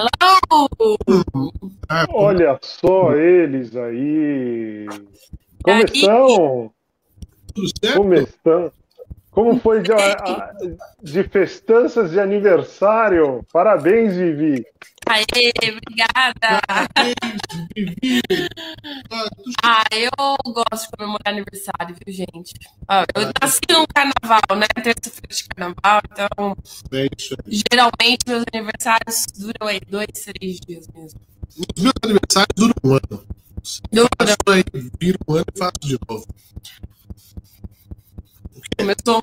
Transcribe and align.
Hello! 0.00 0.96
Olha 2.14 2.58
só 2.62 3.14
eles 3.14 3.76
aí. 3.76 4.86
Estão? 5.92 6.72
Tudo 7.54 7.68
certo? 7.84 8.14
Estão? 8.14 8.72
Como 9.30 9.60
foi 9.60 9.80
de, 9.82 9.92
de 11.02 11.22
festanças 11.28 12.10
de 12.10 12.18
aniversário? 12.20 13.44
Parabéns, 13.52 14.14
Vivi. 14.16 14.64
Aê, 15.08 15.52
obrigada! 15.70 16.60
Parabéns, 16.66 17.14
Vivi. 17.74 18.20
Ah, 19.62 19.84
eu 19.92 20.10
gosto 20.52 20.84
de 20.84 20.96
comemorar 20.96 21.28
aniversário, 21.28 21.96
viu, 22.04 22.12
gente? 22.14 22.54
Ah, 22.88 23.04
eu 23.14 23.30
nasci 23.40 23.60
num 23.70 23.84
carnaval, 23.94 24.40
né? 24.56 24.66
Terça-feira 24.82 25.28
de 25.34 25.44
carnaval, 25.48 26.00
então 26.10 26.56
É 26.92 27.06
isso 27.16 27.34
aí. 27.46 27.62
geralmente 27.70 28.24
meus 28.26 28.44
aniversários 28.52 29.26
duram 29.38 29.68
aí 29.68 29.80
dois, 29.88 30.06
três 30.08 30.58
dias 30.60 30.88
mesmo. 30.94 31.20
Os 31.76 31.82
meus 31.82 31.94
aniversários 32.02 32.54
duram 32.56 32.74
um 32.84 32.92
ano. 32.94 33.24
Duram. 33.92 34.08
Faço 34.18 34.36
aí, 34.48 34.64
vira 35.00 35.18
um 35.28 35.34
ano 35.34 35.44
e 35.54 35.58
faço 35.58 35.72
de 35.80 35.98
novo. 36.08 36.26
Começou. 38.78 39.22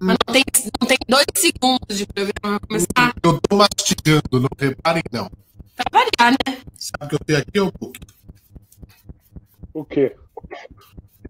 Mas 0.00 0.16
não 0.26 0.34
tem, 0.34 0.44
não 0.80 0.88
tem 0.88 0.98
dois 1.08 1.26
segundos 1.36 1.96
de 1.96 2.06
programa 2.06 2.60
pra 2.60 2.68
começar. 2.68 3.14
Eu 3.22 3.40
tô 3.40 3.56
mastigando, 3.56 4.40
não 4.40 4.48
reparem 4.58 5.02
não. 5.12 5.30
Pra 5.76 5.84
variar, 5.92 6.36
né? 6.46 6.58
Sabe 6.76 7.04
o 7.04 7.08
que 7.08 7.14
eu 7.14 7.18
tenho 7.20 7.38
aqui, 7.38 7.60
ô? 7.60 7.72
O 9.72 9.84
quê? 9.84 10.16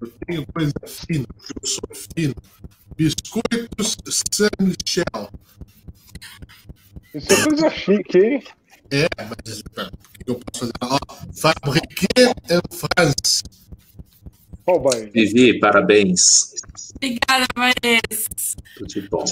Eu 0.01 0.13
tenho 0.27 0.47
coisa 0.47 0.73
fina, 0.87 1.27
porque 1.37 1.53
eu 1.63 1.67
sou 1.67 1.83
fino. 2.15 2.35
Biscoitos 2.97 3.97
Saint-Michel. 4.09 5.31
Isso 7.15 7.33
é 7.33 7.45
coisa 7.45 7.71
chique, 7.71 8.19
hein? 8.19 8.45
É, 8.91 9.07
mas 9.19 9.61
o 9.61 9.65
que 9.65 10.31
eu 10.31 10.41
posso 10.41 10.61
fazer? 10.61 10.73
Ó, 10.83 10.99
fabriqué 11.35 12.35
en 12.51 12.61
France. 12.71 13.43
Vivi, 15.13 15.59
parabéns. 15.59 16.55
Obrigada, 16.97 17.47
Vanessa. 17.55 18.57
Tudo 18.77 18.89
de 18.89 19.09
bom. 19.09 19.25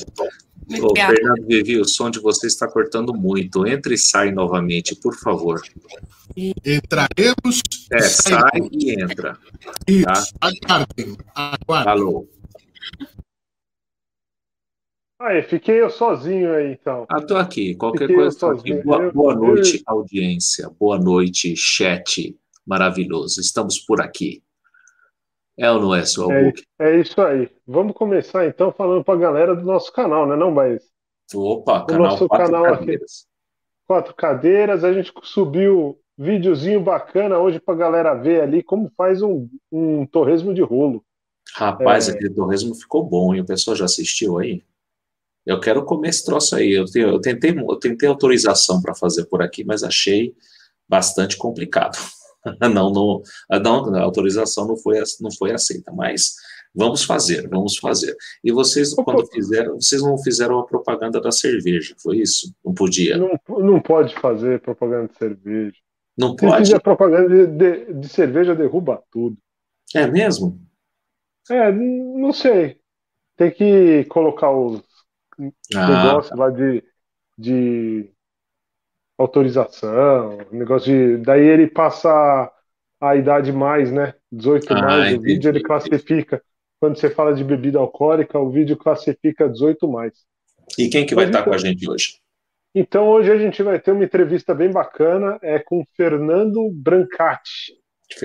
Ô. 0.80 0.94
Fernando 0.94 1.47
Vivi, 1.47 1.80
o 1.80 1.84
som 1.84 2.11
de 2.11 2.20
você 2.20 2.47
está 2.47 2.69
cortando 2.69 3.14
muito. 3.14 3.66
Entre 3.66 3.94
e 3.94 3.98
sai 3.98 4.30
novamente, 4.30 4.94
por 4.94 5.16
favor. 5.16 5.60
Entraremos 6.36 7.60
É, 7.91 7.97
e 7.97 8.03
sai 8.03 8.69
e 8.70 8.92
entra. 8.92 9.38
Isso, 9.88 10.34
aguardem, 10.41 11.16
aguardem. 11.34 11.92
Alô. 11.92 12.28
Aí, 15.20 15.42
fiquei 15.42 15.80
eu 15.80 15.88
sozinho 15.88 16.53
aí, 16.53 16.72
então. 16.72 17.06
Ah, 17.08 17.20
tô 17.20 17.36
aqui. 17.36 17.75
Qualquer 17.77 18.08
Fiquei 18.08 18.16
coisa, 18.16 18.38
tô 18.38 18.47
aqui. 18.48 18.75
Boa, 18.83 19.12
boa 19.12 19.34
noite, 19.34 19.83
audiência. 19.86 20.69
Boa 20.78 20.98
noite, 20.98 21.55
chat 21.56 22.36
maravilhoso. 22.66 23.41
Estamos 23.41 23.78
por 23.78 24.00
aqui. 24.00 24.42
É 25.58 25.70
ou 25.70 25.81
não 25.81 25.95
é, 25.95 26.05
seu 26.05 26.31
É, 26.31 26.45
Book? 26.45 26.62
é 26.81 27.00
isso 27.00 27.20
aí. 27.20 27.50
Vamos 27.67 27.95
começar 27.95 28.47
então 28.47 28.72
falando 28.72 29.05
pra 29.05 29.17
galera 29.17 29.55
do 29.55 29.62
nosso 29.64 29.92
canal, 29.92 30.27
né, 30.27 30.34
não, 30.36 30.53
Baez? 30.55 30.83
Opa, 31.34 31.84
canal 31.86 32.03
nosso 32.11 32.27
Quatro 32.28 32.47
canal 32.47 32.64
aqui. 32.67 32.78
Cadeiras. 32.81 33.27
Quatro 33.86 34.14
cadeiras, 34.14 34.84
a 34.84 34.92
gente 34.92 35.12
subiu 35.22 35.98
videozinho 36.17 36.81
bacana 36.81 37.39
hoje 37.39 37.59
pra 37.61 37.75
galera 37.75 38.14
ver 38.14 38.41
ali 38.42 38.62
como 38.62 38.91
faz 38.97 39.22
um, 39.22 39.48
um 39.70 40.06
torresmo 40.06 40.55
de 40.55 40.62
rolo. 40.62 41.05
Rapaz, 41.55 42.09
É. 42.09 42.12
aquele 42.12 42.33
torresmo 42.34 42.75
ficou 42.75 43.05
bom, 43.05 43.34
hein? 43.34 43.41
O 43.42 43.47
pessoal 43.47 43.77
já 43.77 43.84
assistiu 43.84 44.39
aí? 44.39 44.62
Eu 45.44 45.59
quero 45.61 45.84
comer 45.84 46.09
esse 46.11 46.25
troço 46.25 46.55
aí. 46.55 46.72
Eu, 46.72 46.84
tenho- 46.87 47.09
eu 47.09 47.20
tentei, 47.20 47.50
eu 47.50 47.77
tentei 47.77 48.09
autorização 48.09 48.81
para 48.81 48.94
fazer 48.94 49.27
por 49.27 49.42
aqui, 49.42 49.64
mas 49.64 49.83
achei 49.83 50.34
bastante 50.88 51.37
complicado. 51.37 51.98
Não, 52.60 52.91
não, 52.91 53.22
a- 53.50 53.58
não, 53.58 53.94
a 53.94 54.03
autorização 54.03 54.66
não 54.66 54.76
foi, 54.76 55.00
não 55.20 55.30
foi 55.30 55.53
aceita, 55.53 55.92
mas 55.92 56.34
vamos 56.75 57.04
fazer, 57.04 57.48
vamos 57.48 57.76
fazer. 57.76 58.16
E 58.42 58.50
vocês, 58.50 58.94
quando 58.94 59.26
fizeram, 59.26 59.75
vocês 59.80 60.03
não 60.03 60.19
fizeram 60.19 60.58
a 60.58 60.66
propaganda 60.66 61.20
da 61.20 61.30
cerveja, 61.30 61.94
foi 62.03 62.19
isso? 62.19 62.53
Não 62.64 62.75
podia. 62.75 63.16
Não, 63.16 63.38
não 63.58 63.80
pode 63.80 64.14
fazer 64.19 64.60
propaganda 64.60 65.08
de 65.08 65.16
cerveja. 65.19 65.76
Não 66.19 66.30
Se 66.30 66.36
pode? 66.36 66.64
fizer 66.64 66.80
propaganda 66.80 67.28
de, 67.28 67.47
de- 67.47 67.94
de 67.94 68.08
cerveja, 68.08 68.54
derruba 68.54 69.03
tudo. 69.10 69.36
É 69.94 70.06
mesmo? 70.06 70.60
É, 71.50 71.70
não 71.72 72.32
sei. 72.32 72.80
Tem 73.36 73.50
que 73.50 74.04
colocar 74.06 74.50
os 74.50 74.82
Ah, 75.74 75.88
negócios 75.88 76.38
lá 76.38 76.50
de, 76.50 76.82
de 77.38 78.10
autorização, 79.19 80.39
negócio 80.50 80.93
de. 80.93 81.23
Daí 81.25 81.47
ele 81.47 81.67
passa 81.67 82.50
a 83.00 83.17
idade 83.17 83.53
mais, 83.53 83.91
né? 83.91 84.15
18 84.31 84.73
Ah, 84.73 84.81
mais, 84.83 85.12
o 85.12 85.17
entendi, 85.17 85.25
vídeo 85.34 85.49
ele 85.50 85.62
classifica. 85.62 86.43
Quando 86.81 86.97
você 86.99 87.11
fala 87.11 87.34
de 87.34 87.45
bebida 87.45 87.78
alcoólica, 87.78 88.39
o 88.39 88.51
vídeo 88.51 88.77
classifica 88.77 89.49
18 89.49 89.89
mais. 89.89 90.12
e 90.78 90.89
quem 90.89 91.05
que 91.06 91.15
vai 91.15 91.27
Mas 91.27 91.34
estar 91.34 91.45
com 91.45 91.51
a 91.55 91.56
então- 91.56 91.67
gente 91.71 91.91
hoje? 91.91 92.21
Então 92.75 93.09
hoje 93.09 93.31
a 93.31 93.37
gente 93.37 93.62
vai 93.62 93.78
ter 93.78 93.93
uma 93.93 94.05
entrevista 94.05 94.55
bem 94.55 94.71
bacana, 94.71 95.39
é 95.43 95.59
com 95.59 95.84
Fernando 95.95 96.71
Brancati. 96.72 97.75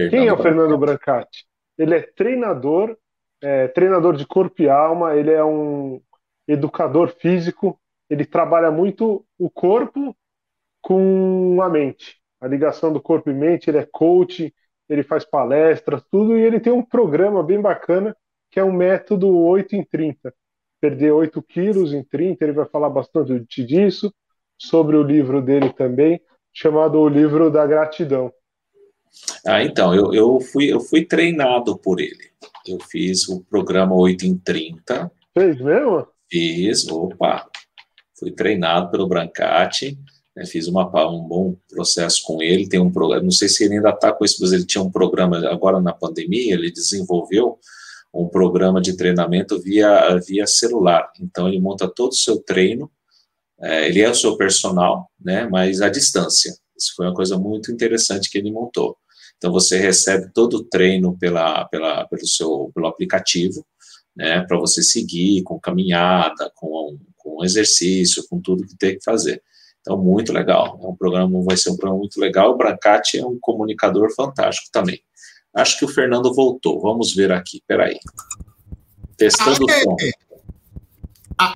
Quem 0.09 0.27
é 0.27 0.33
o 0.33 0.37
Fernando 0.37 0.77
Brancati? 0.77 1.45
Ele 1.77 1.95
é 1.95 2.01
treinador, 2.15 2.95
é, 3.41 3.67
treinador 3.67 4.15
de 4.15 4.25
corpo 4.25 4.61
e 4.61 4.69
alma, 4.69 5.15
ele 5.15 5.31
é 5.31 5.43
um 5.43 5.99
educador 6.47 7.09
físico, 7.19 7.77
ele 8.09 8.23
trabalha 8.25 8.71
muito 8.71 9.25
o 9.37 9.49
corpo 9.49 10.15
com 10.87 11.61
a 11.61 11.67
mente. 11.67 12.15
A 12.39 12.47
ligação 12.47 12.93
do 12.93 13.01
corpo 13.01 13.29
e 13.29 13.33
mente, 13.33 13.69
ele 13.69 13.79
é 13.79 13.85
coach, 13.91 14.55
ele 14.87 15.03
faz 15.03 15.25
palestras, 15.25 16.01
tudo, 16.09 16.37
e 16.37 16.41
ele 16.41 16.61
tem 16.61 16.71
um 16.71 16.81
programa 16.81 17.43
bem 17.43 17.61
bacana 17.61 18.15
que 18.49 18.57
é 18.57 18.63
um 18.63 18.71
método 18.71 19.37
8 19.37 19.75
em 19.75 19.83
30. 19.83 20.33
Perder 20.79 21.11
8 21.11 21.41
quilos 21.41 21.91
em 21.91 22.05
30, 22.05 22.45
ele 22.45 22.53
vai 22.53 22.65
falar 22.67 22.89
bastante 22.89 23.65
disso, 23.65 24.13
sobre 24.57 24.95
o 24.95 25.03
livro 25.03 25.41
dele 25.41 25.73
também, 25.73 26.21
chamado 26.53 27.01
O 27.01 27.09
Livro 27.09 27.51
da 27.51 27.67
Gratidão. 27.67 28.31
Ah, 29.45 29.61
então, 29.61 29.93
eu, 29.93 30.13
eu, 30.13 30.39
fui, 30.39 30.71
eu 30.71 30.79
fui 30.79 31.03
treinado 31.03 31.77
por 31.77 31.99
ele. 31.99 32.31
Eu 32.65 32.79
fiz 32.79 33.27
o 33.27 33.43
programa 33.43 33.93
8 33.93 34.25
em 34.25 34.37
30, 34.37 35.11
Fez 35.37 35.59
mesmo? 35.59 36.07
fiz, 36.29 36.87
opa, 36.89 37.45
fui 38.17 38.31
treinado 38.31 38.89
pelo 38.89 39.07
Brancati, 39.07 39.97
né, 40.37 40.45
fiz 40.45 40.67
uma, 40.67 40.85
um 41.09 41.27
bom 41.27 41.57
processo 41.67 42.21
com 42.23 42.43
ele, 42.43 42.69
tem 42.69 42.79
um 42.79 42.91
programa, 42.91 43.23
não 43.23 43.31
sei 43.31 43.49
se 43.49 43.63
ele 43.63 43.75
ainda 43.75 43.89
está 43.89 44.13
com 44.13 44.23
isso, 44.23 44.37
mas 44.39 44.51
ele 44.53 44.65
tinha 44.65 44.83
um 44.83 44.91
programa 44.91 45.39
agora 45.49 45.81
na 45.81 45.91
pandemia, 45.91 46.53
ele 46.53 46.71
desenvolveu 46.71 47.57
um 48.13 48.27
programa 48.27 48.79
de 48.79 48.95
treinamento 48.95 49.59
via, 49.59 50.15
via 50.19 50.45
celular, 50.45 51.11
então 51.19 51.47
ele 51.47 51.59
monta 51.59 51.87
todo 51.87 52.11
o 52.11 52.15
seu 52.15 52.37
treino, 52.37 52.89
é, 53.59 53.87
ele 53.87 53.99
é 53.99 54.09
o 54.09 54.15
seu 54.15 54.37
personal, 54.37 55.09
né, 55.19 55.47
mas 55.49 55.81
à 55.81 55.89
distância, 55.89 56.55
isso 56.77 56.93
foi 56.95 57.07
uma 57.07 57.15
coisa 57.15 57.35
muito 57.35 57.71
interessante 57.71 58.29
que 58.29 58.37
ele 58.37 58.51
montou. 58.51 58.95
Então 59.37 59.51
você 59.51 59.79
recebe 59.79 60.31
todo 60.33 60.57
o 60.57 60.63
treino 60.63 61.17
pela, 61.17 61.65
pela, 61.65 62.07
pelo 62.07 62.27
seu 62.27 62.71
pelo 62.75 62.85
aplicativo, 62.85 63.65
né, 64.15 64.41
para 64.41 64.57
você 64.59 64.83
seguir 64.83 65.41
com 65.41 65.59
caminhada, 65.59 66.51
com, 66.55 66.97
com 67.15 67.43
exercício, 67.43 68.23
com 68.29 68.39
tudo 68.39 68.67
que 68.67 68.77
tem 68.77 68.97
que 68.97 69.03
fazer. 69.03 69.41
Então 69.87 69.97
muito 69.97 70.33
legal. 70.33 70.77
É 70.83 70.85
um 70.85 70.95
programa 70.95 71.41
vai 71.43 71.55
ser 71.55 71.69
um 71.69 71.77
programa 71.77 71.99
muito 71.99 72.19
legal. 72.19 72.51
O 72.51 72.57
Brancati 72.57 73.17
é 73.17 73.25
um 73.25 73.39
comunicador 73.39 74.13
fantástico 74.13 74.67
também. 74.69 75.01
Acho 75.55 75.79
que 75.79 75.85
o 75.85 75.87
Fernando 75.87 76.33
voltou. 76.35 76.81
Vamos 76.81 77.15
ver 77.15 77.31
aqui. 77.31 77.63
Peraí. 77.65 77.97
Testando 79.15 79.63
o 79.63 79.71
som. 79.71 79.95
Ah, 81.39 81.55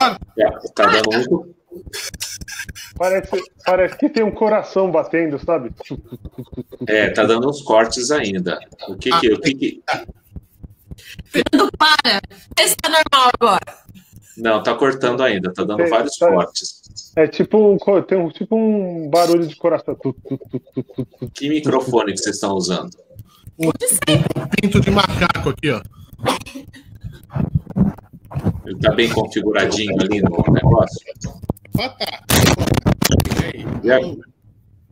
ah? 0.00 0.18
É, 0.36 0.50
tá 0.74 0.86
dando 0.86 1.10
muito. 1.12 1.54
Parece, 2.98 3.44
parece 3.64 3.96
que 3.96 4.08
tem 4.08 4.24
um 4.24 4.32
coração 4.32 4.90
batendo, 4.90 5.38
sabe? 5.38 5.70
É, 6.88 7.10
tá 7.10 7.24
dando 7.24 7.48
uns 7.48 7.62
cortes 7.62 8.10
ainda. 8.10 8.58
O 8.88 8.96
que 8.96 9.10
que, 9.20 9.32
o 9.32 9.40
que, 9.40 9.54
que 9.54 9.82
Fernando, 11.26 11.70
para! 11.78 12.20
Vê 12.58 12.68
se 12.68 12.76
tá 12.76 12.88
normal 12.88 13.30
agora. 13.38 13.86
Não, 14.36 14.62
tá 14.62 14.74
cortando 14.74 15.22
ainda. 15.22 15.52
Tá 15.52 15.64
dando 15.64 15.82
É, 15.82 15.88
vários 15.88 16.16
tá. 16.18 16.28
cortes. 16.28 16.82
É 17.16 17.26
tipo 17.26 17.56
um, 17.58 17.78
tem 18.02 18.18
um, 18.18 18.28
tipo 18.30 18.54
um 18.56 19.08
barulho 19.08 19.46
de 19.46 19.56
coração. 19.56 19.94
Tu, 19.94 20.12
tu, 20.12 20.38
tu, 20.38 20.60
tu, 20.60 20.82
tu, 20.84 21.04
tu. 21.04 21.30
Que 21.30 21.48
microfone 21.48 22.12
que 22.12 22.18
vocês 22.18 22.36
estão 22.36 22.54
usando? 22.54 22.90
Pinto 24.60 24.80
de 24.80 24.90
macaco 24.90 25.48
aqui, 25.50 25.70
ó. 25.70 25.80
Ele 28.66 28.78
tá 28.80 28.92
bem 28.94 29.10
configuradinho 29.10 29.94
ali 30.00 30.20
no 30.20 30.44
negócio. 30.52 31.06
Ah, 31.78 31.88
tá. 31.90 32.24
Vê 33.82 33.92
a, 33.92 33.98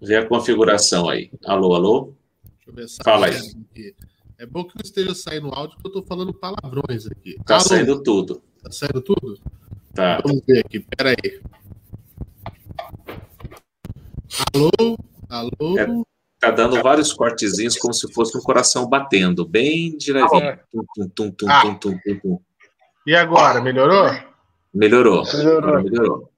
vê 0.00 0.16
a 0.16 0.26
configuração 0.26 1.08
aí. 1.08 1.30
Alô, 1.44 1.74
alô? 1.74 2.14
Deixa 2.44 2.70
eu 2.70 2.74
ver 2.74 2.84
essa 2.84 3.04
Fala 3.04 3.26
aí. 3.26 3.34
É 4.38 4.46
bom 4.46 4.64
que 4.64 4.74
não 4.76 4.82
esteja 4.82 5.14
saindo 5.14 5.48
áudio, 5.52 5.76
porque 5.76 5.88
eu 5.98 6.02
tô 6.02 6.06
falando 6.08 6.32
palavrões 6.32 7.06
aqui. 7.06 7.36
Tá 7.44 7.56
Alô? 7.56 7.64
saindo 7.64 8.02
tudo. 8.02 8.42
Tá 8.64 8.70
saindo 8.70 9.02
tudo? 9.02 9.38
Tá. 9.94 10.20
Vamos 10.24 10.42
ver 10.46 10.60
aqui, 10.60 10.80
peraí. 10.80 11.40
Alô? 14.54 14.96
Alô? 15.28 15.78
É, 15.78 15.86
tá 16.40 16.50
dando 16.50 16.82
vários 16.82 17.12
cortezinhos 17.12 17.76
como 17.76 17.92
se 17.92 18.10
fosse 18.10 18.36
um 18.38 18.40
coração 18.40 18.88
batendo, 18.88 19.46
bem 19.46 19.96
de 19.98 20.14
levinho. 20.14 20.48
Ah, 20.48 20.58
tum, 20.72 21.08
tum, 21.14 21.30
tum, 21.30 21.46
ah. 21.46 21.60
tum, 21.60 21.74
tum, 21.74 21.98
tum, 22.20 22.40
E 23.06 23.14
agora, 23.14 23.60
melhorou? 23.60 24.10
Melhorou. 24.72 25.24
Melhorou. 25.24 25.82
melhorou. 25.82 26.30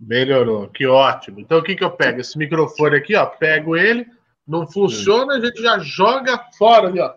Melhorou, 0.00 0.68
que 0.68 0.86
ótimo. 0.86 1.38
Então 1.38 1.58
o 1.58 1.62
que, 1.62 1.76
que 1.76 1.84
eu 1.84 1.90
pego? 1.92 2.20
Esse 2.20 2.36
microfone 2.36 2.96
aqui, 2.96 3.14
ó, 3.14 3.26
pego 3.26 3.76
ele, 3.76 4.06
não 4.46 4.66
funciona, 4.66 5.34
a 5.34 5.40
gente 5.40 5.62
já 5.62 5.78
joga 5.78 6.36
fora 6.58 6.88
ali, 6.88 6.98
ó. 7.00 7.14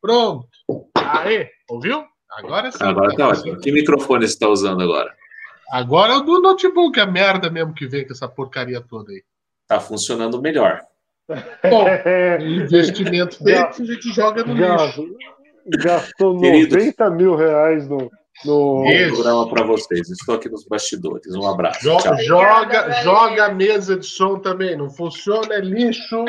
Pronto. 0.00 0.48
Aê, 0.96 1.50
ouviu? 1.68 2.04
Agora 2.36 2.70
sim. 2.72 2.78
Agora 2.80 3.14
tá 3.16 3.28
ótimo. 3.28 3.60
Que 3.60 3.72
microfone 3.72 4.26
você 4.26 4.34
está 4.34 4.48
usando 4.48 4.82
agora? 4.82 5.12
Agora 5.70 6.12
é 6.12 6.16
o 6.16 6.20
do 6.20 6.40
notebook, 6.40 6.98
a 7.00 7.06
merda 7.06 7.50
mesmo 7.50 7.74
que 7.74 7.86
vem 7.86 8.06
com 8.06 8.12
essa 8.12 8.28
porcaria 8.28 8.80
toda 8.80 9.12
aí. 9.12 9.22
Tá 9.66 9.80
funcionando 9.80 10.40
melhor. 10.40 10.80
Bom, 11.70 11.86
investimento 12.40 13.38
feito, 13.42 13.82
a 13.82 13.84
gente 13.84 14.12
joga 14.12 14.44
no 14.44 14.54
lixo. 14.54 15.06
Gastou 15.78 16.38
Queridos, 16.38 16.76
90 16.76 17.10
mil 17.10 17.34
reais 17.34 17.88
no, 17.88 18.10
no 18.44 18.84
programa 19.14 19.48
para 19.48 19.64
vocês. 19.64 20.10
Estou 20.10 20.34
aqui 20.34 20.50
nos 20.50 20.66
bastidores. 20.66 21.34
Um 21.34 21.48
abraço. 21.48 21.82
Joga, 21.82 22.16
joga, 22.22 22.90
joga 23.02 23.46
a 23.46 23.54
mesa 23.54 23.96
de 23.96 24.04
som 24.04 24.38
também. 24.38 24.76
Não 24.76 24.90
funciona, 24.90 25.54
é 25.54 25.60
lixo. 25.60 26.24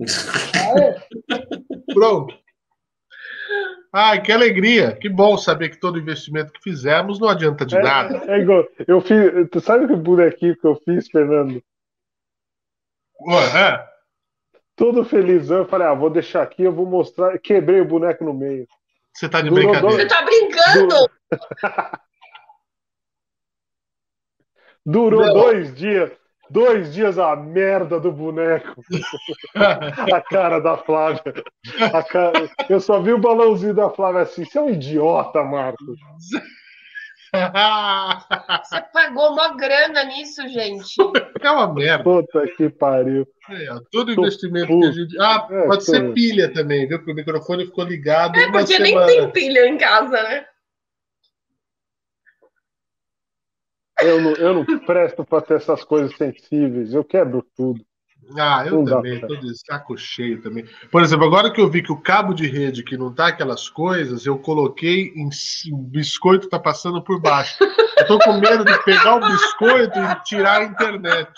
Pronto. 1.92 2.41
Ai, 3.92 4.22
que 4.22 4.32
alegria. 4.32 4.96
Que 4.96 5.08
bom 5.08 5.36
saber 5.36 5.68
que 5.68 5.78
todo 5.78 5.98
investimento 5.98 6.52
que 6.52 6.62
fizemos 6.62 7.20
não 7.20 7.28
adianta 7.28 7.66
de 7.66 7.76
é, 7.76 7.82
nada. 7.82 8.22
É 8.26 8.38
igual. 8.38 8.66
Eu 8.88 9.00
fiz. 9.02 9.50
Tu 9.50 9.60
sabe 9.60 9.86
que 9.86 9.94
bonequinho 9.94 10.56
que 10.56 10.66
eu 10.66 10.76
fiz, 10.76 11.08
Fernando? 11.08 11.62
Ué, 13.20 13.44
é. 13.54 13.92
Todo 14.74 15.04
felizão, 15.04 15.58
eu 15.58 15.68
falei, 15.68 15.86
ah, 15.86 15.94
vou 15.94 16.08
deixar 16.08 16.42
aqui, 16.42 16.62
eu 16.62 16.72
vou 16.72 16.86
mostrar. 16.86 17.38
Quebrei 17.38 17.82
o 17.82 17.84
boneco 17.84 18.24
no 18.24 18.32
meio. 18.32 18.66
Você 19.14 19.28
tá 19.28 19.42
de 19.42 19.50
Durou 19.50 19.70
brincadeira. 19.70 20.02
Você 20.02 20.08
tá 20.08 20.22
brincando? 20.22 21.10
Durou 24.86 25.20
não. 25.26 25.34
dois 25.34 25.74
dias. 25.74 26.10
Dois 26.52 26.92
dias 26.92 27.18
a 27.18 27.34
merda 27.34 27.98
do 27.98 28.12
boneco. 28.12 28.82
a 29.56 30.20
cara 30.20 30.60
da 30.60 30.76
Flávia. 30.76 31.32
Cara... 32.10 32.50
Eu 32.68 32.78
só 32.78 33.00
vi 33.00 33.10
o 33.14 33.18
balãozinho 33.18 33.72
da 33.72 33.88
Flávia 33.88 34.20
assim. 34.20 34.44
Você 34.44 34.58
é 34.58 34.60
um 34.60 34.68
idiota, 34.68 35.42
Marcos. 35.42 35.98
Você 37.32 38.82
pagou 38.92 39.32
uma 39.32 39.56
grana 39.56 40.04
nisso, 40.04 40.46
gente. 40.48 40.94
É 41.40 41.50
uma 41.50 41.72
merda. 41.72 42.04
Puta 42.04 42.46
que 42.58 42.68
pariu. 42.68 43.26
É, 43.48 43.68
todo 43.90 44.12
investimento 44.12 44.66
que 44.66 44.86
a 44.86 44.92
gente. 44.92 45.18
Ah, 45.18 45.48
é, 45.50 45.66
pode 45.66 45.82
ser 45.82 46.12
pilha 46.12 46.52
também, 46.52 46.86
viu? 46.86 46.98
Porque 46.98 47.12
o 47.12 47.14
microfone 47.14 47.64
ficou 47.64 47.84
ligado. 47.84 48.38
É, 48.38 48.52
porque 48.52 48.78
nem 48.78 49.06
tem 49.06 49.30
pilha 49.30 49.66
em 49.66 49.78
casa, 49.78 50.22
né? 50.22 50.44
Eu 54.04 54.20
não, 54.20 54.32
eu 54.32 54.54
não 54.54 54.64
presto 54.80 55.24
para 55.24 55.42
ter 55.42 55.54
essas 55.54 55.84
coisas 55.84 56.16
sensíveis, 56.16 56.92
eu 56.92 57.04
quebro 57.04 57.46
tudo. 57.56 57.84
Ah, 58.38 58.64
eu 58.66 58.76
não 58.76 58.84
também, 58.84 59.20
tô 59.20 59.36
de 59.36 59.52
saco 59.66 59.96
cheio 59.98 60.40
também. 60.40 60.64
Por 60.90 61.02
exemplo, 61.02 61.26
agora 61.26 61.52
que 61.52 61.60
eu 61.60 61.68
vi 61.68 61.82
que 61.82 61.92
o 61.92 62.00
cabo 62.00 62.32
de 62.32 62.46
rede 62.46 62.84
que 62.84 62.96
não 62.96 63.12
tá 63.12 63.28
aquelas 63.28 63.68
coisas, 63.68 64.24
eu 64.24 64.38
coloquei 64.38 65.12
em 65.14 65.28
o 65.72 65.76
biscoito 65.76 66.48
tá 66.48 66.58
passando 66.58 67.02
por 67.02 67.20
baixo. 67.20 67.56
Eu 67.98 68.06
tô 68.06 68.18
com 68.18 68.34
medo 68.34 68.64
de 68.64 68.84
pegar 68.84 69.16
o 69.16 69.20
biscoito 69.20 69.98
e 69.98 70.24
tirar 70.24 70.60
a 70.60 70.64
internet. 70.64 71.30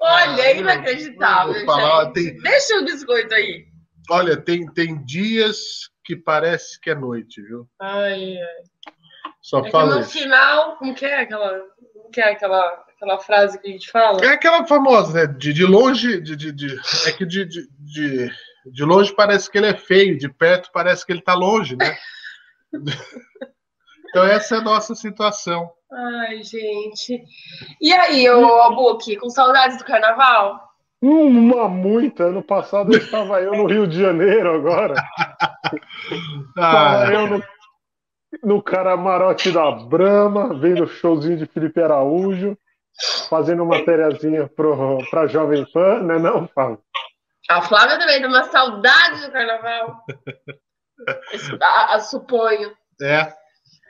Olha, 0.00 0.42
é 0.42 0.58
inacreditável. 0.58 1.64
Falar, 1.64 2.12
tem... 2.12 2.36
Deixa 2.36 2.78
o 2.78 2.84
biscoito 2.84 3.34
aí. 3.34 3.66
Olha, 4.10 4.36
tem, 4.36 4.66
tem 4.72 5.02
dias 5.04 5.88
que 6.04 6.14
parece 6.14 6.78
que 6.78 6.90
é 6.90 6.94
noite, 6.94 7.40
viu? 7.42 7.66
Ai, 7.80 8.36
ai. 8.36 8.93
Só 9.44 9.60
é 9.60 9.70
fala 9.70 9.96
no 9.96 10.00
isso. 10.00 10.12
final, 10.12 10.76
como 10.76 10.94
que 10.94 11.04
é 11.04 11.20
aquela, 11.20 11.60
como 11.92 12.10
que 12.10 12.18
é 12.18 12.32
aquela, 12.32 12.66
aquela 12.96 13.18
frase 13.18 13.60
que 13.60 13.68
a 13.68 13.70
gente 13.72 13.90
fala? 13.90 14.24
É 14.24 14.28
aquela 14.28 14.66
famosa, 14.66 15.12
né? 15.12 15.26
De, 15.26 15.52
de 15.52 15.66
longe, 15.66 16.18
de, 16.22 16.34
de, 16.34 16.50
de 16.50 16.80
é 17.06 17.12
que 17.12 17.26
de, 17.26 17.44
de, 17.44 17.68
de, 17.78 18.30
de 18.64 18.84
longe 18.84 19.14
parece 19.14 19.50
que 19.50 19.58
ele 19.58 19.66
é 19.66 19.74
feio, 19.74 20.16
de 20.16 20.30
perto 20.30 20.70
parece 20.72 21.04
que 21.04 21.12
ele 21.12 21.20
tá 21.20 21.34
longe, 21.34 21.76
né? 21.76 21.94
então 24.08 24.24
essa 24.24 24.54
é 24.54 24.58
a 24.60 24.62
nossa 24.62 24.94
situação. 24.94 25.70
Ai, 25.92 26.42
gente. 26.42 27.22
E 27.82 27.92
aí, 27.92 28.26
ô 28.30 28.74
Book, 28.74 29.14
com 29.16 29.28
saudades 29.28 29.76
do 29.76 29.84
carnaval? 29.84 30.58
Uma 31.02 31.68
muita. 31.68 32.24
Ano 32.24 32.42
passado 32.42 32.94
eu 32.94 32.98
estava 32.98 33.42
eu 33.42 33.52
no 33.52 33.66
Rio 33.66 33.86
de 33.86 34.00
Janeiro 34.00 34.54
agora. 34.54 34.94
ah. 36.56 37.10
eu 37.12 37.26
no 37.26 37.44
no 38.42 38.62
camarote 38.62 39.50
da 39.52 39.70
Brama, 39.70 40.54
vendo 40.58 40.84
o 40.84 40.88
showzinho 40.88 41.36
de 41.36 41.46
Felipe 41.46 41.80
Araújo, 41.80 42.56
fazendo 43.28 43.64
matériazinha 43.64 44.50
para 45.10 45.26
Jovem 45.26 45.64
Pan, 45.72 46.02
né 46.02 46.18
não, 46.18 46.46
Fábio? 46.48 46.80
A 47.48 47.60
Flávia 47.60 47.98
também 47.98 48.20
tem 48.20 48.26
uma 48.26 48.44
saudade 48.44 49.26
do 49.26 49.32
carnaval. 49.32 50.02
a, 51.60 51.94
a, 51.94 52.00
suponho. 52.00 52.72
É, 53.02 53.32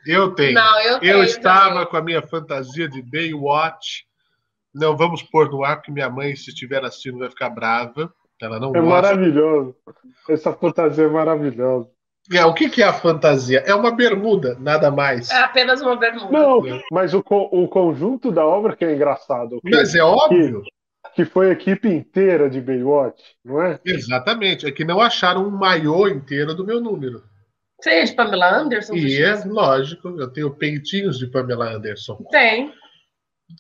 eu 0.07 0.35
tenho. 0.35 0.55
Não, 0.55 0.81
eu, 0.81 0.99
tenho 0.99 1.19
eu 1.19 1.25
estava 1.25 1.71
também. 1.71 1.87
com 1.87 1.97
a 1.97 2.03
minha 2.03 2.23
fantasia 2.23 2.89
de 2.89 3.01
Baywatch. 3.03 4.05
Não 4.75 4.97
vamos 4.97 5.23
pôr 5.23 5.49
no 5.51 5.63
ar, 5.63 5.77
porque 5.77 5.93
minha 5.93 6.11
mãe, 6.11 6.35
se 6.35 6.51
estiver 6.51 6.85
assistindo, 6.85 7.19
vai 7.19 7.31
ficar 7.31 7.51
brava. 7.51 8.13
Ela 8.43 8.59
não 8.59 8.71
é 8.71 8.81
gosta. 8.81 8.89
maravilhoso. 8.89 9.77
Essa 10.29 10.53
fantasia 10.53 11.05
é 11.05 11.09
maravilhosa. 11.09 11.94
É, 12.33 12.45
o 12.45 12.55
que, 12.55 12.71
que 12.71 12.83
é 12.83 12.87
a 12.87 12.93
fantasia? 12.93 13.63
É 13.67 13.75
uma 13.75 13.91
bermuda, 13.91 14.57
nada 14.59 14.91
mais. 14.91 15.31
É 15.31 15.43
apenas 15.43 15.81
uma 15.83 15.95
bermuda. 15.95 16.31
Não, 16.31 16.63
mas 16.91 17.13
o, 17.13 17.23
o 17.29 17.69
conjunto 17.69 18.33
da 18.33 18.45
obra 18.47 18.75
que 18.75 18.85
é 18.85 18.95
engraçado. 18.95 19.61
Que, 19.61 19.71
mas 19.71 19.95
é 19.95 20.03
óbvio. 20.03 20.63
Que, 20.63 21.13
que, 21.17 21.25
foi 21.27 21.51
a 21.51 21.53
equipe 21.53 21.87
inteira 21.87 22.49
de 22.49 22.63
Baywatch, 22.63 23.23
não 23.45 23.63
é? 23.63 23.79
Exatamente. 23.85 24.67
É 24.67 24.73
que 24.73 24.85
não 24.85 25.01
acharam 25.01 25.47
um 25.47 25.51
maiô 25.51 26.09
inteiro 26.09 26.55
do 26.55 26.65
meu 26.65 26.81
número. 26.81 27.23
Você 27.79 27.91
é 27.91 28.05
de 28.05 28.15
Pamela 28.15 28.51
Anderson? 28.57 28.95
E 28.95 29.21
é 29.21 29.35
lógico, 29.45 30.09
eu 30.19 30.33
tenho 30.33 30.55
peitinhos 30.55 31.19
de 31.19 31.27
Pamela 31.27 31.71
Anderson. 31.71 32.17
Tem. 32.31 32.73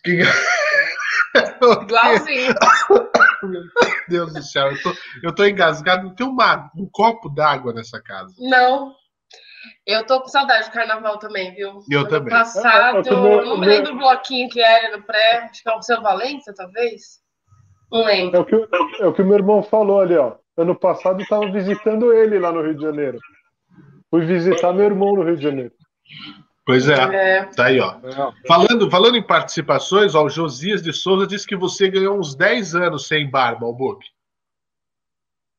Que... 0.02 0.22
Igualzinho. 1.82 2.54
Meu 3.48 3.62
Deus 4.08 4.32
do 4.32 4.42
céu, 4.42 4.70
eu 4.70 4.82
tô, 4.82 4.92
eu 5.22 5.34
tô 5.34 5.44
engasgado. 5.44 6.04
Não 6.04 6.14
tem 6.14 6.26
uma, 6.26 6.70
um 6.76 6.88
copo 6.90 7.28
d'água 7.28 7.72
nessa 7.72 8.00
casa. 8.02 8.34
Não. 8.38 8.94
Eu 9.86 10.04
tô 10.06 10.20
com 10.20 10.28
saudade 10.28 10.68
do 10.68 10.72
carnaval 10.72 11.18
também, 11.18 11.54
viu? 11.54 11.80
Eu 11.90 12.00
ano 12.00 12.08
também. 12.08 12.30
passado, 12.30 12.98
é, 12.98 13.08
é 13.08 13.16
meu, 13.16 13.44
não 13.44 13.58
me 13.58 13.66
lembro 13.66 13.92
do 13.92 13.98
bloquinho 13.98 14.48
que 14.48 14.60
era 14.60 14.96
no 14.96 15.02
pré. 15.02 15.48
Acho 15.50 15.62
que 15.62 15.68
é 15.68 15.74
o 15.74 15.82
seu 15.82 16.02
Valência, 16.02 16.54
talvez. 16.54 17.22
Não 17.90 18.04
lembro. 18.04 18.36
É 18.36 18.40
o, 18.40 18.44
que, 18.44 18.54
é 19.00 19.06
o 19.06 19.12
que 19.12 19.22
meu 19.22 19.34
irmão 19.34 19.62
falou 19.62 20.00
ali, 20.00 20.16
ó. 20.16 20.36
Ano 20.56 20.74
passado 20.74 21.20
eu 21.20 21.26
tava 21.26 21.50
visitando 21.50 22.12
ele 22.12 22.38
lá 22.38 22.52
no 22.52 22.62
Rio 22.62 22.74
de 22.74 22.82
Janeiro. 22.82 23.18
Fui 24.10 24.24
visitar 24.24 24.72
meu 24.72 24.84
irmão 24.84 25.14
no 25.14 25.24
Rio 25.24 25.36
de 25.36 25.42
Janeiro. 25.42 25.72
Pois 26.66 26.88
é. 26.88 26.94
é. 26.94 27.44
Tá 27.44 27.66
aí, 27.66 27.78
ó. 27.78 27.96
É. 28.02 28.46
Falando, 28.46 28.90
falando 28.90 29.16
em 29.16 29.22
participações, 29.22 30.14
ó, 30.14 30.24
o 30.24 30.30
Josias 30.30 30.82
de 30.82 30.92
Souza 30.92 31.26
disse 31.26 31.46
que 31.46 31.56
você 31.56 31.90
ganhou 31.90 32.18
uns 32.18 32.34
10 32.34 32.74
anos 32.74 33.06
sem 33.06 33.30
barba, 33.30 33.66
Albuque. 33.66 34.08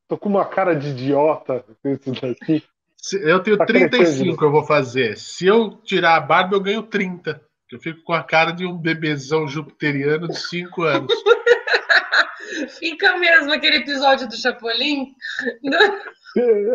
Tô 0.07 0.17
com 0.17 0.29
uma 0.29 0.45
cara 0.45 0.75
de 0.75 0.89
idiota 0.89 1.63
isso 1.83 2.11
daqui. 2.11 2.63
Eu 3.21 3.39
tenho 3.39 3.57
tá 3.57 3.65
35, 3.65 4.43
eu 4.43 4.51
vou 4.51 4.63
fazer. 4.63 5.15
Se 5.17 5.45
eu 5.45 5.77
tirar 5.83 6.15
a 6.15 6.19
barba, 6.19 6.55
eu 6.55 6.61
ganho 6.61 6.81
30. 6.81 7.39
Eu 7.71 7.79
fico 7.79 8.01
com 8.03 8.13
a 8.13 8.23
cara 8.23 8.51
de 8.51 8.65
um 8.65 8.77
bebezão 8.77 9.47
jupiteriano 9.47 10.27
de 10.27 10.39
5 10.39 10.83
anos. 10.83 11.13
Fica 12.79 13.17
mesmo 13.17 13.51
aquele 13.51 13.77
episódio 13.77 14.27
do 14.27 14.37
Chapolin. 14.37 15.13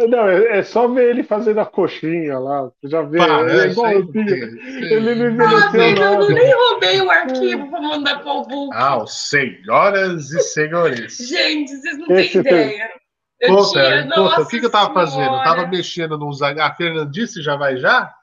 Não, 0.08 0.26
é, 0.26 0.58
é, 0.58 0.62
só 0.62 0.88
ver 0.88 1.10
ele 1.10 1.22
fazendo 1.22 1.60
a 1.60 1.66
coxinha 1.66 2.38
lá. 2.38 2.62
Você 2.62 2.88
já 2.88 3.02
vê. 3.02 3.18
Para, 3.18 3.52
é 3.52 3.66
igual 3.68 3.90
Ele 3.92 5.14
não 5.14 5.26
envelheceu 5.30 5.80
ah, 5.80 6.12
nada. 6.12 6.24
Eu 6.24 6.30
nem 6.30 6.54
roubei 6.54 7.00
o 7.02 7.10
arquivo 7.10 7.70
para 7.70 7.82
mandar 7.82 8.22
para 8.22 8.32
o 8.32 8.46
Book. 8.46 8.70
Ah, 8.72 9.04
senhoras 9.06 10.30
e 10.30 10.40
senhores. 10.40 11.18
Gente, 11.18 11.76
vocês 11.76 11.98
não 11.98 12.06
têm 12.06 12.36
ideia. 12.36 12.90
Eu 13.38 13.56
conta, 13.56 13.70
tinha, 13.70 14.14
conta, 14.14 14.40
o 14.42 14.48
que, 14.48 14.60
que 14.60 14.66
eu 14.66 14.70
tava 14.70 14.94
fazendo? 14.94 15.34
Eu 15.34 15.42
tava 15.42 15.66
mexendo 15.66 16.16
nos. 16.18 16.40
A 16.42 16.74
Fernandice 16.74 17.42
já 17.42 17.56
vai 17.56 17.76
já? 17.76 18.14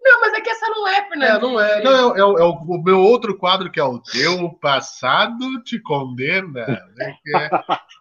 Não, 0.00 0.20
mas 0.20 0.34
é 0.34 0.40
que 0.40 0.50
essa 0.50 0.66
não 0.68 0.88
é, 0.88 1.08
Fernandice. 1.08 1.36
É, 1.36 1.40
não 1.40 1.60
é. 1.60 1.82
Não, 1.82 2.14
é, 2.14 2.18
é, 2.18 2.20
é 2.20 2.44
o, 2.44 2.52
o, 2.52 2.82
meu 2.82 3.00
outro 3.00 3.36
quadro, 3.36 3.70
que 3.70 3.80
é 3.80 3.84
o 3.84 3.98
Teu 3.98 4.50
Passado 4.60 5.62
Te 5.62 5.78
Condena. 5.80 6.66
Né? 6.96 7.16
Que 7.22 7.36
é, 7.36 7.50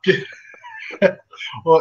que... 0.04 0.26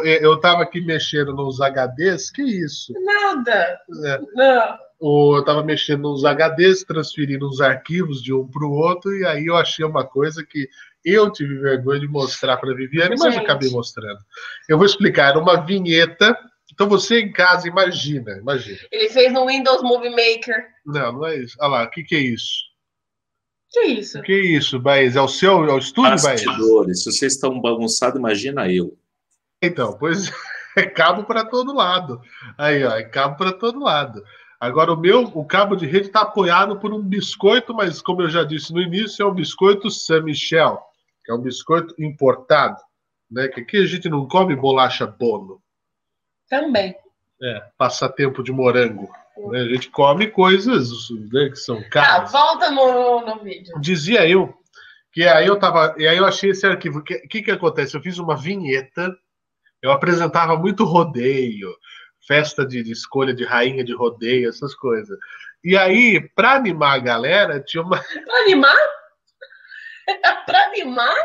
Eu 0.03 0.35
estava 0.35 0.63
aqui 0.63 0.81
mexendo 0.81 1.33
nos 1.33 1.59
HDs, 1.59 2.29
que 2.31 2.41
isso? 2.41 2.93
Nada. 3.03 3.79
É. 4.05 4.19
Não. 4.33 4.77
Eu 5.01 5.39
estava 5.39 5.63
mexendo 5.63 6.03
nos 6.03 6.23
HDs, 6.23 6.83
transferindo 6.83 7.47
os 7.47 7.61
arquivos 7.61 8.21
de 8.21 8.33
um 8.33 8.47
para 8.47 8.65
o 8.65 8.71
outro, 8.71 9.15
e 9.15 9.25
aí 9.25 9.45
eu 9.45 9.55
achei 9.55 9.85
uma 9.85 10.05
coisa 10.05 10.43
que 10.43 10.69
eu 11.03 11.31
tive 11.31 11.59
vergonha 11.59 11.99
de 11.99 12.07
mostrar 12.07 12.57
para 12.57 12.71
a 12.71 12.75
Viviane, 12.75 13.15
mas 13.17 13.37
acabei 13.37 13.69
mostrando. 13.69 14.19
Eu 14.67 14.77
vou 14.77 14.85
explicar, 14.85 15.29
era 15.29 15.39
uma 15.39 15.63
vinheta. 15.63 16.35
Então 16.73 16.89
você 16.89 17.21
em 17.21 17.31
casa, 17.31 17.67
imagina, 17.67 18.31
imagina. 18.37 18.79
Ele 18.91 19.09
fez 19.09 19.31
no 19.31 19.45
Windows 19.45 19.83
Movie 19.83 20.09
Maker. 20.09 20.65
Não, 20.85 21.13
não 21.13 21.25
é 21.25 21.37
isso. 21.37 21.55
Olha 21.59 21.69
lá, 21.69 21.83
o 21.83 21.89
que, 21.89 22.03
que 22.03 22.15
é 22.15 22.19
isso? 22.19 22.63
Que 23.69 23.81
isso? 23.85 24.21
Que 24.21 24.33
é 24.33 24.57
isso, 24.57 24.79
Baez? 24.79 25.15
É 25.15 25.21
o 25.21 25.27
seu 25.27 25.65
é 25.65 25.73
o 25.73 25.77
estúdio, 25.77 26.11
Bastidores. 26.11 27.03
Se 27.03 27.11
vocês 27.11 27.33
estão 27.33 27.59
bagunçados, 27.59 28.17
imagina 28.17 28.71
eu. 28.71 28.97
Então, 29.61 29.97
pois 29.97 30.31
é 30.77 30.85
cabo 30.85 31.23
para 31.23 31.45
todo 31.45 31.73
lado. 31.73 32.21
Aí, 32.57 32.83
ó, 32.83 32.95
é 32.95 33.03
cabo 33.03 33.37
para 33.37 33.51
todo 33.51 33.79
lado. 33.79 34.23
Agora, 34.59 34.93
o 34.93 34.97
meu, 34.97 35.23
o 35.23 35.45
cabo 35.45 35.75
de 35.75 35.85
rede 35.85 36.07
está 36.07 36.21
apoiado 36.21 36.79
por 36.79 36.93
um 36.93 37.01
biscoito, 37.01 37.73
mas 37.73 38.01
como 38.01 38.21
eu 38.21 38.29
já 38.29 38.43
disse 38.43 38.73
no 38.73 38.81
início, 38.81 39.23
é 39.23 39.25
um 39.25 39.33
biscoito 39.33 39.91
Saint 39.91 40.23
Michel 40.23 40.81
que 41.25 41.31
é 41.31 41.33
um 41.33 41.41
biscoito 41.41 41.95
importado, 41.99 42.79
né? 43.29 43.47
Que 43.47 43.61
aqui 43.61 43.77
a 43.77 43.85
gente 43.85 44.07
não 44.07 44.27
come 44.27 44.55
bolacha 44.55 45.07
bolo. 45.07 45.61
Também. 46.47 46.95
É, 47.41 47.59
passatempo 47.77 48.43
de 48.43 48.51
morango. 48.51 49.11
Né? 49.37 49.59
A 49.61 49.67
gente 49.67 49.89
come 49.89 50.27
coisas 50.27 50.89
né, 51.31 51.49
que 51.49 51.57
são 51.57 51.81
caras. 51.89 52.31
Tá, 52.31 52.39
volta 52.39 52.71
no, 52.71 53.21
no 53.25 53.43
vídeo. 53.43 53.73
Dizia 53.79 54.27
eu 54.27 54.53
que 55.15 55.23
aí 55.23 55.47
eu 55.47 55.57
tava, 55.57 55.95
e 55.97 56.05
aí 56.05 56.17
eu 56.17 56.25
achei 56.25 56.49
esse 56.49 56.67
arquivo. 56.67 56.99
O 56.99 57.03
que, 57.03 57.19
que 57.19 57.41
que 57.41 57.51
acontece? 57.51 57.95
Eu 57.95 58.01
fiz 58.01 58.17
uma 58.17 58.35
vinheta. 58.35 59.15
Eu 59.81 59.91
apresentava 59.91 60.57
muito 60.57 60.83
rodeio, 60.83 61.73
festa 62.27 62.65
de, 62.65 62.83
de 62.83 62.91
escolha 62.91 63.33
de 63.33 63.45
rainha 63.45 63.81
de 63.81 63.95
rodeio, 63.95 64.49
essas 64.49 64.75
coisas. 64.75 65.17
E 65.63 65.77
aí, 65.77 66.19
para 66.35 66.55
animar 66.55 66.95
a 66.95 66.99
galera, 66.99 67.61
tinha 67.61 67.81
uma. 67.81 67.97
Pra 68.25 68.39
animar? 68.41 68.75
para 70.45 70.65
animar? 70.65 71.15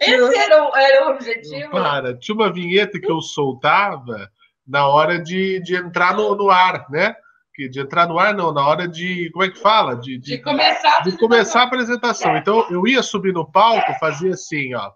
Esse 0.00 0.36
era 0.36 0.64
o, 0.64 0.76
era 0.76 1.06
o 1.06 1.10
objetivo? 1.12 1.70
Para, 1.70 2.18
tinha 2.18 2.34
uma 2.34 2.52
vinheta 2.52 2.98
que 2.98 3.10
eu 3.10 3.20
soltava 3.20 4.28
na 4.66 4.88
hora 4.88 5.18
de, 5.18 5.60
de 5.60 5.76
entrar 5.76 6.16
no, 6.16 6.34
no 6.34 6.50
ar, 6.50 6.84
né? 6.90 7.14
De 7.68 7.80
entrar 7.80 8.06
no 8.06 8.18
ar, 8.18 8.34
não, 8.34 8.52
na 8.52 8.66
hora 8.66 8.86
de. 8.86 9.30
Como 9.32 9.44
é 9.44 9.50
que 9.50 9.58
fala? 9.58 9.96
De, 9.96 10.18
de, 10.18 10.36
de 10.36 10.38
começar, 10.38 11.02
de 11.02 11.18
começar 11.18 11.60
a 11.60 11.64
apresentação. 11.64 12.36
Então 12.36 12.66
eu 12.70 12.86
ia 12.86 13.02
subir 13.02 13.32
no 13.32 13.50
palco, 13.50 13.92
fazia 13.98 14.32
assim, 14.32 14.74
ó. 14.74 14.90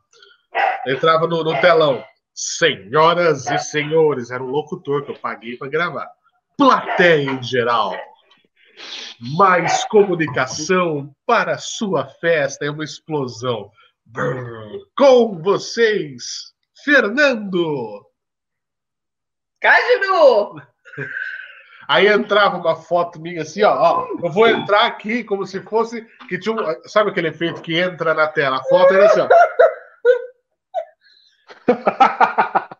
Entrava 0.86 1.26
no, 1.26 1.42
no 1.42 1.60
telão. 1.60 2.02
Senhoras 2.34 3.46
e 3.46 3.58
senhores, 3.58 4.30
era 4.30 4.42
um 4.42 4.48
locutor 4.48 5.04
que 5.04 5.12
eu 5.12 5.18
paguei 5.18 5.56
para 5.56 5.68
gravar. 5.68 6.08
Plateia 6.56 7.30
em 7.30 7.42
geral 7.42 7.94
mais 9.18 9.84
comunicação 9.84 11.14
para 11.26 11.54
a 11.54 11.58
sua 11.58 12.06
festa. 12.06 12.64
É 12.64 12.70
uma 12.70 12.84
explosão. 12.84 13.70
Com 14.96 15.40
vocês, 15.40 16.52
Fernando. 16.84 18.06
Cajuru! 19.60 20.62
Aí 21.88 22.06
entrava 22.06 22.56
uma 22.56 22.76
foto 22.76 23.20
minha 23.20 23.42
assim, 23.42 23.62
ó, 23.62 23.74
ó, 23.74 24.06
Eu 24.22 24.30
vou 24.30 24.46
entrar 24.48 24.86
aqui 24.86 25.22
como 25.24 25.46
se 25.46 25.60
fosse. 25.60 26.06
que 26.28 26.38
tinha 26.38 26.54
um, 26.54 26.58
Sabe 26.86 27.10
aquele 27.10 27.28
efeito 27.28 27.60
que 27.60 27.78
entra 27.78 28.14
na 28.14 28.26
tela? 28.26 28.56
A 28.56 28.64
foto 28.64 28.94
era 28.94 29.06
assim, 29.06 29.20
ó. 29.20 29.28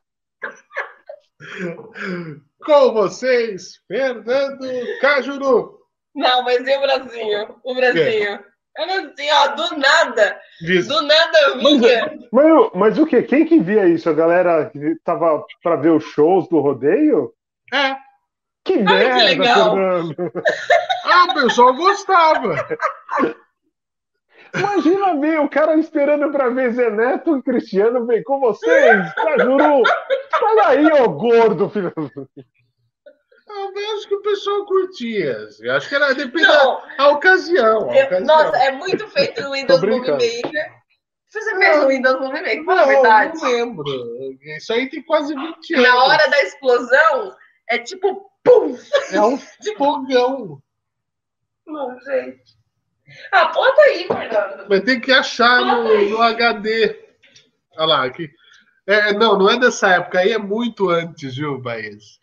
Com 2.64 2.92
vocês, 2.92 3.80
Fernando 3.87 4.66
Cajuru. 5.00 5.78
Não, 6.14 6.42
mas 6.42 6.66
e 6.66 6.76
o 6.76 6.80
Brasil? 6.80 7.61
O 7.62 7.75
Brasil. 7.75 8.38
Era 8.76 9.06
assim, 9.06 9.30
ó, 9.30 9.49
do 9.54 9.78
nada. 9.78 10.40
Isso. 10.62 10.88
Do 10.88 11.02
nada 11.02 11.38
eu 11.42 11.58
vinha. 11.58 12.18
Mas, 12.32 12.44
mas, 12.46 12.70
mas, 12.75 12.99
o 12.99 13.06
que? 13.06 13.23
Quem 13.23 13.46
que 13.46 13.61
via 13.61 13.87
isso? 13.87 14.08
A 14.11 14.12
galera 14.12 14.68
que 14.70 14.96
tava 15.04 15.44
pra 15.62 15.76
ver 15.76 15.90
os 15.90 16.04
shows 16.04 16.49
do 16.49 16.58
rodeio? 16.58 17.32
É. 17.73 17.96
Que 18.64 18.78
merda, 18.78 19.18
que 19.18 19.25
legal. 19.25 19.75
Fernando. 19.75 20.16
ah, 21.04 21.25
o 21.30 21.35
pessoal 21.35 21.75
gostava. 21.75 22.66
Imagina 24.54 25.21
ver 25.21 25.40
o 25.40 25.49
cara 25.49 25.75
esperando 25.76 26.30
para 26.30 26.49
ver 26.49 26.73
Zé 26.73 26.88
Neto 26.88 27.37
e 27.37 27.42
Cristiano 27.42 28.06
vem 28.06 28.23
com 28.23 28.38
vocês, 28.40 29.12
Cajuru. 29.14 29.83
Fala 30.30 30.68
aí, 30.68 30.87
ô 30.87 31.11
gordo, 31.11 31.68
filho. 31.68 31.92
Eu 33.47 33.97
acho 33.97 34.09
que 34.09 34.14
o 34.14 34.23
pessoal 34.23 34.64
curtia. 34.64 35.37
Eu 35.61 35.75
acho 35.75 35.88
que 35.88 35.94
era 35.94 36.14
depende 36.14 36.47
da 36.47 36.62
ocasião, 36.62 36.83
a 36.99 37.09
ocasião. 37.09 38.25
Nossa, 38.25 38.56
é 38.59 38.73
muito 38.73 39.06
feito 39.09 39.42
no 39.42 39.52
Windows 39.52 39.83
Movie 39.83 40.11
Maker. 40.11 40.85
Você 41.28 41.59
fez 41.59 41.76
no 41.78 41.88
Windows 41.88 42.21
Movie 42.21 42.42
Maker, 42.42 42.64
fala 42.64 42.83
a 42.83 42.87
verdade. 42.87 43.42
Não 43.42 43.50
lembro. 43.50 43.85
Isso 44.56 44.73
aí 44.73 44.88
tem 44.88 45.02
quase 45.02 45.35
20 45.35 45.75
anos. 45.75 45.88
Na 45.88 46.04
hora 46.04 46.30
da 46.30 46.42
explosão, 46.42 47.37
é 47.68 47.78
tipo 47.78 48.30
pum! 48.44 48.76
É 49.10 49.20
um 49.20 49.38
fogão. 49.76 50.62
Não, 51.66 51.98
gente. 52.00 52.54
Ah, 53.32 53.46
bota 53.46 53.82
aí, 53.82 54.06
Fernando. 54.06 54.66
Mas 54.68 54.82
tem 54.82 55.00
que 55.00 55.12
achar 55.12 55.60
no, 55.60 56.10
no, 56.10 56.22
HD. 56.22 56.96
Olha 57.76 57.86
lá, 57.86 58.04
aqui. 58.04 58.30
É, 58.86 59.12
não, 59.12 59.38
não 59.38 59.50
é 59.50 59.58
dessa 59.58 59.88
época, 59.88 60.20
aí 60.20 60.32
é 60.32 60.38
muito 60.38 60.90
antes, 60.90 61.36
viu, 61.36 61.60
Baez? 61.60 62.18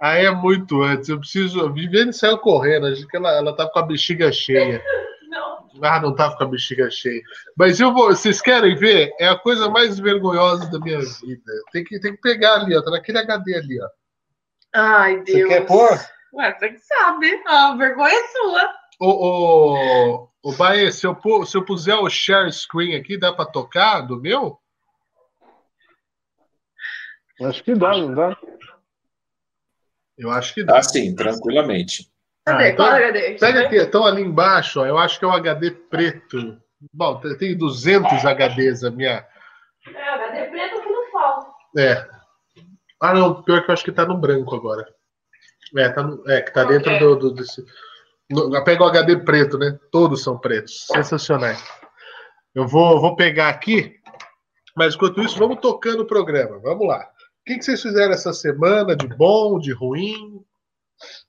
Aí 0.00 0.24
é 0.24 0.30
muito 0.30 0.82
antes. 0.82 1.08
Eu 1.08 1.18
preciso. 1.18 1.72
Viviane 1.72 2.12
saiu 2.12 2.38
correndo, 2.38 2.86
acho 2.86 3.06
que 3.06 3.16
ela, 3.16 3.32
ela 3.32 3.54
tá 3.54 3.68
com 3.68 3.78
a 3.78 3.82
bexiga 3.82 4.32
cheia. 4.32 4.82
Não. 5.28 5.68
Ah, 5.82 6.00
não 6.00 6.14
tava 6.14 6.36
com 6.36 6.44
a 6.44 6.48
bexiga 6.48 6.90
cheia. 6.90 7.22
Mas 7.56 7.78
eu 7.78 7.92
vou. 7.92 8.08
Vocês 8.08 8.40
querem 8.40 8.74
ver? 8.74 9.12
É 9.20 9.28
a 9.28 9.36
coisa 9.36 9.68
mais 9.68 9.98
vergonhosa 9.98 10.70
da 10.70 10.78
minha 10.78 10.98
vida. 10.98 11.52
Tem 11.70 11.84
que, 11.84 12.00
tem 12.00 12.14
que 12.14 12.20
pegar 12.20 12.54
ali, 12.54 12.76
ó. 12.76 12.82
Tá 12.82 12.90
naquele 12.90 13.18
HD 13.18 13.54
ali, 13.54 13.80
ó. 13.80 13.88
Ai, 14.74 15.22
Deus. 15.22 15.40
Você 15.40 15.48
quer 15.48 15.66
pôr? 15.66 15.90
Ué, 16.34 16.56
você 16.58 16.68
que 16.70 16.78
sabe. 16.78 17.42
A 17.46 17.74
vergonha 17.76 18.14
é 18.14 18.26
sua. 18.28 18.74
Ô, 19.00 19.08
ô, 19.08 20.28
ô 20.42 20.52
Baê, 20.52 20.92
se 20.92 21.06
eu, 21.06 21.16
se 21.46 21.56
eu 21.56 21.64
puser 21.64 21.96
o 21.96 22.08
share 22.10 22.52
screen 22.52 22.94
aqui, 22.94 23.18
dá 23.18 23.32
pra 23.32 23.46
tocar 23.46 24.02
do 24.02 24.20
meu? 24.20 24.58
Acho 27.42 27.64
que 27.64 27.74
dá, 27.74 27.96
não 27.96 28.14
dá? 28.14 28.36
Eu 30.18 30.30
acho 30.30 30.52
que 30.52 30.62
dá. 30.62 30.78
Ah, 30.78 30.82
sim, 30.82 31.14
tranquilamente. 31.14 32.10
Cadê? 32.44 32.64
Ah, 32.64 32.68
então, 32.68 32.86
Qual 32.86 32.96
HD? 32.96 33.38
Pega 33.38 33.60
aqui, 33.62 33.76
estão 33.76 34.04
ali 34.04 34.22
embaixo, 34.22 34.80
ó, 34.80 34.86
eu 34.86 34.98
acho 34.98 35.18
que 35.18 35.24
é 35.24 35.28
o 35.28 35.32
HD 35.32 35.70
preto. 35.70 36.60
Bom, 36.92 37.20
tem 37.38 37.56
200 37.56 38.22
HDs 38.24 38.84
a 38.84 38.90
minha. 38.90 39.26
É, 39.86 40.08
HD 40.08 40.50
preto 40.50 40.82
que 40.82 40.88
não 40.90 41.10
falta. 41.10 41.50
É. 41.78 42.19
Ah, 43.00 43.14
não, 43.14 43.42
pior 43.42 43.64
que 43.64 43.70
eu 43.70 43.72
acho 43.72 43.84
que 43.84 43.92
tá 43.92 44.04
no 44.04 44.18
branco 44.18 44.54
agora. 44.54 44.86
É, 45.76 45.88
tá 45.88 46.02
no, 46.02 46.28
é 46.28 46.42
que 46.42 46.52
tá 46.52 46.64
dentro 46.64 46.98
do, 46.98 47.16
do 47.16 47.34
desse. 47.34 47.64
No, 48.30 48.64
pega 48.64 48.82
o 48.82 48.86
HD 48.86 49.16
preto, 49.18 49.58
né? 49.58 49.78
Todos 49.90 50.22
são 50.22 50.38
pretos. 50.38 50.86
Sensacionais. 50.86 51.62
Eu 52.54 52.66
vou, 52.66 53.00
vou 53.00 53.16
pegar 53.16 53.48
aqui, 53.48 53.94
mas 54.76 54.94
enquanto 54.94 55.22
isso, 55.22 55.38
vamos 55.38 55.60
tocando 55.60 56.02
o 56.02 56.06
programa. 56.06 56.58
Vamos 56.58 56.86
lá 56.86 57.08
que, 57.50 57.58
que 57.58 57.64
vocês 57.64 57.82
fizeram 57.82 58.12
essa 58.12 58.32
semana 58.32 58.94
de 58.94 59.08
bom, 59.08 59.58
de 59.58 59.72
ruim? 59.72 60.44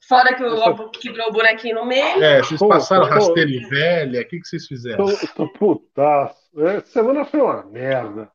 Fora 0.07 0.35
que 0.35 0.43
o 0.43 0.49
Lobo 0.49 0.89
quebrou 0.91 1.29
o 1.29 1.31
bonequinho 1.31 1.75
no 1.75 1.85
meio. 1.85 2.21
É, 2.21 2.43
vocês 2.43 2.59
passaram 2.59 3.07
pô, 3.07 3.13
rasteira 3.13 3.69
velha. 3.69 4.21
O 4.21 4.27
que, 4.27 4.39
que 4.39 4.47
vocês 4.47 4.67
fizeram? 4.67 5.05
Tô, 5.05 5.27
tô 5.35 5.53
putaço. 5.53 6.37
Essa 6.57 6.87
semana 6.87 7.25
foi 7.25 7.41
uma 7.41 7.63
merda. 7.63 8.29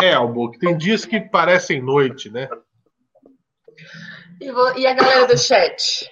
É, 0.00 0.12
Albuque, 0.12 0.58
tem 0.58 0.76
dias 0.76 1.04
que 1.04 1.20
parecem 1.20 1.80
noite, 1.80 2.30
né? 2.30 2.48
E, 4.40 4.50
vou, 4.50 4.76
e, 4.76 4.86
a 4.86 4.94
galera 4.94 5.26
do 5.26 5.38
chat? 5.38 6.10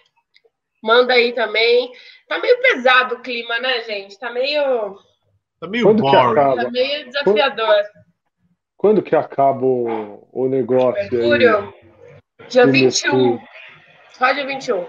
Manda 0.82 1.12
aí 1.12 1.32
também. 1.32 1.92
Tá 2.28 2.38
meio 2.38 2.60
pesado 2.60 3.16
o 3.16 3.20
clima, 3.20 3.58
né, 3.58 3.82
gente? 3.82 4.18
Tá 4.18 4.30
meio. 4.30 4.98
Tá 5.60 5.68
meio 5.68 5.92
boring. 5.94 6.56
Tá 6.56 6.70
meio 6.70 7.06
desafiador. 7.06 7.82
Quando 8.76 9.02
que 9.02 9.14
acaba 9.14 9.64
o, 9.64 10.28
o 10.32 10.48
negócio? 10.48 11.10
Mercúrio, 11.10 11.74
aí? 12.38 12.48
dia 12.48 12.66
21. 12.66 13.38
Só 14.12 14.32
dia 14.32 14.46
21. 14.46 14.86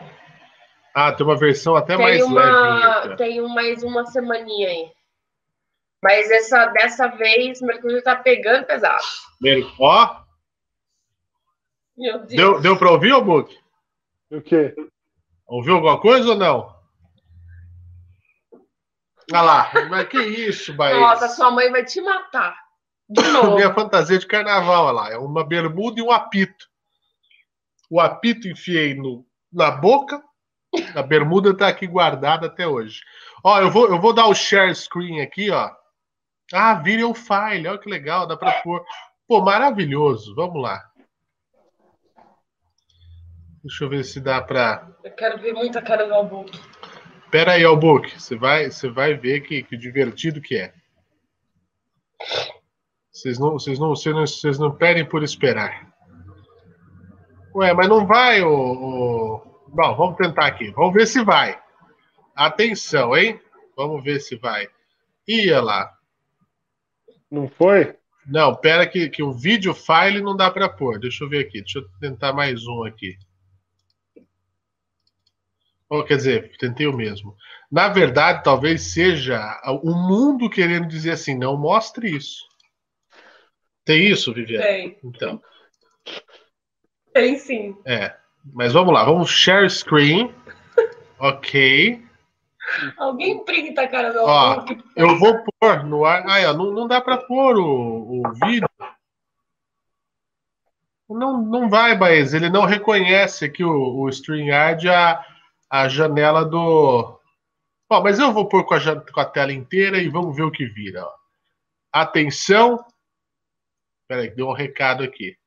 Ah, 0.93 1.11
tem 1.11 1.25
uma 1.25 1.37
versão 1.37 1.75
até 1.75 1.97
tem 1.97 2.05
mais 2.05 2.23
uma, 2.23 3.03
leve. 3.03 3.15
Tem 3.17 3.41
mais 3.53 3.83
uma 3.83 4.05
semaninha 4.05 4.69
aí. 4.69 4.94
Mas 6.01 6.29
essa, 6.29 6.67
dessa 6.67 7.07
vez, 7.07 7.61
Mercúrio 7.61 8.03
tá 8.03 8.15
pegando 8.15 8.65
pesado. 8.65 9.03
Ó. 9.79 10.23
Meu 11.97 12.19
Deus. 12.19 12.35
Deu, 12.35 12.61
deu 12.61 12.77
pra 12.77 12.91
ouvir, 12.91 13.19
Book? 13.21 13.57
O 14.29 14.41
quê? 14.41 14.75
Ouviu 15.47 15.75
alguma 15.75 15.99
coisa 15.99 16.29
ou 16.29 16.35
não? 16.35 16.75
Olha 19.31 19.41
lá, 19.41 19.71
mas 19.89 20.07
que 20.07 20.21
isso, 20.21 20.73
Bahia? 20.75 20.99
Nossa, 20.99 21.27
sua 21.29 21.49
mãe 21.51 21.71
vai 21.71 21.83
te 21.83 22.01
matar. 22.01 22.55
De 23.09 23.21
novo. 23.29 23.55
Minha 23.55 23.73
fantasia 23.73 24.17
de 24.17 24.27
carnaval, 24.27 24.85
olha 24.85 24.93
lá. 24.93 25.11
É 25.11 25.17
uma 25.17 25.43
bermuda 25.45 25.99
e 25.99 26.03
um 26.03 26.11
apito. 26.11 26.67
O 27.89 27.99
apito 27.99 28.47
enfiei 28.47 28.93
no, 28.93 29.25
na 29.51 29.71
boca. 29.71 30.21
A 30.93 31.01
bermuda 31.01 31.51
está 31.51 31.67
aqui 31.67 31.87
guardada 31.87 32.47
até 32.47 32.67
hoje. 32.67 33.01
Ó, 33.43 33.61
eu 33.61 33.71
vou, 33.71 33.87
eu 33.87 33.99
vou 33.99 34.11
dar 34.11 34.27
o 34.27 34.35
share 34.35 34.75
screen 34.75 35.21
aqui, 35.21 35.49
ó. 35.49 35.71
Ah, 36.53 36.75
video 36.75 37.13
file. 37.13 37.67
Olha 37.67 37.77
que 37.77 37.89
legal, 37.89 38.27
dá 38.27 38.37
para 38.37 38.61
pôr. 38.61 38.83
Pô, 39.27 39.41
maravilhoso. 39.41 40.35
Vamos 40.35 40.61
lá. 40.61 40.83
Deixa 43.63 43.83
eu 43.83 43.89
ver 43.89 44.03
se 44.03 44.19
dá 44.19 44.41
para. 44.41 44.87
Eu 45.03 45.11
quero 45.11 45.41
ver 45.41 45.53
muita 45.53 45.81
cara 45.81 46.05
do 46.05 46.13
Albuque. 46.13 46.59
Pera 47.31 47.53
aí, 47.53 47.63
Albuque. 47.63 48.19
Você 48.19 48.35
vai, 48.35 48.69
você 48.69 48.89
vai 48.89 49.15
ver 49.15 49.41
que, 49.41 49.63
que 49.63 49.75
divertido 49.75 50.39
que 50.39 50.55
é. 50.55 50.73
Vocês 53.11 53.39
não, 53.39 53.53
vocês 53.53 53.79
não, 53.79 53.89
vocês 53.89 54.15
não, 54.15 54.27
vocês 54.27 54.59
não 54.59 54.75
pedem 54.75 55.03
por 55.03 55.23
esperar. 55.23 55.91
Ué, 57.55 57.73
mas 57.73 57.87
não 57.87 58.05
vai 58.05 58.43
o, 58.43 58.51
o... 58.51 59.37
Bom, 59.69 59.95
vamos 59.95 60.17
tentar 60.17 60.45
aqui. 60.45 60.69
Vamos 60.71 60.93
ver 60.93 61.07
se 61.07 61.23
vai. 61.23 61.59
Atenção, 62.35 63.15
hein? 63.15 63.39
Vamos 63.75 64.03
ver 64.03 64.19
se 64.19 64.35
vai. 64.35 64.67
Ia 65.27 65.61
lá. 65.61 65.94
Não 67.35 67.49
foi? 67.49 67.93
Não, 68.25 68.55
pera 68.55 68.87
que, 68.87 69.09
que 69.09 69.21
o 69.21 69.33
vídeo 69.33 69.73
file 69.73 70.21
não 70.21 70.37
dá 70.37 70.49
para 70.49 70.69
pôr. 70.69 70.97
Deixa 70.97 71.25
eu 71.25 71.29
ver 71.29 71.39
aqui. 71.39 71.59
Deixa 71.59 71.79
eu 71.79 71.87
tentar 71.99 72.31
mais 72.31 72.65
um 72.65 72.85
aqui. 72.85 73.17
Oh, 75.89 76.01
quer 76.01 76.15
dizer, 76.15 76.57
tentei 76.57 76.87
o 76.87 76.95
mesmo. 76.95 77.35
Na 77.69 77.89
verdade, 77.89 78.41
talvez 78.41 78.93
seja 78.93 79.61
o 79.83 79.93
mundo 79.93 80.49
querendo 80.49 80.87
dizer 80.87 81.11
assim, 81.11 81.37
não 81.37 81.57
mostre 81.57 82.15
isso. 82.15 82.45
Tem 83.83 84.07
isso, 84.07 84.33
Viviane? 84.33 84.63
Tem. 84.63 84.99
Então. 85.03 85.41
Tem 87.13 87.37
sim. 87.37 87.75
É. 87.85 88.15
Mas 88.53 88.71
vamos 88.71 88.93
lá, 88.93 89.03
vamos 89.03 89.29
share 89.29 89.69
screen. 89.69 90.33
ok. 91.19 92.01
Alguém 92.97 93.43
printa 93.43 93.83
a 93.83 93.87
cara 93.87 94.11
do 94.11 94.23
Ó, 94.23 94.65
Eu 94.95 95.17
vou 95.17 95.43
pôr 95.59 95.83
no 95.83 96.05
ar. 96.05 96.25
Ah, 96.27 96.53
não, 96.53 96.71
não 96.71 96.87
dá 96.87 96.99
para 96.99 97.17
pôr 97.17 97.57
o, 97.57 98.21
o 98.21 98.33
vídeo. 98.45 98.69
Não, 101.07 101.41
não 101.41 101.69
vai, 101.69 101.95
Baez. 101.95 102.33
Ele 102.33 102.49
não 102.49 102.65
reconhece 102.65 103.45
aqui 103.45 103.63
o, 103.63 103.99
o 103.99 104.09
StreamYard 104.09 104.89
a 104.89 105.23
a 105.69 105.87
janela 105.87 106.45
do. 106.45 107.19
Ó, 107.89 108.01
mas 108.01 108.19
eu 108.19 108.31
vou 108.31 108.47
pôr 108.47 108.65
com 108.65 108.75
a, 108.75 108.79
com 109.01 109.19
a 109.19 109.25
tela 109.25 109.51
inteira 109.51 109.97
e 109.97 110.09
vamos 110.09 110.35
ver 110.35 110.43
o 110.43 110.51
que 110.51 110.65
vira. 110.65 111.05
Ó. 111.05 111.11
Atenção. 111.91 112.83
Peraí, 114.07 114.29
deu 114.33 114.47
um 114.47 114.53
recado 114.53 115.03
aqui. 115.03 115.37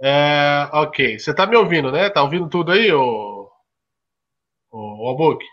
É, 0.00 0.68
ok, 0.72 1.18
você 1.18 1.34
tá 1.34 1.46
me 1.46 1.56
ouvindo, 1.56 1.90
né? 1.90 2.10
Tá 2.10 2.22
ouvindo 2.22 2.48
tudo 2.48 2.72
aí, 2.72 2.92
ô, 2.92 3.50
ô, 4.70 5.10
ô 5.10 5.16
Book? 5.16 5.44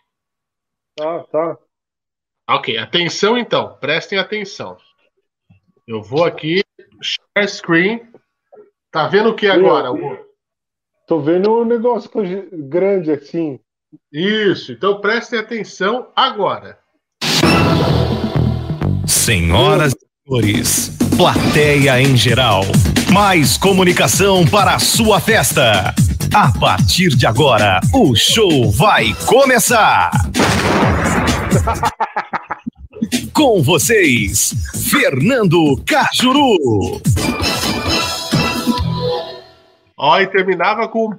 Tá, 0.96 1.24
tá. 1.24 1.58
Ok, 2.50 2.78
atenção 2.78 3.38
então, 3.38 3.76
prestem 3.80 4.20
atenção. 4.20 4.78
Eu 5.88 6.04
vou 6.04 6.24
aqui, 6.24 6.62
share 7.02 7.48
screen. 7.48 8.02
Tá 8.92 9.08
vendo 9.08 9.30
o 9.30 9.36
que 9.36 9.48
agora? 9.48 9.90
Tô 11.08 11.20
vendo 11.20 11.52
um 11.52 11.66
negócio 11.66 12.10
grande 12.70 13.12
assim. 13.12 13.60
Isso, 14.12 14.72
então 14.72 15.02
prestem 15.02 15.40
atenção 15.40 16.12
agora. 16.16 16.78
Senhoras 19.08 19.94
e 19.94 20.28
senhores, 20.28 20.98
plateia 21.18 22.02
em 22.02 22.16
geral, 22.16 22.62
mais 23.12 23.58
comunicação 23.58 24.46
para 24.46 24.76
a 24.76 24.80
sua 24.80 25.20
festa. 25.20 25.94
A 26.34 26.52
partir 26.60 27.10
de 27.10 27.28
agora, 27.28 27.80
o 27.94 28.16
show 28.16 28.72
vai 28.72 29.14
começar. 29.28 30.10
Com 33.32 33.62
vocês, 33.62 34.52
Fernando 34.90 35.80
Cajuru. 35.86 37.00
Ó, 39.96 40.20
e 40.20 40.26
terminava 40.26 40.88
com 40.88 41.16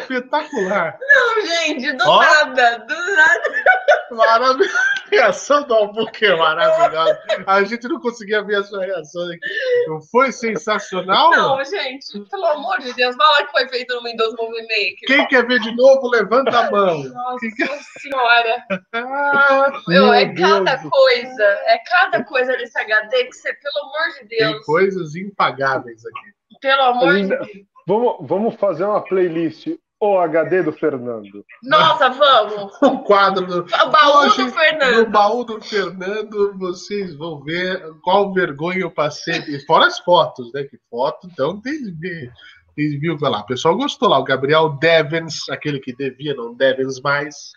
espetacular. 0.00 0.98
Não, 1.00 1.46
gente, 1.46 1.92
do 1.92 2.04
Ó, 2.08 2.20
nada, 2.20 2.78
do 2.78 2.94
nada. 2.94 3.64
Maravilhoso. 4.10 4.70
A 5.06 5.10
reação 5.10 5.62
do 5.66 5.74
Albuquerque 5.74 6.26
é 6.26 6.36
maravilhosa. 6.36 7.18
A 7.46 7.64
gente 7.64 7.88
não 7.88 8.00
conseguia 8.00 8.42
ver 8.42 8.56
a 8.56 8.62
sua 8.62 8.84
reação 8.84 9.22
aqui. 9.28 9.40
Não 9.88 10.00
foi 10.02 10.32
sensacional? 10.32 11.30
Não, 11.30 11.64
gente, 11.64 12.20
pelo 12.30 12.46
amor 12.46 12.78
de 12.80 12.92
Deus, 12.92 13.16
fala 13.16 13.44
que 13.46 13.52
foi 13.52 13.68
feito 13.68 13.94
no 13.94 14.02
Windows 14.02 14.34
Movie 14.38 14.62
Maker. 14.62 15.06
Quem 15.06 15.26
quer 15.28 15.46
ver 15.46 15.60
de 15.60 15.74
novo, 15.74 16.08
levanta 16.08 16.58
a 16.58 16.70
mão. 16.70 17.02
Nossa 17.04 17.46
quer... 17.56 17.80
senhora. 18.00 18.64
Ah, 18.92 19.82
meu, 19.88 20.12
é 20.12 20.32
cada 20.34 20.76
Deus 20.76 20.90
coisa, 20.90 21.44
é 21.44 21.78
cada 21.90 22.24
coisa 22.24 22.52
nesse 22.52 22.78
HD 22.78 23.24
que 23.24 23.32
você, 23.32 23.52
pelo 23.54 23.84
amor 23.84 24.14
de 24.20 24.28
Deus. 24.28 24.52
Tem 24.52 24.62
coisas 24.62 25.14
impagáveis 25.16 26.02
aqui. 26.06 26.58
Pelo 26.60 26.82
amor 26.82 27.14
Ainda... 27.14 27.38
de 27.38 27.52
Deus. 27.52 27.66
Vamos, 27.86 28.16
vamos 28.22 28.54
fazer 28.56 28.84
uma 28.84 29.00
playlist 29.00 29.68
o 30.00 30.18
HD 30.18 30.62
do 30.62 30.72
Fernando. 30.72 31.44
Nossa, 31.62 32.10
vamos! 32.10 32.72
O 32.82 32.98
quadro 33.00 33.46
do. 33.46 33.60
O 33.60 33.90
baú 33.90 34.18
Hoje, 34.18 34.44
do 34.44 34.50
Fernando. 34.50 34.96
No 34.96 35.10
baú 35.10 35.44
do 35.44 35.60
Fernando, 35.60 36.58
vocês 36.58 37.14
vão 37.14 37.42
ver 37.42 37.82
qual 38.02 38.32
vergonha 38.32 38.80
eu 38.80 38.90
passei. 38.90 39.42
Fora 39.66 39.86
as 39.86 39.98
fotos, 40.00 40.52
né? 40.52 40.64
Que 40.64 40.78
foto, 40.90 41.28
então 41.30 41.60
tem. 41.60 41.78
Vocês 41.78 43.00
viram 43.00 43.16
lá. 43.22 43.40
O 43.40 43.46
pessoal 43.46 43.76
gostou 43.76 44.08
lá. 44.08 44.18
O 44.18 44.24
Gabriel 44.24 44.70
Devens, 44.78 45.48
aquele 45.48 45.80
que 45.80 45.94
devia, 45.94 46.34
não 46.34 46.54
Devens 46.54 47.00
mais. 47.00 47.52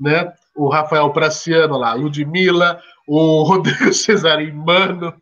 Né? 0.00 0.32
O 0.54 0.68
Rafael 0.68 1.10
Praciano 1.12 1.76
lá, 1.76 1.92
Ludmilla, 1.92 2.80
o 3.06 3.42
Rodrigo 3.42 3.92
Cesarim, 3.94 4.52
mano. 4.52 5.14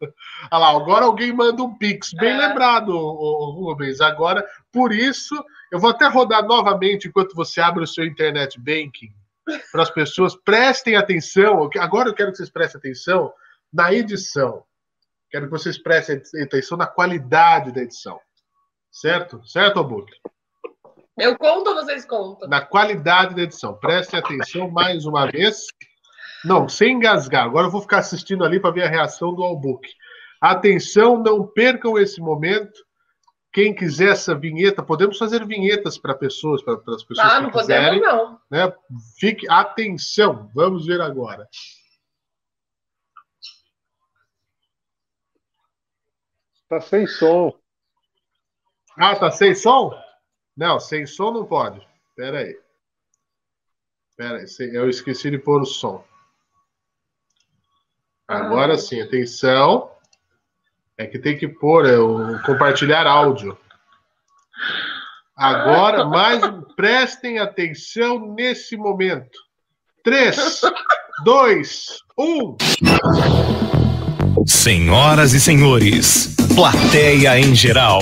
Olha 0.50 0.58
lá, 0.58 0.70
agora 0.70 1.04
alguém 1.04 1.32
manda 1.32 1.62
um 1.62 1.74
Pix. 1.74 2.12
Bem 2.14 2.32
é. 2.32 2.48
lembrado, 2.48 2.90
o, 2.90 3.50
Rubens. 3.52 4.00
Agora, 4.00 4.44
por 4.72 4.92
isso, 4.92 5.34
eu 5.70 5.78
vou 5.78 5.90
até 5.90 6.06
rodar 6.06 6.44
novamente 6.44 7.08
enquanto 7.08 7.34
você 7.34 7.60
abre 7.60 7.82
o 7.82 7.86
seu 7.86 8.04
internet 8.04 8.60
banking. 8.60 9.12
Para 9.70 9.82
as 9.82 9.90
pessoas 9.90 10.34
prestem 10.36 10.96
atenção. 10.96 11.68
Agora 11.78 12.08
eu 12.08 12.14
quero 12.14 12.30
que 12.30 12.38
vocês 12.38 12.50
prestem 12.50 12.78
atenção 12.78 13.32
na 13.72 13.92
edição. 13.92 14.64
Quero 15.30 15.46
que 15.46 15.50
vocês 15.52 15.78
prestem 15.78 16.20
atenção 16.42 16.78
na 16.78 16.86
qualidade 16.86 17.72
da 17.72 17.82
edição. 17.82 18.18
Certo? 18.90 19.46
Certo, 19.46 19.78
Albuque? 19.78 20.12
Eu 21.18 21.36
conto 21.36 21.70
ou 21.70 21.76
vocês 21.76 22.04
contam? 22.04 22.48
Na 22.48 22.60
qualidade 22.60 23.34
da 23.34 23.42
edição. 23.42 23.74
Prestem 23.74 24.20
atenção 24.20 24.70
mais 24.70 25.04
uma 25.04 25.30
vez. 25.30 25.66
Não, 26.44 26.68
sem 26.68 26.94
engasgar. 26.94 27.44
Agora 27.44 27.66
eu 27.66 27.70
vou 27.70 27.80
ficar 27.80 27.98
assistindo 27.98 28.44
ali 28.44 28.60
para 28.60 28.70
ver 28.70 28.84
a 28.84 28.88
reação 28.88 29.34
do 29.34 29.42
Albuque. 29.42 29.92
Atenção, 30.40 31.18
não 31.22 31.46
percam 31.46 31.98
esse 31.98 32.20
momento. 32.20 32.85
Quem 33.56 33.74
quiser 33.74 34.10
essa 34.10 34.34
vinheta, 34.34 34.82
podemos 34.82 35.16
fazer 35.16 35.46
vinhetas 35.46 35.96
para 35.96 36.14
pessoas, 36.14 36.62
para 36.62 36.74
as 36.74 37.02
pessoas 37.02 37.26
ah, 37.26 37.36
que 37.36 37.42
não 37.44 37.50
quiserem. 37.50 38.00
Podemos, 38.00 38.22
não. 38.22 38.40
Né? 38.50 38.76
Fique 39.18 39.48
atenção. 39.48 40.50
Vamos 40.54 40.84
ver 40.84 41.00
agora. 41.00 41.48
Tá 46.68 46.82
sem 46.82 47.06
som. 47.06 47.58
Ah, 48.94 49.16
tá 49.16 49.30
sem 49.30 49.54
som? 49.54 49.90
Não, 50.54 50.78
sem 50.78 51.06
som 51.06 51.30
não 51.30 51.46
pode. 51.46 51.80
Espera 52.10 52.40
aí. 52.40 52.60
Espera 54.10 54.36
aí, 54.36 54.76
eu 54.76 54.90
esqueci 54.90 55.30
de 55.30 55.38
pôr 55.38 55.62
o 55.62 55.66
som. 55.66 56.04
Agora 58.28 58.74
ah. 58.74 58.78
sim, 58.78 59.00
atenção. 59.00 59.95
É 60.98 61.06
que 61.06 61.18
tem 61.18 61.36
que 61.36 61.46
pôr 61.46 61.84
é, 61.84 61.98
o 61.98 62.40
compartilhar 62.42 63.06
áudio. 63.06 63.56
Agora, 65.36 66.06
mais 66.06 66.40
prestem 66.74 67.38
atenção 67.38 68.34
nesse 68.34 68.78
momento. 68.78 69.38
3, 70.02 70.62
2, 71.22 71.98
1. 72.18 72.56
Senhoras 74.46 75.34
e 75.34 75.40
senhores, 75.40 76.34
plateia 76.54 77.38
em 77.38 77.54
geral, 77.54 78.00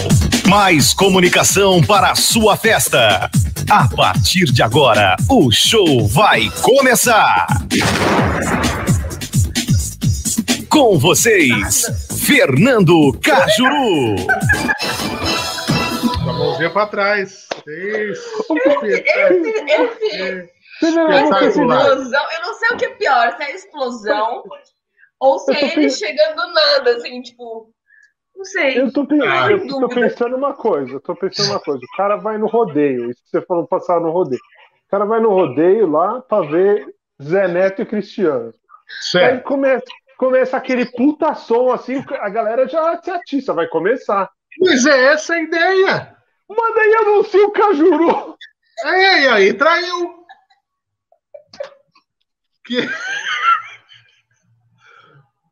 mais 0.48 0.94
comunicação 0.94 1.82
para 1.82 2.12
a 2.12 2.14
sua 2.14 2.56
festa. 2.56 3.28
A 3.68 3.88
partir 3.88 4.44
de 4.44 4.62
agora, 4.62 5.16
o 5.28 5.50
show 5.50 6.06
vai 6.06 6.48
começar. 6.62 7.46
Com 10.68 10.98
vocês, 10.98 12.03
Fernando 12.26 13.12
Cajuru. 13.20 14.16
Com 16.24 16.30
a 16.30 16.32
mãozinha 16.32 16.70
para 16.70 16.86
trás. 16.86 17.46
Isso. 17.66 18.44
Esse, 18.56 18.86
esse, 18.86 19.50
esse, 19.60 20.50
esse 20.82 21.44
explosão, 21.48 22.22
eu 22.32 22.40
não 22.42 22.54
sei 22.54 22.68
o 22.72 22.76
que 22.78 22.84
é 22.86 22.94
pior, 22.94 23.36
se 23.36 23.42
é 23.42 23.54
explosão 23.54 24.42
Ou 25.20 25.38
se 25.38 25.52
é 25.52 25.72
ele 25.74 25.90
chegando 25.90 26.36
do 26.36 26.52
nada, 26.54 26.96
assim, 26.96 27.20
tipo. 27.20 27.70
Não 28.34 28.44
sei. 28.46 28.80
Eu 28.80 28.90
tô, 28.90 29.06
pensando, 29.06 29.50
eu 29.50 29.68
tô 29.68 29.88
pensando 29.88 30.36
uma 30.36 30.54
coisa, 30.54 30.92
eu 30.94 31.00
tô 31.00 31.14
pensando 31.14 31.50
uma 31.50 31.60
coisa. 31.60 31.78
O 31.78 31.96
cara 31.96 32.16
vai 32.16 32.38
no 32.38 32.46
rodeio, 32.46 33.10
isso 33.10 33.22
que 33.22 33.30
você 33.30 33.42
falou 33.42 33.66
passar 33.66 34.00
no 34.00 34.10
rodeio. 34.10 34.40
O 34.86 34.90
cara 34.90 35.04
vai 35.04 35.20
no 35.20 35.28
rodeio 35.28 35.90
lá 35.90 36.22
pra 36.22 36.40
ver 36.40 36.86
Zé 37.22 37.46
Neto 37.48 37.82
e 37.82 37.86
Cristiano. 37.86 38.52
Certo. 39.10 39.34
Aí 39.34 39.40
começa, 39.42 39.84
começa 40.24 40.56
aquele 40.56 40.86
puta 40.86 41.34
som 41.34 41.70
assim, 41.70 42.02
a 42.08 42.30
galera 42.30 42.66
já 42.66 42.98
se 43.02 43.10
atiça, 43.10 43.52
vai 43.52 43.68
começar. 43.68 44.30
Mas 44.58 44.86
é 44.86 45.12
essa 45.12 45.34
a 45.34 45.42
ideia. 45.42 46.16
Mas 46.48 46.74
daí 46.74 46.94
anuncia 46.94 47.46
o 47.46 47.50
Cajuru. 47.50 48.34
É, 48.84 49.20
e 49.20 49.28
aí 49.28 49.52
traiu. 49.52 50.24
Que... 52.64 52.88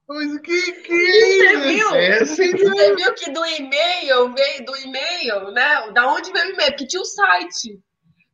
Mas 0.08 0.38
que 0.40 0.72
que 0.72 0.92
é 0.92 1.52
você 1.52 1.56
viu? 1.58 1.94
É, 1.94 2.24
você 2.24 2.52
viu 2.52 3.14
que 3.14 3.30
do 3.30 3.44
e-mail 3.44 4.32
veio 4.32 4.64
do 4.64 4.76
e-mail, 4.78 5.50
né? 5.52 5.90
Da 5.90 6.06
onde 6.06 6.32
veio 6.32 6.46
o 6.46 6.52
e-mail? 6.52 6.70
Porque 6.70 6.87
tinha 6.87 7.02
o 7.02 7.04
site 7.04 7.78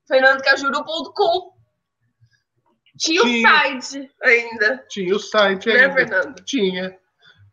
fernandocajuru.com. 0.06 1.57
Tinha, 2.98 3.22
tinha 3.22 3.48
o 3.48 3.52
site 3.52 4.10
ainda. 4.22 4.84
Tinha 4.88 5.16
o 5.16 5.18
site 5.18 5.68
né, 5.68 5.74
ainda. 5.74 5.94
Fernando? 5.94 6.44
Tinha. 6.44 6.98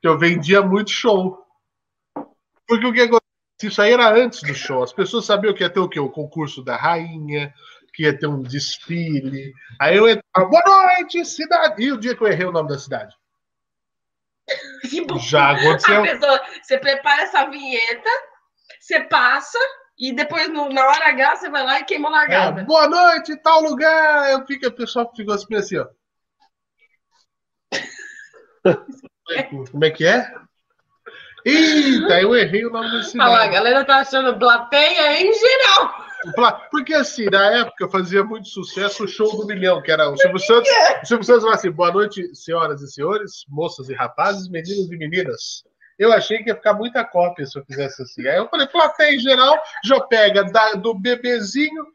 Eu 0.02 0.18
vendia 0.18 0.62
muito 0.62 0.92
show. 0.92 1.44
Porque 2.68 2.86
o 2.86 2.94
que 2.94 3.02
acontece? 3.02 3.26
Isso 3.64 3.82
aí 3.82 3.94
era 3.94 4.14
antes 4.14 4.42
do 4.42 4.54
show. 4.54 4.84
As 4.84 4.92
pessoas 4.92 5.26
sabiam 5.26 5.54
que 5.54 5.64
ia 5.64 5.70
ter 5.70 5.80
o 5.80 5.90
quê? 5.90 6.00
O 6.00 6.10
concurso 6.10 6.64
da 6.64 6.76
rainha, 6.76 7.54
que 7.94 8.04
ia 8.04 8.18
ter 8.18 8.28
um 8.28 8.42
desfile. 8.42 9.54
Aí 9.80 9.96
eu 9.96 10.08
entrava, 10.10 10.50
boa 10.50 10.64
noite, 10.66 11.24
cidade. 11.26 11.82
E 11.82 11.92
o 11.92 11.98
dia 11.98 12.16
que 12.16 12.22
eu 12.22 12.28
errei 12.28 12.46
o 12.46 12.52
nome 12.52 12.70
da 12.70 12.78
cidade? 12.78 13.16
Já 15.30 15.52
aconteceu. 15.52 16.02
Pessoa, 16.04 16.42
você 16.62 16.78
prepara 16.78 17.24
essa 17.24 17.50
vinheta, 17.50 18.10
você 18.80 19.00
passa, 19.06 19.58
e 19.98 20.14
depois, 20.14 20.50
no, 20.50 20.70
na 20.70 20.86
hora 20.88 21.10
H, 21.10 21.36
você 21.38 21.50
vai 21.50 21.64
lá 21.64 21.80
e 21.80 21.86
queima 21.86 22.10
a 22.10 22.12
largada. 22.12 22.62
É, 22.62 22.64
boa 22.66 22.88
noite, 22.88 23.36
tal 23.38 23.62
lugar. 23.62 24.32
Eu 24.32 24.46
fico, 24.46 24.68
a 24.68 24.72
pessoa 24.72 25.10
ficou 25.16 25.34
assim, 25.34 25.56
assim 25.56 25.78
ó. 25.78 25.88
Como 29.72 29.86
é 29.86 29.92
que 29.92 30.06
é? 30.06 30.34
Eita, 31.46 32.20
eu 32.22 32.36
errei 32.36 32.66
o 32.66 32.72
nome 32.72 32.92
da 32.92 33.04
cidade. 33.04 33.30
Olha 33.30 33.40
lá, 33.40 33.46
a 33.46 33.48
galera 33.48 33.86
tá 33.86 33.98
achando 33.98 34.38
plateia 34.38 35.22
em 35.22 35.32
geral. 35.32 36.06
Porque 36.72 36.94
assim, 36.94 37.26
na 37.26 37.52
época 37.52 37.88
fazia 37.88 38.24
muito 38.24 38.48
sucesso 38.48 39.04
o 39.04 39.08
show 39.08 39.30
do 39.38 39.46
milhão, 39.46 39.82
que 39.82 39.92
era 39.92 40.10
o 40.10 40.18
Silvio 40.18 40.40
Santos. 40.40 40.70
O 41.04 41.06
Silvio 41.06 41.24
Santos 41.24 41.44
falava 41.44 41.60
assim: 41.60 41.72
boa 41.72 41.92
noite, 41.92 42.36
senhoras 42.36 42.82
e 42.82 42.92
senhores, 42.92 43.46
moças 43.48 43.90
e 43.90 43.94
rapazes, 43.94 44.50
meninos 44.50 44.92
e 44.92 44.98
meninas. 44.98 45.64
Eu 45.98 46.12
achei 46.12 46.44
que 46.44 46.50
ia 46.50 46.56
ficar 46.56 46.74
muita 46.74 47.04
cópia 47.04 47.46
se 47.46 47.58
eu 47.58 47.66
fizesse 47.66 48.02
assim. 48.02 48.28
Aí 48.28 48.38
eu 48.38 48.50
falei, 48.50 48.68
plateia 48.68 49.16
em 49.16 49.20
geral, 49.20 49.58
já 49.84 50.00
pega 50.02 50.44
da, 50.44 50.74
do 50.74 50.94
bebezinho, 50.94 51.86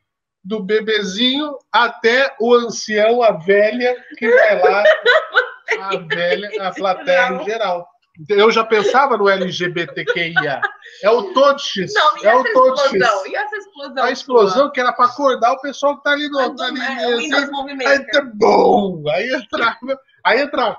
do 0.43 0.63
bebezinho 0.63 1.57
até 1.71 2.35
o 2.41 2.55
ancião, 2.55 3.23
a 3.23 3.33
velha, 3.33 3.95
que 4.17 4.29
vai 4.29 4.63
lá, 4.63 4.85
a 5.81 5.97
velha, 5.97 6.51
a 6.67 6.73
plateia 6.73 7.33
em 7.33 7.45
geral. 7.45 7.87
Eu 8.29 8.51
já 8.51 8.65
pensava 8.65 9.17
no 9.17 9.29
LGBTQIA. 9.29 10.61
É 11.03 11.11
o 11.11 11.33
Totes. 11.33 11.95
Não, 11.95 12.19
e 12.19 12.27
é 12.27 12.35
o 12.35 12.45
Totes. 12.53 12.93
E 12.93 13.37
essa 13.37 13.57
explosão? 13.57 14.05
A 14.05 14.11
explosão 14.11 14.63
sua? 14.65 14.73
que 14.73 14.81
era 14.81 14.93
para 14.93 15.07
acordar 15.07 15.53
o 15.53 15.61
pessoal 15.61 15.97
que 15.97 16.03
tá 16.03 16.11
ali 16.11 16.29
no. 16.29 16.55
Tá 16.55 16.67
ali, 16.67 16.81
é, 16.81 17.15
assim, 17.15 17.85
aí 17.87 18.07
tá 18.07 18.23
bom. 18.35 19.03
Aí 19.09 19.33
entrava. 19.33 20.01
Aí 20.25 20.41
entrava. 20.43 20.79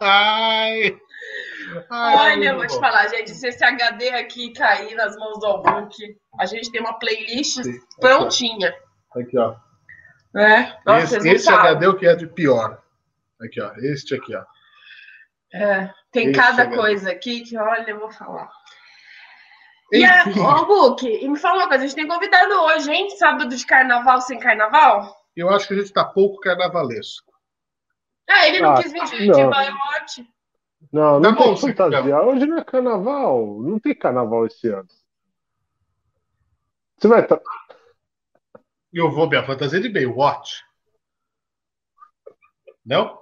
Ai. 0.00 0.98
Ai, 1.90 2.16
Olha, 2.16 2.50
eu 2.50 2.56
vou 2.56 2.66
te 2.66 2.78
falar, 2.78 3.08
gente, 3.08 3.30
se 3.30 3.48
esse 3.48 3.64
HD 3.64 4.10
aqui 4.10 4.52
cair 4.52 4.94
nas 4.94 5.16
mãos 5.16 5.38
do 5.38 5.46
Albuque, 5.46 6.16
a 6.38 6.46
gente 6.46 6.70
tem 6.70 6.80
uma 6.80 6.98
playlist 6.98 7.62
Sim, 7.62 7.78
prontinha. 8.00 8.74
Aqui, 9.16 9.38
ó. 9.38 9.54
É. 10.36 10.76
Nossa, 10.84 11.18
esse, 11.18 11.28
esse 11.28 11.48
HD 11.50 11.84
é 11.84 11.88
o 11.88 11.96
que 11.96 12.06
é 12.06 12.14
de 12.14 12.26
pior. 12.26 12.82
Aqui, 13.40 13.60
ó. 13.60 13.72
Este 13.76 14.14
aqui, 14.14 14.34
ó. 14.34 14.44
É, 15.54 15.90
tem 16.10 16.32
cada 16.32 16.62
HD. 16.62 16.76
coisa 16.76 17.10
aqui 17.10 17.42
que, 17.42 17.56
olha, 17.58 17.90
eu 17.90 18.00
vou 18.00 18.10
falar. 18.10 18.50
E 19.92 20.04
a, 20.04 20.24
Book, 20.64 21.06
e 21.06 21.28
me 21.28 21.38
fala 21.38 21.58
uma 21.58 21.68
coisa, 21.68 21.84
a 21.84 21.86
gente 21.86 21.96
tem 21.96 22.08
convidado 22.08 22.54
hoje, 22.54 22.90
hein? 22.90 23.10
Sábado 23.10 23.54
de 23.54 23.66
carnaval 23.66 24.22
sem 24.22 24.38
carnaval? 24.38 25.14
Eu 25.36 25.50
acho 25.50 25.68
que 25.68 25.74
a 25.74 25.76
gente 25.76 25.86
está 25.86 26.02
pouco 26.04 26.40
carnavalesco. 26.40 27.31
Ah, 28.32 28.48
ele 28.48 28.60
não 28.60 28.72
ah, 28.72 28.82
quis 28.82 28.92
vir 28.92 29.04
de, 29.04 29.26
não. 29.26 29.36
de 29.36 29.46
Baiote. 29.46 30.28
Não, 30.92 31.20
não 31.20 31.34
tá 31.34 31.44
tem 31.44 31.56
fantasia. 31.56 32.22
Hoje 32.22 32.46
não 32.46 32.58
é 32.58 32.64
carnaval. 32.64 33.60
Não 33.62 33.78
tem 33.78 33.94
carnaval 33.94 34.46
esse 34.46 34.68
ano. 34.68 34.88
Você 36.98 37.08
vai 37.08 37.20
estar. 37.20 37.36
Tá... 37.36 37.42
Eu 38.92 39.10
vou 39.10 39.28
minha 39.28 39.44
fantasia 39.44 39.80
de 39.80 39.88
Baywatch. 39.88 40.64
Não? 42.84 43.20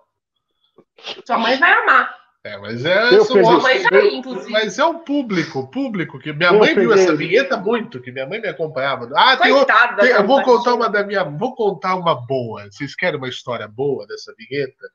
Sua 1.24 1.38
mãe 1.38 1.56
vai 1.58 1.72
amar. 1.72 2.20
É, 2.42 2.56
mas 2.56 2.84
é. 2.84 3.14
Eu 3.14 3.24
sua 3.24 3.42
mãe 3.60 3.78
vai, 3.82 4.08
inclusive. 4.08 4.50
Mas 4.50 4.78
é 4.78 4.84
o 4.84 5.00
público, 5.00 5.70
público, 5.70 6.18
que 6.18 6.32
minha 6.32 6.50
eu 6.50 6.58
mãe 6.58 6.74
viu 6.74 6.92
essa 6.92 7.14
vinheta 7.14 7.56
muito, 7.58 8.00
que 8.00 8.10
minha 8.10 8.26
mãe 8.26 8.40
me 8.40 8.48
acompanhava. 8.48 9.10
Ah, 9.14 9.36
tem, 9.36 9.52
Coitada, 9.52 10.02
tem 10.02 10.12
eu 10.12 10.26
vou 10.26 10.42
contar 10.42 10.74
uma 10.74 10.88
da 10.88 11.04
minha. 11.04 11.22
Vou 11.22 11.54
contar 11.54 11.94
uma 11.96 12.14
boa. 12.14 12.64
Vocês 12.70 12.94
querem 12.94 13.18
uma 13.18 13.28
história 13.28 13.68
boa 13.68 14.06
dessa 14.06 14.34
vinheta? 14.36 14.90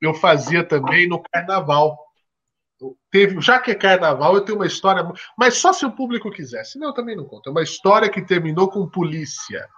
Eu 0.00 0.14
fazia 0.14 0.64
também 0.64 1.08
no 1.08 1.22
carnaval. 1.22 1.98
Teve, 3.10 3.40
já 3.40 3.58
que 3.58 3.72
é 3.72 3.74
carnaval, 3.74 4.34
eu 4.34 4.40
tenho 4.42 4.58
uma 4.58 4.66
história, 4.66 5.02
mas 5.36 5.56
só 5.58 5.72
se 5.72 5.84
o 5.84 5.90
público 5.90 6.30
quiser, 6.30 6.64
senão 6.64 6.88
eu 6.88 6.94
também 6.94 7.16
não 7.16 7.24
conto. 7.24 7.48
É 7.48 7.50
uma 7.50 7.62
história 7.62 8.08
que 8.08 8.22
terminou 8.22 8.70
com 8.70 8.88
polícia. 8.88 9.68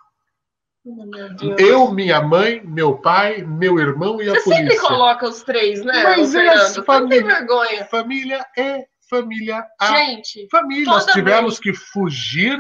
Eu, 1.58 1.92
minha 1.92 2.20
mãe, 2.22 2.62
meu 2.64 2.98
pai, 2.98 3.42
meu 3.42 3.78
irmão 3.78 4.20
e 4.20 4.28
a 4.28 4.34
Você 4.34 4.44
polícia. 4.44 4.66
Você 4.66 4.72
sempre 4.72 4.88
coloca 4.88 5.28
os 5.28 5.42
três, 5.42 5.84
né? 5.84 6.02
Mas 6.02 6.34
é 6.34 6.82
família. 6.82 7.86
Família 7.90 8.46
é 8.56 8.86
família. 9.08 9.66
A 9.78 9.96
Gente, 9.96 10.48
família. 10.50 10.86
Nós 10.86 11.06
tivemos 11.06 11.58
que 11.58 11.74
fugir 11.74 12.58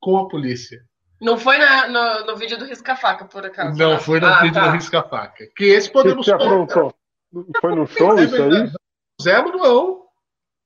com 0.00 0.18
a 0.18 0.28
polícia. 0.28 0.84
Não 1.20 1.38
foi 1.38 1.58
na, 1.58 1.88
no, 1.88 2.26
no 2.26 2.36
vídeo 2.36 2.58
do 2.58 2.66
Risca-Faca, 2.66 3.24
por 3.24 3.44
acaso? 3.44 3.78
Não, 3.78 3.98
foi 3.98 4.20
no 4.20 4.26
ah, 4.26 4.40
vídeo 4.42 4.54
tá. 4.54 4.68
do 4.68 4.72
Risca-Faca. 4.72 5.46
Que 5.56 5.64
esse 5.64 5.90
podemos 5.90 6.26
que 6.26 6.32
contar. 6.32 6.94
Foi 7.60 7.74
no 7.74 7.86
show 7.86 8.18
isso 8.18 8.42
aí? 8.42 8.70
Zé 9.22 9.42
Manuel. 9.42 10.06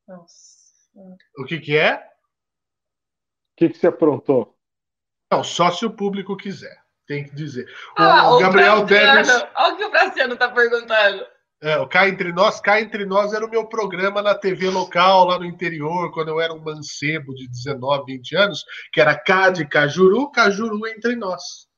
Nossa. 0.09 0.51
O 1.39 1.45
que 1.45 1.59
que 1.61 1.77
é? 1.77 1.95
O 1.95 2.01
que 3.57 3.69
que 3.69 3.79
você 3.79 3.87
aprontou? 3.87 4.57
Não, 5.33 5.45
só 5.45 5.71
se 5.71 5.87
o 5.87 5.91
público 5.91 6.37
quiser. 6.37 6.81
Tem 7.07 7.25
que 7.25 7.35
dizer. 7.35 7.69
O, 7.99 8.03
ah, 8.03 8.37
o 8.37 8.39
Gabriel 8.41 8.85
Deves. 8.85 9.29
Olha 9.55 9.75
o 9.75 9.77
que 9.77 9.85
o 9.85 9.91
Braciano 9.91 10.35
está 10.35 10.49
perguntando. 10.49 11.27
É, 11.63 11.77
o 11.77 11.87
Cá 11.87 12.09
Entre 12.09 12.33
Nós, 12.33 12.59
Cá 12.59 12.81
Entre 12.81 13.05
Nós 13.05 13.35
era 13.35 13.45
o 13.45 13.51
meu 13.51 13.67
programa 13.67 14.23
na 14.23 14.35
TV 14.35 14.71
local, 14.71 15.27
lá 15.27 15.39
no 15.39 15.45
interior, 15.45 16.11
quando 16.11 16.29
eu 16.29 16.41
era 16.41 16.55
um 16.55 16.61
mancebo 16.61 17.35
de 17.35 17.47
19, 17.47 18.15
20 18.15 18.37
anos, 18.37 18.65
que 18.91 19.01
era 19.01 19.15
Cá 19.15 19.51
de 19.51 19.67
Cajuru, 19.67 20.31
Cajuru 20.31 20.87
Entre 20.87 21.15
Nós. 21.17 21.69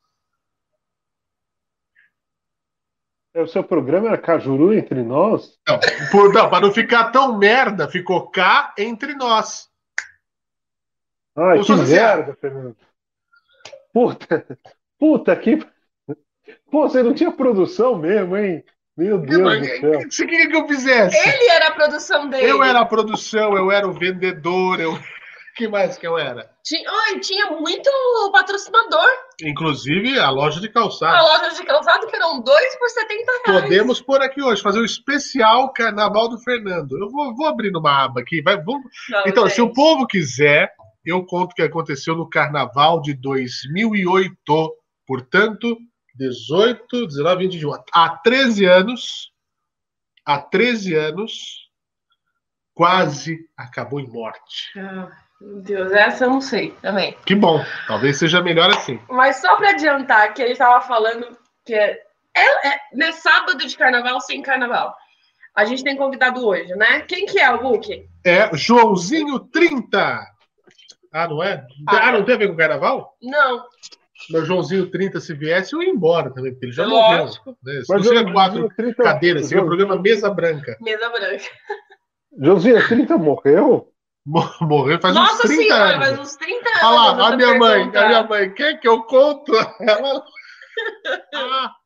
É, 3.34 3.42
o 3.42 3.48
seu 3.48 3.64
programa 3.64 4.06
era 4.08 4.18
Cajuru 4.18 4.72
Entre 4.72 5.02
Nós? 5.02 5.58
Não, 5.66 5.80
por, 6.12 6.32
não, 6.32 6.48
para 6.48 6.64
não 6.64 6.72
ficar 6.72 7.10
tão 7.10 7.36
merda, 7.36 7.88
ficou 7.88 8.30
Cá 8.30 8.72
Entre 8.78 9.14
Nós. 9.14 9.68
Ai, 11.34 11.60
que 11.60 11.74
merda, 11.74 12.36
Fernando. 12.36 12.76
Puta, 13.92 14.58
puta 14.98 15.34
que. 15.34 15.58
Pô, 16.70 16.88
você 16.88 17.02
não 17.02 17.14
tinha 17.14 17.32
produção 17.32 17.96
mesmo, 17.96 18.36
hein? 18.36 18.64
Meu 18.96 19.18
Deus 19.18 19.58
do 19.58 19.64
céu. 19.64 20.00
O 20.00 20.08
que 20.08 20.26
queria 20.26 20.48
que 20.48 20.56
eu 20.56 20.68
fizesse? 20.68 21.16
Ele 21.16 21.50
era 21.50 21.68
a 21.68 21.72
produção 21.72 22.28
dele. 22.28 22.50
Eu 22.50 22.62
era 22.62 22.80
a 22.80 22.84
produção, 22.84 23.56
eu 23.56 23.70
era 23.70 23.88
o 23.88 23.92
vendedor, 23.92 24.80
eu. 24.80 24.98
que 25.56 25.66
mais 25.66 25.96
que 25.96 26.06
eu 26.06 26.18
era? 26.18 26.50
Tinha, 26.62 26.82
oh, 26.90 27.20
tinha 27.20 27.50
muito 27.50 27.90
patrocinador. 28.32 29.08
Inclusive 29.42 30.18
a 30.18 30.30
loja 30.30 30.60
de 30.60 30.68
calçado. 30.68 31.16
A 31.16 31.22
loja 31.22 31.54
de 31.56 31.64
calçado 31.64 32.06
que 32.06 32.16
eram 32.16 32.40
dois 32.42 32.76
por 32.76 32.88
70 32.88 33.32
reais. 33.46 33.62
Podemos 33.62 34.00
pôr 34.00 34.22
aqui 34.22 34.42
hoje, 34.42 34.62
fazer 34.62 34.78
o 34.78 34.82
um 34.82 34.86
especial 34.86 35.72
Carnaval 35.72 36.28
do 36.28 36.38
Fernando. 36.38 36.96
Eu 36.98 37.10
vou, 37.10 37.34
vou 37.34 37.46
abrir 37.46 37.70
numa 37.70 38.04
aba 38.04 38.20
aqui. 38.20 38.42
Vai, 38.42 38.56
vamos... 38.62 38.84
Não, 39.10 39.22
então, 39.26 39.44
gente. 39.44 39.54
se 39.54 39.62
o 39.62 39.72
povo 39.72 40.06
quiser, 40.06 40.70
eu 41.04 41.24
conto 41.24 41.52
o 41.52 41.54
que 41.54 41.62
aconteceu 41.62 42.14
no 42.14 42.28
Carnaval 42.28 43.00
de 43.00 43.14
2008. 43.14 44.32
Portanto, 45.06 45.76
18, 46.28 47.06
19, 47.06 47.44
20, 47.44 47.52
21. 47.54 47.72
Há 47.92 48.08
13 48.18 48.64
anos, 48.64 49.32
há 50.24 50.38
13 50.38 50.94
anos, 50.94 51.70
quase 52.74 53.38
acabou 53.56 54.00
em 54.00 54.08
morte. 54.08 54.78
Ah, 54.78 55.10
Meu 55.40 55.60
Deus, 55.60 55.92
essa 55.92 56.24
eu 56.24 56.30
não 56.30 56.40
sei 56.40 56.70
também. 56.82 57.16
Que 57.26 57.34
bom, 57.34 57.64
talvez 57.86 58.18
seja 58.18 58.40
melhor 58.40 58.70
assim. 58.70 59.00
Mas 59.08 59.40
só 59.40 59.56
para 59.56 59.70
adiantar 59.70 60.32
que 60.32 60.42
ele 60.42 60.52
estava 60.52 60.80
falando 60.80 61.36
que 61.64 61.74
é, 61.74 61.98
é, 62.36 62.68
é, 62.68 62.80
né, 62.94 63.12
sábado 63.12 63.58
de 63.58 63.76
carnaval 63.76 64.20
sem 64.20 64.42
carnaval. 64.42 64.94
A 65.54 65.64
gente 65.64 65.84
tem 65.84 65.96
convidado 65.96 66.46
hoje, 66.46 66.74
né? 66.76 67.00
Quem 67.02 67.26
que 67.26 67.38
é 67.38 67.50
o 67.50 67.60
Book? 67.60 68.08
É 68.24 68.56
Joãozinho 68.56 69.38
30. 69.38 70.32
Ah, 71.12 71.28
não 71.28 71.42
é? 71.42 71.66
Ah, 71.86 72.08
ah 72.08 72.12
não 72.12 72.24
tem 72.24 72.36
a 72.36 72.38
ver 72.38 72.48
com 72.48 72.56
carnaval? 72.56 73.16
Não. 73.20 73.66
Meu 74.30 74.44
Joãozinho 74.44 74.90
30, 74.90 75.20
se 75.20 75.34
viesse, 75.34 75.74
eu 75.74 75.82
ia 75.82 75.90
embora 75.90 76.32
também, 76.32 76.52
porque 76.52 76.66
ele 76.66 76.72
já 76.72 76.84
Lógico. 76.86 77.44
morreu. 77.46 77.58
Né? 77.62 77.82
Se 77.82 77.92
Mas 77.92 78.10
não 78.10 78.32
quatro 78.32 78.68
30... 78.76 79.02
cadeiras, 79.02 79.46
seria 79.46 79.62
o 79.62 79.66
programa 79.66 80.00
Mesa 80.00 80.30
Branca. 80.30 80.76
Mesa 80.80 81.08
Branca. 81.08 81.44
Joãozinho 82.38 82.88
30 82.88 83.18
morreu? 83.18 83.92
Morreu 84.60 85.00
faz 85.00 85.14
Nossa 85.14 85.34
uns 85.34 85.40
30 85.40 85.62
senhora, 85.62 85.84
anos. 85.84 86.06
faz 86.06 86.18
uns 86.20 86.36
30 86.36 86.54
anos. 86.54 86.82
Olha 86.82 87.12
lá, 87.12 87.28
a 87.28 87.36
minha 87.36 87.58
mãe, 87.58 87.82
a 87.82 88.06
minha 88.08 88.22
mãe, 88.22 88.54
quer 88.54 88.78
que 88.78 88.88
eu 88.88 89.02
conto? 89.02 89.52
Ela... 89.80 90.24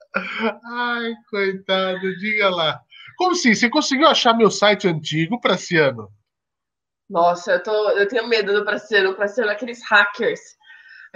Ai, 0.65 1.15
coitado, 1.31 2.17
diga 2.19 2.51
lá. 2.51 2.81
Como 3.17 3.33
assim? 3.33 3.55
Você 3.55 3.71
conseguiu 3.71 4.07
achar 4.09 4.35
meu 4.35 4.51
site 4.51 4.87
antigo, 4.87 5.41
Praciano? 5.41 6.11
Nossa, 7.09 7.53
eu, 7.53 7.63
tô, 7.63 7.91
eu 7.91 8.07
tenho 8.09 8.27
medo 8.27 8.53
do 8.53 8.65
Praciano. 8.65 9.11
O 9.11 9.15
Praciano 9.15 9.51
é 9.51 9.55
aqueles 9.55 9.81
hackers. 9.89 10.41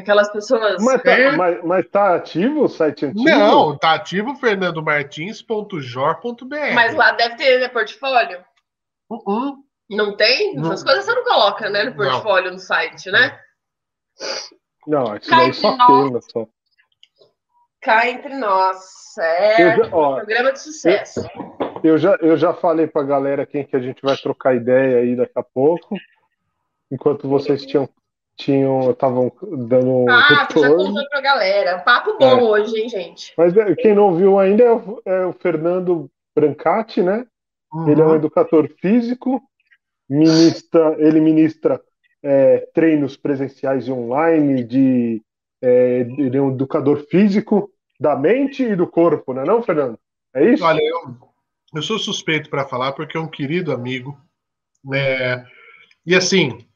Aquelas 0.00 0.32
pessoas. 0.32 0.82
Mas 0.82 1.02
tá, 1.02 1.12
é... 1.12 1.32
mas, 1.32 1.62
mas 1.64 1.86
tá 1.88 2.14
ativo 2.14 2.64
o 2.64 2.68
site 2.68 3.06
antigo? 3.06 3.22
Não, 3.22 3.76
tá 3.76 3.94
ativo 3.94 4.34
fernandomartins.jor.br. 4.36 6.74
Mas 6.74 6.94
lá 6.94 7.12
deve 7.12 7.36
ter 7.36 7.60
né, 7.60 7.68
portfólio. 7.68 8.44
Uh 9.08 9.16
-uh. 9.16 9.54
Não 9.90 10.16
tem? 10.16 10.56
Essas 10.60 10.84
coisas 10.84 11.04
você 11.04 11.14
não 11.14 11.24
coloca, 11.24 11.68
né, 11.68 11.82
no 11.82 11.96
portfólio 11.96 12.46
não. 12.46 12.52
no 12.52 12.58
site, 12.60 13.10
né? 13.10 13.40
Não, 14.86 15.16
isso 15.16 15.30
daí 15.30 15.52
só 15.52 15.76
queima 15.86 16.20
só. 16.20 16.46
Cá 17.80 18.08
entre 18.08 18.36
nós. 18.36 19.18
É 19.18 19.76
já, 19.76 19.88
ó, 19.90 20.16
programa 20.16 20.52
de 20.52 20.60
sucesso. 20.60 21.20
Eu, 21.82 21.92
eu, 21.92 21.98
já, 21.98 22.16
eu 22.20 22.36
já 22.36 22.54
falei 22.54 22.86
pra 22.86 23.02
galera 23.02 23.44
quem 23.44 23.66
que 23.66 23.74
a 23.74 23.80
gente 23.80 24.00
vai 24.02 24.16
trocar 24.16 24.54
ideia 24.54 24.98
aí 24.98 25.16
daqui 25.16 25.36
a 25.36 25.42
pouco. 25.42 25.96
Enquanto 26.90 27.28
vocês 27.28 27.66
tinham 27.66 27.88
tinham 28.40 28.90
estavam 28.90 29.30
dando 29.42 30.08
ah, 30.08 30.40
retorno. 30.40 30.78
já 30.78 30.88
contou 30.88 31.08
pra 31.08 31.20
galera. 31.20 31.78
Papo 31.78 32.16
bom 32.18 32.38
é. 32.38 32.42
hoje, 32.42 32.76
hein, 32.78 32.88
gente? 32.88 33.32
Mas 33.36 33.56
é, 33.56 33.74
quem 33.76 33.94
não 33.94 34.14
viu 34.14 34.38
ainda 34.38 34.64
é 34.64 34.72
o, 34.72 35.02
é 35.04 35.26
o 35.26 35.32
Fernando 35.34 36.10
Brancati, 36.34 37.02
né? 37.02 37.26
Uhum. 37.72 37.88
Ele 37.88 38.00
é 38.00 38.04
um 38.04 38.14
educador 38.14 38.68
físico, 38.80 39.42
ministra, 40.08 40.96
ele 40.98 41.20
ministra 41.20 41.80
é, 42.22 42.68
treinos 42.74 43.16
presenciais 43.16 43.86
e 43.86 43.92
online 43.92 44.64
de 44.64 45.22
é, 45.62 46.00
ele 46.00 46.36
é 46.36 46.40
um 46.40 46.52
educador 46.52 47.06
físico 47.10 47.70
da 47.98 48.16
mente 48.16 48.62
e 48.62 48.74
do 48.74 48.86
corpo, 48.86 49.34
não 49.34 49.42
é 49.42 49.44
não, 49.44 49.62
Fernando? 49.62 49.98
É 50.34 50.52
isso? 50.52 50.64
Olha, 50.64 50.80
eu, 50.82 51.16
eu 51.74 51.82
sou 51.82 51.98
suspeito 51.98 52.48
para 52.48 52.66
falar 52.66 52.92
porque 52.92 53.16
é 53.16 53.20
um 53.20 53.28
querido 53.28 53.72
amigo. 53.72 54.18
É, 54.94 55.44
e 56.06 56.14
assim, 56.14 56.66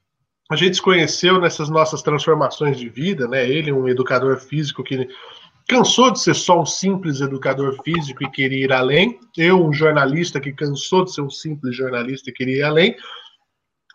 a 0.50 0.56
gente 0.56 0.76
se 0.76 0.82
conheceu 0.82 1.40
nessas 1.40 1.68
nossas 1.68 2.02
transformações 2.02 2.78
de 2.78 2.88
vida, 2.88 3.26
né? 3.26 3.48
Ele, 3.48 3.72
um 3.72 3.88
educador 3.88 4.38
físico 4.38 4.84
que 4.84 5.08
cansou 5.66 6.10
de 6.10 6.20
ser 6.20 6.34
só 6.34 6.60
um 6.60 6.66
simples 6.66 7.20
educador 7.20 7.76
físico 7.82 8.22
e 8.22 8.30
queria 8.30 8.64
ir 8.64 8.72
além. 8.72 9.18
Eu, 9.36 9.64
um 9.64 9.72
jornalista 9.72 10.40
que 10.40 10.52
cansou 10.52 11.04
de 11.04 11.14
ser 11.14 11.22
um 11.22 11.30
simples 11.30 11.74
jornalista 11.74 12.28
e 12.28 12.32
queria 12.32 12.58
ir 12.58 12.62
além. 12.62 12.96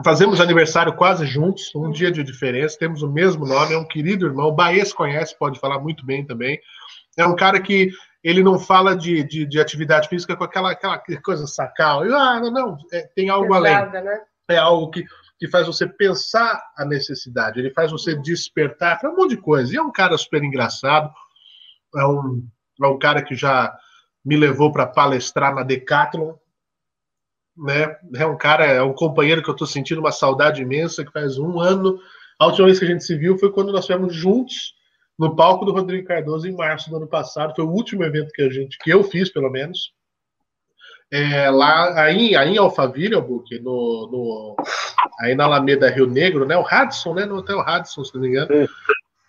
Fazemos 0.03 0.39
aniversário 0.39 0.93
quase 0.95 1.25
juntos, 1.25 1.75
um 1.75 1.91
dia 1.91 2.09
de 2.09 2.23
diferença, 2.23 2.79
temos 2.79 3.03
o 3.03 3.11
mesmo 3.11 3.45
nome, 3.45 3.73
é 3.73 3.77
um 3.77 3.85
querido 3.85 4.25
irmão. 4.25 4.47
O 4.47 4.55
Baez 4.55 4.93
conhece, 4.93 5.37
pode 5.37 5.59
falar 5.59 5.77
muito 5.79 6.05
bem 6.05 6.25
também. 6.25 6.57
É 7.17 7.25
um 7.27 7.35
cara 7.35 7.59
que 7.59 7.91
ele 8.23 8.41
não 8.41 8.57
fala 8.57 8.95
de, 8.95 9.23
de, 9.23 9.45
de 9.45 9.59
atividade 9.59 10.07
física 10.07 10.35
com 10.35 10.43
aquela, 10.43 10.71
aquela 10.71 11.01
coisa 11.21 11.45
sacal. 11.45 12.03
Ah, 12.03 12.39
não, 12.39 12.51
não, 12.51 12.77
é, 12.93 13.09
tem 13.13 13.29
algo 13.29 13.53
Pesada, 13.53 13.97
além. 13.99 14.09
Né? 14.09 14.21
É 14.51 14.57
algo 14.57 14.89
que, 14.89 15.03
que 15.39 15.47
faz 15.47 15.65
você 15.65 15.87
pensar 15.87 16.61
a 16.77 16.83
necessidade, 16.83 17.59
ele 17.59 17.71
faz 17.71 17.91
você 17.91 18.13
despertar 18.13 18.99
para 18.99 19.09
um 19.09 19.15
monte 19.15 19.31
de 19.31 19.37
coisa. 19.37 19.73
E 19.73 19.77
é 19.77 19.81
um 19.81 19.91
cara 19.91 20.17
super 20.17 20.43
engraçado, 20.43 21.09
é 21.95 22.05
um, 22.05 22.45
é 22.83 22.87
um 22.87 22.99
cara 22.99 23.23
que 23.23 23.35
já 23.35 23.73
me 24.23 24.35
levou 24.35 24.71
para 24.71 24.85
palestrar 24.85 25.55
na 25.55 25.63
Decathlon, 25.63 26.33
né? 27.57 27.95
É 28.15 28.25
um 28.25 28.37
cara, 28.37 28.65
é 28.65 28.83
um 28.83 28.93
companheiro 28.93 29.41
que 29.41 29.49
eu 29.49 29.53
estou 29.53 29.67
sentindo 29.67 29.99
uma 29.99 30.11
saudade 30.11 30.61
imensa, 30.61 31.05
que 31.05 31.11
faz 31.11 31.37
um 31.37 31.59
ano. 31.59 31.97
A 32.37 32.45
última 32.45 32.65
vez 32.67 32.77
que 32.77 32.85
a 32.85 32.89
gente 32.89 33.03
se 33.03 33.17
viu 33.17 33.37
foi 33.37 33.51
quando 33.51 33.71
nós 33.71 33.81
estivemos 33.81 34.13
juntos 34.13 34.73
no 35.17 35.35
palco 35.35 35.65
do 35.65 35.73
Rodrigo 35.73 36.07
Cardoso 36.07 36.47
em 36.47 36.55
março 36.55 36.89
do 36.89 36.97
ano 36.97 37.07
passado. 37.07 37.53
Foi 37.55 37.65
o 37.65 37.71
último 37.71 38.03
evento 38.03 38.31
que 38.33 38.41
a 38.41 38.49
gente, 38.49 38.77
que 38.77 38.89
eu 38.89 39.03
fiz, 39.03 39.31
pelo 39.31 39.49
menos. 39.49 39.93
É, 41.11 41.49
lá 41.49 42.03
aí, 42.03 42.35
aí 42.35 42.53
em 42.53 42.57
Alphaville, 42.57 43.15
Albuque, 43.15 43.59
no, 43.59 44.09
no, 44.11 44.55
aí 45.19 45.33
na 45.33 45.45
Alameda 45.45 45.89
Rio 45.89 46.05
Negro, 46.05 46.45
né? 46.45 46.55
O 46.57 46.61
Radisson, 46.61 47.13
né? 47.13 47.25
No 47.25 47.37
Hotel 47.37 47.59
Radisson, 47.61 48.03
se 48.03 48.13
não 48.13 48.21
me 48.21 48.29
engano. 48.29 48.69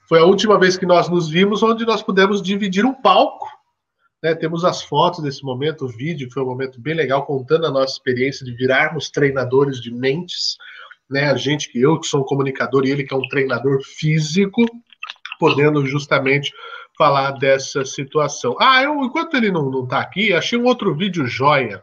Foi 0.09 0.19
a 0.19 0.25
última 0.25 0.59
vez 0.59 0.77
que 0.77 0.85
nós 0.85 1.09
nos 1.09 1.29
vimos, 1.29 1.63
onde 1.63 1.87
nós 1.87 2.03
pudemos 2.03 2.43
dividir 2.43 2.85
um 2.85 2.93
palco 2.93 3.47
né, 4.23 4.35
temos 4.35 4.65
as 4.65 4.83
fotos 4.83 5.23
desse 5.23 5.43
momento, 5.43 5.87
o 5.87 5.89
vídeo 5.89 6.31
foi 6.31 6.43
um 6.43 6.47
momento 6.47 6.81
bem 6.81 6.95
legal, 6.95 7.25
contando 7.25 7.67
a 7.67 7.71
nossa 7.71 7.95
experiência 7.95 8.45
de 8.45 8.53
virarmos 8.53 9.11
treinadores 9.11 9.81
de 9.81 9.91
mentes. 9.91 10.57
Né, 11.09 11.29
a 11.29 11.37
gente 11.37 11.73
que 11.73 11.81
eu, 11.81 11.99
que 11.99 12.07
sou 12.07 12.21
um 12.21 12.25
comunicador, 12.25 12.85
e 12.85 12.91
ele 12.91 13.03
que 13.03 13.13
é 13.13 13.17
um 13.17 13.27
treinador 13.29 13.81
físico, 13.83 14.65
podendo 15.41 15.85
justamente 15.87 16.53
falar 17.01 17.31
dessa 17.31 17.83
situação. 17.83 18.55
Ah, 18.61 18.83
eu, 18.83 19.03
enquanto 19.03 19.35
ele 19.35 19.51
não 19.51 19.85
está 19.85 20.01
aqui, 20.01 20.35
achei 20.35 20.59
um 20.59 20.67
outro 20.67 20.95
vídeo 20.95 21.27
joia. 21.27 21.83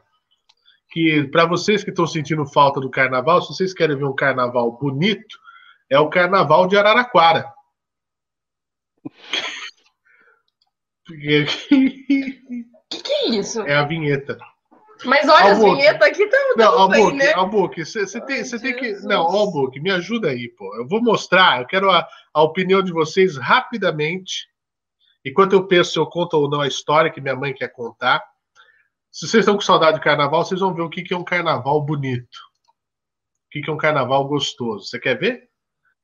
Que 0.91 1.23
para 1.31 1.47
vocês 1.47 1.83
que 1.83 1.89
estão 1.89 2.05
sentindo 2.05 2.45
falta 2.45 2.79
do 2.79 2.87
carnaval, 2.87 3.41
se 3.41 3.47
vocês 3.47 3.73
querem 3.73 3.97
ver 3.97 4.05
um 4.05 4.13
carnaval 4.13 4.77
bonito, 4.77 5.39
é 5.89 5.99
o 5.99 6.07
carnaval 6.07 6.67
de 6.67 6.77
Araraquara. 6.77 7.51
que, 11.07 11.45
que 12.89 13.13
é 13.13 13.29
isso? 13.29 13.61
É 13.61 13.73
a 13.73 13.85
vinheta. 13.85 14.37
Mas 15.03 15.27
olha, 15.27 15.51
as 15.51 15.59
vinhetas 15.59 16.07
aqui 16.07 16.23
estão 16.23 16.55
Não, 16.55 16.79
Albuque, 16.79 17.17
né? 17.17 17.33
Albuque, 17.33 17.85
você 17.85 18.21
tem, 18.21 18.43
você 18.43 18.59
tem 18.59 18.75
que... 18.75 18.93
Não, 19.07 19.23
Albuque, 19.23 19.79
me 19.79 19.89
ajuda 19.89 20.29
aí, 20.29 20.47
pô. 20.49 20.75
Eu 20.75 20.87
vou 20.87 21.01
mostrar, 21.01 21.61
eu 21.61 21.65
quero 21.65 21.89
a, 21.89 22.07
a 22.31 22.43
opinião 22.43 22.83
de 22.83 22.91
vocês 22.91 23.35
rapidamente. 23.35 24.47
Enquanto 25.27 25.53
eu 25.53 25.67
penso 25.67 25.91
se 25.91 25.99
eu 25.99 26.05
conto 26.05 26.35
ou 26.35 26.49
não 26.49 26.61
a 26.61 26.67
história 26.67 27.11
que 27.11 27.19
minha 27.19 27.35
mãe 27.35 27.53
quer 27.53 27.67
contar. 27.67 28.23
Se 29.11 29.27
vocês 29.27 29.41
estão 29.41 29.55
com 29.55 29.61
saudade 29.61 29.97
de 29.97 30.03
carnaval, 30.03 30.45
vocês 30.45 30.59
vão 30.59 30.73
ver 30.73 30.83
o 30.83 30.89
que, 30.89 31.13
é 31.13 31.17
um 31.17 31.23
carnaval 31.23 31.81
bonito. 31.81 32.37
O 33.45 33.49
que, 33.49 33.69
é 33.69 33.73
um 33.73 33.77
carnaval 33.77 34.25
gostoso. 34.27 34.85
Você 34.85 34.99
quer 34.99 35.19
ver? 35.19 35.49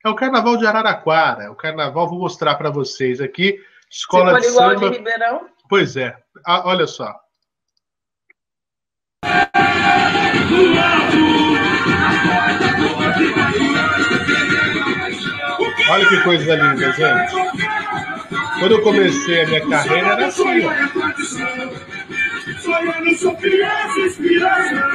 É 0.03 0.09
o 0.09 0.15
carnaval 0.15 0.57
de 0.57 0.65
Araraquara. 0.65 1.43
É 1.43 1.49
o 1.49 1.55
carnaval, 1.55 2.09
vou 2.09 2.19
mostrar 2.19 2.55
para 2.55 2.69
vocês 2.69 3.21
aqui. 3.21 3.59
Escola 3.89 4.39
de 4.39 4.47
samba. 4.47 4.89
de 4.89 4.97
Ribeirão? 4.97 5.47
Pois 5.69 5.95
é. 5.95 6.17
Ah, 6.45 6.67
olha 6.67 6.88
só. 6.88 7.13
Olha 15.89 16.09
que 16.09 16.23
coisa 16.23 16.55
linda, 16.55 16.91
gente. 16.91 17.83
Quando 18.63 18.76
eu 18.76 18.82
comecei 18.82 19.41
a 19.41 19.45
minha 19.45 19.67
carreira 19.67 20.08
era 20.08 20.28
assim, 20.28 20.65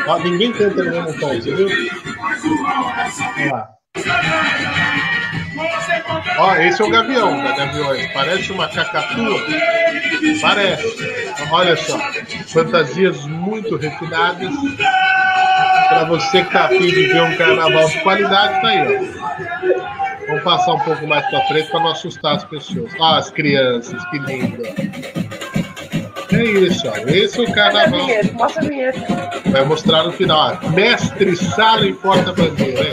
ó. 0.06 0.14
ó 0.14 0.18
ninguém 0.20 0.52
canta 0.52 0.82
no 0.84 0.90
mesmo 0.90 1.20
tom, 1.20 1.34
você 1.34 1.54
viu? 1.54 1.68
Olha 3.36 3.52
lá. 3.52 3.68
Ó, 6.38 6.56
esse 6.56 6.80
é 6.80 6.84
o 6.86 6.88
gavião 6.88 7.44
da 7.44 7.52
Gaviões. 7.56 8.10
Parece 8.14 8.52
uma 8.52 8.68
cacatua. 8.68 9.38
Parece. 10.40 10.96
Olha 11.50 11.76
só. 11.76 11.98
Fantasias 12.46 13.26
muito 13.26 13.76
refinadas. 13.76 14.54
Para 15.90 16.04
você 16.04 16.42
que 16.42 16.52
tá 16.52 16.64
afim 16.64 16.86
de 16.86 17.06
ver 17.08 17.20
um 17.20 17.36
carnaval 17.36 17.86
de 17.86 18.00
qualidade, 18.00 18.62
tá 18.62 18.68
aí, 18.68 18.80
ó. 18.80 19.77
Vamos 20.38 20.44
passar 20.44 20.74
um 20.74 20.80
pouco 20.80 21.06
mais 21.06 21.28
para 21.30 21.46
frente 21.46 21.70
para 21.70 21.80
não 21.80 21.90
assustar 21.90 22.36
as 22.36 22.44
pessoas. 22.44 22.92
Ó, 22.98 23.14
as 23.16 23.30
crianças, 23.30 24.04
que 24.10 24.18
lindo. 24.18 24.62
É 26.32 26.44
isso, 26.44 26.88
ó. 26.88 26.96
Esse 27.08 27.40
é 27.40 27.42
o 27.42 27.52
carnaval. 27.52 28.06
Mostra 28.34 28.64
a 28.64 28.68
vinheta. 28.68 29.40
Vai 29.50 29.64
mostrar 29.64 30.04
no 30.04 30.12
final. 30.12 30.58
Ó. 30.62 30.68
Mestre 30.70 31.36
Sala 31.36 31.86
e 31.86 31.94
Porta-Bandeira. 31.94 32.90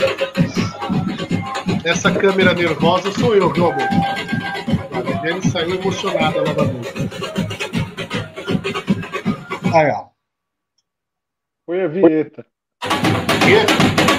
Essa 1.84 2.10
câmera 2.10 2.52
nervosa 2.52 3.12
sou 3.12 3.36
eu, 3.36 3.52
viu, 3.52 3.70
amor? 3.70 3.88
A 5.22 5.28
ele 5.28 5.48
saiu 5.48 5.76
emocionada 5.76 6.42
novamente. 6.42 6.94
Aí, 9.72 9.90
ó. 9.90 10.06
Foi 11.64 11.84
a 11.84 11.88
vinheta. 11.88 12.46
Vinheta? 13.44 14.15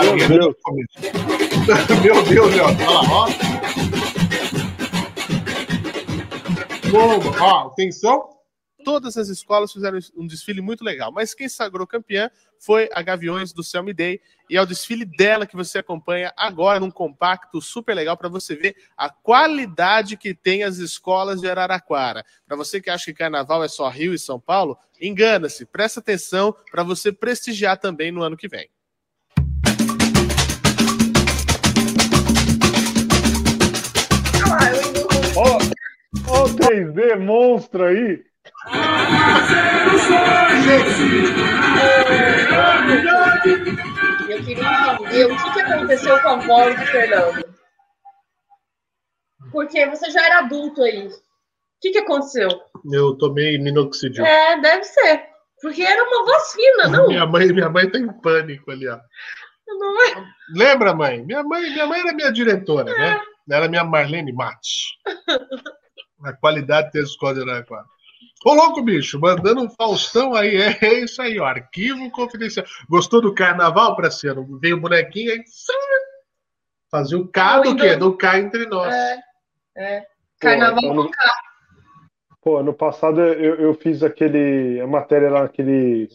Meu 0.16 0.28
Deus. 0.28 0.54
Meu 2.02 2.22
Deus, 2.24 2.54
Léo. 2.54 2.64
Olha 2.64 2.90
lá, 2.90 3.00
ó. 3.10 3.28
Bom, 6.90 7.20
ó, 7.40 7.68
atenção 7.68 8.40
todas 8.84 9.16
as 9.16 9.28
escolas 9.28 9.72
fizeram 9.72 9.98
um 10.16 10.26
desfile 10.26 10.60
muito 10.60 10.84
legal, 10.84 11.12
mas 11.12 11.34
quem 11.34 11.48
sagrou 11.48 11.86
campeã 11.86 12.30
foi 12.58 12.88
a 12.92 13.02
Gaviões 13.02 13.52
do 13.52 13.62
Selmy 13.62 13.92
Day, 13.92 14.20
e 14.48 14.56
é 14.56 14.62
o 14.62 14.66
desfile 14.66 15.04
dela 15.04 15.46
que 15.46 15.56
você 15.56 15.78
acompanha 15.78 16.32
agora 16.36 16.80
num 16.80 16.90
compacto 16.90 17.60
super 17.60 17.94
legal 17.94 18.16
para 18.16 18.28
você 18.28 18.54
ver 18.54 18.76
a 18.96 19.08
qualidade 19.08 20.16
que 20.16 20.34
tem 20.34 20.62
as 20.62 20.78
escolas 20.78 21.40
de 21.40 21.48
Araraquara. 21.48 22.24
Para 22.46 22.56
você 22.56 22.80
que 22.80 22.90
acha 22.90 23.06
que 23.06 23.14
carnaval 23.14 23.62
é 23.64 23.68
só 23.68 23.88
Rio 23.88 24.12
e 24.12 24.18
São 24.18 24.40
Paulo, 24.40 24.76
engana-se, 25.00 25.64
presta 25.64 26.00
atenção 26.00 26.54
para 26.70 26.82
você 26.82 27.12
prestigiar 27.12 27.78
também 27.78 28.10
no 28.10 28.22
ano 28.22 28.36
que 28.36 28.48
vem. 28.48 28.68
Ó, 36.32 36.44
oh, 36.44 36.46
3D 36.46 37.18
monstro 37.18 37.84
aí. 37.84 38.22
Eu 44.28 44.44
queria 44.44 44.92
entender 44.92 45.24
o 45.26 45.36
que, 45.36 45.52
que 45.52 45.60
aconteceu 45.60 46.22
com 46.22 46.28
a 46.28 46.36
voz 46.36 46.78
do 46.78 46.86
Fernando. 46.86 47.50
Porque 49.50 49.86
você 49.86 50.10
já 50.10 50.24
era 50.24 50.38
adulto 50.38 50.82
aí. 50.82 51.08
O 51.08 51.10
que, 51.80 51.90
que 51.90 51.98
aconteceu? 51.98 52.48
Eu 52.92 53.18
tomei 53.18 53.58
minoxidil. 53.58 54.24
É, 54.24 54.60
deve 54.60 54.84
ser. 54.84 55.24
Porque 55.60 55.82
era 55.82 56.04
uma 56.04 56.24
voz 56.24 56.52
fina, 56.52 56.88
não? 56.88 57.08
Minha 57.08 57.26
mãe, 57.26 57.52
minha 57.52 57.68
mãe 57.68 57.90
tá 57.90 57.98
em 57.98 58.08
pânico 58.20 58.70
ali, 58.70 58.88
ó. 58.88 58.98
Não 59.66 60.04
é? 60.04 60.24
Lembra, 60.54 60.94
mãe? 60.94 61.24
Minha 61.24 61.42
mãe, 61.42 61.70
minha 61.70 61.86
mãe 61.86 62.00
era 62.00 62.12
minha 62.12 62.32
diretora, 62.32 62.84
né? 62.84 62.92
é. 62.92 62.98
né? 62.98 63.20
Ela 63.48 63.64
era 63.64 63.68
minha 63.68 63.84
Marlene 63.84 64.32
Mate. 64.32 64.96
A 66.24 66.32
qualidade 66.32 66.90
desse 66.92 67.16
código 67.18 67.48
era 67.48 67.62
quase. 67.64 67.88
Ô, 68.44 68.54
louco, 68.54 68.82
bicho, 68.82 69.20
mandando 69.20 69.62
um 69.62 69.70
Faustão 69.70 70.34
aí. 70.34 70.56
É, 70.56 70.78
é 70.80 71.00
isso 71.00 71.20
aí, 71.20 71.38
ó. 71.38 71.44
Arquivo 71.44 72.10
confidencial. 72.10 72.64
Gostou 72.88 73.20
do 73.20 73.34
carnaval, 73.34 73.94
Praciano? 73.96 74.58
Veio 74.58 74.76
o 74.76 74.80
bonequinho 74.80 75.32
aí. 75.32 75.42
Fazia 76.90 77.18
o 77.18 77.28
K 77.28 77.60
do 77.60 77.76
quê? 77.76 77.96
Do 77.96 78.16
K 78.16 78.38
entre 78.38 78.66
nós. 78.66 78.94
É. 78.94 79.18
é. 79.76 80.06
Carnaval 80.40 80.80
Pô, 80.80 80.94
no 80.94 81.10
K. 81.10 81.22
Pô, 82.42 82.56
ano 82.56 82.72
passado 82.72 83.20
eu, 83.20 83.56
eu 83.56 83.74
fiz 83.74 84.02
aquele. 84.02 84.80
A 84.80 84.86
matéria 84.86 85.30
lá, 85.30 85.44
aquele. 85.44 86.08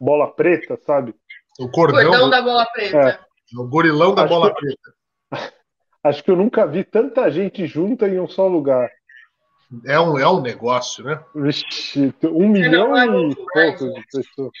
Bola 0.00 0.32
preta, 0.32 0.78
sabe? 0.84 1.14
O 1.58 1.68
cordão, 1.70 2.10
cordão 2.10 2.30
da 2.30 2.42
bola 2.42 2.66
preta. 2.66 2.98
É. 2.98 3.18
O 3.56 3.66
gorilão 3.66 4.14
da 4.14 4.22
acho 4.22 4.34
bola 4.34 4.54
que, 4.54 4.60
preta. 4.60 4.94
Acho 6.00 6.22
que 6.22 6.30
eu 6.30 6.36
nunca 6.36 6.64
vi 6.64 6.84
tanta 6.84 7.28
gente 7.28 7.66
junta 7.66 8.08
em 8.08 8.20
um 8.20 8.28
só 8.28 8.46
lugar. 8.46 8.88
É 9.84 10.00
um, 10.00 10.18
é 10.18 10.28
um 10.28 10.40
negócio, 10.40 11.04
né? 11.04 11.22
Vixe, 11.34 12.14
um 12.24 12.48
milhão 12.48 12.96
é 12.96 13.06
e 13.06 13.36
poucos 13.36 13.94
de 13.94 14.04
pessoas. 14.10 14.52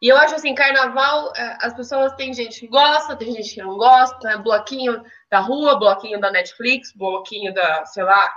E 0.00 0.08
eu 0.08 0.16
acho 0.18 0.34
assim, 0.34 0.54
carnaval, 0.54 1.32
é, 1.34 1.56
as 1.62 1.74
pessoas 1.74 2.12
tem 2.14 2.32
gente 2.32 2.60
que 2.60 2.68
gosta, 2.68 3.16
tem 3.16 3.32
gente 3.32 3.54
que 3.54 3.62
não 3.62 3.76
gosta, 3.76 4.18
né? 4.22 4.36
bloquinho 4.36 5.02
da 5.30 5.40
rua, 5.40 5.78
bloquinho 5.78 6.20
da 6.20 6.30
Netflix, 6.30 6.92
bloquinho 6.94 7.54
da, 7.54 7.86
sei 7.86 8.04
lá, 8.04 8.32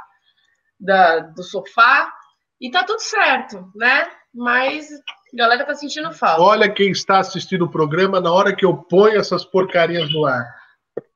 da, 0.80 1.19
do 1.19 1.43
sofá, 1.43 2.12
e 2.60 2.71
tá 2.71 2.84
tudo 2.84 2.99
certo, 2.99 3.69
né? 3.75 4.10
Mas 4.34 4.89
a 4.91 5.38
galera 5.38 5.65
tá 5.65 5.75
sentindo 5.75 6.12
falta. 6.12 6.41
Olha 6.41 6.71
quem 6.71 6.89
está 6.91 7.19
assistindo 7.19 7.65
o 7.65 7.69
programa 7.71 8.21
na 8.21 8.32
hora 8.32 8.56
que 8.56 8.65
eu 8.65 8.75
ponho 8.75 9.19
essas 9.19 9.43
porcarias 9.43 10.12
no 10.12 10.25
ar. 10.25 10.45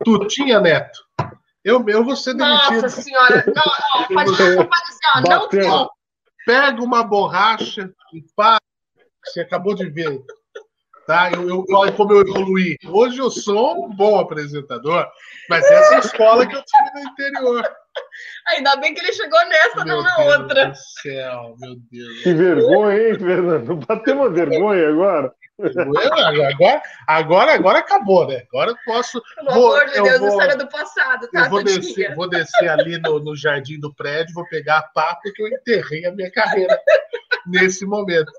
Tutinha 0.04 0.60
Neto. 0.60 1.00
Eu, 1.64 1.86
eu 1.88 2.04
vou 2.04 2.16
ser 2.16 2.34
demitido. 2.34 2.82
Nossa 2.82 3.02
senhora, 3.02 3.44
não, 3.48 3.54
não 3.54 4.08
pode, 4.16 4.38
pode 4.38 4.82
assim, 4.90 5.58
ó, 5.58 5.70
não 5.70 5.90
Pega 6.46 6.82
uma 6.82 7.04
borracha 7.04 7.92
e 8.14 8.24
para. 8.36 8.60
Você 9.24 9.42
acabou 9.42 9.76
de 9.76 9.88
ver. 9.88 10.20
Tá? 11.06 11.32
Eu, 11.32 11.48
eu, 11.48 11.66
olha 11.72 11.92
como 11.92 12.14
eu 12.14 12.22
evoluí. 12.22 12.78
Hoje 12.88 13.20
eu 13.20 13.30
sou 13.30 13.86
um 13.86 13.96
bom 13.96 14.20
apresentador, 14.20 15.08
mas 15.50 15.64
essa 15.66 15.94
é 15.94 15.98
a 15.98 16.00
escola 16.00 16.48
que 16.48 16.56
eu 16.56 16.64
tive 16.64 17.04
no 17.04 17.12
interior. 17.12 17.64
Ainda 18.48 18.76
bem 18.78 18.94
que 18.94 19.02
ele 19.02 19.14
chegou 19.14 19.40
nessa, 19.48 19.86
meu 19.86 19.98
não 19.98 20.04
na 20.04 20.16
Deus 20.16 20.38
outra. 20.38 20.70
Do 20.70 20.76
céu, 21.02 21.56
meu 21.60 21.76
Deus. 21.92 22.24
Que 22.24 22.34
vergonha, 22.34 23.10
hein, 23.10 23.20
Fernando? 23.20 23.76
Bateu 23.76 24.16
uma 24.16 24.30
vergonha 24.30 24.90
agora. 24.90 25.34
Agora, 25.68 26.82
agora, 27.08 27.54
agora 27.54 27.80
acabou, 27.80 28.28
né? 28.28 28.44
Agora 28.52 28.72
eu 28.72 28.78
posso. 28.86 29.22
Pelo 29.36 29.52
vou, 29.52 29.76
amor 29.76 29.86
de 29.88 29.94
Deus, 29.94 30.20
vou, 30.20 30.30
isso 30.30 30.42
era 30.42 30.56
do 30.56 30.68
passado, 30.68 31.30
tá? 31.32 31.46
Eu 31.46 31.50
vou 31.50 31.64
descer, 31.64 32.16
vou 32.16 32.30
descer 32.30 32.70
ali 32.70 32.98
no, 32.98 33.20
no 33.20 33.36
jardim 33.36 33.80
do 33.80 33.94
prédio, 33.94 34.34
vou 34.34 34.48
pegar 34.48 34.80
a 34.80 34.84
pá, 34.84 35.20
porque 35.22 35.42
eu 35.42 35.48
enterrei 35.48 36.06
a 36.06 36.12
minha 36.12 36.32
carreira 36.32 36.80
nesse 37.46 37.86
momento. 37.86 38.32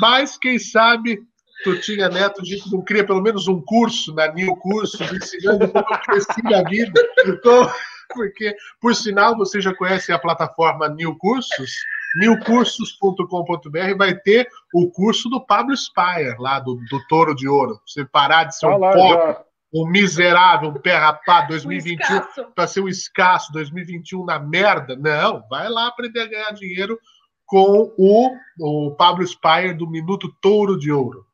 Mas, 0.00 0.38
quem 0.38 0.58
sabe, 0.58 1.20
tu 1.64 1.78
tinha 1.80 2.08
neto, 2.08 2.40
a 2.40 2.44
gente 2.44 2.70
não 2.70 2.82
cria 2.82 3.04
pelo 3.04 3.22
menos 3.22 3.48
um 3.48 3.60
curso 3.60 4.14
na 4.14 4.32
New 4.32 4.56
Curso, 4.56 5.02
ensinando 5.02 5.68
como 5.68 5.86
eu 5.90 5.98
cresci 6.00 6.42
na 6.44 6.62
vida. 6.62 7.00
Então, 7.26 7.70
porque, 8.12 8.54
por 8.80 8.94
sinal, 8.94 9.36
você 9.36 9.60
já 9.60 9.74
conhece 9.74 10.12
a 10.12 10.18
plataforma 10.18 10.88
New 10.88 11.16
Cursos? 11.16 11.72
newcursos.com.br 12.14 13.96
vai 13.96 14.14
ter 14.14 14.48
o 14.74 14.90
curso 14.90 15.28
do 15.28 15.44
Pablo 15.44 15.76
Spire, 15.76 16.36
lá 16.38 16.58
do, 16.60 16.76
do 16.90 17.06
Touro 17.08 17.34
de 17.34 17.48
Ouro. 17.48 17.80
Você 17.86 18.04
parar 18.04 18.44
de 18.44 18.56
ser 18.56 18.66
um 18.66 18.78
pobre, 18.78 19.36
um 19.74 19.86
miserável, 19.86 20.70
um 20.70 20.74
pé 20.74 20.96
rapado, 20.96 21.48
2021 21.48 22.16
um 22.16 22.50
para 22.54 22.66
ser 22.66 22.80
um 22.80 22.88
escasso, 22.88 23.52
2021 23.52 24.24
na 24.24 24.38
merda. 24.38 24.96
Não, 24.96 25.42
vai 25.48 25.68
lá 25.68 25.86
aprender 25.86 26.20
a 26.20 26.26
ganhar 26.26 26.50
dinheiro 26.52 26.98
com 27.46 27.92
o, 27.96 28.36
o 28.58 28.90
Pablo 28.92 29.26
Spire 29.26 29.74
do 29.74 29.88
Minuto 29.88 30.34
Touro 30.40 30.78
de 30.78 30.90
Ouro. 30.90 31.26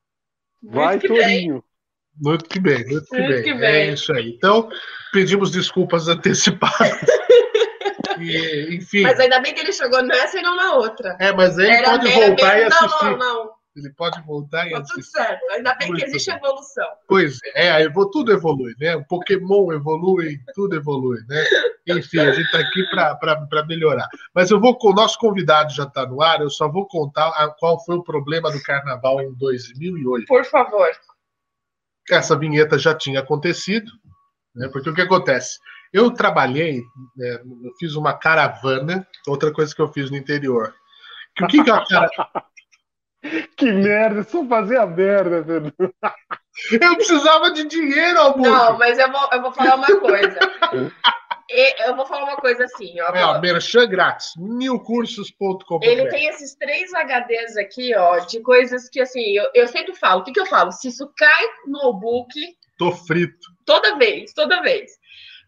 Vai, 0.63 0.99
Tourinho. 0.99 1.63
Muito 2.21 2.49
que 2.49 2.59
bem, 2.59 2.85
muito 2.85 3.07
que, 3.07 3.17
bem. 3.17 3.43
que 3.45 3.55
bem. 3.55 3.89
É 3.89 3.93
isso 3.93 4.13
aí. 4.13 4.35
Então, 4.37 4.69
pedimos 5.13 5.53
desculpas 5.53 6.09
antecipadas. 6.09 6.99
E, 8.23 8.77
enfim. 8.77 9.03
Mas 9.03 9.19
ainda 9.21 9.41
bem 9.41 9.55
que 9.55 9.61
ele 9.61 9.73
chegou 9.73 10.03
nessa 10.03 10.39
e 10.39 10.43
não 10.43 10.57
na 10.57 10.75
outra. 10.75 11.17
É, 11.21 11.33
mas 11.33 11.59
ele 11.59 11.71
Era 11.71 11.91
pode 11.91 12.11
voltar 12.11 12.55
mesmo, 12.55 12.61
e 12.61 12.65
assistir. 12.65 13.05
Não, 13.05 13.11
não, 13.11 13.19
não. 13.19 13.59
Ele 13.79 13.91
pode 13.91 14.21
voltar 14.23 14.67
e 14.67 14.71
tá 14.71 14.79
assistir. 14.79 14.95
tudo 14.95 15.05
certo. 15.05 15.51
Ainda 15.51 15.75
bem 15.75 15.89
Muito 15.89 16.01
que 16.01 16.11
existe 16.11 16.31
bem. 16.31 16.39
evolução. 16.39 16.87
Pois 17.07 17.39
é, 17.55 17.83
é 17.83 17.89
vou, 17.89 18.11
tudo 18.11 18.33
evolui, 18.33 18.75
né? 18.81 18.97
O 18.97 19.05
Pokémon 19.05 19.73
evolui, 19.73 20.39
tudo 20.55 20.77
evolui, 20.77 21.19
né? 21.29 21.45
Enfim, 21.87 22.19
a 22.19 22.33
gente 22.33 22.47
está 22.47 22.59
aqui 22.59 22.85
para 22.91 23.67
melhorar. 23.67 24.09
Mas 24.35 24.51
eu 24.51 24.61
vou, 24.61 24.77
o 24.83 24.93
nosso 24.93 25.19
convidado 25.19 25.73
já 25.73 25.85
está 25.85 26.05
no 26.05 26.21
ar, 26.21 26.41
eu 26.41 26.51
só 26.51 26.69
vou 26.69 26.87
contar 26.87 27.29
a, 27.29 27.49
qual 27.49 27.83
foi 27.85 27.97
o 27.97 28.03
problema 28.03 28.51
do 28.51 28.63
carnaval 28.63 29.21
em 29.21 29.33
2008. 29.35 30.27
Por 30.27 30.45
favor. 30.45 30.89
Essa 32.11 32.37
vinheta 32.37 32.79
já 32.79 32.95
tinha 32.95 33.21
acontecido, 33.21 33.91
né? 34.55 34.69
Porque 34.73 34.91
o 34.91 34.95
que 34.95 35.03
acontece? 35.03 35.59
Eu 35.93 36.11
trabalhei, 36.11 36.83
né, 37.17 37.41
eu 37.65 37.73
fiz 37.79 37.95
uma 37.95 38.13
caravana, 38.13 39.07
outra 39.27 39.53
coisa 39.53 39.75
que 39.75 39.81
eu 39.81 39.93
fiz 39.93 40.11
no 40.11 40.17
interior. 40.17 40.75
O 41.41 41.47
que, 41.47 41.63
que 41.63 41.71
é 41.71 41.73
a 41.73 41.85
cara... 41.87 42.11
Que 43.57 43.73
merda, 43.73 44.23
só 44.23 44.45
fazer 44.45 44.79
a 44.79 44.87
merda, 44.87 45.45
Fernando. 45.45 45.75
Eu 46.73 46.97
precisava 46.97 47.53
de 47.53 47.65
dinheiro, 47.65 48.21
amor. 48.21 48.49
Não, 48.49 48.79
mas 48.79 48.99
eu 48.99 49.13
vou, 49.13 49.29
eu 49.33 49.43
vou 49.43 49.53
falar 49.53 49.77
uma 49.77 50.01
coisa. 50.01 50.39
eu 51.87 51.95
vou 51.95 52.05
falar 52.05 52.25
uma 52.25 52.37
coisa 52.37 52.65
assim, 52.65 53.01
ó. 53.01 53.15
É, 53.15 53.25
ó, 53.25 53.41
merchan 53.41 53.87
grátis, 53.87 54.33
milcursos.com. 54.37 55.79
Ele 55.83 56.09
tem 56.09 56.27
esses 56.27 56.57
três 56.57 56.91
HDs 56.93 57.57
aqui, 57.57 57.95
ó, 57.95 58.19
de 58.19 58.41
coisas 58.41 58.89
que, 58.89 59.01
assim, 59.01 59.37
eu, 59.37 59.49
eu 59.55 59.69
sempre 59.69 59.95
falo. 59.95 60.23
O 60.23 60.25
que, 60.25 60.33
que 60.33 60.41
eu 60.41 60.47
falo? 60.47 60.73
Se 60.73 60.89
isso 60.89 61.09
cai 61.17 61.47
no 61.67 61.93
book. 61.93 62.29
Tô 62.77 62.91
frito. 62.91 63.47
Toda 63.65 63.97
vez, 63.97 64.33
toda 64.33 64.61
vez 64.61 64.98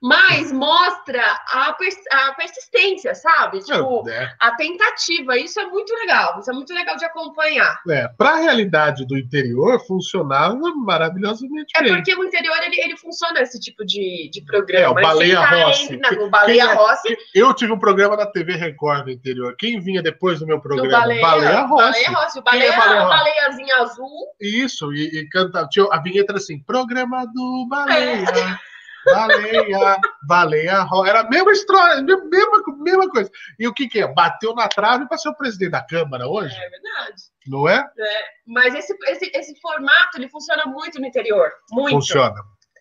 mas 0.03 0.51
mostra 0.51 1.23
a, 1.53 1.73
pers 1.75 1.97
a 2.11 2.33
persistência, 2.33 3.15
sabe? 3.15 3.61
Tipo, 3.61 4.09
é. 4.09 4.33
a 4.41 4.53
tentativa. 4.53 5.37
Isso 5.37 5.61
é 5.61 5.67
muito 5.67 5.93
legal. 5.95 6.39
Isso 6.41 6.51
é 6.51 6.55
muito 6.55 6.73
legal 6.73 6.97
de 6.97 7.05
acompanhar. 7.05 7.81
É, 7.89 8.09
para 8.09 8.31
a 8.31 8.37
realidade 8.37 9.07
do 9.07 9.17
interior, 9.17 9.79
funcionava 9.87 10.57
maravilhosamente 10.75 11.73
é 11.77 11.83
bem. 11.83 11.93
É 11.93 11.97
porque 11.97 12.15
o 12.15 12.25
interior, 12.25 12.57
ele, 12.63 12.81
ele 12.81 12.97
funciona 12.97 13.41
esse 13.41 13.61
tipo 13.61 13.85
de, 13.85 14.31
de 14.33 14.41
programa. 14.43 14.85
É, 14.85 14.89
o 14.89 14.95
Baleia 14.95 15.41
Rossi. 15.41 15.97
Não, 15.97 16.31
Baleia 16.31 16.63
é, 16.63 16.75
Rossi. 16.75 17.17
Eu 17.35 17.53
tive 17.53 17.73
um 17.73 17.79
programa 17.79 18.17
na 18.17 18.27
TV 18.27 18.57
Record 18.57 19.05
no 19.05 19.13
interior. 19.13 19.55
Quem 19.59 19.81
vinha 19.81 20.03
depois 20.03 20.41
do 20.41 20.47
meu 20.47 20.61
programa? 20.61 20.89
Do 20.89 20.93
Baleia, 20.93 21.21
Baleia 21.21 21.61
Rossi. 21.63 21.85
Baleia 21.85 22.11
Rossi. 22.11 22.39
O 22.39 22.43
Baleia, 22.43 22.73
é 22.73 22.77
Baleia 22.77 23.05
Baleiazinha 23.05 23.77
azul. 23.77 24.35
Isso, 24.41 24.93
e, 24.93 25.21
e 25.21 25.29
canta, 25.29 25.67
tinha, 25.69 25.87
a 25.91 26.01
vinheta 26.01 26.33
era 26.33 26.39
assim, 26.39 26.59
programa 26.63 27.27
do 27.27 27.67
Baleia. 27.69 28.25
É. 28.25 28.71
Baleia, 29.07 29.99
baleia, 30.23 30.87
era 31.07 31.21
a 31.21 31.29
mesma 31.29 31.53
história, 31.53 32.03
mesma, 32.03 32.63
mesma 32.79 33.09
coisa. 33.09 33.31
E 33.59 33.67
o 33.67 33.73
que, 33.73 33.89
que 33.89 34.01
é? 34.01 34.07
Bateu 34.07 34.55
na 34.55 34.69
trave 34.69 35.09
para 35.09 35.19
ser 35.19 35.31
o 35.31 35.35
presidente 35.35 35.71
da 35.71 35.83
Câmara 35.83 36.29
hoje? 36.29 36.55
É 36.55 36.69
verdade. 36.69 37.23
Não 37.47 37.69
é? 37.69 37.79
é 37.79 38.25
mas 38.47 38.75
esse, 38.75 38.95
esse, 39.09 39.31
esse 39.35 39.61
formato 39.61 40.19
ele 40.19 40.29
funciona 40.29 40.67
muito 40.67 41.01
no 41.01 41.07
interior. 41.07 41.51
Muito. 41.71 41.95
Funciona. 41.95 42.35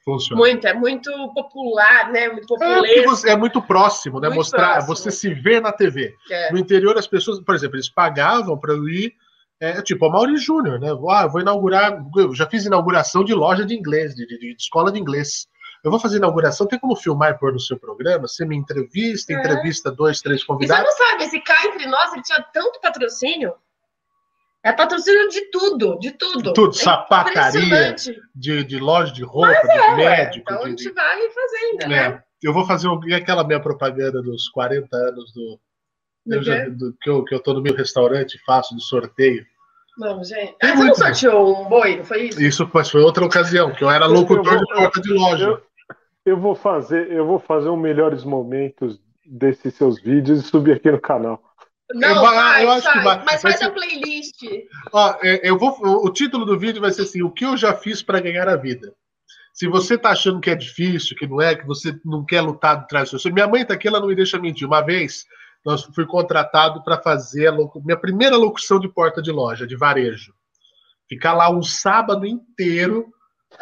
Funciona. 0.03 0.41
Muito, 0.41 0.67
é 0.67 0.74
muito 0.74 1.11
popular, 1.34 2.11
né? 2.11 2.30
Muito 2.30 2.47
popular. 2.47 2.84
É, 2.86 3.32
é, 3.32 3.38
muito 3.38 3.61
próximo, 3.61 4.20
né? 4.20 4.28
Muito 4.28 4.38
Mostrar, 4.38 4.84
próximo. 4.84 4.95
você 4.95 5.11
se 5.11 5.34
vê 5.34 5.59
na 5.59 5.72
TV. 5.72 6.15
É. 6.30 6.51
No 6.51 6.57
interior, 6.57 6.97
as 6.97 7.07
pessoas, 7.07 7.39
por 7.41 7.53
exemplo, 7.53 7.76
eles 7.76 7.89
pagavam 7.89 8.57
para 8.57 8.74
eu 8.74 8.88
ir. 8.88 9.13
É, 9.61 9.82
tipo, 9.82 10.05
a 10.05 10.09
Mauri 10.09 10.38
Júnior, 10.38 10.80
né? 10.80 10.88
Ah, 11.09 11.28
vou 11.28 11.41
inaugurar. 11.41 12.01
Eu 12.15 12.34
já 12.34 12.47
fiz 12.47 12.65
inauguração 12.65 13.26
de 13.26 13.34
loja 13.34 13.65
de 13.65 13.76
inglês, 13.76 14.15
de, 14.15 14.26
de, 14.26 14.39
de 14.39 14.55
escola 14.57 14.89
de 14.89 14.99
inglês. 14.99 15.47
Eu 15.84 15.91
vou 15.91 15.99
fazer 15.99 16.17
inauguração, 16.17 16.67
tem 16.67 16.77
como 16.77 16.95
filmar 16.95 17.32
e 17.32 17.38
pôr 17.38 17.53
no 17.53 17.59
seu 17.59 17.80
programa? 17.80 18.27
Você 18.27 18.45
me 18.45 18.55
entrevista, 18.55 19.32
é. 19.32 19.38
entrevista 19.38 19.91
dois, 19.91 20.19
três 20.21 20.43
convidados. 20.43 20.84
E 20.84 20.91
você 20.91 21.03
não 21.03 21.09
sabe, 21.09 21.23
esse 21.23 21.39
cara 21.41 21.67
entre 21.67 21.86
nós, 21.88 22.13
ele 22.13 22.21
tinha 22.21 22.41
tanto 22.53 22.80
patrocínio. 22.82 23.53
É 24.61 24.73
patrocínio 24.73 25.30
de 25.30 25.49
tudo, 25.51 25.97
de 25.99 26.11
tudo. 26.11 26.51
Tudo, 26.53 26.75
é 26.75 26.80
sapataria, 26.80 27.95
de, 28.36 28.63
de 28.65 28.77
loja 28.77 29.13
de 29.13 29.23
roupa, 29.23 29.47
Mas 29.47 29.61
de 29.61 29.80
é, 29.80 29.95
médico. 29.95 30.51
Então 30.51 30.59
de, 30.59 30.65
a 30.65 30.69
gente 30.69 30.91
vai 30.91 31.30
fazendo, 31.30 31.88
né? 31.88 32.07
É. 32.07 32.23
Eu 32.43 32.53
vou 32.53 32.65
fazer 32.65 32.89
aquela 33.13 33.43
minha 33.43 33.59
propaganda 33.61 34.21
dos 34.21 34.49
40 34.49 34.95
anos 34.95 35.34
do. 35.34 35.59
Eu 36.27 36.43
já, 36.43 36.67
do 36.67 36.93
que, 37.01 37.09
eu, 37.09 37.23
que 37.23 37.34
eu 37.34 37.39
tô 37.39 37.53
no 37.53 37.61
meu 37.61 37.73
restaurante 37.73 38.36
e 38.36 38.45
faço 38.45 38.75
de 38.75 38.84
sorteio. 38.84 39.45
Não, 39.97 40.23
gente. 40.23 40.55
Ah, 40.61 40.75
você 40.75 40.84
não 40.84 40.95
sorteou 40.95 41.61
um 41.61 41.69
boi, 41.69 41.97
não 41.97 42.05
foi 42.05 42.27
isso? 42.27 42.41
Isso 42.41 42.67
foi 42.67 43.01
outra 43.01 43.25
ocasião, 43.25 43.73
que 43.73 43.84
eu 43.84 43.89
era 43.89 44.05
locutor 44.05 44.53
eu 44.53 44.59
vou, 44.59 44.65
de 44.65 44.73
porta 44.73 45.01
de 45.01 45.13
loja. 45.13 45.45
Eu, 45.45 45.68
eu, 46.30 46.39
vou 46.39 46.55
fazer, 46.55 47.11
eu 47.11 47.25
vou 47.25 47.39
fazer 47.39 47.69
um 47.69 47.77
melhores 47.77 48.23
momentos 48.23 48.99
desses 49.25 49.73
seus 49.75 50.01
vídeos 50.01 50.39
e 50.39 50.43
subir 50.43 50.73
aqui 50.73 50.91
no 50.91 50.99
canal. 50.99 51.41
Não, 51.93 52.09
eu, 52.09 52.21
vai, 52.21 52.65
eu 52.65 52.71
acho 52.71 52.84
vai, 52.84 52.93
que 52.93 53.03
vai. 53.03 53.23
Mas 53.25 53.41
faz 53.41 53.61
a 53.61 53.71
playlist. 53.71 54.43
Ó, 54.93 55.15
é, 55.21 55.41
eu 55.43 55.57
vou, 55.57 55.75
o 55.82 56.09
título 56.11 56.45
do 56.45 56.57
vídeo 56.57 56.82
vai 56.82 56.91
ser 56.91 57.03
assim: 57.03 57.23
O 57.23 57.32
que 57.32 57.45
eu 57.45 57.57
já 57.57 57.73
fiz 57.73 58.01
para 58.01 58.19
ganhar 58.19 58.47
a 58.47 58.55
vida. 58.55 58.93
Se 59.53 59.67
você 59.67 59.97
tá 59.97 60.11
achando 60.11 60.39
que 60.39 60.49
é 60.49 60.55
difícil, 60.55 61.17
que 61.17 61.27
não 61.27 61.41
é, 61.41 61.55
que 61.55 61.65
você 61.65 61.99
não 62.05 62.23
quer 62.23 62.41
lutar 62.41 62.77
atrás 62.77 63.11
do 63.11 63.19
seu. 63.19 63.34
Minha 63.34 63.47
mãe 63.47 63.65
tá 63.65 63.73
aqui, 63.73 63.88
ela 63.88 63.99
não 63.99 64.07
me 64.07 64.15
deixa 64.15 64.39
mentir. 64.39 64.67
Uma 64.67 64.82
vez, 64.82 65.25
nós 65.65 65.84
fui 65.84 66.05
contratado 66.05 66.84
para 66.84 67.01
fazer 67.01 67.47
a 67.47 67.51
minha 67.84 67.97
primeira 67.97 68.38
locução 68.38 68.80
de 68.80 68.88
porta 68.88 69.21
de 69.21 69.32
loja, 69.32 69.67
de 69.67 69.75
varejo. 69.75 70.34
Ficar 71.09 71.34
lá 71.34 71.49
um 71.49 71.63
sábado 71.63 72.25
inteiro 72.25 73.11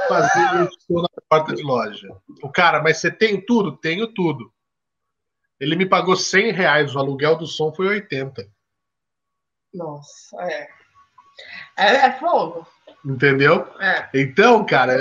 fazendo 0.07 0.61
locução 0.61 1.01
na 1.01 1.21
porta 1.29 1.55
de 1.55 1.63
loja. 1.63 2.09
O 2.43 2.51
cara, 2.51 2.81
mas 2.81 2.97
você 2.97 3.11
tem 3.11 3.43
tudo? 3.43 3.77
Tenho 3.77 4.07
tudo. 4.13 4.51
Ele 5.59 5.75
me 5.75 5.85
pagou 5.85 6.15
100 6.15 6.51
reais, 6.51 6.95
o 6.95 6.99
aluguel 6.99 7.35
do 7.35 7.47
som 7.47 7.73
foi 7.73 7.87
80. 7.87 8.47
Nossa, 9.73 10.37
é. 10.43 10.69
É, 11.77 11.95
é 12.07 12.19
fogo. 12.19 12.67
Entendeu? 13.05 13.67
É. 13.79 14.09
Então, 14.13 14.65
cara, 14.65 14.93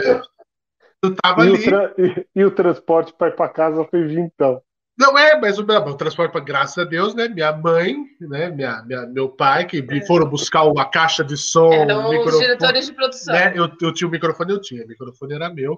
eu 1.02 1.14
tava 1.16 1.46
e 1.46 1.48
ali. 1.48 1.74
O 1.74 2.06
e, 2.06 2.28
e, 2.36 2.44
o 2.44 2.50
transporte 2.50 3.12
para 3.12 3.28
ir 3.28 3.36
para 3.36 3.48
casa 3.48 3.84
foi 3.84 4.06
vintão. 4.06 4.62
Não 4.98 5.16
é, 5.18 5.38
mas 5.38 5.58
o, 5.58 5.62
o 5.62 5.94
transporte, 5.94 6.32
para 6.32 6.40
graças 6.40 6.78
a 6.78 6.84
Deus, 6.84 7.14
né? 7.14 7.28
Minha 7.28 7.52
mãe, 7.52 7.96
né? 8.20 8.48
Minha, 8.50 8.82
minha, 8.82 9.06
meu 9.06 9.28
pai, 9.28 9.66
que 9.66 9.78
é. 9.78 10.06
foram 10.06 10.28
buscar 10.28 10.64
uma 10.64 10.88
caixa 10.88 11.22
de 11.22 11.36
som. 11.36 11.70
Eram 11.72 12.08
os 12.08 12.38
diretores 12.38 12.86
de 12.86 12.92
produção. 12.92 13.34
Né? 13.34 13.52
Eu, 13.54 13.70
eu 13.82 13.92
tinha 13.92 14.08
o 14.08 14.10
microfone, 14.10 14.52
eu 14.52 14.60
tinha. 14.60 14.84
O 14.84 14.88
microfone 14.88 15.34
era 15.34 15.52
meu. 15.52 15.74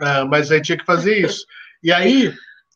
Uh, 0.00 0.24
mas 0.30 0.52
aí 0.52 0.62
tinha 0.62 0.78
que 0.78 0.84
fazer 0.84 1.18
isso. 1.18 1.44
E 1.82 1.92
aí, 1.92 2.32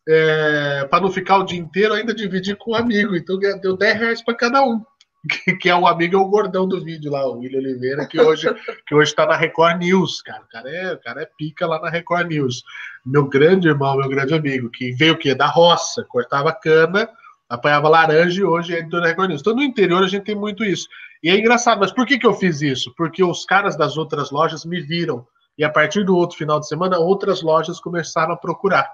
é, 0.09 0.85
para 0.91 1.01
não 1.01 1.11
ficar 1.11 1.39
o 1.39 1.45
dia 1.45 1.59
inteiro, 1.59 1.95
ainda 1.95 2.13
dividir 2.13 2.57
com 2.57 2.73
um 2.73 2.75
amigo. 2.75 3.15
Então 3.15 3.39
deu 3.39 3.77
10 3.77 3.99
reais 3.99 4.23
para 4.23 4.35
cada 4.35 4.65
um. 4.65 4.83
Que, 5.29 5.55
que, 5.55 5.69
é 5.69 5.77
o 5.77 5.87
amigo, 5.87 6.17
é 6.17 6.19
o 6.19 6.27
gordão 6.27 6.67
do 6.67 6.83
vídeo 6.83 7.13
lá, 7.13 7.25
o 7.27 7.39
William 7.39 7.61
Oliveira, 7.61 8.07
que 8.07 8.21
hoje 8.21 8.53
que 8.87 8.93
hoje 8.93 9.11
está 9.11 9.25
na 9.25 9.37
Record 9.37 9.79
News, 9.79 10.21
cara. 10.21 10.43
O 10.43 10.49
cara, 10.49 10.69
é, 10.69 10.93
o 10.95 10.99
cara 10.99 11.23
é 11.23 11.29
pica 11.39 11.65
lá 11.65 11.81
na 11.81 11.89
Record 11.89 12.27
News. 12.29 12.65
Meu 13.07 13.29
grande 13.29 13.69
irmão, 13.69 13.97
meu 13.97 14.09
grande 14.09 14.35
amigo, 14.35 14.69
que 14.69 14.91
veio 14.91 15.15
o 15.15 15.17
quê? 15.17 15.33
Da 15.33 15.47
roça, 15.47 16.05
cortava 16.09 16.53
cana, 16.53 17.09
apanhava 17.49 17.89
laranja 17.89 18.41
e 18.41 18.45
hoje 18.45 18.75
é 18.75 18.81
editor 18.81 19.01
da 19.01 19.09
Record 19.09 19.29
News. 19.29 19.43
Então 19.43 19.55
no 19.55 19.63
interior 19.63 20.03
a 20.03 20.09
gente 20.09 20.25
tem 20.25 20.35
muito 20.35 20.65
isso. 20.65 20.89
E 21.23 21.31
é 21.31 21.39
engraçado, 21.39 21.79
mas 21.79 21.93
por 21.93 22.05
que, 22.05 22.19
que 22.19 22.27
eu 22.27 22.35
fiz 22.35 22.61
isso? 22.61 22.93
Porque 22.97 23.23
os 23.23 23.45
caras 23.45 23.77
das 23.77 23.97
outras 23.97 24.33
lojas 24.33 24.65
me 24.65 24.81
viram. 24.81 25.25
E 25.57 25.63
a 25.63 25.71
partir 25.71 26.05
do 26.05 26.17
outro 26.17 26.37
final 26.37 26.59
de 26.59 26.67
semana, 26.67 26.99
outras 26.99 27.43
lojas 27.43 27.79
começaram 27.79 28.33
a 28.33 28.37
procurar. 28.37 28.91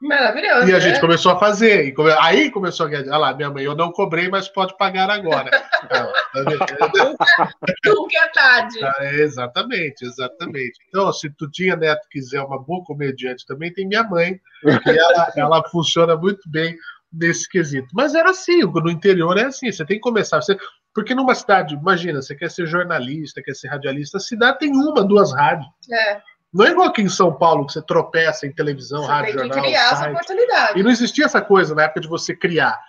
Maravilhoso. 0.00 0.68
E 0.68 0.74
a 0.74 0.78
gente 0.78 0.96
né? 0.96 1.00
começou 1.00 1.32
a 1.32 1.38
fazer. 1.38 1.86
E 1.86 1.92
come... 1.92 2.12
Aí 2.20 2.50
começou 2.50 2.86
a 2.86 2.88
ganhar. 2.90 3.08
Olha 3.08 3.16
lá, 3.16 3.34
minha 3.34 3.50
mãe, 3.50 3.64
eu 3.64 3.74
não 3.74 3.90
cobrei, 3.90 4.28
mas 4.28 4.48
pode 4.48 4.76
pagar 4.76 5.08
agora. 5.08 5.50
Nunca 7.86 8.18
é 8.18 8.28
tarde. 8.28 8.78
É, 9.00 9.14
exatamente, 9.22 10.04
exatamente. 10.04 10.78
Então, 10.88 11.10
se 11.12 11.30
tu 11.30 11.50
tinha 11.50 11.76
neto 11.76 12.06
quiser 12.10 12.42
uma 12.42 12.62
boa 12.62 12.84
comediante 12.84 13.46
também, 13.46 13.72
tem 13.72 13.88
minha 13.88 14.04
mãe, 14.04 14.38
que 14.82 14.90
ela, 14.90 15.32
ela 15.36 15.68
funciona 15.70 16.14
muito 16.14 16.48
bem 16.48 16.76
nesse 17.10 17.48
quesito. 17.48 17.88
Mas 17.94 18.14
era 18.14 18.30
assim, 18.30 18.62
no 18.62 18.90
interior 18.90 19.38
é 19.38 19.44
assim, 19.44 19.72
você 19.72 19.84
tem 19.84 19.96
que 19.96 20.02
começar. 20.02 20.42
Você... 20.42 20.58
Porque 20.94 21.14
numa 21.14 21.34
cidade, 21.34 21.74
imagina, 21.74 22.20
você 22.20 22.34
quer 22.34 22.50
ser 22.50 22.66
jornalista, 22.66 23.42
quer 23.42 23.54
ser 23.54 23.68
radialista, 23.68 24.18
a 24.18 24.20
cidade 24.20 24.58
tem 24.58 24.72
uma, 24.72 25.04
duas 25.04 25.32
rádios. 25.32 25.68
É. 25.90 26.20
Não 26.56 26.64
é 26.64 26.70
igual 26.70 26.88
aqui 26.88 27.02
em 27.02 27.08
São 27.08 27.36
Paulo, 27.36 27.66
que 27.66 27.74
você 27.74 27.82
tropeça 27.82 28.46
em 28.46 28.52
televisão, 28.52 29.02
você 29.02 29.08
rádio, 29.08 29.36
tem 29.36 29.50
que 29.50 29.60
criar 29.60 29.92
essa 29.92 30.10
oportunidade. 30.10 30.80
E 30.80 30.82
não 30.82 30.90
existia 30.90 31.26
essa 31.26 31.42
coisa 31.42 31.74
na 31.74 31.82
época 31.82 32.00
de 32.00 32.08
você 32.08 32.34
criar. 32.34 32.80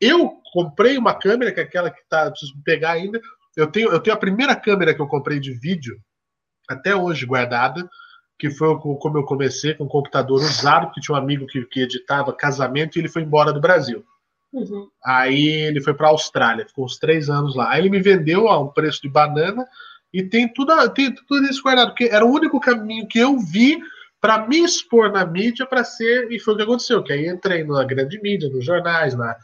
Eu 0.00 0.40
comprei 0.52 0.98
uma 0.98 1.14
câmera, 1.14 1.52
que 1.52 1.60
é 1.60 1.62
aquela 1.62 1.88
que 1.88 2.00
tá, 2.08 2.28
preciso 2.28 2.52
pegar 2.64 2.92
ainda. 2.92 3.20
Eu 3.56 3.68
tenho, 3.68 3.92
eu 3.92 4.00
tenho 4.00 4.16
a 4.16 4.18
primeira 4.18 4.56
câmera 4.56 4.92
que 4.92 5.00
eu 5.00 5.06
comprei 5.06 5.38
de 5.38 5.52
vídeo, 5.52 5.96
até 6.68 6.96
hoje 6.96 7.24
guardada, 7.24 7.88
que 8.36 8.50
foi 8.50 8.76
como 8.78 9.18
eu 9.18 9.24
comecei, 9.24 9.74
com 9.74 9.84
um 9.84 9.88
computador 9.88 10.40
usado, 10.40 10.86
porque 10.86 11.00
tinha 11.00 11.14
um 11.14 11.20
amigo 11.20 11.46
que, 11.46 11.64
que 11.66 11.82
editava 11.82 12.32
casamento 12.32 12.96
e 12.96 13.02
ele 13.02 13.08
foi 13.08 13.22
embora 13.22 13.52
do 13.52 13.60
Brasil. 13.60 14.04
Uhum. 14.52 14.88
Aí 15.04 15.46
ele 15.46 15.80
foi 15.80 15.94
para 15.94 16.08
a 16.08 16.10
Austrália, 16.10 16.66
ficou 16.66 16.84
uns 16.84 16.98
três 16.98 17.30
anos 17.30 17.54
lá. 17.54 17.70
Aí 17.70 17.82
ele 17.82 17.90
me 17.90 18.02
vendeu 18.02 18.48
a 18.48 18.60
um 18.60 18.66
preço 18.66 19.00
de 19.00 19.08
banana 19.08 19.64
e 20.12 20.22
tem 20.22 20.52
tudo, 20.52 20.88
tem 20.90 21.14
tudo 21.14 21.44
isso 21.44 21.62
guardado, 21.62 21.88
porque 21.88 22.04
era 22.04 22.24
o 22.24 22.30
único 22.30 22.60
caminho 22.60 23.06
que 23.08 23.18
eu 23.18 23.38
vi 23.38 23.78
para 24.20 24.46
me 24.46 24.62
expor 24.62 25.10
na 25.10 25.26
mídia 25.26 25.66
para 25.66 25.82
ser, 25.82 26.30
e 26.30 26.38
foi 26.38 26.54
o 26.54 26.56
que 26.56 26.62
aconteceu, 26.62 27.02
que 27.02 27.12
aí 27.12 27.26
entrei 27.26 27.64
na 27.64 27.82
grande 27.82 28.20
mídia, 28.22 28.48
nos 28.48 28.64
jornais, 28.64 29.16
na, 29.16 29.36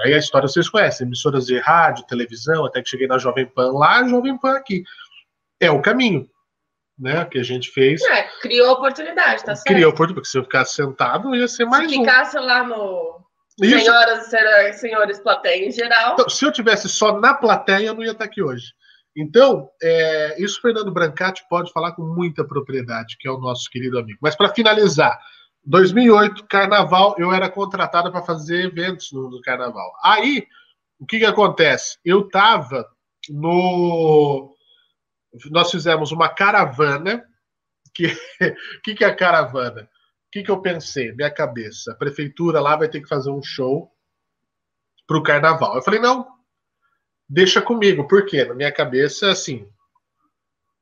aí 0.00 0.12
a 0.12 0.18
história 0.18 0.46
vocês 0.46 0.68
conhecem, 0.68 1.06
emissoras 1.06 1.46
de 1.46 1.58
rádio, 1.58 2.04
televisão, 2.06 2.66
até 2.66 2.82
que 2.82 2.90
cheguei 2.90 3.06
na 3.06 3.16
Jovem 3.16 3.46
Pan 3.46 3.72
lá, 3.72 4.06
Jovem 4.06 4.36
Pan 4.36 4.56
aqui. 4.56 4.82
É 5.58 5.70
o 5.70 5.80
caminho, 5.80 6.28
né, 6.98 7.24
que 7.24 7.38
a 7.38 7.42
gente 7.42 7.70
fez. 7.70 8.02
É, 8.02 8.24
criou 8.42 8.72
oportunidade, 8.72 9.44
tá 9.44 9.54
certo? 9.54 9.66
Criou 9.66 9.92
oportunidade, 9.92 10.14
porque 10.14 10.28
se 10.28 10.36
eu 10.36 10.42
ficasse 10.42 10.74
sentado, 10.74 11.34
ia 11.34 11.48
ser 11.48 11.64
mais 11.64 11.90
se 11.90 11.96
um. 11.96 12.04
Se 12.04 12.10
ficasse 12.10 12.38
lá 12.38 12.64
no 12.64 13.24
Isso. 13.62 13.78
Senhoras 13.78 14.30
e 14.30 14.72
senhores 14.74 15.20
plateia 15.20 15.66
em 15.66 15.72
geral. 15.72 16.12
Então, 16.12 16.28
se 16.28 16.44
eu 16.44 16.52
tivesse 16.52 16.86
só 16.86 17.18
na 17.18 17.32
plateia, 17.32 17.86
eu 17.86 17.94
não 17.94 18.04
ia 18.04 18.12
estar 18.12 18.24
aqui 18.24 18.42
hoje. 18.42 18.74
Então, 19.20 19.68
é, 19.82 20.40
isso 20.40 20.60
Fernando 20.62 20.92
Brancati 20.92 21.44
pode 21.50 21.72
falar 21.72 21.90
com 21.90 22.02
muita 22.02 22.44
propriedade, 22.44 23.16
que 23.18 23.26
é 23.26 23.30
o 23.30 23.38
nosso 23.38 23.68
querido 23.68 23.98
amigo. 23.98 24.20
Mas 24.22 24.36
para 24.36 24.54
finalizar, 24.54 25.18
2008, 25.64 26.46
Carnaval, 26.46 27.16
eu 27.18 27.32
era 27.32 27.50
contratada 27.50 28.12
para 28.12 28.22
fazer 28.22 28.66
eventos 28.66 29.10
no, 29.10 29.28
no, 29.28 29.40
Carnaval. 29.40 29.92
Aí, 30.04 30.46
o 31.00 31.04
que, 31.04 31.18
que 31.18 31.24
acontece? 31.24 31.98
Eu 32.04 32.26
estava 32.26 32.88
no. 33.28 34.54
Nós 35.50 35.68
fizemos 35.72 36.12
uma 36.12 36.28
caravana. 36.28 37.24
Que 37.92 38.16
que, 38.84 38.94
que 38.94 39.04
é 39.04 39.08
a 39.08 39.16
caravana? 39.16 39.82
O 39.82 40.30
que, 40.30 40.44
que 40.44 40.50
eu 40.50 40.62
pensei? 40.62 41.12
Minha 41.12 41.30
cabeça. 41.30 41.90
A 41.90 41.96
prefeitura 41.96 42.60
lá 42.60 42.76
vai 42.76 42.88
ter 42.88 43.00
que 43.00 43.08
fazer 43.08 43.30
um 43.30 43.42
show 43.42 43.90
para 45.08 45.18
o 45.18 45.22
Carnaval. 45.24 45.74
Eu 45.74 45.82
falei, 45.82 45.98
não, 45.98 46.37
deixa 47.28 47.60
comigo, 47.60 48.08
porque 48.08 48.44
na 48.44 48.54
minha 48.54 48.72
cabeça, 48.72 49.30
assim, 49.30 49.68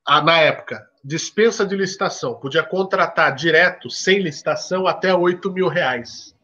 a, 0.07 0.23
na 0.23 0.39
época, 0.39 0.89
dispensa 1.03 1.67
de 1.67 1.75
licitação, 1.77 2.39
podia 2.39 2.63
contratar 2.63 3.35
direto, 3.35 3.91
sem 3.91 4.21
licitação, 4.21 4.87
até 4.87 5.15
8 5.15 5.51
mil 5.53 5.69
reais. 5.69 6.37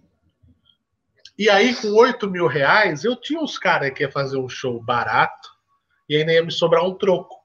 E 1.38 1.48
aí, 1.48 1.74
com 1.74 1.88
8 1.92 2.28
mil 2.28 2.46
reais, 2.46 3.04
eu 3.04 3.16
tinha 3.16 3.40
uns 3.40 3.58
caras 3.58 3.92
que 3.92 4.02
ia 4.02 4.10
fazer 4.10 4.36
um 4.36 4.48
show 4.48 4.82
barato 4.82 5.48
e 6.08 6.16
ainda 6.16 6.32
ia 6.32 6.44
me 6.44 6.52
sobrar 6.52 6.84
um 6.84 6.94
troco. 6.94 7.36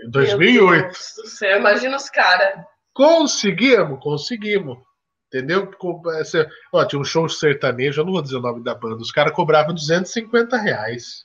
Em 0.00 0.10
2008. 0.10 0.92
Você 0.94 1.56
imagina 1.56 1.96
os 1.96 2.08
caras. 2.08 2.64
Conseguimos, 2.92 3.98
conseguimos. 4.02 4.78
Entendeu? 5.32 5.70
Ó, 6.74 6.84
tinha 6.84 7.00
um 7.00 7.04
show 7.04 7.26
sertanejo, 7.26 8.02
eu 8.02 8.04
não 8.04 8.12
vou 8.12 8.20
dizer 8.20 8.36
o 8.36 8.40
nome 8.40 8.62
da 8.62 8.74
banda, 8.74 8.96
os 8.96 9.10
caras 9.10 9.32
cobravam 9.32 9.72
250 9.72 10.58
reais 10.58 11.24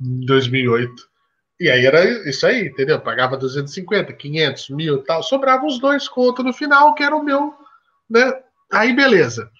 em 0.00 0.24
2008. 0.24 0.92
E 1.58 1.68
aí 1.68 1.84
era 1.84 2.04
isso 2.28 2.46
aí, 2.46 2.68
entendeu? 2.68 3.00
Pagava 3.00 3.36
250, 3.36 4.12
500, 4.12 4.70
mil 4.70 5.02
tal. 5.02 5.22
Sobrava 5.22 5.66
os 5.66 5.80
dois 5.80 6.08
contos 6.08 6.44
no 6.44 6.52
final, 6.52 6.94
que 6.94 7.02
era 7.02 7.14
o 7.14 7.24
meu, 7.24 7.52
né? 8.08 8.32
Aí 8.72 8.94
beleza. 8.94 9.50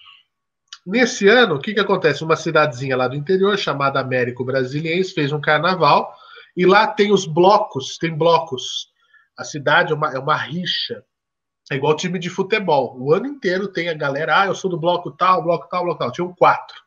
Nesse 0.86 1.26
ano, 1.26 1.56
o 1.56 1.60
que 1.60 1.74
que 1.74 1.80
acontece? 1.80 2.22
Uma 2.22 2.36
cidadezinha 2.36 2.96
lá 2.96 3.08
do 3.08 3.16
interior, 3.16 3.56
chamada 3.58 3.98
Américo 3.98 4.44
Brasiliense, 4.44 5.14
fez 5.14 5.32
um 5.32 5.40
carnaval, 5.40 6.14
e 6.56 6.64
lá 6.64 6.86
tem 6.86 7.12
os 7.12 7.26
blocos, 7.26 7.96
tem 7.98 8.16
blocos 8.16 8.88
A 9.36 9.42
cidade 9.42 9.92
é 9.92 9.96
uma, 9.96 10.12
é 10.12 10.18
uma 10.18 10.36
rixa. 10.36 11.02
É 11.70 11.76
igual 11.76 11.96
time 11.96 12.18
de 12.18 12.28
futebol. 12.28 12.96
O 12.98 13.12
ano 13.12 13.26
inteiro 13.26 13.68
tem 13.68 13.88
a 13.88 13.94
galera, 13.94 14.42
ah, 14.42 14.46
eu 14.46 14.54
sou 14.54 14.70
do 14.70 14.78
bloco 14.78 15.10
tal, 15.10 15.42
bloco 15.42 15.68
tal, 15.68 15.84
bloco 15.84 15.98
tal. 15.98 16.12
Tinham 16.12 16.34
quatro. 16.34 16.84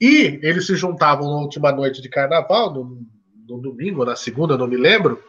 E 0.00 0.38
eles 0.42 0.66
se 0.66 0.76
juntavam 0.76 1.28
na 1.28 1.36
última 1.40 1.72
noite 1.72 2.02
de 2.02 2.08
carnaval, 2.08 2.72
no, 2.72 3.06
no 3.48 3.58
domingo, 3.60 4.04
na 4.04 4.16
segunda, 4.16 4.56
não 4.56 4.66
me 4.66 4.76
lembro, 4.76 5.22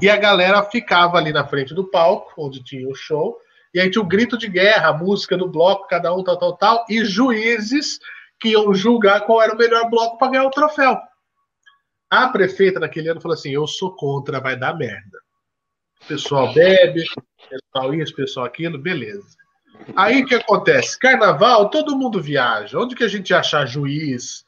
e 0.00 0.08
a 0.08 0.16
galera 0.16 0.62
ficava 0.62 1.18
ali 1.18 1.32
na 1.32 1.46
frente 1.46 1.74
do 1.74 1.84
palco, 1.84 2.32
onde 2.38 2.62
tinha 2.62 2.88
o 2.88 2.94
show, 2.94 3.36
e 3.74 3.80
aí 3.80 3.90
tinha 3.90 4.02
o 4.02 4.06
grito 4.06 4.38
de 4.38 4.48
guerra, 4.48 4.92
música 4.92 5.36
do 5.36 5.48
bloco, 5.48 5.88
cada 5.88 6.14
um 6.14 6.22
tal, 6.22 6.38
tal, 6.38 6.56
tal, 6.56 6.84
e 6.88 7.04
juízes 7.04 7.98
que 8.40 8.50
iam 8.50 8.72
julgar 8.74 9.22
qual 9.26 9.42
era 9.42 9.54
o 9.54 9.58
melhor 9.58 9.88
bloco 9.90 10.18
para 10.18 10.30
ganhar 10.30 10.44
o 10.44 10.50
troféu. 10.50 10.98
A 12.10 12.28
prefeita 12.28 12.78
naquele 12.78 13.08
ano 13.08 13.20
falou 13.20 13.34
assim: 13.34 13.50
Eu 13.50 13.66
sou 13.66 13.96
contra, 13.96 14.40
vai 14.40 14.56
dar 14.56 14.76
merda. 14.76 15.18
O 16.04 16.06
pessoal 16.08 16.52
bebe, 16.52 17.02
o 17.02 17.48
pessoal 17.48 17.94
isso, 17.94 18.12
o 18.12 18.16
pessoal 18.16 18.46
aquilo, 18.46 18.78
beleza. 18.78 19.36
Aí 19.94 20.22
o 20.22 20.26
que 20.26 20.34
acontece? 20.34 20.98
Carnaval, 20.98 21.68
todo 21.68 21.96
mundo 21.96 22.20
viaja. 22.20 22.78
Onde 22.78 22.94
que 22.94 23.04
a 23.04 23.08
gente 23.08 23.30
ia 23.30 23.38
achar 23.38 23.66
juiz, 23.66 24.44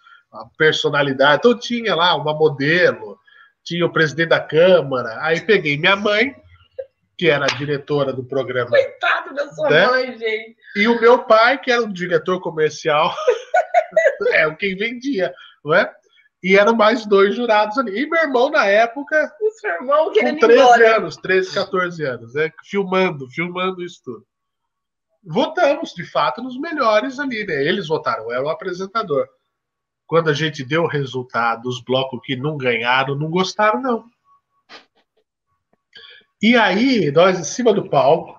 personalidade? 0.56 1.38
Então 1.38 1.58
tinha 1.58 1.94
lá 1.94 2.14
uma 2.16 2.34
modelo, 2.34 3.18
tinha 3.64 3.84
o 3.84 3.92
presidente 3.92 4.30
da 4.30 4.40
Câmara. 4.40 5.18
Aí 5.20 5.40
peguei 5.40 5.76
minha 5.76 5.96
mãe, 5.96 6.34
que 7.16 7.28
era 7.28 7.44
a 7.44 7.56
diretora 7.56 8.12
do 8.12 8.24
programa. 8.24 8.70
Coitado 8.70 9.34
da 9.34 9.48
sua 9.52 9.70
né? 9.70 9.86
mãe, 9.86 10.18
gente. 10.18 10.56
E 10.76 10.88
o 10.88 11.00
meu 11.00 11.24
pai, 11.24 11.58
que 11.58 11.70
era 11.70 11.82
o 11.82 11.92
diretor 11.92 12.40
comercial, 12.40 13.14
é 14.32 14.46
o 14.46 14.56
quem 14.56 14.76
vendia, 14.76 15.32
não 15.64 15.74
é? 15.74 15.92
E 16.42 16.56
eram 16.56 16.74
mais 16.74 17.04
dois 17.04 17.34
jurados 17.34 17.76
ali. 17.78 18.00
E 18.00 18.08
meu 18.08 18.20
irmão, 18.20 18.50
na 18.50 18.64
época, 18.64 19.34
o 19.40 19.50
seu 19.50 19.70
irmão 19.70 20.04
com 20.06 20.12
13 20.12 20.36
embora. 20.38 20.96
anos, 20.96 21.16
13, 21.16 21.54
14 21.54 22.04
anos, 22.04 22.34
né? 22.34 22.52
filmando, 22.64 23.28
filmando 23.30 23.82
isso 23.82 24.00
tudo. 24.04 24.24
Votamos, 25.24 25.92
de 25.92 26.04
fato, 26.04 26.40
nos 26.40 26.58
melhores 26.58 27.18
ali, 27.18 27.44
né? 27.44 27.64
Eles 27.64 27.88
votaram, 27.88 28.32
era 28.32 28.42
o 28.42 28.48
apresentador. 28.48 29.28
Quando 30.06 30.30
a 30.30 30.32
gente 30.32 30.64
deu 30.64 30.84
o 30.84 30.88
resultado, 30.88 31.68
os 31.68 31.82
blocos 31.82 32.20
que 32.22 32.36
não 32.36 32.56
ganharam, 32.56 33.16
não 33.16 33.28
gostaram, 33.28 33.82
não. 33.82 34.04
E 36.40 36.56
aí, 36.56 37.10
nós 37.10 37.38
em 37.38 37.44
cima 37.44 37.74
do 37.74 37.90
palco, 37.90 38.38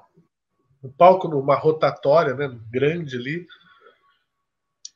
o 0.82 0.90
palco 0.90 1.28
numa 1.28 1.56
rotatória, 1.56 2.34
né, 2.34 2.50
grande 2.72 3.18
ali, 3.18 3.46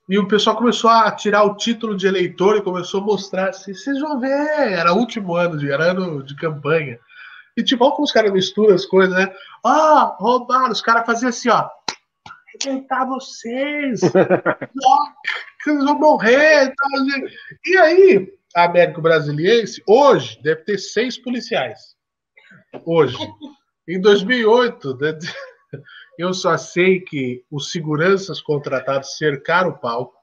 e 0.09 0.19
o 0.19 0.27
pessoal 0.27 0.57
começou 0.57 0.89
a 0.89 1.09
tirar 1.11 1.43
o 1.43 1.55
título 1.55 1.95
de 1.95 2.07
eleitor 2.07 2.57
e 2.57 2.61
começou 2.61 3.01
a 3.01 3.05
mostrar 3.05 3.49
assim, 3.49 3.73
vocês 3.73 3.99
vão 3.99 4.19
ver, 4.19 4.29
era 4.29 4.93
o 4.93 4.97
último 4.97 5.35
ano, 5.35 5.57
de, 5.57 5.71
era 5.71 5.91
ano 5.91 6.23
de 6.23 6.35
campanha. 6.35 6.99
E 7.55 7.63
tipo, 7.63 7.85
olha 7.85 7.93
como 7.93 8.03
os 8.03 8.11
caras 8.11 8.33
misturam 8.33 8.75
as 8.75 8.85
coisas, 8.85 9.15
né? 9.15 9.33
Ah, 9.63 10.15
roubaram, 10.19 10.71
os 10.71 10.81
caras 10.81 11.05
faziam 11.05 11.29
assim, 11.29 11.49
ó. 11.49 11.69
Arrebentar 12.61 13.05
vocês! 13.05 14.01
Vocês 15.63 15.81
vão 15.85 15.97
morrer! 15.97 16.73
E 17.65 17.77
aí, 17.77 18.33
Américo 18.53 19.01
Brasiliense, 19.01 19.81
hoje, 19.87 20.37
deve 20.43 20.61
ter 20.63 20.77
seis 20.77 21.17
policiais. 21.17 21.95
Hoje. 22.85 23.17
Em 23.87 23.99
2008, 23.99 24.97
né? 24.97 25.17
Eu 26.17 26.33
só 26.33 26.57
sei 26.57 26.99
que 26.99 27.43
os 27.49 27.71
seguranças 27.71 28.41
contratados 28.41 29.17
cercaram 29.17 29.69
o 29.69 29.77
palco. 29.77 30.13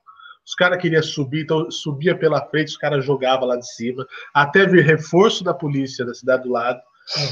Os 0.44 0.54
caras 0.54 0.80
queriam 0.80 1.02
subir, 1.02 1.42
então 1.42 1.70
subia 1.70 2.16
pela 2.16 2.44
frente, 2.46 2.68
os 2.68 2.76
caras 2.76 3.04
jogavam 3.04 3.46
lá 3.46 3.56
de 3.56 3.72
cima, 3.72 4.06
até 4.34 4.66
vir 4.66 4.84
reforço 4.84 5.44
da 5.44 5.54
polícia 5.54 6.04
da 6.04 6.14
cidade 6.14 6.44
do 6.44 6.50
lado, 6.50 6.80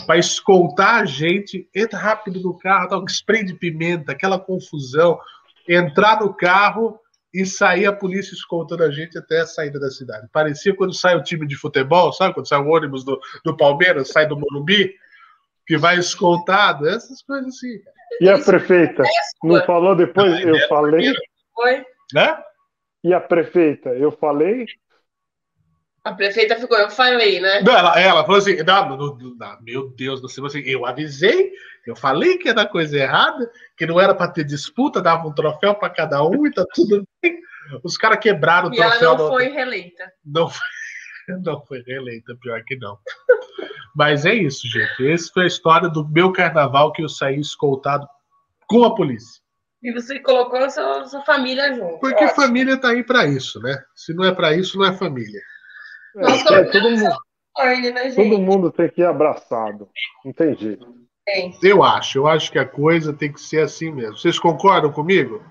para 0.06 0.18
escoltar 0.18 1.02
a 1.02 1.04
gente, 1.04 1.68
entra 1.74 1.98
rápido 1.98 2.40
no 2.40 2.56
carro, 2.58 3.00
um 3.00 3.06
spray 3.06 3.44
de 3.44 3.54
pimenta, 3.54 4.12
aquela 4.12 4.38
confusão, 4.38 5.18
entrar 5.68 6.20
no 6.20 6.34
carro 6.34 6.98
e 7.32 7.44
sair 7.44 7.86
a 7.86 7.92
polícia 7.92 8.34
escoltando 8.34 8.82
a 8.82 8.90
gente 8.90 9.18
até 9.18 9.40
a 9.40 9.46
saída 9.46 9.78
da 9.78 9.90
cidade. 9.90 10.28
Parecia 10.32 10.74
quando 10.74 10.94
sai 10.94 11.16
o 11.16 11.22
time 11.22 11.46
de 11.46 11.56
futebol, 11.56 12.12
sabe? 12.12 12.34
Quando 12.34 12.48
sai 12.48 12.58
o 12.58 12.68
ônibus 12.68 13.04
do, 13.04 13.20
do 13.44 13.56
Palmeiras, 13.56 14.08
sai 14.08 14.26
do 14.26 14.38
Morumbi, 14.38 14.94
que 15.66 15.76
vai 15.76 15.98
escoltado, 15.98 16.88
essas 16.88 17.22
coisas 17.22 17.48
assim. 17.48 17.78
E 18.20 18.28
a 18.28 18.38
prefeita? 18.38 19.02
Não 19.42 19.64
falou 19.64 19.94
depois? 19.94 20.40
Eu 20.40 20.58
falei. 20.68 21.12
Foi. 21.54 21.84
Né? 22.12 22.42
E 23.04 23.14
a 23.14 23.20
prefeita? 23.20 23.90
Eu 23.90 24.12
falei. 24.12 24.66
A 26.04 26.12
prefeita 26.14 26.56
ficou, 26.56 26.78
eu 26.78 26.90
falei, 26.90 27.40
né? 27.40 27.60
Não, 27.60 27.76
ela, 27.76 28.00
ela 28.00 28.22
falou 28.22 28.38
assim: 28.38 28.56
não, 28.62 28.96
não, 28.96 29.16
não, 29.16 29.62
meu 29.62 29.90
Deus 29.90 30.20
do 30.20 30.28
céu, 30.28 30.46
assim, 30.46 30.62
eu 30.64 30.86
avisei, 30.86 31.52
eu 31.86 31.94
falei 31.94 32.38
que 32.38 32.48
era 32.48 32.66
coisa 32.66 32.96
errada, 32.96 33.50
que 33.76 33.86
não 33.86 34.00
era 34.00 34.14
para 34.14 34.30
ter 34.30 34.44
disputa, 34.44 35.02
dava 35.02 35.26
um 35.26 35.34
troféu 35.34 35.74
para 35.74 35.90
cada 35.90 36.24
um 36.24 36.46
e 36.46 36.52
tá 36.52 36.64
tudo 36.72 37.06
bem. 37.22 37.38
Os 37.84 37.98
caras 37.98 38.18
quebraram 38.20 38.70
o 38.70 38.74
e 38.74 38.76
troféu. 38.76 39.00
E 39.00 39.04
ela 39.04 39.18
não 39.18 39.28
foi 39.28 39.48
reeleita. 39.48 40.12
Não 40.24 40.48
foi, 40.48 40.66
não 41.44 41.66
foi 41.66 41.82
reeleita, 41.86 42.36
pior 42.40 42.62
que 42.64 42.76
não. 42.76 42.98
Mas 43.98 44.24
é 44.24 44.32
isso, 44.32 44.68
gente. 44.68 45.10
Essa 45.10 45.28
foi 45.34 45.42
a 45.42 45.48
história 45.48 45.88
do 45.88 46.08
meu 46.08 46.30
carnaval 46.32 46.92
que 46.92 47.02
eu 47.02 47.08
saí 47.08 47.40
escoltado 47.40 48.06
com 48.68 48.84
a 48.84 48.94
polícia. 48.94 49.42
E 49.82 49.92
você 49.92 50.20
colocou 50.20 50.60
a 50.60 50.70
sua, 50.70 51.04
sua 51.04 51.24
família 51.24 51.74
junto. 51.74 51.98
Porque 51.98 52.22
Ótimo. 52.22 52.40
família 52.40 52.74
está 52.74 52.90
aí 52.90 53.02
para 53.02 53.26
isso, 53.26 53.60
né? 53.60 53.76
Se 53.96 54.14
não 54.14 54.24
é 54.24 54.32
para 54.32 54.54
isso, 54.54 54.78
não 54.78 54.86
é 54.86 54.96
família. 54.96 55.40
É, 56.16 56.20
Nossa, 56.20 56.54
é, 56.54 56.64
todo, 56.66 56.90
mundo, 56.90 57.02
né, 57.02 58.10
todo 58.14 58.38
mundo 58.38 58.70
tem 58.70 58.88
que 58.88 59.00
ir 59.00 59.04
abraçado. 59.04 59.88
Não 60.24 60.32
tem 60.32 60.54
jeito. 60.56 60.86
Tem. 61.24 61.58
Eu 61.60 61.82
acho, 61.82 62.18
eu 62.18 62.28
acho 62.28 62.52
que 62.52 62.58
a 62.60 62.64
coisa 62.64 63.12
tem 63.12 63.32
que 63.32 63.40
ser 63.40 63.62
assim 63.62 63.90
mesmo. 63.90 64.16
Vocês 64.16 64.38
concordam 64.38 64.92
comigo? 64.92 65.44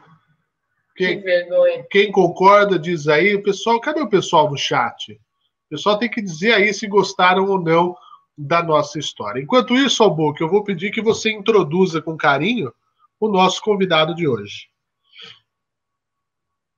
Quem, 0.95 1.17
que 1.19 1.25
vergonha. 1.25 1.85
Quem 1.91 2.13
concorda, 2.13 2.79
diz 2.79 3.09
aí. 3.09 3.35
O 3.35 3.43
pessoal, 3.43 3.81
cadê 3.81 3.99
o 3.99 4.09
pessoal 4.09 4.47
do 4.47 4.55
chat? 4.55 5.11
O 5.11 5.69
pessoal 5.69 5.99
tem 5.99 6.09
que 6.09 6.21
dizer 6.21 6.53
aí 6.53 6.73
se 6.73 6.87
gostaram 6.87 7.45
ou 7.45 7.61
não 7.61 7.93
da 8.37 8.61
nossa 8.61 8.99
história. 8.99 9.41
Enquanto 9.41 9.75
isso, 9.75 10.03
Albuque, 10.03 10.41
eu 10.41 10.49
vou 10.49 10.63
pedir 10.63 10.91
que 10.91 11.01
você 11.01 11.31
introduza 11.31 12.01
com 12.01 12.15
carinho 12.15 12.71
o 13.19 13.27
nosso 13.27 13.61
convidado 13.61 14.13
de 14.13 14.27
hoje. 14.27 14.67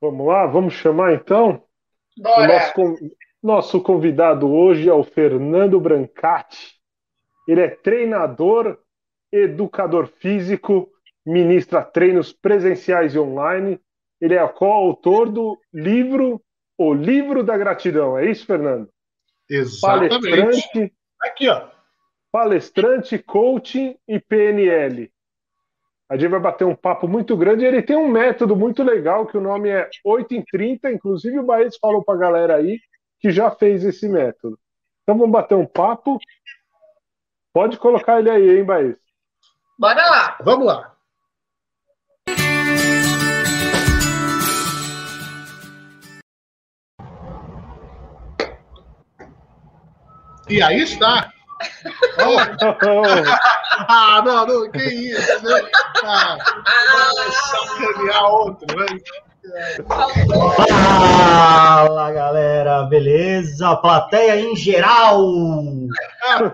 Vamos 0.02 0.26
lá, 0.26 0.46
vamos 0.46 0.74
chamar 0.76 1.14
então? 1.14 1.62
Bora! 2.18 2.44
O 2.44 2.82
nosso, 2.82 3.16
nosso 3.44 3.82
convidado 3.82 4.50
hoje 4.50 4.88
é 4.88 4.94
o 4.94 5.04
Fernando 5.04 5.80
Brancati. 5.80 6.80
Ele 7.46 7.62
é 7.62 7.70
treinador, 7.70 8.78
educador 9.32 10.08
físico, 10.08 10.90
ministra 11.26 11.84
treinos 11.84 12.32
presenciais 12.32 13.14
e 13.14 13.20
online. 13.20 13.80
Ele 14.22 14.36
é 14.36 14.48
coautor 14.48 15.30
do 15.30 15.60
livro 15.74 16.42
O 16.78 16.94
Livro 16.94 17.44
da 17.44 17.58
Gratidão. 17.58 18.18
É 18.18 18.30
isso, 18.30 18.46
Fernando? 18.46 18.90
Exatamente. 19.50 20.22
Palestrante, 20.22 20.94
Aqui, 21.22 21.50
ó. 21.50 21.68
Palestrante, 22.32 23.18
coaching 23.18 23.98
e 24.08 24.20
PNL. 24.20 25.12
A 26.10 26.18
gente 26.18 26.30
vai 26.30 26.40
bater 26.40 26.66
um 26.66 26.76
papo 26.76 27.08
muito 27.08 27.38
grande. 27.38 27.66
Ele 27.66 27.82
tem 27.82 27.96
um 27.96 28.08
método 28.08 28.56
muito 28.56 28.84
legal, 28.84 29.28
que 29.28 29.38
o 29.38 29.42
nome 29.42 29.70
é 29.70 29.90
8 30.04 30.34
em 30.34 30.44
30. 30.44 30.92
Inclusive, 30.92 31.40
o 31.40 31.44
Baez 31.44 31.78
falou 31.78 32.04
para 32.04 32.16
a 32.16 32.20
galera 32.20 32.56
aí 32.56 32.80
que 33.20 33.32
já 33.32 33.52
fez 33.52 33.84
esse 33.84 34.08
método. 34.08 34.58
Então, 35.04 35.18
vamos 35.18 35.32
bater 35.32 35.56
um 35.56 35.66
papo. 35.66 36.18
Pode 37.54 37.78
colocar 37.78 38.20
ele 38.20 38.30
aí, 38.30 38.58
hein, 38.58 38.64
Baez? 38.64 38.96
Bora 39.78 40.10
lá. 40.10 40.38
Vamos 40.44 40.66
lá. 40.66 40.96
E 50.50 50.62
aí 50.64 50.82
está. 50.82 51.32
ah, 53.88 54.22
não, 54.26 54.48
não, 54.48 54.72
que 54.72 54.82
isso, 54.84 55.44
né? 55.46 55.62
Ah, 56.04 56.38
sacanear 57.32 58.26
outro, 58.34 58.66
né? 58.76 58.86
Fala 61.86 62.12
galera, 62.12 62.84
beleza? 62.84 63.76
Plateia 63.78 64.40
em 64.40 64.56
geral! 64.56 65.20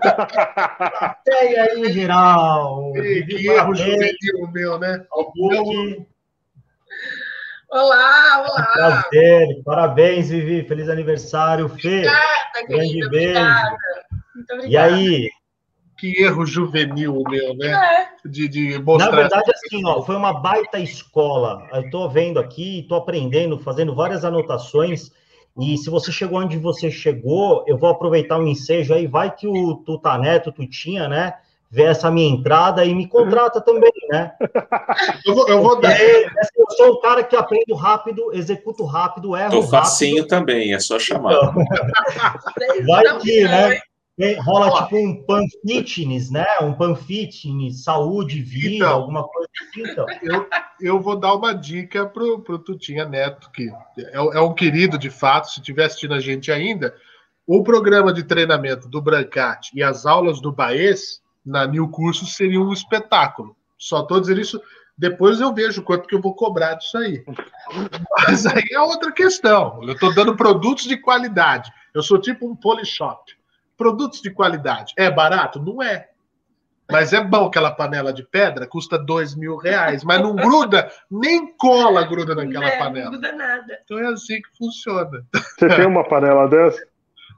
Plateia 0.00 1.78
em 1.78 1.92
geral! 1.92 2.92
Que, 2.92 3.22
que 3.22 3.48
erro 3.48 3.74
juvenil 3.74 4.50
meu, 4.52 4.78
né? 4.78 5.04
Olá, 7.70 8.44
olá! 8.48 8.66
Prazer, 8.72 9.62
parabéns, 9.64 10.28
Vivi, 10.28 10.66
feliz 10.66 10.88
aniversário, 10.88 11.68
Fê! 11.68 12.04
Obrigada, 12.62 12.68
Grande 12.68 13.08
beijo! 13.10 13.38
Obrigada. 13.38 13.76
Muito 14.34 14.52
obrigada. 14.52 14.68
E 14.68 14.76
aí? 14.76 15.30
Que 15.98 16.22
erro 16.22 16.44
juvenil 16.44 17.22
meu, 17.28 17.54
né? 17.56 17.68
É. 17.72 18.28
De, 18.28 18.48
de 18.48 18.78
mostrar. 18.78 19.10
Na 19.10 19.16
verdade, 19.16 19.50
assim, 19.50 19.82
ó, 19.86 20.02
foi 20.02 20.14
uma 20.14 20.32
baita 20.32 20.78
escola. 20.78 21.66
Eu 21.72 21.82
estou 21.82 22.10
vendo 22.10 22.38
aqui, 22.38 22.80
estou 22.80 22.98
aprendendo, 22.98 23.58
fazendo 23.58 23.94
várias 23.94 24.24
anotações. 24.24 25.10
E 25.58 25.78
se 25.78 25.88
você 25.88 26.12
chegou 26.12 26.40
onde 26.40 26.58
você 26.58 26.90
chegou, 26.90 27.64
eu 27.66 27.78
vou 27.78 27.88
aproveitar 27.88 28.38
o 28.38 28.46
ensejo 28.46 28.92
aí, 28.92 29.06
vai 29.06 29.34
que 29.34 29.48
o 29.48 29.76
Tutaneto, 29.76 30.52
Tutinha, 30.52 31.08
né? 31.08 31.32
Vê 31.70 31.82
essa 31.82 32.10
minha 32.10 32.32
entrada 32.32 32.84
e 32.84 32.94
me 32.94 33.08
contrata 33.08 33.60
também, 33.60 33.92
né? 34.08 34.32
Eu 35.24 35.34
vou, 35.34 35.48
eu 35.48 35.62
vou 35.62 35.80
dar. 35.80 36.00
Eu 36.00 36.70
sou 36.76 36.92
o 36.92 37.00
cara 37.00 37.24
que 37.24 37.34
aprendo 37.34 37.74
rápido, 37.74 38.32
executo 38.32 38.84
rápido, 38.84 39.36
erro 39.36 39.50
Tô 39.50 39.62
facinho 39.62 40.18
rápido. 40.18 40.28
também, 40.28 40.74
é 40.74 40.78
só 40.78 40.98
chamar. 40.98 41.34
Então, 41.34 41.54
vai 42.86 43.18
que, 43.18 43.42
né? 43.42 43.80
rola 44.42 44.84
tipo 44.84 44.96
um 44.96 45.22
pan 45.24 45.42
fitness, 45.66 46.30
né? 46.30 46.46
Um 46.62 46.72
pan 46.72 46.94
fitness, 46.94 47.82
saúde, 47.82 48.40
vida, 48.40 48.76
então, 48.76 48.94
alguma 48.94 49.24
coisa 49.24 49.48
assim. 49.60 49.90
Então. 49.90 50.06
Eu, 50.22 50.48
eu 50.80 51.00
vou 51.00 51.16
dar 51.16 51.34
uma 51.34 51.52
dica 51.52 52.06
pro, 52.06 52.40
pro 52.40 52.58
Tutinha 52.58 53.04
Neto, 53.04 53.50
que 53.50 53.68
é, 53.98 54.14
é 54.14 54.40
um 54.40 54.54
querido 54.54 54.96
de 54.96 55.10
fato, 55.10 55.50
se 55.50 55.58
estiver 55.60 55.84
assistindo 55.84 56.14
a 56.14 56.20
gente 56.20 56.50
ainda. 56.50 56.94
O 57.46 57.62
programa 57.62 58.12
de 58.12 58.24
treinamento 58.24 58.88
do 58.88 59.02
Brancati 59.02 59.70
e 59.74 59.82
as 59.82 60.06
aulas 60.06 60.40
do 60.40 60.50
Baez 60.50 61.20
na 61.46 61.64
New 61.66 61.88
Curso 61.88 62.26
seriam 62.26 62.64
um 62.64 62.72
espetáculo. 62.72 63.56
Só 63.78 64.00
estou 64.00 64.20
dizendo 64.20 64.40
isso. 64.40 64.60
Depois 64.98 65.40
eu 65.40 65.54
vejo 65.54 65.82
quanto 65.82 66.08
que 66.08 66.14
eu 66.14 66.20
vou 66.20 66.34
cobrar 66.34 66.74
disso 66.74 66.98
aí. 66.98 67.22
Mas 68.26 68.46
aí 68.46 68.64
é 68.72 68.80
outra 68.80 69.12
questão. 69.12 69.78
Eu 69.82 69.92
estou 69.92 70.12
dando 70.12 70.34
produtos 70.34 70.84
de 70.84 70.96
qualidade. 70.96 71.70
Eu 71.94 72.02
sou 72.02 72.18
tipo 72.18 72.50
um 72.50 72.56
polishop. 72.56 73.32
Produtos 73.76 74.20
de 74.20 74.30
qualidade. 74.30 74.92
É 74.96 75.10
barato? 75.10 75.62
Não 75.62 75.82
é. 75.82 76.08
Mas 76.90 77.12
é 77.12 77.22
bom 77.22 77.46
aquela 77.46 77.72
panela 77.72 78.12
de 78.12 78.22
pedra, 78.22 78.66
custa 78.66 78.96
dois 78.96 79.34
mil 79.34 79.56
reais, 79.56 80.04
mas 80.04 80.22
não 80.22 80.36
gruda, 80.36 80.88
nem 81.10 81.52
cola 81.56 82.06
gruda 82.06 82.32
naquela 82.32 82.70
não, 82.70 82.78
panela. 82.78 83.10
Não 83.10 83.10
gruda 83.10 83.32
nada. 83.32 83.80
Então 83.84 83.98
é 83.98 84.06
assim 84.06 84.40
que 84.40 84.56
funciona. 84.56 85.26
Você 85.34 85.68
tem 85.68 85.84
uma 85.84 86.04
panela 86.04 86.48
dessa? 86.48 86.86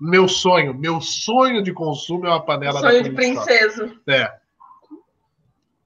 Meu 0.01 0.29
sonho, 0.29 0.75
meu 0.75 1.01
sonho 1.01 1.63
de 1.63 1.73
consumo 1.73 2.27
é 2.27 2.31
uma 2.31 2.45
panela 2.45 2.81
sonho 2.81 3.03
de 3.03 3.11
princesa. 3.11 3.93
É. 4.07 4.33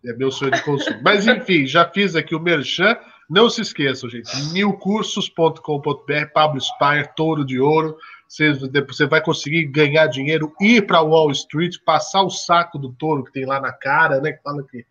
É 0.05 0.13
meu 0.15 0.31
sonho 0.31 0.51
de 0.51 0.63
consumo. 0.63 1.01
Mas 1.03 1.27
enfim, 1.27 1.67
já 1.67 1.89
fiz 1.89 2.15
aqui 2.15 2.35
o 2.35 2.41
merchan. 2.41 2.97
Não 3.31 3.49
se 3.49 3.63
esqueçam, 3.63 4.11
gente. 4.11 4.31
milcursos.com.br, 4.53 6.27
Pablo 6.35 6.61
Spire, 6.61 7.09
Touro 7.17 7.45
de 7.45 7.59
Ouro. 7.59 7.97
Você, 8.29 8.53
você 8.53 9.07
vai 9.07 9.23
conseguir 9.23 9.67
ganhar 9.67 10.07
dinheiro, 10.07 10.53
ir 10.61 10.87
para 10.87 11.03
Wall 11.03 11.31
Street, 11.31 11.77
passar 11.85 12.23
o 12.23 12.31
saco 12.31 12.79
do 12.79 12.93
touro 12.93 13.25
que 13.25 13.33
tem 13.33 13.45
lá 13.45 13.61
na 13.61 13.73
cara, 13.73 14.21
né? 14.21 14.33
Que 14.33 14.43
fala 14.43 14.63
que. 14.65 14.85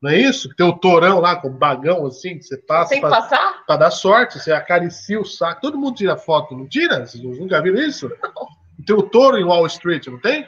Não 0.00 0.10
é 0.10 0.18
isso? 0.18 0.48
Que 0.48 0.56
tem 0.56 0.66
o 0.66 0.76
tourão 0.76 1.18
lá 1.18 1.36
com 1.36 1.48
o 1.48 1.58
bagão 1.58 2.06
assim, 2.06 2.38
que 2.38 2.44
você 2.44 2.56
passa. 2.56 2.90
Tem 2.90 3.00
que 3.00 3.08
pra, 3.08 3.20
passar? 3.20 3.64
Pra 3.66 3.76
dar 3.76 3.90
sorte, 3.90 4.38
você 4.38 4.52
acaricia 4.52 5.20
o 5.20 5.24
saco. 5.24 5.60
Todo 5.60 5.78
mundo 5.78 5.96
tira 5.96 6.16
foto, 6.16 6.56
não 6.56 6.68
tira? 6.68 7.06
Vocês 7.06 7.22
nunca 7.22 7.60
viram 7.60 7.80
isso? 7.80 8.08
Não. 8.22 8.46
Tem 8.86 8.96
o 8.96 9.02
touro 9.02 9.38
em 9.38 9.44
Wall 9.44 9.66
Street, 9.66 10.06
não 10.06 10.20
tem? 10.20 10.46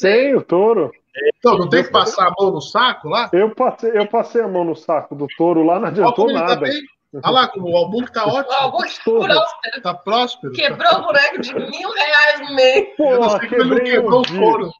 Tem 0.00 0.34
o 0.34 0.42
touro. 0.42 0.92
Então, 1.38 1.56
não 1.56 1.68
tem 1.68 1.82
que 1.82 1.90
passar 1.90 2.28
a 2.28 2.34
mão 2.38 2.50
no 2.50 2.60
saco 2.60 3.08
lá? 3.08 3.30
Eu 3.32 3.54
passei, 3.54 3.90
eu 3.94 4.06
passei 4.06 4.42
a 4.42 4.48
mão 4.48 4.64
no 4.64 4.76
saco 4.76 5.14
do 5.14 5.26
touro 5.36 5.62
lá, 5.62 5.78
não 5.78 5.88
adiantou 5.88 6.30
nada. 6.30 6.66
Olha 7.24 7.30
lá, 7.30 7.48
como 7.48 7.70
o 7.70 7.76
Albuquerque 7.76 8.12
tá 8.12 8.26
ótimo. 8.26 8.52
O 8.52 8.62
Albuquerque 8.62 9.02
próspero. 9.02 9.82
Tá 9.82 9.94
próspero. 9.94 10.52
Quebrou 10.52 10.94
o 10.98 11.02
boneco 11.02 11.40
de 11.40 11.54
mil 11.54 11.90
reais 11.90 12.40
no 12.40 12.54
meio. 12.54 12.86
Pô, 12.96 13.38
quebrei 13.38 13.98
um 13.98 14.22
dia. 14.22 14.70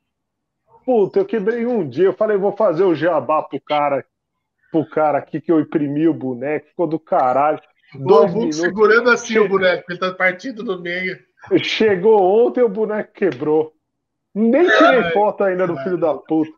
Puta, 0.85 1.21
eu 1.21 1.25
quebrei 1.25 1.67
um 1.67 1.89
dia. 1.89 2.07
Eu 2.07 2.13
falei, 2.13 2.37
vou 2.37 2.53
fazer 2.53 2.85
o 2.85 2.95
jabá 2.95 3.43
pro 3.43 3.61
cara, 3.61 4.05
pro 4.71 4.89
cara 4.89 5.19
aqui 5.19 5.41
que 5.41 5.51
eu 5.51 5.61
imprimi 5.61 6.07
o 6.07 6.15
boneco. 6.15 6.69
Ficou 6.69 6.87
do 6.87 6.99
caralho. 6.99 7.61
O 7.95 8.13
Albuquerque 8.13 8.53
segurando 8.53 9.11
assim 9.11 9.39
o 9.39 9.49
boneco, 9.49 9.91
ele 9.91 9.99
tá 9.99 10.13
partido 10.13 10.63
no 10.63 10.79
meio. 10.79 11.19
Chegou 11.63 12.47
ontem 12.47 12.63
o 12.63 12.69
boneco 12.69 13.13
quebrou. 13.13 13.73
Nem 14.35 14.65
tirei 14.65 15.03
ai, 15.03 15.13
foto 15.13 15.45
ainda 15.45 15.67
do 15.67 15.77
filho 15.79 15.97
da 15.97 16.15
puta. 16.15 16.53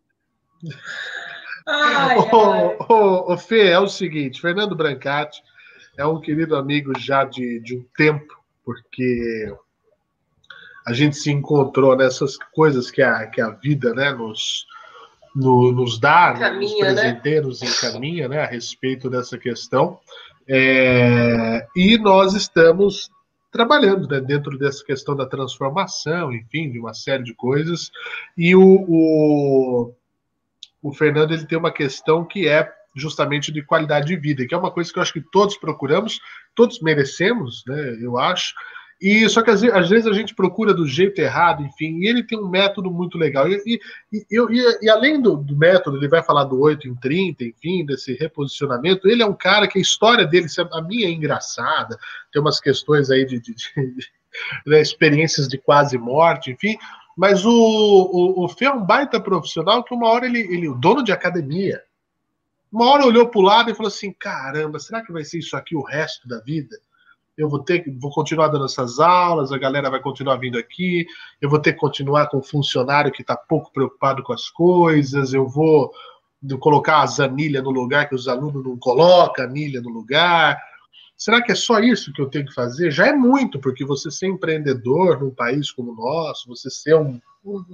Ai, 1.67 2.17
ô, 2.19 2.85
ô, 2.89 3.33
ô, 3.33 3.37
Fê, 3.37 3.69
é 3.69 3.79
o 3.79 3.87
seguinte, 3.87 4.41
Fernando 4.41 4.75
Brancati 4.75 5.43
é 5.97 6.07
um 6.07 6.21
querido 6.21 6.57
amigo 6.57 6.93
já 6.99 7.25
de, 7.25 7.61
de 7.61 7.77
um 7.77 7.85
tempo, 7.97 8.41
porque 8.65 9.53
a 10.87 10.93
gente 10.93 11.17
se 11.17 11.31
encontrou 11.31 11.97
nessas 11.97 12.39
coisas 12.55 12.91
que 12.91 13.03
a, 13.03 13.27
que 13.27 13.41
a 13.41 13.51
vida 13.51 13.93
né, 13.93 14.13
nos, 14.13 14.67
no, 15.35 15.71
nos 15.73 15.99
dá, 16.01 16.35
encaminha, 16.37 16.61
nos 16.61 16.75
presenteia, 16.75 17.41
né? 17.41 17.47
nos 17.47 17.63
encaminha 17.63 18.29
né, 18.29 18.41
a 18.41 18.47
respeito 18.47 19.11
dessa 19.11 19.37
questão. 19.37 19.99
É, 20.49 21.67
e 21.77 21.99
nós 21.99 22.33
estamos 22.33 23.11
trabalhando 23.51 24.07
né, 24.09 24.21
dentro 24.21 24.59
dessa 24.59 24.85
questão 24.85 25.17
da 25.17 25.27
transformação, 25.27 26.33
enfim, 26.33 26.71
de 26.71 26.79
uma 26.79 26.95
série 26.95 27.25
de 27.25 27.35
coisas. 27.35 27.91
E 28.37 28.55
o, 28.55 28.85
o, 28.89 29.95
o 30.83 30.93
Fernando 30.93 31.33
ele 31.33 31.47
tem 31.47 31.59
uma 31.59 31.73
questão 31.73 32.25
que 32.25 32.47
é 32.47 32.71
justamente 32.95 33.53
de 33.53 33.63
qualidade 33.63 34.07
de 34.07 34.17
vida, 34.17 34.47
que 34.47 34.55
é 34.55 34.59
uma 34.59 34.71
coisa 34.71 34.93
que 34.93 34.99
eu 34.99 35.03
acho 35.03 35.13
que 35.13 35.21
todos 35.21 35.57
procuramos, 35.57 36.21
todos 36.55 36.81
merecemos, 36.81 37.63
né, 37.67 37.99
eu 38.01 38.19
acho. 38.19 38.55
E 39.01 39.29
só 39.29 39.43
que 39.43 39.51
às, 39.51 39.63
às 39.63 39.89
vezes 39.89 40.07
a 40.09 40.13
gente 40.13 40.35
procura 40.35 40.75
do 40.75 40.87
jeito 40.87 41.21
errado, 41.21 41.63
enfim, 41.63 41.99
e 41.99 42.09
ele 42.09 42.25
tem 42.25 42.37
um 42.37 42.49
método 42.49 42.91
muito 42.91 43.17
legal. 43.17 43.49
E, 43.49 43.63
e, 43.65 43.81
e, 44.29 44.79
e 44.83 44.91
além 44.91 45.21
do, 45.21 45.37
do, 45.37 45.57
método, 45.57 45.97
ele 45.97 46.09
vai 46.09 46.21
falar 46.21 46.45
do 46.45 46.59
8 46.59 46.89
em 46.89 46.97
30, 46.97 47.45
enfim, 47.45 47.87
desse 47.87 48.15
reposicionamento. 48.15 49.09
Ele 49.09 49.23
é 49.23 49.27
um 49.27 49.35
cara 49.35 49.69
que 49.69 49.79
a 49.79 49.83
história 49.83 50.27
dele, 50.27 50.47
a 50.73 50.83
minha 50.83 51.07
é 51.07 51.11
engraçada, 51.11 51.97
tem 52.33 52.43
umas 52.43 52.59
questões 52.59 53.09
aí 53.09 53.25
de, 53.25 53.41
de, 53.41 53.55
de, 53.55 53.95
de 53.95 54.09
né, 54.67 54.81
experiências 54.81 55.47
de 55.47 55.59
quase 55.59 55.97
morte, 55.97 56.51
enfim. 56.51 56.77
Mas 57.17 57.45
o, 57.45 57.51
o, 57.51 58.45
o 58.45 58.49
Fê 58.49 58.65
é 58.65 58.71
um 58.73 58.85
baita 58.85 59.21
profissional 59.21 59.85
que 59.85 59.95
uma 59.95 60.09
hora 60.09 60.27
ele, 60.27 60.41
ele 60.41 60.69
o 60.69 60.75
dono 60.75 61.05
de 61.05 61.13
academia, 61.13 61.83
uma 62.71 62.91
hora 62.91 63.07
olhou 63.07 63.29
para 63.29 63.39
o 63.39 63.43
lado 63.43 63.71
e 63.71 63.75
falou 63.75 63.89
assim: 63.89 64.13
caramba, 64.13 64.79
será 64.79 65.03
que 65.03 65.13
vai 65.13 65.25
ser 65.25 65.39
isso 65.39 65.57
aqui 65.57 65.75
o 65.77 65.83
resto 65.83 66.29
da 66.29 66.41
vida? 66.41 66.77
Eu 67.39 67.49
vou 67.49 67.61
ter 67.61 67.85
vou 67.99 68.11
continuar 68.11 68.49
dando 68.49 68.65
essas 68.65 68.99
aulas, 68.99 69.53
a 69.53 69.59
galera 69.59 69.89
vai 69.89 70.01
continuar 70.01 70.37
vindo 70.37 70.59
aqui, 70.59 71.07
eu 71.41 71.49
vou 71.49 71.61
ter 71.61 71.73
que 71.73 71.79
continuar 71.79 72.27
com 72.29 72.39
um 72.39 72.43
funcionário 72.43 73.13
que 73.13 73.23
está 73.23 73.37
pouco 73.37 73.73
preocupado 73.73 74.23
com 74.23 74.33
as 74.33 74.51
coisas, 74.51 75.33
eu 75.33 75.47
vou 75.47 75.93
colocar 76.61 77.01
a 77.01 77.07
zanilha 77.07 77.63
no 77.63 77.71
lugar 77.71 78.09
que 78.09 78.15
os 78.15 78.29
alunos 78.29 78.65
não 78.65 78.77
colocam, 78.77 79.45
a 79.45 79.49
anilha 79.49 79.81
no 79.81 79.91
lugar. 79.91 80.61
Será 81.17 81.43
que 81.43 81.51
é 81.51 81.55
só 81.55 81.81
isso 81.81 82.13
que 82.13 82.21
eu 82.23 82.29
tenho 82.29 82.47
que 82.47 82.55
fazer? 82.55 82.91
Já 82.91 83.09
é 83.09 83.13
muito, 83.13 83.59
porque 83.59 83.85
você 83.85 84.11
ser 84.11 84.29
empreendedor 84.29 85.21
num 85.21 85.31
país 85.31 85.71
como 85.71 85.93
o 85.93 85.97
nosso, 85.97 86.49
você 86.49 86.71
ser 86.71 86.95
um 86.97 87.21
Uhum. 87.45 87.65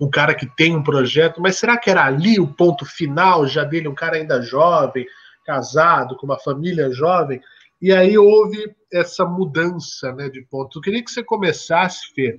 Um 0.00 0.10
cara 0.10 0.34
que 0.34 0.46
tem 0.46 0.76
um 0.76 0.82
projeto, 0.82 1.40
mas 1.40 1.56
será 1.56 1.76
que 1.76 1.90
era 1.90 2.04
ali 2.04 2.38
o 2.38 2.46
ponto 2.46 2.84
final 2.84 3.46
já 3.46 3.64
dele, 3.64 3.88
um 3.88 3.94
cara 3.94 4.16
ainda 4.16 4.42
jovem, 4.42 5.06
casado, 5.44 6.16
com 6.16 6.26
uma 6.26 6.38
família 6.38 6.90
jovem? 6.90 7.40
E 7.80 7.92
aí 7.92 8.16
houve 8.16 8.74
essa 8.92 9.24
mudança 9.24 10.12
né, 10.12 10.28
de 10.28 10.42
ponto. 10.42 10.78
Eu 10.78 10.82
queria 10.82 11.04
que 11.04 11.10
você 11.10 11.22
começasse, 11.22 12.12
Fê, 12.14 12.36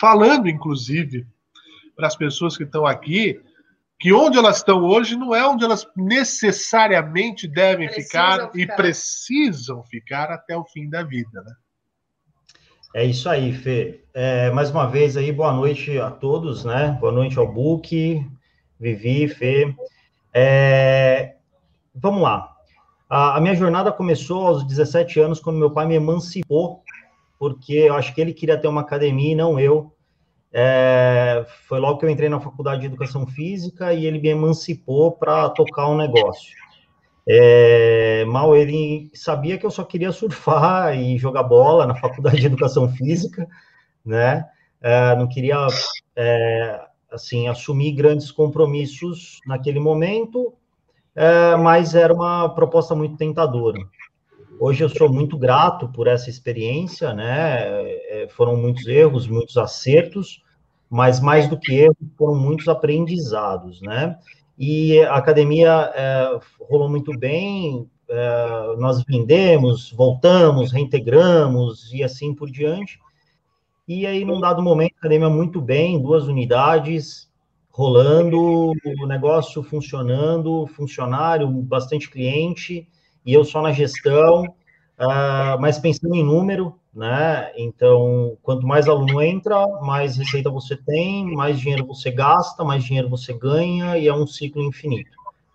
falando, 0.00 0.48
inclusive, 0.48 1.26
para 1.94 2.06
as 2.06 2.16
pessoas 2.16 2.56
que 2.56 2.64
estão 2.64 2.84
aqui, 2.84 3.40
que 4.00 4.12
onde 4.12 4.36
elas 4.36 4.58
estão 4.58 4.82
hoje 4.82 5.16
não 5.16 5.34
é 5.34 5.46
onde 5.46 5.64
elas 5.64 5.86
necessariamente 5.96 7.46
devem 7.46 7.88
ficar, 7.88 8.50
ficar, 8.50 8.58
e 8.58 8.66
precisam 8.66 9.82
ficar 9.84 10.30
até 10.30 10.56
o 10.56 10.64
fim 10.64 10.90
da 10.90 11.02
vida, 11.02 11.42
né? 11.42 11.54
É 12.94 13.04
isso 13.04 13.28
aí, 13.28 13.52
Fê. 13.52 14.04
É, 14.14 14.50
mais 14.52 14.70
uma 14.70 14.86
vez 14.86 15.16
aí, 15.16 15.32
boa 15.32 15.52
noite 15.52 15.98
a 15.98 16.10
todos, 16.10 16.64
né? 16.64 16.96
Boa 17.00 17.10
noite 17.12 17.38
ao 17.38 17.52
Book, 17.52 18.24
Vivi, 18.78 19.26
Fê. 19.28 19.74
É, 20.32 21.36
vamos 21.92 22.22
lá. 22.22 22.53
A, 23.08 23.36
a, 23.36 23.40
minha 23.40 23.54
jornada 23.54 23.92
começou 23.92 24.46
aos 24.46 24.66
17 24.66 25.20
anos, 25.20 25.40
quando 25.40 25.58
meu 25.58 25.70
pai 25.70 25.86
me 25.86 25.94
emancipou, 25.94 26.82
porque 27.38 27.74
eu 27.74 27.94
acho 27.94 28.14
que 28.14 28.20
ele 28.20 28.32
queria 28.32 28.58
ter 28.58 28.68
uma 28.68 28.80
academia 28.80 29.32
e 29.32 29.36
não 29.36 29.58
eu. 29.58 29.92
É, 30.52 31.44
foi 31.66 31.80
logo 31.80 31.98
que 31.98 32.06
eu 32.06 32.10
entrei 32.10 32.28
na 32.28 32.40
faculdade 32.40 32.82
de 32.82 32.86
educação 32.86 33.26
física 33.26 33.92
e 33.92 34.06
ele 34.06 34.20
me 34.20 34.28
emancipou 34.28 35.12
para 35.12 35.50
tocar 35.50 35.88
um 35.88 35.96
negócio. 35.96 36.54
É, 37.26 38.24
mal 38.26 38.54
ele 38.54 39.10
sabia 39.14 39.56
que 39.56 39.64
eu 39.64 39.70
só 39.70 39.82
queria 39.82 40.12
surfar 40.12 40.94
e 40.98 41.18
jogar 41.18 41.42
bola 41.42 41.86
na 41.86 41.94
faculdade 41.94 42.40
de 42.40 42.46
educação 42.46 42.88
física, 42.88 43.48
né? 44.04 44.46
É, 44.80 45.16
não 45.16 45.26
queria 45.26 45.66
é, 46.14 46.80
assim 47.10 47.48
assumir 47.48 47.92
grandes 47.92 48.30
compromissos 48.30 49.38
naquele 49.46 49.80
momento, 49.80 50.52
é, 51.14 51.56
mas 51.56 51.94
era 51.94 52.12
uma 52.12 52.48
proposta 52.48 52.94
muito 52.94 53.16
tentadora. 53.16 53.78
Hoje 54.58 54.82
eu 54.84 54.88
sou 54.88 55.12
muito 55.12 55.36
grato 55.36 55.88
por 55.88 56.06
essa 56.06 56.30
experiência, 56.30 57.12
né? 57.12 57.62
É, 57.62 58.28
foram 58.30 58.56
muitos 58.56 58.86
erros, 58.86 59.26
muitos 59.26 59.56
acertos, 59.56 60.42
mas 60.88 61.20
mais 61.20 61.48
do 61.48 61.58
que 61.58 61.74
erros, 61.74 61.96
foram 62.16 62.34
muitos 62.36 62.68
aprendizados, 62.68 63.80
né? 63.82 64.16
E 64.58 65.00
a 65.02 65.16
academia 65.16 65.92
é, 65.94 66.38
rolou 66.60 66.88
muito 66.88 67.16
bem, 67.18 67.88
é, 68.08 68.76
nós 68.78 69.02
vendemos, 69.02 69.90
voltamos, 69.92 70.70
reintegramos 70.70 71.92
e 71.92 72.04
assim 72.04 72.34
por 72.34 72.50
diante. 72.50 72.98
E 73.86 74.06
aí, 74.06 74.24
num 74.24 74.40
dado 74.40 74.62
momento, 74.62 74.94
a 74.94 74.98
academia 74.98 75.28
muito 75.28 75.60
bem, 75.60 76.00
duas 76.00 76.26
unidades 76.26 77.28
rolando, 77.74 78.70
o 79.00 79.06
negócio 79.06 79.60
funcionando, 79.60 80.64
funcionário, 80.68 81.48
bastante 81.48 82.08
cliente, 82.08 82.86
e 83.26 83.34
eu 83.34 83.44
só 83.44 83.60
na 83.60 83.72
gestão, 83.72 84.44
uh, 84.44 85.60
mas 85.60 85.76
pensando 85.80 86.14
em 86.14 86.22
número, 86.22 86.78
né? 86.94 87.50
Então, 87.56 88.38
quanto 88.44 88.64
mais 88.64 88.88
aluno 88.88 89.20
entra, 89.20 89.66
mais 89.82 90.16
receita 90.16 90.48
você 90.48 90.76
tem, 90.76 91.26
mais 91.34 91.58
dinheiro 91.58 91.84
você 91.84 92.12
gasta, 92.12 92.62
mais 92.62 92.84
dinheiro 92.84 93.08
você 93.08 93.32
ganha, 93.36 93.98
e 93.98 94.06
é 94.06 94.14
um 94.14 94.24
ciclo 94.24 94.62
infinito. 94.62 95.10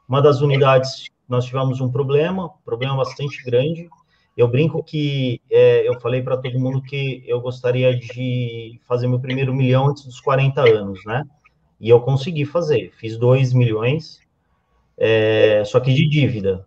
Uma 0.05 0.21
das 0.21 0.41
unidades, 0.41 1.05
nós 1.27 1.45
tivemos 1.45 1.79
um 1.79 1.89
problema, 1.89 2.49
problema 2.65 2.97
bastante 2.97 3.41
grande. 3.45 3.87
Eu 4.35 4.49
brinco 4.49 4.83
que 4.83 5.39
é, 5.49 5.87
eu 5.87 5.97
falei 6.01 6.21
para 6.21 6.35
todo 6.35 6.59
mundo 6.59 6.81
que 6.81 7.23
eu 7.25 7.39
gostaria 7.39 7.97
de 7.97 8.77
fazer 8.85 9.07
meu 9.07 9.21
primeiro 9.21 9.53
milhão 9.55 9.87
antes 9.87 10.03
dos 10.03 10.19
40 10.19 10.61
anos, 10.63 10.99
né? 11.05 11.23
E 11.79 11.89
eu 11.89 12.01
consegui 12.01 12.45
fazer, 12.45 12.91
fiz 12.97 13.17
2 13.17 13.53
milhões, 13.53 14.19
é, 14.97 15.63
só 15.65 15.79
que 15.79 15.93
de 15.93 16.07
dívida. 16.07 16.65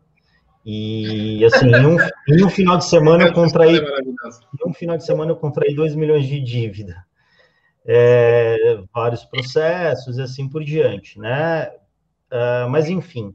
E 0.64 1.44
assim, 1.44 1.66
em 1.66 1.86
um, 1.86 1.96
em 2.28 2.44
um 2.44 2.48
final 2.48 2.78
de 2.78 2.84
semana 2.84 3.24
eu 3.24 3.32
contraí. 3.32 3.78
Em 3.78 4.68
um 4.68 4.72
final 4.72 4.96
de 4.96 5.04
semana 5.04 5.32
eu 5.32 5.36
contraí 5.36 5.74
2 5.74 5.94
milhões 5.94 6.26
de 6.26 6.40
dívida. 6.40 7.04
É, 7.84 8.80
vários 8.94 9.24
processos 9.24 10.18
e 10.18 10.22
assim 10.22 10.48
por 10.48 10.62
diante, 10.62 11.18
né? 11.18 11.68
Uh, 12.32 12.70
mas, 12.70 12.88
enfim, 12.88 13.34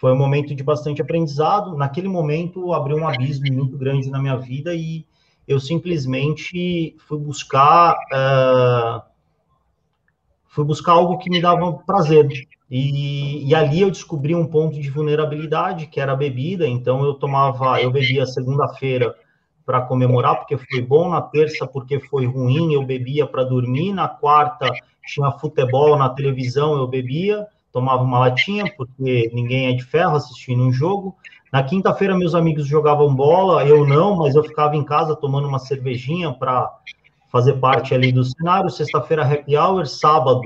foi 0.00 0.12
um 0.12 0.16
momento 0.16 0.54
de 0.54 0.62
bastante 0.62 1.00
aprendizado. 1.00 1.76
Naquele 1.76 2.08
momento, 2.08 2.72
abriu 2.74 2.98
um 2.98 3.08
abismo 3.08 3.50
muito 3.52 3.78
grande 3.78 4.10
na 4.10 4.20
minha 4.20 4.36
vida 4.36 4.74
e 4.74 5.06
eu 5.46 5.58
simplesmente 5.58 6.94
fui 7.06 7.18
buscar 7.18 7.96
uh, 8.12 9.07
fui 10.48 10.64
buscar 10.64 10.92
algo 10.92 11.18
que 11.18 11.30
me 11.30 11.40
dava 11.40 11.72
prazer. 11.72 12.28
E, 12.70 13.48
e, 13.48 13.54
ali 13.54 13.80
eu 13.80 13.90
descobri 13.90 14.34
um 14.34 14.46
ponto 14.46 14.78
de 14.78 14.90
vulnerabilidade, 14.90 15.86
que 15.86 16.00
era 16.00 16.12
a 16.12 16.16
bebida. 16.16 16.66
Então 16.66 17.04
eu 17.04 17.14
tomava, 17.14 17.80
eu 17.80 17.90
bebia 17.90 18.26
segunda-feira 18.26 19.14
para 19.64 19.82
comemorar, 19.82 20.36
porque 20.36 20.56
foi 20.56 20.80
bom, 20.80 21.10
na 21.10 21.20
terça, 21.20 21.66
porque 21.66 22.00
foi 22.00 22.26
ruim, 22.26 22.72
eu 22.72 22.84
bebia 22.84 23.26
para 23.26 23.44
dormir, 23.44 23.92
na 23.92 24.08
quarta 24.08 24.70
tinha 25.06 25.30
futebol 25.32 25.96
na 25.96 26.08
televisão, 26.08 26.76
eu 26.76 26.86
bebia 26.86 27.46
tomava 27.72 28.02
uma 28.02 28.18
latinha, 28.18 28.64
porque 28.76 29.30
ninguém 29.32 29.68
é 29.68 29.72
de 29.72 29.84
ferro 29.84 30.16
assistindo 30.16 30.62
um 30.62 30.72
jogo. 30.72 31.16
Na 31.52 31.62
quinta-feira, 31.62 32.16
meus 32.16 32.34
amigos 32.34 32.66
jogavam 32.66 33.14
bola, 33.14 33.64
eu 33.64 33.86
não, 33.86 34.16
mas 34.16 34.34
eu 34.34 34.42
ficava 34.42 34.76
em 34.76 34.84
casa 34.84 35.16
tomando 35.16 35.48
uma 35.48 35.58
cervejinha 35.58 36.32
para 36.32 36.70
fazer 37.30 37.54
parte 37.54 37.94
ali 37.94 38.12
do 38.12 38.24
cenário. 38.24 38.70
Sexta-feira, 38.70 39.24
happy 39.24 39.56
hour. 39.56 39.86
Sábado, 39.86 40.42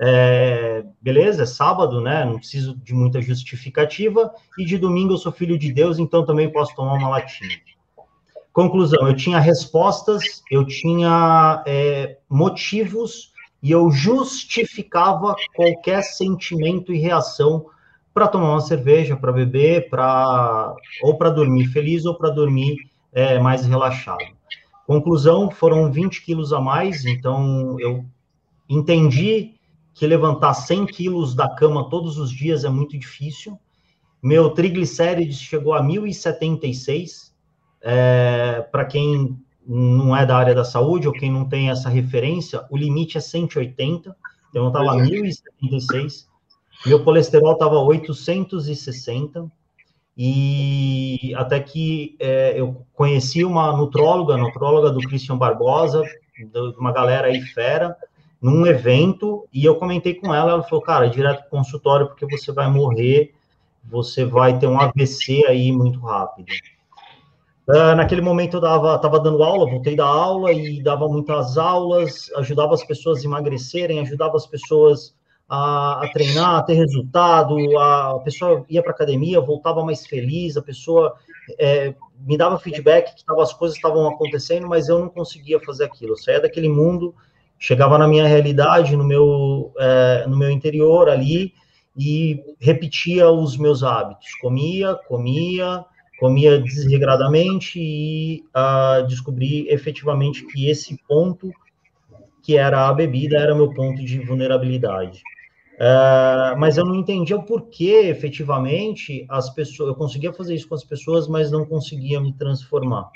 é, 0.00 0.84
beleza, 1.00 1.44
é 1.44 1.46
sábado, 1.46 2.00
né? 2.00 2.24
Não 2.24 2.38
preciso 2.38 2.76
de 2.76 2.94
muita 2.94 3.20
justificativa. 3.20 4.32
E 4.58 4.64
de 4.64 4.78
domingo, 4.78 5.14
eu 5.14 5.18
sou 5.18 5.32
filho 5.32 5.58
de 5.58 5.72
Deus, 5.72 5.98
então 5.98 6.24
também 6.24 6.50
posso 6.50 6.74
tomar 6.74 6.94
uma 6.94 7.08
latinha. 7.08 7.58
Conclusão: 8.52 9.06
eu 9.06 9.16
tinha 9.16 9.38
respostas, 9.38 10.42
eu 10.50 10.64
tinha 10.64 11.62
é, 11.66 12.18
motivos 12.28 13.32
e 13.62 13.70
eu 13.70 13.90
justificava 13.90 15.34
qualquer 15.56 16.02
sentimento 16.02 16.92
e 16.92 16.98
reação 16.98 17.66
para 18.12 18.28
tomar 18.28 18.50
uma 18.50 18.60
cerveja, 18.60 19.16
para 19.16 19.32
beber, 19.32 19.88
para 19.88 20.72
ou 21.02 21.18
para 21.18 21.30
dormir 21.30 21.66
feliz 21.66 22.04
ou 22.04 22.14
para 22.14 22.30
dormir 22.30 22.76
é, 23.12 23.38
mais 23.40 23.66
relaxado. 23.66 24.24
Conclusão, 24.86 25.50
foram 25.50 25.90
20 25.90 26.24
quilos 26.24 26.52
a 26.52 26.60
mais, 26.60 27.04
então 27.04 27.78
eu 27.80 28.04
entendi 28.68 29.54
que 29.94 30.06
levantar 30.06 30.54
100 30.54 30.86
quilos 30.86 31.34
da 31.34 31.48
cama 31.48 31.88
todos 31.88 32.18
os 32.18 32.30
dias 32.30 32.64
é 32.64 32.68
muito 32.68 32.98
difícil. 32.98 33.58
Meu 34.22 34.50
triglicérides 34.50 35.38
chegou 35.38 35.74
a 35.74 35.82
1.076. 35.82 37.32
É, 37.80 38.66
para 38.72 38.84
quem 38.84 39.38
não 39.66 40.16
é 40.16 40.26
da 40.26 40.36
área 40.36 40.54
da 40.54 40.64
saúde, 40.64 41.06
ou 41.06 41.12
quem 41.12 41.30
não 41.30 41.48
tem 41.48 41.70
essa 41.70 41.88
referência, 41.88 42.64
o 42.70 42.76
limite 42.76 43.16
é 43.16 43.20
180, 43.20 44.14
então 44.50 44.64
eu 44.64 44.68
estava 44.68 44.96
1076, 44.96 46.28
meu 46.86 47.02
colesterol 47.02 47.52
estava 47.52 47.78
860, 47.78 49.50
e 50.16 51.32
até 51.36 51.58
que 51.58 52.16
é, 52.20 52.58
eu 52.58 52.86
conheci 52.94 53.44
uma 53.44 53.76
nutróloga, 53.76 54.36
nutróloga 54.36 54.90
do 54.90 55.00
Christian 55.00 55.36
Barbosa, 55.36 56.02
de 56.38 56.78
uma 56.78 56.92
galera 56.92 57.28
aí 57.28 57.40
fera, 57.40 57.96
num 58.40 58.66
evento, 58.66 59.48
e 59.52 59.64
eu 59.64 59.76
comentei 59.76 60.14
com 60.14 60.34
ela, 60.34 60.52
ela 60.52 60.62
falou, 60.62 60.84
cara, 60.84 61.08
direto 61.08 61.40
para 61.40 61.46
o 61.46 61.50
consultório, 61.50 62.06
porque 62.06 62.26
você 62.26 62.52
vai 62.52 62.70
morrer, 62.70 63.34
você 63.82 64.24
vai 64.24 64.58
ter 64.58 64.66
um 64.66 64.78
AVC 64.78 65.46
aí 65.46 65.72
muito 65.72 65.98
rápido. 66.00 66.52
Uh, 67.66 67.96
naquele 67.96 68.20
momento 68.20 68.58
eu 68.58 68.60
dava, 68.60 68.94
estava 68.94 69.18
dando 69.18 69.42
aula, 69.42 69.70
voltei 69.70 69.96
da 69.96 70.04
aula 70.04 70.52
e 70.52 70.82
dava 70.82 71.08
muitas 71.08 71.56
aulas, 71.56 72.30
ajudava 72.36 72.74
as 72.74 72.84
pessoas 72.84 73.22
a 73.22 73.24
emagrecerem, 73.24 74.00
ajudava 74.00 74.36
as 74.36 74.46
pessoas 74.46 75.14
a, 75.54 76.04
a 76.04 76.08
treinar, 76.12 76.56
a 76.56 76.62
ter 76.62 76.74
resultado, 76.74 77.56
a, 77.78 78.10
a 78.16 78.18
pessoa 78.20 78.64
ia 78.68 78.82
para 78.82 78.92
academia, 78.92 79.40
voltava 79.40 79.84
mais 79.84 80.06
feliz, 80.06 80.56
a 80.56 80.62
pessoa 80.62 81.14
é, 81.58 81.94
me 82.26 82.36
dava 82.36 82.58
feedback 82.58 83.14
que 83.14 83.24
tava, 83.24 83.42
as 83.42 83.52
coisas 83.52 83.76
estavam 83.76 84.08
acontecendo, 84.08 84.66
mas 84.66 84.88
eu 84.88 84.98
não 84.98 85.08
conseguia 85.08 85.60
fazer 85.60 85.84
aquilo. 85.84 86.12
Eu 86.12 86.16
saía 86.16 86.40
daquele 86.40 86.68
mundo, 86.68 87.14
chegava 87.58 87.96
na 87.98 88.08
minha 88.08 88.26
realidade, 88.26 88.96
no 88.96 89.04
meu, 89.04 89.72
é, 89.78 90.26
no 90.26 90.36
meu 90.36 90.50
interior 90.50 91.08
ali 91.08 91.52
e 91.96 92.42
repetia 92.58 93.30
os 93.30 93.56
meus 93.56 93.84
hábitos. 93.84 94.34
Comia, 94.40 94.96
comia, 95.06 95.84
comia 96.18 96.58
desregradamente 96.58 97.78
e 97.78 98.42
uh, 98.56 99.06
descobri 99.06 99.68
efetivamente 99.68 100.44
que 100.46 100.68
esse 100.68 100.98
ponto, 101.06 101.52
que 102.42 102.56
era 102.56 102.88
a 102.88 102.92
bebida, 102.92 103.38
era 103.38 103.54
meu 103.54 103.72
ponto 103.72 104.04
de 104.04 104.18
vulnerabilidade. 104.18 105.22
Uh, 105.74 106.58
mas 106.58 106.76
eu 106.76 106.84
não 106.84 106.94
entendia 106.94 107.36
o 107.36 107.42
porquê, 107.42 108.06
efetivamente, 108.06 109.26
as 109.28 109.50
pessoas, 109.50 109.88
eu 109.88 109.94
conseguia 109.94 110.32
fazer 110.32 110.54
isso 110.54 110.68
com 110.68 110.74
as 110.74 110.84
pessoas, 110.84 111.26
mas 111.26 111.50
não 111.50 111.64
conseguia 111.64 112.20
me 112.20 112.32
transformar. 112.32 113.10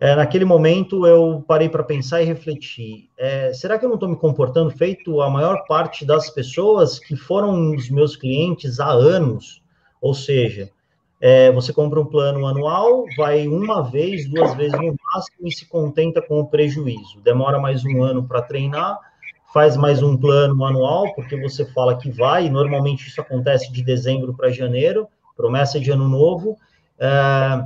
É, 0.00 0.14
naquele 0.14 0.44
momento 0.44 1.04
eu 1.06 1.44
parei 1.46 1.68
para 1.68 1.82
pensar 1.82 2.22
e 2.22 2.24
refletir: 2.24 3.10
é, 3.18 3.52
será 3.52 3.78
que 3.78 3.84
eu 3.84 3.88
não 3.88 3.96
estou 3.96 4.08
me 4.08 4.16
comportando 4.16 4.70
feito 4.70 5.20
a 5.20 5.28
maior 5.28 5.64
parte 5.66 6.04
das 6.04 6.30
pessoas 6.30 6.98
que 6.98 7.16
foram 7.16 7.74
os 7.74 7.90
meus 7.90 8.16
clientes 8.16 8.78
há 8.78 8.90
anos? 8.90 9.60
Ou 10.00 10.14
seja, 10.14 10.70
é, 11.20 11.50
você 11.50 11.72
compra 11.72 12.00
um 12.00 12.06
plano 12.06 12.46
anual, 12.46 13.04
vai 13.16 13.48
uma 13.48 13.82
vez, 13.82 14.28
duas 14.28 14.54
vezes 14.54 14.78
no 14.78 14.94
máximo 15.12 15.48
e 15.48 15.52
se 15.52 15.66
contenta 15.66 16.22
com 16.22 16.38
o 16.38 16.46
prejuízo. 16.46 17.20
Demora 17.24 17.58
mais 17.58 17.84
um 17.84 18.02
ano 18.02 18.22
para 18.22 18.40
treinar, 18.40 18.96
faz 19.52 19.76
mais 19.76 20.02
um 20.02 20.16
plano 20.16 20.64
anual, 20.64 21.14
porque 21.14 21.40
você 21.40 21.64
fala 21.66 21.96
que 21.96 22.10
vai, 22.10 22.46
e 22.46 22.50
normalmente 22.50 23.08
isso 23.08 23.20
acontece 23.20 23.72
de 23.72 23.82
dezembro 23.82 24.34
para 24.34 24.50
janeiro, 24.50 25.08
promessa 25.36 25.80
de 25.80 25.90
ano 25.90 26.08
novo, 26.08 26.56
é, 26.98 27.64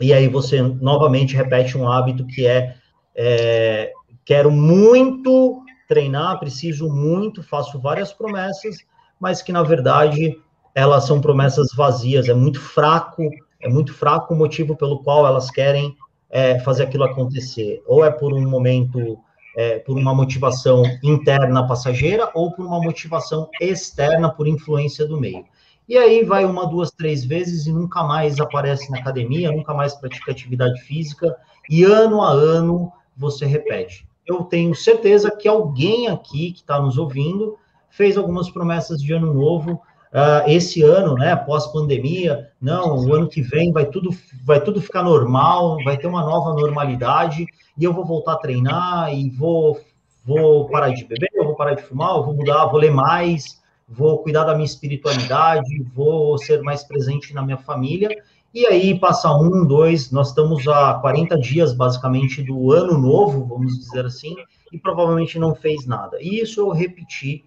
e 0.00 0.12
aí 0.12 0.28
você 0.28 0.62
novamente 0.62 1.36
repete 1.36 1.76
um 1.76 1.90
hábito 1.90 2.26
que 2.26 2.46
é, 2.46 2.74
é 3.14 3.92
quero 4.24 4.50
muito 4.50 5.62
treinar, 5.88 6.38
preciso 6.38 6.88
muito, 6.88 7.42
faço 7.42 7.80
várias 7.80 8.12
promessas, 8.12 8.78
mas 9.18 9.40
que 9.40 9.52
na 9.52 9.62
verdade 9.62 10.38
elas 10.74 11.04
são 11.04 11.20
promessas 11.20 11.72
vazias, 11.74 12.28
é 12.28 12.34
muito 12.34 12.60
fraco, 12.60 13.22
é 13.60 13.68
muito 13.68 13.92
fraco 13.92 14.34
o 14.34 14.36
motivo 14.36 14.76
pelo 14.76 15.02
qual 15.02 15.26
elas 15.26 15.50
querem 15.50 15.96
é, 16.30 16.58
fazer 16.60 16.84
aquilo 16.84 17.04
acontecer. 17.04 17.82
Ou 17.86 18.04
é 18.04 18.10
por 18.10 18.32
um 18.32 18.48
momento, 18.48 19.18
é, 19.58 19.80
por 19.80 19.98
uma 19.98 20.14
motivação 20.14 20.84
interna 21.02 21.66
passageira, 21.66 22.30
ou 22.32 22.52
por 22.52 22.64
uma 22.64 22.80
motivação 22.80 23.50
externa 23.60 24.30
por 24.30 24.46
influência 24.46 25.04
do 25.04 25.20
meio. 25.20 25.44
E 25.88 25.98
aí 25.98 26.22
vai 26.22 26.44
uma, 26.44 26.64
duas, 26.64 26.92
três 26.92 27.24
vezes 27.24 27.66
e 27.66 27.72
nunca 27.72 28.04
mais 28.04 28.38
aparece 28.38 28.88
na 28.88 28.98
academia, 28.98 29.50
nunca 29.50 29.74
mais 29.74 29.96
pratica 29.96 30.30
atividade 30.30 30.80
física, 30.82 31.36
e 31.68 31.82
ano 31.82 32.22
a 32.22 32.30
ano 32.30 32.92
você 33.16 33.46
repete. 33.46 34.08
Eu 34.24 34.44
tenho 34.44 34.76
certeza 34.76 35.28
que 35.28 35.48
alguém 35.48 36.06
aqui 36.06 36.52
que 36.52 36.60
está 36.60 36.80
nos 36.80 36.96
ouvindo 36.96 37.58
fez 37.90 38.16
algumas 38.16 38.48
promessas 38.48 39.02
de 39.02 39.12
ano 39.12 39.34
novo 39.34 39.82
uh, 40.12 40.48
esse 40.48 40.82
ano, 40.82 41.14
né, 41.14 41.34
pós-pandemia, 41.36 42.50
não, 42.60 42.96
o 42.96 43.14
ano 43.14 43.28
que 43.28 43.40
vem 43.40 43.72
vai 43.72 43.86
tudo, 43.86 44.10
vai 44.44 44.60
tudo 44.60 44.80
ficar 44.80 45.02
normal, 45.02 45.78
vai 45.84 45.96
ter 45.96 46.06
uma 46.06 46.22
nova 46.22 46.52
normalidade, 46.54 47.46
e 47.76 47.84
eu 47.84 47.92
vou 47.92 48.04
voltar 48.04 48.34
a 48.34 48.38
treinar, 48.38 49.14
e 49.14 49.30
vou, 49.30 49.80
vou 50.24 50.68
parar 50.68 50.90
de 50.90 51.04
beber, 51.04 51.30
eu 51.34 51.44
vou 51.44 51.54
parar 51.54 51.74
de 51.74 51.82
fumar, 51.82 52.16
eu 52.16 52.24
vou 52.24 52.34
mudar, 52.34 52.66
vou 52.66 52.80
ler 52.80 52.90
mais, 52.90 53.58
vou 53.88 54.18
cuidar 54.18 54.44
da 54.44 54.54
minha 54.54 54.66
espiritualidade, 54.66 55.82
vou 55.94 56.36
ser 56.38 56.62
mais 56.62 56.84
presente 56.84 57.32
na 57.32 57.42
minha 57.42 57.56
família. 57.56 58.10
E 58.52 58.66
aí 58.66 58.98
passa 58.98 59.30
um, 59.32 59.64
dois, 59.66 60.10
nós 60.10 60.28
estamos 60.28 60.66
a 60.66 60.94
40 60.94 61.38
dias 61.38 61.72
basicamente 61.72 62.42
do 62.42 62.72
ano 62.72 62.98
novo, 62.98 63.44
vamos 63.44 63.78
dizer 63.78 64.06
assim, 64.06 64.36
e 64.72 64.78
provavelmente 64.78 65.38
não 65.38 65.54
fez 65.54 65.86
nada. 65.86 66.18
E 66.20 66.40
isso 66.40 66.60
eu 66.60 66.70
repeti 66.70 67.44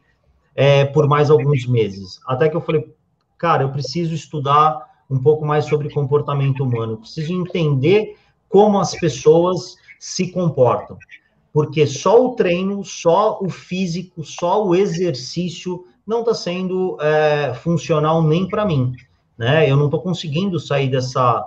é, 0.55 0.85
por 0.85 1.07
mais 1.07 1.29
alguns 1.29 1.65
meses. 1.65 2.19
Até 2.25 2.49
que 2.49 2.55
eu 2.55 2.61
falei, 2.61 2.93
cara, 3.37 3.63
eu 3.63 3.71
preciso 3.71 4.13
estudar 4.13 4.89
um 5.09 5.19
pouco 5.19 5.45
mais 5.45 5.65
sobre 5.65 5.89
comportamento 5.89 6.63
humano, 6.63 6.93
eu 6.93 6.97
preciso 6.97 7.33
entender 7.33 8.15
como 8.47 8.79
as 8.79 8.95
pessoas 8.95 9.75
se 9.99 10.31
comportam. 10.31 10.97
Porque 11.53 11.85
só 11.85 12.25
o 12.25 12.35
treino, 12.35 12.83
só 12.83 13.39
o 13.41 13.49
físico, 13.49 14.23
só 14.23 14.65
o 14.65 14.73
exercício 14.73 15.85
não 16.07 16.21
está 16.21 16.33
sendo 16.33 16.97
é, 17.01 17.53
funcional 17.53 18.23
nem 18.23 18.47
para 18.47 18.65
mim. 18.65 18.93
Né? 19.37 19.69
Eu 19.69 19.75
não 19.75 19.85
estou 19.85 20.01
conseguindo 20.01 20.59
sair 20.59 20.89
dessa, 20.89 21.43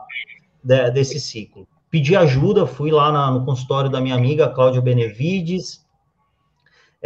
de, 0.62 0.90
desse 0.90 1.18
ciclo. 1.18 1.66
Pedi 1.90 2.16
ajuda, 2.16 2.66
fui 2.66 2.90
lá 2.90 3.12
na, 3.12 3.30
no 3.30 3.44
consultório 3.44 3.90
da 3.90 4.00
minha 4.00 4.14
amiga 4.14 4.48
Cláudia 4.48 4.80
Benevides, 4.80 5.83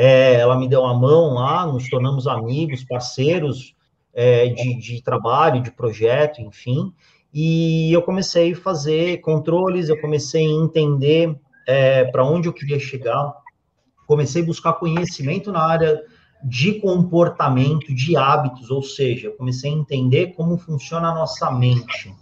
é, 0.01 0.35
ela 0.35 0.57
me 0.57 0.69
deu 0.69 0.83
uma 0.83 0.95
mão 0.95 1.35
lá, 1.35 1.67
nos 1.67 1.91
tornamos 1.91 2.29
amigos, 2.29 2.85
parceiros 2.85 3.75
é, 4.15 4.47
de, 4.47 4.77
de 4.77 5.03
trabalho, 5.03 5.61
de 5.61 5.73
projeto, 5.73 6.41
enfim, 6.41 6.93
e 7.35 7.93
eu 7.93 8.01
comecei 8.03 8.53
a 8.53 8.57
fazer 8.57 9.21
controles, 9.23 9.89
eu 9.89 10.01
comecei 10.01 10.47
a 10.47 10.65
entender 10.65 11.37
é, 11.67 12.05
para 12.05 12.25
onde 12.25 12.47
eu 12.47 12.53
queria 12.53 12.79
chegar, 12.79 13.35
comecei 14.07 14.41
a 14.41 14.47
buscar 14.47 14.75
conhecimento 14.75 15.51
na 15.51 15.67
área 15.67 16.01
de 16.45 16.75
comportamento, 16.75 17.93
de 17.93 18.17
hábitos, 18.17 18.71
ou 18.71 18.85
seja, 18.85 19.33
comecei 19.33 19.69
a 19.69 19.75
entender 19.75 20.29
como 20.29 20.57
funciona 20.57 21.09
a 21.09 21.15
nossa 21.15 21.51
mente. 21.51 22.15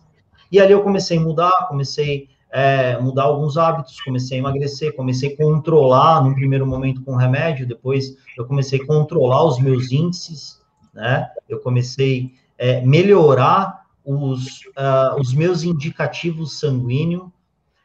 E 0.51 0.59
ali 0.59 0.73
eu 0.73 0.83
comecei 0.83 1.19
a 1.19 1.21
mudar, 1.21 1.69
comecei 1.69 2.31
é, 2.57 2.99
mudar 2.99 3.25
alguns 3.25 3.59
hábitos, 3.59 4.01
comecei 4.01 4.39
a 4.39 4.41
emagrecer, 4.41 4.97
comecei 4.97 5.35
a 5.35 5.37
controlar, 5.37 6.25
no 6.25 6.35
primeiro 6.35 6.67
momento 6.67 7.05
com 7.05 7.15
remédio, 7.15 7.67
depois 7.67 8.17
eu 8.35 8.47
comecei 8.47 8.81
a 8.81 8.87
controlar 8.87 9.45
os 9.45 9.61
meus 9.61 9.93
índices, 9.93 10.59
né? 10.95 11.29
Eu 11.47 11.61
comecei 11.61 12.33
a 12.59 12.65
é, 12.65 12.81
melhorar 12.81 13.83
os, 14.03 14.61
uh, 14.69 15.21
os 15.21 15.35
meus 15.35 15.65
indicativos 15.65 16.59
sanguíneos, 16.59 17.29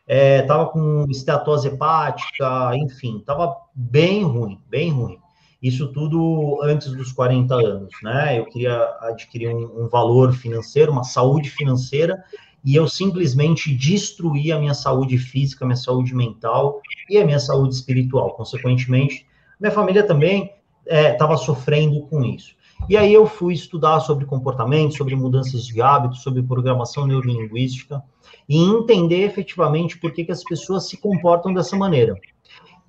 é, 0.08 0.42
com 0.72 1.06
esteatose 1.10 1.68
hepática, 1.68 2.72
enfim, 2.78 3.18
estava 3.18 3.54
bem 3.76 4.24
ruim, 4.24 4.58
bem 4.70 4.90
ruim. 4.90 5.20
Isso 5.62 5.92
tudo 5.92 6.60
antes 6.64 6.94
dos 6.94 7.12
40 7.12 7.54
anos, 7.56 7.94
né? 8.02 8.40
Eu 8.40 8.46
queria 8.46 8.74
adquirir 9.02 9.54
um, 9.54 9.84
um 9.84 9.90
valor 9.90 10.32
financeiro, 10.32 10.94
uma 10.94 11.04
saúde 11.04 11.50
financeira, 11.50 12.24
e 12.64 12.76
eu 12.76 12.88
simplesmente 12.88 13.74
destruí 13.74 14.52
a 14.52 14.60
minha 14.60 14.74
saúde 14.74 15.18
física, 15.18 15.66
minha 15.66 15.76
saúde 15.76 16.14
mental 16.14 16.82
e 17.10 17.18
a 17.18 17.26
minha 17.26 17.40
saúde 17.40 17.74
espiritual. 17.74 18.32
Consequentemente, 18.36 19.26
minha 19.60 19.72
família 19.72 20.04
também 20.04 20.54
estava 20.86 21.34
é, 21.34 21.38
sofrendo 21.38 22.02
com 22.08 22.24
isso. 22.24 22.56
E 22.90 22.98
aí 22.98 23.14
eu 23.14 23.26
fui 23.26 23.54
estudar 23.54 24.00
sobre 24.00 24.26
comportamento, 24.26 24.98
sobre 24.98 25.16
mudanças 25.16 25.66
de 25.66 25.82
hábitos, 25.82 26.24
sobre 26.24 26.42
programação 26.42 27.06
neurolinguística 27.06 28.04
e 28.50 28.58
entender 28.58 29.24
efetivamente 29.24 29.98
por 29.98 30.12
que, 30.12 30.26
que 30.26 30.32
as 30.32 30.44
pessoas 30.44 30.90
se 30.90 30.98
comportam 30.98 31.54
dessa 31.54 31.76
maneira. 31.76 32.16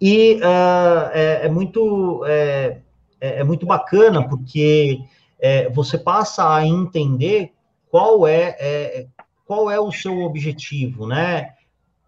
E 0.01 0.35
uh, 0.37 1.11
é, 1.13 1.41
é, 1.45 1.49
muito 1.49 2.25
é, 2.27 2.79
é, 3.21 3.41
é, 3.41 3.45
muito 3.45 3.65
bacana 3.65 4.27
porque 4.29 5.01
é, 5.39 5.69
você 5.71 5.97
passa 5.97 6.53
a 6.53 6.67
entender 6.67 7.53
qual 7.91 8.27
é, 8.27 8.57
é 8.59 9.07
qual 9.53 9.71
é 9.71 9.79
o 9.79 9.93
seu 9.93 10.21
objetivo, 10.21 11.07
né? 11.07 11.51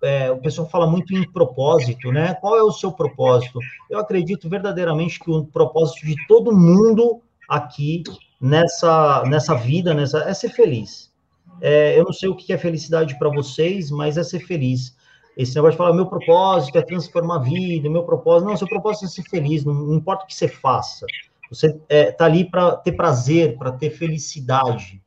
É, 0.03 0.31
o 0.31 0.39
pessoal 0.39 0.67
fala 0.67 0.87
muito 0.87 1.15
em 1.15 1.31
propósito, 1.31 2.11
né? 2.11 2.33
Qual 2.37 2.57
é 2.57 2.63
o 2.63 2.73
seu 2.73 2.91
propósito? 2.91 3.59
Eu 3.91 3.99
acredito 3.99 4.49
verdadeiramente 4.49 5.21
que 5.21 5.31
o 5.31 5.45
propósito 5.45 6.07
de 6.07 6.17
todo 6.27 6.57
mundo 6.57 7.21
aqui 7.47 8.03
nessa 8.41 9.25
nessa 9.25 9.55
vida, 9.55 9.93
nessa 9.93 10.21
é 10.21 10.33
ser 10.33 10.49
feliz. 10.49 11.13
É, 11.61 11.99
eu 11.99 12.05
não 12.05 12.15
sei 12.15 12.31
o 12.31 12.35
que 12.35 12.51
é 12.51 12.57
felicidade 12.57 13.19
para 13.19 13.29
vocês, 13.29 13.91
mas 13.91 14.17
é 14.17 14.25
ser 14.25 14.41
feliz. 14.41 14.97
Esse 15.37 15.55
negócio 15.55 15.73
de 15.73 15.77
falar, 15.77 15.93
meu 15.93 16.07
propósito 16.07 16.79
é 16.79 16.83
transformar 16.83 17.37
a 17.37 17.43
vida, 17.43 17.91
meu 17.91 18.05
propósito. 18.05 18.49
Não, 18.49 18.57
seu 18.57 18.69
propósito 18.69 19.05
é 19.05 19.09
ser 19.09 19.25
feliz, 19.25 19.67
não, 19.67 19.75
não 19.75 19.97
importa 19.97 20.25
o 20.25 20.27
que 20.27 20.35
você 20.35 20.49
faça. 20.49 21.05
Você 21.51 21.67
está 21.67 21.85
é, 21.91 22.11
tá 22.11 22.25
ali 22.25 22.49
para 22.49 22.75
ter 22.79 22.93
prazer, 22.93 23.59
para 23.59 23.71
ter 23.71 23.91
felicidade. 23.91 25.04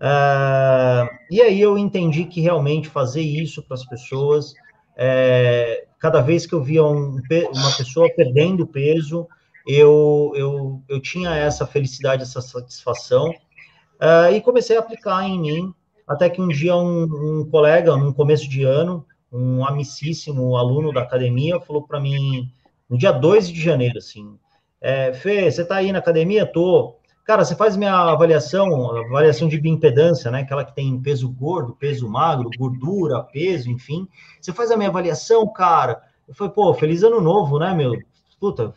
Uh, 0.00 1.08
e 1.30 1.40
aí 1.40 1.60
eu 1.60 1.78
entendi 1.78 2.24
que 2.24 2.40
realmente 2.40 2.88
fazer 2.88 3.22
isso 3.22 3.62
para 3.62 3.74
as 3.74 3.84
pessoas, 3.84 4.52
é, 4.96 5.86
cada 5.98 6.20
vez 6.20 6.46
que 6.46 6.54
eu 6.54 6.62
via 6.62 6.84
um, 6.84 7.20
uma 7.54 7.76
pessoa 7.76 8.08
perdendo 8.14 8.66
peso, 8.66 9.26
eu, 9.66 10.32
eu, 10.34 10.82
eu 10.88 11.00
tinha 11.00 11.34
essa 11.34 11.66
felicidade, 11.66 12.22
essa 12.22 12.40
satisfação, 12.40 13.30
uh, 13.30 14.32
e 14.32 14.40
comecei 14.40 14.76
a 14.76 14.80
aplicar 14.80 15.24
em 15.24 15.40
mim, 15.40 15.74
até 16.06 16.30
que 16.30 16.40
um 16.40 16.48
dia 16.48 16.76
um, 16.76 17.04
um 17.40 17.48
colega, 17.50 17.96
no 17.96 18.14
começo 18.14 18.48
de 18.48 18.62
ano, 18.62 19.04
um 19.32 19.64
amicíssimo 19.64 20.56
aluno 20.56 20.92
da 20.92 21.02
academia, 21.02 21.60
falou 21.60 21.86
para 21.86 21.98
mim, 21.98 22.50
no 22.88 22.96
dia 22.96 23.10
2 23.10 23.48
de 23.48 23.60
janeiro, 23.60 23.98
assim, 23.98 24.38
é, 24.80 25.12
Fê, 25.12 25.50
você 25.50 25.62
está 25.62 25.76
aí 25.76 25.90
na 25.90 25.98
academia? 25.98 26.46
Tô. 26.46 26.96
Cara, 27.26 27.44
você 27.44 27.56
faz 27.56 27.76
minha 27.76 27.92
avaliação, 27.92 28.96
avaliação 28.98 29.48
de 29.48 29.58
bioimpedância, 29.58 30.30
né? 30.30 30.42
Aquela 30.42 30.64
que 30.64 30.72
tem 30.72 30.96
peso 31.00 31.28
gordo, 31.28 31.74
peso 31.74 32.08
magro, 32.08 32.48
gordura, 32.56 33.20
peso, 33.20 33.68
enfim. 33.68 34.06
Você 34.40 34.52
faz 34.52 34.70
a 34.70 34.76
minha 34.76 34.88
avaliação, 34.88 35.44
cara. 35.52 36.00
Eu 36.28 36.34
falei, 36.36 36.52
pô, 36.52 36.72
feliz 36.72 37.02
ano 37.02 37.20
novo, 37.20 37.58
né, 37.58 37.74
meu? 37.74 37.98
Puta, 38.38 38.72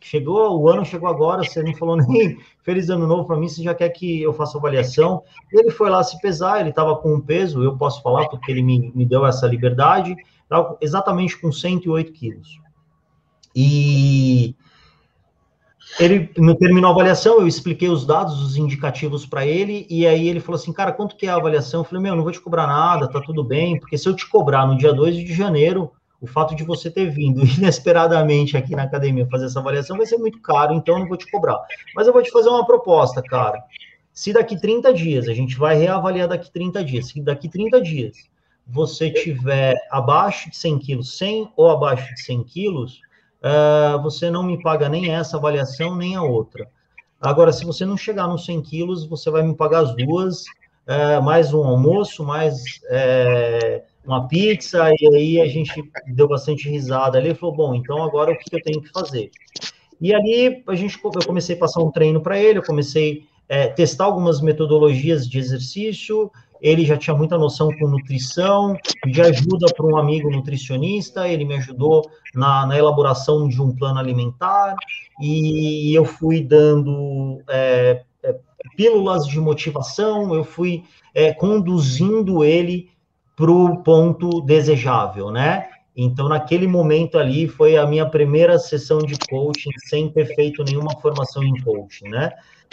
chegou, 0.00 0.60
o 0.60 0.68
ano 0.68 0.84
chegou 0.84 1.08
agora, 1.08 1.44
você 1.44 1.62
não 1.62 1.72
falou 1.72 1.96
nem 2.08 2.36
feliz 2.64 2.90
ano 2.90 3.06
novo 3.06 3.28
para 3.28 3.36
mim, 3.36 3.48
você 3.48 3.62
já 3.62 3.72
quer 3.72 3.90
que 3.90 4.20
eu 4.20 4.32
faça 4.32 4.58
avaliação. 4.58 5.22
Ele 5.52 5.70
foi 5.70 5.88
lá 5.88 6.02
se 6.02 6.20
pesar, 6.20 6.58
ele 6.58 6.70
estava 6.70 6.96
com 6.96 7.14
um 7.14 7.20
peso, 7.20 7.62
eu 7.62 7.78
posso 7.78 8.02
falar 8.02 8.28
porque 8.28 8.50
ele 8.50 8.62
me, 8.62 8.90
me 8.92 9.06
deu 9.06 9.24
essa 9.24 9.46
liberdade, 9.46 10.16
exatamente 10.80 11.40
com 11.40 11.52
108 11.52 12.12
quilos. 12.12 12.58
E 13.54 14.56
ele 15.98 16.30
no, 16.36 16.54
terminou 16.56 16.90
a 16.90 16.92
avaliação, 16.92 17.40
eu 17.40 17.46
expliquei 17.46 17.88
os 17.88 18.04
dados, 18.04 18.42
os 18.42 18.56
indicativos 18.56 19.24
para 19.24 19.46
ele, 19.46 19.86
e 19.88 20.06
aí 20.06 20.28
ele 20.28 20.40
falou 20.40 20.56
assim, 20.60 20.72
cara, 20.72 20.92
quanto 20.92 21.16
que 21.16 21.26
é 21.26 21.30
a 21.30 21.36
avaliação? 21.36 21.80
Eu 21.80 21.84
falei, 21.84 22.02
meu, 22.02 22.16
não 22.16 22.22
vou 22.22 22.32
te 22.32 22.40
cobrar 22.40 22.66
nada, 22.66 23.08
tá 23.08 23.20
tudo 23.20 23.44
bem, 23.44 23.78
porque 23.78 23.96
se 23.96 24.08
eu 24.08 24.14
te 24.14 24.28
cobrar 24.28 24.66
no 24.66 24.76
dia 24.76 24.92
2 24.92 25.16
de 25.16 25.32
janeiro, 25.32 25.92
o 26.20 26.26
fato 26.26 26.54
de 26.54 26.64
você 26.64 26.90
ter 26.90 27.10
vindo 27.10 27.44
inesperadamente 27.46 28.56
aqui 28.56 28.74
na 28.74 28.84
academia 28.84 29.28
fazer 29.30 29.46
essa 29.46 29.60
avaliação 29.60 29.96
vai 29.96 30.06
ser 30.06 30.18
muito 30.18 30.40
caro, 30.40 30.74
então 30.74 30.94
eu 30.94 31.00
não 31.00 31.08
vou 31.08 31.16
te 31.16 31.30
cobrar. 31.30 31.60
Mas 31.94 32.06
eu 32.06 32.12
vou 32.12 32.22
te 32.22 32.30
fazer 32.30 32.48
uma 32.48 32.66
proposta, 32.66 33.22
cara. 33.22 33.62
Se 34.12 34.32
daqui 34.32 34.60
30 34.60 34.92
dias, 34.94 35.28
a 35.28 35.34
gente 35.34 35.56
vai 35.56 35.76
reavaliar 35.76 36.28
daqui 36.28 36.50
30 36.50 36.84
dias, 36.84 37.08
se 37.08 37.20
daqui 37.20 37.48
30 37.48 37.80
dias 37.80 38.16
você 38.66 39.10
tiver 39.10 39.74
abaixo 39.90 40.50
de 40.50 40.56
100 40.56 40.78
quilos, 40.78 41.18
100 41.18 41.52
ou 41.56 41.68
abaixo 41.68 42.14
de 42.14 42.22
100 42.22 42.44
quilos, 42.44 43.00
uh, 43.44 44.02
você 44.02 44.30
não 44.30 44.42
me 44.42 44.60
paga 44.62 44.88
nem 44.88 45.10
essa 45.10 45.36
avaliação, 45.36 45.94
nem 45.94 46.16
a 46.16 46.22
outra. 46.22 46.66
Agora, 47.20 47.52
se 47.52 47.64
você 47.64 47.84
não 47.84 47.96
chegar 47.96 48.26
nos 48.26 48.44
100 48.44 48.62
quilos, 48.62 49.06
você 49.06 49.30
vai 49.30 49.42
me 49.42 49.54
pagar 49.54 49.80
as 49.80 49.94
duas, 49.94 50.42
uh, 50.86 51.22
mais 51.22 51.52
um 51.52 51.62
almoço, 51.62 52.24
mais 52.24 52.54
uh, 52.84 53.82
uma 54.04 54.26
pizza, 54.28 54.90
e 54.98 55.14
aí 55.14 55.40
a 55.40 55.46
gente 55.46 55.72
deu 56.06 56.28
bastante 56.28 56.68
risada 56.68 57.18
ali, 57.18 57.34
falou, 57.34 57.54
bom, 57.54 57.74
então 57.74 58.02
agora 58.02 58.32
o 58.32 58.38
que 58.38 58.54
eu 58.54 58.62
tenho 58.62 58.82
que 58.82 58.90
fazer? 58.90 59.30
E 60.00 60.14
ali 60.14 60.62
a 60.66 60.74
gente, 60.74 60.98
eu 61.02 61.26
comecei 61.26 61.56
a 61.56 61.58
passar 61.58 61.82
um 61.82 61.90
treino 61.90 62.20
para 62.20 62.38
ele, 62.38 62.58
eu 62.58 62.62
comecei 62.62 63.26
é, 63.48 63.68
testar 63.68 64.04
algumas 64.04 64.40
metodologias 64.40 65.28
de 65.28 65.38
exercício, 65.38 66.30
ele 66.64 66.86
já 66.86 66.96
tinha 66.96 67.14
muita 67.14 67.36
noção 67.36 67.68
com 67.76 67.86
nutrição, 67.86 68.74
de 69.06 69.20
ajuda 69.20 69.66
para 69.76 69.84
um 69.84 69.98
amigo 69.98 70.30
nutricionista, 70.30 71.28
ele 71.28 71.44
me 71.44 71.56
ajudou 71.56 72.10
na, 72.34 72.64
na, 72.64 72.78
elaboração 72.78 73.46
de 73.46 73.60
um 73.60 73.70
plano 73.70 73.98
alimentar, 73.98 74.74
e 75.20 75.92
eu 75.94 76.06
fui 76.06 76.40
dando 76.40 77.42
é, 77.50 78.02
é, 78.22 78.34
pílulas 78.78 79.28
de 79.28 79.38
motivação, 79.38 80.34
eu 80.34 80.42
fui 80.42 80.84
é, 81.14 81.34
conduzindo 81.34 82.42
ele 82.42 82.88
para 83.36 83.50
o 83.50 83.82
ponto 83.82 84.40
desejável, 84.40 85.30
né? 85.30 85.68
Então, 85.94 86.30
naquele 86.30 86.66
momento 86.66 87.18
ali, 87.18 87.46
foi 87.46 87.76
a 87.76 87.86
minha 87.86 88.08
primeira 88.08 88.58
sessão 88.58 89.00
de 89.00 89.18
coaching, 89.28 89.70
sem 89.84 90.08
ter 90.08 90.34
feito 90.34 90.64
nenhuma 90.64 90.98
formação 90.98 91.44
em 91.44 91.62
coaching, 91.62 92.08
né? 92.08 92.30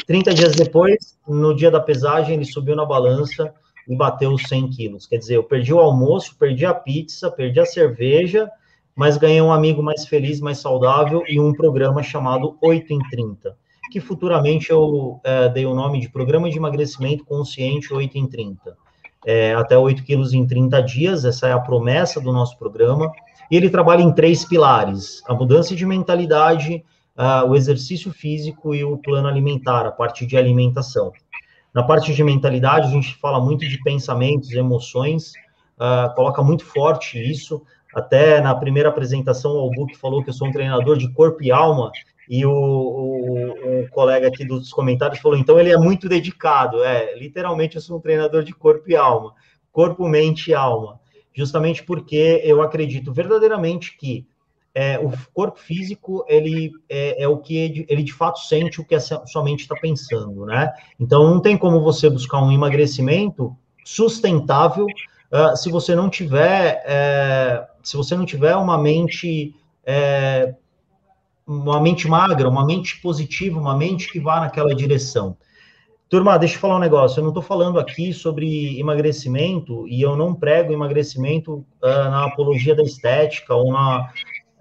30 0.08 0.34
dias 0.34 0.56
depois, 0.56 1.20
no 1.28 1.54
dia 1.54 1.70
da 1.70 1.82
pesagem, 1.82 2.36
ele 2.36 2.46
subiu 2.46 2.76
na 2.76 2.86
balança 2.86 3.54
e 3.88 3.96
bateu 3.96 4.32
os 4.32 4.44
100 4.44 4.70
quilos. 4.70 5.08
Quer 5.08 5.18
dizer, 5.18 5.36
eu 5.36 5.44
perdi 5.44 5.74
o 5.74 5.80
almoço, 5.80 6.36
perdi 6.38 6.66
a 6.66 6.74
pizza, 6.74 7.32
perdi 7.32 7.60
a 7.60 7.66
cerveja, 7.66 8.50
mas 8.96 9.18
ganhei 9.18 9.42
um 9.42 9.52
amigo 9.52 9.82
mais 9.82 10.06
feliz, 10.06 10.40
mais 10.40 10.60
saudável 10.60 11.24
e 11.28 11.40
um 11.40 11.54
programa 11.54 12.04
chamado 12.04 12.58
8 12.62 12.94
em 12.94 13.00
30. 13.10 13.56
que 13.92 14.00
futuramente 14.00 14.70
eu 14.70 15.20
é, 15.22 15.50
dei 15.50 15.66
o 15.66 15.76
nome 15.76 16.00
de 16.00 16.08
Programa 16.08 16.50
de 16.50 16.58
Emagrecimento 16.58 17.26
Consciente 17.26 17.94
8 17.94 18.18
em 18.18 18.26
30. 18.26 18.78
É, 19.26 19.54
até 19.54 19.78
8 19.78 20.04
quilos 20.04 20.34
em 20.34 20.48
30 20.48 20.82
dias, 20.82 21.26
essa 21.26 21.48
é 21.48 21.52
a 21.52 21.60
promessa 21.60 22.22
do 22.22 22.32
nosso 22.32 22.58
programa. 22.58 23.12
E 23.52 23.58
ele 23.58 23.70
trabalha 23.70 24.02
em 24.02 24.14
três 24.14 24.46
pilares: 24.46 25.22
a 25.28 25.34
mudança 25.34 25.76
de 25.76 25.86
mentalidade, 25.86 26.86
uh, 27.18 27.46
o 27.48 27.56
exercício 27.56 28.12
físico 28.12 28.74
e 28.74 28.84
o 28.84 28.98
plano 28.98 29.28
alimentar, 29.28 29.86
a 29.86 29.92
parte 29.92 30.26
de 30.26 30.38
alimentação. 30.38 31.12
Na 31.74 31.84
parte 31.84 32.14
de 32.14 32.24
mentalidade, 32.24 32.88
a 32.88 32.92
gente 32.92 33.16
fala 33.16 33.40
muito 33.40 33.68
de 33.68 33.82
pensamentos, 33.82 34.52
emoções, 34.52 35.32
uh, 35.80 36.14
coloca 36.16 36.44
muito 36.44 36.66
forte 36.66 37.18
isso. 37.18 37.62
Até 37.94 38.42
na 38.42 38.54
primeira 38.56 38.90
apresentação, 38.90 39.54
o 39.54 39.60
Albuque 39.60 39.98
falou 39.98 40.24
que 40.24 40.30
eu 40.30 40.34
sou 40.34 40.48
um 40.48 40.52
treinador 40.52 40.98
de 40.98 41.12
corpo 41.14 41.44
e 41.44 41.52
alma, 41.52 41.92
e 42.30 42.46
o, 42.46 42.52
o, 42.52 43.82
o, 43.82 43.90
colega 43.90 44.28
aqui 44.28 44.46
dos 44.46 44.72
comentários 44.72 45.20
falou, 45.20 45.38
então 45.38 45.60
ele 45.60 45.72
é 45.72 45.78
muito 45.78 46.08
dedicado. 46.08 46.84
É, 46.84 47.18
literalmente 47.18 47.76
eu 47.76 47.82
sou 47.82 47.98
um 47.98 48.02
treinador 48.02 48.44
de 48.44 48.54
corpo 48.54 48.90
e 48.90 48.96
alma, 48.96 49.34
corpo, 49.72 50.08
mente 50.08 50.52
e 50.52 50.54
alma. 50.54 51.00
Justamente 51.34 51.84
porque 51.84 52.42
eu 52.44 52.62
acredito 52.62 53.12
verdadeiramente 53.12 53.98
que 53.98 54.26
é, 54.74 54.98
o 55.00 55.12
corpo 55.34 55.60
físico 55.60 56.26
ele 56.28 56.72
é, 56.90 57.24
é, 57.24 57.28
o 57.28 57.38
que 57.38 57.86
ele 57.90 58.04
de 58.04 58.14
fato 58.14 58.40
sente 58.40 58.80
o 58.80 58.86
que 58.86 58.96
a 58.96 59.00
sua 59.00 59.44
mente 59.44 59.62
está 59.62 59.76
pensando, 59.76 60.46
né? 60.46 60.72
Então 61.00 61.30
não 61.30 61.42
tem 61.42 61.58
como 61.58 61.82
você 61.82 62.10
buscar 62.10 62.42
um 62.42 62.52
emagrecimento 62.52 63.56
sustentável 63.84 64.86
uh, 64.86 65.56
se 65.58 65.70
você 65.70 65.94
não 65.94 66.10
tiver 66.10 66.82
é, 66.86 67.68
se 67.84 67.98
você 67.98 68.16
não 68.16 68.26
tiver 68.26 68.56
uma 68.56 68.78
mente 68.78 69.54
é, 69.86 70.56
uma 71.46 71.82
mente 71.82 72.08
magra, 72.08 72.48
uma 72.48 72.66
mente 72.66 73.02
positiva, 73.02 73.60
uma 73.60 73.76
mente 73.76 74.10
que 74.10 74.20
vá 74.20 74.40
naquela 74.40 74.74
direção. 74.74 75.36
Turma, 76.08 76.38
deixa 76.38 76.56
eu 76.56 76.60
falar 76.60 76.76
um 76.76 76.80
negócio. 76.80 77.20
Eu 77.20 77.24
não 77.24 77.30
estou 77.30 77.42
falando 77.42 77.80
aqui 77.80 78.14
sobre 78.14 78.78
emagrecimento 78.78 79.88
e 79.88 80.02
eu 80.02 80.16
não 80.16 80.36
prego 80.36 80.74
emagrecimento 80.74 81.66
uh, 81.82 82.10
na 82.10 82.26
apologia 82.26 82.76
da 82.76 82.84
estética 82.84 83.56
ou 83.56 83.72
na, 83.72 84.12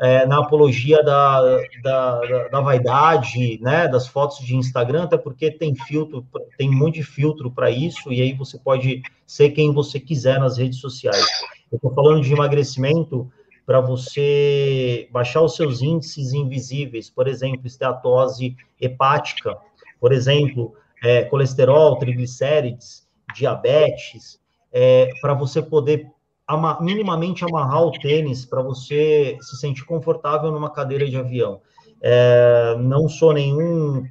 é, 0.01 0.24
na 0.24 0.38
apologia 0.38 1.03
da, 1.03 1.61
da, 1.82 2.48
da, 2.48 2.61
vaidade, 2.62 3.61
né, 3.61 3.86
das 3.86 4.09
fotos 4.09 4.38
de 4.38 4.57
Instagram, 4.57 5.03
até 5.05 5.18
porque 5.18 5.51
tem 5.51 5.74
filtro, 5.74 6.26
tem 6.57 6.70
um 6.70 6.74
monte 6.74 6.94
de 6.94 7.03
filtro 7.03 7.51
para 7.51 7.70
isso, 7.70 8.11
e 8.11 8.22
aí 8.22 8.32
você 8.32 8.59
pode 8.59 9.03
ser 9.26 9.51
quem 9.51 9.74
você 9.74 10.01
quiser 10.01 10.40
nas 10.40 10.57
redes 10.57 10.80
sociais. 10.80 11.26
Eu 11.70 11.76
estou 11.76 11.92
falando 11.92 12.22
de 12.22 12.32
emagrecimento 12.32 13.30
para 13.66 13.78
você 13.78 15.07
baixar 15.12 15.42
os 15.42 15.55
seus 15.55 15.82
índices 15.82 16.32
invisíveis, 16.32 17.11
por 17.11 17.28
exemplo, 17.28 17.66
esteatose 17.66 18.57
hepática, 18.80 19.55
por 20.01 20.12
exemplo, 20.12 20.72
é, 21.05 21.24
colesterol, 21.24 21.98
triglicérides, 21.98 23.07
diabetes, 23.34 24.40
é, 24.72 25.11
para 25.20 25.34
você 25.34 25.61
poder 25.61 26.07
ama 26.51 26.78
minimamente 26.80 27.44
amarrar 27.44 27.82
o 27.84 27.92
tênis 27.92 28.44
para 28.44 28.61
você 28.61 29.38
se 29.40 29.57
sentir 29.57 29.84
confortável 29.84 30.51
numa 30.51 30.70
cadeira 30.70 31.09
de 31.09 31.16
avião. 31.16 31.61
É, 32.03 32.76
não 32.78 33.09
sou 33.09 33.32
nenhum, 33.32 34.05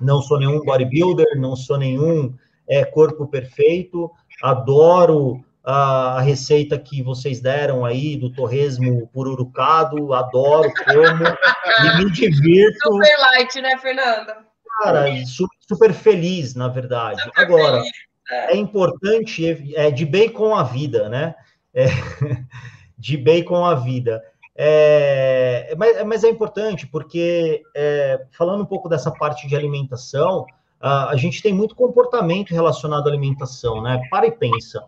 não 0.00 0.20
sou 0.20 0.38
nenhum 0.38 0.60
bodybuilder, 0.60 1.38
não 1.38 1.54
sou 1.54 1.78
nenhum 1.78 2.34
é, 2.68 2.84
corpo 2.84 3.28
perfeito. 3.28 4.10
Adoro 4.42 5.44
a, 5.64 6.18
a, 6.18 6.20
receita 6.20 6.78
que 6.78 7.02
vocês 7.02 7.40
deram 7.40 7.84
aí 7.84 8.16
do 8.16 8.32
torresmo 8.32 9.06
pururucado, 9.08 10.12
adoro 10.14 10.72
como 10.84 11.24
e 11.24 12.04
me 12.04 12.10
divirto. 12.10 12.78
Super 12.82 13.18
light, 13.18 13.60
né, 13.60 13.78
Fernanda? 13.78 14.38
Cara, 14.82 15.06
super, 15.26 15.92
feliz, 15.92 16.54
na 16.54 16.68
verdade. 16.68 17.20
Super 17.22 17.42
Agora, 17.42 17.78
feliz, 17.78 17.92
é. 18.30 18.54
é 18.54 18.56
importante, 18.56 19.74
é 19.74 19.90
de 19.90 20.06
bem 20.06 20.28
com 20.28 20.54
a 20.54 20.62
vida, 20.62 21.08
né? 21.08 21.34
É, 21.78 21.86
de 22.98 23.16
bem 23.16 23.44
com 23.44 23.64
a 23.64 23.76
vida. 23.76 24.22
É, 24.56 25.72
mas, 25.78 26.04
mas, 26.04 26.24
é 26.24 26.28
importante 26.28 26.84
porque, 26.88 27.62
é, 27.74 28.26
falando 28.32 28.62
um 28.62 28.66
pouco 28.66 28.88
dessa 28.88 29.10
parte 29.10 29.46
de 29.46 29.54
alimentação, 29.54 30.44
a, 30.80 31.10
a, 31.10 31.16
gente 31.16 31.40
tem 31.40 31.54
muito 31.54 31.76
comportamento 31.76 32.50
relacionado 32.50 33.06
à 33.06 33.10
alimentação, 33.10 33.80
né? 33.80 34.00
Para 34.10 34.26
e 34.26 34.32
pensa. 34.32 34.84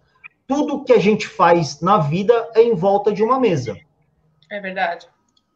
Tudo 0.48 0.82
que 0.82 0.92
a 0.92 0.98
gente 0.98 1.28
faz 1.28 1.80
na 1.80 1.98
vida 1.98 2.50
é 2.56 2.62
em 2.62 2.74
volta 2.74 3.12
de 3.12 3.22
uma 3.22 3.38
mesa. 3.38 3.76
É 4.50 4.60
verdade. 4.60 5.06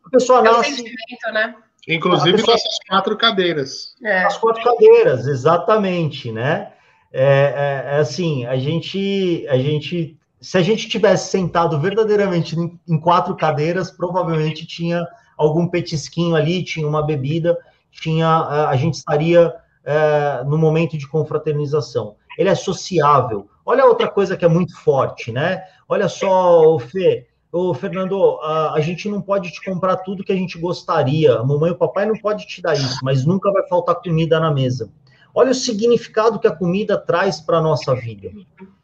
A 0.06 0.10
pessoa 0.10 0.38
é 0.38 0.42
nasce. 0.42 0.84
Né? 1.32 1.56
Inclusive 1.88 2.36
pessoa... 2.36 2.46
com 2.46 2.52
essas 2.52 2.78
quatro 2.88 3.16
cadeiras. 3.16 3.96
É. 4.04 4.22
As 4.22 4.36
quatro 4.36 4.62
cadeiras, 4.62 5.26
exatamente, 5.26 6.30
né? 6.30 6.72
É, 7.12 7.22
é, 7.22 7.96
é, 7.96 7.98
assim, 7.98 8.46
a 8.46 8.56
gente, 8.56 9.44
a 9.48 9.56
gente 9.58 10.16
se 10.44 10.58
a 10.58 10.62
gente 10.62 10.90
tivesse 10.90 11.30
sentado 11.30 11.80
verdadeiramente 11.80 12.54
em, 12.86 13.00
quatro 13.00 13.34
cadeiras, 13.34 13.90
provavelmente 13.90 14.66
tinha 14.66 15.08
algum 15.38 15.66
petisquinho 15.66 16.36
ali, 16.36 16.62
tinha 16.62 16.86
uma 16.86 17.02
bebida, 17.02 17.58
tinha 17.90 18.28
a, 18.28 18.68
a 18.68 18.76
gente 18.76 18.92
estaria 18.92 19.54
é, 19.82 20.44
no 20.44 20.58
momento 20.58 20.98
de 20.98 21.08
confraternização. 21.08 22.16
Ele 22.38 22.50
é 22.50 22.54
sociável. 22.54 23.48
Olha 23.64 23.86
outra 23.86 24.06
coisa 24.06 24.36
que 24.36 24.44
é 24.44 24.48
muito 24.48 24.76
forte, 24.76 25.32
né? 25.32 25.64
Olha 25.88 26.10
só, 26.10 26.74
o 26.74 26.78
Fê, 26.78 27.26
Ô, 27.50 27.72
Fernando, 27.72 28.38
a, 28.42 28.74
a, 28.74 28.80
gente 28.80 29.08
não 29.08 29.22
pode 29.22 29.50
te 29.50 29.64
comprar 29.64 29.96
tudo 29.98 30.24
que 30.24 30.32
a 30.32 30.36
gente 30.36 30.58
gostaria. 30.58 31.36
A 31.36 31.44
mamãe 31.44 31.70
e 31.70 31.72
o 31.72 31.78
papai 31.78 32.04
não 32.04 32.18
pode 32.18 32.46
te 32.46 32.60
dar 32.60 32.74
isso, 32.74 32.98
mas 33.02 33.24
nunca 33.24 33.50
vai 33.50 33.66
faltar 33.66 33.94
comida 33.94 34.38
na 34.38 34.50
mesa. 34.50 34.90
Olha 35.34 35.50
o 35.50 35.54
significado 35.54 36.38
que 36.38 36.46
a 36.46 36.54
comida 36.54 36.96
traz 36.96 37.40
para 37.40 37.58
a 37.58 37.62
nossa 37.62 37.94
vida. 37.94 38.30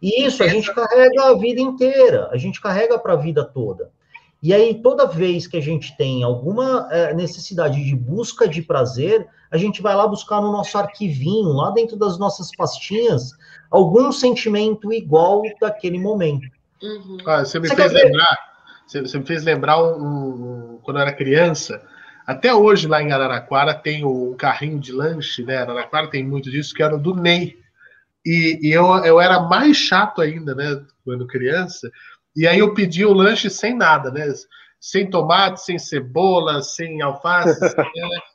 E 0.03 0.25
isso 0.27 0.43
a 0.43 0.49
gente 0.49 0.75
carrega 0.75 1.29
a 1.29 1.35
vida 1.35 1.61
inteira, 1.61 2.29
a 2.33 2.37
gente 2.37 2.61
carrega 2.61 2.99
para 2.99 3.13
a 3.13 3.17
vida 3.17 3.45
toda. 3.45 3.91
E 4.43 4.55
aí, 4.55 4.75
toda 4.75 5.07
vez 5.07 5.47
que 5.47 5.59
a 5.59 5.61
gente 5.61 5.95
tem 5.99 6.25
alguma 6.25 6.89
é, 6.91 7.13
necessidade 7.13 7.85
de 7.85 7.95
busca 7.95 8.49
de 8.49 8.63
prazer, 8.63 9.29
a 9.51 9.59
gente 9.59 9.83
vai 9.83 9.95
lá 9.95 10.07
buscar 10.07 10.41
no 10.41 10.51
nosso 10.51 10.79
arquivinho, 10.79 11.53
lá 11.53 11.71
dentro 11.71 11.95
das 11.97 12.19
nossas 12.19 12.51
pastinhas, 12.57 13.33
algum 13.71 14.11
sentimento 14.11 14.93
igual 14.93 15.43
daquele 15.61 15.99
momento. 15.99 16.49
Uhum. 16.83 17.19
Ah, 17.27 17.45
você 17.45 17.61
me 17.61 17.69
você 17.69 17.77
fez 17.77 17.93
lembrar, 17.93 18.39
você, 18.87 19.01
você, 19.03 19.19
me 19.19 19.27
fez 19.27 19.45
lembrar 19.45 19.83
um, 19.83 19.99
um, 19.99 20.79
quando 20.83 20.97
eu 20.97 21.03
era 21.03 21.13
criança, 21.13 21.83
até 22.31 22.55
hoje, 22.55 22.87
lá 22.87 23.03
em 23.03 23.13
Araraquara, 23.13 23.75
tem 23.75 24.05
o 24.05 24.35
carrinho 24.37 24.79
de 24.79 24.93
lanche, 24.93 25.43
né? 25.43 25.59
Araraquara 25.59 26.09
tem 26.09 26.25
muito 26.25 26.51
disso, 26.51 26.75
que 26.75 26.83
era 26.83 26.97
do 26.97 27.15
Ney. 27.15 27.59
E, 28.25 28.59
e, 28.63 28.73
eu, 28.73 28.87
eu 29.05 29.21
era 29.21 29.41
mais 29.41 29.77
chato 29.77 30.21
ainda, 30.21 30.55
né? 30.55 30.83
Quando 31.05 31.27
criança. 31.27 31.91
E 32.37 32.47
aí 32.47 32.59
eu 32.59 32.75
pedi 32.75 33.05
o 33.05 33.13
lanche 33.13 33.51
sem 33.51 33.75
nada, 33.75 34.11
né? 34.11 34.27
Sem 34.79 35.11
tomate, 35.11 35.63
sem 35.63 35.79
cebola, 35.79 36.63
sem 36.63 37.03
alface. 37.03 37.59
sem? 37.59 37.83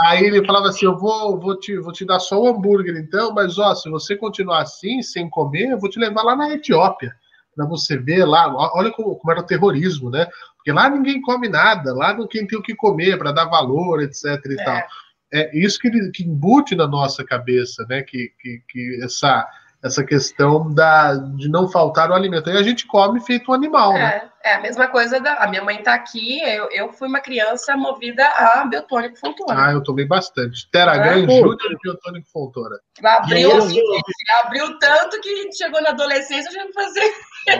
Aí 0.00 0.24
ele 0.24 0.44
falava 0.44 0.68
assim: 0.68 0.86
Eu 0.86 0.96
vou, 0.96 1.38
vou, 1.38 1.56
te, 1.58 1.78
vou 1.78 1.92
te 1.92 2.04
dar 2.04 2.18
só 2.18 2.40
o 2.40 2.48
hambúrguer, 2.48 2.96
então, 2.96 3.32
mas 3.32 3.58
ó, 3.58 3.74
se 3.74 3.88
você 3.88 4.16
continuar 4.16 4.62
assim, 4.62 5.00
sem 5.02 5.28
comer, 5.30 5.70
eu 5.70 5.78
vou 5.78 5.88
te 5.88 5.98
levar 5.98 6.22
lá 6.22 6.34
na 6.34 6.52
Etiópia 6.52 7.14
para 7.54 7.66
você 7.66 7.96
ver 7.96 8.24
lá. 8.24 8.52
Olha 8.74 8.90
como, 8.90 9.14
como, 9.16 9.30
era 9.30 9.40
o 9.40 9.46
terrorismo, 9.46 10.10
né? 10.10 10.26
Porque 10.64 10.72
lá 10.72 10.88
ninguém 10.88 11.20
come 11.20 11.46
nada, 11.46 11.92
lá 11.92 12.14
não 12.14 12.26
quem 12.26 12.46
tem 12.46 12.58
o 12.58 12.62
que 12.62 12.74
comer 12.74 13.18
para 13.18 13.32
dar 13.32 13.44
valor, 13.44 14.02
etc. 14.02 14.24
e 14.46 14.58
é. 14.58 14.64
tal. 14.64 14.82
É 15.30 15.58
isso 15.58 15.78
que, 15.78 15.90
que 16.10 16.24
embute 16.24 16.74
na 16.74 16.86
nossa 16.86 17.22
cabeça, 17.22 17.84
né? 17.86 18.00
Que, 18.00 18.32
que, 18.40 18.62
que 18.66 19.00
essa 19.04 19.46
essa 19.84 20.02
questão 20.02 20.72
da, 20.72 21.14
de 21.14 21.46
não 21.46 21.68
faltar 21.68 22.10
o 22.10 22.14
alimento. 22.14 22.48
E 22.48 22.56
a 22.56 22.62
gente 22.62 22.86
come 22.86 23.20
feito 23.20 23.50
um 23.50 23.54
animal, 23.54 23.92
é, 23.94 23.98
né? 23.98 24.30
É 24.42 24.54
a 24.54 24.60
mesma 24.60 24.88
coisa 24.88 25.20
da. 25.20 25.34
A 25.34 25.46
minha 25.46 25.62
mãe 25.62 25.76
está 25.76 25.92
aqui, 25.92 26.40
eu, 26.40 26.70
eu 26.70 26.90
fui 26.90 27.06
uma 27.06 27.20
criança 27.20 27.76
movida 27.76 28.26
a 28.26 28.64
biotônico 28.64 29.18
fontora. 29.18 29.66
Ah, 29.66 29.72
eu 29.72 29.82
tomei 29.82 30.06
bastante. 30.06 30.66
Teragan, 30.70 31.24
é? 31.24 31.28
Júnior 31.28 31.58
e 31.70 31.76
biotônico 31.82 32.26
fontora. 32.30 32.80
Abriu, 33.04 33.50
abriu 34.42 34.78
tanto 34.78 35.20
que 35.20 35.28
a 35.28 35.42
gente 35.42 35.58
chegou 35.58 35.82
na 35.82 35.90
adolescência, 35.90 36.48
a 36.48 36.62
gente 36.62 36.72
fazer 36.72 37.12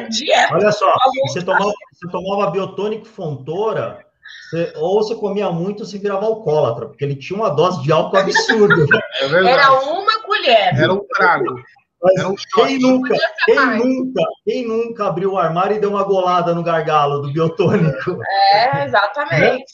dieta. 0.08 0.54
Olha 0.54 0.72
só, 0.72 0.92
você 1.26 1.42
tomava, 1.42 1.72
você 1.92 2.08
tomava 2.10 2.50
biotônico 2.50 3.06
fontora. 3.06 4.04
Você, 4.48 4.72
ou 4.76 5.02
você 5.02 5.14
comia 5.14 5.50
muito 5.50 5.80
ou 5.80 5.86
você 5.86 5.98
virava 5.98 6.26
alcoólatra, 6.26 6.86
porque 6.86 7.04
ele 7.04 7.16
tinha 7.16 7.38
uma 7.38 7.50
dose 7.50 7.82
de 7.82 7.92
álcool 7.92 8.16
absurda. 8.16 8.74
É 9.20 9.26
Era 9.26 9.72
uma 9.72 10.22
colher. 10.22 10.74
Era 10.76 10.92
um 10.92 11.04
trago. 11.06 11.62
Mas 12.02 12.44
quem 12.54 12.78
nunca, 12.78 13.16
quem 13.46 13.78
nunca, 13.78 14.22
quem 14.44 14.68
nunca 14.68 15.06
abriu 15.06 15.32
o 15.32 15.38
armário 15.38 15.76
e 15.76 15.80
deu 15.80 15.88
uma 15.88 16.04
golada 16.04 16.54
no 16.54 16.62
gargalo 16.62 17.22
do 17.22 17.32
biotônico? 17.32 18.18
É, 18.52 18.84
exatamente. 18.84 19.64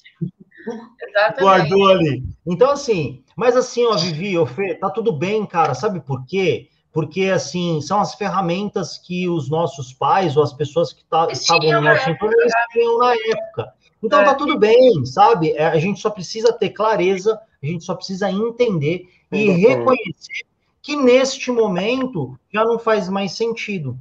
exatamente. 1.02 1.40
Guardou 1.40 1.88
ali. 1.88 2.22
Então, 2.46 2.70
assim, 2.70 3.24
mas 3.34 3.56
assim, 3.56 3.84
ó, 3.84 3.96
Vivi, 3.96 4.38
ô 4.38 4.46
Fê, 4.46 4.74
tá 4.74 4.88
tudo 4.88 5.12
bem, 5.12 5.44
cara. 5.44 5.74
Sabe 5.74 5.98
por 5.98 6.24
quê? 6.24 6.68
Porque, 6.93 7.26
assim, 7.26 7.80
são 7.80 8.01
as 8.01 8.14
ferramentas 8.14 8.99
que 8.99 9.28
os 9.28 9.49
nossos 9.49 9.93
pais 9.93 10.36
ou 10.36 10.43
as 10.43 10.53
pessoas 10.53 10.93
que 10.93 11.05
tá, 11.05 11.28
estavam 11.30 11.70
no 11.70 11.80
nosso 11.82 12.11
entorno, 12.11 12.34
eles 12.41 12.53
tinham 12.72 12.99
na 12.99 13.14
época. 13.14 13.72
Então 14.03 14.24
tá 14.24 14.34
tudo 14.34 14.59
bem, 14.59 15.05
sabe? 15.05 15.53
É, 15.53 15.66
a 15.66 15.78
gente 15.78 16.01
só 16.01 16.11
precisa 16.11 16.53
ter 16.53 16.70
clareza, 16.70 17.38
a 17.62 17.66
gente 17.66 17.84
só 17.84 17.95
precisa 17.95 18.30
entender 18.30 19.09
e 19.30 19.51
reconhecer 19.51 20.47
que 20.82 20.97
neste 20.97 21.51
momento 21.51 22.38
já 22.53 22.64
não 22.64 22.78
faz 22.78 23.09
mais 23.09 23.32
sentido 23.32 23.99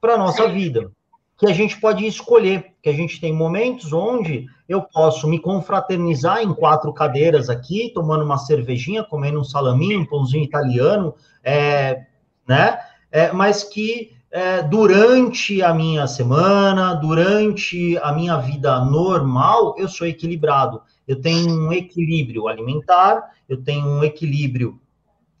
para 0.00 0.16
nossa 0.16 0.48
vida. 0.48 0.90
Que 1.36 1.46
a 1.46 1.52
gente 1.52 1.78
pode 1.80 2.06
escolher, 2.06 2.72
que 2.82 2.88
a 2.88 2.92
gente 2.92 3.20
tem 3.20 3.32
momentos 3.32 3.92
onde 3.92 4.46
eu 4.68 4.82
posso 4.82 5.28
me 5.28 5.38
confraternizar 5.38 6.42
em 6.42 6.54
quatro 6.54 6.92
cadeiras 6.92 7.50
aqui, 7.50 7.90
tomando 7.92 8.24
uma 8.24 8.38
cervejinha, 8.38 9.02
comendo 9.02 9.40
um 9.40 9.44
salaminho, 9.44 10.00
um 10.00 10.06
pãozinho 10.06 10.44
italiano, 10.44 11.14
é, 11.42 12.06
né? 12.46 12.78
É, 13.10 13.32
mas 13.32 13.62
que 13.62 14.12
é, 14.30 14.62
durante 14.62 15.62
a 15.62 15.72
minha 15.72 16.06
semana, 16.06 16.94
durante 16.94 17.96
a 17.98 18.12
minha 18.12 18.36
vida 18.38 18.84
normal, 18.84 19.74
eu 19.78 19.88
sou 19.88 20.06
equilibrado. 20.06 20.82
Eu 21.06 21.20
tenho 21.20 21.54
um 21.54 21.72
equilíbrio 21.72 22.48
alimentar, 22.48 23.22
eu 23.48 23.62
tenho 23.62 23.86
um 23.86 24.02
equilíbrio 24.02 24.80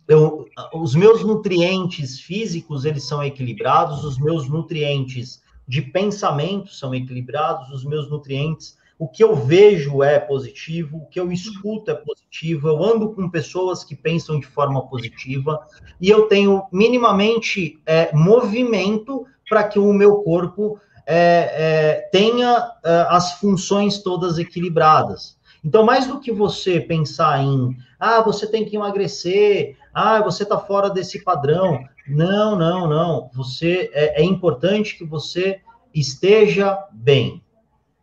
eu, 0.06 0.46
os 0.72 0.94
meus 0.94 1.24
nutrientes 1.24 2.20
físicos 2.20 2.84
eles 2.84 3.04
são 3.04 3.22
equilibrados, 3.22 4.04
os 4.04 4.18
meus 4.18 4.48
nutrientes 4.48 5.42
de 5.66 5.80
pensamento 5.80 6.74
são 6.74 6.94
equilibrados, 6.94 7.70
os 7.70 7.84
meus 7.84 8.10
nutrientes, 8.10 8.76
o 8.98 9.08
que 9.08 9.24
eu 9.24 9.34
vejo 9.34 10.02
é 10.02 10.18
positivo, 10.18 10.98
o 10.98 11.06
que 11.06 11.18
eu 11.18 11.32
escuto 11.32 11.90
é 11.90 11.94
positivo, 11.94 12.68
eu 12.68 12.82
ando 12.82 13.12
com 13.12 13.28
pessoas 13.28 13.82
que 13.82 13.96
pensam 13.96 14.38
de 14.38 14.46
forma 14.46 14.86
positiva 14.86 15.60
e 16.00 16.08
eu 16.08 16.28
tenho 16.28 16.64
minimamente 16.72 17.80
é, 17.84 18.14
movimento 18.14 19.26
para 19.48 19.64
que 19.64 19.78
o 19.78 19.92
meu 19.92 20.22
corpo 20.22 20.78
é, 21.06 21.16
é, 21.16 22.08
tenha 22.10 22.72
é, 22.84 23.06
as 23.10 23.32
funções 23.32 23.98
todas 23.98 24.38
equilibradas. 24.38 25.36
Então, 25.64 25.82
mais 25.82 26.06
do 26.06 26.20
que 26.20 26.30
você 26.30 26.78
pensar 26.78 27.42
em, 27.42 27.76
ah, 27.98 28.20
você 28.20 28.46
tem 28.46 28.64
que 28.64 28.76
emagrecer, 28.76 29.76
ah, 29.94 30.20
você 30.20 30.42
está 30.42 30.58
fora 30.58 30.90
desse 30.90 31.24
padrão. 31.24 31.82
Não, 32.06 32.54
não, 32.54 32.86
não. 32.86 33.30
Você 33.34 33.90
é, 33.94 34.20
é 34.20 34.24
importante 34.24 34.96
que 34.98 35.04
você 35.04 35.60
esteja 35.94 36.78
bem, 36.92 37.42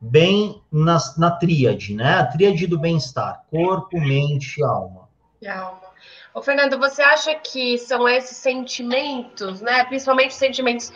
bem 0.02 0.60
na, 0.72 0.98
na 1.18 1.32
tríade, 1.32 1.94
né? 1.94 2.16
A 2.16 2.26
tríade 2.26 2.66
do 2.66 2.80
bem-estar, 2.80 3.44
corpo, 3.52 4.00
mente 4.00 4.60
e 4.60 4.64
alma. 4.64 5.08
E 5.40 5.48
alma. 5.48 5.80
Ô, 6.34 6.42
Fernando, 6.42 6.80
você 6.80 7.02
acha 7.02 7.36
que 7.36 7.78
são 7.78 8.08
esses 8.08 8.38
sentimentos, 8.38 9.62
né? 9.62 9.84
Principalmente 9.84 10.34
sentimentos 10.34 10.92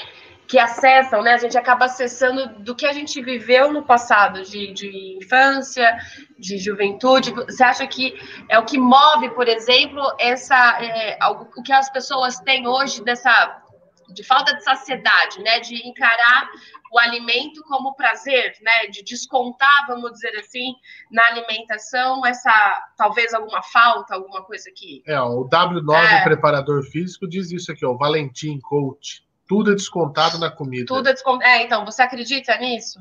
que 0.48 0.58
acessam, 0.58 1.22
né? 1.22 1.34
A 1.34 1.38
gente 1.38 1.58
acaba 1.58 1.86
acessando 1.86 2.48
do 2.60 2.76
que 2.76 2.86
a 2.86 2.94
gente 2.94 3.22
viveu 3.22 3.72
no 3.72 3.84
passado, 3.84 4.44
de, 4.44 4.74
de 4.74 5.18
infância, 5.22 5.98
de 6.38 6.58
juventude. 6.58 7.32
Você 7.32 7.64
acha 7.64 7.86
que 7.86 8.16
é 8.50 8.58
o 8.58 8.66
que 8.66 8.78
move, 8.78 9.30
por 9.32 9.48
exemplo, 9.48 10.02
essa 10.20 10.56
é, 10.82 11.18
o 11.28 11.62
que 11.64 11.74
as 11.74 11.90
pessoas 11.90 12.40
têm 12.40 12.68
hoje 12.68 13.04
dessa 13.04 13.62
de 14.10 14.24
falta 14.24 14.56
de 14.56 14.64
saciedade, 14.64 15.40
né? 15.42 15.60
De 15.60 15.88
encarar 15.88 16.50
o 16.92 17.00
alimento 17.00 17.62
como 17.64 17.96
prazer, 17.96 18.54
né? 18.62 18.88
De 18.88 19.04
descontar, 19.04 19.86
vamos 19.88 20.12
dizer 20.14 20.36
assim, 20.40 20.74
na 21.12 21.26
alimentação 21.28 22.26
essa 22.26 22.88
talvez 22.98 23.34
alguma 23.34 23.62
falta, 23.64 24.16
alguma 24.16 24.44
coisa 24.44 24.70
que. 24.76 25.04
É, 25.08 25.20
o 25.20 25.48
W9 25.50 25.96
é. 25.96 26.24
preparador 26.24 26.84
físico 26.84 27.28
diz 27.28 27.52
isso 27.52 27.72
aqui, 27.72 27.86
o 27.86 27.98
Valentim 27.98 28.60
Coach 28.60 29.26
tudo 29.48 29.72
é 29.72 29.76
descontado 29.76 30.38
na 30.40 30.50
comida. 30.50 30.86
Tudo 30.86 31.08
é 31.08 31.14
descontado. 31.14 31.50
É, 31.50 31.64
então, 31.64 31.86
você 31.86 32.02
acredita 32.02 32.58
nisso? 32.58 33.00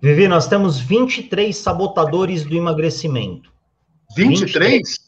Vivi, 0.00 0.28
nós 0.28 0.46
temos 0.46 0.78
23 0.78 1.56
sabotadores 1.56 2.44
do 2.44 2.56
emagrecimento. 2.56 3.52
23? 4.14 4.52
23, 4.54 4.98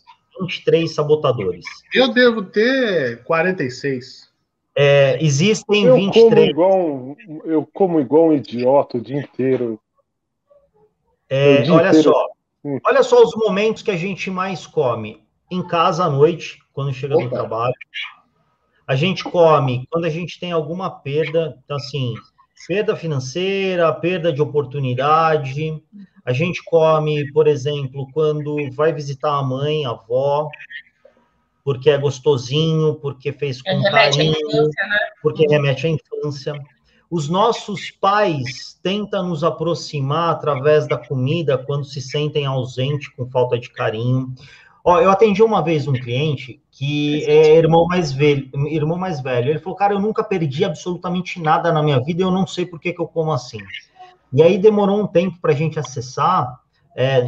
23 0.40 0.94
sabotadores. 0.94 1.64
Eu 1.94 2.12
devo 2.12 2.42
ter 2.42 3.22
46. 3.24 4.27
É, 4.80 5.18
existem 5.20 5.86
eu 5.86 5.96
23. 5.96 6.30
Como 6.30 6.50
igual 6.50 6.78
um, 6.78 7.16
eu 7.44 7.68
como 7.72 8.00
igual 8.00 8.28
um 8.28 8.32
idiota 8.32 8.98
o 8.98 9.00
dia 9.00 9.18
inteiro. 9.18 9.80
É, 11.28 11.62
dia 11.62 11.74
olha 11.74 11.88
inteiro. 11.88 12.10
só. 12.12 12.26
Hum. 12.64 12.78
Olha 12.86 13.02
só 13.02 13.22
os 13.22 13.34
momentos 13.34 13.82
que 13.82 13.90
a 13.90 13.96
gente 13.96 14.30
mais 14.30 14.66
come. 14.66 15.26
Em 15.50 15.66
casa 15.66 16.04
à 16.04 16.10
noite, 16.10 16.58
quando 16.72 16.92
chega 16.92 17.16
Opa. 17.16 17.24
do 17.24 17.30
trabalho 17.30 17.74
a 18.88 18.96
gente 18.96 19.22
come 19.22 19.86
quando 19.90 20.06
a 20.06 20.10
gente 20.10 20.40
tem 20.40 20.50
alguma 20.50 20.88
perda, 20.88 21.58
então 21.62 21.76
assim, 21.76 22.14
perda 22.66 22.96
financeira, 22.96 23.92
perda 23.92 24.32
de 24.32 24.40
oportunidade. 24.40 25.78
A 26.24 26.32
gente 26.32 26.64
come, 26.64 27.30
por 27.32 27.46
exemplo, 27.46 28.08
quando 28.14 28.56
vai 28.72 28.90
visitar 28.90 29.38
a 29.38 29.42
mãe, 29.42 29.84
a 29.84 29.90
avó, 29.90 30.48
porque 31.68 31.90
é 31.90 31.98
gostosinho, 31.98 32.94
porque 32.94 33.30
fez 33.30 33.60
com 33.60 33.82
carinho, 33.82 34.32
infância, 34.32 34.86
né? 34.88 34.96
porque 35.22 35.46
remete 35.46 35.86
à 35.86 35.90
infância. 35.90 36.54
Os 37.10 37.28
nossos 37.28 37.90
pais 37.90 38.80
tentam 38.82 39.28
nos 39.28 39.44
aproximar 39.44 40.30
através 40.30 40.88
da 40.88 40.96
comida 40.96 41.58
quando 41.58 41.84
se 41.84 42.00
sentem 42.00 42.46
ausentes, 42.46 43.08
com 43.08 43.28
falta 43.28 43.58
de 43.58 43.68
carinho. 43.68 44.32
Ó, 44.82 44.98
eu 44.98 45.10
atendi 45.10 45.42
uma 45.42 45.62
vez 45.62 45.86
um 45.86 45.92
cliente 45.92 46.58
que 46.70 47.22
é 47.26 47.56
irmão 47.56 47.84
mais 47.86 48.12
velho, 48.12 48.48
irmão 48.68 48.96
mais 48.96 49.20
velho. 49.20 49.50
Ele 49.50 49.58
falou, 49.58 49.76
cara, 49.76 49.92
eu 49.92 50.00
nunca 50.00 50.24
perdi 50.24 50.64
absolutamente 50.64 51.38
nada 51.38 51.70
na 51.70 51.82
minha 51.82 52.02
vida 52.02 52.22
e 52.22 52.24
eu 52.24 52.30
não 52.30 52.46
sei 52.46 52.64
por 52.64 52.80
que, 52.80 52.94
que 52.94 53.00
eu 53.02 53.06
como 53.06 53.30
assim. 53.30 53.60
E 54.32 54.42
aí 54.42 54.56
demorou 54.56 55.02
um 55.02 55.06
tempo 55.06 55.38
para 55.38 55.52
a 55.52 55.54
gente 55.54 55.78
acessar, 55.78 56.60
é, 56.96 57.22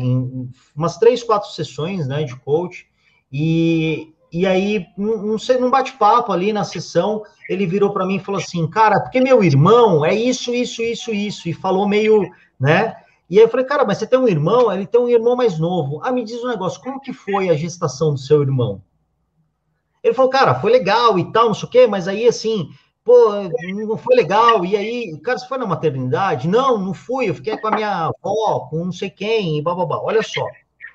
umas 0.75 0.97
três, 0.97 1.23
quatro 1.23 1.51
sessões, 1.51 2.09
né, 2.09 2.25
de 2.25 2.35
coach, 2.37 2.89
e, 3.31 4.15
e 4.33 4.47
aí, 4.47 4.87
sei, 5.39 5.59
num 5.59 5.71
bate-papo 5.71 6.33
ali 6.33 6.53
na 6.53 6.65
sessão, 6.65 7.23
ele 7.49 7.67
virou 7.67 7.93
para 7.93 8.07
mim 8.07 8.17
e 8.17 8.21
falou 8.21 8.41
assim, 8.41 8.69
cara, 8.69 9.01
porque 9.01 9.21
meu 9.21 9.43
irmão 9.43 10.05
é 10.05 10.15
isso, 10.15 10.55
isso, 10.55 10.83
isso, 10.83 11.13
isso, 11.13 11.49
e 11.49 11.53
falou 11.53 11.89
meio, 11.89 12.31
né, 12.59 12.95
e 13.31 13.39
aí 13.39 13.45
eu 13.45 13.49
falei, 13.49 13.65
cara, 13.65 13.85
mas 13.85 13.99
você 13.99 14.09
tem 14.09 14.19
um 14.19 14.27
irmão? 14.27 14.73
Ele 14.73 14.85
tem 14.85 15.01
um 15.01 15.09
irmão 15.09 15.37
mais 15.37 15.57
novo. 15.57 16.01
Ah, 16.03 16.11
me 16.11 16.25
diz 16.25 16.43
um 16.43 16.49
negócio, 16.49 16.83
como 16.83 17.01
que 17.01 17.13
foi 17.13 17.49
a 17.49 17.55
gestação 17.55 18.13
do 18.13 18.19
seu 18.19 18.43
irmão? 18.43 18.83
Ele 20.03 20.13
falou, 20.13 20.29
cara, 20.29 20.57
foi 20.57 20.73
legal 20.73 21.17
e 21.17 21.31
tal, 21.31 21.47
não 21.47 21.55
sei 21.55 21.69
o 21.69 21.71
quê, 21.71 21.87
mas 21.87 22.09
aí 22.09 22.27
assim, 22.27 22.69
pô, 23.05 23.31
não 23.87 23.97
foi 23.97 24.17
legal. 24.17 24.65
E 24.65 24.77
aí, 24.77 25.17
cara, 25.21 25.39
você 25.39 25.47
foi 25.47 25.59
na 25.59 25.67
maternidade? 25.67 26.49
Não, 26.49 26.77
não 26.77 26.93
fui, 26.93 27.29
eu 27.29 27.35
fiquei 27.35 27.57
com 27.57 27.69
a 27.69 27.71
minha 27.71 28.07
avó, 28.07 28.67
com 28.69 28.85
não 28.87 28.93
sei 28.93 29.11
quem, 29.11 29.59
e 29.59 29.63
bababá. 29.63 30.01
Olha 30.03 30.25
só, 30.25 30.45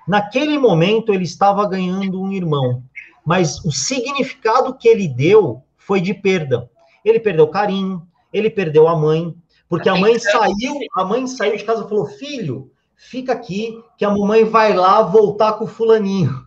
naquele 0.06 0.60
momento 0.60 1.14
ele 1.14 1.24
estava 1.24 1.66
ganhando 1.66 2.22
um 2.22 2.34
irmão, 2.34 2.84
mas 3.26 3.64
o 3.66 3.72
significado 3.72 4.78
que 4.78 4.88
ele 4.88 5.08
deu 5.08 5.64
foi 5.76 6.00
de 6.00 6.14
perda. 6.14 6.70
Ele 7.04 7.20
perdeu 7.20 7.48
carinho, 7.48 8.08
ele 8.32 8.50
perdeu 8.50 8.88
a 8.88 8.96
mãe, 8.96 9.36
porque 9.68 9.90
a 9.90 9.96
mãe 9.96 10.20
saiu, 10.20 10.78
a 10.96 11.04
mãe 11.04 11.26
saiu 11.26 11.58
de 11.58 11.64
casa 11.64 11.84
e 11.84 11.90
falou: 11.90 12.06
filho, 12.06 12.72
fica 12.96 13.34
aqui, 13.34 13.82
que 13.98 14.06
a 14.06 14.10
mamãe 14.10 14.44
vai 14.44 14.74
lá 14.74 15.02
voltar 15.02 15.54
com 15.54 15.66
o 15.66 15.68
fulaninho. 15.68 16.46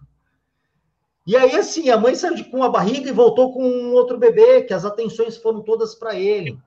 E 1.27 1.37
aí, 1.37 1.57
assim, 1.57 1.91
a 1.91 1.99
mãe 1.99 2.15
saiu 2.15 2.35
de, 2.35 2.45
com 2.45 2.63
a 2.63 2.71
barriga 2.71 3.11
e 3.11 3.13
voltou 3.13 3.53
com 3.53 3.63
um 3.63 3.93
outro 3.93 4.17
bebê, 4.17 4.63
que 4.63 4.73
as 4.73 4.85
atenções 4.85 5.37
foram 5.37 5.61
todas 5.61 5.95
para 5.95 6.15
ele. 6.15 6.59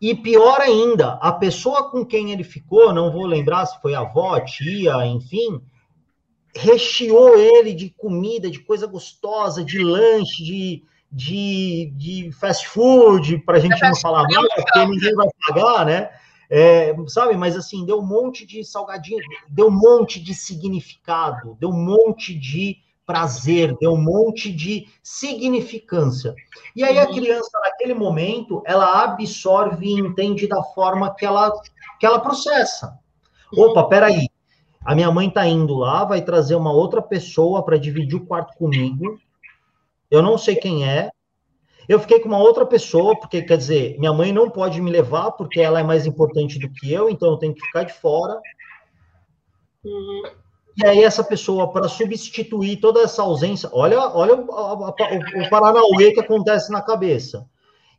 E 0.00 0.14
pior 0.14 0.60
ainda, 0.60 1.14
a 1.20 1.32
pessoa 1.32 1.90
com 1.90 2.04
quem 2.04 2.32
ele 2.32 2.44
ficou, 2.44 2.92
não 2.92 3.12
vou 3.12 3.26
lembrar 3.26 3.66
se 3.66 3.80
foi 3.80 3.94
avó, 3.94 4.38
tia, 4.40 5.06
enfim, 5.06 5.60
recheou 6.56 7.36
ele 7.38 7.72
de 7.72 7.90
comida, 7.90 8.50
de 8.50 8.60
coisa 8.60 8.86
gostosa, 8.86 9.64
de 9.64 9.78
lanche, 9.78 10.42
de, 10.42 10.82
de, 11.10 11.92
de 11.96 12.32
fast 12.32 12.68
food, 12.68 13.38
para 13.38 13.58
a 13.58 13.60
gente 13.60 13.80
não 13.80 13.96
falar 13.96 14.24
mal, 14.28 14.44
porque 14.54 14.86
ninguém 14.86 15.14
vai 15.14 15.28
pagar, 15.46 15.86
né? 15.86 16.10
É, 16.48 16.94
sabe, 17.08 17.36
mas 17.36 17.56
assim, 17.56 17.84
deu 17.84 17.98
um 17.98 18.06
monte 18.06 18.46
de 18.46 18.64
salgadinho, 18.64 19.18
deu 19.48 19.66
um 19.66 19.70
monte 19.70 20.22
de 20.22 20.32
significado, 20.32 21.56
deu 21.58 21.70
um 21.70 21.84
monte 21.84 22.34
de 22.38 22.76
prazer, 23.04 23.76
deu 23.80 23.92
um 23.92 24.02
monte 24.02 24.52
de 24.52 24.88
significância. 25.02 26.34
E 26.74 26.82
aí 26.84 26.98
a 26.98 27.06
uhum. 27.06 27.14
criança, 27.14 27.50
naquele 27.62 27.94
momento, 27.94 28.62
ela 28.64 29.02
absorve 29.02 29.86
e 29.86 29.98
entende 29.98 30.46
da 30.46 30.62
forma 30.62 31.14
que 31.14 31.24
ela, 31.24 31.52
que 31.98 32.06
ela 32.06 32.18
processa. 32.18 32.98
Opa, 33.52 33.84
peraí, 33.84 34.28
a 34.86 34.94
minha 34.94 35.10
mãe 35.10 35.28
tá 35.28 35.46
indo 35.46 35.74
lá, 35.74 36.04
vai 36.04 36.22
trazer 36.22 36.54
uma 36.54 36.72
outra 36.72 37.02
pessoa 37.02 37.64
para 37.64 37.76
dividir 37.76 38.16
o 38.16 38.24
quarto 38.24 38.56
comigo, 38.56 39.18
eu 40.08 40.22
não 40.22 40.38
sei 40.38 40.54
quem 40.54 40.88
é. 40.88 41.10
Eu 41.88 41.98
fiquei 41.98 42.20
com 42.20 42.28
uma 42.28 42.38
outra 42.38 42.64
pessoa, 42.64 43.18
porque 43.18 43.42
quer 43.42 43.56
dizer, 43.56 43.98
minha 43.98 44.12
mãe 44.12 44.32
não 44.32 44.48
pode 44.48 44.80
me 44.80 44.90
levar 44.90 45.32
porque 45.32 45.60
ela 45.60 45.80
é 45.80 45.82
mais 45.82 46.06
importante 46.06 46.58
do 46.58 46.70
que 46.72 46.92
eu, 46.92 47.10
então 47.10 47.30
eu 47.30 47.36
tenho 47.36 47.54
que 47.54 47.64
ficar 47.66 47.82
de 47.82 47.92
fora. 47.92 48.40
Uhum. 49.84 50.22
E 50.76 50.86
aí 50.86 51.02
essa 51.02 51.24
pessoa, 51.24 51.72
para 51.72 51.88
substituir 51.88 52.76
toda 52.76 53.00
essa 53.00 53.22
ausência, 53.22 53.68
olha, 53.72 53.98
olha 53.98 54.34
o, 54.34 54.46
o, 54.46 54.88
o 54.88 55.50
Paranauê 55.50 56.12
que 56.12 56.20
acontece 56.20 56.70
na 56.70 56.82
cabeça. 56.82 57.48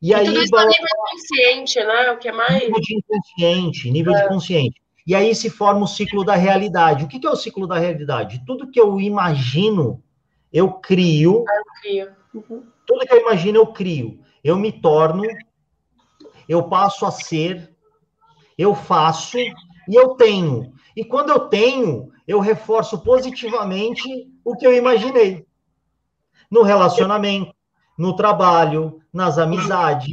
E, 0.02 0.10
e 0.10 0.14
aí, 0.14 0.26
tudo 0.26 0.42
isso 0.42 0.56
a 0.56 0.66
nível 0.66 0.88
consciente, 1.10 1.84
né? 1.84 2.12
O 2.12 2.18
que 2.18 2.30
é 2.30 2.32
mais. 2.32 2.62
Nível 2.62 2.80
de 2.80 2.96
inconsciente, 2.96 3.92
nível 3.92 4.14
é. 4.14 4.22
de 4.22 4.28
consciente. 4.28 4.82
E 5.08 5.16
aí 5.16 5.34
se 5.34 5.50
forma 5.50 5.86
o 5.86 5.88
ciclo 5.88 6.26
da 6.26 6.36
realidade. 6.36 7.06
O 7.06 7.08
que, 7.08 7.18
que 7.18 7.26
é 7.26 7.30
o 7.30 7.36
ciclo 7.36 7.66
da 7.66 7.80
realidade? 7.80 8.44
Tudo 8.46 8.70
que 8.70 8.78
eu 8.80 9.00
imagino, 9.00 10.04
eu 10.52 10.74
crio. 10.74 11.46
Ah, 11.48 11.56
eu 11.56 11.82
crio. 11.82 12.12
Uhum. 12.34 12.64
Tudo 12.86 13.06
que 13.06 13.14
eu 13.14 13.22
imagino, 13.22 13.58
eu 13.58 13.68
crio. 13.68 14.20
Eu 14.44 14.58
me 14.58 14.70
torno, 14.70 15.24
eu 16.48 16.64
passo 16.64 17.06
a 17.06 17.12
ser, 17.12 17.74
eu 18.58 18.76
faço 18.76 19.38
e 19.38 19.56
eu 19.96 20.10
tenho. 20.16 20.74
E 20.94 21.06
quando 21.06 21.30
eu 21.30 21.48
tenho, 21.48 22.12
eu 22.28 22.42
reforço 22.42 23.00
positivamente 23.00 24.30
o 24.44 24.58
que 24.58 24.68
eu 24.68 24.74
imaginei. 24.74 25.46
No 26.52 26.64
relacionamento, 26.64 27.54
no 27.98 28.14
trabalho, 28.14 29.02
nas 29.14 29.38
amizades, 29.38 30.12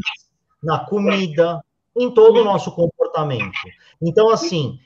na 0.63 0.85
comida, 0.85 1.61
em 1.97 2.13
todo 2.13 2.41
o 2.41 2.45
nosso 2.45 2.73
comportamento. 2.73 3.59
Então, 4.03 4.31
assim, 4.31 4.79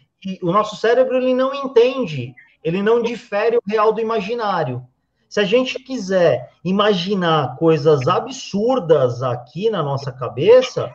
o 0.43 0.53
nosso 0.53 0.77
cérebro 0.77 1.17
ele 1.17 1.35
não 1.35 1.55
entende, 1.55 2.35
ele 2.63 2.83
não 2.83 3.03
difere 3.03 3.57
o 3.57 3.63
real 3.67 3.93
do 3.93 4.01
imaginário. 4.01 4.83
Se 5.29 5.41
a 5.41 5.45
gente 5.45 5.79
quiser 5.79 6.51
imaginar 6.65 7.57
coisas 7.57 8.09
absurdas 8.09 9.23
aqui 9.23 9.69
na 9.69 9.83
nossa 9.83 10.11
cabeça, 10.11 10.93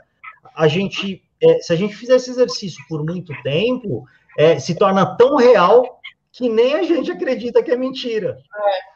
a 0.55 0.67
gente, 0.67 1.23
é, 1.41 1.59
se 1.59 1.71
a 1.71 1.75
gente 1.75 1.95
fizer 1.95 2.15
esse 2.15 2.31
exercício 2.31 2.83
por 2.89 3.05
muito 3.05 3.31
tempo, 3.43 4.05
é, 4.37 4.57
se 4.59 4.75
torna 4.75 5.15
tão 5.15 5.35
real 5.35 5.99
que 6.31 6.49
nem 6.49 6.75
a 6.75 6.83
gente 6.83 7.11
acredita 7.11 7.61
que 7.61 7.71
é 7.71 7.77
mentira. 7.77 8.37
É. 8.55 8.93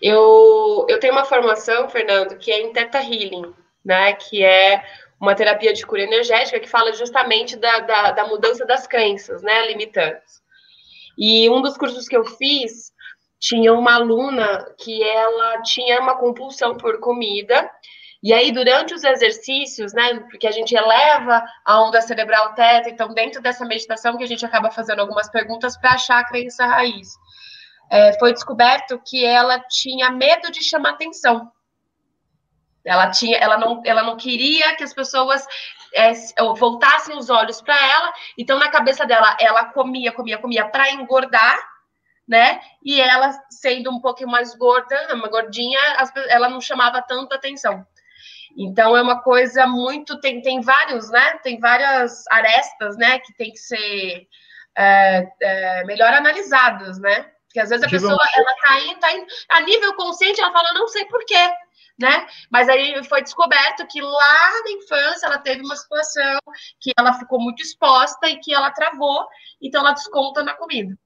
Eu, 0.00 0.84
eu 0.90 1.00
tenho 1.00 1.14
uma 1.14 1.24
formação, 1.24 1.88
Fernando, 1.88 2.36
que 2.36 2.52
é 2.52 2.60
em 2.60 2.72
Theta 2.72 2.98
Healing, 2.98 3.54
né? 3.82 4.12
Que 4.12 4.44
é 4.44 4.84
uma 5.20 5.34
terapia 5.34 5.72
de 5.72 5.86
cura 5.86 6.02
energética 6.02 6.60
que 6.60 6.68
fala 6.68 6.92
justamente 6.92 7.56
da, 7.56 7.80
da, 7.80 8.10
da 8.12 8.26
mudança 8.26 8.66
das 8.66 8.86
crenças, 8.86 9.42
né? 9.42 9.66
Limitantes. 9.66 10.42
E 11.18 11.48
um 11.48 11.62
dos 11.62 11.76
cursos 11.76 12.06
que 12.06 12.16
eu 12.16 12.24
fiz 12.24 12.92
tinha 13.38 13.72
uma 13.72 13.94
aluna 13.94 14.74
que 14.78 15.02
ela 15.02 15.62
tinha 15.62 16.00
uma 16.00 16.16
compulsão 16.16 16.76
por 16.76 17.00
comida. 17.00 17.70
E 18.22 18.32
aí, 18.32 18.50
durante 18.50 18.94
os 18.94 19.04
exercícios, 19.04 19.92
né, 19.92 20.20
porque 20.30 20.46
a 20.46 20.50
gente 20.50 20.74
eleva 20.74 21.44
a 21.64 21.82
onda 21.82 22.00
cerebral 22.00 22.54
teta, 22.54 22.88
então, 22.88 23.12
dentro 23.14 23.40
dessa 23.40 23.64
meditação, 23.64 24.16
que 24.16 24.24
a 24.24 24.26
gente 24.26 24.44
acaba 24.44 24.70
fazendo 24.70 25.00
algumas 25.00 25.30
perguntas 25.30 25.76
para 25.76 25.92
achar 25.92 26.18
a 26.18 26.24
crença 26.24 26.66
raiz 26.66 27.08
é, 27.90 28.18
foi 28.18 28.32
descoberto 28.32 29.00
que 29.04 29.24
ela 29.24 29.60
tinha 29.60 30.10
medo 30.10 30.50
de 30.50 30.62
chamar 30.62 30.90
atenção. 30.90 31.50
Ela 32.86 33.10
tinha, 33.10 33.36
ela 33.38 33.58
não, 33.58 33.82
ela 33.84 34.02
não 34.02 34.16
queria 34.16 34.76
que 34.76 34.84
as 34.84 34.94
pessoas 34.94 35.44
é, 35.92 36.12
voltassem 36.56 37.16
os 37.16 37.28
olhos 37.28 37.60
para 37.60 37.74
ela. 37.74 38.12
Então, 38.38 38.58
na 38.58 38.68
cabeça 38.68 39.04
dela, 39.04 39.36
ela 39.40 39.64
comia, 39.66 40.12
comia, 40.12 40.38
comia 40.38 40.68
para 40.68 40.92
engordar, 40.92 41.58
né? 42.26 42.60
E 42.82 43.00
ela, 43.00 43.32
sendo 43.50 43.90
um 43.90 44.00
pouquinho 44.00 44.30
mais 44.30 44.54
gorda, 44.56 45.14
uma 45.14 45.28
gordinha, 45.28 45.80
ela 46.28 46.48
não 46.48 46.60
chamava 46.60 47.02
tanto 47.02 47.34
atenção. 47.34 47.84
Então, 48.56 48.96
é 48.96 49.02
uma 49.02 49.20
coisa 49.20 49.66
muito. 49.66 50.20
Tem, 50.20 50.40
tem 50.40 50.60
vários, 50.60 51.10
né? 51.10 51.38
Tem 51.42 51.58
várias 51.58 52.24
arestas, 52.28 52.96
né? 52.96 53.18
Que 53.18 53.34
tem 53.34 53.50
que 53.50 53.58
ser 53.58 54.26
é, 54.76 55.28
é, 55.42 55.84
melhor 55.84 56.12
analisadas, 56.12 56.98
né? 56.98 57.30
Porque 57.46 57.60
às 57.60 57.70
vezes 57.70 57.86
a 57.86 57.90
pessoa 57.90 58.12
ela 58.12 58.54
tá 58.62 58.80
indo, 58.80 59.00
tá 59.00 59.12
indo, 59.12 59.26
a 59.48 59.60
nível 59.60 59.94
consciente, 59.94 60.40
ela 60.40 60.52
fala, 60.52 60.74
não 60.74 60.86
sei 60.88 61.06
porquê, 61.06 61.50
né? 61.98 62.26
Mas 62.50 62.68
aí 62.68 63.02
foi 63.04 63.22
descoberto 63.22 63.86
que 63.88 64.00
lá 64.00 64.62
na 64.64 64.70
infância 64.72 65.26
ela 65.26 65.38
teve 65.38 65.62
uma 65.62 65.76
situação 65.76 66.38
que 66.80 66.92
ela 66.98 67.14
ficou 67.14 67.40
muito 67.40 67.62
exposta 67.62 68.28
e 68.28 68.38
que 68.38 68.52
ela 68.52 68.70
travou, 68.70 69.26
então 69.60 69.80
ela 69.80 69.92
desconta 69.92 70.42
na 70.42 70.54
comida. 70.54 70.96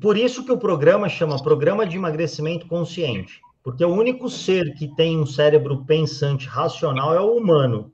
Por 0.00 0.16
isso 0.16 0.44
que 0.44 0.52
o 0.52 0.58
programa 0.58 1.08
chama 1.08 1.42
Programa 1.42 1.84
de 1.84 1.96
Emagrecimento 1.96 2.66
Consciente, 2.68 3.40
porque 3.62 3.84
o 3.84 3.92
único 3.92 4.28
ser 4.28 4.74
que 4.74 4.94
tem 4.94 5.18
um 5.18 5.26
cérebro 5.26 5.84
pensante 5.84 6.46
racional 6.46 7.14
é 7.14 7.20
o 7.20 7.36
humano. 7.36 7.92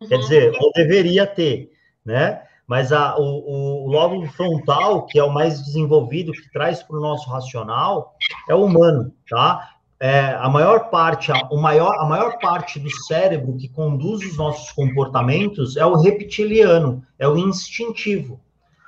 Uhum. 0.00 0.08
Quer 0.08 0.18
dizer, 0.18 0.52
ou 0.58 0.72
deveria 0.72 1.26
ter, 1.26 1.70
né? 2.04 2.42
mas 2.66 2.92
a, 2.92 3.16
o, 3.18 3.84
o 3.84 3.88
lóbulo 3.88 4.26
frontal, 4.28 5.06
que 5.06 5.18
é 5.18 5.22
o 5.22 5.32
mais 5.32 5.62
desenvolvido, 5.62 6.32
que 6.32 6.50
traz 6.50 6.82
para 6.82 6.96
o 6.96 7.00
nosso 7.00 7.28
racional, 7.30 8.14
é 8.48 8.54
o 8.54 8.64
humano, 8.64 9.14
tá? 9.28 9.73
É, 10.06 10.36
a 10.38 10.50
maior 10.50 10.90
parte, 10.90 11.32
a, 11.32 11.48
o 11.50 11.56
maior, 11.58 11.98
a 11.98 12.04
maior 12.04 12.38
parte 12.38 12.78
do 12.78 12.90
cérebro 12.90 13.56
que 13.56 13.70
conduz 13.70 14.22
os 14.22 14.36
nossos 14.36 14.70
comportamentos 14.70 15.78
é 15.78 15.86
o 15.86 15.94
reptiliano, 15.94 17.02
é 17.18 17.26
o 17.26 17.38
instintivo, 17.38 18.38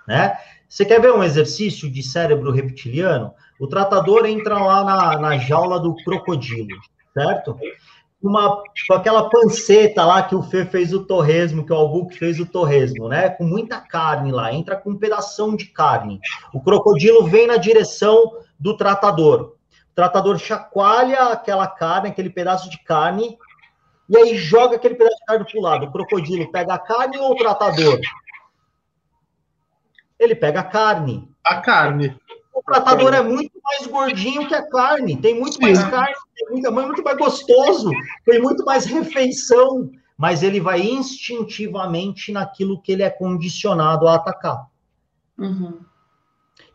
né? 0.07 0.37
Você 0.69 0.85
quer 0.85 1.01
ver 1.01 1.15
um 1.15 1.25
exercício 1.25 1.91
de 1.91 2.03
cérebro 2.03 2.53
reptiliano? 2.53 3.33
O 3.59 3.67
tratador 3.67 4.27
entra 4.27 4.59
lá 4.59 4.85
na, 4.85 5.19
na 5.19 5.39
jaula 5.39 5.81
do 5.81 5.95
crocodilo, 6.05 6.77
certo? 7.15 7.59
uma, 8.23 8.63
com 8.87 8.95
aquela 8.95 9.31
panceta 9.31 10.05
lá 10.05 10.23
que 10.23 10.35
o 10.35 10.43
Fê 10.43 10.67
fez 10.67 10.93
o 10.93 11.05
torresmo, 11.05 11.65
que 11.65 11.73
o 11.73 11.77
Albuque 11.77 12.19
fez 12.19 12.39
o 12.39 12.45
torresmo, 12.45 13.09
né? 13.09 13.31
Com 13.31 13.45
muita 13.45 13.81
carne 13.81 14.33
lá, 14.33 14.53
entra 14.53 14.77
com 14.77 14.91
um 14.91 14.99
pedação 14.99 15.57
de 15.57 15.65
carne. 15.67 16.21
O 16.53 16.61
crocodilo 16.61 17.25
vem 17.25 17.47
na 17.47 17.57
direção 17.57 18.33
do 18.61 18.77
tratador. 18.77 19.56
O 19.97 20.03
tratador 20.03 20.39
chacoalha 20.39 21.33
aquela 21.33 21.67
carne, 21.67 22.11
aquele 22.11 22.29
pedaço 22.29 22.69
de 22.69 22.79
carne, 22.85 23.39
e 24.07 24.15
aí 24.15 24.37
joga 24.37 24.77
aquele 24.77 24.95
pedaço 24.95 25.17
de 25.17 25.25
carne 25.25 25.47
para 25.47 25.59
o 25.59 25.63
lado. 25.63 25.87
O 25.87 25.91
crocodilo 25.91 26.53
pega 26.53 26.75
a 26.75 26.79
carne 26.79 27.17
ou 27.17 27.33
o 27.33 27.35
tratador? 27.35 27.99
Ele 30.19 30.35
pega 30.35 30.61
a 30.61 30.65
carne. 30.65 31.27
A 31.43 31.63
carne. 31.63 32.15
O 32.53 32.63
tratador 32.63 33.15
é 33.15 33.23
muito 33.23 33.59
mais 33.65 33.87
gordinho 33.87 34.47
que 34.47 34.55
a 34.55 34.69
carne, 34.69 35.17
tem 35.17 35.41
muito 35.41 35.59
mais 35.63 35.83
carne, 35.83 36.15
tem 36.35 36.51
muito, 36.51 36.71
muito 36.71 37.03
mais 37.03 37.17
gostoso, 37.17 37.91
tem 38.27 38.39
muito 38.39 38.67
mais 38.67 38.85
refeição, 38.85 39.91
mas 40.15 40.43
ele 40.43 40.61
vai 40.61 40.83
instintivamente 40.83 42.33
naquilo 42.33 42.83
que 42.83 42.93
ele 42.93 43.03
é 43.03 43.09
condicionado 43.09 44.07
a 44.07 44.17
atacar. 44.17 44.67
Uhum. 45.39 45.81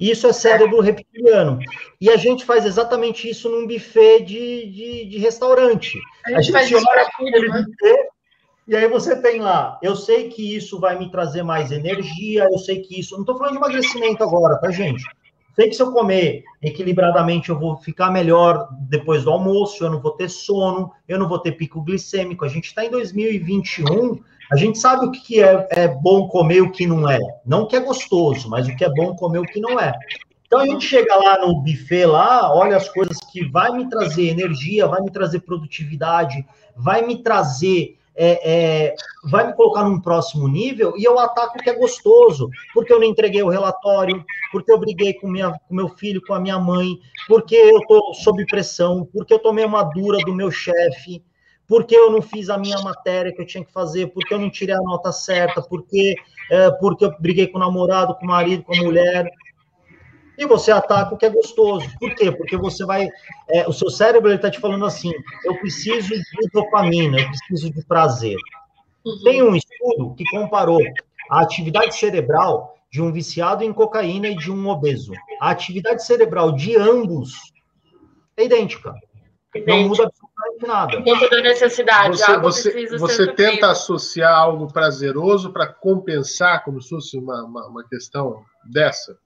Isso 0.02 0.26
é 0.26 0.34
cérebro 0.34 0.82
reptiliano. 0.82 1.60
E 2.00 2.10
a 2.10 2.18
gente 2.18 2.44
faz 2.44 2.66
exatamente 2.66 3.30
isso 3.30 3.48
num 3.50 3.68
buffet 3.68 4.22
de, 4.22 4.66
de, 4.72 5.06
de 5.06 5.18
restaurante. 5.20 6.00
A 6.26 6.42
gente, 6.42 6.58
a 6.58 6.64
gente 6.64 6.84
olha 6.90 7.04
aquele 7.04 7.48
né? 7.48 7.64
buffet 7.64 8.10
e 8.68 8.76
aí 8.76 8.88
você 8.88 9.22
tem 9.22 9.40
lá, 9.40 9.78
eu 9.82 9.96
sei 9.96 10.30
que 10.30 10.56
isso 10.56 10.80
vai 10.80 10.98
me 10.98 11.12
trazer 11.12 11.44
mais 11.44 11.72
energia, 11.72 12.48
eu 12.52 12.58
sei 12.58 12.82
que 12.82 13.00
isso. 13.00 13.16
Não 13.16 13.22
estou 13.22 13.38
falando 13.38 13.54
de 13.54 13.58
emagrecimento 13.58 14.24
agora, 14.24 14.58
tá, 14.60 14.72
gente? 14.72 15.04
Sei 15.56 15.68
que 15.68 15.76
se 15.76 15.82
eu 15.82 15.92
comer 15.92 16.44
equilibradamente, 16.62 17.50
eu 17.50 17.60
vou 17.60 17.76
ficar 17.78 18.10
melhor 18.10 18.70
depois 18.90 19.24
do 19.24 19.32
almoço, 19.32 19.84
eu 19.84 19.92
não 19.92 20.00
vou 20.00 20.14
ter 20.14 20.30
sono, 20.30 20.92
eu 21.08 21.20
não 21.20 21.28
vou 21.28 21.40
ter 21.40 21.52
pico 21.52 21.82
glicêmico. 21.82 22.46
A 22.46 22.48
gente 22.48 22.66
está 22.66 22.86
em 22.86 22.90
2021, 22.90 24.24
a 24.52 24.56
gente 24.58 24.78
sabe 24.78 25.06
o 25.06 25.12
que 25.12 25.42
é, 25.42 25.68
é 25.72 25.88
bom 25.88 26.28
comer 26.28 26.58
e 26.58 26.62
o 26.62 26.72
que 26.72 26.86
não 26.86 27.10
é. 27.10 27.20
Não 27.46 27.64
o 27.64 27.68
que 27.68 27.76
é 27.76 27.80
gostoso, 27.80 28.50
mas 28.50 28.68
o 28.68 28.76
que 28.76 28.84
é 28.84 28.90
bom 28.90 29.16
comer 29.16 29.38
e 29.38 29.42
o 29.42 29.46
que 29.46 29.62
não 29.62 29.80
é. 29.80 29.94
Então 30.46 30.60
a 30.60 30.66
gente 30.66 30.86
chega 30.86 31.16
lá 31.16 31.40
no 31.40 31.62
buffet 31.62 32.06
lá, 32.06 32.54
olha 32.54 32.76
as 32.76 32.90
coisas 32.90 33.18
que 33.32 33.50
vai 33.50 33.72
me 33.72 33.90
trazer 33.90 34.28
energia, 34.28 34.88
vai 34.88 35.02
me 35.02 35.10
trazer 35.10 35.40
produtividade, 35.40 36.46
vai 36.76 37.06
me 37.06 37.24
trazer 37.24 37.98
é, 38.14 38.52
é, 38.90 38.96
vai 39.24 39.48
me 39.48 39.54
colocar 39.54 39.84
num 39.84 40.02
próximo 40.02 40.48
nível 40.48 40.94
e 40.98 41.04
eu 41.06 41.18
ataco 41.18 41.58
o 41.58 41.64
que 41.64 41.70
é 41.70 41.74
gostoso, 41.74 42.50
porque 42.74 42.92
eu 42.92 43.00
não 43.00 43.08
entreguei 43.08 43.42
o 43.42 43.50
relatório, 43.50 44.24
porque 44.52 44.70
eu 44.70 44.78
briguei 44.78 45.14
com, 45.14 45.30
minha, 45.30 45.52
com 45.52 45.74
meu 45.74 45.88
filho, 45.88 46.22
com 46.28 46.34
a 46.34 46.40
minha 46.40 46.60
mãe, 46.60 47.00
porque 47.28 47.56
eu 47.56 47.80
estou 47.80 48.14
sob 48.14 48.46
pressão, 48.48 49.08
porque 49.14 49.34
eu 49.34 49.40
tomei 49.40 49.64
uma 49.64 49.84
dura 49.84 50.18
do 50.26 50.36
meu 50.36 50.52
chefe, 50.52 51.24
porque 51.72 51.96
eu 51.96 52.12
não 52.12 52.22
fiz 52.22 52.50
a 52.50 52.58
minha 52.58 52.78
matéria 52.82 53.34
que 53.34 53.42
eu 53.42 53.46
tinha 53.46 53.64
que 53.64 53.72
fazer, 53.72 54.08
porque 54.08 54.34
eu 54.34 54.40
não 54.40 54.50
tirei 54.50 54.76
a 54.76 54.82
nota 54.82 55.10
certa, 55.14 55.62
porque, 55.62 56.18
é, 56.52 56.70
porque 56.70 57.06
eu 57.06 57.16
briguei 57.18 57.48
com 57.48 57.58
o 57.58 57.62
namorado, 57.62 58.14
com 58.16 58.26
o 58.26 58.28
marido, 58.28 58.62
com 58.64 58.76
a 58.76 58.84
mulher 58.84 59.26
e 60.38 60.46
você 60.46 60.70
ataca 60.70 61.16
o 61.16 61.18
que 61.18 61.26
é 61.26 61.30
gostoso. 61.30 61.88
Por 61.98 62.14
quê? 62.14 62.30
Porque 62.30 62.58
você 62.58 62.84
vai. 62.84 63.08
É, 63.50 63.66
o 63.70 63.72
seu 63.72 63.90
cérebro 63.90 64.34
está 64.34 64.52
te 64.52 64.60
falando 64.60 64.86
assim: 64.86 65.14
eu 65.46 65.56
preciso 65.60 66.10
de 66.10 66.50
dopamina, 66.54 67.18
eu 67.18 67.28
preciso 67.28 67.72
de 67.72 67.86
prazer. 67.86 68.36
Uhum. 69.06 69.24
Tem 69.24 69.42
um 69.42 69.56
estudo 69.56 70.14
que 70.16 70.26
comparou 70.26 70.82
a 71.30 71.40
atividade 71.40 71.96
cerebral 71.96 72.76
de 72.92 73.02
um 73.02 73.14
viciado 73.14 73.64
em 73.64 73.72
cocaína 73.72 74.28
e 74.28 74.36
de 74.36 74.52
um 74.52 74.68
obeso. 74.68 75.14
A 75.40 75.52
atividade 75.52 76.06
cerebral 76.06 76.52
de 76.52 76.76
ambos 76.76 77.54
é 78.36 78.44
idêntica. 78.44 78.94
Não 79.66 79.88
muda 79.88 80.12
nada. 80.68 81.00
Dentro 81.02 81.30
da 81.30 81.42
necessidade. 81.42 82.18
Você, 82.18 82.38
você, 82.38 82.98
você 82.98 83.34
tenta 83.34 83.72
associar 83.72 84.34
algo 84.34 84.68
prazeroso 84.68 85.52
para 85.52 85.68
compensar, 85.68 86.64
como 86.64 86.82
se 86.82 86.90
fosse 86.90 87.18
uma, 87.18 87.44
uma, 87.44 87.68
uma 87.68 87.88
questão 87.88 88.44
dessa? 88.70 89.18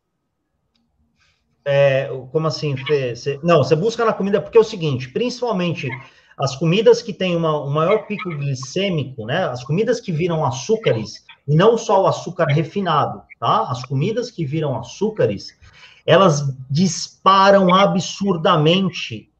É, 1.63 2.07
como 2.31 2.47
assim, 2.47 2.77
Fê? 2.77 3.15
Você, 3.15 3.39
não, 3.41 3.63
você 3.63 3.75
busca 3.75 4.05
na 4.05 4.13
comida 4.13 4.39
porque 4.39 4.57
é 4.57 4.61
o 4.61 4.63
seguinte, 4.63 5.09
principalmente 5.09 5.89
as 6.37 6.55
comidas 6.55 7.01
que 7.01 7.13
têm 7.13 7.35
uma, 7.35 7.65
um 7.65 7.71
maior 7.71 8.05
pico 8.05 8.29
glicêmico, 8.29 9.25
né? 9.25 9.45
As 9.45 9.63
comidas 9.63 9.99
que 9.99 10.11
viram 10.11 10.45
açúcares, 10.45 11.23
E 11.47 11.55
não 11.55 11.77
só 11.77 12.03
o 12.03 12.07
açúcar 12.07 12.45
refinado, 12.45 13.21
tá? 13.39 13.61
As 13.69 13.83
comidas 13.83 14.29
que 14.29 14.45
viram 14.45 14.77
açúcares, 14.77 15.57
elas 16.05 16.43
disparam 16.69 17.73
absurdamente 17.73 19.31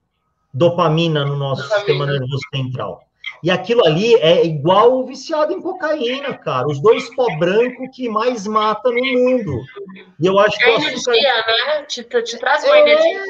dopamina 0.55 1.25
no 1.25 1.35
nosso 1.35 1.63
dopamina. 1.63 1.85
sistema 1.85 2.05
nervoso 2.05 2.41
central. 2.53 3.01
E 3.43 3.51
aquilo 3.51 3.85
ali 3.85 4.15
é 4.15 4.45
igual 4.45 4.97
o 4.97 5.05
viciado 5.05 5.53
em 5.53 5.61
cocaína, 5.61 6.35
cara. 6.37 6.67
Os 6.67 6.81
dois 6.81 7.13
pó 7.15 7.27
branco 7.37 7.91
que 7.91 8.09
mais 8.09 8.47
mata 8.47 8.89
no 8.89 9.03
mundo. 9.03 9.61
E 10.19 10.25
eu 10.25 10.39
acho 10.39 10.57
que. 10.57 10.63
É 10.63 10.75
energia, 10.75 11.13
né? 11.47 11.83
Te, 11.83 12.03
te 12.03 12.39
traz 12.39 12.63
uma 12.63 12.77
é, 12.77 12.81
energia. 12.81 13.21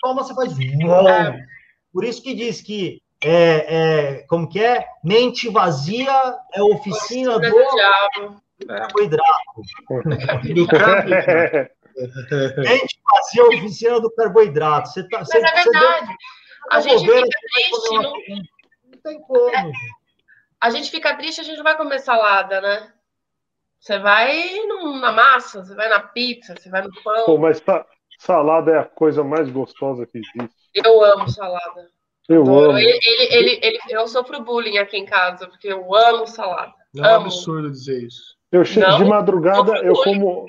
toma, 0.00 0.22
você 0.22 0.34
faz. 0.34 0.52
É. 0.52 1.46
Por 1.92 2.04
isso 2.04 2.22
que 2.22 2.34
diz 2.34 2.60
que 2.60 3.02
é, 3.24 3.66
é, 3.76 4.26
como 4.28 4.48
que 4.48 4.62
é? 4.62 4.86
Mente 5.02 5.48
vazia 5.48 6.36
é 6.54 6.62
oficina, 6.62 7.36
oficina 7.36 7.38
do, 7.38 7.50
do 7.50 7.74
diabo. 7.74 8.42
carboidrato. 8.68 9.28
Mente 12.58 13.00
vazia 13.04 13.42
é 13.42 13.56
oficina 13.56 14.00
do 14.00 14.10
carboidrato. 14.10 14.88
Você 14.90 15.08
tá, 15.08 15.18
Mas 15.18 15.28
você, 15.28 15.38
é 15.38 15.40
verdade. 15.40 16.06
Você 16.06 16.14
a 16.70 16.80
gente 16.80 17.00
fica 17.06 17.28
triste. 17.52 17.94
Não... 17.94 18.02
não 18.02 18.98
tem 19.02 19.20
como. 19.22 19.48
É. 19.50 19.72
A 20.60 20.70
gente 20.70 20.90
fica 20.90 21.16
triste, 21.16 21.40
a 21.40 21.44
gente 21.44 21.56
não 21.56 21.64
vai 21.64 21.76
comer 21.76 22.00
salada, 22.00 22.60
né? 22.60 22.92
Você 23.78 23.98
vai 23.98 24.56
na 25.00 25.12
massa, 25.12 25.64
você 25.64 25.74
vai 25.74 25.88
na 25.88 26.00
pizza, 26.00 26.54
você 26.56 26.68
vai 26.68 26.82
no 26.82 26.90
pão. 27.02 27.26
Pô, 27.26 27.38
mas 27.38 27.62
salada 28.18 28.72
é 28.72 28.78
a 28.78 28.84
coisa 28.84 29.22
mais 29.22 29.48
gostosa 29.50 30.04
que 30.04 30.18
existe. 30.18 30.56
Eu 30.74 31.04
amo 31.04 31.28
salada. 31.28 31.88
Eu 32.28 32.42
amo. 32.42 32.76
Ele, 32.76 32.98
ele, 33.02 33.34
ele, 33.34 33.60
ele, 33.62 33.78
eu 33.90 34.06
sofro 34.08 34.42
bullying 34.42 34.78
aqui 34.78 34.96
em 34.96 35.06
casa, 35.06 35.46
porque 35.46 35.68
eu 35.68 35.94
amo 35.94 36.26
salada. 36.26 36.74
Não 36.92 37.04
é 37.04 37.18
um 37.18 37.22
absurdo 37.22 37.70
dizer 37.70 38.02
isso. 38.02 38.36
Eu 38.50 38.64
chego 38.64 38.96
de 38.96 39.04
madrugada, 39.04 39.78
eu 39.78 39.94
como, 39.94 40.46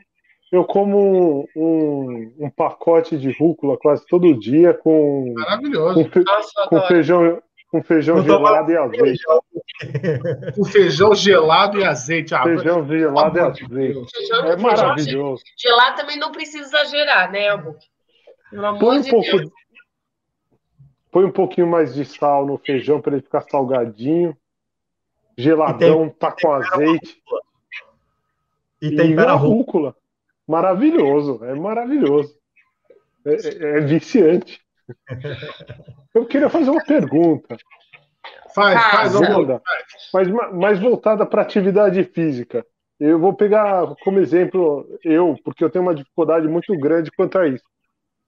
eu 0.51 0.65
como 0.65 1.47
um, 1.55 2.33
um, 2.39 2.49
pacote 2.49 3.17
de 3.17 3.31
rúcula 3.31 3.77
quase 3.77 4.05
todo 4.07 4.37
dia 4.39 4.73
com. 4.73 5.33
Maravilhoso. 5.35 6.03
Com, 6.03 6.09
fe, 6.09 6.23
Nossa, 6.23 6.67
com 6.67 6.81
feijão, 6.81 7.43
com 7.71 7.83
feijão 7.83 8.23
gelado 8.23 8.71
e 8.71 8.77
azeite. 8.77 9.23
Com 10.55 10.65
feijão 10.65 11.13
gelado 11.13 11.79
e 11.79 11.85
azeite. 11.85 12.33
Ah, 12.33 12.43
feijão 12.43 12.87
gelado 12.87 13.37
e 13.37 13.41
azeite. 13.41 13.67
Feijão, 14.11 14.45
é 14.45 14.57
maravilhoso. 14.57 15.43
Gelado 15.55 15.97
também 15.97 16.17
não 16.17 16.31
precisa 16.31 16.65
exagerar, 16.65 17.31
né? 17.31 17.55
Pelo 18.49 18.65
amor 18.65 18.79
Põe 18.79 18.97
um 18.97 19.01
de 19.01 19.09
pouco, 19.11 19.37
Deus. 19.37 19.51
Põe 21.11 21.25
um 21.25 21.31
pouquinho 21.31 21.67
mais 21.67 21.93
de 21.93 22.05
sal 22.05 22.45
no 22.45 22.57
feijão 22.57 22.99
para 22.99 23.13
ele 23.13 23.21
ficar 23.21 23.41
salgadinho. 23.41 24.35
Geladão, 25.37 26.09
tem, 26.09 26.17
tá 26.17 26.31
com 26.31 26.51
azeite. 26.51 27.21
E, 28.81 28.95
tem 28.95 29.17
a 29.17 29.33
rúcula. 29.33 29.95
Maravilhoso, 30.49 31.45
é 31.45 31.53
maravilhoso. 31.53 32.33
É, 33.23 33.33
é, 33.33 33.77
é 33.77 33.81
viciante. 33.81 34.59
Eu 36.11 36.25
queria 36.25 36.49
fazer 36.49 36.71
uma 36.71 36.83
pergunta. 36.83 37.55
Faz, 38.55 38.83
faz, 38.89 39.13
Volta, 39.13 39.61
mas 40.11 40.27
mais 40.51 40.79
voltada 40.79 41.23
para 41.23 41.43
atividade 41.43 42.03
física. 42.03 42.65
Eu 42.99 43.19
vou 43.19 43.31
pegar 43.31 43.93
como 44.03 44.17
exemplo 44.17 44.87
eu, 45.03 45.37
porque 45.45 45.63
eu 45.63 45.69
tenho 45.69 45.83
uma 45.83 45.93
dificuldade 45.93 46.47
muito 46.47 46.75
grande 46.79 47.11
quanto 47.11 47.37
a 47.37 47.47
isso. 47.47 47.63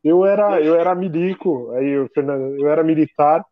Eu 0.04 0.24
era, 0.24 0.62
eu 0.62 0.76
era 0.76 0.94
milico, 0.94 1.72
aí 1.72 1.90
eu, 1.90 2.08
eu 2.60 2.70
era 2.70 2.84
militar 2.84 3.44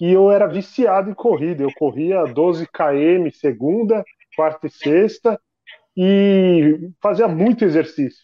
e 0.00 0.12
eu 0.12 0.30
era 0.30 0.46
viciado 0.46 1.10
em 1.10 1.14
corrida. 1.14 1.64
Eu 1.64 1.72
corria 1.74 2.22
12 2.22 2.68
km 2.68 3.28
segunda, 3.32 4.04
quarta 4.36 4.68
e 4.68 4.70
sexta 4.70 5.40
e 5.96 6.90
fazia 7.00 7.28
muito 7.28 7.64
exercício. 7.64 8.22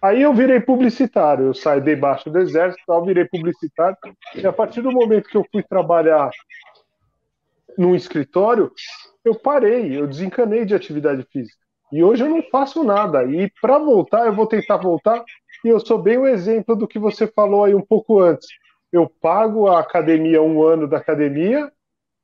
Aí 0.00 0.22
eu 0.22 0.34
virei 0.34 0.60
publicitário, 0.60 1.46
eu 1.46 1.54
saí 1.54 1.80
debaixo 1.80 2.28
do 2.28 2.38
exército, 2.38 2.82
tal, 2.86 3.04
virei 3.04 3.24
publicitário, 3.24 3.96
e 4.34 4.44
a 4.46 4.52
partir 4.52 4.82
do 4.82 4.90
momento 4.90 5.28
que 5.28 5.36
eu 5.36 5.46
fui 5.50 5.62
trabalhar 5.62 6.30
num 7.78 7.94
escritório, 7.94 8.70
eu 9.24 9.34
parei, 9.34 9.96
eu 9.96 10.06
desencanei 10.06 10.64
de 10.64 10.74
atividade 10.74 11.26
física. 11.32 11.62
E 11.92 12.02
hoje 12.02 12.24
eu 12.24 12.28
não 12.28 12.42
faço 12.50 12.82
nada. 12.82 13.24
E 13.24 13.50
para 13.60 13.78
voltar, 13.78 14.26
eu 14.26 14.34
vou 14.34 14.46
tentar 14.46 14.78
voltar 14.78 15.22
e 15.64 15.68
eu 15.68 15.78
sou 15.78 15.98
bem 15.98 16.18
o 16.18 16.26
exemplo 16.26 16.74
do 16.74 16.88
que 16.88 16.98
você 16.98 17.26
falou 17.26 17.64
aí 17.64 17.74
um 17.74 17.84
pouco 17.84 18.18
antes. 18.18 18.48
Eu 18.90 19.08
pago 19.20 19.68
a 19.68 19.80
academia 19.80 20.42
um 20.42 20.62
ano 20.62 20.88
da 20.88 20.96
academia, 20.96 21.70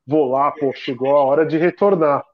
vou 0.06 0.30
lá, 0.30 0.50
pô, 0.50 0.72
chegou 0.72 1.14
a 1.14 1.22
hora 1.22 1.46
de 1.46 1.56
retornar. 1.56 2.24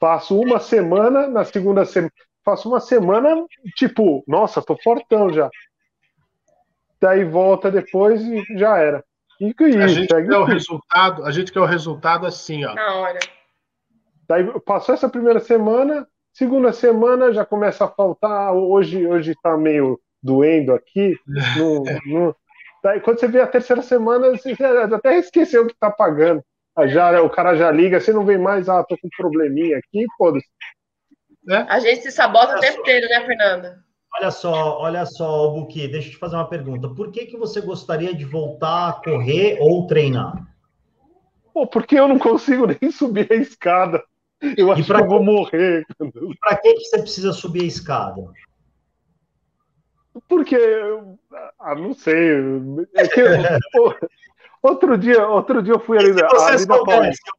Faço 0.00 0.38
uma 0.38 0.60
semana, 0.60 1.26
na 1.26 1.44
segunda 1.44 1.84
semana, 1.84 2.12
faço 2.44 2.68
uma 2.68 2.80
semana, 2.80 3.44
tipo, 3.76 4.24
nossa, 4.26 4.62
tô 4.62 4.76
fortão 4.76 5.32
já. 5.32 5.50
Daí 7.00 7.24
volta 7.24 7.70
depois 7.70 8.22
e 8.22 8.44
já 8.56 8.78
era. 8.78 9.04
E 9.40 9.54
que 9.54 9.68
isso, 9.68 9.78
a 9.78 9.88
gente 9.88 10.08
quer 10.08 10.36
o 10.36 10.44
resultado, 10.44 11.24
a 11.24 11.30
gente 11.30 11.52
quer 11.52 11.60
o 11.60 11.64
resultado 11.64 12.26
assim, 12.26 12.64
ó. 12.64 12.74
Na 12.74 12.94
hora. 12.94 13.18
Daí 14.28 14.60
passou 14.60 14.94
essa 14.94 15.08
primeira 15.08 15.40
semana, 15.40 16.06
segunda 16.32 16.72
semana 16.72 17.32
já 17.32 17.44
começa 17.44 17.84
a 17.84 17.88
faltar. 17.88 18.52
Hoje, 18.52 19.06
hoje 19.06 19.34
tá 19.42 19.56
meio 19.56 20.00
doendo 20.22 20.72
aqui. 20.72 21.16
No, 21.56 21.82
no... 22.06 22.36
Daí, 22.82 23.00
quando 23.00 23.18
você 23.18 23.26
vê 23.26 23.40
a 23.40 23.46
terceira 23.46 23.82
semana, 23.82 24.30
você 24.30 24.56
até 24.94 25.18
esqueceu 25.18 25.66
que 25.66 25.74
tá 25.74 25.90
pagando. 25.90 26.42
Já, 26.86 27.20
o 27.22 27.30
cara 27.30 27.56
já 27.56 27.70
liga, 27.70 28.00
você 28.00 28.12
não 28.12 28.24
vem 28.24 28.38
mais, 28.38 28.68
ah, 28.68 28.84
tô 28.84 28.96
com 28.98 29.08
um 29.08 29.16
probleminha 29.16 29.78
aqui, 29.78 30.06
foda-se. 30.16 30.46
Né? 31.44 31.66
A 31.68 31.80
gente 31.80 32.02
se 32.02 32.10
sabota 32.10 32.48
olha 32.48 32.58
o 32.58 32.60
tempo 32.60 32.74
só, 32.74 32.80
inteiro, 32.82 33.08
né, 33.08 33.26
Fernanda? 33.26 33.84
Olha 34.16 34.30
só, 34.30 34.78
olha 34.78 35.06
só, 35.06 35.48
Buki, 35.48 35.88
deixa 35.88 36.08
eu 36.08 36.12
te 36.12 36.18
fazer 36.18 36.36
uma 36.36 36.48
pergunta. 36.48 36.88
Por 36.88 37.10
que, 37.10 37.26
que 37.26 37.36
você 37.36 37.60
gostaria 37.60 38.14
de 38.14 38.24
voltar 38.24 38.88
a 38.88 38.92
correr 38.92 39.58
ou 39.60 39.86
treinar? 39.86 40.46
Pô, 41.52 41.66
porque 41.66 41.98
eu 41.98 42.06
não 42.06 42.18
consigo 42.18 42.66
nem 42.80 42.90
subir 42.90 43.26
a 43.32 43.34
escada. 43.34 44.02
Eu 44.56 44.70
acho 44.70 44.84
que 44.84 44.92
eu 44.92 45.06
vou 45.08 45.22
morrer. 45.22 45.84
Para 46.40 46.56
que, 46.58 46.74
que 46.74 46.84
você 46.84 46.98
precisa 46.98 47.32
subir 47.32 47.62
a 47.62 47.66
escada? 47.66 48.22
Porque, 50.28 50.56
ah, 51.58 51.74
não 51.74 51.94
sei. 51.94 52.14
É 52.94 53.08
que, 53.08 53.22
pô, 53.72 53.94
outro 54.62 54.98
dia, 54.98 55.26
outro 55.26 55.62
dia 55.62 55.74
eu 55.74 55.80
fui 55.80 55.98
ali, 55.98 56.10
ali 56.10 56.66
na 56.66 56.84
Paulista. 56.84 57.30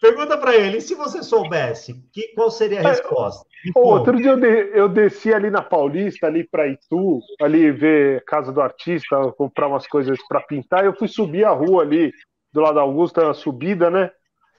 Pergunta 0.00 0.38
para 0.38 0.56
ele, 0.56 0.78
e 0.78 0.80
se 0.80 0.94
você 0.94 1.22
soubesse, 1.22 1.94
que, 2.12 2.34
qual 2.34 2.50
seria 2.50 2.80
a 2.80 2.82
é, 2.82 2.88
resposta? 2.88 3.46
outro 3.74 4.16
dia 4.16 4.30
eu, 4.30 4.40
de, 4.40 4.70
eu, 4.74 4.88
desci 4.88 5.32
ali 5.32 5.50
na 5.50 5.62
Paulista, 5.62 6.26
ali 6.26 6.44
para 6.44 6.68
Itu, 6.68 7.20
ali 7.40 7.70
ver 7.70 8.24
Casa 8.24 8.52
do 8.52 8.60
Artista, 8.60 9.16
comprar 9.36 9.68
umas 9.68 9.86
coisas 9.86 10.18
para 10.28 10.40
pintar, 10.40 10.84
eu 10.84 10.94
fui 10.94 11.08
subir 11.08 11.44
a 11.44 11.50
rua 11.50 11.82
ali, 11.82 12.12
do 12.52 12.60
lado 12.60 12.76
da 12.76 12.82
Augusta, 12.82 13.26
na 13.26 13.34
subida, 13.34 13.90
né? 13.90 14.10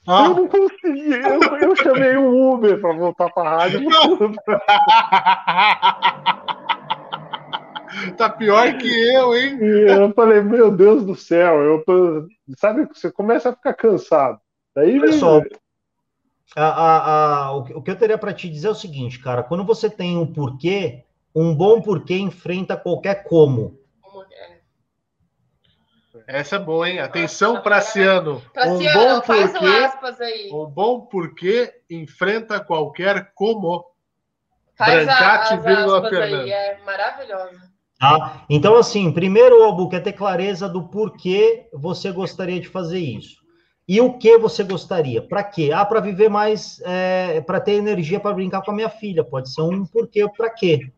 Ah. 0.07 0.25
Eu 0.25 0.35
não 0.35 0.47
consegui, 0.47 1.13
eu, 1.13 1.69
eu 1.69 1.75
chamei 1.75 2.15
um 2.15 2.53
Uber 2.53 2.79
para 2.79 2.93
voltar 2.93 3.29
para 3.31 3.49
a 3.49 3.57
rádio. 3.57 3.81
tá 8.17 8.29
pior 8.29 8.77
que 8.77 8.87
eu, 8.87 9.35
hein? 9.35 9.57
E 9.61 9.91
eu 9.91 10.13
falei, 10.13 10.41
meu 10.41 10.71
Deus 10.71 11.05
do 11.05 11.15
céu, 11.15 11.61
eu 11.61 11.83
sabe, 12.57 12.87
você 12.93 13.11
começa 13.11 13.49
a 13.49 13.53
ficar 13.53 13.73
cansado. 13.73 14.39
Daí, 14.75 14.99
Pessoal, 14.99 15.41
a, 16.55 16.65
a, 16.65 17.45
a, 17.45 17.51
o 17.53 17.81
que 17.81 17.91
eu 17.91 17.95
teria 17.95 18.17
para 18.17 18.33
te 18.33 18.49
dizer 18.49 18.67
é 18.67 18.71
o 18.71 18.75
seguinte, 18.75 19.19
cara, 19.19 19.43
quando 19.43 19.63
você 19.63 19.89
tem 19.89 20.17
um 20.17 20.31
porquê, 20.31 21.03
um 21.33 21.53
bom 21.53 21.81
porquê 21.81 22.17
enfrenta 22.17 22.77
qualquer 22.77 23.23
como. 23.23 23.79
Essa 26.27 26.55
é 26.55 26.59
boa, 26.59 26.89
hein? 26.89 26.99
Atenção, 26.99 27.61
Praciano. 27.61 28.41
Praciano, 28.51 28.79
um 28.79 28.93
bom 28.93 29.21
porquê, 29.21 30.51
Um 30.51 30.65
bom 30.65 31.01
porquê 31.01 31.81
enfrenta 31.89 32.59
qualquer 32.59 33.31
como. 33.35 33.85
Faz 34.75 35.05
Brancate, 35.05 35.53
a, 35.53 35.57
as 35.57 35.65
aspas 35.65 36.13
aí, 36.13 36.51
é 36.51 36.79
maravilhosa. 36.83 37.74
Tá? 37.99 38.45
Então, 38.49 38.75
assim, 38.75 39.11
primeiro, 39.11 39.63
Albu, 39.63 39.89
é 39.93 39.99
ter 39.99 40.13
clareza 40.13 40.67
do 40.67 40.83
porquê 40.83 41.67
você 41.73 42.11
gostaria 42.11 42.59
de 42.59 42.67
fazer 42.67 42.99
isso. 42.99 43.43
E 43.87 44.01
o 44.01 44.17
que 44.17 44.37
você 44.37 44.63
gostaria? 44.63 45.21
Para 45.21 45.43
quê? 45.43 45.71
Ah, 45.73 45.85
para 45.85 45.99
viver 45.99 46.29
mais, 46.29 46.81
é, 46.83 47.39
para 47.41 47.59
ter 47.59 47.73
energia 47.73 48.19
para 48.19 48.33
brincar 48.33 48.61
com 48.63 48.71
a 48.71 48.73
minha 48.73 48.89
filha. 48.89 49.23
Pode 49.23 49.51
ser 49.51 49.61
um 49.61 49.85
porquê, 49.85 50.27
para 50.35 50.49
quê? 50.49 50.91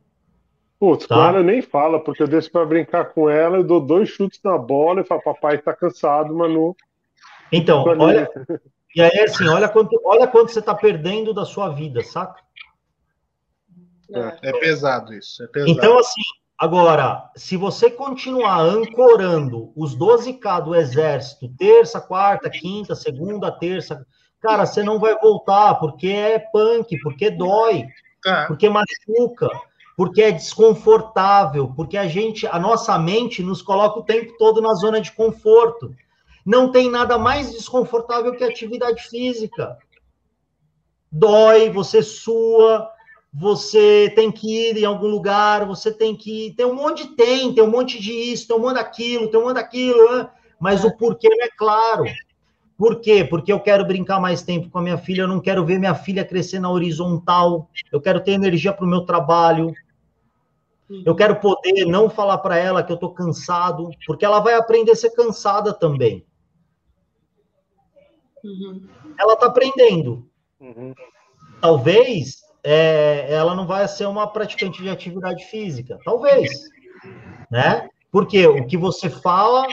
Putz, 0.79 1.05
tá? 1.05 1.15
claro, 1.15 1.43
nem 1.43 1.61
fala, 1.61 1.99
porque 1.99 2.23
eu 2.23 2.27
desço 2.27 2.51
para 2.51 2.65
brincar 2.65 3.05
com 3.05 3.29
ela, 3.29 3.57
eu 3.57 3.63
dou 3.63 3.81
dois 3.81 4.09
chutes 4.09 4.39
na 4.43 4.57
bola 4.57 5.01
e 5.01 5.03
falo, 5.03 5.21
papai 5.21 5.57
tá 5.57 5.73
cansado, 5.73 6.33
Manu. 6.35 6.75
Então, 7.51 7.83
olha. 7.83 8.29
E 8.95 9.01
aí, 9.01 9.19
assim, 9.19 9.47
olha 9.47 9.69
quanto, 9.69 10.01
olha 10.03 10.27
quanto 10.27 10.51
você 10.51 10.59
tá 10.59 10.73
perdendo 10.73 11.31
da 11.31 11.45
sua 11.45 11.69
vida, 11.69 12.01
saca? 12.01 12.41
É, 14.11 14.49
é 14.49 14.59
pesado 14.59 15.13
isso. 15.13 15.43
É 15.43 15.47
pesado. 15.47 15.71
Então, 15.71 15.99
assim, 15.99 16.21
Agora, 16.57 17.29
se 17.35 17.55
você 17.55 17.89
continuar 17.91 18.61
ancorando 18.61 19.71
os 19.75 19.95
12K 19.95 20.63
do 20.63 20.73
exército, 20.73 21.47
terça, 21.55 22.01
quarta, 22.01 22.49
quinta, 22.49 22.95
segunda, 22.95 23.51
terça, 23.51 24.03
cara, 24.41 24.65
você 24.65 24.81
não 24.81 24.99
vai 24.99 25.15
voltar, 25.19 25.75
porque 25.75 26.07
é 26.07 26.39
punk, 26.39 26.99
porque 27.03 27.29
dói, 27.29 27.85
é. 28.25 28.45
porque 28.45 28.67
machuca, 28.69 29.47
porque 29.95 30.23
é 30.23 30.31
desconfortável, 30.31 31.71
porque 31.75 31.95
a 31.95 32.07
gente, 32.07 32.47
a 32.47 32.57
nossa 32.57 32.97
mente 32.97 33.43
nos 33.43 33.61
coloca 33.61 33.99
o 33.99 34.03
tempo 34.03 34.35
todo 34.39 34.59
na 34.59 34.73
zona 34.73 34.99
de 34.99 35.11
conforto. 35.11 35.93
Não 36.43 36.71
tem 36.71 36.89
nada 36.89 37.19
mais 37.19 37.51
desconfortável 37.51 38.35
que 38.35 38.43
atividade 38.43 39.03
física. 39.03 39.77
Dói, 41.11 41.69
você 41.69 42.01
sua, 42.01 42.89
você 43.39 44.11
tem 44.15 44.31
que 44.31 44.47
ir 44.47 44.77
em 44.77 44.85
algum 44.85 45.05
lugar, 45.05 45.63
você 45.67 45.91
tem 45.91 46.15
que. 46.15 46.55
Tem 46.57 46.65
um 46.65 46.73
monte 46.73 47.07
de 47.07 47.15
tem, 47.15 47.53
tem 47.53 47.63
um 47.63 47.69
monte 47.69 48.01
de 48.01 48.11
isso, 48.11 48.47
tem 48.47 48.57
um 48.57 48.59
monte 48.59 48.75
daquilo, 48.75 49.29
tem 49.29 49.39
um 49.39 49.43
monte 49.43 49.55
daquilo, 49.55 50.17
né? 50.17 50.29
mas 50.59 50.83
o 50.83 50.97
porquê 50.97 51.29
não 51.29 51.45
é 51.45 51.49
claro. 51.55 52.05
Por 52.75 52.99
quê? 52.99 53.23
Porque 53.23 53.53
eu 53.53 53.59
quero 53.59 53.85
brincar 53.85 54.19
mais 54.19 54.41
tempo 54.41 54.71
com 54.71 54.79
a 54.79 54.81
minha 54.81 54.97
filha, 54.97 55.21
eu 55.21 55.27
não 55.27 55.39
quero 55.39 55.63
ver 55.63 55.77
minha 55.77 55.93
filha 55.93 56.25
crescer 56.25 56.59
na 56.59 56.71
horizontal, 56.71 57.69
eu 57.91 58.01
quero 58.01 58.23
ter 58.23 58.31
energia 58.31 58.73
para 58.73 58.85
o 58.85 58.89
meu 58.89 59.01
trabalho, 59.01 59.71
eu 61.05 61.13
quero 61.15 61.35
poder 61.39 61.85
não 61.85 62.09
falar 62.09 62.39
para 62.39 62.57
ela 62.57 62.81
que 62.81 62.91
eu 62.91 62.95
estou 62.95 63.13
cansado, 63.13 63.91
porque 64.07 64.25
ela 64.25 64.39
vai 64.39 64.55
aprender 64.55 64.93
a 64.93 64.95
ser 64.95 65.11
cansada 65.11 65.73
também. 65.73 66.25
Uhum. 68.43 68.87
Ela 69.19 69.33
está 69.33 69.45
aprendendo. 69.45 70.27
Uhum. 70.59 70.93
Talvez 71.61 72.46
é, 72.63 73.27
ela 73.29 73.55
não 73.55 73.65
vai 73.65 73.87
ser 73.87 74.05
uma 74.05 74.27
praticante 74.27 74.81
de 74.81 74.89
atividade 74.89 75.45
física. 75.45 75.97
Talvez. 76.03 76.51
Né? 77.51 77.87
Porque 78.11 78.45
o 78.45 78.65
que 78.65 78.77
você 78.77 79.09
fala, 79.09 79.67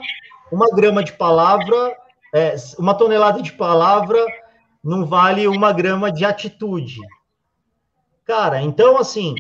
uma 0.51 0.69
grama 0.71 1.03
de 1.03 1.13
palavra, 1.13 1.97
é, 2.35 2.55
uma 2.79 2.95
tonelada 2.95 3.43
de 3.43 3.53
palavra 3.53 4.25
não 4.83 5.07
vale 5.07 5.47
uma 5.49 5.73
grama 5.73 6.13
de 6.13 6.25
atitude. 6.25 7.01
Cara, 8.25 8.61
então 8.61 8.99
assim, 8.99 9.35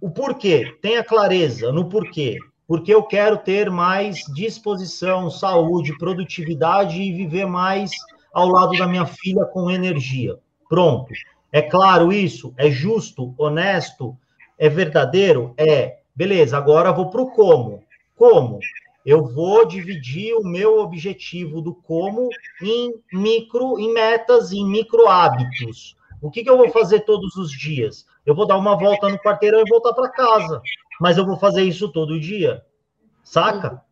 o 0.00 0.10
porquê, 0.10 0.76
tenha 0.82 1.04
clareza 1.04 1.70
no 1.72 1.88
porquê. 1.88 2.38
Porque 2.66 2.92
eu 2.92 3.02
quero 3.02 3.36
ter 3.36 3.70
mais 3.70 4.20
disposição, 4.34 5.30
saúde, 5.30 5.96
produtividade 5.98 7.00
e 7.00 7.12
viver 7.12 7.46
mais 7.46 7.90
ao 8.32 8.48
lado 8.48 8.76
da 8.78 8.86
minha 8.86 9.04
filha 9.04 9.44
com 9.44 9.70
energia. 9.70 10.38
Pronto. 10.68 11.12
É 11.52 11.60
claro 11.60 12.10
isso? 12.10 12.54
É 12.56 12.70
justo? 12.70 13.34
Honesto? 13.36 14.16
É 14.58 14.70
verdadeiro? 14.70 15.52
É. 15.58 15.98
Beleza, 16.16 16.56
agora 16.56 16.92
vou 16.92 17.10
para 17.10 17.20
o 17.20 17.30
como. 17.30 17.84
Como? 18.16 18.58
Eu 19.04 19.26
vou 19.26 19.66
dividir 19.66 20.34
o 20.34 20.44
meu 20.44 20.78
objetivo 20.78 21.60
do 21.60 21.74
como 21.74 22.30
em 22.62 22.94
micro, 23.12 23.78
em 23.78 23.92
metas, 23.92 24.52
em 24.52 24.64
micro 24.64 25.08
hábitos. 25.08 25.96
O 26.22 26.30
que, 26.30 26.42
que 26.42 26.48
eu 26.48 26.56
vou 26.56 26.70
fazer 26.70 27.00
todos 27.00 27.36
os 27.36 27.50
dias? 27.50 28.06
Eu 28.24 28.34
vou 28.34 28.46
dar 28.46 28.56
uma 28.56 28.76
volta 28.76 29.08
no 29.08 29.18
quarteirão 29.18 29.60
e 29.60 29.68
voltar 29.68 29.92
para 29.92 30.08
casa. 30.08 30.62
Mas 31.00 31.18
eu 31.18 31.26
vou 31.26 31.36
fazer 31.36 31.64
isso 31.64 31.88
todo 31.88 32.20
dia. 32.20 32.64
Saca? 33.24 33.82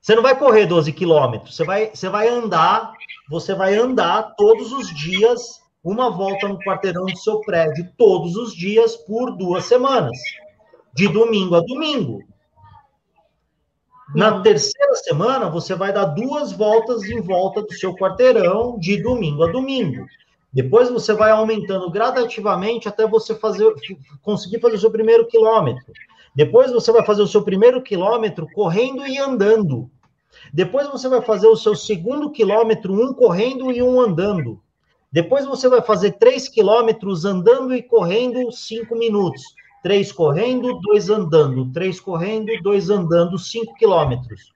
Você 0.00 0.14
não 0.14 0.22
vai 0.22 0.36
correr 0.36 0.66
12 0.66 0.92
quilômetros. 0.92 1.56
Você 1.56 1.64
vai, 1.64 1.90
você 1.94 2.08
vai 2.08 2.28
andar, 2.28 2.94
você 3.28 3.54
vai 3.54 3.76
andar 3.76 4.34
todos 4.36 4.72
os 4.72 4.88
dias 4.94 5.63
uma 5.84 6.10
volta 6.10 6.48
no 6.48 6.58
quarteirão 6.58 7.04
do 7.04 7.16
seu 7.18 7.40
prédio 7.40 7.86
todos 7.98 8.34
os 8.36 8.54
dias 8.54 8.96
por 8.96 9.36
duas 9.36 9.66
semanas, 9.66 10.18
de 10.94 11.06
domingo 11.08 11.54
a 11.54 11.60
domingo. 11.60 12.24
Na 14.14 14.36
uhum. 14.36 14.42
terceira 14.42 14.94
semana, 14.94 15.50
você 15.50 15.74
vai 15.74 15.92
dar 15.92 16.06
duas 16.06 16.52
voltas 16.52 17.02
em 17.04 17.20
volta 17.20 17.62
do 17.62 17.72
seu 17.74 17.94
quarteirão 17.94 18.78
de 18.78 19.02
domingo 19.02 19.44
a 19.44 19.52
domingo. 19.52 20.06
Depois 20.52 20.88
você 20.88 21.12
vai 21.12 21.32
aumentando 21.32 21.90
gradativamente 21.90 22.88
até 22.88 23.06
você 23.06 23.34
fazer, 23.34 23.74
conseguir 24.22 24.60
fazer 24.60 24.76
o 24.76 24.80
seu 24.80 24.90
primeiro 24.90 25.26
quilômetro. 25.26 25.92
Depois 26.34 26.72
você 26.72 26.92
vai 26.92 27.04
fazer 27.04 27.22
o 27.22 27.26
seu 27.26 27.42
primeiro 27.42 27.82
quilômetro 27.82 28.46
correndo 28.54 29.06
e 29.06 29.18
andando. 29.18 29.90
Depois 30.52 30.88
você 30.88 31.08
vai 31.08 31.20
fazer 31.20 31.48
o 31.48 31.56
seu 31.56 31.74
segundo 31.74 32.30
quilômetro, 32.30 32.92
um 32.92 33.12
correndo 33.12 33.70
e 33.72 33.82
um 33.82 34.00
andando. 34.00 34.60
Depois 35.14 35.46
você 35.46 35.68
vai 35.68 35.80
fazer 35.80 36.18
3 36.18 36.48
quilômetros 36.48 37.24
andando 37.24 37.72
e 37.72 37.80
correndo 37.80 38.50
5 38.50 38.96
minutos. 38.96 39.44
3 39.80 40.10
correndo, 40.10 40.80
2 40.80 41.08
andando. 41.08 41.70
3 41.72 42.00
correndo, 42.00 42.50
2 42.60 42.90
andando, 42.90 43.38
5 43.38 43.74
quilômetros. 43.76 44.52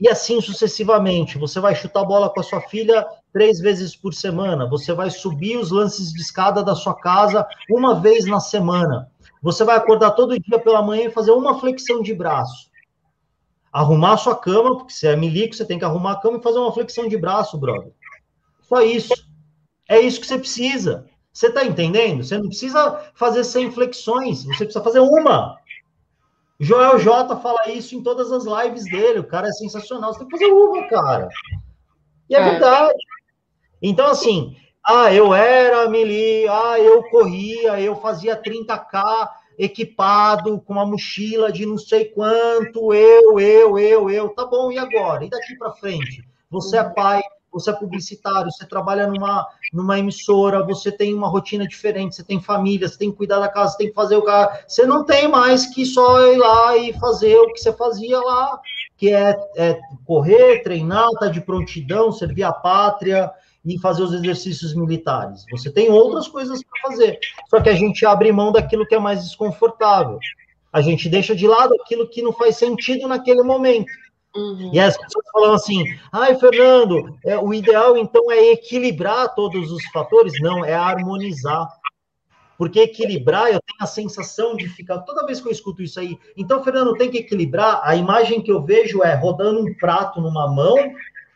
E 0.00 0.08
assim 0.08 0.40
sucessivamente. 0.40 1.38
Você 1.38 1.58
vai 1.58 1.74
chutar 1.74 2.04
bola 2.04 2.30
com 2.30 2.38
a 2.38 2.44
sua 2.44 2.60
filha 2.60 3.04
três 3.32 3.58
vezes 3.58 3.96
por 3.96 4.14
semana. 4.14 4.64
Você 4.68 4.92
vai 4.92 5.10
subir 5.10 5.56
os 5.56 5.72
lances 5.72 6.12
de 6.12 6.20
escada 6.20 6.62
da 6.62 6.76
sua 6.76 6.94
casa 6.94 7.44
uma 7.68 8.00
vez 8.00 8.26
na 8.26 8.38
semana. 8.38 9.10
Você 9.42 9.64
vai 9.64 9.74
acordar 9.74 10.12
todo 10.12 10.38
dia 10.38 10.60
pela 10.60 10.82
manhã 10.82 11.06
e 11.06 11.10
fazer 11.10 11.32
uma 11.32 11.58
flexão 11.58 12.00
de 12.00 12.14
braço. 12.14 12.70
Arrumar 13.72 14.12
a 14.12 14.18
sua 14.18 14.36
cama, 14.36 14.76
porque 14.76 14.92
você 14.92 15.08
é 15.08 15.16
milico, 15.16 15.52
você 15.52 15.64
tem 15.64 15.80
que 15.80 15.84
arrumar 15.84 16.12
a 16.12 16.20
cama 16.20 16.38
e 16.38 16.42
fazer 16.42 16.60
uma 16.60 16.72
flexão 16.72 17.08
de 17.08 17.16
braço, 17.18 17.58
brother. 17.58 17.90
Só 18.62 18.80
isso. 18.80 19.23
É 19.88 20.00
isso 20.00 20.20
que 20.20 20.26
você 20.26 20.38
precisa. 20.38 21.06
Você 21.32 21.48
está 21.48 21.64
entendendo? 21.64 22.22
Você 22.22 22.38
não 22.38 22.48
precisa 22.48 23.10
fazer 23.14 23.42
100 23.44 23.72
flexões, 23.72 24.44
você 24.44 24.64
precisa 24.64 24.84
fazer 24.84 25.00
uma. 25.00 25.58
Joel 26.60 26.98
J 26.98 27.36
fala 27.36 27.68
isso 27.70 27.96
em 27.96 28.02
todas 28.02 28.30
as 28.30 28.44
lives 28.44 28.84
dele. 28.84 29.18
O 29.18 29.26
cara 29.26 29.48
é 29.48 29.52
sensacional. 29.52 30.12
Você 30.12 30.20
tem 30.20 30.28
que 30.28 30.38
fazer 30.38 30.52
uma, 30.52 30.86
cara. 30.88 31.28
E 32.30 32.36
é, 32.36 32.40
é. 32.40 32.50
verdade. 32.50 32.98
Então, 33.82 34.06
assim, 34.06 34.56
ah, 34.86 35.12
eu 35.12 35.34
era 35.34 35.88
mili, 35.88 36.46
ah, 36.48 36.78
eu 36.78 37.02
corria, 37.04 37.80
eu 37.80 37.96
fazia 37.96 38.40
30K 38.40 39.28
equipado, 39.58 40.60
com 40.60 40.72
uma 40.72 40.86
mochila 40.86 41.50
de 41.50 41.64
não 41.64 41.78
sei 41.78 42.06
quanto, 42.06 42.92
eu, 42.92 43.38
eu, 43.38 43.78
eu, 43.78 44.10
eu. 44.10 44.28
Tá 44.30 44.44
bom, 44.44 44.70
e 44.70 44.78
agora? 44.78 45.24
E 45.24 45.30
daqui 45.30 45.56
para 45.56 45.72
frente? 45.72 46.26
Você 46.50 46.76
é 46.76 46.84
pai, 46.84 47.22
você 47.54 47.70
é 47.70 47.72
publicitário, 47.72 48.50
você 48.50 48.66
trabalha 48.66 49.06
numa, 49.06 49.46
numa 49.72 49.98
emissora, 49.98 50.64
você 50.64 50.90
tem 50.90 51.14
uma 51.14 51.28
rotina 51.28 51.66
diferente, 51.66 52.16
você 52.16 52.24
tem 52.24 52.40
família, 52.40 52.88
você 52.88 52.98
tem 52.98 53.12
que 53.12 53.16
cuidar 53.16 53.38
da 53.38 53.48
casa, 53.48 53.72
você 53.72 53.78
tem 53.78 53.88
que 53.88 53.94
fazer 53.94 54.16
o 54.16 54.22
carro. 54.22 54.58
Você 54.66 54.84
não 54.84 55.04
tem 55.04 55.28
mais 55.28 55.66
que 55.66 55.86
só 55.86 56.26
ir 56.26 56.36
lá 56.36 56.76
e 56.76 56.92
fazer 56.94 57.36
o 57.36 57.52
que 57.52 57.60
você 57.60 57.72
fazia 57.72 58.20
lá, 58.20 58.60
que 58.96 59.12
é, 59.12 59.36
é 59.56 59.78
correr, 60.04 60.62
treinar, 60.64 61.06
estar 61.06 61.26
tá 61.26 61.28
de 61.28 61.40
prontidão, 61.40 62.10
servir 62.10 62.42
a 62.42 62.52
pátria 62.52 63.30
e 63.64 63.78
fazer 63.78 64.02
os 64.02 64.12
exercícios 64.12 64.74
militares. 64.74 65.44
Você 65.52 65.70
tem 65.70 65.90
outras 65.90 66.26
coisas 66.26 66.60
para 66.62 66.90
fazer. 66.90 67.18
Só 67.48 67.60
que 67.60 67.70
a 67.70 67.74
gente 67.74 68.04
abre 68.04 68.32
mão 68.32 68.50
daquilo 68.50 68.86
que 68.86 68.94
é 68.94 68.98
mais 68.98 69.22
desconfortável. 69.22 70.18
A 70.72 70.80
gente 70.80 71.08
deixa 71.08 71.36
de 71.36 71.46
lado 71.46 71.72
aquilo 71.80 72.08
que 72.08 72.20
não 72.20 72.32
faz 72.32 72.56
sentido 72.56 73.06
naquele 73.06 73.42
momento. 73.42 73.86
Uhum. 74.36 74.70
E 74.72 74.80
as 74.80 74.96
pessoas 74.96 75.24
falam 75.32 75.54
assim: 75.54 75.84
ai, 76.12 76.34
Fernando, 76.36 77.16
é, 77.24 77.38
o 77.38 77.54
ideal 77.54 77.96
então 77.96 78.30
é 78.30 78.52
equilibrar 78.52 79.34
todos 79.34 79.70
os 79.70 79.84
fatores? 79.86 80.34
Não, 80.40 80.64
é 80.64 80.74
harmonizar. 80.74 81.68
Porque 82.56 82.80
equilibrar, 82.80 83.46
eu 83.46 83.60
tenho 83.60 83.80
a 83.80 83.86
sensação 83.86 84.56
de 84.56 84.68
ficar. 84.68 84.98
Toda 85.00 85.26
vez 85.26 85.40
que 85.40 85.48
eu 85.48 85.52
escuto 85.52 85.82
isso 85.82 85.98
aí, 85.98 86.16
então, 86.36 86.62
Fernando, 86.62 86.94
tem 86.94 87.10
que 87.10 87.18
equilibrar. 87.18 87.80
A 87.82 87.96
imagem 87.96 88.40
que 88.40 88.50
eu 88.50 88.62
vejo 88.62 89.02
é 89.02 89.14
rodando 89.14 89.60
um 89.60 89.74
prato 89.74 90.20
numa 90.20 90.48
mão, 90.52 90.76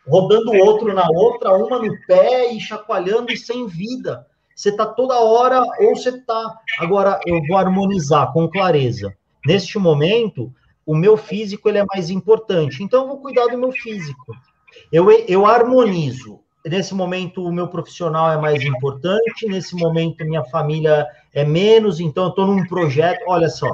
rodando 0.07 0.53
o 0.53 0.59
outro 0.59 0.95
na 0.95 1.09
outra, 1.09 1.53
uma 1.53 1.79
no 1.79 1.93
pé 2.07 2.53
e 2.53 2.61
chacoalhando 2.61 3.33
e 3.33 3.37
sem 3.37 3.67
vida. 3.67 4.27
Você 4.55 4.71
está 4.71 4.87
toda 4.87 5.21
hora, 5.21 5.63
ou 5.81 5.95
você 5.95 6.11
está. 6.11 6.59
Agora, 6.79 7.21
eu 7.27 7.41
vou 7.47 7.57
harmonizar 7.57 8.33
com 8.33 8.49
clareza. 8.49 9.15
Neste 9.47 9.79
momento, 9.79 10.53
o 10.89 10.95
meu 10.95 11.19
físico 11.19 11.69
ele 11.69 11.77
é 11.77 11.85
mais 11.85 12.09
importante. 12.09 12.83
Então, 12.83 13.03
eu 13.03 13.09
vou 13.09 13.19
cuidar 13.19 13.49
do 13.49 13.59
meu 13.59 13.71
físico. 13.71 14.35
Eu, 14.91 15.11
eu 15.11 15.45
harmonizo. 15.45 16.41
Nesse 16.65 16.95
momento, 16.95 17.45
o 17.45 17.53
meu 17.53 17.69
profissional 17.69 18.33
é 18.33 18.39
mais 18.39 18.63
importante. 18.63 19.47
Nesse 19.47 19.77
momento, 19.77 20.25
minha 20.25 20.43
família 20.45 21.07
é 21.35 21.45
menos. 21.45 22.01
Então, 22.01 22.25
eu 22.25 22.31
estou 22.31 22.47
num 22.47 22.67
projeto. 22.67 23.23
Olha 23.27 23.51
só. 23.51 23.71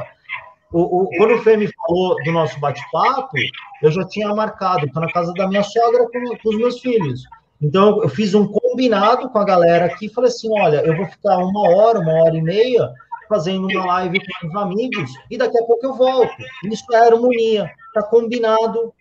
O, 0.72 1.02
o, 1.02 1.08
quando 1.16 1.34
o 1.34 1.42
Fê 1.42 1.56
me 1.56 1.70
falou 1.72 2.16
do 2.24 2.32
nosso 2.32 2.58
bate-papo, 2.58 3.36
eu 3.80 3.92
já 3.92 4.04
tinha 4.08 4.34
marcado. 4.34 4.84
Estou 4.84 5.00
na 5.00 5.12
casa 5.12 5.32
da 5.34 5.46
minha 5.46 5.62
sogra 5.62 6.08
com, 6.08 6.36
com 6.42 6.48
os 6.48 6.56
meus 6.56 6.80
filhos. 6.80 7.22
Então, 7.62 8.02
eu 8.02 8.08
fiz 8.08 8.34
um 8.34 8.44
combinado 8.48 9.30
com 9.30 9.38
a 9.38 9.44
galera 9.44 9.84
aqui. 9.84 10.08
Falei 10.08 10.30
assim: 10.30 10.48
olha, 10.50 10.78
eu 10.84 10.96
vou 10.96 11.06
ficar 11.06 11.36
uma 11.36 11.76
hora, 11.76 12.00
uma 12.00 12.24
hora 12.24 12.36
e 12.36 12.42
meia 12.42 12.92
fazendo 13.28 13.66
uma 13.66 13.86
live 13.86 14.20
com 14.40 14.48
os 14.48 14.56
amigos 14.56 15.10
e 15.30 15.38
daqui 15.38 15.59
a 15.59 15.64
pouco 15.64 15.86
eu 15.86 15.94
volto. 15.94 16.34
Isso 16.64 16.84
é 16.92 16.96
harmonia, 16.96 17.70
está 17.88 18.02
combinado, 18.02 18.92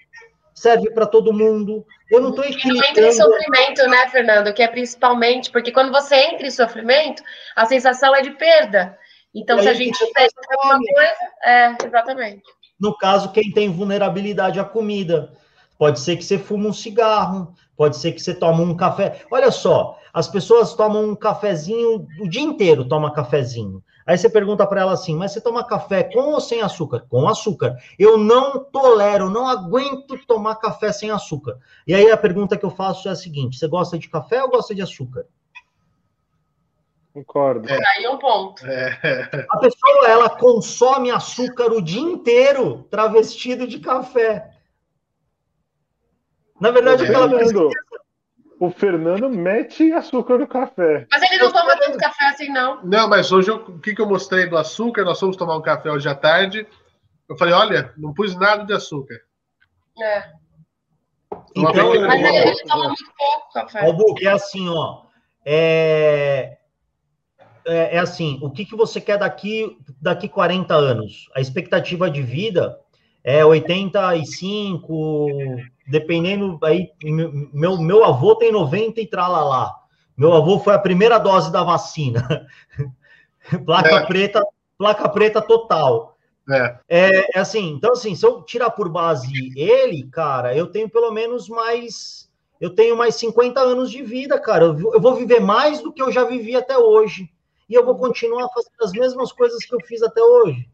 serve 0.54 0.92
para 0.92 1.06
todo 1.06 1.34
mundo. 1.34 1.86
Eu 2.10 2.22
não 2.22 2.30
estou 2.30 2.46
equilibrando. 2.46 2.90
Entra 2.90 3.08
em 3.08 3.12
sofrimento, 3.12 3.88
né, 3.88 4.08
Fernando? 4.10 4.54
Que 4.54 4.64
é 4.64 4.68
principalmente 4.68 5.52
porque 5.52 5.72
quando 5.72 5.92
você 5.92 6.16
entra 6.16 6.46
em 6.48 6.52
sofrimento, 6.52 7.24
a 7.56 7.66
sensação 7.66 8.16
é 8.16 8.22
de 8.22 8.32
perda. 8.32 8.98
Então, 9.34 9.60
se 9.60 9.68
a 9.68 9.74
gente 9.74 9.98
deixa 10.14 10.36
alguma 10.52 10.78
coisa, 10.78 11.16
é, 11.44 11.76
exatamente. 11.86 12.44
No 12.80 12.96
caso, 12.96 13.32
quem 13.32 13.52
tem 13.52 13.72
vulnerabilidade 13.72 14.60
à 14.60 14.64
comida. 14.64 15.34
Pode 15.78 16.00
ser 16.00 16.18
que 16.18 16.24
você 16.24 16.38
fuma 16.38 16.70
um 16.70 16.74
cigarro, 16.74 17.54
pode 17.76 17.98
ser 17.98 18.12
que 18.12 18.22
você 18.22 18.34
toma 18.34 18.62
um 18.62 18.78
café. 18.78 19.22
Olha 19.32 19.50
só, 19.50 19.98
as 20.14 20.28
pessoas 20.28 20.76
tomam 20.76 21.10
um 21.10 21.16
cafezinho 21.16 22.08
o 22.22 22.30
dia 22.30 22.42
inteiro, 22.44 22.88
toma 22.88 23.12
cafezinho. 23.12 23.84
Aí 24.06 24.18
você 24.18 24.30
pergunta 24.30 24.66
para 24.68 24.82
ela 24.82 24.94
assim: 24.94 25.16
mas 25.16 25.32
você 25.32 25.42
toma 25.42 25.66
café 25.66 26.04
com 26.04 26.34
ou 26.34 26.42
sem 26.42 26.62
açúcar? 26.62 27.06
Com 27.10 27.28
açúcar. 27.28 27.76
Eu 27.98 28.18
não 28.18 28.64
tolero, 28.64 29.30
não 29.30 29.48
aguento 29.48 30.18
tomar 30.26 30.56
café 30.56 30.92
sem 30.92 31.10
açúcar. 31.10 31.58
E 31.88 31.94
aí 31.94 32.12
a 32.12 32.18
pergunta 32.18 32.58
que 32.58 32.66
eu 32.66 32.72
faço 32.72 33.08
é 33.08 33.12
a 33.12 33.16
seguinte: 33.16 33.58
você 33.58 33.68
gosta 33.68 33.98
de 33.98 34.10
café 34.10 34.44
ou 34.44 34.50
gosta 34.50 34.76
de 34.76 34.82
açúcar? 34.82 35.26
Concordo. 37.14 37.70
É. 37.70 37.80
Aí 37.96 38.04
é 38.04 38.10
um 38.10 38.18
ponto. 38.18 38.66
É. 38.66 39.46
A 39.50 39.58
pessoa 39.58 40.08
ela 40.08 40.30
consome 40.30 41.12
açúcar 41.12 41.72
o 41.72 41.82
dia 41.82 42.02
inteiro 42.02 42.88
travestido 42.90 43.68
de 43.68 43.80
café. 43.80 44.52
Na 46.60 46.72
verdade, 46.72 47.04
aquela 47.04 47.30
pesquisa 47.30 47.70
o 48.66 48.72
Fernando 48.72 49.30
mete 49.30 49.92
açúcar 49.92 50.38
no 50.38 50.48
café. 50.48 51.06
Mas 51.12 51.22
ele 51.24 51.44
não 51.44 51.52
toma 51.52 51.78
tanto 51.78 51.98
café 51.98 52.28
assim, 52.28 52.48
não. 52.48 52.82
Não, 52.82 53.10
mas 53.10 53.30
hoje 53.30 53.52
eu, 53.52 53.58
o 53.58 53.78
que, 53.78 53.94
que 53.94 54.02
eu 54.02 54.08
mostrei 54.08 54.48
do 54.48 54.58
açúcar? 54.58 55.04
Nós 55.04 55.20
fomos 55.20 55.36
tomar 55.36 55.58
um 55.58 55.62
café 55.62 55.92
hoje 55.92 56.08
à 56.08 56.16
tarde. 56.16 56.66
Eu 57.28 57.38
falei, 57.38 57.54
olha, 57.54 57.94
não 57.98 58.14
pus 58.14 58.38
nada 58.38 58.64
de 58.64 58.72
açúcar. 58.72 59.20
É. 60.02 60.32
Então, 61.54 61.74
mas 62.08 62.22
ele, 62.22 62.38
ele 62.38 62.64
toma 62.64 62.88
muito 62.88 63.14
pouco 63.18 63.54
café. 63.54 63.86
É 64.22 64.28
assim, 64.30 64.70
ó. 64.70 65.02
É, 65.46 66.58
é, 67.66 67.98
é, 67.98 68.00
assim, 68.00 68.40
o 68.42 68.50
que, 68.50 68.64
que 68.64 68.78
você 68.78 69.02
quer 69.02 69.18
daqui, 69.18 69.78
daqui 70.02 70.30
40 70.30 70.74
anos? 70.74 71.30
A 71.36 71.42
expectativa 71.42 72.10
de 72.10 72.22
vida 72.22 72.80
é 73.24 73.46
85, 73.46 75.38
dependendo 75.88 76.60
aí, 76.64 76.90
meu, 77.54 77.78
meu 77.78 78.04
avô 78.04 78.36
tem 78.36 78.52
90 78.52 79.00
e 79.00 79.08
tralalá. 79.08 79.74
Meu 80.16 80.34
avô 80.34 80.60
foi 80.60 80.74
a 80.74 80.80
primeira 80.80 81.18
dose 81.18 81.52
da 81.52 81.64
vacina. 81.64 82.46
placa 83.66 83.96
é. 83.96 84.06
preta, 84.06 84.46
placa 84.78 85.08
preta 85.10 85.42
total. 85.42 86.18
É. 86.50 86.78
é. 86.90 87.38
É, 87.38 87.40
assim, 87.40 87.70
então 87.70 87.94
assim, 87.94 88.14
se 88.16 88.26
eu 88.26 88.42
tirar 88.42 88.72
por 88.72 88.90
base 88.90 89.32
ele, 89.56 90.04
cara, 90.12 90.56
eu 90.56 90.68
tenho 90.68 90.90
pelo 90.90 91.12
menos 91.12 91.48
mais, 91.48 92.30
eu 92.60 92.76
tenho 92.76 92.98
mais 92.98 93.16
50 93.16 93.60
anos 93.62 93.90
de 93.90 94.04
vida, 94.04 94.38
cara. 94.40 94.66
Eu, 94.66 94.94
eu 94.94 95.00
vou 95.00 95.16
viver 95.16 95.40
mais 95.40 95.82
do 95.82 95.94
que 95.94 96.02
eu 96.02 96.12
já 96.12 96.26
vivi 96.26 96.56
até 96.56 96.78
hoje. 96.78 97.30
E 97.70 97.74
eu 97.74 97.86
vou 97.86 97.96
continuar 97.96 98.50
fazendo 98.50 98.84
as 98.84 98.92
mesmas 98.92 99.32
coisas 99.32 99.64
que 99.66 99.74
eu 99.74 99.80
fiz 99.86 100.04
até 100.04 100.22
hoje. 100.22 100.68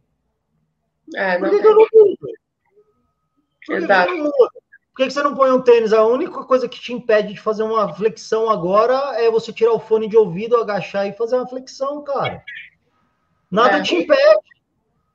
É, 1.15 1.37
não 1.37 1.49
Por 1.49 1.49
que, 1.49 1.61
que 1.61 1.67
eu 1.67 1.75
não 1.75 1.85
Exato. 3.69 4.11
Por 4.99 5.05
que 5.05 5.11
você 5.11 5.23
não 5.23 5.33
põe 5.33 5.51
um 5.51 5.61
tênis? 5.61 5.93
A 5.93 6.03
única 6.05 6.43
coisa 6.43 6.67
que 6.67 6.79
te 6.79 6.91
impede 6.91 7.33
de 7.33 7.39
fazer 7.39 7.63
uma 7.63 7.93
flexão 7.93 8.49
agora 8.49 9.21
é 9.21 9.31
você 9.31 9.53
tirar 9.53 9.71
o 9.71 9.79
fone 9.79 10.09
de 10.09 10.17
ouvido, 10.17 10.57
agachar 10.57 11.07
e 11.07 11.13
fazer 11.13 11.37
uma 11.37 11.47
flexão, 11.47 12.03
cara. 12.03 12.43
Nada 13.49 13.77
é. 13.77 13.81
te 13.81 13.95
impede. 13.95 14.39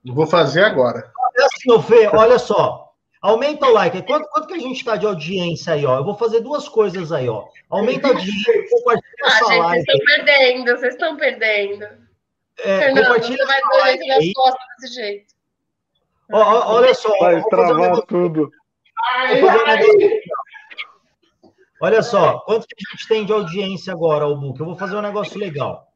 Vou 0.06 0.26
fazer 0.26 0.64
agora. 0.64 1.12
É 1.38 1.44
assim, 1.44 1.82
Fê, 1.82 2.08
olha 2.08 2.38
só. 2.38 2.92
Aumenta 3.20 3.66
o 3.66 3.72
like. 3.72 4.02
Quanto, 4.02 4.28
quanto 4.28 4.48
que 4.48 4.54
a 4.54 4.58
gente 4.58 4.76
está 4.76 4.96
de 4.96 5.06
audiência 5.06 5.72
aí, 5.72 5.86
ó? 5.86 5.98
Eu 5.98 6.04
vou 6.04 6.14
fazer 6.14 6.40
duas 6.40 6.68
coisas 6.68 7.10
aí, 7.10 7.28
ó. 7.28 7.46
Aumenta 7.70 8.08
a 8.08 8.10
audiência, 8.12 8.68
compartilha 8.70 9.22
ah, 9.22 9.26
essa 9.26 9.46
gente, 9.46 9.58
live. 9.58 9.84
Vocês 9.84 9.98
estão 9.98 10.16
perdendo, 10.16 10.64
vocês 10.64 10.94
estão 10.94 11.16
perdendo. 11.16 11.84
É, 12.58 12.78
Fernando, 12.78 13.04
compartilha 13.04 13.36
você 13.38 13.46
vai 13.46 13.60
doer 13.62 14.06
nas 14.06 14.32
costas 14.34 14.66
desse 14.78 14.94
jeito. 14.94 15.33
Ó, 16.32 16.38
ó, 16.38 16.74
olha 16.76 16.94
só. 16.94 17.16
Vai 17.18 17.42
travar 17.44 18.02
tudo. 18.02 18.50
Olha 21.80 22.02
só, 22.02 22.38
quanto 22.40 22.66
que 22.66 22.74
a 22.74 22.96
gente 22.96 23.08
tem 23.08 23.26
de 23.26 23.32
audiência 23.32 23.92
agora, 23.92 24.26
o 24.26 24.36
Book? 24.36 24.58
Eu 24.58 24.66
vou 24.66 24.76
fazer 24.76 24.96
um 24.96 25.02
negócio 25.02 25.38
legal. 25.38 25.88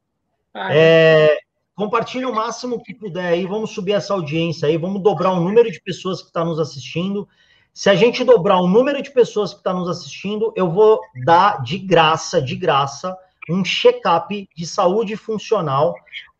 É, 0.54 1.38
compartilhe 1.74 2.26
o 2.26 2.34
máximo 2.34 2.82
que 2.82 2.92
puder 2.92 3.26
aí, 3.26 3.46
vamos 3.46 3.70
subir 3.70 3.92
essa 3.92 4.12
audiência 4.12 4.68
aí, 4.68 4.76
vamos 4.76 5.02
dobrar 5.02 5.30
o 5.30 5.40
número 5.40 5.70
de 5.70 5.80
pessoas 5.80 6.20
que 6.20 6.28
está 6.28 6.44
nos 6.44 6.58
assistindo. 6.58 7.28
Se 7.72 7.88
a 7.88 7.94
gente 7.94 8.24
dobrar 8.24 8.60
o 8.60 8.66
número 8.66 9.00
de 9.00 9.10
pessoas 9.10 9.52
que 9.52 9.60
está 9.60 9.72
nos 9.72 9.88
assistindo, 9.88 10.52
eu 10.56 10.68
vou 10.68 11.00
dar 11.24 11.62
de 11.62 11.78
graça, 11.78 12.42
de 12.42 12.56
graça, 12.56 13.16
um 13.48 13.64
check-up 13.64 14.48
de 14.54 14.66
saúde 14.66 15.16
funcional, 15.16 15.94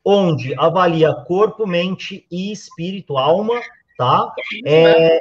onde 0.05 0.55
avalia 0.59 1.15
corpo, 1.15 1.67
mente 1.67 2.27
e 2.31 2.53
espírito, 2.53 3.17
alma, 3.17 3.61
tá? 3.99 4.33
É, 4.65 5.21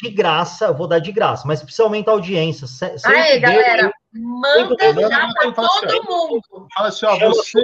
de 0.00 0.10
graça, 0.10 0.72
vou 0.72 0.86
dar 0.86 1.00
de 1.00 1.10
graça, 1.10 1.48
mas 1.48 1.62
precisa 1.62 1.82
aumentar 1.82 2.12
a 2.12 2.14
audiência. 2.14 2.68
Aí, 3.06 3.40
galera, 3.40 3.90
manda 4.12 4.76
já 5.08 5.32
para 5.34 5.52
todo 5.52 6.04
mundo. 6.04 6.68
Fala 6.76 6.88
assim, 6.88 7.06
ó, 7.06 7.18
você... 7.18 7.58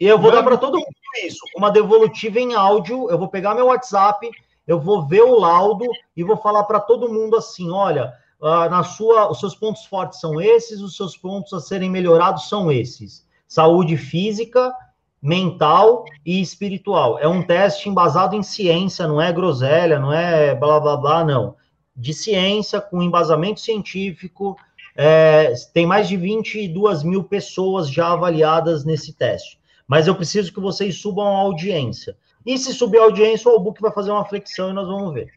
E 0.00 0.06
eu 0.06 0.16
vou 0.16 0.30
dar 0.30 0.44
para 0.44 0.56
todo 0.56 0.78
mundo 0.78 0.86
isso, 1.24 1.40
uma 1.56 1.70
devolutiva 1.70 2.38
em 2.38 2.54
áudio, 2.54 3.10
eu 3.10 3.18
vou 3.18 3.28
pegar 3.28 3.54
meu 3.54 3.66
WhatsApp, 3.66 4.30
eu 4.64 4.78
vou 4.78 5.04
ver 5.04 5.22
o 5.22 5.40
laudo 5.40 5.86
e 6.16 6.22
vou 6.22 6.36
falar 6.36 6.62
para 6.64 6.78
todo 6.78 7.12
mundo 7.12 7.36
assim, 7.36 7.68
olha, 7.68 8.14
uh, 8.40 8.70
na 8.70 8.84
sua, 8.84 9.28
os 9.28 9.40
seus 9.40 9.56
pontos 9.56 9.84
fortes 9.86 10.20
são 10.20 10.40
esses, 10.40 10.80
os 10.80 10.96
seus 10.96 11.16
pontos 11.16 11.52
a 11.52 11.58
serem 11.58 11.90
melhorados 11.90 12.48
são 12.48 12.70
esses. 12.70 13.26
Saúde 13.48 13.96
física, 13.96 14.72
mental 15.20 16.04
e 16.24 16.40
espiritual. 16.40 17.18
É 17.18 17.26
um 17.28 17.42
teste 17.42 17.88
embasado 17.88 18.36
em 18.36 18.42
ciência, 18.42 19.06
não 19.06 19.20
é 19.20 19.32
groselha, 19.32 19.98
não 19.98 20.12
é 20.12 20.54
blá 20.54 20.78
blá 20.80 20.96
blá, 20.96 21.24
não. 21.24 21.56
De 21.94 22.14
ciência, 22.14 22.80
com 22.80 23.02
embasamento 23.02 23.60
científico. 23.60 24.56
É, 24.96 25.52
tem 25.72 25.86
mais 25.86 26.08
de 26.08 26.16
22 26.16 27.02
mil 27.02 27.22
pessoas 27.24 27.90
já 27.90 28.12
avaliadas 28.12 28.84
nesse 28.84 29.12
teste. 29.12 29.58
Mas 29.86 30.06
eu 30.06 30.14
preciso 30.14 30.52
que 30.52 30.60
vocês 30.60 31.00
subam 31.00 31.26
a 31.26 31.40
audiência. 31.40 32.16
E 32.44 32.56
se 32.58 32.72
subir 32.72 32.98
a 32.98 33.04
audiência, 33.04 33.50
o 33.50 33.54
Albuque 33.54 33.80
vai 33.80 33.92
fazer 33.92 34.10
uma 34.10 34.24
flexão 34.24 34.70
e 34.70 34.72
nós 34.72 34.86
vamos 34.86 35.14
ver. 35.14 35.30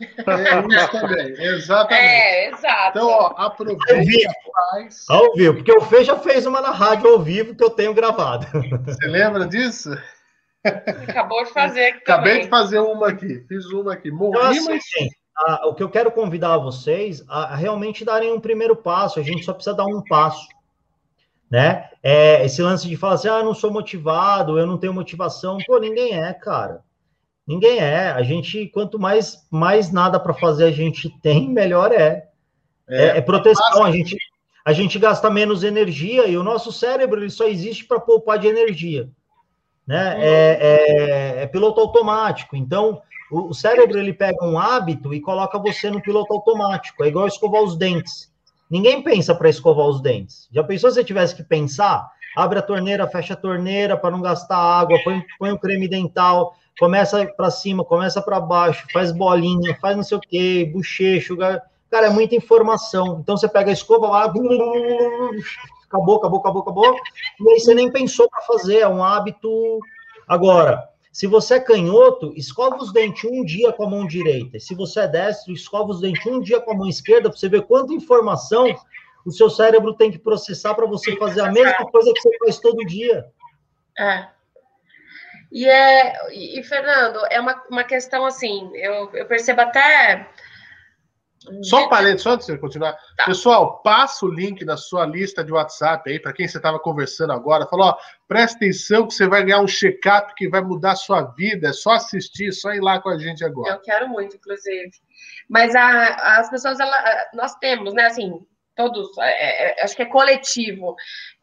É 0.00 0.76
isso 0.76 0.90
também, 0.92 1.32
exatamente. 1.42 2.04
É, 2.04 2.50
exato. 2.50 2.98
Então, 2.98 3.08
ó, 3.08 3.34
aproveita 3.36 3.94
ao 3.94 4.04
vivo. 4.04 4.32
Faz. 4.70 5.04
Ao 5.08 5.34
vivo, 5.34 5.54
porque 5.56 5.72
o 5.72 5.80
Fê 5.80 6.04
já 6.04 6.16
fez 6.16 6.46
uma 6.46 6.60
na 6.60 6.70
rádio 6.70 7.08
ao 7.08 7.20
vivo 7.20 7.54
que 7.54 7.64
eu 7.64 7.70
tenho 7.70 7.94
gravado. 7.94 8.46
Você 8.84 9.06
lembra 9.06 9.46
disso? 9.46 9.90
Acabou 10.64 11.44
de 11.44 11.52
fazer 11.52 11.86
aqui 11.86 11.98
Acabei 11.98 12.32
também. 12.32 12.44
de 12.44 12.50
fazer 12.50 12.78
uma 12.80 13.08
aqui, 13.08 13.44
fiz 13.48 13.66
uma 13.66 13.92
aqui. 13.92 14.10
Morri, 14.10 14.36
então, 14.36 14.74
assim, 14.74 15.08
mas... 15.36 15.60
a, 15.60 15.68
o 15.68 15.74
que 15.74 15.82
eu 15.82 15.88
quero 15.88 16.10
convidar 16.10 16.58
vocês 16.58 17.24
a, 17.28 17.54
a, 17.54 17.56
realmente 17.56 18.04
darem 18.04 18.32
um 18.32 18.40
primeiro 18.40 18.76
passo, 18.76 19.18
a 19.18 19.22
gente 19.22 19.44
só 19.44 19.52
precisa 19.52 19.76
dar 19.76 19.86
um 19.86 20.02
passo. 20.02 20.46
Né? 21.50 21.88
É, 22.02 22.44
esse 22.44 22.60
lance 22.60 22.86
de 22.86 22.96
falar 22.96 23.14
assim, 23.14 23.28
ah, 23.28 23.42
não 23.42 23.54
sou 23.54 23.70
motivado, 23.70 24.58
eu 24.58 24.66
não 24.66 24.76
tenho 24.76 24.92
motivação, 24.92 25.56
pô, 25.66 25.78
ninguém 25.78 26.12
é, 26.12 26.32
cara. 26.34 26.82
Ninguém 27.48 27.78
é. 27.78 28.10
A 28.10 28.22
gente, 28.22 28.66
quanto 28.66 28.98
mais, 28.98 29.46
mais 29.50 29.90
nada 29.90 30.20
para 30.20 30.34
fazer 30.34 30.64
a 30.64 30.70
gente 30.70 31.08
tem, 31.22 31.48
melhor 31.48 31.90
é. 31.92 32.28
É, 32.86 33.04
é, 33.06 33.16
é 33.16 33.20
proteção. 33.22 33.82
A 33.82 33.90
gente, 33.90 34.18
a 34.62 34.74
gente 34.74 34.98
gasta 34.98 35.30
menos 35.30 35.64
energia 35.64 36.26
e 36.26 36.36
o 36.36 36.42
nosso 36.42 36.70
cérebro 36.70 37.20
ele 37.20 37.30
só 37.30 37.48
existe 37.48 37.86
para 37.86 37.98
poupar 37.98 38.38
de 38.38 38.46
energia. 38.46 39.08
Né? 39.86 40.16
É, 40.18 40.58
é, 40.60 41.42
é, 41.42 41.46
piloto 41.46 41.80
automático. 41.80 42.54
Então, 42.54 43.00
o, 43.30 43.48
o, 43.48 43.54
cérebro 43.54 43.98
ele 43.98 44.12
pega 44.12 44.44
um 44.44 44.58
hábito 44.58 45.14
e 45.14 45.20
coloca 45.20 45.58
você 45.58 45.90
no 45.90 46.02
piloto 46.02 46.34
automático. 46.34 47.02
É 47.02 47.08
igual 47.08 47.26
escovar 47.26 47.62
os 47.62 47.78
dentes. 47.78 48.30
Ninguém 48.70 49.02
pensa 49.02 49.34
para 49.34 49.48
escovar 49.48 49.86
os 49.86 50.02
dentes. 50.02 50.50
Já 50.52 50.62
pensou 50.62 50.90
se 50.90 50.96
você 50.96 51.04
tivesse 51.04 51.34
que 51.34 51.42
pensar? 51.42 52.06
Abre 52.36 52.58
a 52.58 52.62
torneira, 52.62 53.08
fecha 53.08 53.32
a 53.32 53.38
torneira 53.38 53.96
para 53.96 54.10
não 54.10 54.20
gastar 54.20 54.58
água, 54.58 54.98
põe, 55.02 55.24
põe 55.38 55.50
o 55.50 55.58
creme 55.58 55.88
dental, 55.88 56.54
começa 56.78 57.26
para 57.26 57.50
cima, 57.50 57.84
começa 57.84 58.22
para 58.22 58.40
baixo, 58.40 58.86
faz 58.92 59.12
bolinha, 59.12 59.76
faz 59.80 59.96
não 59.96 60.04
sei 60.04 60.16
o 60.16 60.20
que, 60.20 60.64
bochecho, 60.66 61.36
cara, 61.36 62.06
é 62.06 62.10
muita 62.10 62.34
informação. 62.34 63.18
Então 63.20 63.36
você 63.36 63.48
pega 63.48 63.70
a 63.70 63.72
escova 63.72 64.08
lá, 64.08 64.24
acabou, 64.24 66.16
acabou, 66.16 66.40
acabou, 66.40 66.62
acabou, 66.62 66.96
e 67.40 67.50
aí 67.50 67.60
você 67.60 67.74
nem 67.74 67.90
pensou 67.90 68.28
para 68.30 68.42
fazer, 68.42 68.78
é 68.78 68.88
um 68.88 69.02
hábito. 69.02 69.80
Agora, 70.26 70.88
se 71.12 71.26
você 71.26 71.54
é 71.54 71.60
canhoto, 71.60 72.32
escova 72.36 72.76
os 72.76 72.92
dentes 72.92 73.28
um 73.30 73.44
dia 73.44 73.72
com 73.72 73.84
a 73.84 73.90
mão 73.90 74.06
direita. 74.06 74.60
Se 74.60 74.74
você 74.74 75.00
é 75.00 75.08
destro, 75.08 75.52
escova 75.52 75.90
os 75.90 76.00
dentes 76.00 76.24
um 76.26 76.40
dia 76.40 76.60
com 76.60 76.72
a 76.72 76.76
mão 76.76 76.88
esquerda, 76.88 77.28
para 77.28 77.38
você 77.38 77.48
ver 77.48 77.62
quanta 77.62 77.92
informação 77.92 78.66
o 79.26 79.32
seu 79.32 79.50
cérebro 79.50 79.94
tem 79.94 80.10
que 80.10 80.18
processar 80.18 80.74
para 80.74 80.86
você 80.86 81.16
fazer 81.16 81.40
a 81.42 81.52
mesma 81.52 81.84
coisa 81.90 82.12
que 82.14 82.20
você 82.20 82.38
faz 82.38 82.58
todo 82.58 82.86
dia. 82.86 83.26
É. 83.98 84.28
E, 85.50 85.66
é, 85.66 86.32
e, 86.32 86.62
Fernando, 86.62 87.20
é 87.30 87.40
uma, 87.40 87.62
uma 87.70 87.84
questão 87.84 88.26
assim, 88.26 88.70
eu, 88.74 89.10
eu 89.14 89.26
percebo 89.26 89.62
até 89.62 90.28
Só 91.62 91.86
um 91.86 91.88
parênteses, 91.88 92.22
só 92.22 92.32
antes 92.32 92.46
de 92.46 92.58
continuar. 92.58 92.92
Tá. 93.16 93.24
Pessoal, 93.24 93.80
passa 93.82 94.26
o 94.26 94.30
link 94.30 94.64
da 94.64 94.76
sua 94.76 95.06
lista 95.06 95.42
de 95.42 95.52
WhatsApp 95.52 96.10
aí, 96.10 96.20
para 96.20 96.32
quem 96.32 96.46
você 96.46 96.58
estava 96.58 96.78
conversando 96.78 97.32
agora. 97.32 97.66
Falou, 97.66 97.86
ó, 97.86 97.96
presta 98.26 98.56
atenção 98.58 99.06
que 99.06 99.14
você 99.14 99.26
vai 99.26 99.42
ganhar 99.42 99.60
um 99.60 99.66
check-up 99.66 100.34
que 100.34 100.48
vai 100.48 100.60
mudar 100.60 100.92
a 100.92 100.96
sua 100.96 101.22
vida. 101.22 101.68
É 101.68 101.72
só 101.72 101.92
assistir, 101.92 102.52
só 102.52 102.72
ir 102.74 102.80
lá 102.80 103.00
com 103.00 103.08
a 103.08 103.18
gente 103.18 103.44
agora. 103.44 103.72
Eu 103.72 103.80
quero 103.80 104.08
muito, 104.08 104.36
inclusive. 104.36 104.90
Mas 105.48 105.74
a, 105.74 106.38
as 106.38 106.50
pessoas, 106.50 106.78
ela, 106.78 106.96
nós 107.32 107.54
temos, 107.54 107.94
né, 107.94 108.04
assim, 108.06 108.38
todos, 108.78 109.18
é, 109.18 109.80
é, 109.80 109.84
acho 109.84 109.96
que 109.96 110.02
é 110.02 110.06
coletivo. 110.06 110.94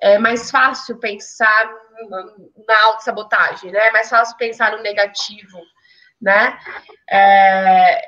É 0.01 0.17
mais 0.17 0.49
fácil 0.49 0.97
pensar 0.97 1.69
na 2.65 2.83
autossabotagem, 2.85 3.73
né? 3.73 3.87
É 3.87 3.91
mais 3.91 4.09
fácil 4.09 4.37
pensar 4.37 4.71
no 4.71 4.81
negativo, 4.81 5.59
né? 6.21 6.57
É, 7.11 8.01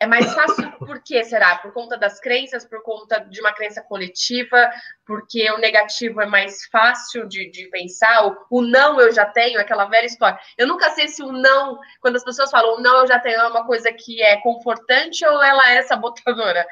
é 0.00 0.06
mais 0.06 0.32
fácil, 0.32 0.70
por 0.78 1.02
que 1.02 1.22
será? 1.24 1.56
Por 1.56 1.72
conta 1.72 1.96
das 1.96 2.20
crenças, 2.20 2.64
por 2.64 2.82
conta 2.82 3.18
de 3.18 3.40
uma 3.40 3.52
crença 3.52 3.82
coletiva, 3.82 4.70
porque 5.04 5.50
o 5.50 5.58
negativo 5.58 6.20
é 6.20 6.26
mais 6.26 6.66
fácil 6.66 7.26
de, 7.26 7.50
de 7.50 7.66
pensar, 7.68 8.26
o, 8.26 8.46
o, 8.50 8.62
não 8.62 9.00
eu 9.00 9.12
já 9.12 9.26
tenho, 9.26 9.60
aquela 9.60 9.86
velha 9.86 10.06
história. 10.06 10.38
Eu 10.56 10.66
nunca 10.66 10.90
sei 10.90 11.08
se 11.08 11.22
o 11.22 11.32
não, 11.32 11.78
quando 12.00 12.16
as 12.16 12.24
pessoas 12.24 12.50
falam 12.50 12.76
o 12.76 12.80
não 12.80 13.00
eu 13.00 13.06
já 13.06 13.18
tenho, 13.18 13.40
é 13.40 13.48
uma 13.48 13.66
coisa 13.66 13.92
que 13.92 14.22
é 14.22 14.36
confortante 14.40 15.26
ou 15.26 15.42
ela 15.42 15.70
é 15.70 15.82
sabotadora. 15.82 16.66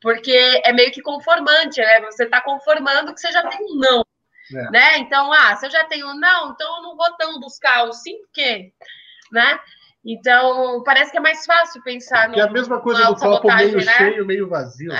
Porque 0.00 0.60
é 0.64 0.72
meio 0.72 0.90
que 0.90 1.02
conformante, 1.02 1.80
né? 1.80 2.00
Você 2.02 2.24
está 2.24 2.40
conformando 2.40 3.14
que 3.14 3.20
você 3.20 3.30
já 3.30 3.46
tem 3.46 3.58
um 3.60 3.76
não. 3.76 4.04
É. 4.54 4.70
Né? 4.70 4.98
Então, 4.98 5.32
ah, 5.32 5.54
se 5.56 5.66
eu 5.66 5.70
já 5.70 5.84
tenho 5.84 6.08
um 6.08 6.18
não, 6.18 6.50
então 6.50 6.76
eu 6.76 6.82
não 6.82 6.96
vou 6.96 7.10
tão 7.16 7.38
buscar 7.38 7.84
o 7.84 7.92
sim, 7.92 8.18
porque, 8.22 8.72
né? 9.30 9.60
Então, 10.04 10.82
parece 10.82 11.12
que 11.12 11.18
é 11.18 11.20
mais 11.20 11.46
fácil 11.46 11.82
pensar 11.82 12.28
no. 12.28 12.38
É 12.38 12.42
a 12.42 12.50
mesma 12.50 12.80
coisa 12.80 13.04
do 13.04 13.16
copo 13.16 13.54
meio 13.54 13.76
né? 13.76 13.82
cheio, 13.82 14.26
meio 14.26 14.48
vazio. 14.48 14.88
Né? 14.88 14.98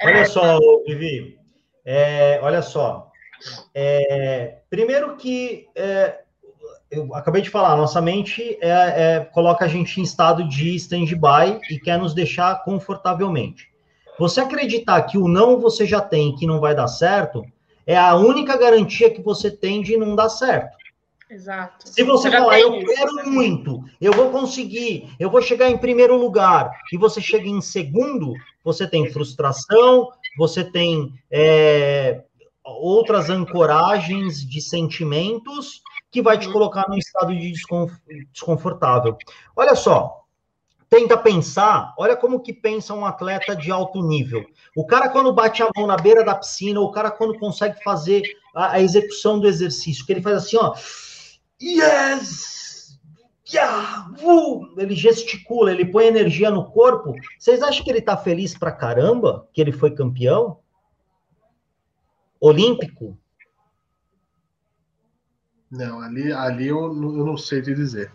É. 0.00 0.06
Olha 0.06 0.20
é. 0.20 0.24
só, 0.24 0.58
Vivi. 0.86 1.38
É, 1.84 2.40
olha 2.42 2.62
só. 2.62 3.10
É, 3.74 4.58
primeiro 4.70 5.16
que 5.16 5.68
é, 5.74 6.20
eu 6.90 7.14
acabei 7.14 7.42
de 7.42 7.50
falar, 7.50 7.76
nossa 7.76 8.00
mente 8.00 8.58
é, 8.60 9.20
coloca 9.32 9.64
a 9.64 9.68
gente 9.68 10.00
em 10.00 10.02
estado 10.02 10.48
de 10.48 10.74
stand-by 10.76 11.60
e 11.70 11.78
quer 11.78 11.98
nos 11.98 12.14
deixar 12.14 12.64
confortavelmente. 12.64 13.68
Você 14.18 14.40
acreditar 14.40 15.02
que 15.02 15.18
o 15.18 15.28
não 15.28 15.60
você 15.60 15.86
já 15.86 16.00
tem 16.00 16.34
que 16.34 16.46
não 16.46 16.58
vai 16.58 16.74
dar 16.74 16.88
certo 16.88 17.44
é 17.86 17.96
a 17.96 18.14
única 18.14 18.56
garantia 18.56 19.10
que 19.10 19.22
você 19.22 19.50
tem 19.50 19.82
de 19.82 19.96
não 19.96 20.16
dar 20.16 20.28
certo. 20.28 20.76
Exato. 21.30 21.88
Se 21.88 22.02
você, 22.02 22.30
você 22.30 22.36
falar, 22.36 22.58
eu 22.58 22.74
isso, 22.76 22.86
quero 22.86 23.30
muito, 23.30 23.84
eu 24.00 24.12
vou 24.12 24.30
conseguir, 24.30 25.14
eu 25.20 25.30
vou 25.30 25.42
chegar 25.42 25.68
em 25.68 25.76
primeiro 25.76 26.16
lugar, 26.16 26.70
e 26.92 26.96
você 26.96 27.20
chega 27.20 27.46
em 27.46 27.60
segundo, 27.60 28.32
você 28.64 28.88
tem 28.88 29.10
frustração, 29.10 30.08
você 30.38 30.64
tem 30.64 31.12
é, 31.30 32.24
outras 32.64 33.28
ancoragens 33.28 34.40
de 34.40 34.60
sentimentos 34.62 35.82
que 36.10 36.22
vai 36.22 36.38
te 36.38 36.46
uhum. 36.46 36.54
colocar 36.54 36.86
num 36.88 36.96
estado 36.96 37.36
de 37.36 37.52
desconfortável. 38.32 39.16
Olha 39.54 39.74
só, 39.74 40.22
tenta 40.88 41.16
pensar, 41.18 41.94
olha 41.98 42.16
como 42.16 42.40
que 42.40 42.52
pensa 42.52 42.94
um 42.94 43.04
atleta 43.04 43.54
de 43.54 43.70
alto 43.70 44.02
nível. 44.02 44.44
O 44.74 44.86
cara 44.86 45.08
quando 45.08 45.32
bate 45.32 45.62
a 45.62 45.68
mão 45.76 45.86
na 45.86 45.96
beira 45.96 46.24
da 46.24 46.34
piscina, 46.34 46.80
o 46.80 46.90
cara 46.90 47.10
quando 47.10 47.38
consegue 47.38 47.82
fazer 47.82 48.22
a, 48.54 48.72
a 48.72 48.80
execução 48.80 49.38
do 49.38 49.46
exercício, 49.46 50.06
que 50.06 50.12
ele 50.12 50.22
faz 50.22 50.38
assim, 50.38 50.56
ó, 50.56 50.74
Yes! 51.60 52.98
Yahoo! 53.52 54.74
Ele 54.78 54.94
gesticula, 54.94 55.70
ele 55.72 55.86
põe 55.86 56.06
energia 56.06 56.50
no 56.50 56.70
corpo. 56.70 57.14
Vocês 57.38 57.62
acham 57.62 57.82
que 57.82 57.90
ele 57.90 58.02
tá 58.02 58.16
feliz 58.16 58.56
pra 58.56 58.70
caramba 58.70 59.48
que 59.52 59.60
ele 59.60 59.72
foi 59.72 59.94
campeão? 59.94 60.60
Olímpico? 62.40 63.18
Não, 65.70 66.00
ali, 66.00 66.32
ali 66.32 66.68
eu, 66.68 66.78
eu 66.78 67.26
não 67.26 67.36
sei 67.36 67.60
te 67.60 67.74
dizer. 67.74 68.12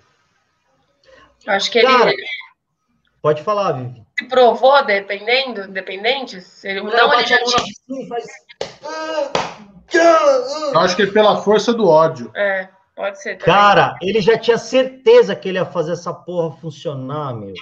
Acho 1.46 1.72
que 1.72 1.82
Cara, 1.82 2.12
ele. 2.12 2.24
Pode 3.22 3.44
falar, 3.44 3.74
Vivi. 3.74 4.06
Se 4.20 4.26
provou 4.26 4.84
dependendo, 4.86 5.68
dependente? 5.68 6.44
Ele, 6.64 6.82
não, 6.82 6.92
não 6.92 7.14
ele 7.14 7.28
já 7.28 7.44
tinha. 7.44 7.58
Assim, 7.58 8.08
faz... 8.08 8.26
Eu 10.74 10.80
acho 10.80 10.96
que 10.96 11.04
é 11.04 11.08
pela 11.08 11.42
força 11.42 11.74
do 11.74 11.88
ódio. 11.88 12.32
É. 12.36 12.70
Pode 12.96 13.22
ser. 13.22 13.38
Cara, 13.38 13.98
ele 14.02 14.22
já 14.22 14.38
tinha 14.38 14.58
certeza 14.58 15.36
que 15.36 15.50
ele 15.50 15.58
ia 15.58 15.66
fazer 15.66 15.94
essa 15.94 16.14
porra 16.14 16.56
funcionar, 16.58 17.36
meu. 17.36 17.54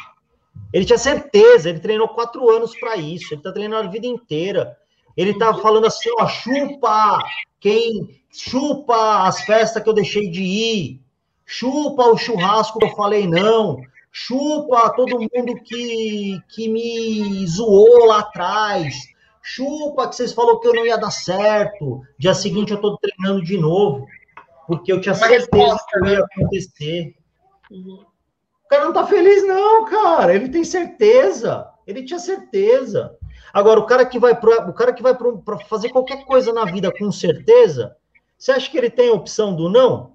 Ele 0.73 0.85
tinha 0.85 0.97
certeza, 0.97 1.69
ele 1.69 1.79
treinou 1.79 2.09
quatro 2.09 2.49
anos 2.49 2.77
para 2.77 2.97
isso, 2.97 3.33
ele 3.33 3.41
tá 3.41 3.51
treinando 3.51 3.87
a 3.87 3.91
vida 3.91 4.07
inteira. 4.07 4.77
Ele 5.15 5.37
tá 5.37 5.53
falando 5.53 5.87
assim, 5.87 6.09
ó, 6.19 6.27
chupa 6.27 7.23
quem 7.59 8.21
chupa 8.31 9.27
as 9.27 9.41
festas 9.41 9.83
que 9.83 9.89
eu 9.89 9.93
deixei 9.93 10.29
de 10.29 10.41
ir, 10.41 11.01
chupa 11.45 12.05
o 12.05 12.17
churrasco 12.17 12.79
que 12.79 12.85
eu 12.85 12.95
falei 12.95 13.27
não, 13.27 13.77
chupa 14.11 14.89
todo 14.95 15.19
mundo 15.19 15.55
que, 15.63 16.39
que 16.49 16.69
me 16.69 17.45
zoou 17.45 18.05
lá 18.05 18.19
atrás, 18.19 18.95
chupa 19.41 20.07
que 20.07 20.15
vocês 20.15 20.33
falaram 20.33 20.59
que 20.59 20.67
eu 20.67 20.73
não 20.73 20.85
ia 20.85 20.97
dar 20.97 21.11
certo, 21.11 22.01
dia 22.17 22.33
seguinte 22.33 22.71
eu 22.71 22.79
tô 22.79 22.97
treinando 22.97 23.43
de 23.43 23.57
novo 23.57 24.07
porque 24.71 24.89
eu 24.89 25.01
tinha 25.01 25.13
certeza 25.13 25.39
resposta, 25.41 25.99
que 25.99 26.07
ia 26.07 26.19
né? 26.19 26.25
acontecer. 26.31 27.15
Uhum. 27.69 28.05
O 28.63 28.67
cara 28.69 28.85
não 28.85 28.93
tá 28.93 29.05
feliz, 29.05 29.45
não, 29.45 29.83
cara. 29.83 30.33
Ele 30.33 30.47
tem 30.47 30.63
certeza. 30.63 31.69
Ele 31.85 32.05
tinha 32.05 32.19
certeza. 32.19 33.13
Agora, 33.51 33.81
o 33.81 33.85
cara 33.85 34.05
que 34.05 34.17
vai 34.17 34.33
para 34.33 34.69
o 34.69 34.73
cara 34.73 34.93
que 34.93 35.03
vai 35.03 35.13
para 35.13 35.59
fazer 35.67 35.89
qualquer 35.89 36.23
coisa 36.23 36.53
na 36.53 36.63
vida 36.63 36.89
com 36.89 37.11
certeza, 37.11 37.97
você 38.37 38.53
acha 38.53 38.71
que 38.71 38.77
ele 38.77 38.89
tem 38.89 39.09
a 39.09 39.13
opção 39.13 39.53
do 39.53 39.67
não? 39.67 40.13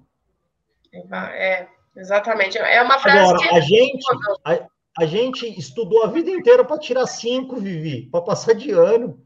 É, 0.91 1.67
exatamente. 1.95 2.57
É 2.57 2.81
uma 2.81 2.97
frase 2.97 3.19
Agora, 3.19 3.37
que... 3.37 3.55
a 3.55 3.59
gente 3.59 4.05
a, 4.43 4.67
a 4.97 5.05
gente 5.05 5.47
estudou 5.59 6.03
a 6.03 6.07
vida 6.07 6.31
inteira 6.31 6.65
para 6.65 6.79
tirar 6.79 7.05
cinco, 7.05 7.57
Vivi, 7.57 8.07
para 8.09 8.21
passar 8.23 8.53
de 8.53 8.71
ano. 8.71 9.21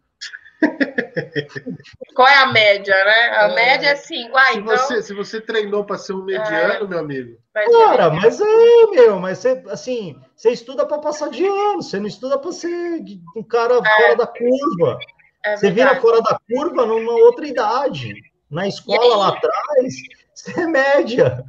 Qual 2.16 2.28
é 2.28 2.38
a 2.38 2.48
média, 2.48 2.94
né? 2.94 3.30
A 3.38 3.50
é. 3.50 3.56
média 3.56 3.88
é 3.90 3.96
5. 3.96 4.38
Ah, 4.38 4.46
se, 4.46 4.60
então... 4.60 4.78
você, 4.78 5.02
se 5.02 5.14
você 5.14 5.42
treinou 5.42 5.84
para 5.84 5.98
ser 5.98 6.14
um 6.14 6.24
mediano, 6.24 6.86
é. 6.86 6.88
meu 6.88 7.00
amigo. 7.00 7.38
Cara, 7.54 8.10
mas 8.10 8.40
é, 8.40 8.86
meu, 8.92 9.20
mas 9.20 9.40
você, 9.40 9.64
assim, 9.70 10.20
você 10.36 10.52
estuda 10.52 10.86
para 10.86 11.00
passar 11.00 11.30
de 11.30 11.46
ano, 11.46 11.82
você 11.82 12.00
não 12.00 12.08
estuda 12.08 12.38
para 12.38 12.52
ser 12.52 13.02
um 13.36 13.44
cara 13.44 13.76
é. 13.76 14.02
fora 14.02 14.16
da 14.16 14.28
curva. 14.28 15.00
É 15.44 15.58
você 15.58 15.72
vira 15.72 16.00
fora 16.00 16.22
da 16.22 16.40
curva 16.48 16.86
numa 16.86 17.14
outra 17.14 17.48
idade. 17.48 18.14
Na 18.50 18.68
escola 18.68 19.16
lá 19.16 19.28
atrás, 19.30 19.96
você 20.34 20.60
é 20.60 20.68
média. 20.68 21.44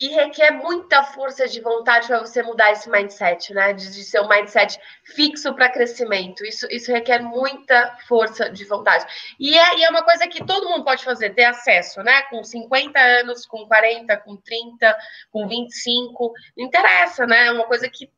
E 0.00 0.08
requer 0.08 0.52
muita 0.52 1.02
força 1.02 1.48
de 1.48 1.60
vontade 1.60 2.06
para 2.06 2.20
você 2.20 2.40
mudar 2.40 2.70
esse 2.70 2.88
mindset, 2.88 3.52
né? 3.52 3.72
De, 3.72 3.90
de 3.90 4.04
ser 4.04 4.20
um 4.20 4.28
mindset 4.28 4.78
fixo 5.04 5.52
para 5.54 5.68
crescimento. 5.68 6.44
Isso, 6.44 6.68
isso 6.70 6.92
requer 6.92 7.20
muita 7.20 7.96
força 8.06 8.48
de 8.48 8.64
vontade. 8.64 9.04
E 9.40 9.58
é, 9.58 9.78
e 9.78 9.82
é 9.82 9.90
uma 9.90 10.04
coisa 10.04 10.28
que 10.28 10.44
todo 10.44 10.68
mundo 10.68 10.84
pode 10.84 11.04
fazer, 11.04 11.34
ter 11.34 11.46
acesso, 11.46 12.00
né? 12.02 12.22
Com 12.30 12.44
50 12.44 12.98
anos, 12.98 13.44
com 13.44 13.66
40, 13.66 14.16
com 14.18 14.36
30, 14.36 14.96
com 15.32 15.48
25. 15.48 16.32
Não 16.56 16.66
interessa, 16.66 17.26
né? 17.26 17.46
É 17.46 17.52
uma 17.52 17.66
coisa 17.66 17.88
que, 17.88 18.08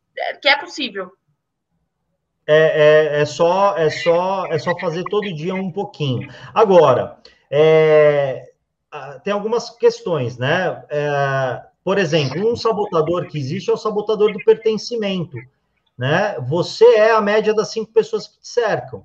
que 0.43 0.49
é 0.49 0.59
possível. 0.59 1.11
É, 2.47 3.15
é, 3.17 3.21
é, 3.21 3.25
só, 3.25 3.77
é, 3.79 3.89
só, 3.89 4.45
é 4.47 4.59
só 4.59 4.77
fazer 4.77 5.05
todo 5.05 5.33
dia 5.33 5.55
um 5.55 5.71
pouquinho. 5.71 6.29
Agora, 6.53 7.17
é, 7.49 8.51
tem 9.23 9.33
algumas 9.33 9.71
questões, 9.71 10.37
né? 10.37 10.85
Por 11.85 11.99
exemplo, 11.99 12.51
um 12.51 12.57
sabotador 12.57 13.27
que 13.27 13.39
existe 13.39 13.71
é 13.71 13.73
o 13.73 13.77
sabotador 13.77 14.33
do 14.33 14.45
pertencimento. 14.45 15.37
Né? 15.97 16.39
Você 16.49 16.85
é 16.85 17.13
a 17.13 17.21
média 17.21 17.55
das 17.55 17.71
cinco 17.71 17.93
pessoas 17.93 18.27
que 18.27 18.41
te 18.41 18.49
cercam. 18.49 19.05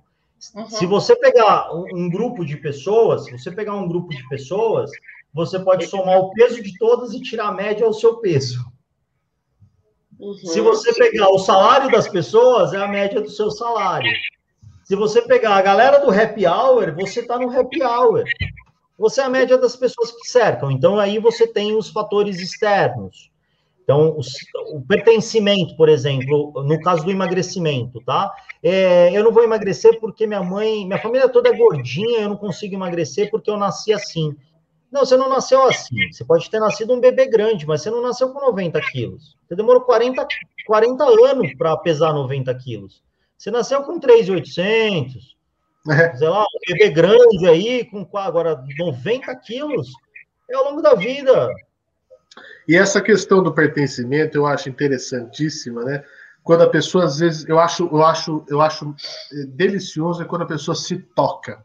Uhum. 0.54 0.70
Se 0.70 0.86
você 0.86 1.16
pegar 1.16 1.74
um, 1.74 1.86
um, 1.94 2.10
grupo 2.10 2.46
de 2.46 2.58
pessoas, 2.58 3.26
se 3.26 3.32
você 3.32 3.52
pegar 3.52 3.76
um 3.76 3.88
grupo 3.88 4.10
de 4.10 4.28
pessoas, 4.28 4.92
você 5.34 5.58
pode 5.60 5.88
somar 5.88 6.20
o 6.20 6.32
peso 6.32 6.62
de 6.62 6.78
todas 6.78 7.14
e 7.14 7.22
tirar 7.22 7.48
a 7.48 7.54
média 7.54 7.86
ao 7.86 7.94
seu 7.94 8.18
peso. 8.18 8.60
Uhum. 10.20 10.36
Se 10.36 10.62
você 10.62 10.94
pegar 10.94 11.30
o 11.30 11.40
salário 11.40 11.90
das 11.90 12.08
pessoas, 12.08 12.74
é 12.74 12.78
a 12.78 12.88
média 12.88 13.22
do 13.22 13.30
seu 13.30 13.50
salário. 13.50 14.12
Se 14.84 14.96
você 14.96 15.22
pegar 15.22 15.56
a 15.56 15.62
galera 15.62 16.00
do 16.00 16.12
happy 16.12 16.46
hour, 16.46 16.94
você 16.96 17.22
está 17.22 17.40
no 17.40 17.50
happy 17.50 17.82
hour 17.82 18.24
você 18.98 19.22
é 19.22 19.24
a 19.26 19.30
média 19.30 19.58
das 19.58 19.76
pessoas 19.76 20.12
que 20.12 20.28
cercam. 20.28 20.72
Então, 20.72 21.00
aí 21.00 21.20
você 21.20 21.46
tem 21.46 21.76
os 21.76 21.90
fatores 21.90 22.40
externos. 22.40 23.30
Então, 23.84 24.18
o 24.74 24.82
pertencimento, 24.82 25.78
por 25.78 25.90
exemplo, 25.90 26.52
no 26.66 26.82
caso 26.82 27.06
do 27.06 27.12
emagrecimento, 27.12 28.02
tá? 28.04 28.34
É, 28.64 29.16
eu 29.16 29.24
não 29.24 29.32
vou 29.32 29.44
emagrecer 29.44 30.00
porque 30.00 30.26
minha 30.26 30.42
mãe, 30.42 30.86
minha 30.86 30.98
família 30.98 31.30
toda 31.30 31.50
é 31.50 31.56
gordinha, 31.56 32.22
eu 32.22 32.30
não 32.30 32.38
consigo 32.38 32.74
emagrecer 32.74 33.30
porque 33.30 33.50
eu 33.50 33.58
nasci 33.58 33.94
assim. 33.94 34.36
Não, 34.92 35.06
você 35.06 35.16
não 35.16 35.30
nasceu 35.30 35.62
assim. 35.64 36.12
Você 36.12 36.26
pode 36.26 36.50
ter 36.50 36.60
nascido 36.60 36.94
um 36.94 37.00
bebê 37.00 37.28
grande, 37.28 37.68
mas 37.68 37.84
você 37.84 37.92
não 37.92 38.02
nasceu 38.02 38.30
com 38.30 38.40
90 38.40 38.82
quilos. 38.92 39.38
Você 39.48 39.56
demorou 39.56 39.82
40, 39.82 40.26
40 40.66 41.04
anos 41.04 41.54
para 41.56 41.78
pesar 41.78 42.12
90 42.12 42.56
quilos. 42.56 43.04
Você 43.38 43.52
nasceu 43.52 43.84
com 43.84 44.00
3,800, 44.00 45.16
é. 45.16 45.35
Sei 46.18 46.28
lá, 46.28 46.42
um 46.42 46.74
bebê 46.74 46.90
grande 46.90 47.48
aí, 47.48 47.86
com 47.86 48.08
agora 48.18 48.64
90 48.78 49.36
quilos, 49.38 49.92
é 50.50 50.56
ao 50.56 50.66
longo 50.66 50.82
da 50.82 50.96
vida. 50.96 51.50
E 52.68 52.76
essa 52.76 53.02
questão 53.02 53.44
do 53.44 53.54
pertencimento 53.54 54.38
eu 54.38 54.46
acho 54.46 54.70
interessantíssima, 54.70 55.84
né? 55.84 56.04
Quando 56.44 56.64
a 56.64 56.70
pessoa, 56.70 57.06
às 57.06 57.20
vezes, 57.20 57.48
eu 57.48 57.60
acho, 57.60 57.88
eu 57.92 58.04
acho, 58.04 58.46
eu 58.48 58.62
acho 58.62 58.96
eh, 59.34 59.46
delicioso 59.48 60.22
é 60.22 60.26
quando 60.26 60.44
a 60.44 60.48
pessoa 60.48 60.76
se 60.76 60.98
toca 60.98 61.64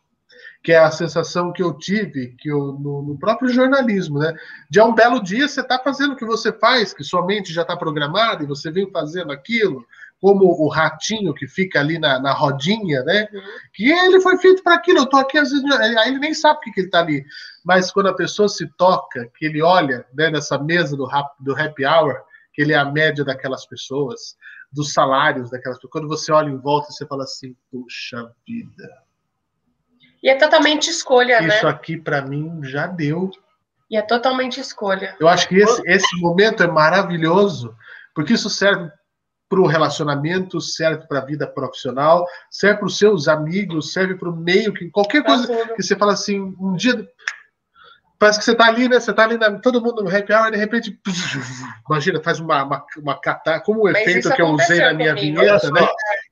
que 0.63 0.73
é 0.73 0.79
a 0.79 0.91
sensação 0.91 1.53
que 1.53 1.63
eu 1.63 1.73
tive 1.73 2.35
que 2.39 2.51
eu, 2.51 2.73
no, 2.73 3.03
no, 3.03 3.19
próprio 3.19 3.49
jornalismo, 3.49 4.19
né? 4.19 4.35
De 4.69 4.81
um 4.81 4.95
belo 4.95 5.23
dia 5.23 5.49
você 5.49 5.61
está 5.63 5.79
fazendo 5.79 6.13
o 6.13 6.17
que 6.17 6.25
você 6.25 6.53
faz, 6.53 6.93
que 6.93 7.03
sua 7.03 7.25
mente 7.25 7.53
já 7.53 7.63
está 7.63 7.77
programada 7.77 8.43
e 8.43 8.47
você 8.47 8.71
vem 8.71 8.91
fazendo 8.91 9.33
aquilo, 9.33 9.87
como 10.21 10.45
o 10.45 10.69
ratinho 10.69 11.33
que 11.33 11.47
fica 11.47 11.81
ali 11.81 11.99
na, 11.99 12.21
na 12.21 12.33
rodinha, 12.33 13.03
né? 13.05 13.27
Uhum. 13.33 13.41
Que 13.73 13.91
ele 13.91 14.21
foi 14.21 14.37
feito 14.37 14.63
para 14.63 14.75
aquilo. 14.75 14.99
Eu 14.99 15.07
tô 15.07 15.17
aqui, 15.17 15.39
às 15.39 15.51
vezes, 15.51 15.65
aí 15.73 16.09
ele 16.09 16.19
nem 16.19 16.35
sabe 16.35 16.59
o 16.59 16.61
que, 16.61 16.73
que 16.73 16.81
ele 16.81 16.89
está 16.89 17.01
ali. 17.01 17.25
Mas 17.65 17.91
quando 17.91 18.09
a 18.09 18.15
pessoa 18.15 18.49
se 18.49 18.67
toca, 18.77 19.31
que 19.39 19.47
ele 19.47 19.63
olha 19.63 20.05
né, 20.13 20.31
nessa 20.31 20.59
mesa 20.59 20.95
do, 20.95 21.09
do 21.41 21.59
happy 21.59 21.87
hour, 21.87 22.21
que 22.53 22.61
ele 22.61 22.75
é 22.75 22.77
a 22.77 22.85
média 22.85 23.25
daquelas 23.25 23.65
pessoas, 23.65 24.37
dos 24.71 24.93
salários 24.93 25.51
daquelas 25.51 25.79
pessoas, 25.79 25.93
quando 25.93 26.09
você 26.09 26.31
olha 26.31 26.51
em 26.51 26.59
volta, 26.59 26.93
você 26.93 27.07
fala 27.07 27.25
assim, 27.25 27.57
puxa 27.71 28.31
vida 28.47 29.10
e 30.23 30.29
é 30.29 30.37
totalmente 30.37 30.91
escolha, 30.91 31.39
Isso 31.39 31.49
né? 31.49 31.57
Isso 31.57 31.69
aqui, 31.69 31.97
para 31.97 32.23
mim, 32.23 32.61
já 32.63 32.87
deu. 32.87 33.31
E 33.91 33.97
é 33.97 34.03
totalmente 34.03 34.61
escolha. 34.61 35.17
Eu 35.19 35.29
acho 35.29 35.49
que 35.49 35.57
esse, 35.57 35.83
esse 35.87 36.17
momento 36.21 36.63
é 36.63 36.67
maravilhoso, 36.67 37.75
porque 38.15 38.35
isso 38.35 38.49
serve 38.49 38.91
para 39.49 39.61
o 39.61 39.67
relacionamento, 39.67 40.61
serve 40.61 41.09
para 41.09 41.19
a 41.19 41.25
vida 41.25 41.45
profissional, 41.45 42.25
serve 42.49 42.79
para 42.79 42.87
os 42.87 42.97
seus 42.97 43.27
amigos, 43.27 43.93
serve 43.93 44.15
para 44.15 44.31
o 44.31 44.37
meio, 44.37 44.73
que 44.73 44.89
qualquer 44.91 45.25
coisa 45.25 45.49
que 45.75 45.83
você 45.83 45.97
fala 45.97 46.13
assim, 46.13 46.55
um 46.61 46.75
dia. 46.77 47.09
Parece 48.17 48.39
que 48.39 48.45
você 48.45 48.53
está 48.53 48.67
ali, 48.67 48.89
né? 48.89 49.01
Você 49.01 49.11
está 49.11 49.25
ali, 49.25 49.39
na, 49.39 49.59
todo 49.59 49.81
mundo 49.81 50.05
no 50.05 50.15
happy 50.15 50.33
hour, 50.33 50.49
e 50.49 50.51
de 50.53 50.57
repente, 50.59 51.01
imagina, 51.89 52.23
faz 52.23 52.39
uma, 52.39 52.63
uma, 52.63 52.87
uma 52.99 53.21
catar, 53.21 53.61
como 53.61 53.81
o 53.81 53.85
Mas 53.91 54.03
efeito 54.03 54.31
que 54.31 54.43
eu 54.43 54.49
usei 54.51 54.79
na 54.79 54.93
minha 54.93 55.15
comigo. 55.15 55.41
vinheta, 55.41 55.71
né? 55.71 55.89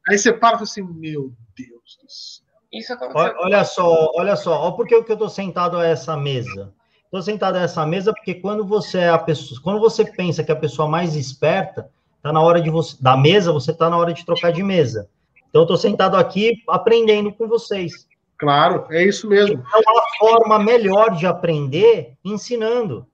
Aí 0.09 0.19
você 0.19 0.33
para 0.33 0.51
e 0.51 0.53
fala 0.53 0.63
assim, 0.63 0.83
meu 0.83 1.33
Deus 1.57 1.99
do 2.01 2.09
céu. 2.09 2.48
Isso 2.73 2.93
aconteceu. 2.93 3.35
Olha 3.41 3.65
só, 3.65 4.13
olha 4.15 4.37
só, 4.37 4.61
olha 4.63 4.73
porque 4.73 5.03
que 5.03 5.13
eu 5.13 5.15
estou 5.15 5.29
sentado 5.29 5.79
a 5.79 5.87
essa 5.87 6.17
mesa. 6.17 6.73
Estou 7.05 7.23
sentado 7.23 7.57
a 7.57 7.63
essa 7.63 7.87
mesa 7.87 8.13
porque 8.13 8.35
quando 8.35 8.67
você 8.67 8.99
é 8.99 9.09
a 9.09 9.19
pessoa, 9.19 9.61
quando 9.63 9.81
você 9.81 10.05
pensa 10.05 10.45
que 10.45 10.53
a 10.53 10.57
pessoa 10.57 10.87
mais 10.87 11.17
esperta 11.17 11.91
está 12.17 12.33
na 12.33 12.43
hora 12.43 12.61
de 12.61 12.69
você 12.69 12.97
da 13.01 13.17
mesa, 13.17 13.53
você 13.53 13.71
está 13.71 13.89
na 13.89 13.97
hora 13.97 14.13
de 14.13 14.27
trocar 14.27 14.53
de 14.53 14.63
mesa. 14.63 15.09
Então, 15.49 15.63
estou 15.63 15.77
sentado 15.77 16.17
aqui 16.17 16.63
aprendendo 16.69 17.33
com 17.33 17.49
vocês. 17.49 18.07
Claro, 18.37 18.87
é 18.91 19.03
isso 19.03 19.29
mesmo. 19.29 19.65
É 19.75 19.91
uma 19.91 20.03
forma 20.19 20.59
melhor 20.59 21.17
de 21.17 21.27
aprender 21.27 22.13
ensinando. 22.25 23.07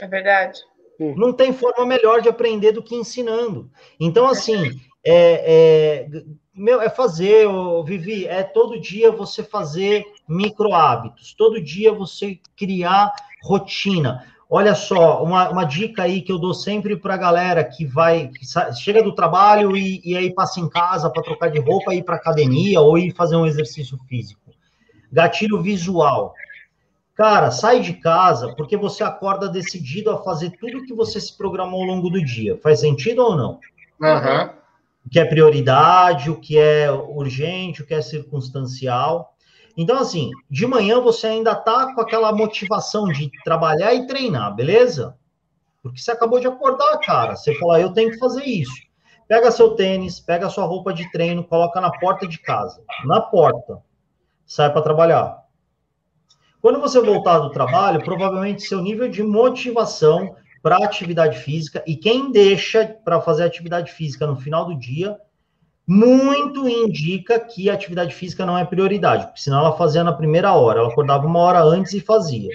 É 0.00 0.06
verdade. 0.06 0.60
Não 0.98 1.32
tem 1.32 1.52
forma 1.52 1.84
melhor 1.84 2.20
de 2.20 2.28
aprender 2.28 2.72
do 2.72 2.82
que 2.82 2.94
ensinando. 2.94 3.70
Então, 3.98 4.26
assim, 4.26 4.70
é, 5.04 6.06
é, 6.06 6.22
meu, 6.56 6.80
é 6.80 6.88
fazer, 6.88 7.46
Vivi, 7.84 8.26
é 8.26 8.42
todo 8.42 8.80
dia 8.80 9.12
você 9.12 9.42
fazer 9.42 10.04
micro 10.26 10.72
hábitos, 10.72 11.34
todo 11.34 11.60
dia 11.60 11.92
você 11.92 12.38
criar 12.56 13.12
rotina. 13.42 14.24
Olha 14.48 14.74
só, 14.74 15.22
uma, 15.22 15.50
uma 15.50 15.64
dica 15.64 16.04
aí 16.04 16.22
que 16.22 16.32
eu 16.32 16.38
dou 16.38 16.54
sempre 16.54 16.96
para 16.96 17.14
a 17.14 17.18
galera 17.18 17.62
que 17.62 17.84
vai, 17.84 18.28
que 18.28 18.46
chega 18.74 19.02
do 19.02 19.14
trabalho 19.14 19.76
e, 19.76 20.00
e 20.04 20.16
aí 20.16 20.32
passa 20.32 20.60
em 20.60 20.68
casa 20.68 21.10
para 21.10 21.22
trocar 21.22 21.50
de 21.50 21.58
roupa, 21.58 21.94
ir 21.94 22.04
para 22.04 22.16
academia 22.16 22.80
ou 22.80 22.96
ir 22.96 23.12
fazer 23.12 23.36
um 23.36 23.44
exercício 23.44 23.98
físico. 24.08 24.40
Gatilho 25.12 25.60
visual. 25.60 26.32
Cara, 27.14 27.50
sai 27.50 27.80
de 27.80 27.94
casa 27.94 28.54
porque 28.56 28.76
você 28.76 29.02
acorda 29.02 29.48
decidido 29.48 30.10
a 30.10 30.22
fazer 30.22 30.50
tudo 30.58 30.84
que 30.84 30.94
você 30.94 31.20
se 31.20 31.36
programou 31.36 31.82
ao 31.82 31.86
longo 31.86 32.08
do 32.08 32.24
dia. 32.24 32.58
Faz 32.62 32.80
sentido 32.80 33.22
ou 33.22 33.36
não? 33.36 33.58
Aham. 34.00 34.44
Uhum 34.44 34.65
o 35.06 35.10
que 35.10 35.20
é 35.20 35.24
prioridade, 35.24 36.30
o 36.30 36.40
que 36.40 36.58
é 36.58 36.90
urgente, 36.90 37.82
o 37.82 37.86
que 37.86 37.94
é 37.94 38.02
circunstancial. 38.02 39.34
Então, 39.76 39.98
assim, 39.98 40.30
de 40.50 40.66
manhã 40.66 41.00
você 41.00 41.28
ainda 41.28 41.54
tá 41.54 41.94
com 41.94 42.00
aquela 42.00 42.32
motivação 42.32 43.06
de 43.06 43.30
trabalhar 43.44 43.94
e 43.94 44.06
treinar, 44.06 44.54
beleza? 44.54 45.16
Porque 45.82 46.00
você 46.00 46.10
acabou 46.10 46.40
de 46.40 46.48
acordar, 46.48 46.98
cara. 46.98 47.36
Você 47.36 47.54
fala, 47.54 47.80
eu 47.80 47.92
tenho 47.92 48.10
que 48.10 48.18
fazer 48.18 48.44
isso. 48.44 48.74
Pega 49.28 49.50
seu 49.50 49.74
tênis, 49.74 50.18
pega 50.18 50.48
sua 50.48 50.64
roupa 50.64 50.92
de 50.92 51.10
treino, 51.12 51.44
coloca 51.44 51.80
na 51.80 51.90
porta 51.90 52.26
de 52.26 52.38
casa. 52.38 52.82
Na 53.04 53.20
porta. 53.20 53.80
Sai 54.44 54.72
para 54.72 54.82
trabalhar. 54.82 55.44
Quando 56.60 56.80
você 56.80 57.00
voltar 57.00 57.38
do 57.38 57.50
trabalho, 57.50 58.02
provavelmente 58.02 58.62
seu 58.62 58.80
nível 58.80 59.08
de 59.08 59.22
motivação 59.22 60.34
para 60.66 60.78
atividade 60.78 61.38
física 61.38 61.80
e 61.86 61.94
quem 61.94 62.32
deixa 62.32 62.84
para 63.04 63.20
fazer 63.20 63.44
atividade 63.44 63.92
física 63.92 64.26
no 64.26 64.34
final 64.34 64.64
do 64.64 64.76
dia, 64.76 65.16
muito 65.86 66.68
indica 66.68 67.38
que 67.38 67.70
a 67.70 67.74
atividade 67.74 68.12
física 68.12 68.44
não 68.44 68.58
é 68.58 68.64
prioridade, 68.64 69.26
porque 69.26 69.40
senão 69.40 69.60
ela 69.60 69.76
fazia 69.76 70.02
na 70.02 70.12
primeira 70.12 70.52
hora, 70.54 70.80
ela 70.80 70.88
acordava 70.88 71.24
uma 71.24 71.38
hora 71.38 71.62
antes 71.62 71.92
e 71.92 72.00
fazia. 72.00 72.50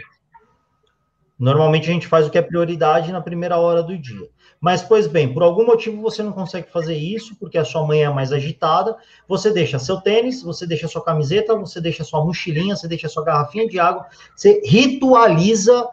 Normalmente 1.39 1.89
a 1.89 1.93
gente 1.93 2.05
faz 2.05 2.27
o 2.27 2.29
que 2.29 2.37
é 2.37 2.41
prioridade 2.41 3.13
na 3.13 3.21
primeira 3.21 3.57
hora 3.57 3.81
do 3.81 3.97
dia. 3.97 4.27
Mas, 4.59 4.83
pois 4.83 5.07
bem, 5.07 5.33
por 5.33 5.41
algum 5.41 5.65
motivo 5.65 6.01
você 6.01 6.21
não 6.21 6.33
consegue 6.33 6.69
fazer 6.69 6.97
isso, 6.97 7.33
porque 7.39 7.57
a 7.57 7.63
sua 7.63 7.87
mãe 7.87 8.03
é 8.03 8.09
mais 8.09 8.33
agitada, 8.33 8.93
você 9.25 9.51
deixa 9.51 9.79
seu 9.79 10.01
tênis, 10.01 10.43
você 10.43 10.67
deixa 10.67 10.89
sua 10.89 11.01
camiseta, 11.01 11.55
você 11.55 11.79
deixa 11.79 12.03
sua 12.03 12.25
mochilinha, 12.25 12.75
você 12.75 12.89
deixa 12.89 13.07
sua 13.07 13.23
garrafinha 13.23 13.69
de 13.69 13.79
água, 13.79 14.05
você 14.35 14.61
ritualiza 14.65 15.87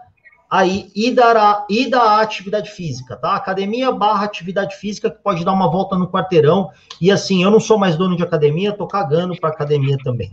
aí 0.51 0.91
e 0.95 1.11
dará 1.11 1.67
e 1.69 1.89
da 1.89 2.21
atividade 2.21 2.71
física, 2.71 3.17
tá? 3.17 3.35
Academia 3.35 3.93
barra 3.93 4.25
atividade 4.25 4.77
física 4.77 5.11
que 5.11 5.23
pode 5.23 5.45
dar 5.45 5.53
uma 5.53 5.71
volta 5.71 5.97
no 5.97 6.11
quarteirão 6.11 6.71
e 7.01 7.11
assim, 7.11 7.43
eu 7.43 7.51
não 7.51 7.61
sou 7.61 7.79
mais 7.79 7.97
dono 7.97 8.17
de 8.17 8.23
academia, 8.23 8.73
tô 8.73 8.87
cagando 8.87 9.39
para 9.39 9.51
academia 9.51 9.97
também. 10.03 10.31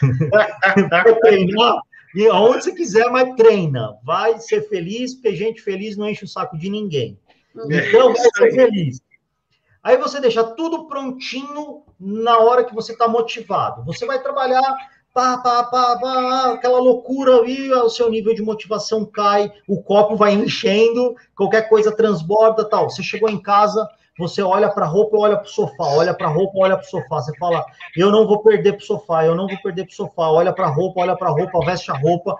treinar 1.20 1.80
e 2.14 2.26
aonde 2.26 2.64
você 2.64 2.72
quiser, 2.72 3.10
mas 3.10 3.34
treina. 3.34 3.94
Vai 4.02 4.38
ser 4.38 4.68
feliz, 4.68 5.14
porque 5.14 5.36
gente 5.36 5.60
feliz 5.60 5.96
não 5.96 6.08
enche 6.08 6.24
o 6.24 6.28
saco 6.28 6.56
de 6.56 6.70
ninguém. 6.70 7.18
Então, 7.54 8.14
vai 8.14 8.30
ser 8.36 8.52
feliz. 8.52 9.02
Aí 9.82 9.96
você 9.96 10.20
deixa 10.20 10.42
tudo 10.42 10.86
prontinho 10.86 11.82
na 11.98 12.38
hora 12.38 12.64
que 12.64 12.74
você 12.74 12.92
está 12.92 13.06
motivado. 13.06 13.84
Você 13.84 14.06
vai 14.06 14.22
trabalhar 14.22 14.62
pá, 15.18 15.36
pá, 15.38 15.64
pá, 15.64 15.98
pá, 15.98 16.52
aquela 16.52 16.78
loucura 16.78 17.38
ali, 17.38 17.72
o 17.72 17.88
seu 17.88 18.08
nível 18.08 18.32
de 18.32 18.40
motivação 18.40 19.04
cai, 19.04 19.50
o 19.66 19.82
copo 19.82 20.14
vai 20.14 20.32
enchendo, 20.32 21.16
qualquer 21.34 21.68
coisa 21.68 21.90
transborda, 21.90 22.64
tal. 22.64 22.88
Você 22.88 23.02
chegou 23.02 23.28
em 23.28 23.42
casa, 23.42 23.84
você 24.16 24.40
olha 24.40 24.70
para 24.70 24.84
a 24.84 24.88
roupa, 24.88 25.16
olha 25.18 25.36
para 25.36 25.46
o 25.46 25.48
sofá, 25.48 25.86
olha 25.86 26.14
para 26.14 26.28
a 26.28 26.30
roupa, 26.30 26.56
olha 26.60 26.76
para 26.76 26.86
o 26.86 26.88
sofá. 26.88 27.20
Você 27.20 27.36
fala, 27.36 27.66
eu 27.96 28.12
não 28.12 28.28
vou 28.28 28.44
perder 28.44 28.74
para 28.74 28.82
o 28.82 28.86
sofá, 28.86 29.24
eu 29.24 29.34
não 29.34 29.48
vou 29.48 29.58
perder 29.60 29.86
para 29.86 29.92
o 29.92 29.96
sofá. 29.96 30.30
Olha 30.30 30.52
para 30.52 30.66
a 30.66 30.70
roupa, 30.70 31.00
olha 31.00 31.16
para 31.16 31.30
a 31.30 31.32
roupa, 31.32 31.66
veste 31.66 31.90
a 31.90 31.94
roupa, 31.94 32.38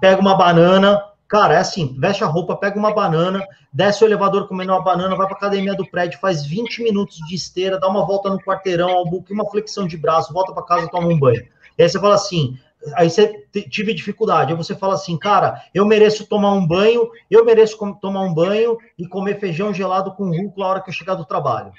pega 0.00 0.20
uma 0.20 0.34
banana. 0.34 1.00
Cara, 1.28 1.54
é 1.54 1.58
assim, 1.58 1.94
veste 2.00 2.24
a 2.24 2.26
roupa, 2.26 2.56
pega 2.56 2.76
uma 2.76 2.92
banana, 2.92 3.46
desce 3.72 4.02
o 4.02 4.08
elevador 4.08 4.48
comendo 4.48 4.72
uma 4.72 4.82
banana, 4.82 5.14
vai 5.14 5.26
para 5.28 5.36
academia 5.36 5.74
do 5.74 5.88
prédio, 5.88 6.18
faz 6.18 6.44
20 6.44 6.82
minutos 6.82 7.18
de 7.28 7.34
esteira, 7.36 7.78
dá 7.78 7.86
uma 7.86 8.04
volta 8.04 8.28
no 8.30 8.40
quarteirão, 8.40 9.04
uma 9.30 9.48
flexão 9.48 9.86
de 9.86 9.96
braço, 9.96 10.32
volta 10.32 10.52
para 10.52 10.64
casa, 10.64 10.88
toma 10.88 11.06
um 11.06 11.18
banho. 11.18 11.46
E 11.78 11.82
aí 11.82 11.88
você 11.88 12.00
fala 12.00 12.16
assim, 12.16 12.58
aí 12.96 13.08
você 13.08 13.46
tive 13.70 13.94
dificuldade, 13.94 14.52
aí 14.52 14.56
você 14.56 14.74
fala 14.74 14.94
assim, 14.94 15.16
cara, 15.16 15.62
eu 15.72 15.86
mereço 15.86 16.26
tomar 16.26 16.52
um 16.52 16.66
banho, 16.66 17.08
eu 17.30 17.44
mereço 17.44 17.78
tomar 18.00 18.22
um 18.22 18.34
banho 18.34 18.76
e 18.98 19.06
comer 19.06 19.38
feijão 19.38 19.72
gelado 19.72 20.12
com 20.14 20.36
rúcula 20.36 20.66
a 20.66 20.68
hora 20.70 20.80
que 20.82 20.90
eu 20.90 20.94
chegar 20.94 21.14
do 21.14 21.24
trabalho. 21.24 21.72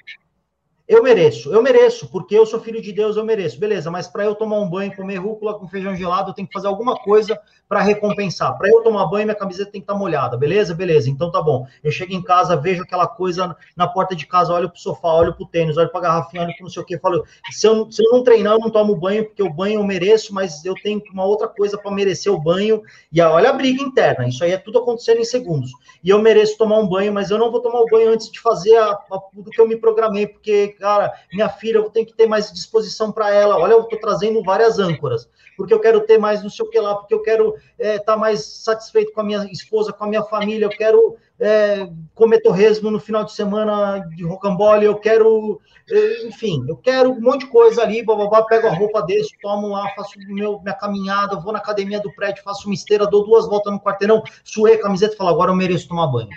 Eu 0.89 1.03
mereço, 1.03 1.53
eu 1.53 1.61
mereço, 1.61 2.07
porque 2.09 2.33
eu 2.35 2.47
sou 2.47 2.59
filho 2.59 2.81
de 2.81 2.91
Deus, 2.91 3.15
eu 3.15 3.23
mereço. 3.23 3.59
Beleza, 3.59 3.91
mas 3.91 4.07
para 4.07 4.25
eu 4.25 4.33
tomar 4.33 4.57
um 4.57 4.67
banho, 4.67 4.95
comer 4.95 5.17
rúcula 5.17 5.53
com 5.53 5.67
feijão 5.67 5.95
gelado, 5.95 6.31
eu 6.31 6.33
tenho 6.33 6.47
que 6.47 6.53
fazer 6.53 6.65
alguma 6.65 6.95
coisa 6.95 7.39
para 7.67 7.79
recompensar. 7.81 8.57
Para 8.57 8.67
eu 8.67 8.81
tomar 8.81 9.05
banho, 9.05 9.27
minha 9.27 9.35
camiseta 9.35 9.71
tem 9.71 9.79
que 9.79 9.83
estar 9.83 9.93
tá 9.93 9.99
molhada, 9.99 10.35
beleza? 10.35 10.73
Beleza, 10.73 11.07
então 11.07 11.31
tá 11.31 11.39
bom. 11.39 11.67
Eu 11.83 11.91
chego 11.91 12.11
em 12.13 12.23
casa, 12.23 12.55
vejo 12.57 12.81
aquela 12.81 13.05
coisa 13.05 13.55
na 13.77 13.87
porta 13.87 14.15
de 14.15 14.25
casa, 14.25 14.51
olho 14.51 14.67
pro 14.67 14.79
sofá, 14.79 15.13
olho 15.13 15.35
pro 15.35 15.45
tênis, 15.45 15.77
olho 15.77 15.91
pra 15.91 16.01
garrafinha, 16.01 16.41
olho 16.41 16.53
pro 16.55 16.63
não 16.63 16.71
sei 16.71 16.81
o 16.81 16.85
que, 16.85 16.97
falo, 16.97 17.23
se 17.51 17.67
eu, 17.67 17.91
se 17.91 18.03
eu 18.03 18.11
não 18.11 18.23
treinar, 18.23 18.53
eu 18.53 18.59
não 18.59 18.71
tomo 18.71 18.95
banho, 18.95 19.25
porque 19.25 19.43
o 19.43 19.53
banho 19.53 19.79
eu 19.79 19.83
mereço, 19.83 20.33
mas 20.33 20.65
eu 20.65 20.73
tenho 20.81 20.99
uma 21.13 21.23
outra 21.23 21.47
coisa 21.47 21.77
para 21.77 21.91
merecer 21.91 22.33
o 22.33 22.41
banho. 22.41 22.81
E 23.11 23.21
olha 23.21 23.51
a 23.51 23.53
briga 23.53 23.83
interna, 23.83 24.27
isso 24.27 24.43
aí 24.43 24.53
é 24.53 24.57
tudo 24.57 24.79
acontecendo 24.79 25.19
em 25.19 25.25
segundos. 25.25 25.69
E 26.03 26.09
eu 26.09 26.19
mereço 26.19 26.57
tomar 26.57 26.79
um 26.79 26.87
banho, 26.87 27.13
mas 27.13 27.29
eu 27.29 27.37
não 27.37 27.51
vou 27.51 27.61
tomar 27.61 27.81
o 27.81 27.85
banho 27.85 28.11
antes 28.11 28.31
de 28.31 28.39
fazer 28.39 28.75
a, 28.77 28.89
a, 28.89 29.21
que 29.53 29.61
eu 29.61 29.67
me 29.67 29.75
programei, 29.75 30.25
porque 30.25 30.75
cara, 30.79 31.13
minha 31.33 31.49
filha, 31.49 31.77
eu 31.77 31.89
tenho 31.89 32.05
que 32.05 32.13
ter 32.13 32.25
mais 32.25 32.51
disposição 32.51 33.11
para 33.11 33.33
ela. 33.33 33.57
Olha, 33.57 33.73
eu 33.73 33.81
estou 33.81 33.99
trazendo 33.99 34.41
várias 34.41 34.79
âncoras, 34.79 35.29
porque 35.57 35.73
eu 35.73 35.79
quero 35.79 36.01
ter 36.01 36.17
mais 36.17 36.41
não 36.41 36.49
sei 36.49 36.65
o 36.65 36.69
que 36.69 36.79
lá, 36.79 36.95
porque 36.95 37.13
eu 37.13 37.21
quero 37.21 37.55
estar 37.77 37.93
é, 37.93 37.99
tá 37.99 38.17
mais 38.17 38.43
satisfeito 38.43 39.11
com 39.11 39.21
a 39.21 39.23
minha 39.23 39.43
esposa, 39.51 39.91
com 39.91 40.05
a 40.05 40.07
minha 40.07 40.23
família, 40.23 40.65
eu 40.65 40.69
quero 40.69 41.17
é, 41.39 41.89
comer 42.15 42.41
torresmo 42.41 42.89
no 42.89 42.99
final 42.99 43.23
de 43.23 43.33
semana 43.33 43.99
de 44.15 44.25
rocambole, 44.25 44.85
eu 44.85 44.95
quero, 44.95 45.59
é, 45.89 46.27
enfim, 46.27 46.65
eu 46.67 46.77
quero 46.77 47.11
um 47.11 47.21
monte 47.21 47.41
de 47.41 47.51
coisa 47.51 47.81
ali, 47.81 48.03
bababá, 48.03 48.43
pego 48.43 48.67
a 48.67 48.73
roupa 48.73 49.01
desse, 49.01 49.37
tomo 49.41 49.69
lá, 49.69 49.87
faço 49.95 50.13
meu, 50.27 50.59
minha 50.61 50.75
caminhada, 50.75 51.39
vou 51.39 51.53
na 51.53 51.59
academia 51.59 51.99
do 51.99 52.13
prédio, 52.13 52.43
faço 52.43 52.67
uma 52.67 52.73
esteira, 52.73 53.07
dou 53.07 53.25
duas 53.25 53.47
voltas 53.47 53.71
no 53.71 53.79
quarteirão, 53.79 54.23
suei 54.43 54.75
a 54.75 54.81
camiseta 54.81 55.13
e 55.13 55.17
falo, 55.17 55.29
agora 55.29 55.51
eu 55.51 55.55
mereço 55.55 55.87
tomar 55.87 56.07
banho. 56.07 56.29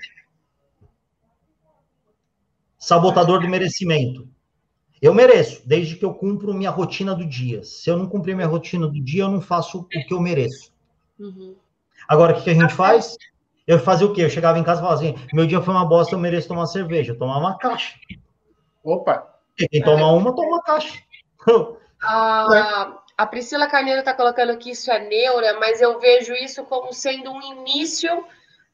Sabotador 2.82 3.40
do 3.40 3.48
merecimento. 3.48 4.28
Eu 5.00 5.14
mereço, 5.14 5.62
desde 5.64 5.94
que 5.94 6.04
eu 6.04 6.12
cumpro 6.12 6.52
minha 6.52 6.68
rotina 6.68 7.14
do 7.14 7.24
dia. 7.24 7.62
Se 7.62 7.88
eu 7.88 7.96
não 7.96 8.09
cumprir 8.09 8.34
minha 8.34 8.48
rotina 8.48 8.88
do 8.88 9.00
dia, 9.00 9.22
eu 9.22 9.30
não 9.30 9.40
faço 9.40 9.78
o 9.78 9.84
que 9.84 10.12
eu 10.12 10.18
mereço. 10.18 10.72
Uhum. 11.16 11.54
Agora, 12.09 12.36
o 12.36 12.42
que 12.42 12.50
a 12.50 12.54
gente 12.54 12.74
faz? 12.74 13.16
Eu 13.68 13.78
fazia 13.78 14.04
o 14.04 14.12
quê? 14.12 14.24
Eu 14.24 14.30
chegava 14.30 14.59
em 14.59 14.64
casa 14.64 14.80
e 14.80 14.82
falava 14.82 15.00
assim: 15.00 15.14
meu 15.32 15.46
dia 15.46 15.62
foi 15.62 15.72
uma 15.72 15.84
bosta, 15.84 16.16
eu 16.16 16.18
mereço 16.18 16.48
tomar 16.48 16.66
cerveja. 16.66 17.12
Eu 17.12 17.18
tomava 17.18 17.38
uma 17.38 17.56
caixa. 17.56 17.96
Opa! 18.82 19.28
quem 19.56 19.80
toma 19.80 20.10
uma, 20.10 20.34
toma 20.34 20.48
uma 20.48 20.62
caixa. 20.62 21.00
A, 22.04 22.98
a 23.16 23.26
Priscila 23.28 23.68
Carneiro 23.68 24.00
está 24.00 24.12
colocando 24.12 24.59
que 24.59 24.72
isso 24.72 24.90
é 24.90 24.98
neura, 25.09 25.60
mas 25.60 25.80
eu 25.80 26.00
vejo 26.00 26.34
isso 26.34 26.64
como 26.64 26.92
sendo 26.92 27.30
um 27.30 27.40
início 27.40 28.24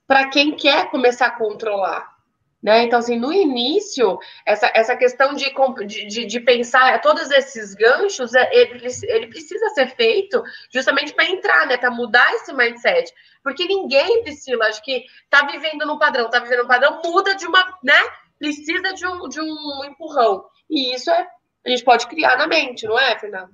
para 0.07 0.31
quem 0.31 0.57
quer 0.57 0.91
começar 0.91 1.27
a 1.27 1.37
controlar. 1.37 2.18
Né? 2.61 2.83
Então, 2.83 2.99
assim, 2.99 3.17
no 3.17 3.33
início, 3.33 4.19
essa, 4.45 4.71
essa 4.75 4.97
questão 4.97 5.33
de, 5.33 5.49
de, 5.87 6.27
de 6.27 6.41
pensar 6.41 7.01
todos 7.01 7.31
esses 7.31 7.73
ganchos, 7.75 8.35
é, 8.35 8.49
ele, 8.53 8.85
ele 9.05 9.27
precisa 9.29 9.69
ser 9.71 9.95
feito 9.95 10.43
justamente 10.73 11.15
para 11.15 11.31
entrar, 11.31 11.67
né? 11.69 11.77
Para 11.77 11.91
mudar 11.91 12.29
esse 12.35 12.53
mindset. 12.53 13.13
Porque 13.45 13.65
ninguém, 13.65 14.25
Priscila, 14.25 14.65
acho 14.67 14.83
que 14.83 15.05
está 15.23 15.47
vivendo 15.47 15.87
no 15.87 15.99
padrão, 16.01 16.27
está 16.27 16.41
vivendo 16.41 16.63
no 16.63 16.69
padrão, 16.69 17.01
muda 17.05 17.37
de 17.37 17.47
uma, 17.47 17.65
né? 17.83 18.01
Precisa 18.41 18.93
de 18.93 19.07
um, 19.07 19.29
de 19.29 19.41
um 19.41 19.85
empurrão. 19.85 20.45
E 20.69 20.95
isso 20.95 21.11
é, 21.13 21.29
a 21.65 21.71
gente 21.71 21.85
pode 21.85 22.09
criar 22.09 22.37
na 22.37 22.49
mente, 22.49 22.87
não 22.87 22.99
é, 22.99 23.17
Fernando? 23.19 23.51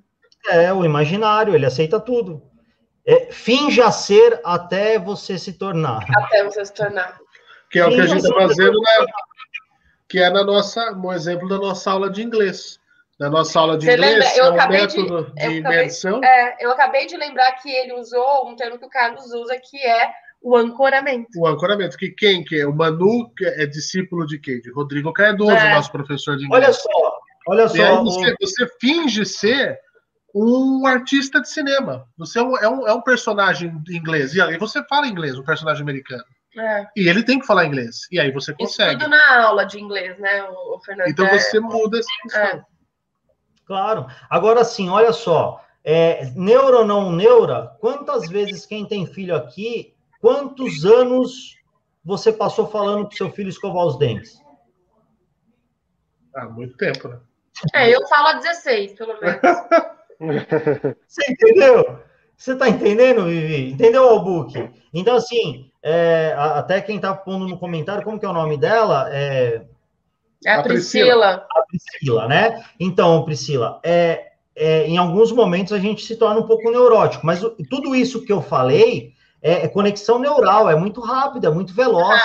É, 0.49 0.73
o 0.73 0.83
imaginário, 0.85 1.55
ele 1.55 1.67
aceita 1.67 2.01
tudo. 2.01 2.43
É, 3.07 3.31
finja 3.31 3.91
ser 3.91 4.41
até 4.43 4.99
você 4.99 5.39
se 5.39 5.53
tornar. 5.53 6.03
Até 6.17 6.43
você 6.43 6.65
se 6.65 6.73
tornar. 6.73 7.19
Que 7.75 7.81
é 7.81 7.87
o 7.87 7.89
que 7.89 8.01
a 8.03 8.07
gente 8.07 8.23
está 8.23 8.33
fazendo, 8.33 8.81
né? 8.81 9.07
que 10.09 10.21
é 10.21 10.31
na 10.31 10.45
nossa, 10.45 10.93
um 10.93 11.13
exemplo 11.13 11.49
da 11.49 11.59
nossa 11.59 11.91
aula 11.91 12.09
de 12.09 12.23
inglês. 12.23 12.79
Na 13.19 13.29
nossa 13.29 13.59
aula 13.59 13.77
de 13.77 13.85
Você 13.85 13.95
inglês, 13.95 14.13
lembra? 14.13 14.37
eu 14.37 14.45
é 14.45 14.51
um 14.65 14.69
método 14.69 15.33
de, 15.35 15.49
de 15.49 15.55
imersão. 15.57 16.23
É, 16.23 16.57
eu 16.61 16.71
acabei 16.71 17.07
de 17.07 17.17
lembrar 17.17 17.51
que 17.55 17.69
ele 17.69 17.95
usou 17.95 18.49
um 18.49 18.55
termo 18.55 18.79
que 18.79 18.85
o 18.85 18.89
Carlos 18.89 19.25
usa, 19.33 19.59
que 19.59 19.77
é 19.77 20.13
o 20.41 20.55
ancoramento. 20.57 21.37
O 21.37 21.49
ancoramento, 21.49 21.97
que 21.97 22.11
quem 22.11 22.45
que 22.45 22.61
é? 22.61 22.65
O 22.65 22.73
Manu 22.73 23.29
que 23.37 23.45
é 23.45 23.67
discípulo 23.67 24.25
de 24.25 24.39
quem? 24.39 24.61
De 24.61 24.71
Rodrigo 24.71 25.13
Cardoso, 25.13 25.51
é. 25.51 25.75
nosso 25.75 25.91
professor 25.91 26.37
de 26.37 26.45
inglês. 26.45 26.65
Olha 26.65 26.73
só, 26.73 27.19
olha 27.49 27.69
só. 27.69 27.77
E 27.77 27.83
aí 27.83 27.97
você, 27.97 28.37
você 28.41 28.69
finge 28.81 29.27
ser 29.27 29.81
um 30.33 30.87
artista 30.87 31.41
de 31.41 31.49
cinema. 31.49 32.07
Você 32.17 32.39
é 32.39 32.43
um, 32.43 32.57
é 32.57 32.69
um, 32.69 32.87
é 32.87 32.93
um 32.93 33.01
personagem 33.01 33.83
inglês. 33.89 34.33
E 34.33 34.41
aí 34.41 34.57
você 34.59 34.81
fala 34.85 35.09
inglês, 35.09 35.37
um 35.37 35.45
personagem 35.45 35.83
americano. 35.83 36.25
É. 36.57 36.87
E 36.97 37.09
ele 37.09 37.25
tem 37.25 37.39
que 37.39 37.47
falar 37.47 37.67
inglês. 37.67 38.07
E 38.11 38.21
aí 38.21 38.31
você 38.31 38.55
consegue. 38.55 38.91
Isso 38.91 38.99
tudo 38.99 39.11
na 39.11 39.45
aula 39.45 39.65
de 39.65 39.81
inglês, 39.81 40.19
né, 40.19 40.43
o 40.45 40.79
Fernando? 40.81 41.09
Então 41.09 41.27
é... 41.27 41.39
você 41.39 41.61
muda 41.61 41.99
essa 41.99 42.11
questão. 42.23 42.43
É. 42.43 42.65
Claro. 43.67 44.07
Agora 44.31 44.65
sim, 44.65 44.89
olha 44.89 45.13
só. 45.13 45.61
É, 45.83 46.27
neuro 46.35 46.79
ou 46.79 46.87
não 46.87 47.13
neura, 47.13 47.77
quantas 47.79 48.29
vezes 48.29 48.65
quem 48.65 48.87
tem 48.87 49.07
filho 49.07 49.37
aqui, 49.37 49.95
quantos 50.19 50.85
anos 50.87 51.57
você 52.03 52.33
passou 52.33 52.67
falando 52.67 53.07
para 53.07 53.17
seu 53.17 53.31
filho 53.31 53.51
escovar 53.51 53.85
os 53.85 53.99
dentes? 53.99 54.41
Há 56.35 56.47
muito 56.47 56.77
tempo, 56.77 57.09
né? 57.09 57.21
É, 57.75 57.95
eu 57.95 58.07
falo 58.09 58.29
a 58.29 58.33
16, 58.35 58.95
pelo 58.95 59.21
menos. 59.21 59.41
você 61.07 61.31
entendeu? 61.31 62.03
Você 62.37 62.53
está 62.53 62.69
entendendo, 62.69 63.25
Vivi? 63.25 63.73
Entendeu, 63.73 64.09
Albuque? 64.09 64.71
Então, 64.93 65.17
assim, 65.17 65.71
é, 65.83 66.35
até 66.37 66.81
quem 66.81 66.97
está 66.97 67.15
pondo 67.15 67.47
no 67.47 67.59
comentário, 67.59 68.05
como 68.05 68.19
que 68.19 68.27
é 68.27 68.29
o 68.29 68.33
nome 68.33 68.57
dela? 68.57 69.09
É, 69.11 69.63
é 70.45 70.51
a, 70.51 70.61
a 70.61 70.63
Priscila. 70.63 71.47
A 71.51 71.67
Priscila, 71.67 72.29
né? 72.29 72.65
Então, 72.79 73.25
Priscila, 73.25 73.81
é, 73.83 74.33
é, 74.55 74.87
em 74.87 74.97
alguns 74.97 75.33
momentos 75.33 75.73
a 75.73 75.79
gente 75.79 76.05
se 76.05 76.17
torna 76.17 76.41
um 76.41 76.47
pouco 76.47 76.71
neurótico, 76.71 77.27
mas 77.27 77.41
tudo 77.69 77.95
isso 77.95 78.25
que 78.25 78.33
eu 78.33 78.41
falei 78.41 79.13
é, 79.43 79.65
é 79.65 79.69
conexão 79.69 80.19
neural, 80.19 80.71
é 80.71 80.77
muito 80.77 81.01
rápido, 81.01 81.47
é 81.47 81.51
muito 81.51 81.75
veloz. 81.75 82.21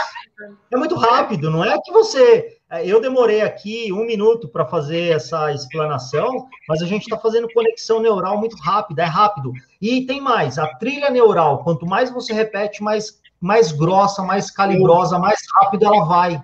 É 0.71 0.77
muito 0.77 0.95
rápido, 0.95 1.49
não 1.49 1.65
é 1.65 1.77
que 1.83 1.91
você. 1.91 2.58
É, 2.71 2.85
eu 2.85 3.01
demorei 3.01 3.41
aqui 3.41 3.91
um 3.91 4.05
minuto 4.05 4.47
para 4.47 4.65
fazer 4.65 5.15
essa 5.15 5.51
explanação, 5.51 6.47
mas 6.67 6.81
a 6.81 6.85
gente 6.85 7.03
está 7.03 7.17
fazendo 7.17 7.51
conexão 7.51 7.99
neural 7.99 8.37
muito 8.37 8.55
rápida, 8.57 9.01
é 9.01 9.05
rápido. 9.05 9.51
E 9.81 10.05
tem 10.05 10.21
mais, 10.21 10.59
a 10.59 10.67
trilha 10.75 11.09
neural, 11.09 11.63
quanto 11.63 11.87
mais 11.87 12.11
você 12.11 12.33
repete, 12.33 12.83
mais 12.83 13.19
mais 13.41 13.71
grossa, 13.71 14.21
mais 14.21 14.51
calibrosa, 14.51 15.17
mais 15.17 15.39
rápido 15.55 15.85
ela 15.85 16.03
vai. 16.05 16.41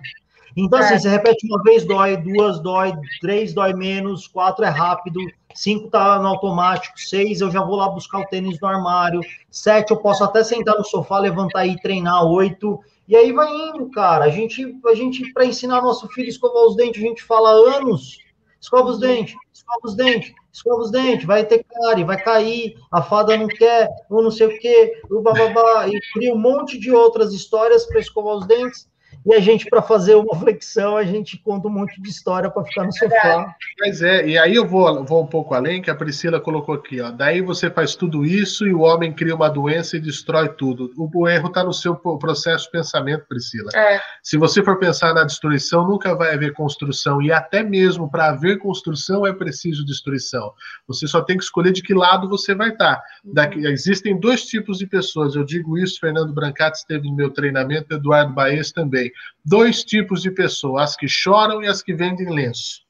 Então, 0.56 0.78
assim, 0.78 0.98
você 0.98 1.10
repete 1.10 1.46
uma 1.46 1.62
vez, 1.62 1.84
dói, 1.84 2.16
duas, 2.16 2.58
dói, 2.60 2.94
três, 3.20 3.52
dói 3.52 3.74
menos, 3.74 4.26
quatro 4.26 4.64
é 4.64 4.70
rápido, 4.70 5.20
cinco 5.54 5.90
tá 5.90 6.18
no 6.18 6.28
automático, 6.28 6.98
seis 6.98 7.42
eu 7.42 7.50
já 7.50 7.62
vou 7.62 7.76
lá 7.76 7.90
buscar 7.90 8.20
o 8.20 8.26
tênis 8.26 8.58
no 8.58 8.66
armário, 8.66 9.20
sete 9.50 9.90
eu 9.90 9.98
posso 9.98 10.24
até 10.24 10.42
sentar 10.42 10.76
no 10.78 10.84
sofá, 10.84 11.18
levantar 11.18 11.66
e 11.66 11.78
treinar, 11.78 12.24
oito, 12.24 12.80
e 13.08 13.14
aí 13.16 13.32
vai 13.32 13.52
indo, 13.52 13.88
cara. 13.90 14.24
A 14.24 14.30
gente, 14.30 14.78
a 14.86 14.94
gente 14.94 15.32
para 15.32 15.46
ensinar 15.46 15.80
nosso 15.80 16.08
filho 16.08 16.26
a 16.26 16.30
escovar 16.30 16.64
os 16.64 16.76
dentes, 16.76 17.02
a 17.02 17.06
gente 17.06 17.22
fala 17.22 17.50
anos, 17.76 18.18
escova 18.60 18.90
os 18.90 18.98
dentes, 18.98 19.34
escova 19.52 19.80
os 19.84 19.94
dentes, 19.94 20.34
escova 20.52 20.80
os 20.82 20.90
dentes, 20.90 21.26
vai 21.26 21.44
ter 21.44 21.64
cárie, 21.64 22.04
vai 22.04 22.22
cair, 22.22 22.76
a 22.90 23.02
fada 23.02 23.36
não 23.36 23.46
quer, 23.46 23.88
ou 24.10 24.22
não 24.22 24.30
sei 24.30 24.46
o 24.46 24.58
quê, 24.58 25.00
o 25.10 25.20
bababá, 25.20 25.88
e 25.88 26.00
cria 26.12 26.34
um 26.34 26.38
monte 26.38 26.78
de 26.78 26.90
outras 26.90 27.32
histórias 27.32 27.86
para 27.86 28.00
escovar 28.00 28.36
os 28.36 28.46
dentes. 28.46 28.88
E 29.26 29.34
a 29.34 29.40
gente, 29.40 29.66
para 29.66 29.82
fazer 29.82 30.14
uma 30.14 30.38
flexão, 30.38 30.96
a 30.96 31.02
gente 31.02 31.36
conta 31.38 31.66
um 31.66 31.70
monte 31.70 32.00
de 32.00 32.08
história 32.08 32.48
para 32.48 32.64
ficar 32.64 32.84
no 32.84 32.92
sofá. 32.92 33.56
Mas 33.80 34.00
é, 34.00 34.24
e 34.24 34.38
aí 34.38 34.54
eu 34.54 34.64
vou, 34.64 35.04
vou 35.04 35.24
um 35.24 35.26
pouco 35.26 35.52
além, 35.52 35.82
que 35.82 35.90
a 35.90 35.96
Priscila 35.96 36.38
colocou 36.38 36.76
aqui, 36.76 37.00
ó. 37.00 37.10
Daí 37.10 37.42
você 37.42 37.68
faz 37.68 37.96
tudo 37.96 38.24
isso 38.24 38.68
e 38.68 38.72
o 38.72 38.82
homem 38.82 39.12
cria 39.12 39.34
uma 39.34 39.48
doença 39.48 39.96
e 39.96 40.00
destrói 40.00 40.50
tudo. 40.50 40.92
O, 40.96 41.10
o 41.12 41.28
erro 41.28 41.48
está 41.48 41.64
no 41.64 41.72
seu 41.72 41.96
processo 41.96 42.66
de 42.66 42.70
pensamento, 42.70 43.26
Priscila. 43.28 43.68
É. 43.74 44.00
Se 44.22 44.38
você 44.38 44.62
for 44.62 44.78
pensar 44.78 45.12
na 45.12 45.24
destruição, 45.24 45.88
nunca 45.88 46.14
vai 46.14 46.32
haver 46.32 46.52
construção. 46.52 47.20
E 47.20 47.32
até 47.32 47.64
mesmo 47.64 48.08
para 48.08 48.28
haver 48.28 48.58
construção 48.58 49.26
é 49.26 49.32
preciso 49.32 49.84
destruição. 49.84 50.52
Você 50.86 51.08
só 51.08 51.20
tem 51.20 51.36
que 51.36 51.42
escolher 51.42 51.72
de 51.72 51.82
que 51.82 51.94
lado 51.94 52.28
você 52.28 52.54
vai 52.54 52.68
estar. 52.68 52.94
Tá. 52.94 53.02
Daqui, 53.24 53.66
existem 53.66 54.20
dois 54.20 54.44
tipos 54.44 54.78
de 54.78 54.86
pessoas. 54.86 55.34
Eu 55.34 55.42
digo 55.42 55.76
isso, 55.76 55.98
Fernando 55.98 56.32
Brancati 56.32 56.78
esteve 56.78 57.08
no 57.08 57.16
meu 57.16 57.30
treinamento, 57.30 57.92
Eduardo 57.92 58.32
Baez 58.32 58.70
também 58.70 59.10
dois 59.44 59.84
tipos 59.84 60.22
de 60.22 60.30
pessoas, 60.30 60.90
as 60.90 60.96
que 60.96 61.08
choram 61.08 61.62
e 61.62 61.66
as 61.66 61.82
que 61.82 61.94
vendem 61.94 62.32
lenço. 62.32 62.80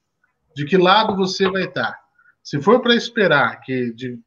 De 0.54 0.64
que 0.64 0.76
lado 0.76 1.14
você 1.14 1.48
vai 1.50 1.64
estar? 1.64 1.98
Se 2.42 2.60
for 2.60 2.80
para 2.80 2.94
esperar 2.94 3.60
que, 3.60 3.92
de, 3.92 4.18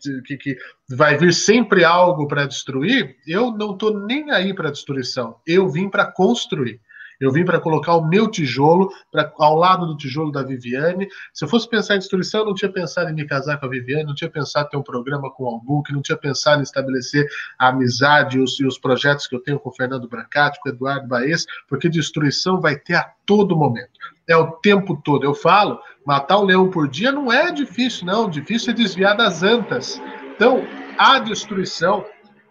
de, 0.00 0.22
que, 0.22 0.36
que, 0.36 0.56
vai 0.90 1.16
vir 1.16 1.32
sempre 1.32 1.84
algo 1.84 2.26
para 2.26 2.46
destruir, 2.46 3.16
eu 3.26 3.50
não 3.52 3.72
estou 3.72 4.06
nem 4.06 4.30
aí 4.30 4.54
para 4.54 4.70
destruição. 4.70 5.36
Eu 5.46 5.68
vim 5.68 5.88
para 5.88 6.10
construir. 6.10 6.80
Eu 7.22 7.30
vim 7.30 7.44
para 7.44 7.60
colocar 7.60 7.94
o 7.94 8.04
meu 8.04 8.28
tijolo 8.28 8.90
pra, 9.10 9.32
ao 9.38 9.54
lado 9.54 9.86
do 9.86 9.96
tijolo 9.96 10.32
da 10.32 10.42
Viviane. 10.42 11.06
Se 11.32 11.44
eu 11.44 11.48
fosse 11.48 11.68
pensar 11.68 11.94
em 11.94 12.00
destruição, 12.00 12.40
eu 12.40 12.46
não 12.46 12.54
tinha 12.54 12.70
pensado 12.70 13.08
em 13.10 13.14
me 13.14 13.24
casar 13.24 13.60
com 13.60 13.66
a 13.66 13.68
Viviane, 13.68 14.02
não 14.02 14.14
tinha 14.14 14.28
pensado 14.28 14.66
em 14.66 14.70
ter 14.70 14.76
um 14.76 14.82
programa 14.82 15.30
com 15.30 15.44
o 15.44 15.46
Albuque, 15.46 15.92
não 15.92 16.02
tinha 16.02 16.18
pensado 16.18 16.58
em 16.58 16.64
estabelecer 16.64 17.24
a 17.56 17.68
amizade 17.68 18.40
os, 18.40 18.58
e 18.58 18.66
os 18.66 18.76
projetos 18.76 19.28
que 19.28 19.36
eu 19.36 19.40
tenho 19.40 19.60
com 19.60 19.70
o 19.70 19.72
Fernando 19.72 20.08
Brancati, 20.08 20.58
com 20.60 20.68
o 20.68 20.72
Eduardo 20.72 21.06
Baez, 21.06 21.46
porque 21.68 21.88
destruição 21.88 22.60
vai 22.60 22.76
ter 22.76 22.96
a 22.96 23.08
todo 23.24 23.56
momento. 23.56 23.92
É 24.28 24.36
o 24.36 24.50
tempo 24.52 25.00
todo. 25.04 25.24
Eu 25.24 25.32
falo, 25.34 25.78
matar 26.04 26.40
um 26.40 26.44
leão 26.44 26.70
por 26.70 26.88
dia 26.88 27.12
não 27.12 27.32
é 27.32 27.52
difícil, 27.52 28.04
não. 28.04 28.28
Difícil 28.28 28.72
é 28.72 28.74
desviar 28.74 29.16
das 29.16 29.44
antas. 29.44 30.02
Então, 30.34 30.64
a 30.98 31.20
destruição, 31.20 32.04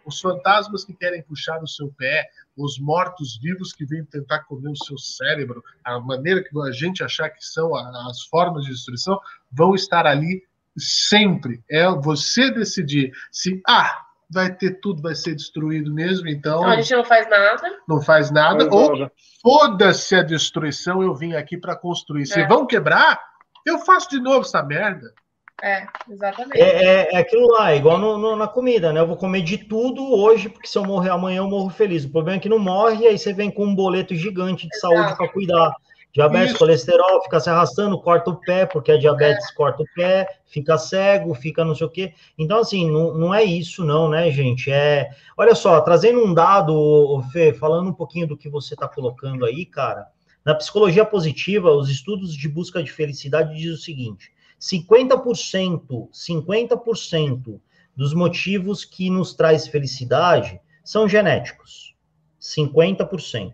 os 0.05 0.19
fantasmas 0.19 0.83
que 0.83 0.93
querem 0.93 1.21
puxar 1.23 1.61
o 1.61 1.67
seu 1.67 1.91
pé, 1.97 2.27
os 2.57 2.79
mortos-vivos 2.79 3.73
que 3.73 3.85
vêm 3.85 4.05
tentar 4.05 4.39
comer 4.45 4.71
o 4.71 4.85
seu 4.85 4.97
cérebro, 4.97 5.63
a 5.83 5.99
maneira 5.99 6.43
que 6.43 6.49
a 6.59 6.71
gente 6.71 7.03
achar 7.03 7.29
que 7.29 7.43
são 7.43 7.75
as 7.75 8.23
formas 8.23 8.65
de 8.65 8.71
destruição, 8.71 9.19
vão 9.51 9.75
estar 9.75 10.05
ali 10.05 10.43
sempre. 10.77 11.63
É 11.69 11.87
você 11.89 12.51
decidir 12.51 13.11
se, 13.31 13.61
ah, 13.67 14.05
vai 14.29 14.53
ter 14.53 14.79
tudo, 14.79 15.01
vai 15.01 15.13
ser 15.13 15.35
destruído 15.35 15.93
mesmo, 15.93 16.27
então. 16.27 16.61
Não, 16.61 16.69
a 16.69 16.75
gente 16.77 16.93
não 16.95 17.03
faz 17.03 17.29
nada. 17.29 17.79
Não 17.87 18.01
faz 18.01 18.31
nada. 18.31 18.67
Ou 18.71 19.11
foda-se 19.41 20.15
a 20.15 20.23
destruição, 20.23 21.01
eu 21.03 21.13
vim 21.13 21.33
aqui 21.33 21.57
para 21.57 21.75
construir. 21.75 22.25
Se 22.25 22.39
é. 22.39 22.47
vão 22.47 22.65
quebrar, 22.65 23.19
eu 23.65 23.79
faço 23.79 24.09
de 24.09 24.19
novo 24.19 24.41
essa 24.41 24.63
merda. 24.63 25.13
É, 25.61 25.85
exatamente. 26.09 26.59
É, 26.59 26.83
é, 26.83 27.13
é 27.13 27.17
aquilo 27.17 27.47
lá, 27.47 27.75
igual 27.75 27.99
no, 27.99 28.17
no, 28.17 28.35
na 28.35 28.47
comida, 28.47 28.91
né? 28.91 28.99
Eu 28.99 29.07
vou 29.07 29.15
comer 29.15 29.41
de 29.41 29.57
tudo 29.57 30.13
hoje, 30.13 30.49
porque 30.49 30.67
se 30.67 30.77
eu 30.77 30.83
morrer 30.83 31.11
amanhã, 31.11 31.37
eu 31.37 31.47
morro 31.47 31.69
feliz. 31.69 32.03
O 32.03 32.09
problema 32.09 32.37
é 32.37 32.41
que 32.41 32.49
não 32.49 32.59
morre, 32.59 33.03
e 33.03 33.07
aí 33.07 33.17
você 33.17 33.31
vem 33.31 33.51
com 33.51 33.65
um 33.65 33.75
boleto 33.75 34.15
gigante 34.15 34.67
de 34.67 34.75
Exato. 34.75 34.95
saúde 34.95 35.17
para 35.17 35.27
cuidar. 35.29 35.71
Diabetes, 36.13 36.49
Isso. 36.49 36.59
colesterol, 36.59 37.23
fica 37.23 37.39
se 37.39 37.49
arrastando, 37.49 38.01
corta 38.01 38.31
o 38.31 38.35
pé, 38.35 38.65
porque 38.65 38.91
a 38.91 38.97
diabetes 38.97 39.49
é. 39.49 39.53
corta 39.53 39.81
o 39.81 39.85
pé, 39.95 40.27
fica 40.45 40.77
cego, 40.77 41.33
fica 41.33 41.63
não 41.63 41.73
sei 41.73 41.87
o 41.87 41.89
quê. 41.89 42.13
Então, 42.37 42.59
assim, 42.59 42.91
não, 42.91 43.13
não 43.13 43.33
é 43.33 43.43
isso, 43.43 43.85
não, 43.85 44.09
né, 44.09 44.29
gente? 44.29 44.69
É. 44.69 45.09
Olha 45.37 45.55
só, 45.55 45.79
trazendo 45.79 46.21
um 46.21 46.33
dado, 46.33 47.23
Fê, 47.31 47.53
falando 47.53 47.89
um 47.89 47.93
pouquinho 47.93 48.27
do 48.27 48.35
que 48.35 48.49
você 48.49 48.73
está 48.73 48.89
colocando 48.89 49.45
aí, 49.45 49.65
cara. 49.65 50.07
Na 50.43 50.53
psicologia 50.53 51.05
positiva, 51.05 51.71
os 51.71 51.89
estudos 51.89 52.35
de 52.35 52.49
busca 52.49 52.83
de 52.83 52.91
felicidade 52.91 53.55
dizem 53.55 53.73
o 53.73 53.77
seguinte: 53.77 54.33
50%, 54.61 56.07
50% 56.13 57.59
dos 57.95 58.13
motivos 58.13 58.85
que 58.85 59.09
nos 59.09 59.33
traz 59.33 59.67
felicidade 59.67 60.61
são 60.83 61.09
genéticos. 61.09 61.95
50%. 62.39 63.53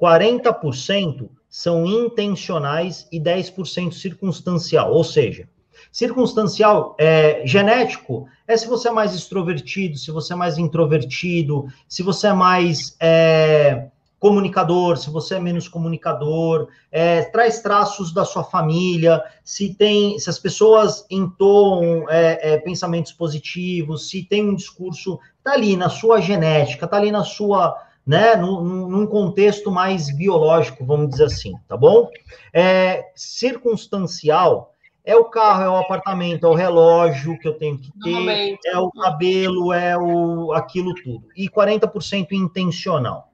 40% 0.00 1.28
são 1.48 1.84
intencionais 1.86 3.08
e 3.10 3.18
10% 3.18 3.92
circunstancial, 3.92 4.92
ou 4.92 5.02
seja, 5.02 5.48
circunstancial 5.90 6.94
é 6.98 7.46
genético 7.46 8.28
é 8.46 8.56
se 8.56 8.66
você 8.66 8.88
é 8.88 8.92
mais 8.92 9.14
extrovertido, 9.14 9.96
se 9.96 10.10
você 10.10 10.34
é 10.34 10.36
mais 10.36 10.58
introvertido, 10.58 11.66
se 11.88 12.02
você 12.02 12.28
é 12.28 12.32
mais 12.34 12.94
é, 13.00 13.88
comunicador, 14.18 14.96
se 14.96 15.10
você 15.10 15.34
é 15.34 15.40
menos 15.40 15.68
comunicador, 15.68 16.68
é, 16.90 17.22
traz 17.22 17.60
traços 17.60 18.12
da 18.12 18.24
sua 18.24 18.42
família, 18.42 19.22
se 19.44 19.74
tem, 19.74 20.18
se 20.18 20.30
as 20.30 20.38
pessoas 20.38 21.04
entoam 21.10 22.08
é, 22.08 22.54
é, 22.54 22.58
pensamentos 22.58 23.12
positivos, 23.12 24.08
se 24.08 24.24
tem 24.24 24.48
um 24.48 24.54
discurso, 24.54 25.18
tá 25.44 25.52
ali 25.52 25.76
na 25.76 25.88
sua 25.88 26.20
genética, 26.20 26.86
tá 26.86 26.96
ali 26.96 27.12
na 27.12 27.24
sua 27.24 27.82
né, 28.06 28.36
num, 28.36 28.88
num, 28.88 29.04
contexto 29.04 29.68
mais 29.68 30.14
biológico, 30.14 30.86
vamos 30.86 31.10
dizer 31.10 31.24
assim, 31.24 31.54
tá 31.66 31.76
bom? 31.76 32.08
É, 32.54 33.10
circunstancial 33.16 34.72
é 35.04 35.16
o 35.16 35.24
carro, 35.24 35.62
é 35.62 35.68
o 35.68 35.76
apartamento, 35.76 36.46
é 36.46 36.48
o 36.48 36.54
relógio 36.54 37.38
que 37.38 37.48
eu 37.48 37.54
tenho 37.54 37.78
que 37.78 37.92
ter, 38.02 38.58
é 38.64 38.78
o 38.78 38.90
cabelo, 38.92 39.72
é 39.72 39.98
o 39.98 40.52
aquilo 40.52 40.94
tudo. 40.94 41.26
E 41.36 41.48
40% 41.48 42.32
intencional. 42.32 43.32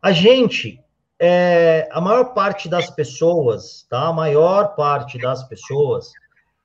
A 0.00 0.12
gente, 0.12 0.80
é, 1.18 1.88
a 1.90 2.00
maior 2.00 2.32
parte 2.32 2.68
das 2.68 2.88
pessoas, 2.90 3.84
tá? 3.90 4.08
A 4.08 4.12
maior 4.12 4.76
parte 4.76 5.18
das 5.18 5.42
pessoas 5.42 6.12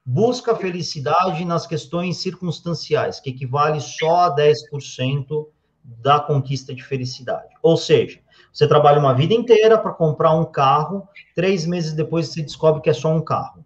busca 0.06 0.56
felicidade 0.56 1.44
nas 1.46 1.66
questões 1.66 2.18
circunstanciais, 2.18 3.20
que 3.20 3.32
equivale 3.32 3.80
só 3.82 4.26
a 4.26 4.36
10% 4.36 5.48
da 5.84 6.20
conquista 6.20 6.74
de 6.74 6.84
felicidade. 6.84 7.54
Ou 7.62 7.76
seja, 7.76 8.20
você 8.52 8.68
trabalha 8.68 9.00
uma 9.00 9.14
vida 9.14 9.34
inteira 9.34 9.78
para 9.78 9.94
comprar 9.94 10.34
um 10.34 10.46
carro, 10.46 11.08
três 11.36 11.66
meses 11.66 11.94
depois 11.94 12.28
você 12.28 12.42
descobre 12.42 12.82
que 12.82 12.90
é 12.90 12.94
só 12.94 13.10
um 13.10 13.22
carro. 13.22 13.66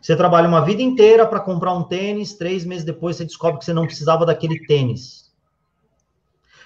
Você 0.00 0.16
trabalha 0.16 0.48
uma 0.48 0.64
vida 0.64 0.80
inteira 0.80 1.26
para 1.26 1.40
comprar 1.40 1.74
um 1.74 1.82
tênis, 1.82 2.34
três 2.34 2.64
meses 2.64 2.84
depois 2.84 3.16
você 3.16 3.24
descobre 3.24 3.58
que 3.58 3.64
você 3.64 3.72
não 3.72 3.84
precisava 3.84 4.24
daquele 4.24 4.64
tênis. 4.66 5.29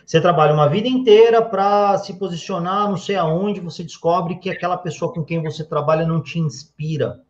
Você 0.04 0.20
trabalha 0.20 0.52
uma 0.52 0.68
vida 0.68 0.86
inteira 0.86 1.40
para 1.40 1.96
se 1.98 2.14
posicionar 2.14 2.88
não 2.88 2.96
sei 2.96 3.16
aonde, 3.16 3.60
você 3.60 3.82
descobre 3.82 4.36
que 4.36 4.50
aquela 4.50 4.76
pessoa 4.76 5.12
com 5.12 5.24
quem 5.24 5.42
você 5.42 5.64
trabalha 5.64 6.06
não 6.06 6.22
te 6.22 6.38
inspira. 6.38 7.22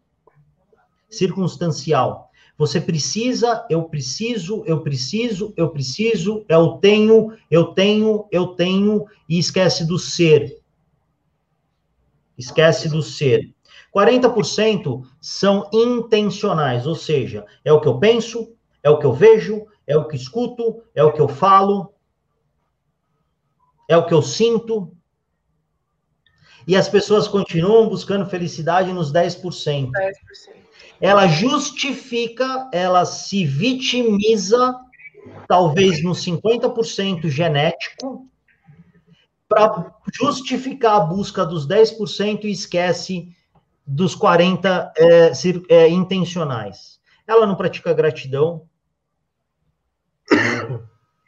Circunstancial. 1.09 2.31
Você 2.59 2.81
precisa, 2.81 3.65
eu 3.71 3.85
preciso, 3.85 4.65
eu 4.67 4.81
preciso, 4.81 5.53
eu 5.57 5.71
preciso, 5.71 6.45
eu 6.49 6.73
tenho, 6.73 7.33
eu 7.51 7.67
tenho, 7.67 8.27
eu 8.31 8.49
tenho, 8.49 9.07
e 9.29 9.39
esquece 9.39 9.87
do 9.87 9.99
ser. 9.99 10.61
Esquece 12.37 12.89
do 12.89 13.03
ser. 13.03 13.55
40% 13.95 15.03
são 15.21 15.69
intencionais, 15.73 16.87
ou 16.87 16.97
seja, 16.97 17.45
é 17.65 17.73
o 17.73 17.81
que 17.81 17.87
eu 17.87 17.99
penso, 17.99 18.53
é 18.83 18.91
o 18.91 18.99
que 18.99 19.07
eu 19.07 19.13
vejo, 19.13 19.67
é 19.87 19.97
o 19.97 20.07
que 20.09 20.17
escuto, 20.17 20.83
é 20.95 21.05
o 21.05 21.13
que 21.13 21.21
eu 21.21 21.29
falo, 21.29 21.94
é 23.89 23.97
o 23.97 24.07
que 24.07 24.15
eu 24.15 24.23
sinto. 24.23 24.95
E 26.67 26.77
as 26.77 26.89
pessoas 26.89 27.29
continuam 27.29 27.89
buscando 27.89 28.27
felicidade 28.27 28.93
nos 28.93 29.13
10%. 29.13 29.91
10% 29.91 30.65
ela 31.01 31.27
justifica, 31.27 32.69
ela 32.73 33.05
se 33.05 33.45
vitimiza, 33.45 34.75
talvez 35.49 36.03
no 36.03 36.13
50% 36.13 37.29
genético, 37.29 38.29
para 39.49 39.95
justificar 40.13 40.97
a 40.97 41.01
busca 41.01 41.45
dos 41.45 41.67
10% 41.67 42.45
e 42.45 42.51
esquece 42.51 43.37
dos 43.87 44.17
40% 44.17 44.93
é, 45.69 45.75
é, 45.75 45.89
intencionais. 45.89 46.99
Ela 47.27 47.47
não 47.47 47.55
pratica 47.55 47.93
gratidão, 47.93 48.67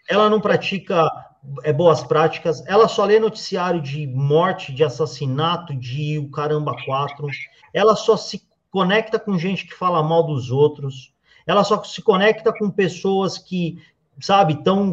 ela 0.09 0.31
não 0.31 0.41
pratica 0.41 1.11
é, 1.63 1.73
boas 1.73 2.03
práticas, 2.03 2.65
ela 2.67 2.89
só 2.89 3.05
lê 3.05 3.19
noticiário 3.19 3.81
de 3.81 4.07
morte, 4.07 4.73
de 4.73 4.85
assassinato, 4.85 5.75
de 5.75 6.19
o 6.19 6.31
caramba 6.31 6.75
quatro, 6.85 7.27
ela 7.73 7.95
só 7.95 8.17
se 8.17 8.43
conecta 8.71 9.19
com 9.19 9.39
gente 9.39 9.67
que 9.67 9.75
fala 9.75 10.03
mal 10.03 10.23
dos 10.23 10.51
outros, 10.51 11.13
ela 11.47 11.63
só 11.63 11.83
se 11.83 12.03
conecta 12.03 12.53
com 12.53 12.71
pessoas 12.71 13.39
que, 13.39 13.79
sabe, 14.21 14.55
estão 14.55 14.93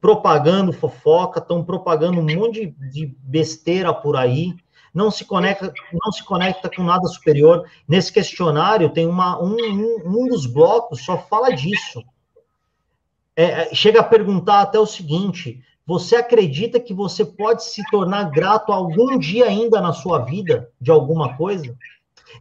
propagando 0.00 0.72
fofoca, 0.72 1.40
estão 1.40 1.64
propagando 1.64 2.20
um 2.20 2.24
monte 2.24 2.74
de, 2.90 3.14
besteira 3.22 3.92
por 3.92 4.16
aí, 4.16 4.54
não 4.94 5.10
se 5.10 5.24
conecta, 5.24 5.72
não 5.92 6.12
se 6.12 6.22
conecta 6.22 6.68
com 6.68 6.82
nada 6.82 7.06
superior. 7.08 7.66
Nesse 7.88 8.12
questionário 8.12 8.90
tem 8.90 9.06
uma, 9.06 9.42
um, 9.42 9.56
um, 9.56 10.02
um 10.04 10.28
dos 10.28 10.46
blocos 10.46 11.04
só 11.04 11.16
fala 11.18 11.50
disso. 11.50 12.02
É, 13.34 13.44
é, 13.44 13.74
chega 13.74 14.00
a 14.00 14.04
perguntar 14.04 14.60
até 14.60 14.78
o 14.78 14.86
seguinte: 14.86 15.62
você 15.86 16.16
acredita 16.16 16.78
que 16.78 16.92
você 16.92 17.24
pode 17.24 17.64
se 17.64 17.82
tornar 17.90 18.30
grato 18.30 18.72
algum 18.72 19.18
dia 19.18 19.46
ainda 19.46 19.80
na 19.80 19.92
sua 19.92 20.18
vida 20.18 20.70
de 20.80 20.90
alguma 20.90 21.36
coisa? 21.36 21.76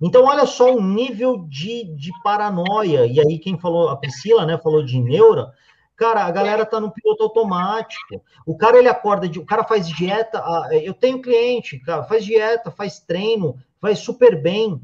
Então, 0.01 0.25
olha 0.25 0.45
só 0.45 0.73
o 0.73 0.81
nível 0.81 1.45
de, 1.47 1.83
de 1.95 2.11
paranoia. 2.23 3.05
E 3.05 3.19
aí, 3.19 3.39
quem 3.39 3.59
falou, 3.59 3.89
a 3.89 3.97
Priscila, 3.97 4.45
né, 4.45 4.57
falou 4.57 4.83
de 4.83 4.99
neura. 4.99 5.51
Cara, 5.95 6.25
a 6.25 6.31
galera 6.31 6.65
tá 6.65 6.79
no 6.79 6.91
piloto 6.91 7.23
automático. 7.23 8.21
O 8.45 8.57
cara, 8.57 8.77
ele 8.77 8.87
acorda, 8.87 9.27
de, 9.27 9.37
o 9.37 9.45
cara 9.45 9.63
faz 9.63 9.87
dieta. 9.87 10.43
Eu 10.71 10.93
tenho 10.93 11.21
cliente, 11.21 11.79
cara, 11.79 12.03
faz 12.03 12.25
dieta, 12.25 12.71
faz 12.71 12.99
treino, 12.99 13.55
faz 13.79 13.99
super 13.99 14.41
bem 14.41 14.81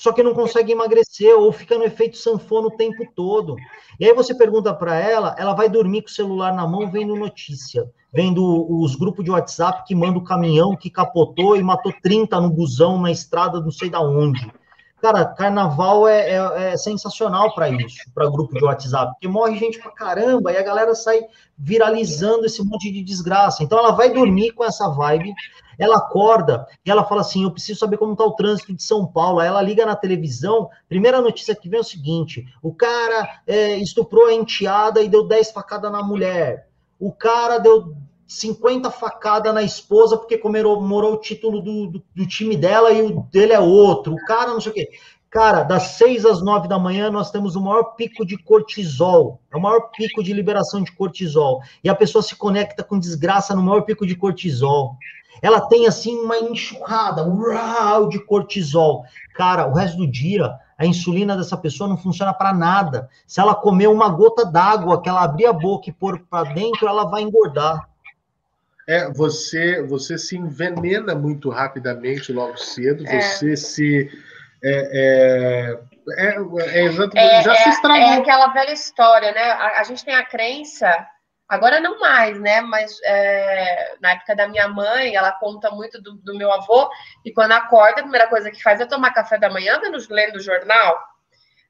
só 0.00 0.14
que 0.14 0.22
não 0.22 0.32
consegue 0.32 0.72
emagrecer 0.72 1.36
ou 1.36 1.52
fica 1.52 1.76
no 1.76 1.84
efeito 1.84 2.16
sanfona 2.16 2.68
o 2.68 2.70
tempo 2.74 3.04
todo. 3.14 3.54
E 3.98 4.06
aí 4.06 4.14
você 4.14 4.34
pergunta 4.34 4.72
para 4.72 4.98
ela, 4.98 5.36
ela 5.38 5.52
vai 5.52 5.68
dormir 5.68 6.00
com 6.00 6.08
o 6.08 6.10
celular 6.10 6.54
na 6.54 6.66
mão 6.66 6.90
vendo 6.90 7.14
notícia, 7.14 7.86
vendo 8.10 8.42
os 8.80 8.96
grupos 8.96 9.22
de 9.22 9.30
WhatsApp 9.30 9.84
que 9.86 9.94
manda 9.94 10.18
o 10.18 10.24
caminhão 10.24 10.74
que 10.74 10.88
capotou 10.88 11.54
e 11.54 11.62
matou 11.62 11.92
30 12.02 12.40
no 12.40 12.48
busão 12.48 12.98
na 12.98 13.10
estrada 13.10 13.60
não 13.60 13.70
sei 13.70 13.90
da 13.90 14.00
onde. 14.00 14.50
Cara, 15.02 15.26
carnaval 15.26 16.08
é, 16.08 16.30
é, 16.30 16.72
é 16.72 16.76
sensacional 16.78 17.54
para 17.54 17.68
isso, 17.68 17.98
para 18.14 18.30
grupo 18.30 18.54
de 18.54 18.64
WhatsApp, 18.64 19.12
porque 19.12 19.28
morre 19.28 19.58
gente 19.58 19.78
pra 19.80 19.90
caramba 19.90 20.50
e 20.50 20.56
a 20.56 20.62
galera 20.62 20.94
sai 20.94 21.20
viralizando 21.58 22.46
esse 22.46 22.64
monte 22.64 22.90
de 22.90 23.02
desgraça. 23.02 23.62
Então 23.62 23.78
ela 23.78 23.90
vai 23.90 24.10
dormir 24.10 24.52
com 24.52 24.64
essa 24.64 24.88
vibe, 24.88 25.34
ela 25.80 25.96
acorda 25.96 26.66
e 26.84 26.90
ela 26.90 27.04
fala 27.04 27.22
assim: 27.22 27.42
Eu 27.42 27.50
preciso 27.50 27.80
saber 27.80 27.96
como 27.96 28.12
está 28.12 28.24
o 28.24 28.34
trânsito 28.34 28.74
de 28.74 28.82
São 28.82 29.06
Paulo. 29.06 29.40
Aí 29.40 29.48
ela 29.48 29.62
liga 29.62 29.86
na 29.86 29.96
televisão, 29.96 30.68
primeira 30.88 31.20
notícia 31.22 31.54
que 31.56 31.70
vem 31.70 31.78
é 31.78 31.80
o 31.80 31.84
seguinte: 31.84 32.44
o 32.62 32.74
cara 32.74 33.40
é, 33.46 33.76
estuprou 33.78 34.26
a 34.26 34.34
enteada 34.34 35.02
e 35.02 35.08
deu 35.08 35.26
10 35.26 35.50
facadas 35.52 35.90
na 35.90 36.02
mulher. 36.02 36.68
O 36.98 37.10
cara 37.10 37.56
deu 37.56 37.94
50 38.28 38.90
facadas 38.90 39.54
na 39.54 39.62
esposa 39.62 40.18
porque 40.18 40.36
comemorou 40.36 41.14
o 41.14 41.20
título 41.20 41.62
do, 41.62 41.86
do, 41.86 42.02
do, 42.14 42.26
time 42.26 42.56
dela 42.56 42.92
e 42.92 43.02
o 43.02 43.22
dele 43.32 43.54
é 43.54 43.58
outro. 43.58 44.12
O 44.12 44.24
cara 44.26 44.52
não 44.52 44.60
sei 44.60 44.70
o 44.70 44.74
quê. 44.74 44.90
Cara, 45.30 45.62
das 45.62 45.92
6 45.92 46.26
às 46.26 46.42
9 46.42 46.68
da 46.68 46.78
manhã 46.78 47.10
nós 47.10 47.30
temos 47.30 47.56
o 47.56 47.60
maior 47.60 47.94
pico 47.94 48.26
de 48.26 48.36
cortisol. 48.36 49.40
É 49.50 49.56
o 49.56 49.60
maior 49.60 49.90
pico 49.96 50.22
de 50.22 50.32
liberação 50.32 50.82
de 50.82 50.92
cortisol. 50.92 51.62
E 51.82 51.88
a 51.88 51.94
pessoa 51.94 52.20
se 52.20 52.36
conecta 52.36 52.84
com 52.84 52.98
desgraça 52.98 53.54
no 53.54 53.62
maior 53.62 53.82
pico 53.82 54.06
de 54.06 54.14
cortisol. 54.14 54.96
Ela 55.42 55.60
tem 55.60 55.86
assim 55.86 56.18
uma 56.18 56.38
enxurrada 56.38 57.24
uau, 57.26 58.08
de 58.08 58.18
cortisol. 58.24 59.04
Cara, 59.34 59.66
o 59.66 59.74
resto 59.74 59.96
do 59.96 60.06
dia 60.06 60.58
a 60.80 60.86
insulina 60.86 61.36
dessa 61.36 61.58
pessoa 61.58 61.90
não 61.90 61.98
funciona 61.98 62.32
para 62.32 62.54
nada. 62.54 63.10
Se 63.26 63.38
ela 63.38 63.54
comer 63.54 63.86
uma 63.86 64.08
gota 64.08 64.46
d'água, 64.46 65.02
que 65.02 65.10
ela 65.10 65.22
abrir 65.22 65.44
a 65.44 65.52
boca 65.52 65.90
e 65.90 65.92
pôr 65.92 66.20
para 66.20 66.54
dentro, 66.54 66.88
ela 66.88 67.04
vai 67.04 67.20
engordar. 67.20 67.86
É, 68.88 69.10
você, 69.12 69.82
você 69.82 70.16
se 70.16 70.38
envenena 70.38 71.14
muito 71.14 71.50
rapidamente 71.50 72.32
logo 72.32 72.56
cedo, 72.56 73.06
é. 73.06 73.20
você 73.20 73.58
se. 73.58 74.10
É, 74.64 75.76
é, 76.16 76.26
é, 76.28 76.80
é 76.80 76.84
exatamente. 76.84 77.18
É, 77.18 77.42
já 77.42 77.54
se 77.56 77.68
é, 77.68 77.72
estragou. 77.72 78.08
É 78.08 78.16
aquela 78.16 78.46
velha 78.48 78.72
história, 78.72 79.32
né? 79.32 79.50
A, 79.52 79.80
a 79.80 79.84
gente 79.84 80.02
tem 80.02 80.14
a 80.14 80.24
crença 80.24 81.06
Agora 81.50 81.80
não 81.80 81.98
mais, 81.98 82.40
né? 82.40 82.60
Mas 82.60 82.96
é, 83.02 83.96
na 84.00 84.12
época 84.12 84.36
da 84.36 84.46
minha 84.46 84.68
mãe, 84.68 85.16
ela 85.16 85.32
conta 85.32 85.68
muito 85.72 86.00
do, 86.00 86.14
do, 86.18 86.36
meu 86.36 86.52
avô, 86.52 86.88
e 87.24 87.32
quando 87.32 87.50
acorda, 87.50 87.98
a 87.98 88.04
primeira 88.04 88.28
coisa 88.28 88.52
que 88.52 88.62
faz 88.62 88.80
é 88.80 88.86
tomar 88.86 89.12
café 89.12 89.36
da 89.36 89.50
manhã, 89.50 89.80
lendo 90.10 90.36
o 90.36 90.40
jornal, 90.40 90.96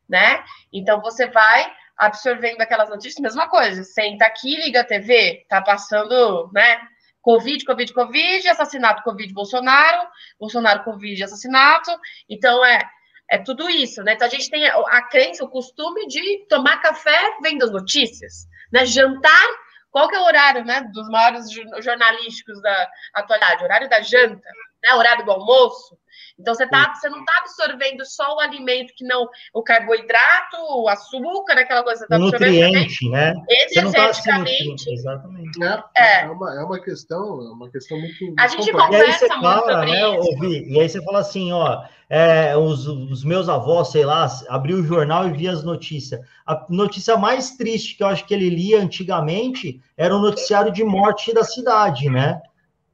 né? 0.07 0.45
Então 0.71 1.01
você 1.01 1.29
vai 1.29 1.73
absorvendo 1.97 2.61
aquelas 2.61 2.91
notícias, 2.91 3.23
mesma 3.23 3.49
coisa, 3.49 3.83
senta 3.83 4.27
aqui, 4.27 4.55
liga 4.57 4.83
a 4.83 4.85
TV, 4.85 5.47
tá 5.49 5.63
passando, 5.63 6.51
né? 6.53 6.79
Covid, 7.23 7.65
Covid, 7.65 7.95
Covid, 7.95 8.49
assassinato, 8.49 9.03
Covid, 9.03 9.33
Bolsonaro, 9.33 10.07
Bolsonaro, 10.39 10.85
Covid, 10.85 11.25
assassinato. 11.25 11.91
Então 12.29 12.63
é, 12.63 12.83
é 13.31 13.39
tudo 13.39 13.71
isso, 13.71 14.03
né? 14.03 14.13
Então 14.13 14.27
a 14.27 14.31
gente 14.31 14.51
tem 14.51 14.67
a, 14.69 14.75
a 14.75 15.03
crença, 15.09 15.43
o 15.43 15.49
costume 15.49 16.07
de 16.07 16.47
tomar 16.51 16.83
café 16.83 17.19
vendo 17.43 17.65
as 17.65 17.71
notícias, 17.71 18.47
né? 18.71 18.85
Jantar 18.85 19.70
qual 19.91 20.09
que 20.09 20.17
é 20.17 20.21
o 20.21 20.25
horário, 20.25 20.65
né, 20.65 20.83
dos 20.93 21.09
maiores 21.09 21.47
jornalísticos 21.83 22.61
da 22.63 22.91
atualidade? 23.15 23.65
Horário 23.65 23.89
da 23.89 24.01
janta, 24.01 24.49
né, 24.83 24.95
horário 24.95 25.25
do 25.25 25.31
almoço. 25.33 25.99
Então 26.39 26.55
você, 26.55 26.67
tá, 26.67 26.95
você 26.95 27.09
não 27.09 27.21
está 27.21 27.33
absorvendo 27.41 28.05
só 28.07 28.35
o 28.35 28.41
alimento 28.41 28.95
que 28.97 29.05
não 29.05 29.29
o 29.53 29.63
carboidrato, 29.63 30.57
o 30.57 30.89
açúcar, 30.89 31.59
aquela 31.59 31.83
coisa. 31.83 32.07
Tá 32.09 32.19
nutriente, 32.19 33.09
né? 33.11 33.35
Energeticamente. 33.49 34.85
Tá 34.87 34.91
exatamente. 34.91 35.63
É, 35.63 35.85
é. 35.97 36.23
é, 36.23 36.31
uma, 36.31 36.55
é 36.55 36.65
uma 36.65 36.81
questão, 36.81 37.41
é 37.43 37.53
uma 37.53 37.71
questão 37.71 37.99
muito. 37.99 38.35
A 38.39 38.49
gente 38.49 38.73
conversa 38.73 39.29
muito 39.29 39.43
fala, 39.43 39.73
sobre 39.73 39.91
né, 39.91 40.19
isso. 40.19 40.31
Ouvi, 40.31 40.73
e 40.73 40.81
aí 40.81 40.89
você 40.89 41.05
fala 41.05 41.19
assim, 41.19 41.53
ó, 41.53 41.85
é, 42.13 42.57
os, 42.57 42.89
os, 42.89 43.23
meus 43.23 43.49
avós, 43.49 43.93
sei 43.93 44.05
lá, 44.05 44.29
abriu 44.49 44.79
o 44.79 44.85
jornal 44.85 45.29
e 45.29 45.33
via 45.33 45.53
as 45.53 45.63
notícias. 45.63 46.21
A 46.45 46.67
notícia 46.69 47.17
mais 47.17 47.53
triste 47.53 47.97
que 47.97 48.03
eu 48.03 48.09
acho 48.09 48.27
que 48.27 48.35
ele 48.35 48.51
lia 48.51 48.83
antigamente 48.83 49.81
era 49.97 50.15
o 50.17 50.21
noticiário 50.21 50.73
de 50.73 50.83
morte 50.83 51.33
da 51.33 51.45
cidade, 51.45 52.11
né? 52.11 52.41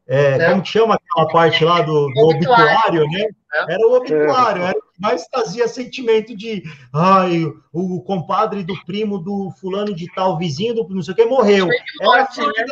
É, 0.06 0.32
é. 0.32 0.51
Como 0.51 0.60
que 0.60 0.68
chama 0.68 0.94
aquela 0.94 1.28
parte 1.32 1.64
lá 1.64 1.80
do, 1.80 2.09
do 2.12 2.28
obituário, 2.28 3.06
né? 3.09 3.26
É. 3.55 3.72
Era 3.72 3.88
o 3.88 3.94
obituário, 3.94 4.62
era 4.62 4.78
o 4.78 4.82
que 4.82 5.01
mais 5.01 5.26
trazia 5.28 5.66
sentimento 5.66 6.36
de 6.36 6.62
ai, 6.93 7.43
o, 7.72 8.02
compadre 8.02 8.62
do 8.62 8.74
primo 8.84 9.18
do 9.18 9.51
fulano 9.59 9.94
de 9.94 10.12
tal, 10.14 10.36
vizinho 10.36 10.74
do 10.74 10.86
não 10.90 11.02
sei 11.02 11.14
o 11.14 11.16
que, 11.16 11.24
morreu. 11.24 11.68
Era 12.02 12.22
assim, 12.22 12.43
né? 12.43 12.66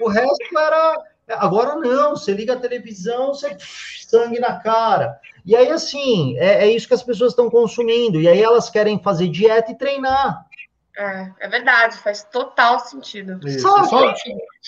o, 0.00 0.04
o 0.04 0.08
resto 0.10 0.58
era. 0.58 0.96
Agora 1.28 1.74
não, 1.76 2.10
você 2.10 2.32
liga 2.32 2.52
a 2.52 2.60
televisão, 2.60 3.28
você 3.28 3.56
sangue 4.06 4.38
na 4.38 4.58
cara. 4.60 5.18
E 5.44 5.54
aí, 5.54 5.70
assim, 5.70 6.36
é, 6.38 6.64
é 6.64 6.70
isso 6.70 6.88
que 6.88 6.94
as 6.94 7.02
pessoas 7.02 7.32
estão 7.32 7.50
consumindo. 7.50 8.20
E 8.20 8.28
aí 8.28 8.42
elas 8.42 8.70
querem 8.70 9.00
fazer 9.02 9.28
dieta 9.28 9.70
e 9.70 9.78
treinar. 9.78 10.44
É, 10.98 11.30
é 11.40 11.48
verdade, 11.48 11.98
faz 11.98 12.24
total 12.24 12.80
sentido. 12.80 13.38
Só, 13.60 13.84
só, 13.84 14.14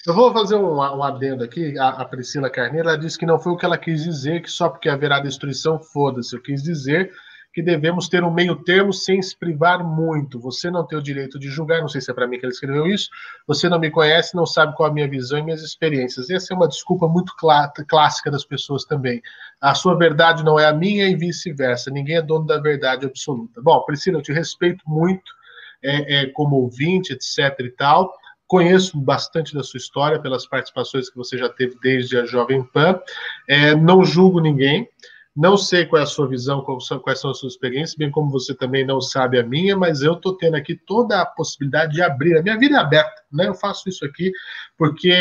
eu 0.06 0.14
vou 0.14 0.32
fazer 0.32 0.56
um, 0.56 0.76
um 0.76 1.02
adendo 1.02 1.42
aqui. 1.42 1.78
A, 1.78 1.88
a, 1.88 2.04
Priscila 2.04 2.50
Carneiro 2.50 2.88
ela 2.88 2.98
disse 2.98 3.18
que 3.18 3.24
não 3.24 3.38
foi 3.38 3.52
o 3.52 3.56
que 3.56 3.64
ela 3.64 3.78
quis 3.78 4.04
dizer, 4.04 4.42
que 4.42 4.50
só 4.50 4.68
porque 4.68 4.90
haverá 4.90 5.20
destruição, 5.20 5.78
foda-se. 5.78 6.36
Eu 6.36 6.42
quis 6.42 6.62
dizer 6.62 7.10
que 7.52 7.62
devemos 7.62 8.08
ter 8.08 8.22
um 8.22 8.32
meio 8.32 8.56
termo 8.56 8.92
sem 8.92 9.20
se 9.22 9.36
privar 9.36 9.82
muito. 9.84 10.38
Você 10.40 10.70
não 10.70 10.86
tem 10.86 10.98
o 10.98 11.02
direito 11.02 11.38
de 11.38 11.48
julgar, 11.48 11.80
não 11.80 11.88
sei 11.88 12.00
se 12.00 12.10
é 12.10 12.14
para 12.14 12.26
mim 12.26 12.38
que 12.38 12.44
ele 12.44 12.52
escreveu 12.52 12.86
isso. 12.86 13.08
Você 13.46 13.68
não 13.68 13.78
me 13.78 13.90
conhece, 13.90 14.36
não 14.36 14.46
sabe 14.46 14.76
qual 14.76 14.90
a 14.90 14.92
minha 14.92 15.08
visão 15.08 15.38
e 15.38 15.42
minhas 15.42 15.62
experiências. 15.62 16.30
Essa 16.30 16.52
é 16.52 16.56
uma 16.56 16.68
desculpa 16.68 17.08
muito 17.08 17.34
clá 17.36 17.72
clássica 17.88 18.30
das 18.30 18.44
pessoas 18.44 18.84
também. 18.84 19.22
A 19.60 19.74
sua 19.74 19.96
verdade 19.96 20.44
não 20.44 20.58
é 20.58 20.66
a 20.66 20.72
minha 20.72 21.08
e 21.08 21.16
vice-versa. 21.16 21.90
Ninguém 21.90 22.16
é 22.16 22.22
dono 22.22 22.46
da 22.46 22.60
verdade 22.60 23.06
absoluta. 23.06 23.60
Bom, 23.62 23.82
Priscila, 23.84 24.18
eu 24.18 24.22
te 24.22 24.32
respeito 24.32 24.82
muito 24.86 25.32
é, 25.82 26.22
é, 26.22 26.26
como 26.26 26.56
ouvinte, 26.56 27.12
etc. 27.12 27.58
e 27.60 27.70
tal. 27.70 28.12
Conheço 28.46 28.98
bastante 28.98 29.54
da 29.54 29.62
sua 29.62 29.78
história 29.78 30.20
pelas 30.20 30.46
participações 30.46 31.10
que 31.10 31.16
você 31.16 31.36
já 31.36 31.48
teve 31.48 31.76
desde 31.82 32.16
a 32.16 32.24
Jovem 32.24 32.62
Pan. 32.62 32.98
É, 33.46 33.74
não 33.74 34.04
julgo 34.04 34.40
ninguém. 34.40 34.88
Não 35.36 35.56
sei 35.56 35.86
qual 35.86 36.00
é 36.00 36.02
a 36.02 36.06
sua 36.06 36.26
visão, 36.26 36.62
quais 36.62 37.20
são 37.20 37.30
as 37.30 37.38
suas 37.38 37.52
experiências, 37.52 37.96
bem 37.96 38.10
como 38.10 38.30
você 38.30 38.54
também 38.54 38.84
não 38.84 39.00
sabe 39.00 39.38
a 39.38 39.42
minha, 39.44 39.76
mas 39.76 40.02
eu 40.02 40.14
estou 40.14 40.36
tendo 40.36 40.56
aqui 40.56 40.74
toda 40.74 41.20
a 41.20 41.26
possibilidade 41.26 41.92
de 41.92 42.02
abrir. 42.02 42.36
A 42.36 42.42
minha 42.42 42.58
vida 42.58 42.76
é 42.76 42.80
aberta, 42.80 43.22
né? 43.32 43.46
Eu 43.46 43.54
faço 43.54 43.88
isso 43.88 44.04
aqui 44.04 44.32
porque 44.76 45.14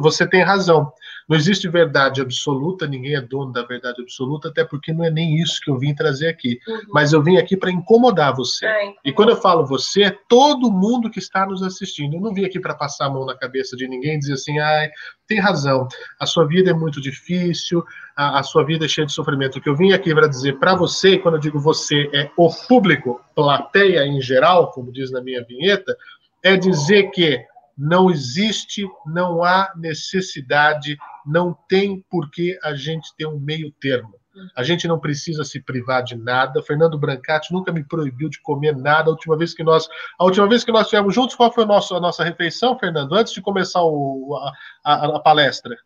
você 0.00 0.26
tem 0.26 0.42
razão. 0.42 0.92
Não 1.28 1.36
existe 1.36 1.68
verdade 1.68 2.20
absoluta, 2.20 2.86
ninguém 2.86 3.14
é 3.14 3.20
dono 3.20 3.52
da 3.52 3.62
verdade 3.62 4.00
absoluta, 4.02 4.48
até 4.48 4.64
porque 4.64 4.92
não 4.92 5.04
é 5.04 5.10
nem 5.10 5.36
isso 5.36 5.60
que 5.60 5.70
eu 5.70 5.78
vim 5.78 5.94
trazer 5.94 6.28
aqui. 6.28 6.58
Uhum. 6.66 6.80
Mas 6.92 7.12
eu 7.12 7.22
vim 7.22 7.36
aqui 7.36 7.56
para 7.56 7.70
incomodar 7.70 8.34
você. 8.34 8.66
É, 8.66 8.94
e 9.04 9.12
quando 9.12 9.30
eu 9.30 9.36
falo 9.36 9.66
você, 9.66 10.04
é 10.04 10.16
todo 10.28 10.70
mundo 10.70 11.10
que 11.10 11.18
está 11.18 11.46
nos 11.46 11.62
assistindo. 11.62 12.16
Eu 12.16 12.20
não 12.20 12.34
vim 12.34 12.44
aqui 12.44 12.60
para 12.60 12.74
passar 12.74 13.06
a 13.06 13.10
mão 13.10 13.24
na 13.24 13.36
cabeça 13.36 13.76
de 13.76 13.86
ninguém 13.88 14.16
e 14.16 14.18
dizer 14.18 14.34
assim, 14.34 14.58
ai, 14.58 14.90
tem 15.26 15.40
razão, 15.40 15.88
a 16.20 16.26
sua 16.26 16.46
vida 16.46 16.70
é 16.70 16.74
muito 16.74 17.00
difícil, 17.00 17.82
a, 18.14 18.40
a 18.40 18.42
sua 18.42 18.64
vida 18.64 18.84
é 18.84 18.88
cheia 18.88 19.06
de 19.06 19.12
sofrimento. 19.12 19.58
O 19.58 19.60
que 19.62 19.68
eu 19.68 19.76
vim 19.76 19.92
aqui 19.92 20.14
para 20.14 20.28
dizer 20.28 20.58
para 20.58 20.74
você, 20.74 21.18
quando 21.18 21.36
eu 21.36 21.40
digo 21.40 21.58
você, 21.58 22.10
é 22.12 22.30
o 22.36 22.50
público, 22.68 23.20
plateia 23.34 24.04
em 24.04 24.20
geral, 24.20 24.70
como 24.70 24.92
diz 24.92 25.10
na 25.10 25.22
minha 25.22 25.42
vinheta, 25.44 25.96
é 26.42 26.56
dizer 26.56 27.10
que 27.10 27.40
não 27.76 28.10
existe, 28.10 28.84
não 29.06 29.42
há 29.42 29.72
necessidade, 29.76 30.96
não 31.26 31.56
tem 31.68 32.04
por 32.10 32.30
que 32.30 32.58
a 32.62 32.74
gente 32.74 33.14
ter 33.16 33.26
um 33.26 33.38
meio 33.38 33.70
termo. 33.72 34.14
A 34.56 34.62
gente 34.62 34.88
não 34.88 34.98
precisa 34.98 35.44
se 35.44 35.60
privar 35.60 36.02
de 36.02 36.16
nada. 36.16 36.62
Fernando 36.62 36.98
Brancati 36.98 37.52
nunca 37.52 37.70
me 37.70 37.84
proibiu 37.84 38.30
de 38.30 38.40
comer 38.40 38.74
nada. 38.74 39.10
A 39.10 39.12
última 39.12 39.36
vez 39.36 39.52
que 39.52 39.62
nós, 39.62 39.88
a 40.18 40.24
última 40.24 40.48
vez 40.48 40.64
que 40.64 40.72
nós 40.72 40.84
estivemos 40.84 41.14
juntos, 41.14 41.36
qual 41.36 41.52
foi 41.52 41.64
a 41.64 41.66
nossa, 41.66 41.94
a 41.96 42.00
nossa 42.00 42.24
refeição, 42.24 42.78
Fernando? 42.78 43.14
Antes 43.14 43.32
de 43.34 43.42
começar 43.42 43.82
o, 43.82 44.34
a, 44.82 44.94
a, 44.94 45.16
a 45.16 45.20
palestra, 45.20 45.76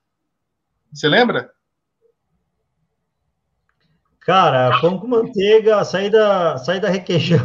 você 0.92 1.08
lembra? 1.08 1.50
Cara, 4.20 4.80
pão 4.80 4.98
com 4.98 5.06
manteiga, 5.06 5.84
saída, 5.84 6.58
saída 6.58 6.88
requeijão. 6.88 7.38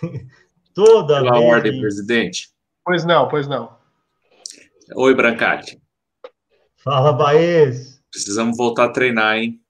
Toda 0.74 1.22
Pela 1.22 1.32
vez. 1.32 1.44
ordem, 1.44 1.80
presidente. 1.80 2.50
Pois 2.84 3.04
não, 3.04 3.28
pois 3.28 3.46
não. 3.46 3.78
Oi, 4.94 5.14
Brancati. 5.14 5.80
Fala, 6.82 7.12
Baez. 7.12 8.02
Precisamos 8.10 8.56
voltar 8.56 8.86
a 8.86 8.92
treinar, 8.92 9.36
hein? 9.36 9.60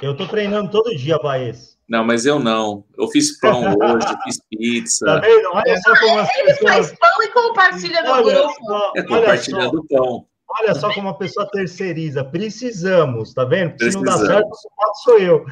Eu 0.00 0.16
tô 0.16 0.26
treinando 0.26 0.70
todo 0.70 0.96
dia, 0.96 1.18
Baez. 1.18 1.78
Não, 1.88 2.04
mas 2.04 2.24
eu 2.24 2.38
não. 2.38 2.84
Eu 2.96 3.08
fiz 3.08 3.38
pão 3.38 3.60
hoje, 3.76 4.06
fiz 4.24 4.40
pizza. 4.48 5.04
Tá 5.04 5.18
vendo? 5.18 5.48
Olha 5.52 5.80
só 5.80 6.00
como 6.00 6.18
as 6.20 6.36
Ele 6.36 6.44
pessoas... 6.54 6.70
faz 6.70 6.98
pão 6.98 7.22
e 7.22 7.28
compartilha 7.28 8.02
no 8.02 8.22
grupo. 8.22 8.54
Só, 8.64 8.92
é 8.96 9.02
compartilhando 9.02 9.86
pão. 9.88 10.26
Olha 10.60 10.74
só 10.74 10.92
como 10.92 11.08
a 11.08 11.14
pessoa 11.14 11.48
terceiriza. 11.50 12.24
Precisamos, 12.24 13.32
tá 13.32 13.44
vendo? 13.44 13.74
Se 13.78 13.90
não 13.92 14.02
dá 14.02 14.18
certo, 14.18 14.50
o 14.50 14.94
sou 15.02 15.18
eu. 15.18 15.44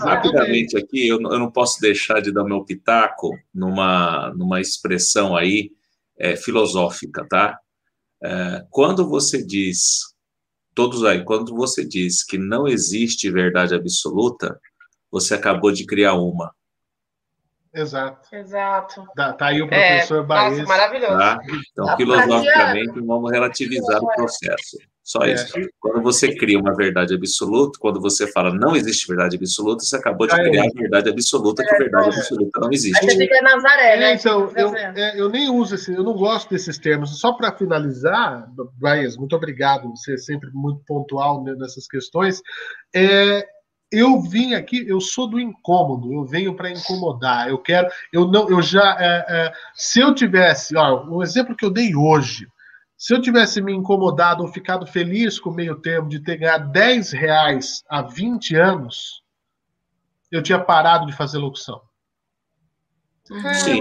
Rapidamente 0.00 0.76
aqui, 0.78 1.06
eu, 1.06 1.20
eu, 1.20 1.38
não 1.38 1.50
posso 1.50 1.78
deixar 1.80 2.20
de 2.20 2.32
dar 2.32 2.44
meu 2.44 2.64
pitaco 2.64 3.30
numa, 3.54 4.32
numa 4.34 4.60
expressão 4.60 5.36
aí 5.36 5.70
é, 6.18 6.34
filosófica, 6.34 7.26
tá? 7.28 7.58
É, 8.22 8.64
quando 8.70 9.08
você 9.08 9.44
diz, 9.44 10.00
todos 10.74 11.04
aí, 11.04 11.22
quando 11.22 11.54
você 11.54 11.86
diz 11.86 12.24
que 12.24 12.38
não 12.38 12.66
existe 12.66 13.30
verdade 13.30 13.74
absoluta, 13.74 14.58
você 15.10 15.34
acabou 15.34 15.72
de 15.72 15.84
criar 15.84 16.14
uma. 16.14 16.54
Exato. 17.74 18.34
Exato. 18.34 19.04
Tá, 19.14 19.32
tá 19.32 19.46
aí 19.46 19.62
o 19.62 19.68
professor 19.68 20.22
é, 20.22 20.26
Baez. 20.26 20.58
Nossa, 20.58 20.68
maravilhoso. 20.68 21.18
Tá? 21.18 21.38
Então, 21.72 21.96
filosoficamente, 21.96 23.00
vamos 23.00 23.30
relativizar 23.30 24.02
o 24.02 24.08
processo. 24.14 24.78
Só 25.08 25.22
é. 25.22 25.32
isso. 25.32 25.54
Quando 25.80 26.02
você 26.02 26.34
cria 26.34 26.58
uma 26.58 26.74
verdade 26.74 27.14
absoluta, 27.14 27.78
quando 27.80 27.98
você 27.98 28.30
fala 28.30 28.52
não 28.52 28.76
existe 28.76 29.08
verdade 29.08 29.36
absoluta, 29.36 29.82
você 29.82 29.96
acabou 29.96 30.26
de 30.26 30.34
criar 30.34 30.64
a 30.64 30.80
verdade 30.80 31.08
absoluta, 31.08 31.64
que 31.64 31.74
a 31.74 31.78
verdade 31.78 32.18
absoluta 32.18 32.60
não 32.60 32.70
existe. 32.70 32.98
Aí 33.02 33.10
você 33.10 33.16
fica 33.16 33.40
Nazaré, 33.40 33.96
né? 33.96 34.10
É, 34.10 34.14
então, 34.14 34.52
eu, 34.54 34.76
é, 34.76 35.18
eu 35.18 35.30
nem 35.30 35.48
uso 35.48 35.76
esse, 35.76 35.94
eu 35.94 36.02
não 36.02 36.12
gosto 36.12 36.50
desses 36.50 36.76
termos. 36.76 37.18
Só 37.18 37.32
para 37.32 37.56
finalizar, 37.56 38.46
Baez, 38.74 39.16
muito 39.16 39.34
obrigado, 39.34 39.88
você 39.88 40.12
é 40.12 40.18
sempre 40.18 40.50
muito 40.52 40.82
pontual 40.86 41.42
nessas 41.42 41.86
questões. 41.86 42.42
É, 42.94 43.46
eu 43.90 44.20
vim 44.20 44.54
aqui, 44.54 44.86
eu 44.86 45.00
sou 45.00 45.26
do 45.26 45.40
incômodo, 45.40 46.12
eu 46.12 46.24
venho 46.24 46.54
para 46.54 46.70
incomodar. 46.70 47.48
Eu 47.48 47.58
quero, 47.58 47.88
eu 48.12 48.26
não, 48.26 48.48
eu 48.48 48.60
já, 48.60 48.96
é, 49.00 49.26
é, 49.28 49.52
se 49.74 50.00
eu 50.00 50.14
tivesse, 50.14 50.76
ó, 50.76 51.04
um 51.06 51.22
exemplo 51.22 51.56
que 51.56 51.64
eu 51.64 51.70
dei 51.70 51.94
hoje, 51.94 52.46
se 52.96 53.14
eu 53.14 53.22
tivesse 53.22 53.62
me 53.62 53.72
incomodado 53.72 54.42
ou 54.42 54.52
ficado 54.52 54.86
feliz 54.86 55.38
com 55.38 55.50
o 55.50 55.54
meio 55.54 55.76
termo 55.76 56.08
de 56.08 56.20
ter 56.20 56.36
ganhado 56.36 56.70
10 56.70 57.12
reais 57.12 57.82
há 57.88 58.02
20 58.02 58.56
anos, 58.56 59.22
eu 60.30 60.42
tinha 60.42 60.58
parado 60.58 61.06
de 61.06 61.12
fazer 61.12 61.38
locução. 61.38 61.80
É, 63.44 63.54
Sim. 63.54 63.80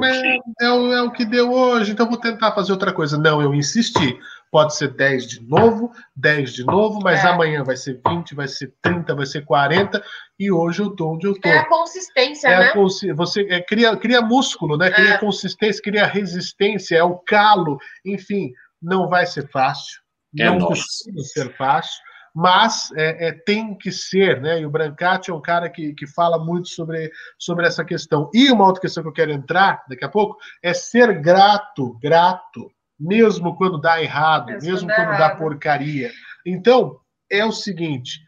É, 0.60 0.70
o, 0.72 0.94
é 0.94 1.02
o 1.02 1.12
que 1.12 1.26
deu 1.26 1.52
hoje, 1.52 1.92
então 1.92 2.08
vou 2.08 2.18
tentar 2.18 2.52
fazer 2.52 2.72
outra 2.72 2.94
coisa. 2.94 3.18
Não, 3.18 3.42
eu 3.42 3.54
insisti. 3.54 4.20
Pode 4.52 4.76
ser 4.76 4.94
10 4.94 5.28
de 5.28 5.48
novo, 5.48 5.92
10 6.16 6.54
de 6.54 6.66
novo, 6.66 7.00
mas 7.04 7.24
é. 7.24 7.28
amanhã 7.28 7.64
vai 7.64 7.76
ser 7.76 8.00
20, 8.08 8.34
vai 8.34 8.48
ser 8.48 8.74
30, 8.82 9.14
vai 9.14 9.26
ser 9.26 9.44
40, 9.44 10.02
e 10.40 10.52
hoje 10.52 10.82
eu 10.82 10.96
tô 10.96 11.14
onde 11.14 11.28
eu 11.28 11.40
tô. 11.40 11.48
É 11.50 11.60
a 11.60 11.66
consistência, 11.68 12.48
é 12.48 12.60
né? 12.60 12.72
A 12.72 13.14
você 13.14 13.42
é, 13.50 13.62
cria, 13.62 13.96
cria 13.98 14.22
músculo, 14.22 14.78
né? 14.78 14.90
Cria 14.92 15.14
é. 15.16 15.18
consistência, 15.18 15.82
cria 15.82 16.06
resistência, 16.06 16.96
é 16.96 17.04
o 17.04 17.18
calo, 17.18 17.78
enfim, 18.06 18.52
não 18.82 19.10
vai 19.10 19.26
ser 19.26 19.50
fácil. 19.50 20.02
É 20.40 20.46
não 20.46 20.60
costuma 20.60 21.24
ser 21.24 21.56
fácil 21.56 22.00
mas 22.40 22.92
é, 22.96 23.30
é, 23.30 23.32
tem 23.32 23.76
que 23.76 23.92
ser, 23.92 24.40
né? 24.40 24.62
E 24.62 24.66
o 24.66 24.70
Brancati 24.70 25.32
é 25.32 25.34
um 25.34 25.42
cara 25.42 25.72
que, 25.72 25.96
que 25.96 26.06
fala 26.06 26.38
muito 26.38 26.68
sobre, 26.68 27.12
sobre 27.36 27.66
essa 27.66 27.84
questão. 27.84 28.30
E 28.32 28.52
uma 28.52 28.64
outra 28.64 28.80
questão 28.80 29.02
que 29.02 29.10
eu 29.10 29.14
quero 29.14 29.32
entrar 29.32 29.84
daqui 29.90 30.06
a 30.06 30.10
pouco 30.10 30.38
é 30.62 30.72
ser 30.72 31.20
grato, 31.20 31.98
grato, 32.00 32.72
mesmo 33.00 33.56
quando 33.56 33.80
dá 33.80 34.02
errado, 34.02 34.48
mesmo, 34.48 34.72
mesmo 34.72 34.90
quando 34.90 35.10
errado. 35.10 35.20
dá 35.20 35.36
porcaria. 35.36 36.12
Então, 36.46 37.00
é 37.30 37.46
o 37.46 37.52
seguinte: 37.52 38.22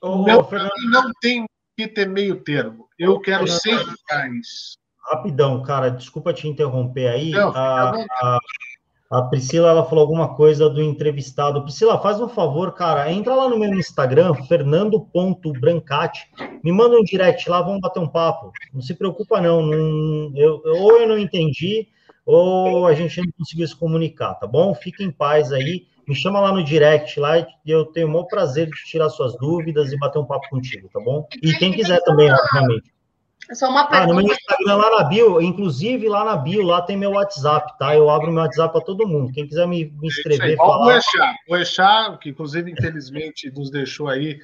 oh, 0.00 0.26
não, 0.26 0.48
não 0.90 1.12
tem 1.20 1.44
que 1.76 1.88
ter 1.88 2.08
meio 2.08 2.42
termo. 2.42 2.88
Eu 2.98 3.20
quero 3.20 3.46
sempre 3.46 3.94
mais. 4.10 4.76
Rapidão, 5.10 5.62
cara, 5.62 5.90
desculpa 5.90 6.32
te 6.32 6.46
interromper 6.46 7.08
aí. 7.08 7.30
Não, 7.30 7.50
a, 7.50 7.90
a, 7.90 8.38
a 9.10 9.22
Priscila, 9.22 9.68
ela 9.68 9.84
falou 9.84 10.02
alguma 10.02 10.34
coisa 10.34 10.70
do 10.70 10.80
entrevistado. 10.80 11.62
Priscila, 11.64 12.00
faz 12.00 12.20
um 12.20 12.28
favor, 12.28 12.72
cara, 12.72 13.12
entra 13.12 13.34
lá 13.34 13.48
no 13.48 13.58
meu 13.58 13.74
Instagram, 13.74 14.32
fernando.brancati, 14.46 16.30
me 16.62 16.72
manda 16.72 16.96
um 16.96 17.02
direct 17.02 17.50
lá, 17.50 17.60
vamos 17.60 17.80
bater 17.80 18.00
um 18.00 18.08
papo. 18.08 18.52
Não 18.72 18.80
se 18.80 18.94
preocupa, 18.94 19.40
não. 19.40 19.60
não 19.60 20.32
eu, 20.34 20.62
ou 20.64 20.98
eu 20.98 21.08
não 21.08 21.18
entendi, 21.18 21.88
ou 22.24 22.86
a 22.86 22.94
gente 22.94 23.20
não 23.20 23.32
conseguiu 23.38 23.66
se 23.66 23.76
comunicar, 23.76 24.34
tá 24.34 24.46
bom? 24.46 24.74
Fique 24.74 25.02
em 25.02 25.10
paz 25.10 25.52
aí. 25.52 25.86
Me 26.06 26.14
chama 26.14 26.40
lá 26.40 26.52
no 26.52 26.64
direct 26.64 27.18
lá 27.20 27.38
e 27.38 27.46
eu 27.66 27.84
tenho 27.84 28.08
o 28.08 28.10
maior 28.10 28.24
prazer 28.24 28.66
de 28.66 28.72
tirar 28.86 29.08
suas 29.08 29.36
dúvidas 29.36 29.92
e 29.92 29.98
bater 29.98 30.18
um 30.18 30.24
papo 30.24 30.48
contigo, 30.50 30.88
tá 30.92 31.00
bom? 31.00 31.26
E 31.42 31.52
quem 31.54 31.72
quiser 31.72 32.00
também, 32.02 32.30
obviamente. 32.32 32.92
É 33.50 33.54
só 33.54 33.68
uma 33.68 33.86
pergunta. 33.86 34.12
Ah, 34.12 34.14
no 34.14 34.22
meu 34.22 34.32
Instagram, 34.32 34.76
lá 34.76 34.98
na 34.98 35.04
bio, 35.04 35.40
inclusive 35.40 36.08
lá 36.08 36.24
na 36.24 36.36
bio, 36.36 36.62
lá 36.62 36.82
tem 36.82 36.96
meu 36.96 37.12
WhatsApp, 37.12 37.76
tá? 37.78 37.94
Eu 37.94 38.08
abro 38.08 38.32
meu 38.32 38.42
WhatsApp 38.42 38.72
para 38.72 38.84
todo 38.84 39.06
mundo. 39.06 39.32
Quem 39.32 39.46
quiser 39.46 39.66
me, 39.66 39.92
me 40.00 40.08
inscrever, 40.08 40.56
falar... 40.56 40.86
O 40.86 40.90
Echá, 40.90 41.34
o 41.48 41.56
Echá, 41.56 42.18
que 42.20 42.30
inclusive, 42.30 42.70
infelizmente, 42.70 43.50
nos 43.50 43.70
deixou 43.70 44.08
aí, 44.08 44.38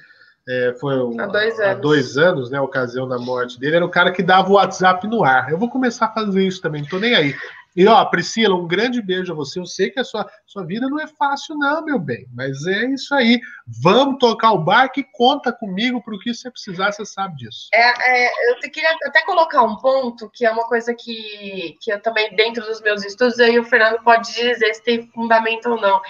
é, 0.47 0.75
foi 0.79 1.01
um, 1.01 1.19
há, 1.19 1.27
dois 1.27 1.59
há, 1.59 1.73
dois 1.73 2.17
anos, 2.17 2.49
né, 2.49 2.57
a 2.57 2.63
ocasião 2.63 3.07
da 3.07 3.17
morte 3.17 3.59
dele, 3.59 3.77
era 3.77 3.85
o 3.85 3.89
cara 3.89 4.11
que 4.11 4.23
dava 4.23 4.49
o 4.49 4.53
WhatsApp 4.53 5.07
no 5.07 5.23
ar. 5.23 5.49
Eu 5.49 5.57
vou 5.57 5.69
começar 5.69 6.07
a 6.07 6.13
fazer 6.13 6.45
isso 6.45 6.61
também, 6.61 6.81
não 6.81 6.89
tô 6.89 6.99
nem 6.99 7.15
aí. 7.15 7.35
E, 7.79 7.87
ó, 7.87 8.03
Priscila, 8.03 8.55
um 8.55 8.67
grande 8.67 9.01
beijo 9.01 9.31
a 9.31 9.35
você. 9.35 9.57
Eu 9.57 9.65
sei 9.65 9.89
que 9.89 10.01
a 10.01 10.03
sua, 10.03 10.29
sua 10.45 10.65
vida 10.65 10.89
não 10.89 10.99
é 10.99 11.07
fácil, 11.07 11.55
não, 11.55 11.81
meu 11.81 11.97
bem, 11.97 12.27
mas 12.35 12.67
é 12.67 12.87
isso 12.87 13.15
aí. 13.15 13.39
Vamos 13.81 14.17
tocar 14.19 14.51
o 14.51 14.61
barco 14.61 14.99
e 14.99 15.07
conta 15.13 15.53
comigo 15.53 16.03
para 16.03 16.13
o 16.13 16.19
que 16.19 16.33
você 16.33 16.51
precisar, 16.51 16.91
você 16.91 17.05
sabe 17.05 17.37
disso. 17.37 17.69
É, 17.73 18.25
é, 18.25 18.51
eu 18.51 18.59
queria 18.69 18.93
até 19.05 19.21
colocar 19.21 19.63
um 19.63 19.77
ponto 19.77 20.29
que 20.29 20.45
é 20.45 20.51
uma 20.51 20.67
coisa 20.67 20.93
que, 20.93 21.77
que 21.79 21.89
eu 21.89 22.01
também, 22.01 22.35
dentro 22.35 22.65
dos 22.65 22.81
meus 22.81 23.05
estudos, 23.05 23.39
aí 23.39 23.57
o 23.57 23.63
Fernando 23.63 24.03
pode 24.03 24.27
dizer 24.27 24.73
se 24.73 24.83
tem 24.83 25.09
fundamento 25.13 25.69
ou 25.69 25.79
não. 25.79 26.01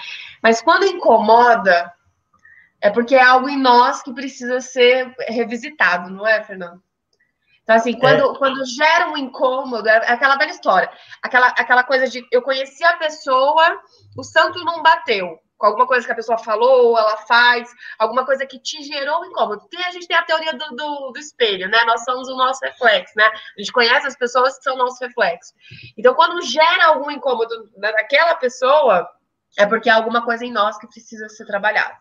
Mas 0.42 0.60
quando 0.60 0.86
incomoda, 0.86 1.92
é 2.80 2.90
porque 2.90 3.14
é 3.14 3.22
algo 3.22 3.48
em 3.48 3.56
nós 3.56 4.02
que 4.02 4.12
precisa 4.12 4.60
ser 4.60 5.14
revisitado, 5.28 6.10
não 6.10 6.26
é, 6.26 6.42
Fernando? 6.42 6.82
Então, 7.70 7.76
assim, 7.76 7.92
quando, 7.96 8.34
é. 8.34 8.38
quando 8.38 8.66
gera 8.66 9.10
um 9.10 9.16
incômodo, 9.16 9.88
é 9.88 10.10
aquela 10.10 10.36
velha 10.36 10.50
história. 10.50 10.90
Aquela, 11.22 11.46
aquela 11.48 11.84
coisa 11.84 12.08
de 12.08 12.26
eu 12.32 12.42
conheci 12.42 12.82
a 12.82 12.96
pessoa, 12.96 13.80
o 14.18 14.24
santo 14.24 14.64
não 14.64 14.82
bateu. 14.82 15.38
Com 15.56 15.66
alguma 15.66 15.86
coisa 15.86 16.04
que 16.04 16.10
a 16.10 16.16
pessoa 16.16 16.36
falou, 16.38 16.98
ela 16.98 17.18
faz, 17.18 17.70
alguma 17.96 18.24
coisa 18.24 18.44
que 18.44 18.58
te 18.58 18.82
gerou 18.82 19.20
um 19.20 19.26
incômodo. 19.26 19.60
Porque 19.60 19.76
a 19.76 19.92
gente 19.92 20.08
tem 20.08 20.16
a 20.16 20.24
teoria 20.24 20.52
do, 20.52 20.74
do, 20.74 21.12
do 21.12 21.18
espelho, 21.20 21.68
né? 21.68 21.84
Nós 21.84 22.02
somos 22.02 22.28
o 22.28 22.36
nosso 22.36 22.58
reflexo, 22.64 23.12
né? 23.16 23.26
A 23.26 23.60
gente 23.60 23.70
conhece 23.70 24.06
as 24.06 24.16
pessoas 24.16 24.56
que 24.56 24.64
são 24.64 24.76
nosso 24.76 25.04
reflexo. 25.04 25.52
Então, 25.96 26.14
quando 26.14 26.42
gera 26.42 26.86
algum 26.86 27.10
incômodo 27.10 27.54
naquela 27.76 28.34
pessoa, 28.34 29.08
é 29.56 29.64
porque 29.64 29.88
há 29.88 29.94
alguma 29.94 30.24
coisa 30.24 30.44
em 30.44 30.50
nós 30.50 30.76
que 30.76 30.88
precisa 30.88 31.28
ser 31.28 31.46
trabalhada. 31.46 31.94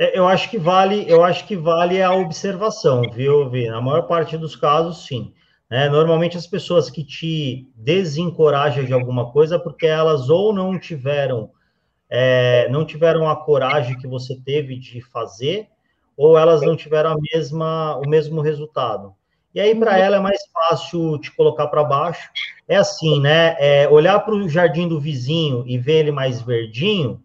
É, 0.00 0.18
eu 0.18 0.26
acho 0.26 0.48
que 0.48 0.56
vale, 0.56 1.04
eu 1.06 1.22
acho 1.22 1.46
que 1.46 1.54
vale 1.54 2.02
a 2.02 2.10
observação, 2.14 3.02
viu, 3.12 3.50
Vi? 3.50 3.68
Na 3.68 3.82
maior 3.82 4.06
parte 4.06 4.38
dos 4.38 4.56
casos, 4.56 5.04
sim. 5.06 5.34
É, 5.68 5.90
normalmente 5.90 6.38
as 6.38 6.46
pessoas 6.46 6.88
que 6.88 7.04
te 7.04 7.68
desencorajam 7.76 8.82
de 8.82 8.94
alguma 8.94 9.30
coisa 9.30 9.58
porque 9.58 9.86
elas 9.86 10.30
ou 10.30 10.54
não 10.54 10.78
tiveram 10.78 11.50
é, 12.08 12.66
não 12.70 12.84
tiveram 12.84 13.28
a 13.28 13.36
coragem 13.36 13.96
que 13.98 14.08
você 14.08 14.34
teve 14.40 14.76
de 14.78 15.02
fazer, 15.02 15.68
ou 16.16 16.36
elas 16.36 16.62
não 16.62 16.74
tiveram 16.74 17.12
a 17.12 17.16
mesma, 17.20 17.96
o 17.98 18.08
mesmo 18.08 18.40
resultado. 18.40 19.14
E 19.54 19.60
aí, 19.60 19.74
para 19.74 19.98
ela, 19.98 20.16
é 20.16 20.20
mais 20.20 20.40
fácil 20.52 21.18
te 21.18 21.30
colocar 21.30 21.68
para 21.68 21.84
baixo. 21.84 22.30
É 22.66 22.76
assim, 22.76 23.20
né? 23.20 23.54
É, 23.58 23.88
olhar 23.88 24.18
para 24.20 24.34
o 24.34 24.48
jardim 24.48 24.88
do 24.88 24.98
vizinho 24.98 25.62
e 25.66 25.76
ver 25.78 25.98
ele 25.98 26.10
mais 26.10 26.40
verdinho 26.40 27.22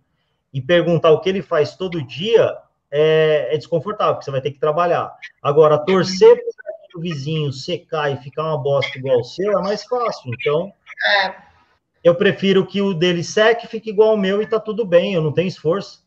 e 0.54 0.62
perguntar 0.62 1.12
o 1.12 1.22
que 1.22 1.30
ele 1.30 1.42
faz 1.42 1.76
todo 1.76 2.06
dia 2.06 2.56
é, 2.98 3.54
é 3.54 3.58
desconfortável, 3.58 4.14
porque 4.14 4.24
você 4.24 4.32
vai 4.32 4.40
ter 4.40 4.52
que 4.52 4.60
trabalhar. 4.60 5.14
Agora, 5.44 5.78
torcer 5.78 6.38
para 6.38 6.98
o 6.98 7.02
vizinho 7.02 7.52
secar 7.52 8.10
e 8.10 8.18
ficar 8.18 8.44
uma 8.44 8.58
bosta 8.58 8.98
igual 8.98 9.20
o 9.20 9.24
seu 9.24 9.52
é 9.60 9.62
mais 9.62 9.84
fácil. 9.84 10.32
Então, 10.34 10.72
é. 11.06 11.36
eu 12.02 12.16
prefiro 12.16 12.66
que 12.66 12.82
o 12.82 12.94
dele 12.94 13.22
seque 13.22 13.66
e 13.66 13.70
fique 13.70 13.90
igual 13.90 14.12
ao 14.12 14.18
meu 14.18 14.42
e 14.42 14.48
tá 14.48 14.62
tudo 14.62 14.86
bem, 14.86 15.14
eu 15.14 15.22
não 15.22 15.34
tenho 15.34 15.50
esforço. 15.50 16.06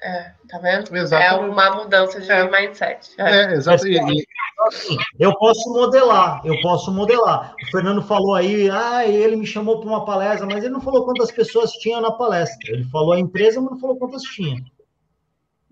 É, 0.00 0.32
tá 0.48 0.58
vendo? 0.58 0.96
Exatamente. 0.96 1.34
É 1.34 1.50
uma 1.50 1.76
mudança 1.76 2.20
de 2.20 2.30
é. 2.30 2.48
mindset. 2.48 3.10
É, 3.18 3.44
é 3.44 3.52
exatamente. 3.54 4.26
Assim, 4.66 4.96
eu 5.18 5.36
posso 5.38 5.72
modelar, 5.72 6.40
eu 6.44 6.60
posso 6.60 6.92
modelar. 6.92 7.52
O 7.60 7.70
Fernando 7.72 8.00
falou 8.00 8.36
aí, 8.36 8.70
ah, 8.70 9.04
ele 9.04 9.34
me 9.34 9.46
chamou 9.46 9.80
para 9.80 9.88
uma 9.88 10.04
palestra, 10.04 10.46
mas 10.46 10.62
ele 10.62 10.72
não 10.72 10.80
falou 10.80 11.04
quantas 11.04 11.32
pessoas 11.32 11.72
tinham 11.72 12.00
na 12.00 12.12
palestra. 12.12 12.72
Ele 12.72 12.84
falou 12.84 13.12
a 13.12 13.18
empresa, 13.18 13.60
mas 13.60 13.72
não 13.72 13.80
falou 13.80 13.96
quantas 13.96 14.22
tinha. 14.22 14.62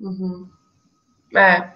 Uhum. 0.01 0.49
É. 1.37 1.73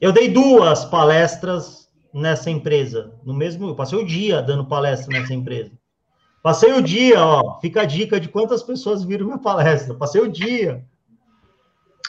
Eu 0.00 0.12
dei 0.12 0.28
duas 0.28 0.84
palestras 0.84 1.88
nessa 2.12 2.50
empresa. 2.50 3.14
No 3.24 3.32
mesmo, 3.32 3.68
eu 3.68 3.74
passei 3.74 3.98
o 3.98 4.04
dia 4.04 4.42
dando 4.42 4.66
palestra 4.66 5.18
nessa 5.18 5.32
empresa. 5.32 5.72
Passei 6.42 6.72
o 6.72 6.82
dia, 6.82 7.24
ó. 7.24 7.60
Fica 7.60 7.82
a 7.82 7.84
dica 7.84 8.20
de 8.20 8.28
quantas 8.28 8.62
pessoas 8.62 9.04
viram 9.04 9.26
minha 9.26 9.38
palestra. 9.38 9.94
Passei 9.94 10.20
o 10.20 10.30
dia. 10.30 10.84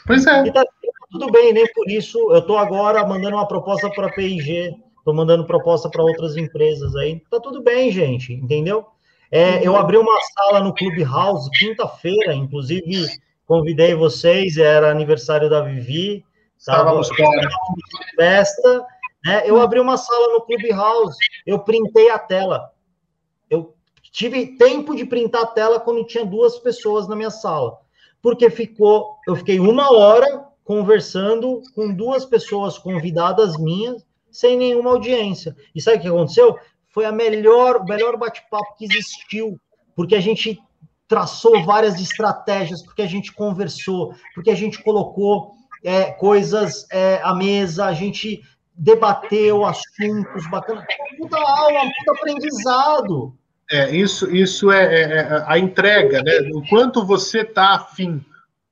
Pois 0.05 0.25
é. 0.25 0.47
E 0.47 0.51
tá 0.51 0.65
tudo 1.11 1.31
bem, 1.31 1.53
nem 1.53 1.71
por 1.73 1.89
isso. 1.89 2.17
Eu 2.31 2.41
tô 2.41 2.57
agora 2.57 3.05
mandando 3.05 3.35
uma 3.35 3.47
proposta 3.47 3.89
para 3.89 4.07
a 4.07 4.11
PIG. 4.11 4.75
Tô 5.03 5.13
mandando 5.13 5.45
proposta 5.45 5.89
para 5.89 6.03
outras 6.03 6.37
empresas 6.37 6.95
aí. 6.95 7.21
Tá 7.29 7.39
tudo 7.39 7.61
bem, 7.63 7.91
gente, 7.91 8.33
entendeu? 8.33 8.85
É, 9.31 9.65
eu 9.65 9.75
abri 9.75 9.97
uma 9.97 10.19
sala 10.33 10.59
no 10.59 10.73
Clubhouse 10.73 11.49
quinta-feira, 11.51 12.33
inclusive 12.33 13.07
convidei 13.49 13.95
vocês, 13.95 14.57
era 14.57 14.91
aniversário 14.91 15.49
da 15.49 15.61
Vivi, 15.61 16.23
estávamos 16.55 17.09
com 17.09 17.25
festa, 18.15 18.85
né? 19.25 19.41
Eu 19.43 19.59
abri 19.59 19.79
uma 19.79 19.97
sala 19.97 20.33
no 20.33 20.41
Clubhouse, 20.41 21.17
eu 21.47 21.57
printei 21.57 22.11
a 22.11 22.19
tela. 22.19 22.71
Eu 23.49 23.73
tive 24.11 24.55
tempo 24.55 24.95
de 24.95 25.03
printar 25.03 25.41
a 25.41 25.47
tela 25.47 25.79
quando 25.79 26.05
tinha 26.05 26.23
duas 26.23 26.59
pessoas 26.59 27.07
na 27.07 27.15
minha 27.15 27.31
sala, 27.31 27.79
porque 28.21 28.51
ficou, 28.51 29.15
eu 29.27 29.35
fiquei 29.35 29.59
uma 29.59 29.91
hora 29.97 30.45
conversando 30.63 31.63
com 31.73 31.91
duas 31.91 32.25
pessoas 32.25 32.77
convidadas 32.77 33.57
minhas, 33.57 34.05
sem 34.29 34.55
nenhuma 34.57 34.91
audiência. 34.91 35.55
E 35.73 35.81
sabe 35.81 35.97
o 35.97 36.01
que 36.01 36.07
aconteceu? 36.07 36.55
Foi 36.89 37.03
a 37.03 37.11
melhor, 37.11 37.77
o 37.77 37.83
melhor 37.83 38.15
bate-papo 38.15 38.75
que 38.77 38.85
existiu, 38.85 39.59
porque 39.95 40.13
a 40.13 40.21
gente 40.21 40.61
traçou 41.09 41.65
várias 41.65 41.99
estratégias, 41.99 42.83
porque 42.83 43.01
a 43.01 43.07
gente 43.07 43.33
conversou, 43.33 44.13
porque 44.35 44.51
a 44.51 44.55
gente 44.55 44.81
colocou 44.83 45.55
é, 45.83 46.11
coisas 46.11 46.85
é, 46.91 47.19
à 47.23 47.33
mesa, 47.33 47.85
a 47.85 47.93
gente 47.93 48.43
debateu 48.75 49.65
assuntos 49.65 50.47
bacanas. 50.49 50.85
Puta 51.17 51.37
aula, 51.37 51.81
puta 51.81 52.19
aprendizado. 52.19 53.35
É, 53.71 53.93
isso, 53.95 54.33
isso 54.33 54.71
é, 54.71 54.85
é, 54.85 55.01
é 55.17 55.43
a 55.47 55.57
entrega, 55.57 56.21
né? 56.23 56.49
O 56.53 56.61
quanto 56.69 57.03
você 57.03 57.41
está 57.41 57.73
afim 57.73 58.23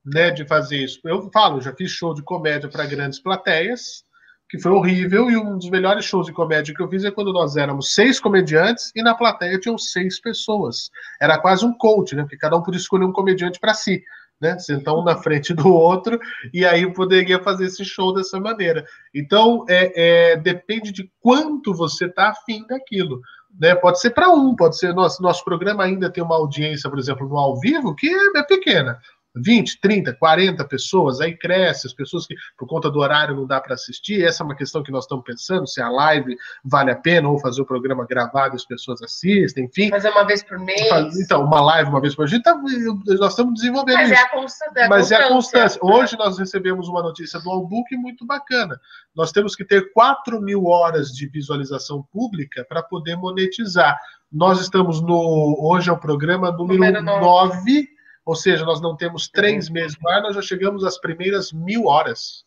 né, 0.04 0.30
de 0.30 0.46
fazer 0.46 0.78
isso. 0.78 1.00
Eu 1.04 1.28
falo, 1.32 1.60
já 1.60 1.74
fiz 1.74 1.90
show 1.90 2.14
de 2.14 2.22
comédia 2.22 2.68
para 2.68 2.86
grandes 2.86 3.18
plateias, 3.18 4.04
que 4.48 4.58
foi 4.58 4.72
horrível, 4.72 5.30
e 5.30 5.36
um 5.36 5.58
dos 5.58 5.68
melhores 5.68 6.04
shows 6.04 6.26
de 6.26 6.32
comédia 6.32 6.74
que 6.74 6.82
eu 6.82 6.88
fiz 6.88 7.04
é 7.04 7.10
quando 7.10 7.32
nós 7.32 7.56
éramos 7.56 7.94
seis 7.94 8.18
comediantes 8.18 8.90
e 8.96 9.02
na 9.02 9.14
plateia 9.14 9.58
tinham 9.58 9.76
seis 9.76 10.20
pessoas. 10.20 10.90
Era 11.20 11.38
quase 11.38 11.66
um 11.66 11.76
coach, 11.76 12.16
né? 12.16 12.22
Porque 12.22 12.38
cada 12.38 12.56
um 12.56 12.62
podia 12.62 12.80
escolher 12.80 13.04
um 13.04 13.12
comediante 13.12 13.60
para 13.60 13.74
si. 13.74 14.02
né? 14.40 14.58
Sentar 14.58 14.94
um 14.94 15.04
na 15.04 15.16
frente 15.16 15.52
do 15.52 15.68
outro 15.68 16.18
e 16.52 16.64
aí 16.64 16.90
poderia 16.92 17.42
fazer 17.42 17.66
esse 17.66 17.84
show 17.84 18.14
dessa 18.14 18.40
maneira. 18.40 18.86
Então, 19.14 19.64
é, 19.68 20.32
é 20.32 20.36
depende 20.36 20.92
de 20.92 21.10
quanto 21.20 21.74
você 21.74 22.06
está 22.06 22.30
afim 22.30 22.66
daquilo. 22.66 23.20
Né? 23.60 23.74
Pode 23.74 24.00
ser 24.00 24.10
para 24.10 24.30
um, 24.30 24.54
pode 24.54 24.78
ser. 24.78 24.94
Nosso, 24.94 25.22
nosso 25.22 25.44
programa 25.44 25.84
ainda 25.84 26.10
tem 26.10 26.22
uma 26.22 26.36
audiência, 26.36 26.88
por 26.88 26.98
exemplo, 26.98 27.28
no 27.28 27.36
ao 27.36 27.58
vivo, 27.58 27.94
que 27.94 28.08
é, 28.08 28.38
é 28.38 28.42
pequena. 28.42 28.98
20, 29.36 29.80
30, 29.80 30.14
40 30.14 30.64
pessoas, 30.64 31.20
aí 31.20 31.36
cresce, 31.36 31.86
as 31.86 31.92
pessoas 31.92 32.26
que, 32.26 32.34
por 32.56 32.66
conta 32.66 32.90
do 32.90 32.98
horário, 32.98 33.36
não 33.36 33.46
dá 33.46 33.60
para 33.60 33.74
assistir. 33.74 34.24
Essa 34.24 34.42
é 34.42 34.46
uma 34.46 34.56
questão 34.56 34.82
que 34.82 34.90
nós 34.90 35.04
estamos 35.04 35.24
pensando: 35.24 35.66
se 35.66 35.80
a 35.80 35.88
live 35.88 36.36
vale 36.64 36.90
a 36.90 36.96
pena 36.96 37.28
ou 37.28 37.38
fazer 37.38 37.62
o 37.62 37.66
programa 37.66 38.06
gravado 38.06 38.54
e 38.54 38.56
as 38.56 38.64
pessoas 38.64 39.02
assistem, 39.02 39.64
enfim. 39.66 39.90
Fazer 39.90 40.10
uma 40.10 40.24
vez 40.24 40.42
por 40.42 40.58
mês. 40.58 41.18
Então, 41.18 41.44
uma 41.44 41.60
live 41.60 41.90
uma 41.90 42.00
vez 42.00 42.14
por 42.14 42.28
mês. 42.28 42.42
Tá, 42.42 42.54
nós 42.54 43.30
estamos 43.32 43.54
desenvolvendo 43.54 43.96
Mas 43.96 44.10
isso. 44.10 44.20
É 44.20 44.22
a 44.22 44.28
constância, 44.30 44.80
é 44.80 44.88
Mas 44.88 45.10
é 45.10 45.16
a 45.16 45.28
constância. 45.28 45.80
Hoje 45.82 46.16
nós 46.16 46.38
recebemos 46.38 46.88
uma 46.88 47.02
notícia 47.02 47.40
do 47.40 47.50
Allbook 47.50 47.94
muito 47.96 48.26
bacana. 48.26 48.78
Nós 49.14 49.32
temos 49.32 49.54
que 49.54 49.64
ter 49.64 49.92
4 49.92 50.40
mil 50.40 50.66
horas 50.66 51.08
de 51.08 51.28
visualização 51.28 52.02
pública 52.12 52.64
para 52.68 52.82
poder 52.82 53.16
monetizar. 53.16 53.98
Nós 54.30 54.60
estamos 54.60 55.00
no. 55.00 55.56
Hoje 55.60 55.88
é 55.88 55.92
o 55.92 55.98
programa 55.98 56.50
número, 56.50 56.78
número 56.78 57.02
9. 57.02 57.56
9 57.56 57.97
ou 58.28 58.36
seja, 58.36 58.62
nós 58.62 58.78
não 58.78 58.94
temos 58.94 59.26
três 59.26 59.68
uhum. 59.68 59.72
meses 59.72 59.96
no 59.98 60.06
ar, 60.10 60.20
nós 60.20 60.34
já 60.34 60.42
chegamos 60.42 60.84
às 60.84 60.98
primeiras 60.98 61.50
mil 61.50 61.86
horas. 61.86 62.44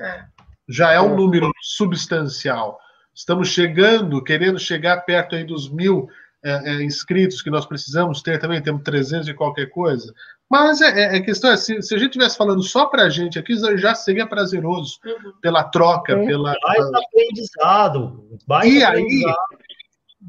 É. 0.00 0.24
Já 0.66 0.92
é 0.92 1.00
um 1.02 1.12
é. 1.12 1.16
número 1.16 1.52
substancial. 1.60 2.80
Estamos 3.14 3.50
chegando, 3.50 4.24
querendo 4.24 4.58
chegar 4.58 5.02
perto 5.02 5.36
aí 5.36 5.44
dos 5.44 5.68
mil 5.68 6.08
é, 6.42 6.50
é, 6.50 6.82
inscritos 6.82 7.42
que 7.42 7.50
nós 7.50 7.66
precisamos 7.66 8.22
ter 8.22 8.38
também, 8.38 8.62
temos 8.62 8.82
300 8.84 9.26
de 9.26 9.34
qualquer 9.34 9.66
coisa. 9.66 10.14
Mas 10.48 10.80
é, 10.80 10.98
é, 10.98 11.16
a 11.18 11.22
questão 11.22 11.50
é, 11.50 11.56
se, 11.58 11.82
se 11.82 11.94
a 11.94 11.98
gente 11.98 12.08
estivesse 12.08 12.38
falando 12.38 12.62
só 12.62 12.86
para 12.86 13.02
a 13.02 13.10
gente 13.10 13.38
aqui, 13.38 13.54
já 13.76 13.94
seria 13.94 14.26
prazeroso, 14.26 14.98
uhum. 15.04 15.32
pela 15.42 15.62
troca, 15.62 16.14
é. 16.14 16.24
pela... 16.24 16.54
Aprendizado. 16.64 18.26
Baita 18.46 18.66
e 18.66 18.82
aprendizado. 18.82 19.36
aí, 19.50 19.58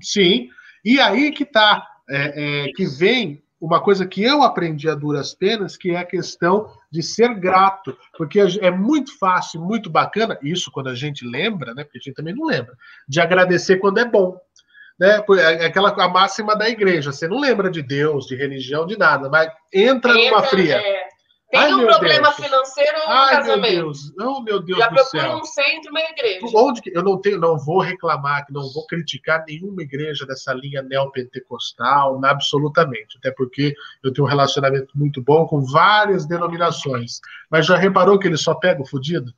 sim, 0.01 0.49
e 0.83 0.99
aí 0.99 1.31
que 1.31 1.43
está, 1.43 1.87
é, 2.09 2.65
é, 2.65 2.71
que 2.73 2.85
vem 2.85 3.46
uma 3.59 3.81
coisa 3.81 4.05
que 4.05 4.23
eu 4.23 4.43
aprendi 4.43 4.89
a 4.89 4.95
duras 4.95 5.33
penas, 5.33 5.75
que 5.75 5.91
é 5.91 5.97
a 5.97 6.05
questão 6.05 6.71
de 6.91 7.01
ser 7.01 7.33
grato, 7.35 7.97
porque 8.17 8.39
é 8.39 8.71
muito 8.71 9.17
fácil, 9.17 9.61
muito 9.61 9.89
bacana, 9.89 10.37
isso 10.41 10.71
quando 10.71 10.89
a 10.89 10.95
gente 10.95 11.25
lembra, 11.25 11.73
né, 11.73 11.83
porque 11.83 11.97
a 11.97 12.01
gente 12.01 12.15
também 12.15 12.35
não 12.35 12.45
lembra, 12.45 12.75
de 13.07 13.19
agradecer 13.19 13.77
quando 13.77 13.99
é 13.99 14.05
bom. 14.05 14.37
Né? 14.99 15.23
É, 15.37 15.63
é 15.63 15.65
aquela 15.65 15.89
a 15.89 16.07
máxima 16.07 16.55
da 16.55 16.69
igreja, 16.69 17.11
você 17.11 17.27
não 17.27 17.39
lembra 17.39 17.69
de 17.69 17.81
Deus, 17.81 18.25
de 18.27 18.35
religião, 18.35 18.85
de 18.85 18.97
nada, 18.97 19.29
mas 19.29 19.49
entra, 19.73 20.11
entra 20.11 20.29
numa 20.29 20.43
fria. 20.43 20.77
É 20.77 21.06
tem 21.49 21.61
Ai, 21.61 21.73
um 21.73 21.85
problema 21.85 22.23
Deus. 22.23 22.35
financeiro 22.35 22.97
no 22.97 23.07
Ai, 23.07 23.35
casamento. 23.37 23.73
Meu 23.73 23.83
Deus. 23.83 24.13
Oh, 24.19 24.41
meu 24.41 24.59
Deus 24.61 24.79
Já 24.79 24.87
do 24.89 24.95
procura 24.95 25.37
um 25.37 25.43
centro, 25.45 25.91
uma 25.91 26.01
igreja. 26.01 26.45
Onde 26.53 26.81
que, 26.81 26.91
eu 26.93 27.01
não 27.01 27.21
tenho, 27.21 27.39
não 27.39 27.57
vou 27.57 27.79
reclamar, 27.79 28.45
não 28.49 28.69
vou 28.73 28.85
criticar 28.85 29.45
nenhuma 29.47 29.81
igreja 29.81 30.25
dessa 30.25 30.53
linha 30.53 30.81
neopentecostal, 30.81 32.19
absolutamente. 32.25 33.17
Até 33.17 33.31
porque 33.31 33.73
eu 34.03 34.11
tenho 34.11 34.27
um 34.27 34.29
relacionamento 34.29 34.97
muito 34.97 35.21
bom 35.21 35.45
com 35.45 35.61
várias 35.61 36.25
denominações. 36.25 37.21
Mas 37.49 37.65
já 37.65 37.77
reparou 37.77 38.19
que 38.19 38.27
ele 38.27 38.37
só 38.37 38.53
pega 38.53 38.81
o 38.81 38.85
fudido? 38.85 39.33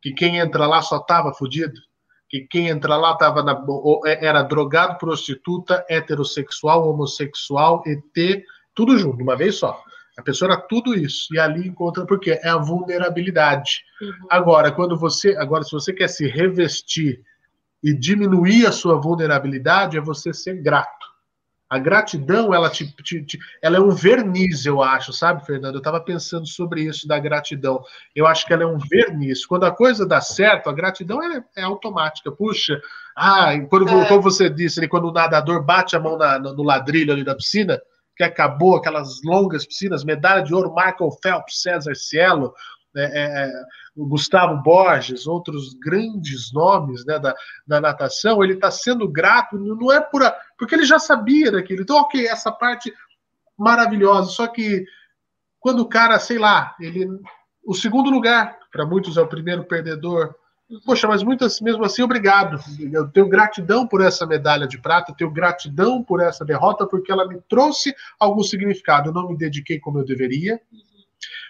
Que 0.00 0.12
quem 0.12 0.38
entra 0.38 0.66
lá 0.66 0.80
só 0.80 0.98
tava 0.98 1.34
fudido? 1.34 1.78
Que 2.26 2.40
quem 2.40 2.68
entra 2.68 2.96
lá 2.96 3.14
tava 3.16 3.42
na, 3.42 3.62
é, 4.06 4.24
era 4.24 4.42
drogado, 4.42 4.96
prostituta, 4.96 5.84
heterossexual, 5.90 6.88
homossexual, 6.88 7.82
ET, 7.86 8.44
tudo 8.74 8.96
junto, 8.96 9.22
uma 9.22 9.36
vez 9.36 9.56
só. 9.56 9.82
A 10.18 10.22
pessoa 10.22 10.52
era 10.52 10.60
tudo 10.60 10.94
isso. 10.94 11.32
E 11.32 11.38
ali 11.38 11.68
encontra 11.68 12.04
porque 12.04 12.32
é 12.32 12.48
a 12.48 12.56
vulnerabilidade. 12.56 13.84
Uhum. 14.02 14.26
Agora, 14.28 14.72
quando 14.72 14.98
você, 14.98 15.36
agora 15.36 15.62
se 15.62 15.70
você 15.70 15.92
quer 15.92 16.08
se 16.08 16.26
revestir 16.26 17.22
e 17.82 17.94
diminuir 17.94 18.66
a 18.66 18.72
sua 18.72 19.00
vulnerabilidade, 19.00 19.96
é 19.96 20.00
você 20.00 20.34
ser 20.34 20.60
grato. 20.60 21.06
A 21.70 21.78
gratidão, 21.78 22.52
ela 22.52 22.68
te, 22.68 22.90
te, 23.02 23.22
te, 23.22 23.38
ela 23.62 23.76
é 23.76 23.80
um 23.80 23.90
verniz, 23.90 24.64
eu 24.64 24.82
acho, 24.82 25.12
sabe, 25.12 25.44
Fernando? 25.44 25.74
Eu 25.74 25.80
estava 25.80 26.00
pensando 26.00 26.46
sobre 26.46 26.82
isso 26.82 27.06
da 27.06 27.18
gratidão. 27.18 27.80
Eu 28.16 28.26
acho 28.26 28.44
que 28.44 28.52
ela 28.52 28.64
é 28.64 28.66
um 28.66 28.78
verniz. 28.78 29.46
Quando 29.46 29.64
a 29.64 29.70
coisa 29.70 30.06
dá 30.06 30.20
certo, 30.20 30.68
a 30.68 30.72
gratidão 30.72 31.22
é, 31.22 31.44
é 31.56 31.62
automática. 31.62 32.32
Puxa, 32.32 32.80
ah, 33.14 33.52
quando, 33.68 33.88
é. 33.88 34.08
como 34.08 34.22
você 34.22 34.50
disse, 34.50 34.88
quando 34.88 35.08
o 35.08 35.12
nadador 35.12 35.62
bate 35.62 35.94
a 35.94 36.00
mão 36.00 36.16
na, 36.16 36.38
no 36.38 36.62
ladrilho 36.64 37.12
ali 37.12 37.22
da 37.22 37.36
piscina, 37.36 37.78
que 38.18 38.24
acabou, 38.24 38.74
aquelas 38.74 39.22
longas 39.24 39.64
piscinas, 39.64 40.04
medalha 40.04 40.42
de 40.42 40.52
ouro, 40.52 40.74
Michael 40.74 41.12
Phelps, 41.22 41.62
César 41.62 41.94
Cielo, 41.94 42.52
é, 42.96 43.04
é, 43.04 43.44
é 43.44 43.52
Gustavo 43.96 44.60
Borges, 44.60 45.24
outros 45.26 45.72
grandes 45.74 46.52
nomes 46.52 47.06
né, 47.06 47.16
da, 47.20 47.32
da 47.64 47.80
natação, 47.80 48.42
ele 48.42 48.54
está 48.54 48.72
sendo 48.72 49.08
grato, 49.08 49.56
não 49.56 49.92
é 49.92 50.00
por 50.00 50.24
a, 50.24 50.36
porque 50.58 50.74
ele 50.74 50.84
já 50.84 50.98
sabia 50.98 51.52
daquilo. 51.52 51.82
Então, 51.82 51.96
ok, 51.96 52.26
essa 52.26 52.50
parte 52.50 52.92
maravilhosa, 53.56 54.30
só 54.30 54.48
que 54.48 54.84
quando 55.60 55.80
o 55.80 55.88
cara, 55.88 56.18
sei 56.18 56.38
lá, 56.38 56.74
ele. 56.80 57.06
O 57.64 57.74
segundo 57.74 58.08
lugar, 58.10 58.58
para 58.72 58.86
muitos 58.86 59.16
é 59.16 59.20
o 59.20 59.28
primeiro 59.28 59.62
perdedor, 59.62 60.34
Poxa, 60.84 61.08
mas 61.08 61.22
muitas, 61.22 61.60
mesmo 61.62 61.82
assim, 61.82 62.02
obrigado. 62.02 62.60
Eu 62.92 63.08
tenho 63.08 63.26
gratidão 63.26 63.86
por 63.86 64.02
essa 64.02 64.26
medalha 64.26 64.66
de 64.66 64.78
prata, 64.78 65.14
tenho 65.16 65.30
gratidão 65.30 66.02
por 66.02 66.20
essa 66.20 66.44
derrota, 66.44 66.86
porque 66.86 67.10
ela 67.10 67.26
me 67.26 67.40
trouxe 67.48 67.94
algum 68.20 68.42
significado. 68.42 69.08
Eu 69.08 69.14
não 69.14 69.28
me 69.28 69.36
dediquei 69.36 69.80
como 69.80 69.98
eu 69.98 70.04
deveria, 70.04 70.60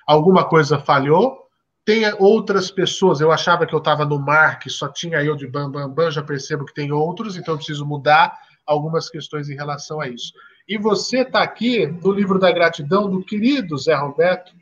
alguma 0.06 0.44
coisa 0.44 0.78
falhou. 0.78 1.48
Tem 1.84 2.04
outras 2.18 2.70
pessoas, 2.70 3.20
eu 3.20 3.32
achava 3.32 3.66
que 3.66 3.74
eu 3.74 3.78
estava 3.78 4.04
no 4.04 4.20
mar, 4.20 4.58
que 4.58 4.70
só 4.70 4.88
tinha 4.88 5.22
eu 5.24 5.34
de 5.34 5.48
bam, 5.48 5.70
bam, 5.70 5.88
bam, 5.88 6.10
já 6.10 6.22
percebo 6.22 6.64
que 6.64 6.74
tem 6.74 6.92
outros, 6.92 7.36
então 7.36 7.54
eu 7.54 7.58
preciso 7.58 7.84
mudar 7.84 8.38
algumas 8.66 9.08
questões 9.08 9.48
em 9.48 9.56
relação 9.56 10.00
a 10.00 10.06
isso. 10.06 10.32
E 10.68 10.76
você 10.76 11.22
está 11.22 11.42
aqui 11.42 11.86
no 11.86 12.12
livro 12.12 12.38
da 12.38 12.52
gratidão 12.52 13.10
do 13.10 13.24
querido 13.24 13.76
Zé 13.78 13.94
Roberto, 13.94 14.52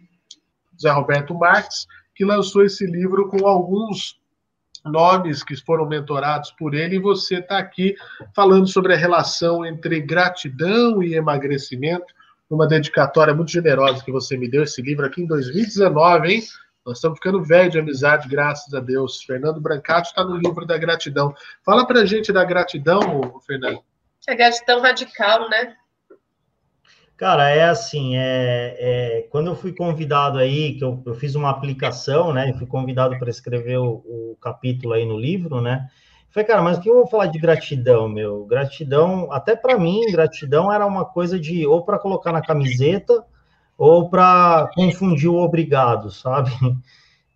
Zé 0.80 0.90
Roberto 0.90 1.34
Marques, 1.34 1.86
que 2.14 2.24
lançou 2.24 2.64
esse 2.64 2.86
livro 2.86 3.28
com 3.28 3.46
alguns 3.46 4.16
nomes 4.86 5.42
que 5.42 5.56
foram 5.56 5.86
mentorados 5.86 6.50
por 6.52 6.74
ele, 6.74 6.96
e 6.96 7.00
você 7.00 7.36
está 7.36 7.58
aqui 7.58 7.96
falando 8.34 8.66
sobre 8.66 8.94
a 8.94 8.96
relação 8.96 9.64
entre 9.64 10.00
gratidão 10.00 11.02
e 11.02 11.14
emagrecimento, 11.14 12.06
uma 12.48 12.66
dedicatória 12.66 13.34
muito 13.34 13.50
generosa 13.50 14.04
que 14.04 14.12
você 14.12 14.36
me 14.36 14.48
deu, 14.48 14.62
esse 14.62 14.80
livro 14.80 15.04
aqui 15.04 15.22
em 15.22 15.26
2019, 15.26 16.32
hein? 16.32 16.42
Nós 16.86 16.98
estamos 16.98 17.18
ficando 17.18 17.42
velho 17.42 17.68
de 17.68 17.80
amizade, 17.80 18.28
graças 18.28 18.72
a 18.72 18.78
Deus. 18.78 19.20
Fernando 19.24 19.60
Brancati 19.60 20.10
está 20.10 20.22
no 20.22 20.36
livro 20.36 20.64
da 20.64 20.78
gratidão. 20.78 21.34
Fala 21.64 21.84
para 21.84 22.06
gente 22.06 22.32
da 22.32 22.44
gratidão, 22.44 23.00
Fernando. 23.44 23.80
É 24.28 24.36
gratidão 24.36 24.80
radical, 24.80 25.50
né? 25.50 25.74
Cara, 27.16 27.48
é 27.48 27.64
assim, 27.64 28.14
é, 28.14 28.76
é, 28.78 29.22
quando 29.30 29.46
eu 29.46 29.56
fui 29.56 29.72
convidado 29.72 30.38
aí, 30.38 30.74
que 30.74 30.84
eu, 30.84 31.02
eu 31.06 31.14
fiz 31.14 31.34
uma 31.34 31.48
aplicação, 31.48 32.30
né? 32.30 32.50
Eu 32.50 32.58
fui 32.58 32.66
convidado 32.66 33.18
para 33.18 33.30
escrever 33.30 33.78
o, 33.78 34.02
o, 34.04 34.36
capítulo 34.38 34.92
aí 34.92 35.06
no 35.06 35.18
livro, 35.18 35.62
né? 35.62 35.88
Falei, 36.30 36.46
cara, 36.46 36.60
mas 36.60 36.76
o 36.76 36.82
que 36.82 36.90
eu 36.90 36.94
vou 36.96 37.06
falar 37.06 37.26
de 37.26 37.38
gratidão, 37.38 38.06
meu? 38.06 38.44
Gratidão, 38.44 39.32
até 39.32 39.56
para 39.56 39.78
mim, 39.78 40.12
gratidão 40.12 40.70
era 40.70 40.86
uma 40.86 41.06
coisa 41.06 41.40
de 41.40 41.66
ou 41.66 41.82
para 41.82 41.98
colocar 41.98 42.32
na 42.32 42.42
camiseta 42.42 43.24
ou 43.78 44.10
para 44.10 44.70
confundir 44.74 45.30
o 45.30 45.36
obrigado, 45.36 46.10
sabe? 46.10 46.50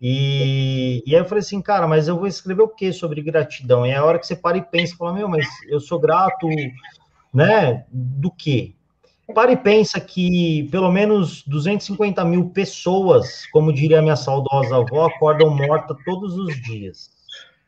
E, 0.03 1.03
e 1.05 1.15
aí 1.15 1.21
eu 1.21 1.25
falei 1.25 1.41
assim, 1.41 1.61
cara, 1.61 1.87
mas 1.87 2.07
eu 2.07 2.17
vou 2.17 2.25
escrever 2.25 2.63
o 2.63 2.67
que 2.67 2.91
sobre 2.91 3.21
gratidão? 3.21 3.85
E 3.85 3.91
é 3.91 3.97
a 3.97 4.03
hora 4.03 4.17
que 4.17 4.25
você 4.25 4.35
para 4.35 4.57
e 4.57 4.61
pensa, 4.63 4.95
fala, 4.97 5.13
meu, 5.13 5.29
mas 5.29 5.45
eu 5.69 5.79
sou 5.79 5.99
grato, 5.99 6.47
né? 7.31 7.85
Do 7.91 8.31
quê? 8.31 8.73
Para 9.33 9.51
e 9.51 9.57
pensa 9.57 9.99
que 9.99 10.67
pelo 10.71 10.91
menos 10.91 11.43
250 11.43 12.23
mil 12.25 12.49
pessoas, 12.49 13.45
como 13.47 13.73
diria 13.73 14.01
minha 14.01 14.15
saudosa 14.15 14.77
avó, 14.77 15.07
acordam 15.07 15.49
morta 15.49 15.95
todos 16.05 16.37
os 16.37 16.59
dias. 16.61 17.09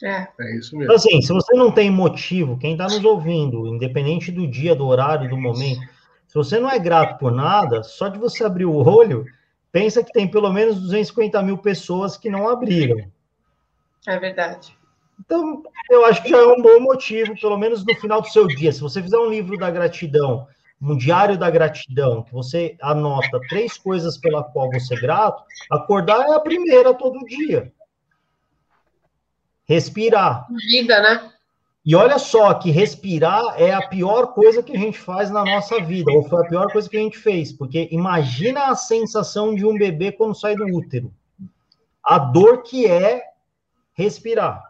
É. 0.00 0.28
é 0.38 0.56
isso 0.56 0.76
mesmo. 0.76 0.84
Então, 0.84 0.94
assim, 0.94 1.20
se 1.20 1.32
você 1.32 1.56
não 1.56 1.72
tem 1.72 1.90
motivo, 1.90 2.56
quem 2.56 2.72
está 2.72 2.84
nos 2.84 3.04
ouvindo, 3.04 3.66
independente 3.66 4.30
do 4.30 4.46
dia, 4.46 4.72
do 4.72 4.86
horário, 4.86 5.28
do 5.28 5.36
momento, 5.36 5.80
se 6.28 6.34
você 6.34 6.60
não 6.60 6.70
é 6.70 6.78
grato 6.78 7.18
por 7.18 7.32
nada, 7.32 7.82
só 7.82 8.06
de 8.06 8.16
você 8.16 8.44
abrir 8.44 8.64
o 8.64 8.76
olho, 8.76 9.24
pensa 9.72 10.04
que 10.04 10.12
tem 10.12 10.30
pelo 10.30 10.52
menos 10.52 10.80
250 10.80 11.42
mil 11.42 11.58
pessoas 11.58 12.16
que 12.16 12.30
não 12.30 12.48
abriram. 12.48 13.10
É 14.06 14.18
verdade. 14.20 14.77
Então, 15.20 15.62
eu 15.90 16.04
acho 16.04 16.22
que 16.22 16.30
já 16.30 16.38
é 16.38 16.46
um 16.46 16.62
bom 16.62 16.80
motivo, 16.80 17.38
pelo 17.38 17.58
menos 17.58 17.84
no 17.84 17.94
final 17.96 18.20
do 18.20 18.28
seu 18.28 18.46
dia. 18.46 18.72
Se 18.72 18.80
você 18.80 19.02
fizer 19.02 19.18
um 19.18 19.30
livro 19.30 19.58
da 19.58 19.70
gratidão, 19.70 20.46
um 20.80 20.96
diário 20.96 21.36
da 21.36 21.50
gratidão, 21.50 22.22
que 22.22 22.32
você 22.32 22.76
anota 22.80 23.40
três 23.48 23.76
coisas 23.76 24.16
pela 24.16 24.44
qual 24.44 24.70
você 24.70 24.94
é 24.94 25.00
grato, 25.00 25.42
acordar 25.70 26.28
é 26.28 26.34
a 26.34 26.40
primeira 26.40 26.94
todo 26.94 27.26
dia. 27.26 27.72
Respirar. 29.66 30.46
Vida, 30.70 31.00
né? 31.02 31.32
E 31.84 31.94
olha 31.94 32.18
só 32.18 32.52
que 32.54 32.70
respirar 32.70 33.54
é 33.56 33.72
a 33.72 33.88
pior 33.88 34.34
coisa 34.34 34.62
que 34.62 34.76
a 34.76 34.78
gente 34.78 34.98
faz 34.98 35.30
na 35.30 35.44
nossa 35.44 35.80
vida, 35.80 36.12
ou 36.12 36.22
foi 36.28 36.44
a 36.44 36.48
pior 36.48 36.70
coisa 36.70 36.88
que 36.88 36.96
a 36.96 37.00
gente 37.00 37.16
fez, 37.16 37.50
porque 37.50 37.88
imagina 37.90 38.66
a 38.66 38.76
sensação 38.76 39.54
de 39.54 39.64
um 39.64 39.76
bebê 39.76 40.12
quando 40.12 40.34
sai 40.34 40.54
do 40.54 40.66
útero. 40.66 41.12
A 42.04 42.18
dor 42.18 42.62
que 42.62 42.86
é 42.86 43.22
respirar. 43.94 44.67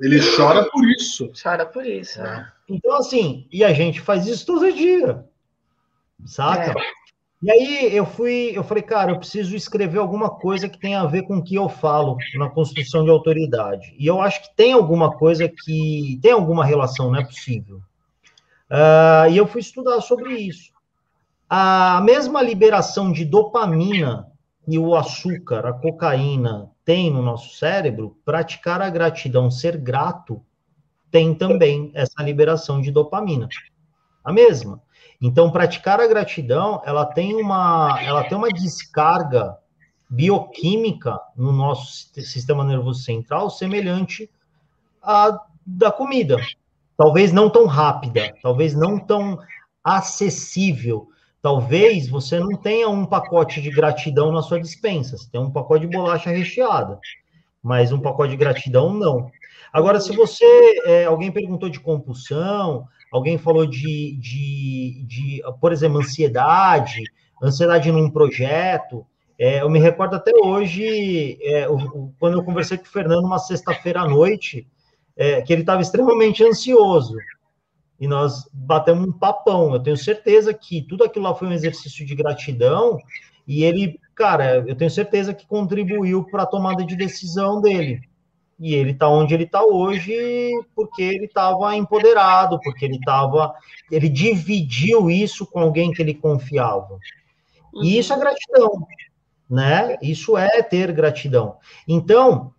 Ele 0.00 0.18
chora 0.36 0.64
por 0.70 0.88
isso. 0.88 1.30
Chora 1.40 1.66
por 1.66 1.84
isso. 1.84 2.20
É. 2.22 2.50
Então, 2.68 2.96
assim, 2.96 3.46
e 3.52 3.62
a 3.62 3.72
gente 3.72 4.00
faz 4.00 4.26
isso 4.26 4.46
todo 4.46 4.72
dia. 4.72 5.24
Saca? 6.24 6.70
É. 6.70 7.00
E 7.42 7.50
aí 7.50 7.96
eu 7.96 8.04
fui, 8.04 8.52
eu 8.54 8.62
falei, 8.62 8.82
cara, 8.82 9.12
eu 9.12 9.18
preciso 9.18 9.56
escrever 9.56 9.98
alguma 9.98 10.28
coisa 10.28 10.68
que 10.68 10.78
tenha 10.78 11.00
a 11.00 11.06
ver 11.06 11.22
com 11.22 11.38
o 11.38 11.42
que 11.42 11.54
eu 11.54 11.70
falo 11.70 12.18
na 12.34 12.50
construção 12.50 13.02
de 13.02 13.10
autoridade. 13.10 13.94
E 13.98 14.06
eu 14.06 14.20
acho 14.20 14.42
que 14.42 14.54
tem 14.54 14.74
alguma 14.74 15.16
coisa 15.16 15.48
que 15.48 16.18
tem 16.22 16.32
alguma 16.32 16.64
relação, 16.64 17.10
não 17.10 17.18
é 17.18 17.24
possível. 17.24 17.78
Uh, 18.70 19.30
e 19.30 19.38
eu 19.38 19.46
fui 19.46 19.62
estudar 19.62 20.00
sobre 20.02 20.34
isso. 20.34 20.70
A 21.48 22.02
mesma 22.04 22.42
liberação 22.42 23.10
de 23.10 23.24
dopamina 23.24 24.28
que 24.68 24.78
o 24.78 24.94
açúcar, 24.94 25.66
a 25.66 25.72
cocaína 25.72 26.70
tem 26.90 27.08
no 27.08 27.22
nosso 27.22 27.56
cérebro, 27.56 28.16
praticar 28.24 28.82
a 28.82 28.90
gratidão, 28.90 29.48
ser 29.48 29.76
grato, 29.76 30.42
tem 31.08 31.32
também 31.32 31.92
essa 31.94 32.20
liberação 32.20 32.80
de 32.80 32.90
dopamina. 32.90 33.48
A 34.24 34.32
mesma. 34.32 34.82
Então, 35.22 35.52
praticar 35.52 36.00
a 36.00 36.08
gratidão, 36.08 36.82
ela 36.84 37.06
tem 37.06 37.32
uma, 37.40 37.96
ela 38.02 38.24
tem 38.24 38.36
uma 38.36 38.48
descarga 38.48 39.56
bioquímica 40.08 41.16
no 41.36 41.52
nosso 41.52 42.10
sistema 42.12 42.64
nervoso 42.64 43.04
central 43.04 43.50
semelhante 43.50 44.28
à 45.00 45.40
da 45.64 45.92
comida. 45.92 46.38
Talvez 46.96 47.32
não 47.32 47.48
tão 47.48 47.66
rápida, 47.66 48.34
talvez 48.42 48.74
não 48.74 48.98
tão 48.98 49.38
acessível. 49.84 51.08
Talvez 51.42 52.08
você 52.08 52.38
não 52.38 52.54
tenha 52.54 52.88
um 52.88 53.06
pacote 53.06 53.62
de 53.62 53.70
gratidão 53.70 54.30
na 54.30 54.42
sua 54.42 54.60
dispensa. 54.60 55.16
Você 55.16 55.30
tem 55.30 55.40
um 55.40 55.50
pacote 55.50 55.86
de 55.86 55.96
bolacha 55.96 56.30
recheada, 56.30 56.98
mas 57.62 57.92
um 57.92 58.00
pacote 58.00 58.32
de 58.32 58.36
gratidão 58.36 58.92
não. 58.92 59.30
Agora, 59.72 60.00
se 60.00 60.14
você. 60.14 60.44
É, 60.84 61.04
alguém 61.04 61.32
perguntou 61.32 61.70
de 61.70 61.80
compulsão, 61.80 62.86
alguém 63.10 63.38
falou 63.38 63.66
de, 63.66 64.16
de, 64.20 65.04
de, 65.06 65.42
por 65.60 65.72
exemplo, 65.72 65.98
ansiedade, 65.98 67.04
ansiedade 67.42 67.90
num 67.90 68.10
projeto. 68.10 69.06
É, 69.38 69.62
eu 69.62 69.70
me 69.70 69.78
recordo 69.78 70.16
até 70.16 70.32
hoje, 70.44 71.38
é, 71.42 71.66
o, 71.66 72.12
quando 72.18 72.38
eu 72.38 72.44
conversei 72.44 72.76
com 72.76 72.84
o 72.84 72.88
Fernando 72.88 73.24
uma 73.24 73.38
sexta-feira 73.38 74.02
à 74.02 74.08
noite, 74.08 74.66
é, 75.16 75.40
que 75.40 75.52
ele 75.52 75.62
estava 75.62 75.80
extremamente 75.80 76.44
ansioso. 76.44 77.14
E 78.00 78.08
nós 78.08 78.48
batemos 78.52 79.06
um 79.06 79.12
papão. 79.12 79.74
Eu 79.74 79.82
tenho 79.82 79.96
certeza 79.96 80.54
que 80.54 80.82
tudo 80.82 81.04
aquilo 81.04 81.26
lá 81.26 81.34
foi 81.34 81.46
um 81.48 81.52
exercício 81.52 82.06
de 82.06 82.14
gratidão. 82.14 82.98
E 83.46 83.62
ele, 83.62 84.00
cara, 84.14 84.64
eu 84.66 84.74
tenho 84.74 84.90
certeza 84.90 85.34
que 85.34 85.46
contribuiu 85.46 86.24
para 86.24 86.44
a 86.44 86.46
tomada 86.46 86.82
de 86.82 86.96
decisão 86.96 87.60
dele. 87.60 88.00
E 88.58 88.74
ele 88.74 88.92
está 88.92 89.08
onde 89.08 89.34
ele 89.34 89.44
está 89.44 89.62
hoje 89.64 90.14
porque 90.74 91.02
ele 91.02 91.24
estava 91.26 91.74
empoderado, 91.76 92.58
porque 92.60 92.84
ele 92.84 92.96
estava. 92.96 93.54
Ele 93.90 94.08
dividiu 94.08 95.10
isso 95.10 95.46
com 95.46 95.60
alguém 95.60 95.90
que 95.92 96.00
ele 96.00 96.14
confiava. 96.14 96.98
Uhum. 97.72 97.84
E 97.84 97.98
isso 97.98 98.12
é 98.12 98.18
gratidão, 98.18 98.86
né? 99.48 99.96
Isso 100.02 100.36
é 100.36 100.62
ter 100.62 100.92
gratidão. 100.92 101.56
Então, 101.86 102.52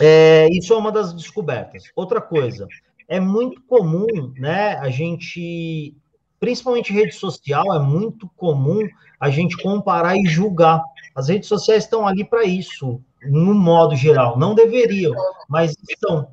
é, 0.00 0.48
isso 0.50 0.72
é 0.72 0.76
uma 0.76 0.92
das 0.92 1.14
descobertas. 1.14 1.84
Outra 1.96 2.20
coisa, 2.20 2.66
é 3.08 3.20
muito 3.20 3.62
comum, 3.62 4.32
né? 4.36 4.76
A 4.78 4.90
gente, 4.90 5.94
principalmente 6.40 6.92
rede 6.92 7.14
social, 7.14 7.74
é 7.74 7.78
muito 7.78 8.28
comum 8.36 8.86
a 9.20 9.30
gente 9.30 9.56
comparar 9.62 10.16
e 10.16 10.26
julgar. 10.26 10.82
As 11.14 11.28
redes 11.28 11.48
sociais 11.48 11.84
estão 11.84 12.06
ali 12.06 12.24
para 12.24 12.44
isso 12.44 13.00
no 13.22 13.54
modo 13.54 13.96
geral. 13.96 14.38
Não 14.38 14.54
deveriam, 14.54 15.14
mas 15.48 15.74
estão. 15.88 16.28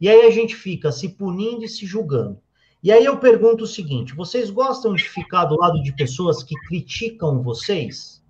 E 0.00 0.08
aí 0.08 0.26
a 0.26 0.30
gente 0.30 0.54
fica 0.54 0.92
se 0.92 1.08
punindo 1.08 1.64
e 1.64 1.68
se 1.68 1.86
julgando. 1.86 2.38
E 2.82 2.92
aí 2.92 3.04
eu 3.04 3.18
pergunto 3.18 3.64
o 3.64 3.66
seguinte: 3.66 4.14
vocês 4.14 4.50
gostam 4.50 4.94
de 4.94 5.02
ficar 5.02 5.46
do 5.46 5.56
lado 5.56 5.82
de 5.82 5.92
pessoas 5.92 6.42
que 6.42 6.54
criticam 6.68 7.42
vocês? 7.42 8.22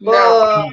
Não. 0.00 0.68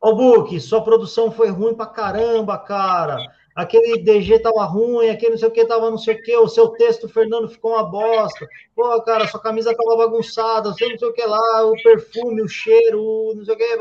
Ô, 0.00 0.08
oh, 0.08 0.14
Book, 0.14 0.60
sua 0.60 0.82
produção 0.82 1.30
foi 1.30 1.50
ruim 1.50 1.74
pra 1.74 1.86
caramba, 1.86 2.58
cara. 2.58 3.18
Aquele 3.54 4.02
DG 4.02 4.40
tava 4.40 4.64
ruim, 4.64 5.08
aquele 5.08 5.32
não 5.32 5.38
sei 5.38 5.48
o 5.48 5.50
que 5.52 5.64
tava 5.64 5.88
não 5.88 5.98
sei 5.98 6.16
o 6.16 6.22
que, 6.22 6.36
o 6.36 6.48
seu 6.48 6.68
texto, 6.70 7.08
Fernando, 7.08 7.48
ficou 7.48 7.72
uma 7.72 7.84
bosta. 7.84 8.48
Pô, 8.74 9.00
cara, 9.02 9.28
sua 9.28 9.40
camisa 9.40 9.76
tava 9.76 9.96
bagunçada, 9.96 10.72
você 10.72 10.88
não 10.88 10.98
sei 10.98 11.08
o 11.08 11.12
que 11.12 11.24
lá, 11.24 11.64
o 11.64 11.74
perfume, 11.80 12.42
o 12.42 12.48
cheiro, 12.48 13.32
não 13.36 13.44
sei 13.44 13.54
o 13.54 13.56
que. 13.56 13.78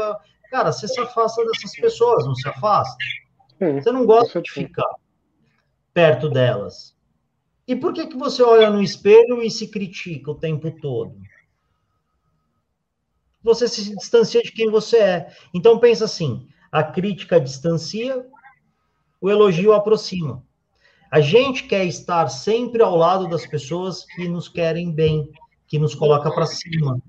Cara, 0.51 0.71
você 0.71 0.87
se 0.87 0.99
afasta 0.99 1.43
dessas 1.43 1.75
pessoas, 1.75 2.25
não 2.25 2.35
se 2.35 2.47
afasta? 2.47 2.95
Você 3.59 3.91
não 3.91 4.05
gosta 4.05 4.41
de 4.41 4.51
ficar 4.51 4.89
perto 5.93 6.29
delas. 6.29 6.95
E 7.67 7.75
por 7.75 7.93
que, 7.93 8.05
que 8.07 8.17
você 8.17 8.43
olha 8.43 8.69
no 8.69 8.81
espelho 8.81 9.41
e 9.41 9.49
se 9.49 9.69
critica 9.69 10.31
o 10.31 10.35
tempo 10.35 10.69
todo? 10.81 11.15
Você 13.41 13.67
se 13.67 13.95
distancia 13.95 14.41
de 14.41 14.51
quem 14.51 14.69
você 14.69 14.97
é. 14.97 15.35
Então 15.53 15.79
pensa 15.79 16.05
assim: 16.05 16.47
a 16.71 16.83
crítica 16.83 17.39
distancia, 17.39 18.25
o 19.23 19.29
elogio 19.29 19.71
aproxima. 19.71 20.43
A 21.09 21.21
gente 21.21 21.63
quer 21.63 21.85
estar 21.85 22.27
sempre 22.27 22.83
ao 22.83 22.93
lado 22.93 23.29
das 23.29 23.47
pessoas 23.47 24.03
que 24.03 24.27
nos 24.27 24.49
querem 24.49 24.91
bem, 24.91 25.31
que 25.65 25.79
nos 25.79 25.95
coloca 25.95 26.29
para 26.29 26.45
cima, 26.45 26.99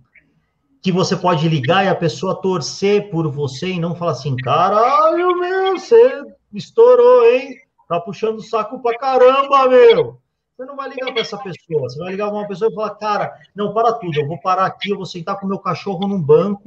que 0.80 0.92
você 0.92 1.16
pode 1.16 1.48
ligar 1.48 1.84
e 1.84 1.88
a 1.88 1.94
pessoa 1.94 2.40
torcer 2.40 3.10
por 3.10 3.28
você 3.28 3.70
e 3.70 3.80
não 3.80 3.96
falar 3.96 4.12
assim, 4.12 4.36
caralho, 4.36 5.36
meu, 5.36 5.72
você 5.76 6.22
estourou, 6.52 7.24
hein? 7.24 7.56
Tá 7.88 7.98
puxando 7.98 8.38
o 8.38 8.42
saco 8.42 8.80
pra 8.80 8.96
caramba, 8.96 9.66
meu. 9.66 10.20
Você 10.56 10.64
não 10.66 10.76
vai 10.76 10.90
ligar 10.90 11.10
para 11.10 11.20
essa 11.20 11.36
pessoa, 11.38 11.88
você 11.88 11.98
vai 11.98 12.12
ligar 12.12 12.28
para 12.28 12.36
uma 12.36 12.46
pessoa 12.46 12.70
e 12.70 12.74
falar, 12.76 12.90
cara, 12.90 13.34
não, 13.56 13.74
para 13.74 13.92
tudo, 13.94 14.20
eu 14.20 14.28
vou 14.28 14.40
parar 14.40 14.66
aqui, 14.66 14.90
eu 14.90 14.96
vou 14.96 15.06
sentar 15.06 15.40
com 15.40 15.48
meu 15.48 15.58
cachorro 15.58 16.06
num 16.06 16.22
banco. 16.22 16.62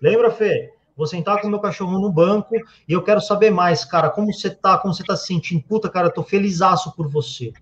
Lembra, 0.00 0.30
Fê? 0.30 0.72
Vou 0.96 1.06
sentar 1.06 1.40
com 1.40 1.46
o 1.46 1.50
meu 1.50 1.60
cachorro 1.60 1.98
no 1.98 2.10
banco 2.10 2.54
e 2.88 2.92
eu 2.92 3.02
quero 3.02 3.20
saber 3.20 3.50
mais, 3.50 3.84
cara, 3.84 4.08
como 4.08 4.32
você 4.32 4.48
tá, 4.48 4.78
como 4.78 4.94
você 4.94 5.04
tá 5.04 5.16
se 5.16 5.26
sentindo. 5.26 5.62
Puta, 5.62 5.90
cara, 5.90 6.08
eu 6.08 6.12
tô 6.12 6.22
felizaço 6.22 6.92
por 6.96 7.08
você. 7.08 7.52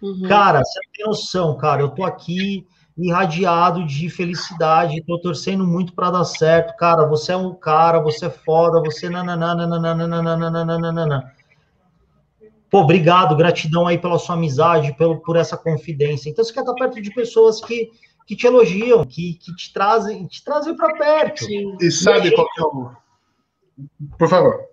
Uhum. 0.00 0.28
Cara, 0.28 0.62
você 0.62 0.78
não 0.78 0.92
tem 0.94 1.06
noção, 1.06 1.56
cara, 1.56 1.82
eu 1.82 1.88
tô 1.88 2.04
aqui, 2.04 2.66
irradiado 2.96 3.84
de 3.84 4.08
felicidade, 4.08 5.02
tô 5.02 5.18
torcendo 5.18 5.66
muito 5.66 5.92
para 5.94 6.10
dar 6.10 6.24
certo, 6.24 6.76
cara, 6.76 7.06
você 7.06 7.32
é 7.32 7.36
um 7.36 7.54
cara, 7.54 7.98
você 7.98 8.26
é 8.26 8.30
foda, 8.30 8.80
você 8.80 9.08
nananana, 9.10 9.66
Pô, 12.70 12.80
obrigado, 12.80 13.36
gratidão 13.36 13.86
aí 13.86 13.96
pela 13.96 14.18
sua 14.18 14.34
amizade, 14.34 14.92
pelo, 14.96 15.20
por 15.20 15.36
essa 15.36 15.56
confidência. 15.56 16.28
Então, 16.28 16.44
você 16.44 16.52
quer 16.52 16.60
estar 16.60 16.74
perto 16.74 17.00
de 17.00 17.14
pessoas 17.14 17.60
que, 17.60 17.90
que 18.26 18.34
te 18.34 18.46
elogiam, 18.46 19.04
que, 19.04 19.34
que 19.34 19.54
te 19.54 19.72
trazem, 19.72 20.26
te 20.26 20.44
trazem 20.44 20.76
para 20.76 20.94
perto. 20.96 21.44
Sim. 21.44 21.76
E 21.80 21.90
sabe 21.90 22.28
e 22.28 22.34
qual 22.34 22.48
que 22.52 22.60
é 22.60 22.64
o... 22.64 22.90
Por 24.18 24.28
favor. 24.28 24.66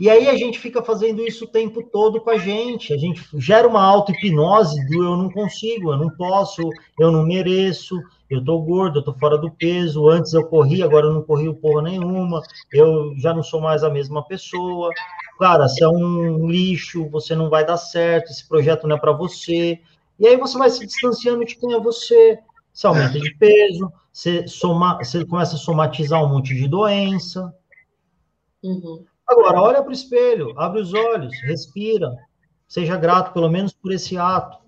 E 0.00 0.08
aí 0.08 0.28
a 0.28 0.36
gente 0.36 0.60
fica 0.60 0.80
fazendo 0.80 1.26
isso 1.26 1.44
o 1.44 1.48
tempo 1.48 1.82
todo 1.82 2.20
com 2.20 2.30
a 2.30 2.38
gente. 2.38 2.94
A 2.94 2.96
gente 2.96 3.20
gera 3.34 3.66
uma 3.66 3.82
auto-hipnose 3.82 4.86
do 4.86 5.02
eu 5.02 5.16
não 5.16 5.28
consigo, 5.28 5.92
eu 5.92 5.98
não 5.98 6.08
posso, 6.10 6.62
eu 6.98 7.10
não 7.10 7.26
mereço, 7.26 8.00
eu 8.30 8.42
tô 8.44 8.60
gordo, 8.60 9.00
eu 9.00 9.04
tô 9.04 9.12
fora 9.12 9.36
do 9.36 9.50
peso, 9.50 10.08
antes 10.08 10.32
eu 10.32 10.46
corri, 10.46 10.84
agora 10.84 11.06
eu 11.06 11.14
não 11.14 11.22
corri 11.22 11.52
porra 11.52 11.82
nenhuma, 11.82 12.40
eu 12.72 13.12
já 13.18 13.34
não 13.34 13.42
sou 13.42 13.60
mais 13.60 13.82
a 13.82 13.90
mesma 13.90 14.24
pessoa. 14.24 14.90
Cara, 15.36 15.66
você 15.66 15.82
é 15.82 15.88
um 15.88 16.48
lixo, 16.48 17.08
você 17.10 17.34
não 17.34 17.50
vai 17.50 17.66
dar 17.66 17.76
certo, 17.76 18.30
esse 18.30 18.46
projeto 18.46 18.86
não 18.86 18.96
é 18.96 19.00
para 19.00 19.12
você. 19.12 19.80
E 20.18 20.28
aí 20.28 20.36
você 20.36 20.56
vai 20.56 20.70
se 20.70 20.86
distanciando 20.86 21.44
de 21.44 21.56
quem 21.56 21.72
é 21.72 21.80
você. 21.80 22.38
Você 22.78 22.86
aumenta 22.86 23.18
de 23.18 23.34
peso, 23.34 23.92
você, 24.12 24.46
soma, 24.46 24.98
você 24.98 25.24
começa 25.24 25.56
a 25.56 25.58
somatizar 25.58 26.22
um 26.22 26.28
monte 26.28 26.54
de 26.54 26.68
doença. 26.68 27.52
Uhum. 28.62 29.04
Agora, 29.26 29.60
olha 29.60 29.82
para 29.82 29.90
o 29.90 29.92
espelho, 29.92 30.56
abre 30.56 30.80
os 30.80 30.94
olhos, 30.94 31.34
respira. 31.42 32.16
Seja 32.68 32.96
grato, 32.96 33.32
pelo 33.32 33.48
menos, 33.48 33.72
por 33.72 33.90
esse 33.90 34.16
ato. 34.16 34.58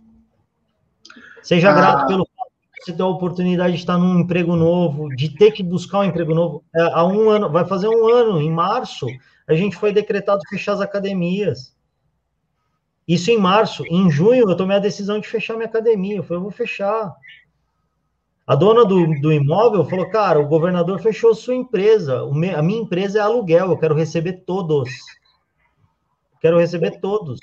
Seja 1.40 1.70
ah. 1.70 1.72
grato 1.72 2.06
pelo 2.08 2.26
fato 2.36 2.50
de 2.50 2.84
você 2.84 2.92
ter 2.94 3.02
a 3.04 3.06
oportunidade 3.06 3.74
de 3.74 3.78
estar 3.78 3.96
num 3.96 4.18
emprego 4.18 4.56
novo, 4.56 5.08
de 5.14 5.28
ter 5.28 5.52
que 5.52 5.62
buscar 5.62 6.00
um 6.00 6.04
emprego 6.04 6.34
novo. 6.34 6.64
É, 6.74 6.82
há 6.82 7.06
um 7.06 7.30
ano, 7.30 7.48
vai 7.48 7.64
fazer 7.64 7.86
um 7.86 8.08
ano, 8.08 8.40
em 8.40 8.50
março, 8.50 9.06
a 9.46 9.54
gente 9.54 9.76
foi 9.76 9.92
decretado 9.92 10.42
fechar 10.50 10.72
as 10.72 10.80
academias. 10.80 11.76
Isso 13.06 13.30
em 13.30 13.38
março. 13.38 13.84
Em 13.86 14.10
junho, 14.10 14.50
eu 14.50 14.56
tomei 14.56 14.78
a 14.78 14.80
decisão 14.80 15.20
de 15.20 15.28
fechar 15.28 15.54
minha 15.54 15.66
academia. 15.66 16.16
Eu 16.16 16.24
falei, 16.24 16.38
eu 16.38 16.42
vou 16.42 16.50
fechar. 16.50 17.14
A 18.51 18.56
dona 18.56 18.85
do, 18.85 19.06
do 19.20 19.32
imóvel 19.32 19.85
falou, 19.85 20.10
cara, 20.10 20.40
o 20.40 20.48
governador 20.48 20.98
fechou 20.98 21.32
sua 21.36 21.55
empresa, 21.55 22.27
me, 22.32 22.51
a 22.51 22.60
minha 22.60 22.81
empresa 22.81 23.20
é 23.20 23.22
aluguel, 23.22 23.70
eu 23.70 23.78
quero 23.78 23.94
receber 23.94 24.43
todos. 24.44 24.90
Quero 26.40 26.59
receber 26.59 26.98
todos. 26.98 27.39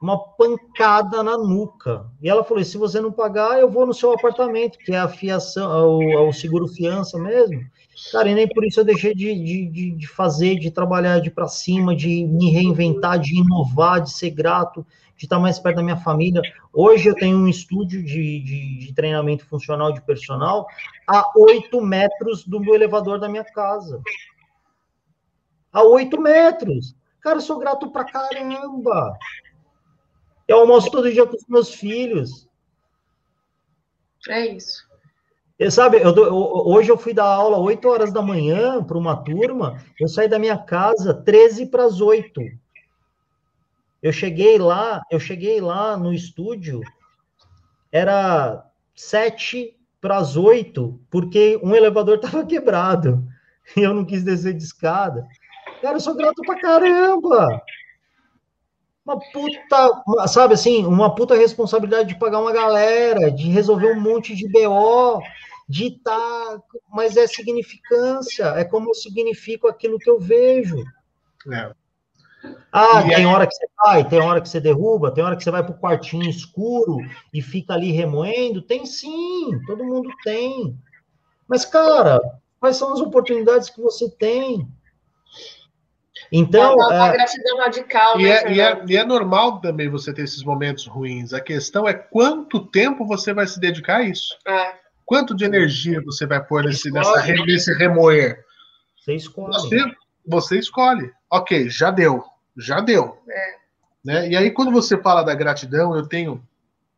uma 0.00 0.16
pancada 0.16 1.24
na 1.24 1.36
nuca. 1.36 2.06
E 2.22 2.30
ela 2.30 2.44
falou: 2.44 2.62
se 2.62 2.78
você 2.78 3.00
não 3.00 3.10
pagar, 3.10 3.58
eu 3.58 3.68
vou 3.68 3.84
no 3.84 3.92
seu 3.92 4.12
apartamento, 4.12 4.78
que 4.78 4.92
é 4.92 4.98
a 5.00 5.08
fiação, 5.08 5.88
o, 5.88 6.28
o 6.28 6.32
seguro 6.32 6.68
fiança 6.68 7.18
mesmo. 7.18 7.60
Cara, 8.12 8.30
e 8.30 8.36
nem 8.36 8.48
por 8.48 8.64
isso 8.64 8.78
eu 8.78 8.84
deixei 8.84 9.12
de, 9.12 9.34
de, 9.42 9.90
de 9.90 10.06
fazer, 10.06 10.54
de 10.60 10.70
trabalhar 10.70 11.18
de 11.18 11.32
para 11.32 11.48
cima, 11.48 11.96
de 11.96 12.24
me 12.26 12.48
reinventar, 12.52 13.18
de 13.18 13.36
inovar, 13.36 14.02
de 14.02 14.12
ser 14.12 14.30
grato, 14.30 14.86
de 15.18 15.26
estar 15.26 15.38
mais 15.40 15.58
perto 15.58 15.76
da 15.76 15.82
minha 15.82 15.96
família. 15.96 16.40
Hoje 16.72 17.08
eu 17.08 17.14
tenho 17.14 17.36
um 17.36 17.48
estúdio 17.48 18.02
de, 18.02 18.40
de, 18.40 18.78
de 18.78 18.94
treinamento 18.94 19.44
funcional 19.44 19.92
de 19.92 20.00
personal 20.00 20.66
a 21.06 21.24
oito 21.36 21.80
metros 21.80 22.46
do 22.46 22.60
meu 22.60 22.74
elevador 22.74 23.18
da 23.18 23.28
minha 23.28 23.44
casa. 23.44 24.00
A 25.72 25.82
oito 25.82 26.20
metros. 26.20 26.94
Cara, 27.20 27.38
eu 27.38 27.40
sou 27.40 27.58
grato 27.58 27.90
pra 27.90 28.04
caramba. 28.04 29.18
Eu 30.46 30.60
almoço 30.60 30.88
todo 30.88 31.12
dia 31.12 31.26
com 31.26 31.36
os 31.36 31.46
meus 31.48 31.74
filhos. 31.74 32.48
É 34.28 34.46
isso. 34.46 34.86
Eu, 35.58 35.72
sabe, 35.72 35.96
eu, 35.96 36.14
eu, 36.14 36.32
hoje 36.32 36.90
eu 36.92 36.96
fui 36.96 37.12
dar 37.12 37.26
aula 37.26 37.58
8 37.58 37.88
horas 37.88 38.12
da 38.12 38.22
manhã 38.22 38.82
para 38.84 38.96
uma 38.96 39.16
turma, 39.16 39.82
eu 39.98 40.06
saí 40.06 40.28
da 40.28 40.38
minha 40.38 40.56
casa 40.56 41.12
13 41.12 41.66
para 41.66 41.84
as 41.84 42.00
8. 42.00 42.40
Eu 44.02 44.12
cheguei 44.12 44.58
lá, 44.58 45.02
eu 45.10 45.18
cheguei 45.18 45.60
lá 45.60 45.96
no 45.96 46.12
estúdio, 46.12 46.80
era 47.90 48.64
7 48.94 49.76
para 50.00 50.18
as 50.18 50.36
8, 50.36 51.00
porque 51.10 51.58
um 51.62 51.74
elevador 51.74 52.16
estava 52.22 52.46
quebrado. 52.46 53.26
E 53.76 53.80
eu 53.80 53.92
não 53.92 54.04
quis 54.04 54.24
descer 54.24 54.54
de 54.54 54.64
escada. 54.64 55.26
Cara, 55.82 55.96
eu 55.96 56.00
sou 56.00 56.14
grato 56.14 56.40
pra 56.42 56.58
caramba 56.58 57.62
uma 59.08 59.18
puta, 59.32 60.28
sabe 60.28 60.52
assim, 60.52 60.84
uma 60.84 61.14
puta 61.14 61.34
responsabilidade 61.34 62.10
de 62.10 62.18
pagar 62.18 62.40
uma 62.40 62.52
galera, 62.52 63.30
de 63.30 63.48
resolver 63.48 63.90
um 63.92 64.00
monte 64.00 64.34
de 64.34 64.46
BO, 64.46 65.22
de 65.66 65.86
estar, 65.86 66.14
tá, 66.14 66.62
mas 66.92 67.16
é 67.16 67.26
significância, 67.26 68.44
é 68.56 68.64
como 68.64 68.90
eu 68.90 68.94
significo 68.94 69.66
aquilo 69.66 69.98
que 69.98 70.10
eu 70.10 70.20
vejo. 70.20 70.76
É. 71.50 71.72
Ah, 72.72 73.02
e 73.06 73.14
tem 73.14 73.26
hora 73.26 73.46
que 73.46 73.54
você 73.54 73.66
vai, 73.76 74.08
tem 74.08 74.20
hora 74.20 74.40
que 74.40 74.48
você 74.48 74.60
derruba, 74.60 75.10
tem 75.10 75.24
hora 75.24 75.36
que 75.36 75.42
você 75.42 75.50
vai 75.50 75.62
para 75.62 75.72
o 75.72 75.78
quartinho 75.78 76.28
escuro 76.28 76.98
e 77.32 77.42
fica 77.42 77.74
ali 77.74 77.90
remoendo. 77.90 78.62
Tem 78.62 78.84
sim, 78.86 79.58
todo 79.66 79.84
mundo 79.84 80.10
tem. 80.22 80.78
Mas, 81.48 81.64
cara, 81.64 82.20
quais 82.60 82.76
são 82.76 82.92
as 82.92 83.00
oportunidades 83.00 83.70
que 83.70 83.80
você 83.80 84.08
tem? 84.10 84.68
Então. 86.30 86.72
É 86.72 86.74
uma, 86.74 87.08
é, 87.08 87.12
gratidão 87.12 87.58
radical. 87.58 88.20
E, 88.20 88.24
né, 88.24 88.30
é, 88.30 88.52
e, 88.52 88.60
é, 88.60 88.84
e 88.86 88.96
é 88.96 89.04
normal 89.04 89.60
também 89.60 89.88
você 89.88 90.12
ter 90.12 90.22
esses 90.22 90.44
momentos 90.44 90.86
ruins. 90.86 91.32
A 91.32 91.40
questão 91.40 91.88
é 91.88 91.94
quanto 91.94 92.66
tempo 92.66 93.06
você 93.06 93.32
vai 93.32 93.46
se 93.46 93.58
dedicar 93.58 93.98
a 93.98 94.02
isso. 94.02 94.36
É. 94.46 94.74
Quanto 95.06 95.34
de 95.34 95.44
energia 95.44 96.02
você 96.04 96.26
vai 96.26 96.44
pôr 96.44 96.64
nesse, 96.64 96.90
nessa, 96.90 97.22
nesse 97.22 97.72
remoer? 97.72 98.44
Você 99.00 99.14
escolhe. 99.14 99.54
Você, 99.54 99.84
você 100.26 100.58
escolhe. 100.58 101.10
Ok, 101.30 101.68
já 101.68 101.90
deu. 101.90 102.24
Já 102.56 102.80
deu. 102.80 103.18
É. 103.28 103.54
Né? 104.04 104.28
E 104.30 104.36
aí, 104.36 104.50
quando 104.50 104.72
você 104.72 104.96
fala 104.96 105.22
da 105.22 105.34
gratidão, 105.34 105.96
eu 105.96 106.06
tenho, 106.06 106.42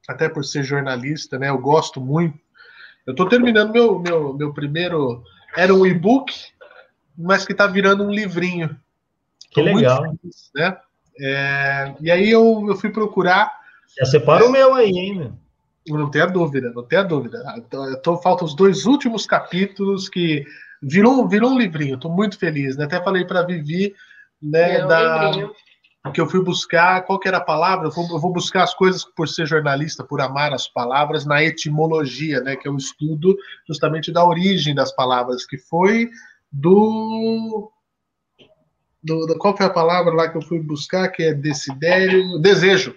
até 0.08 0.28
por 0.28 0.44
ser 0.44 0.62
jornalista, 0.62 1.38
né? 1.38 1.48
Eu 1.48 1.58
gosto 1.58 2.00
muito. 2.00 2.38
Eu 3.06 3.12
estou 3.12 3.28
terminando 3.28 3.72
meu, 3.72 3.98
meu, 3.98 4.34
meu 4.34 4.52
primeiro. 4.52 5.22
Era 5.56 5.74
um 5.74 5.84
e-book, 5.84 6.32
mas 7.18 7.44
que 7.44 7.52
está 7.52 7.66
virando 7.66 8.04
um 8.04 8.10
livrinho. 8.10 8.78
Que 9.50 9.60
legal. 9.60 10.02
Feliz, 10.02 10.50
né? 10.54 10.76
É, 11.18 11.94
e 12.00 12.10
aí 12.10 12.30
eu, 12.30 12.64
eu 12.68 12.76
fui 12.76 12.90
procurar. 12.90 13.52
Já 13.98 14.06
separa 14.06 14.44
é, 14.44 14.48
o 14.48 14.52
meu 14.52 14.74
aí, 14.74 14.90
hein, 14.90 15.18
meu? 15.18 15.32
Não 15.98 16.10
tenha 16.10 16.26
dúvida, 16.26 16.70
não 16.72 16.84
tenha 16.84 17.02
dúvida. 17.02 17.42
Então, 17.58 18.20
faltam 18.22 18.46
os 18.46 18.54
dois 18.54 18.86
últimos 18.86 19.26
capítulos 19.26 20.08
que 20.08 20.44
virou, 20.80 21.26
virou 21.28 21.50
um 21.50 21.58
livrinho. 21.58 21.96
Estou 21.96 22.10
muito 22.10 22.38
feliz, 22.38 22.76
né? 22.76 22.84
Até 22.84 23.02
falei 23.02 23.24
para 23.24 23.42
Vivi, 23.42 23.94
né, 24.42 24.84
da 24.86 25.32
que 26.14 26.20
eu 26.20 26.26
fui 26.26 26.42
buscar, 26.42 27.02
qual 27.02 27.18
que 27.18 27.28
era 27.28 27.36
a 27.36 27.44
palavra? 27.44 27.88
Eu 27.88 27.90
vou, 27.90 28.08
eu 28.10 28.18
vou, 28.18 28.32
buscar 28.32 28.62
as 28.62 28.72
coisas 28.72 29.04
por 29.04 29.28
ser 29.28 29.46
jornalista, 29.46 30.02
por 30.02 30.22
amar 30.22 30.50
as 30.52 30.66
palavras, 30.66 31.26
na 31.26 31.42
etimologia, 31.42 32.40
né, 32.40 32.56
que 32.56 32.66
é 32.66 32.70
o 32.70 32.76
estudo 32.76 33.36
justamente 33.68 34.10
da 34.10 34.24
origem 34.24 34.74
das 34.74 34.94
palavras, 34.94 35.44
que 35.44 35.58
foi 35.58 36.08
do 36.50 37.70
do, 39.02 39.26
do, 39.26 39.38
qual 39.38 39.56
foi 39.56 39.66
a 39.66 39.70
palavra 39.70 40.12
lá 40.12 40.28
que 40.28 40.36
eu 40.36 40.42
fui 40.42 40.60
buscar, 40.60 41.08
que 41.08 41.22
é 41.22 41.34
desidério, 41.34 42.38
desejo. 42.38 42.94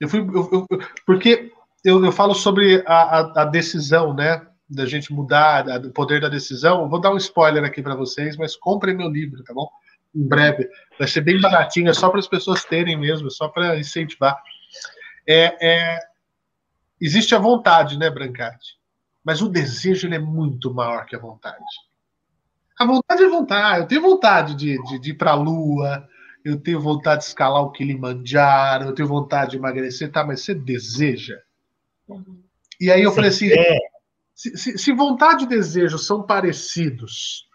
Eu 0.00 0.08
fui, 0.08 0.20
eu, 0.20 0.48
eu, 0.52 0.66
porque 1.04 1.52
eu, 1.84 2.04
eu 2.04 2.12
falo 2.12 2.34
sobre 2.34 2.82
a, 2.86 3.20
a, 3.20 3.42
a, 3.42 3.44
decisão, 3.44 4.14
né? 4.14 4.46
Da 4.68 4.86
gente 4.86 5.12
mudar, 5.12 5.66
o 5.84 5.90
poder 5.90 6.20
da 6.20 6.28
decisão. 6.28 6.88
vou 6.88 7.00
dar 7.00 7.12
um 7.12 7.16
spoiler 7.16 7.64
aqui 7.64 7.82
para 7.82 7.96
vocês, 7.96 8.36
mas 8.36 8.54
comprem 8.56 8.96
meu 8.96 9.08
livro, 9.08 9.42
tá 9.42 9.52
bom? 9.52 9.68
Em 10.14 10.26
breve. 10.26 10.68
Vai 10.98 11.08
ser 11.08 11.20
bem 11.20 11.40
baratinho, 11.40 11.88
é 11.88 11.94
só 11.94 12.08
para 12.10 12.18
as 12.18 12.28
pessoas 12.28 12.64
terem 12.64 12.96
mesmo, 12.98 13.28
é 13.28 13.30
só 13.30 13.48
para 13.48 13.78
incentivar. 13.78 14.36
É, 15.26 15.56
é, 15.60 15.98
existe 17.00 17.34
a 17.34 17.38
vontade, 17.38 17.98
né, 17.98 18.10
Brancati? 18.10 18.78
Mas 19.24 19.42
o 19.42 19.48
desejo 19.48 20.12
é 20.12 20.18
muito 20.18 20.72
maior 20.72 21.06
que 21.06 21.14
a 21.14 21.18
vontade. 21.18 21.64
A 22.78 22.86
vontade 22.86 23.22
é 23.22 23.28
vontade. 23.28 23.80
Eu 23.80 23.86
tenho 23.86 24.00
vontade 24.00 24.54
de, 24.54 24.82
de, 24.84 24.98
de 24.98 25.10
ir 25.10 25.14
para 25.14 25.32
a 25.32 25.34
Lua, 25.34 26.08
eu 26.44 26.58
tenho 26.58 26.80
vontade 26.80 27.22
de 27.22 27.28
escalar 27.28 27.62
o 27.62 27.70
Kilimanjaro, 27.70 28.86
eu 28.86 28.94
tenho 28.94 29.08
vontade 29.08 29.52
de 29.52 29.56
emagrecer, 29.58 30.10
tá? 30.10 30.24
Mas 30.24 30.40
você 30.42 30.54
deseja? 30.54 31.38
Uhum. 32.08 32.42
E 32.80 32.90
aí 32.90 33.02
eu 33.02 33.12
falei 33.12 33.28
assim: 33.28 33.50
é. 33.52 33.78
se, 34.34 34.56
se, 34.56 34.78
se, 34.78 34.92
vontade 34.92 35.44
e 35.44 35.48
desejo 35.48 35.98
são 35.98 36.22
parecidos, 36.22 37.46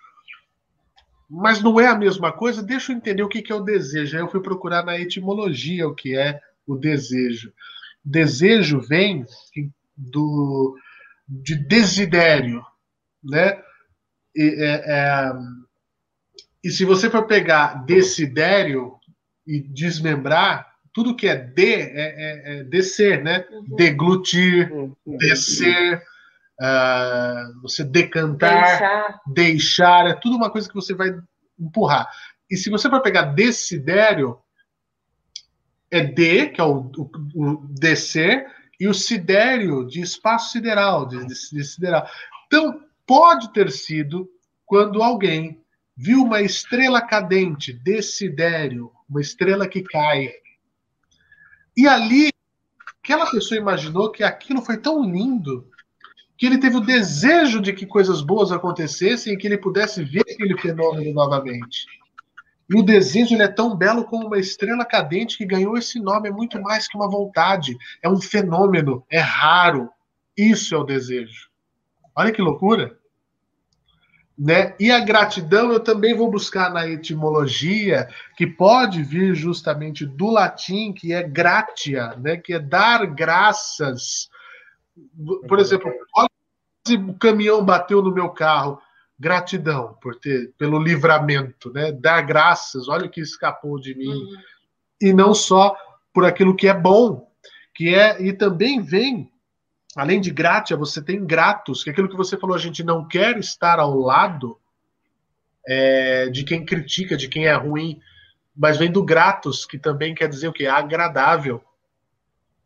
mas 1.30 1.62
não 1.62 1.80
é 1.80 1.88
a 1.88 1.98
mesma 1.98 2.32
coisa, 2.32 2.62
deixa 2.62 2.92
eu 2.92 2.98
entender 2.98 3.24
o 3.24 3.30
que, 3.30 3.52
é 3.52 3.56
o 3.56 3.64
desejo. 3.64 4.16
Aí 4.16 4.24
eu 4.24 4.30
fui 4.30 4.42
procurar 4.42 4.84
na 4.84 5.00
etimologia 5.00 5.88
o 5.88 5.96
que 5.96 6.16
é 6.16 6.40
o 6.68 6.76
desejo. 6.76 7.52
Desejo 8.04 8.80
vem 8.80 9.26
do 9.98 10.78
de 11.28 11.56
desidério, 11.56 12.64
né? 13.24 13.60
E, 14.36 14.64
é, 14.64 14.84
é, 14.86 15.34
e 16.64 16.70
se 16.70 16.86
você 16.86 17.10
for 17.10 17.26
pegar 17.26 17.86
desidério 17.86 18.96
e 19.48 19.60
desmembrar, 19.60 20.68
tudo 20.94 21.16
que 21.16 21.28
é 21.28 21.36
de 21.36 21.74
é, 21.74 21.90
é, 21.96 22.60
é 22.60 22.64
descer, 22.64 23.24
né? 23.24 23.46
Uhum. 23.52 23.76
Deglutir, 23.76 24.72
uhum. 24.72 24.96
descer, 25.18 26.02
uh, 26.62 27.62
você 27.62 27.84
decantar, 27.84 28.64
deixar. 28.64 29.22
deixar, 29.28 30.08
é 30.08 30.14
tudo 30.14 30.36
uma 30.36 30.50
coisa 30.50 30.68
que 30.68 30.76
você 30.76 30.94
vai 30.94 31.16
empurrar. 31.60 32.10
E 32.50 32.58
se 32.58 32.70
você 32.70 32.90
for 32.90 33.02
pegar 33.02 33.34
desidério, 33.34 34.40
é 35.90 36.02
de, 36.02 36.48
que 36.48 36.62
é 36.62 36.64
o, 36.64 36.92
o, 36.98 37.10
o 37.36 37.68
descer, 37.70 38.48
e 38.80 38.88
o 38.88 38.94
sidério 38.94 39.86
de 39.88 40.02
espaço 40.02 40.52
sideral, 40.52 41.08
de, 41.08 41.26
de, 41.26 41.34
de 41.34 41.64
sideral. 41.64 42.08
Então, 42.48 42.82
pode 43.06 43.54
ter 43.54 43.72
sido 43.72 44.30
quando 44.66 45.02
alguém 45.02 45.62
viu 45.96 46.24
uma 46.24 46.42
estrela 46.42 47.02
cadente, 47.02 47.72
desidério, 47.72 48.92
uma 49.10 49.22
estrela 49.22 49.68
que 49.68 49.82
cai. 49.82 50.30
E 51.78 51.88
ali, 51.88 52.32
aquela 53.02 53.30
pessoa 53.30 53.60
imaginou 53.60 54.12
que 54.12 54.24
aquilo 54.24 54.62
foi 54.62 54.78
tão 54.78 55.04
lindo 55.04 55.70
que 56.38 56.46
ele 56.46 56.58
teve 56.58 56.78
o 56.78 56.82
desejo 56.82 57.62
de 57.62 57.74
que 57.74 57.86
coisas 57.86 58.22
boas 58.22 58.52
acontecessem 58.52 59.34
e 59.34 59.38
que 59.38 59.48
ele 59.48 59.58
pudesse 59.58 60.04
ver 60.04 60.22
aquele 60.22 60.58
fenômeno 60.58 61.14
novamente. 61.14 61.86
E 62.70 62.78
o 62.78 62.84
desejo 62.84 63.36
é 63.36 63.48
tão 63.48 63.76
belo 63.76 64.06
como 64.06 64.28
uma 64.28 64.40
estrela 64.40 64.84
cadente 64.84 65.38
que 65.38 65.46
ganhou 65.46 65.78
esse 65.78 66.00
nome. 66.00 66.30
É 66.30 66.32
muito 66.32 66.60
mais 66.62 66.88
que 66.88 66.98
uma 66.98 67.10
vontade. 67.10 67.78
É 68.02 68.10
um 68.10 68.20
fenômeno. 68.20 69.06
É 69.10 69.20
raro. 69.20 69.90
Isso 70.36 70.74
é 70.74 70.78
o 70.78 70.84
desejo. 70.84 71.48
Olha 72.16 72.32
que 72.32 72.42
loucura. 72.42 72.98
Né? 74.38 74.76
E 74.80 74.92
a 74.92 75.00
gratidão 75.00 75.72
eu 75.72 75.80
também 75.80 76.14
vou 76.14 76.30
buscar 76.30 76.70
na 76.70 76.86
etimologia, 76.86 78.10
que 78.36 78.46
pode 78.46 79.02
vir 79.02 79.34
justamente 79.34 80.06
do 80.06 80.30
latim, 80.30 80.92
que 80.92 81.14
é 81.14 81.24
gratia, 81.24 82.16
né? 82.18 82.36
que 82.36 82.54
é 82.54 82.60
dar 82.60 83.06
graças. 83.06 84.30
Por 85.48 85.60
exemplo, 85.60 85.92
olha 86.16 86.30
se 86.86 86.96
o 86.96 87.14
caminhão 87.16 87.64
bateu 87.64 88.02
no 88.02 88.14
meu 88.14 88.30
carro. 88.30 88.82
Gratidão 89.18 89.98
por 90.02 90.16
ter, 90.16 90.54
pelo 90.58 90.78
livramento, 90.78 91.72
né? 91.72 91.90
Dar 91.90 92.22
graças, 92.22 92.90
olha 92.90 93.06
o 93.06 93.10
que 93.10 93.22
escapou 93.22 93.80
de 93.80 93.96
mim. 93.96 94.14
Uhum. 94.14 94.36
E 95.02 95.14
não 95.14 95.34
só 95.34 95.74
por 96.14 96.26
aquilo 96.26 96.54
que 96.54 96.68
é 96.68 96.74
bom, 96.74 97.32
que 97.74 97.96
é, 97.96 98.22
e 98.22 98.34
também 98.34 98.82
vem 98.82 99.32
além 99.96 100.20
de 100.20 100.30
gratia, 100.30 100.76
você 100.76 101.02
tem 101.02 101.26
gratos, 101.26 101.84
que 101.84 101.90
é 101.90 101.94
aquilo 101.94 102.10
que 102.10 102.18
você 102.18 102.38
falou, 102.38 102.56
a 102.56 102.60
gente 102.60 102.84
não 102.84 103.08
quer 103.08 103.38
estar 103.38 103.80
ao 103.80 103.98
lado 103.98 104.60
é, 105.66 106.28
de 106.30 106.44
quem 106.44 106.66
critica, 106.66 107.16
de 107.16 107.30
quem 107.30 107.46
é 107.46 107.54
ruim. 107.54 108.00
mas 108.56 108.78
vem 108.78 108.92
do 108.92 109.04
gratos, 109.04 109.66
que 109.66 109.78
também 109.78 110.14
quer 110.14 110.28
dizer 110.28 110.50
o 110.50 110.54
quê? 110.54 110.66
Agradável. 110.68 111.64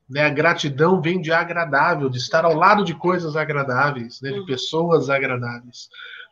Né? 0.10 0.22
A 0.22 0.30
gratidão 0.30 1.02
vem 1.02 1.22
de 1.22 1.32
agradável, 1.32 2.10
de 2.10 2.18
estar 2.18 2.44
ao 2.46 2.56
lado 2.56 2.84
de 2.84 2.96
coisas 2.96 3.36
agradáveis, 3.36 4.20
né? 4.22 4.32
de 4.32 4.40
uhum. 4.40 4.46
pessoas 4.46 5.10
agradáveis. 5.10 5.90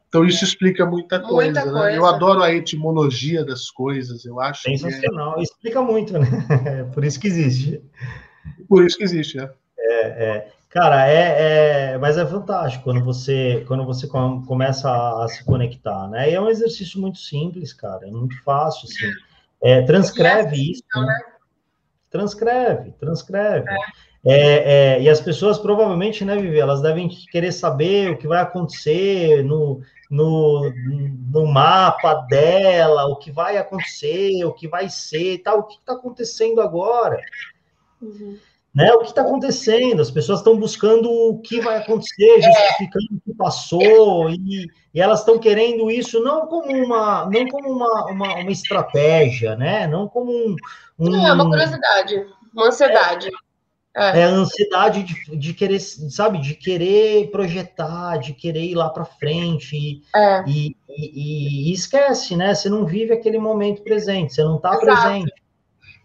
Então 0.09 0.25
isso 0.25 0.43
explica 0.43 0.85
muita 0.85 1.19
coisa. 1.19 1.51
Muita 1.51 1.65
né? 1.65 1.71
coisa. 1.71 1.95
Eu 1.95 2.05
adoro 2.05 2.41
a 2.41 2.51
etimologia 2.51 3.45
das 3.45 3.69
coisas, 3.69 4.25
eu 4.25 4.39
acho. 4.39 4.63
Sensacional, 4.63 5.37
é... 5.37 5.43
explica 5.43 5.81
muito, 5.81 6.13
né? 6.17 6.27
Por 6.93 7.03
isso 7.03 7.19
que 7.19 7.27
existe. 7.27 7.81
Por 8.69 8.85
isso 8.85 8.97
que 8.97 9.03
existe, 9.03 9.37
né? 9.37 9.49
É, 9.77 10.01
é. 10.05 10.51
Cara, 10.69 11.09
é, 11.09 11.93
é, 11.93 11.97
mas 11.97 12.17
é 12.17 12.25
fantástico 12.25 12.83
quando 12.83 13.03
você 13.03 13.63
quando 13.67 13.85
você 13.85 14.05
começa 14.07 14.89
a, 14.89 15.25
a, 15.25 15.27
se 15.27 15.43
conectar, 15.43 16.07
né? 16.09 16.29
E 16.29 16.33
é 16.33 16.41
um 16.41 16.49
exercício 16.49 16.99
muito 16.99 17.19
simples, 17.19 17.73
cara, 17.73 18.07
é 18.07 18.11
muito 18.11 18.41
fácil, 18.43 18.87
assim. 18.87 19.11
É, 19.63 19.81
transcreve 19.83 20.55
assim, 20.55 20.71
isso, 20.71 20.83
né? 20.95 21.19
Transcreve, 22.09 22.91
transcreve. 22.99 23.69
É. 23.69 24.07
É, 24.29 24.95
é, 24.95 25.01
e 25.01 25.09
as 25.09 25.21
pessoas 25.21 25.57
provavelmente, 25.57 26.25
né, 26.25 26.35
Vivi, 26.35 26.59
elas 26.59 26.81
devem 26.81 27.07
querer 27.31 27.51
saber 27.51 28.11
o 28.11 28.17
que 28.17 28.27
vai 28.27 28.41
acontecer 28.41 29.41
no, 29.43 29.79
no, 30.09 30.69
no 31.31 31.45
mapa 31.45 32.13
dela, 32.29 33.05
o 33.05 33.15
que 33.15 33.31
vai 33.31 33.57
acontecer, 33.57 34.43
o 34.43 34.51
que 34.51 34.67
vai 34.67 34.89
ser, 34.89 35.37
tal, 35.39 35.59
o 35.59 35.63
que 35.63 35.75
está 35.75 35.93
acontecendo 35.93 36.59
agora. 36.59 37.21
Uhum. 38.01 38.37
Né, 38.75 38.91
o 38.93 38.99
que 38.99 39.07
está 39.07 39.21
acontecendo? 39.21 40.01
As 40.01 40.11
pessoas 40.11 40.39
estão 40.39 40.55
buscando 40.55 41.09
o 41.09 41.39
que 41.39 41.59
vai 41.61 41.77
acontecer, 41.77 42.41
justificando 42.41 43.07
o 43.11 43.21
que 43.21 43.33
passou, 43.35 44.29
e, 44.29 44.67
e 44.93 45.01
elas 45.01 45.21
estão 45.21 45.39
querendo 45.39 45.89
isso 45.89 46.21
não 46.21 46.45
como 46.45 46.71
uma, 46.71 47.27
não 47.27 47.47
como 47.47 47.71
uma, 47.71 48.11
uma, 48.11 48.35
uma 48.35 48.51
estratégia, 48.51 49.55
né? 49.55 49.87
Não 49.87 50.07
como 50.07 50.31
um, 50.31 50.55
um. 50.99 51.09
Não, 51.09 51.27
é 51.27 51.33
uma 51.33 51.49
curiosidade, 51.49 52.27
uma 52.53 52.67
ansiedade. 52.67 53.29
É, 53.95 54.11
é, 54.11 54.19
é 54.19 54.23
a 54.25 54.29
ansiedade 54.29 55.01
de, 55.01 55.35
de, 55.35 55.53
querer, 55.55 55.79
sabe, 55.79 56.39
de 56.39 56.53
querer 56.53 57.31
projetar, 57.31 58.17
de 58.17 58.31
querer 58.33 58.63
ir 58.63 58.75
lá 58.75 58.91
para 58.91 59.03
frente 59.03 59.75
e, 59.75 60.03
é. 60.15 60.43
e, 60.47 60.77
e, 60.87 61.71
e, 61.71 61.73
esquece, 61.73 62.35
né? 62.35 62.53
Você 62.53 62.69
não 62.69 62.85
vive 62.85 63.11
aquele 63.11 63.39
momento 63.39 63.81
presente, 63.81 64.35
você 64.35 64.43
não 64.43 64.57
está 64.57 64.77
presente. 64.77 65.33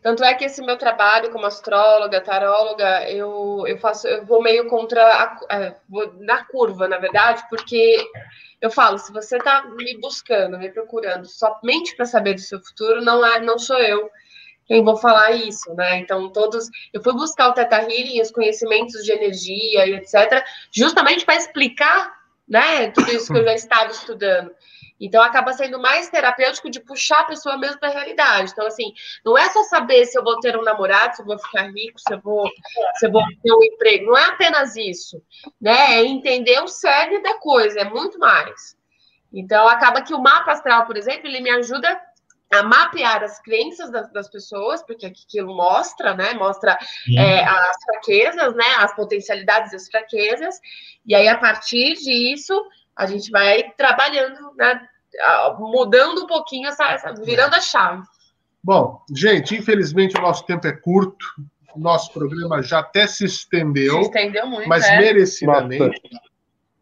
Tanto 0.03 0.25
é 0.25 0.35
que 0.35 0.45
esse 0.45 0.61
meu 0.61 0.77
trabalho 0.77 1.31
como 1.31 1.47
astróloga, 1.47 2.21
taróloga, 2.21 3.09
eu, 3.09 3.65
eu 3.67 3.79
faço, 3.79 4.09
eu 4.09 4.27
vou 4.27 4.43
meio 4.43 4.67
contra 4.67 5.01
a, 5.01 5.57
é, 5.57 5.77
na 6.21 6.45
curva, 6.45 6.89
na 6.89 6.99
verdade, 6.99 7.45
porque 7.49 8.05
eu 8.61 8.71
falo, 8.71 8.99
se 8.99 9.13
você 9.13 9.37
está 9.37 9.65
me 9.65 9.97
buscando, 10.01 10.59
me 10.59 10.71
procurando 10.71 11.27
somente 11.27 11.95
para 11.95 12.05
saber 12.05 12.35
do 12.35 12.41
seu 12.41 12.61
futuro, 12.61 13.01
não 13.01 13.25
é, 13.25 13.41
não 13.41 13.59
sou 13.59 13.79
eu 13.79 14.11
quem 14.67 14.83
vou 14.83 14.97
falar 14.97 15.33
isso, 15.33 15.75
né? 15.75 15.99
Então, 15.99 16.31
todos. 16.31 16.69
Eu 16.93 17.03
fui 17.03 17.13
buscar 17.13 17.49
o 17.49 17.53
Teta 17.53 17.83
Healing, 17.83 18.21
os 18.21 18.31
conhecimentos 18.31 19.05
de 19.05 19.13
energia 19.13 19.87
e 19.87 19.95
etc., 19.95 20.45
justamente 20.71 21.25
para 21.25 21.37
explicar, 21.37 22.13
né, 22.49 22.91
tudo 22.91 23.11
isso 23.13 23.33
que 23.33 23.39
eu 23.39 23.45
já 23.45 23.55
estava 23.55 23.91
estudando. 23.91 24.51
Então, 25.05 25.21
acaba 25.21 25.53
sendo 25.53 25.81
mais 25.81 26.09
terapêutico 26.09 26.71
de 26.71 26.79
puxar 26.79 27.23
a 27.23 27.25
pessoa 27.25 27.59
mesmo 27.59 27.81
para 27.81 27.89
a 27.89 27.93
realidade. 27.93 28.53
Então, 28.53 28.65
assim, 28.65 28.95
não 29.25 29.37
é 29.37 29.51
só 29.51 29.65
saber 29.65 30.07
se 30.07 30.17
eu 30.17 30.23
vou 30.23 30.39
ter 30.39 30.57
um 30.57 30.63
namorado, 30.63 31.17
se 31.17 31.23
eu 31.23 31.27
vou 31.27 31.37
ficar 31.41 31.73
rico, 31.73 31.99
se 31.99 32.15
eu 32.15 32.21
vou, 32.21 32.49
se 32.95 33.07
eu 33.07 33.11
vou 33.11 33.25
ter 33.43 33.53
um 33.53 33.65
emprego. 33.65 34.07
Não 34.07 34.17
é 34.17 34.27
apenas 34.27 34.77
isso, 34.77 35.21
né? 35.61 35.97
É 35.97 36.05
entender 36.05 36.63
o 36.63 36.69
cerne 36.69 37.21
da 37.21 37.35
coisa, 37.39 37.81
é 37.81 37.85
muito 37.85 38.17
mais. 38.17 38.77
Então, 39.33 39.67
acaba 39.67 40.03
que 40.03 40.15
o 40.15 40.23
mapa 40.23 40.53
astral, 40.53 40.87
por 40.87 40.97
exemplo, 40.97 41.27
ele 41.27 41.41
me 41.41 41.51
ajuda 41.51 42.01
a 42.53 42.63
mapear 42.63 43.25
as 43.25 43.41
crenças 43.43 43.91
das, 43.91 44.13
das, 44.13 44.31
pessoas, 44.31 44.85
porque 44.85 45.07
aquilo 45.07 45.57
mostra, 45.57 46.15
né? 46.15 46.35
Mostra 46.35 46.79
é, 47.19 47.43
as 47.43 47.77
fraquezas, 47.85 48.55
né? 48.55 48.67
As 48.77 48.95
potencialidades 48.95 49.73
e 49.73 49.77
as 49.77 49.89
fraquezas. 49.89 50.61
E 51.05 51.13
aí, 51.13 51.27
a 51.27 51.39
partir 51.39 51.95
disso, 51.95 52.55
a 52.95 53.07
gente 53.07 53.31
vai 53.33 53.65
trabalhando, 53.77 54.55
né? 54.55 54.89
Mudando 55.59 56.25
um 56.25 56.27
pouquinho 56.27 56.69
essa, 56.69 56.85
essa 56.93 57.13
virando 57.15 57.55
a 57.55 57.61
chave. 57.61 58.03
Bom, 58.63 59.03
gente, 59.15 59.57
infelizmente 59.57 60.17
o 60.17 60.23
nosso 60.23 60.47
tempo 60.47 60.67
é 60.67 60.73
curto. 60.73 61.27
Nosso 61.75 62.13
programa 62.13 62.63
já 62.63 62.81
até 62.81 63.07
se 63.07 63.25
estendeu. 63.25 63.95
Se 63.95 64.01
estendeu 64.03 64.47
muito, 64.47 64.69
mas 64.69 64.85
é. 64.85 64.99
merecidamente. 64.99 66.01
Nossa. 66.13 66.33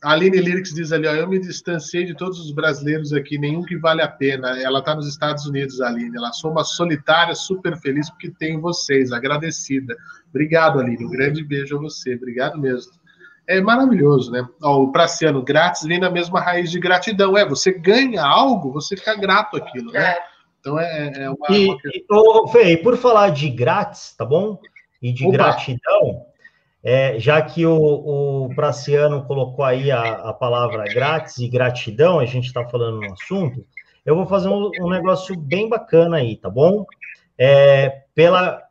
A 0.02 0.12
Aline 0.12 0.38
Lyrics 0.38 0.72
diz 0.72 0.92
ali, 0.92 1.06
ó, 1.06 1.12
eu 1.14 1.28
me 1.28 1.38
distanciei 1.38 2.04
de 2.04 2.16
todos 2.16 2.40
os 2.40 2.52
brasileiros 2.52 3.12
aqui, 3.12 3.36
nenhum 3.36 3.62
que 3.62 3.76
vale 3.76 4.00
a 4.00 4.08
pena. 4.08 4.58
Ela 4.60 4.78
está 4.78 4.94
nos 4.94 5.06
Estados 5.06 5.44
Unidos, 5.44 5.80
Aline. 5.82 6.16
Ela 6.16 6.32
sou 6.32 6.50
uma 6.50 6.64
solitária, 6.64 7.34
super 7.34 7.76
feliz 7.76 8.08
porque 8.08 8.30
tem 8.30 8.58
vocês, 8.58 9.12
agradecida. 9.12 9.94
Obrigado, 10.30 10.80
Aline. 10.80 11.04
Um 11.04 11.10
grande 11.10 11.44
beijo 11.44 11.76
a 11.76 11.80
você. 11.80 12.14
Obrigado 12.14 12.58
mesmo. 12.58 12.92
É 13.50 13.60
maravilhoso, 13.60 14.30
né? 14.30 14.46
Ó, 14.62 14.84
o 14.84 14.92
Praciano, 14.92 15.42
grátis 15.42 15.82
vem 15.82 15.98
da 15.98 16.08
mesma 16.08 16.40
raiz 16.40 16.70
de 16.70 16.78
gratidão. 16.78 17.36
É, 17.36 17.44
você 17.44 17.72
ganha 17.72 18.24
algo, 18.24 18.72
você 18.72 18.96
fica 18.96 19.16
grato 19.16 19.56
aquilo, 19.56 19.90
né? 19.90 20.12
É. 20.12 20.18
Então 20.60 20.78
é, 20.78 21.12
é 21.16 21.30
uma. 21.30 21.46
E, 21.50 21.66
uma... 21.66 21.76
E, 21.84 22.52
Fê, 22.52 22.76
por 22.76 22.96
falar 22.96 23.30
de 23.30 23.50
grátis, 23.50 24.14
tá 24.16 24.24
bom? 24.24 24.56
E 25.02 25.12
de 25.12 25.26
Opa. 25.26 25.32
gratidão, 25.32 26.26
é, 26.80 27.18
já 27.18 27.42
que 27.42 27.66
o, 27.66 27.74
o 28.44 28.54
Praciano 28.54 29.24
colocou 29.24 29.64
aí 29.64 29.90
a, 29.90 30.00
a, 30.00 30.32
palavra 30.32 30.84
grátis 30.84 31.38
e 31.38 31.48
gratidão, 31.48 32.20
a 32.20 32.26
gente 32.26 32.46
está 32.46 32.64
falando 32.68 33.00
no 33.00 33.12
assunto, 33.12 33.66
eu 34.06 34.14
vou 34.14 34.26
fazer 34.26 34.48
um, 34.48 34.70
um, 34.80 34.88
negócio 34.88 35.36
bem 35.36 35.68
bacana 35.68 36.18
aí, 36.18 36.36
tá 36.36 36.48
bom? 36.48 36.86
É, 37.36 38.02
pela, 38.14 38.62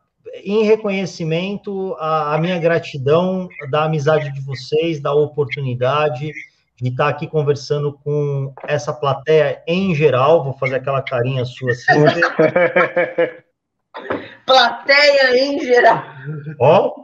em 0.44 0.64
reconhecimento 0.64 1.94
à, 1.98 2.38
minha 2.38 2.58
gratidão 2.58 3.48
da 3.70 3.84
amizade 3.84 4.32
de 4.32 4.40
vocês, 4.40 5.00
da 5.00 5.12
oportunidade 5.12 6.32
de 6.76 6.88
estar 6.88 7.08
aqui 7.08 7.26
conversando 7.26 7.92
com 7.92 8.54
essa 8.66 8.92
plateia 8.92 9.62
em 9.66 9.94
geral, 9.94 10.44
vou 10.44 10.54
fazer 10.54 10.76
aquela 10.76 11.02
carinha 11.02 11.44
sua 11.44 11.72
assim. 11.72 11.92
plateia 14.46 15.38
em 15.38 15.60
geral. 15.60 16.02
Ó, 16.58 16.94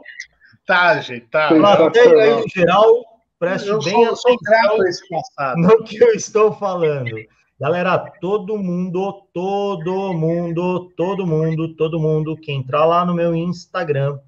Tá, 0.67 0.99
gente, 0.99 1.25
tá. 1.27 1.47
Plateia 1.47 2.41
em 2.41 2.49
geral, 2.49 2.85
preste 3.39 3.69
eu 3.69 3.79
bem 3.79 4.13
sou, 4.13 4.33
atenção 4.33 5.55
no 5.55 5.81
que 5.85 5.97
eu 5.97 6.09
estou 6.09 6.51
falando. 6.51 7.15
Galera, 7.59 7.97
todo 8.21 8.55
mundo, 8.55 9.23
todo 9.33 10.13
mundo, 10.13 10.91
todo 10.95 11.25
mundo, 11.25 11.73
todo 11.73 11.99
mundo 11.99 12.37
que 12.37 12.51
entrar 12.51 12.85
lá 12.85 13.03
no 13.03 13.15
meu 13.15 13.33
Instagram, 13.33 14.19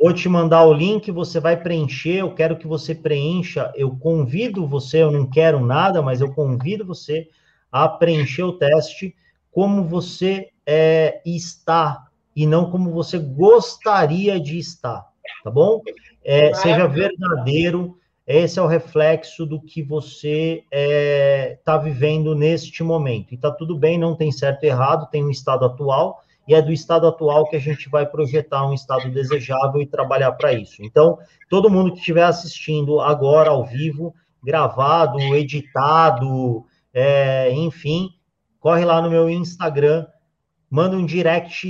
Vou 0.01 0.11
te 0.11 0.27
mandar 0.27 0.65
o 0.65 0.73
link, 0.73 1.11
você 1.11 1.39
vai 1.39 1.55
preencher. 1.55 2.17
Eu 2.17 2.33
quero 2.33 2.57
que 2.57 2.67
você 2.67 2.93
preencha. 2.93 3.71
Eu 3.75 3.95
convido 3.95 4.67
você, 4.67 5.03
eu 5.03 5.11
não 5.11 5.25
quero 5.25 5.65
nada, 5.65 6.01
mas 6.01 6.19
eu 6.19 6.33
convido 6.33 6.85
você 6.85 7.29
a 7.75 7.89
preencher 7.89 8.43
o 8.43 8.53
teste 8.53 9.13
como 9.51 9.83
você 9.83 10.47
é, 10.65 11.21
está 11.25 12.05
e 12.33 12.47
não 12.47 12.71
como 12.71 12.89
você 12.89 13.19
gostaria 13.19 14.39
de 14.39 14.57
estar. 14.57 15.05
tá 15.43 15.51
bom? 15.51 15.81
É, 16.23 16.53
seja 16.53 16.87
verdadeiro, 16.87 17.97
esse 18.25 18.59
é 18.59 18.61
o 18.61 18.65
reflexo 18.65 19.45
do 19.45 19.59
que 19.59 19.83
você 19.83 20.63
está 20.63 20.67
é, 20.71 21.59
tá 21.65 21.77
vivendo 21.77 22.33
neste 22.33 22.81
momento. 22.81 23.33
E 23.33 23.35
está 23.35 23.51
tudo 23.51 23.77
bem, 23.77 23.99
não 23.99 24.15
tem 24.15 24.31
certo 24.31 24.63
e 24.63 24.67
errado, 24.67 25.09
tem 25.11 25.25
um 25.25 25.29
estado 25.29 25.65
atual, 25.65 26.21
e 26.47 26.55
é 26.55 26.61
do 26.61 26.71
estado 26.71 27.05
atual 27.07 27.45
que 27.49 27.57
a 27.57 27.61
gente 27.61 27.89
vai 27.89 28.05
projetar 28.05 28.65
um 28.65 28.73
estado 28.73 29.11
desejável 29.11 29.81
e 29.81 29.85
trabalhar 29.85 30.31
para 30.31 30.53
isso. 30.53 30.81
Então, 30.81 31.19
todo 31.49 31.69
mundo 31.69 31.91
que 31.91 31.99
estiver 31.99 32.23
assistindo 32.23 33.01
agora 33.01 33.49
ao 33.49 33.65
vivo, 33.65 34.15
gravado, 34.41 35.19
editado, 35.35 36.65
é, 36.95 37.51
enfim, 37.51 38.09
corre 38.59 38.83
lá 38.83 38.99
no 39.01 39.11
meu 39.11 39.29
Instagram, 39.29 40.07
manda 40.67 40.97
um 40.97 41.05
direct, 41.05 41.69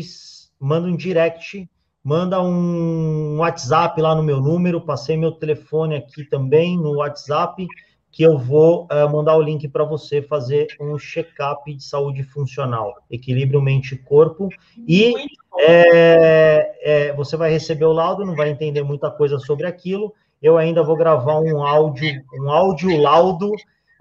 manda 0.58 0.88
um 0.88 0.96
direct 0.96 1.68
manda 2.06 2.40
um 2.40 3.38
WhatsApp 3.40 4.00
lá 4.00 4.14
no 4.14 4.22
meu 4.22 4.40
número, 4.40 4.80
passei 4.80 5.18
meu 5.18 5.32
telefone 5.32 5.96
aqui 5.96 6.24
também 6.24 6.78
no 6.78 6.98
WhatsApp, 6.98 7.66
que 8.12 8.22
eu 8.22 8.38
vou 8.38 8.84
uh, 8.84 9.10
mandar 9.12 9.36
o 9.36 9.42
link 9.42 9.68
para 9.68 9.84
você 9.84 10.22
fazer 10.22 10.68
um 10.80 11.00
check-up 11.00 11.74
de 11.74 11.84
saúde 11.84 12.22
funcional, 12.24 12.94
equilíbrio 13.10 13.60
mente-corpo, 13.60 14.50
e 14.88 15.16
é, 15.58 17.08
é, 17.08 17.14
você 17.14 17.36
vai 17.36 17.50
receber 17.50 17.86
o 17.86 17.92
laudo, 17.92 18.24
não 18.24 18.36
vai 18.36 18.52
entender 18.52 18.84
muita 18.84 19.10
coisa 19.10 19.40
sobre 19.40 19.66
aquilo, 19.66 20.14
eu 20.40 20.60
ainda 20.60 20.84
vou 20.84 20.96
gravar 20.96 21.40
um 21.40 21.66
áudio, 21.66 22.22
um 22.40 22.52
áudio 22.52 23.02
laudo 23.02 23.52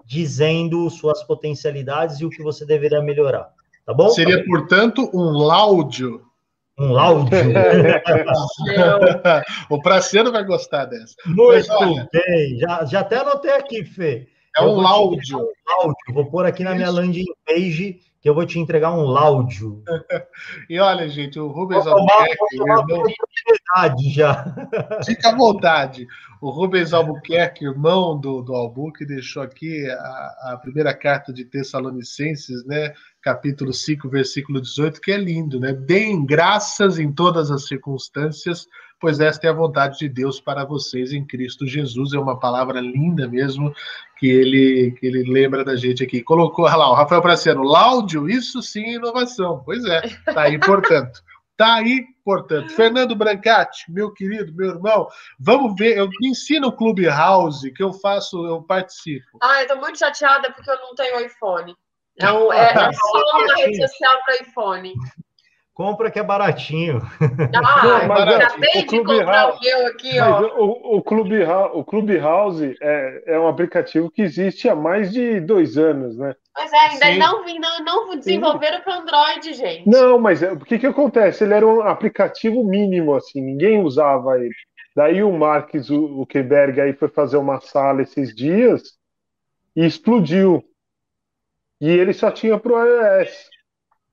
dizendo 0.05 0.89
suas 0.89 1.23
potencialidades 1.23 2.19
e 2.19 2.25
o 2.25 2.29
que 2.29 2.43
você 2.43 2.65
deveria 2.65 3.01
melhorar, 3.01 3.49
tá 3.85 3.93
bom? 3.93 4.09
Seria, 4.09 4.43
portanto, 4.45 5.09
um 5.13 5.31
láudio 5.31 6.25
um 6.77 6.97
áudio. 6.97 7.37
o 9.69 9.81
Praceiro 9.81 10.31
vai 10.31 10.43
gostar 10.43 10.85
dessa. 10.85 11.15
Muito 11.25 11.53
Mas, 11.53 11.69
olha, 11.69 12.07
bem, 12.11 12.59
já, 12.59 12.85
já 12.85 12.99
até 12.99 13.17
anotei 13.17 13.51
aqui, 13.51 13.85
Fê. 13.85 14.27
É 14.57 14.61
um 14.61 14.85
áudio. 14.85 15.39
Um. 15.39 16.13
Vou 16.13 16.29
pôr 16.29 16.45
aqui 16.45 16.63
na 16.63 16.75
minha 16.75 16.89
landing 16.89 17.25
page 17.45 17.99
que 18.25 18.29
eu 18.29 18.33
vou 18.33 18.43
te 18.43 18.57
entregar 18.57 18.91
um 18.91 19.03
láudio. 19.03 19.83
e 20.67 20.79
olha, 20.79 21.07
gente, 21.07 21.39
o 21.39 21.47
Rubens 21.47 21.85
Albuquerque. 21.85 22.55
Irmão... 22.55 22.83
já. 24.11 24.51
Fica 25.05 25.29
à 25.29 25.35
vontade. 25.35 26.07
O 26.41 26.49
Rubens 26.49 26.91
Albuquerque, 26.91 27.65
irmão 27.65 28.19
do, 28.19 28.41
do 28.41 28.55
Albuquerque, 28.55 29.05
deixou 29.05 29.43
aqui 29.43 29.87
a, 29.91 30.53
a 30.53 30.59
primeira 30.59 30.91
carta 30.91 31.31
de 31.31 31.45
Tessalonicenses, 31.45 32.65
né? 32.65 32.95
capítulo 33.21 33.71
5, 33.71 34.09
versículo 34.09 34.59
18, 34.59 34.99
que 35.01 35.11
é 35.11 35.17
lindo, 35.17 35.59
né? 35.59 35.73
Deem 35.73 36.25
graças 36.25 36.97
em 36.97 37.11
todas 37.11 37.51
as 37.51 37.67
circunstâncias, 37.67 38.65
pois 38.99 39.19
esta 39.19 39.47
é 39.47 39.49
a 39.49 39.53
vontade 39.53 39.99
de 39.99 40.09
Deus 40.09 40.39
para 40.39 40.65
vocês 40.65 41.11
em 41.11 41.25
Cristo 41.25 41.67
Jesus. 41.67 42.13
É 42.13 42.19
uma 42.19 42.39
palavra 42.39 42.79
linda 42.79 43.27
mesmo 43.27 43.73
que 44.17 44.27
ele, 44.27 44.95
que 44.99 45.05
ele 45.05 45.31
lembra 45.31 45.63
da 45.63 45.75
gente 45.75 46.03
aqui. 46.03 46.21
Colocou 46.21 46.65
lá, 46.65 46.89
o 46.89 46.93
Rafael 46.93 47.21
Praciano, 47.21 47.63
láudio, 47.63 48.29
isso 48.29 48.61
sim 48.61 48.83
é 48.83 48.93
inovação. 48.93 49.61
Pois 49.65 49.83
é, 49.85 50.01
tá 50.33 50.43
aí, 50.43 50.59
portanto. 50.59 51.21
Tá 51.57 51.75
aí, 51.75 52.05
portanto. 52.23 52.69
Fernando 52.73 53.15
Brancati, 53.15 53.89
meu 53.89 54.11
querido, 54.11 54.53
meu 54.53 54.71
irmão, 54.71 55.07
vamos 55.39 55.73
ver. 55.77 55.97
Eu 55.97 56.09
me 56.19 56.29
ensino 56.29 56.67
o 56.67 56.75
Clubhouse, 56.75 57.71
que 57.71 57.81
eu 57.81 57.93
faço, 57.93 58.45
eu 58.45 58.61
participo. 58.61 59.37
Ah, 59.41 59.61
eu 59.61 59.67
tô 59.67 59.77
muito 59.77 59.97
chateada 59.97 60.51
porque 60.51 60.69
eu 60.69 60.79
não 60.81 60.93
tenho 60.95 61.25
iPhone. 61.25 61.73
Não, 62.19 62.51
é, 62.53 62.71
é 62.71 62.91
só 62.93 63.39
uma 63.39 63.55
rede 63.55 63.87
social 63.87 64.21
para 64.25 64.35
iPhone. 64.41 64.93
Compra 65.75 66.09
que 66.09 66.17
é 66.17 66.23
baratinho. 66.23 67.01
Ah, 67.53 67.83
não, 67.83 68.07
mas, 68.07 68.35
acabei 68.35 68.85
de 68.85 68.85
comprar 68.85 69.53
o 69.53 69.59
meu 69.59 69.87
aqui, 69.87 70.17
ó. 70.21 70.41
O, 70.57 70.97
o, 70.97 71.03
Clube, 71.03 71.43
o 71.73 71.83
Clubhouse 71.83 72.77
é, 72.81 73.23
é 73.27 73.39
um 73.39 73.49
aplicativo 73.49 74.09
que 74.09 74.21
existe 74.21 74.69
há 74.69 74.75
mais 74.75 75.11
de 75.11 75.41
dois 75.41 75.77
anos, 75.77 76.17
né? 76.17 76.33
Pois 76.53 76.71
é, 76.71 76.77
ainda 76.77 77.15
não, 77.15 77.43
não, 77.59 77.83
não 77.83 78.15
desenvolveram 78.17 78.79
para 78.79 78.99
Android, 78.99 79.53
gente. 79.53 79.89
Não, 79.89 80.17
mas 80.17 80.41
é, 80.41 80.53
o 80.53 80.59
que, 80.61 80.79
que 80.79 80.87
acontece? 80.87 81.43
Ele 81.43 81.53
era 81.53 81.67
um 81.67 81.81
aplicativo 81.81 82.63
mínimo, 82.63 83.13
assim, 83.13 83.41
ninguém 83.41 83.83
usava 83.83 84.39
ele. 84.39 84.55
Daí 84.95 85.21
o 85.21 85.37
Mark 85.37 85.75
Zuckerberg 85.77 86.79
aí 86.79 86.93
foi 86.93 87.09
fazer 87.09 87.35
uma 87.35 87.59
sala 87.59 88.01
esses 88.01 88.33
dias 88.33 88.81
e 89.75 89.85
explodiu. 89.85 90.63
E 91.81 91.89
ele 91.89 92.13
só 92.13 92.31
tinha 92.31 92.57
para 92.57 92.71
o 92.71 92.81
iOS. 92.81 93.54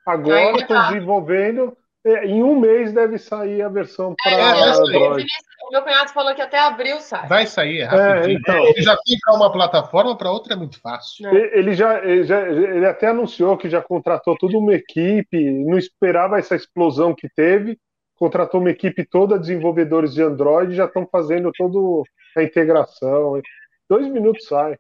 Agora 0.06 0.58
estão 0.58 0.76
tá. 0.76 0.89
desenvolvendo. 0.89 1.76
É, 2.05 2.26
em 2.26 2.42
um 2.42 2.58
mês 2.58 2.92
deve 2.92 3.16
sair 3.16 3.62
a 3.62 3.68
versão 3.68 4.16
para 4.20 4.32
é, 4.32 4.70
Android. 4.70 5.24
O 5.68 5.70
meu 5.70 5.82
cunhado 5.82 6.10
falou 6.10 6.34
que 6.34 6.42
até 6.42 6.58
abril 6.58 7.00
sai. 7.00 7.28
Vai 7.28 7.47
sair, 7.47 7.78
é 7.78 7.84
rapidinho. 7.84 8.39
É, 8.39 8.40
então, 8.40 8.66
ele 8.66 8.82
já 8.82 8.97
tem 9.05 9.16
para 9.24 9.36
uma 9.36 9.52
plataforma, 9.52 10.18
para 10.18 10.32
outra 10.32 10.55
é 10.55 10.56
muito 10.56 10.81
fácil. 10.81 11.28
É. 11.28 11.58
Ele, 11.58 11.74
já, 11.74 12.05
ele 12.05 12.24
já 12.24 12.40
ele 12.40 12.86
até 12.86 13.06
anunciou 13.06 13.56
que 13.56 13.70
já 13.70 13.81
contratou 13.81 14.36
toda 14.36 14.58
uma 14.58 14.74
equipe, 14.74 15.64
não 15.64 15.78
esperava 15.78 16.40
essa 16.40 16.56
explosão 16.56 17.14
que 17.14 17.28
teve, 17.28 17.78
contratou 18.16 18.60
uma 18.60 18.70
equipe 18.70 19.05
toda, 19.05 19.39
desenvolvedores 19.39 20.12
de 20.12 20.22
Android, 20.22 20.74
já 20.74 20.86
estão 20.86 21.06
fazendo 21.06 21.52
toda 21.56 22.02
a 22.36 22.42
integração. 22.42 23.40
Dois 23.89 24.08
minutos 24.08 24.47
sai. 24.47 24.76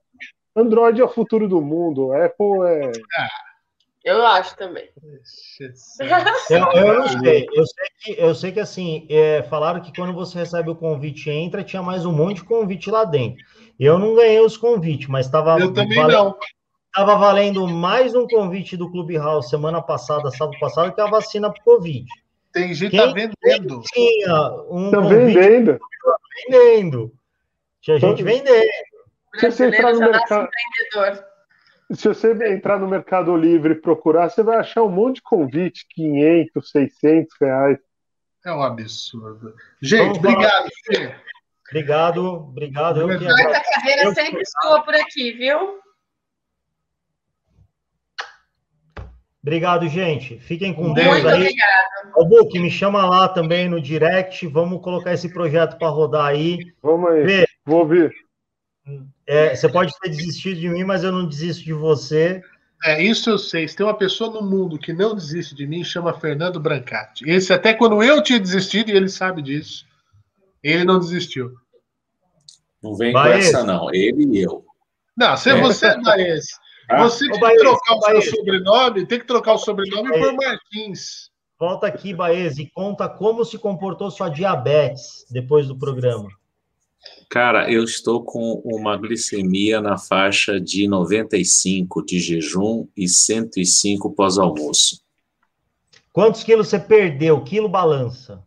Android 0.56 1.00
é 1.00 1.04
o 1.04 1.08
futuro 1.08 1.48
do 1.48 1.60
mundo. 1.60 2.12
Apple 2.12 2.66
é. 2.66 2.92
Eu 4.04 4.26
acho 4.26 4.56
também. 4.56 4.88
Eu, 6.50 6.72
eu 6.72 6.94
não 6.98 7.08
sei. 7.08 7.48
Eu 7.52 7.64
sei 7.66 7.86
que, 7.98 8.20
eu 8.20 8.34
sei 8.34 8.52
que 8.52 8.60
assim, 8.60 9.06
é, 9.08 9.42
falaram 9.44 9.80
que 9.80 9.94
quando 9.94 10.12
você 10.12 10.38
recebe 10.38 10.70
o 10.70 10.74
convite 10.74 11.30
e 11.30 11.32
entra, 11.32 11.62
tinha 11.62 11.82
mais 11.82 12.04
um 12.04 12.12
monte 12.12 12.36
de 12.36 12.44
convite 12.44 12.90
lá 12.90 13.04
dentro. 13.04 13.44
Eu 13.78 13.98
não 13.98 14.14
ganhei 14.14 14.40
os 14.40 14.56
convites, 14.56 15.08
mas 15.08 15.26
estava. 15.26 15.58
Eu 15.58 15.72
também 15.72 15.96
valendo, 15.96 16.16
não. 16.16 16.38
Estava 16.86 17.16
valendo 17.16 17.66
mais 17.68 18.14
um 18.14 18.26
convite 18.26 18.76
do 18.76 18.90
Clubhouse 18.90 19.48
semana 19.48 19.80
passada, 19.80 20.30
sábado 20.30 20.58
passado, 20.58 20.92
que 20.92 21.00
a 21.00 21.06
vacina 21.06 21.50
para 21.50 21.62
Covid. 21.62 22.04
Tem 22.52 22.74
gente 22.74 22.96
tá 22.96 23.06
vendendo. 23.06 23.82
Tinha 23.92 24.50
um 24.68 24.90
tá 24.90 25.00
vendendo. 25.00 25.78
vendendo. 26.50 27.12
Tinha 27.80 27.98
gente 27.98 28.22
vendendo. 28.22 28.68
Se 29.36 29.50
você 29.50 29.68
entrar 29.68 29.94
no 29.94 30.00
mercado. 30.00 30.48
Se 31.94 32.08
você 32.08 32.32
entrar 32.52 32.78
no 32.78 32.88
Mercado 32.88 33.36
Livre 33.36 33.74
e 33.74 33.80
procurar, 33.80 34.30
você 34.30 34.42
vai 34.42 34.56
achar 34.56 34.82
um 34.82 34.90
monte 34.90 35.16
de 35.16 35.22
convite, 35.22 35.86
500, 35.90 36.70
600 36.70 37.34
reais. 37.40 37.78
É 38.44 38.52
um 38.52 38.62
absurdo. 38.62 39.54
Gente, 39.80 40.18
obrigado, 40.18 40.68
Fê. 40.86 41.14
Obrigado, 41.68 42.24
obrigado. 42.24 43.00
Eu 43.00 43.18
que 43.18 43.26
a 43.26 43.62
carreira 43.62 44.04
eu... 44.04 44.14
sempre 44.14 44.42
sua 44.44 44.82
por 44.82 44.94
aqui, 44.94 45.32
viu? 45.32 45.80
Obrigado, 49.42 49.88
gente. 49.88 50.38
Fiquem 50.40 50.72
com 50.72 50.92
Deus 50.92 51.08
Muito 51.08 51.28
aí. 51.28 51.40
Obrigado. 51.40 51.82
O 52.16 52.24
Book, 52.24 52.58
me 52.58 52.70
chama 52.70 53.04
lá 53.04 53.28
também 53.28 53.68
no 53.68 53.80
direct. 53.80 54.46
Vamos 54.46 54.82
colocar 54.82 55.12
esse 55.12 55.32
projeto 55.32 55.76
para 55.78 55.88
rodar 55.88 56.26
aí. 56.26 56.58
Vamos 56.82 57.10
aí. 57.10 57.26
Fê, 57.26 57.46
Vou 57.64 57.80
ouvir. 57.80 58.12
É, 59.26 59.54
você 59.54 59.68
pode 59.68 59.92
ter 60.00 60.10
desistido 60.10 60.60
de 60.60 60.68
mim, 60.68 60.84
mas 60.84 61.04
eu 61.04 61.12
não 61.12 61.26
desisto 61.26 61.64
de 61.64 61.72
você. 61.72 62.42
É, 62.84 63.02
isso 63.02 63.30
eu 63.30 63.38
sei. 63.38 63.68
Se 63.68 63.76
tem 63.76 63.86
uma 63.86 63.96
pessoa 63.96 64.30
no 64.30 64.42
mundo 64.42 64.78
que 64.78 64.92
não 64.92 65.14
desiste 65.14 65.54
de 65.54 65.66
mim, 65.66 65.84
chama 65.84 66.18
Fernando 66.18 66.58
Brancati. 66.58 67.28
Esse, 67.28 67.52
até 67.52 67.72
quando 67.72 68.02
eu 68.02 68.22
tinha 68.22 68.40
desistido, 68.40 68.90
e 68.90 68.96
ele 68.96 69.08
sabe 69.08 69.40
disso, 69.40 69.86
ele 70.62 70.84
não 70.84 70.98
desistiu. 70.98 71.52
Não 72.82 72.96
vem 72.96 73.12
Baez. 73.12 73.50
com 73.50 73.56
essa, 73.56 73.64
não. 73.64 73.94
Ele 73.94 74.38
e 74.38 74.42
eu. 74.42 74.64
Não, 75.16 75.36
se 75.36 75.50
é. 75.50 75.60
você, 75.60 75.96
Baez, 76.00 76.46
ah? 76.90 77.04
você 77.04 77.28
tem 77.28 77.40
que 77.40 77.56
trocar 77.58 77.94
o 77.94 78.00
seu 78.00 78.22
sobrenome, 78.22 79.06
tem 79.06 79.18
que 79.20 79.26
trocar 79.26 79.52
o 79.52 79.58
sobrenome 79.58 80.08
Baez. 80.08 80.24
por 80.24 80.34
Martins. 80.34 81.30
Volta 81.58 81.86
aqui, 81.86 82.12
Baez, 82.12 82.58
e 82.58 82.66
conta 82.66 83.08
como 83.08 83.44
se 83.44 83.56
comportou 83.56 84.10
sua 84.10 84.28
diabetes 84.28 85.24
depois 85.30 85.68
do 85.68 85.78
programa. 85.78 86.28
Cara, 87.32 87.72
eu 87.72 87.82
estou 87.82 88.22
com 88.22 88.60
uma 88.62 88.94
glicemia 88.94 89.80
na 89.80 89.96
faixa 89.96 90.60
de 90.60 90.86
95 90.86 92.04
de 92.04 92.20
jejum 92.20 92.86
e 92.94 93.08
105 93.08 94.10
pós-almoço. 94.10 95.00
Quantos 96.12 96.44
quilos 96.44 96.68
você 96.68 96.78
perdeu? 96.78 97.42
Quilo 97.42 97.70
balança. 97.70 98.44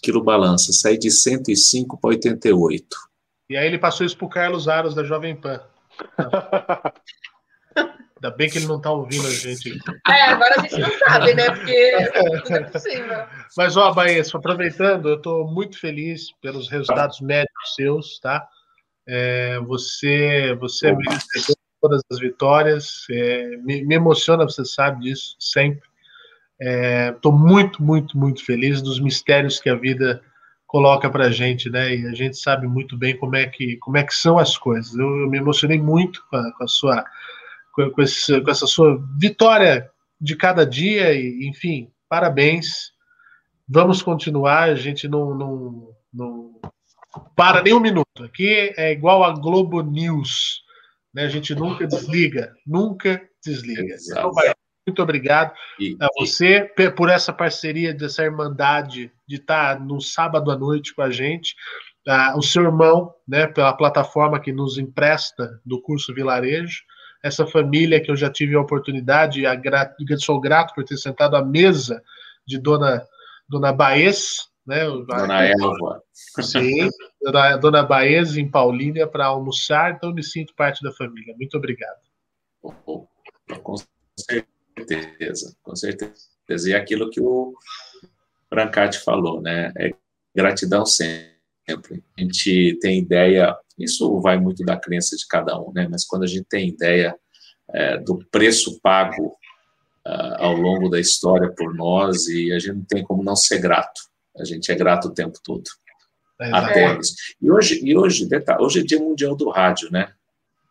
Quilo 0.00 0.22
balança. 0.22 0.72
Saí 0.72 0.96
de 0.96 1.10
105 1.10 1.98
para 1.98 2.10
88. 2.10 2.86
E 3.50 3.56
aí 3.56 3.66
ele 3.66 3.76
passou 3.76 4.06
isso 4.06 4.16
para 4.16 4.26
o 4.26 4.30
Carlos 4.30 4.68
Aros, 4.68 4.94
da 4.94 5.02
Jovem 5.02 5.34
Pan. 5.34 5.60
Ainda 8.22 8.36
bem 8.36 8.48
que 8.48 8.58
ele 8.58 8.68
não 8.68 8.76
está 8.76 8.92
ouvindo 8.92 9.26
a 9.26 9.30
gente. 9.30 9.80
É, 10.06 10.22
agora 10.26 10.54
a 10.56 10.62
gente 10.62 10.78
não 10.78 10.98
sabe, 11.00 11.34
né? 11.34 11.50
Porque 11.50 11.90
tudo 12.44 12.56
é 12.56 12.62
possível. 12.62 13.24
Mas, 13.56 13.76
ó, 13.76 13.92
Baez, 13.92 14.32
aproveitando, 14.32 15.08
eu 15.08 15.16
estou 15.16 15.50
muito 15.50 15.76
feliz 15.76 16.30
pelos 16.40 16.70
resultados 16.70 17.20
médicos 17.20 17.74
seus, 17.74 18.20
tá? 18.20 18.46
É, 19.08 19.58
você, 19.58 20.56
você 20.60 20.90
é 20.90 20.92
merecedor 20.94 21.56
de 21.56 21.80
todas 21.80 22.00
as 22.12 22.20
vitórias. 22.20 23.06
É, 23.10 23.56
me, 23.56 23.82
me, 23.84 23.96
emociona, 23.96 24.44
você 24.44 24.64
sabe 24.64 25.02
disso, 25.02 25.34
sempre. 25.40 25.82
Estou 26.60 27.32
é, 27.32 27.36
muito, 27.36 27.82
muito, 27.82 28.16
muito 28.16 28.46
feliz 28.46 28.80
dos 28.80 29.00
mistérios 29.00 29.58
que 29.58 29.68
a 29.68 29.74
vida 29.74 30.22
coloca 30.68 31.10
para 31.10 31.24
a 31.24 31.30
gente, 31.30 31.68
né? 31.68 31.96
E 31.96 32.06
a 32.06 32.14
gente 32.14 32.36
sabe 32.36 32.68
muito 32.68 32.96
bem 32.96 33.16
como 33.16 33.34
é 33.34 33.46
que, 33.48 33.78
como 33.78 33.96
é 33.96 34.04
que 34.04 34.14
são 34.14 34.38
as 34.38 34.56
coisas. 34.56 34.94
Eu, 34.94 35.08
eu 35.22 35.28
me 35.28 35.38
emocionei 35.38 35.80
muito 35.80 36.24
com 36.30 36.36
a, 36.36 36.52
com 36.52 36.62
a 36.62 36.68
sua, 36.68 37.04
com, 37.72 37.90
com, 37.90 38.02
esse, 38.02 38.40
com, 38.40 38.50
essa 38.50 38.66
sua 38.66 39.02
vitória 39.18 39.90
de 40.20 40.36
cada 40.36 40.64
dia 40.64 41.12
e, 41.14 41.48
enfim, 41.48 41.90
parabéns. 42.08 42.92
Vamos 43.68 44.02
continuar. 44.02 44.64
A 44.64 44.74
gente 44.74 45.08
não, 45.08 45.34
não, 45.34 45.88
não 46.12 46.60
para 47.36 47.62
nem 47.62 47.74
um 47.74 47.80
minuto. 47.80 48.24
Aqui 48.24 48.72
é 48.76 48.92
igual 48.92 49.24
a 49.24 49.32
Globo 49.32 49.82
News, 49.82 50.62
né? 51.12 51.24
A 51.24 51.28
gente 51.28 51.54
nunca 51.54 51.86
desliga, 51.86 52.52
nunca 52.66 53.20
desliga. 53.44 53.96
Então, 54.10 54.30
muito 54.86 55.00
obrigado 55.00 55.52
e, 55.78 55.96
a 56.00 56.08
você 56.18 56.70
e... 56.76 56.90
por 56.90 57.08
essa 57.08 57.32
parceria, 57.32 57.94
dessa 57.94 58.24
irmandade 58.24 59.12
de 59.28 59.36
estar 59.36 59.78
no 59.80 60.00
sábado 60.00 60.50
à 60.50 60.56
noite 60.56 60.94
com 60.94 61.02
a 61.02 61.10
gente. 61.10 61.54
Ah, 62.06 62.34
o 62.36 62.42
seu 62.42 62.64
irmão, 62.64 63.14
né, 63.28 63.46
pela 63.46 63.72
plataforma 63.72 64.40
que 64.40 64.52
nos 64.52 64.76
empresta 64.76 65.60
do 65.64 65.80
curso 65.80 66.12
Vilarejo, 66.12 66.82
essa 67.22 67.46
família 67.46 68.00
que 68.00 68.10
eu 68.10 68.16
já 68.16 68.30
tive 68.30 68.54
a 68.56 68.60
oportunidade, 68.60 69.46
a 69.46 69.54
gra... 69.54 69.94
sou 70.18 70.40
grato 70.40 70.74
por 70.74 70.84
ter 70.84 70.96
sentado 70.96 71.36
à 71.36 71.44
mesa 71.44 72.02
de 72.46 72.58
Dona, 72.58 73.06
Dona 73.48 73.72
Baez, 73.72 74.48
né? 74.66 74.84
Dona 74.84 75.44
Elva. 75.44 76.02
Sim, 76.12 76.90
Dona, 77.22 77.56
Dona 77.56 77.82
Baez 77.82 78.36
em 78.36 78.50
Paulínia 78.50 79.06
para 79.06 79.26
almoçar, 79.26 79.92
então 79.92 80.12
me 80.12 80.22
sinto 80.22 80.54
parte 80.54 80.82
da 80.82 80.92
família. 80.92 81.34
Muito 81.36 81.56
obrigado. 81.56 82.00
Com 82.60 83.76
certeza, 84.16 85.56
com 85.62 85.76
certeza. 85.76 86.68
E 86.68 86.74
aquilo 86.74 87.08
que 87.08 87.20
o 87.20 87.54
Brancati 88.50 88.98
falou, 88.98 89.40
né? 89.40 89.72
É 89.78 89.92
gratidão 90.34 90.84
sempre. 90.84 91.31
A 91.74 92.20
gente 92.20 92.78
tem 92.80 92.98
ideia, 92.98 93.56
isso 93.78 94.20
vai 94.20 94.38
muito 94.38 94.64
da 94.64 94.76
crença 94.76 95.16
de 95.16 95.26
cada 95.26 95.58
um, 95.60 95.72
né? 95.72 95.88
Mas 95.90 96.04
quando 96.04 96.24
a 96.24 96.26
gente 96.26 96.44
tem 96.44 96.68
ideia 96.68 97.14
é, 97.70 97.98
do 97.98 98.18
preço 98.30 98.80
pago 98.80 99.36
uh, 100.06 100.36
ao 100.38 100.54
longo 100.54 100.88
da 100.88 101.00
história 101.00 101.50
por 101.56 101.74
nós, 101.74 102.26
e 102.28 102.52
a 102.52 102.58
gente 102.58 102.74
não 102.74 102.84
tem 102.84 103.02
como 103.02 103.22
não 103.22 103.36
ser 103.36 103.60
grato. 103.60 104.02
A 104.38 104.44
gente 104.44 104.70
é 104.70 104.74
grato 104.74 105.08
o 105.08 105.14
tempo 105.14 105.38
todo. 105.42 105.64
É, 106.40 106.50
até. 106.52 106.98
E 107.40 107.50
hoje, 107.50 107.80
e 107.84 107.96
hoje, 107.96 108.26
detalhe, 108.26 108.62
hoje 108.62 108.80
é 108.80 108.82
Dia 108.82 108.98
Mundial 108.98 109.36
do 109.36 109.48
Rádio, 109.50 109.90
né? 109.90 110.12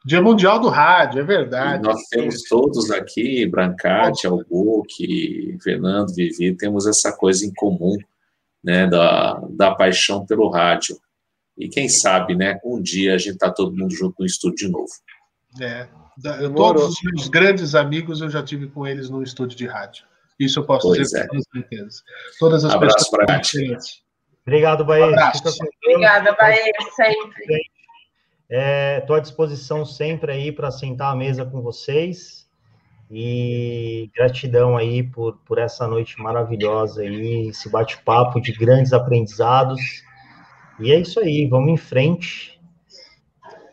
Dia 0.04 0.22
Mundial 0.22 0.60
do 0.60 0.68
Rádio, 0.68 1.22
é 1.22 1.24
verdade. 1.24 1.84
E 1.84 1.88
nós 1.88 2.02
temos 2.10 2.44
todos 2.44 2.90
aqui, 2.90 3.46
Brancati, 3.46 4.26
Albuque, 4.26 5.58
Fernando, 5.62 6.14
Vivi, 6.14 6.56
temos 6.56 6.88
essa 6.88 7.12
coisa 7.16 7.46
em 7.46 7.54
comum, 7.54 7.96
né, 8.64 8.88
da, 8.88 9.42
da 9.50 9.74
paixão 9.74 10.26
pelo 10.26 10.50
rádio. 10.50 10.98
E 11.58 11.68
quem 11.68 11.90
sabe, 11.90 12.36
né, 12.36 12.60
um 12.64 12.82
dia 12.82 13.16
a 13.16 13.18
gente 13.18 13.38
tá 13.38 13.52
todo 13.52 13.76
mundo 13.76 13.94
junto 13.94 14.16
no 14.20 14.26
estúdio 14.26 14.68
de 14.68 14.72
novo. 14.72 14.92
É, 15.60 15.88
eu, 16.40 16.54
todos 16.54 16.90
os 16.90 17.04
meus 17.04 17.28
grandes 17.28 17.76
amigos 17.76 18.22
eu 18.22 18.30
já 18.30 18.42
tive 18.42 18.68
com 18.68 18.88
eles 18.88 19.10
no 19.10 19.22
estúdio 19.22 19.58
de 19.58 19.68
rádio. 19.68 20.06
Isso 20.40 20.60
eu 20.60 20.66
posso 20.66 20.88
pois 20.88 20.98
dizer 20.98 21.26
é. 21.26 21.28
com 21.28 21.40
certeza. 21.40 22.02
Todas 22.40 22.66
as 22.66 22.74
Abraço 22.74 23.12
pessoas. 23.12 24.02
Obrigado, 24.46 24.84
Bahia. 24.84 25.06
Obrigada, 25.86 26.34
Bahia, 26.34 26.74
sempre. 26.96 27.62
Estou 28.50 29.16
é, 29.16 29.20
à 29.20 29.22
disposição 29.22 29.86
sempre 29.86 30.32
aí 30.32 30.52
para 30.52 30.72
sentar 30.72 31.14
à 31.14 31.16
mesa 31.16 31.46
com 31.46 31.62
vocês. 31.62 32.41
E 33.14 34.10
gratidão 34.16 34.78
aí 34.78 35.04
por, 35.04 35.38
por 35.46 35.58
essa 35.58 35.86
noite 35.86 36.18
maravilhosa 36.22 37.02
aí, 37.02 37.50
esse 37.50 37.70
bate-papo 37.70 38.40
de 38.40 38.54
grandes 38.54 38.94
aprendizados. 38.94 39.82
E 40.80 40.92
é 40.92 41.00
isso 41.00 41.20
aí, 41.20 41.46
vamos 41.46 41.72
em 41.74 41.78
frente. 41.78 42.60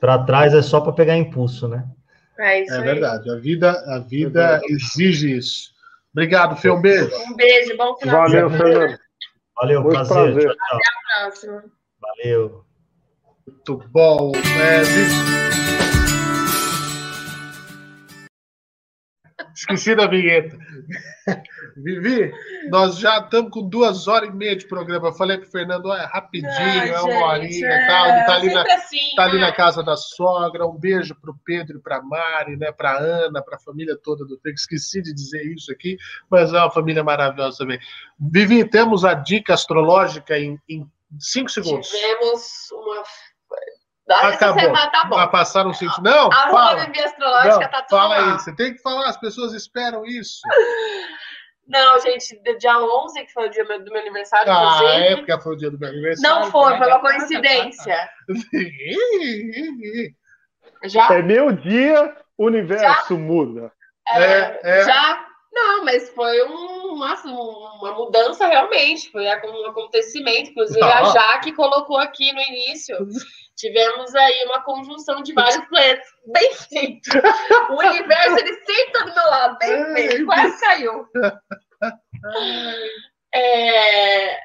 Para 0.00 0.25
trás 0.25 0.55
é 0.55 0.62
só 0.62 0.81
para 0.81 0.92
pegar 0.92 1.17
impulso, 1.17 1.68
né? 1.68 1.86
É, 2.39 2.62
isso 2.62 2.75
é 2.75 2.81
verdade, 2.81 3.31
a 3.31 3.36
vida, 3.36 3.70
a 3.86 3.99
vida 3.99 4.60
exige 4.68 5.36
isso. 5.36 5.70
Obrigado, 6.12 6.57
Fê, 6.57 6.70
um 6.70 6.81
beijo. 6.81 7.10
Um 7.28 7.36
beijo, 7.36 7.76
bom 7.76 7.97
final 7.97 8.23
Valeu, 8.23 8.50
Fernando. 8.50 8.99
Valeu, 9.60 9.83
Muito 9.83 9.94
prazer. 9.94 10.33
prazer. 10.33 10.42
Tchau, 10.42 10.57
tchau. 10.57 10.76
Até 10.76 10.89
a 10.89 11.23
próxima. 11.23 11.65
Valeu. 12.00 12.65
Muito 13.47 13.89
bom. 13.91 14.33
É, 14.34 15.67
Esqueci 19.58 19.96
da 19.96 20.06
vinheta. 20.06 20.56
Vivi, 21.76 22.32
nós 22.70 22.96
já 22.96 23.18
estamos 23.18 23.50
com 23.50 23.68
duas 23.68 24.06
horas 24.06 24.30
e 24.30 24.32
meia 24.32 24.54
de 24.54 24.68
programa. 24.68 25.08
Eu 25.08 25.12
falei 25.12 25.36
para 25.36 25.48
o 25.48 25.50
Fernando, 25.50 25.92
é 25.92 26.04
rapidinho, 26.04 26.52
ah, 26.52 26.86
é 26.86 27.00
uma 27.00 27.26
horinha 27.26 27.50
e 27.50 27.64
é, 27.64 27.86
tal. 27.88 28.06
Ele 28.06 28.20
está 28.20 28.34
ali, 28.36 28.54
na, 28.54 28.62
assim, 28.62 29.14
tá 29.16 29.24
ali 29.24 29.34
né? 29.34 29.40
na 29.40 29.52
casa 29.52 29.82
da 29.82 29.96
sogra. 29.96 30.64
Um 30.64 30.78
beijo 30.78 31.12
para 31.16 31.32
o 31.32 31.38
Pedro 31.44 31.78
e 31.78 31.82
para 31.82 31.96
a 31.96 32.02
Mari, 32.02 32.56
né, 32.56 32.70
para 32.70 32.92
a 32.92 32.98
Ana, 32.98 33.42
para 33.42 33.56
a 33.56 33.60
família 33.60 33.98
toda 34.00 34.24
do 34.24 34.38
Tego. 34.38 34.54
Esqueci 34.54 35.02
de 35.02 35.12
dizer 35.12 35.42
isso 35.44 35.72
aqui, 35.72 35.96
mas 36.30 36.52
é 36.52 36.58
uma 36.58 36.70
família 36.70 37.02
maravilhosa 37.02 37.58
também. 37.58 37.80
Vivi, 38.16 38.64
temos 38.64 39.04
a 39.04 39.12
dica 39.12 39.54
astrológica 39.54 40.38
em, 40.38 40.56
em 40.68 40.88
cinco 41.18 41.50
segundos. 41.50 41.88
Tivemos 41.88 42.70
uma 42.70 43.02
Acabou. 44.10 44.60
Semana, 44.60 44.90
tá 44.90 45.04
bom. 45.04 45.28
Passaram 45.28 45.74
cinco. 45.74 46.00
Não, 46.02 46.28
a 46.28 46.50
fala. 46.50 46.82
astrológica 46.82 47.58
não, 47.58 47.70
tá 47.70 47.82
tudo 47.82 47.98
Fala 47.98 48.18
lá. 48.18 48.32
aí, 48.32 48.32
você 48.32 48.54
tem 48.54 48.74
que 48.74 48.80
falar, 48.80 49.08
as 49.08 49.18
pessoas 49.18 49.52
esperam 49.52 50.04
isso. 50.06 50.40
Não, 51.68 52.00
gente, 52.00 52.40
dia 52.58 52.78
11, 52.78 53.26
que 53.26 53.32
foi 53.32 53.46
o 53.46 53.50
dia 53.50 53.62
do 53.62 53.92
meu 53.92 54.00
aniversário, 54.00 54.50
ah, 54.50 54.80
é 54.84 55.16
porque 55.16 55.38
foi 55.38 55.52
o 55.52 55.56
dia 55.56 55.70
do 55.70 55.78
meu 55.78 55.90
aniversário. 55.90 56.40
Não 56.40 56.50
foi, 56.50 56.78
foi 56.78 56.86
uma 56.86 57.00
coincidência. 57.00 58.10
já? 60.84 61.12
É 61.12 61.20
meu 61.20 61.52
dia, 61.52 62.16
o 62.38 62.46
universo 62.46 63.14
já? 63.14 63.20
muda. 63.20 63.70
É, 64.08 64.22
é, 64.22 64.60
é. 64.62 64.84
Já? 64.84 65.26
Não, 65.52 65.84
mas 65.84 66.08
foi 66.10 66.42
um, 66.44 66.94
uma, 66.94 67.14
uma 67.14 67.92
mudança 67.92 68.46
realmente, 68.46 69.10
foi 69.10 69.26
um 69.26 69.66
acontecimento. 69.66 70.50
Inclusive, 70.50 70.82
a 70.82 71.04
Jaque 71.04 71.52
colocou 71.52 71.98
aqui 71.98 72.32
no 72.32 72.40
início 72.40 72.96
tivemos 73.58 74.14
aí 74.14 74.44
uma 74.46 74.62
conjunção 74.62 75.20
de 75.22 75.34
vários 75.34 75.66
planetas. 75.66 76.08
Bem 76.26 76.54
feito. 76.54 77.10
O 77.70 77.74
universo, 77.74 78.38
ele 78.38 78.54
sempre 78.54 78.82
está 78.84 79.00
do 79.00 79.14
meu 79.14 79.24
lado. 79.24 79.58
Bem 79.58 79.94
feito. 79.94 80.24
Quase 80.24 80.60
caiu. 80.60 81.06
É, 83.34 84.38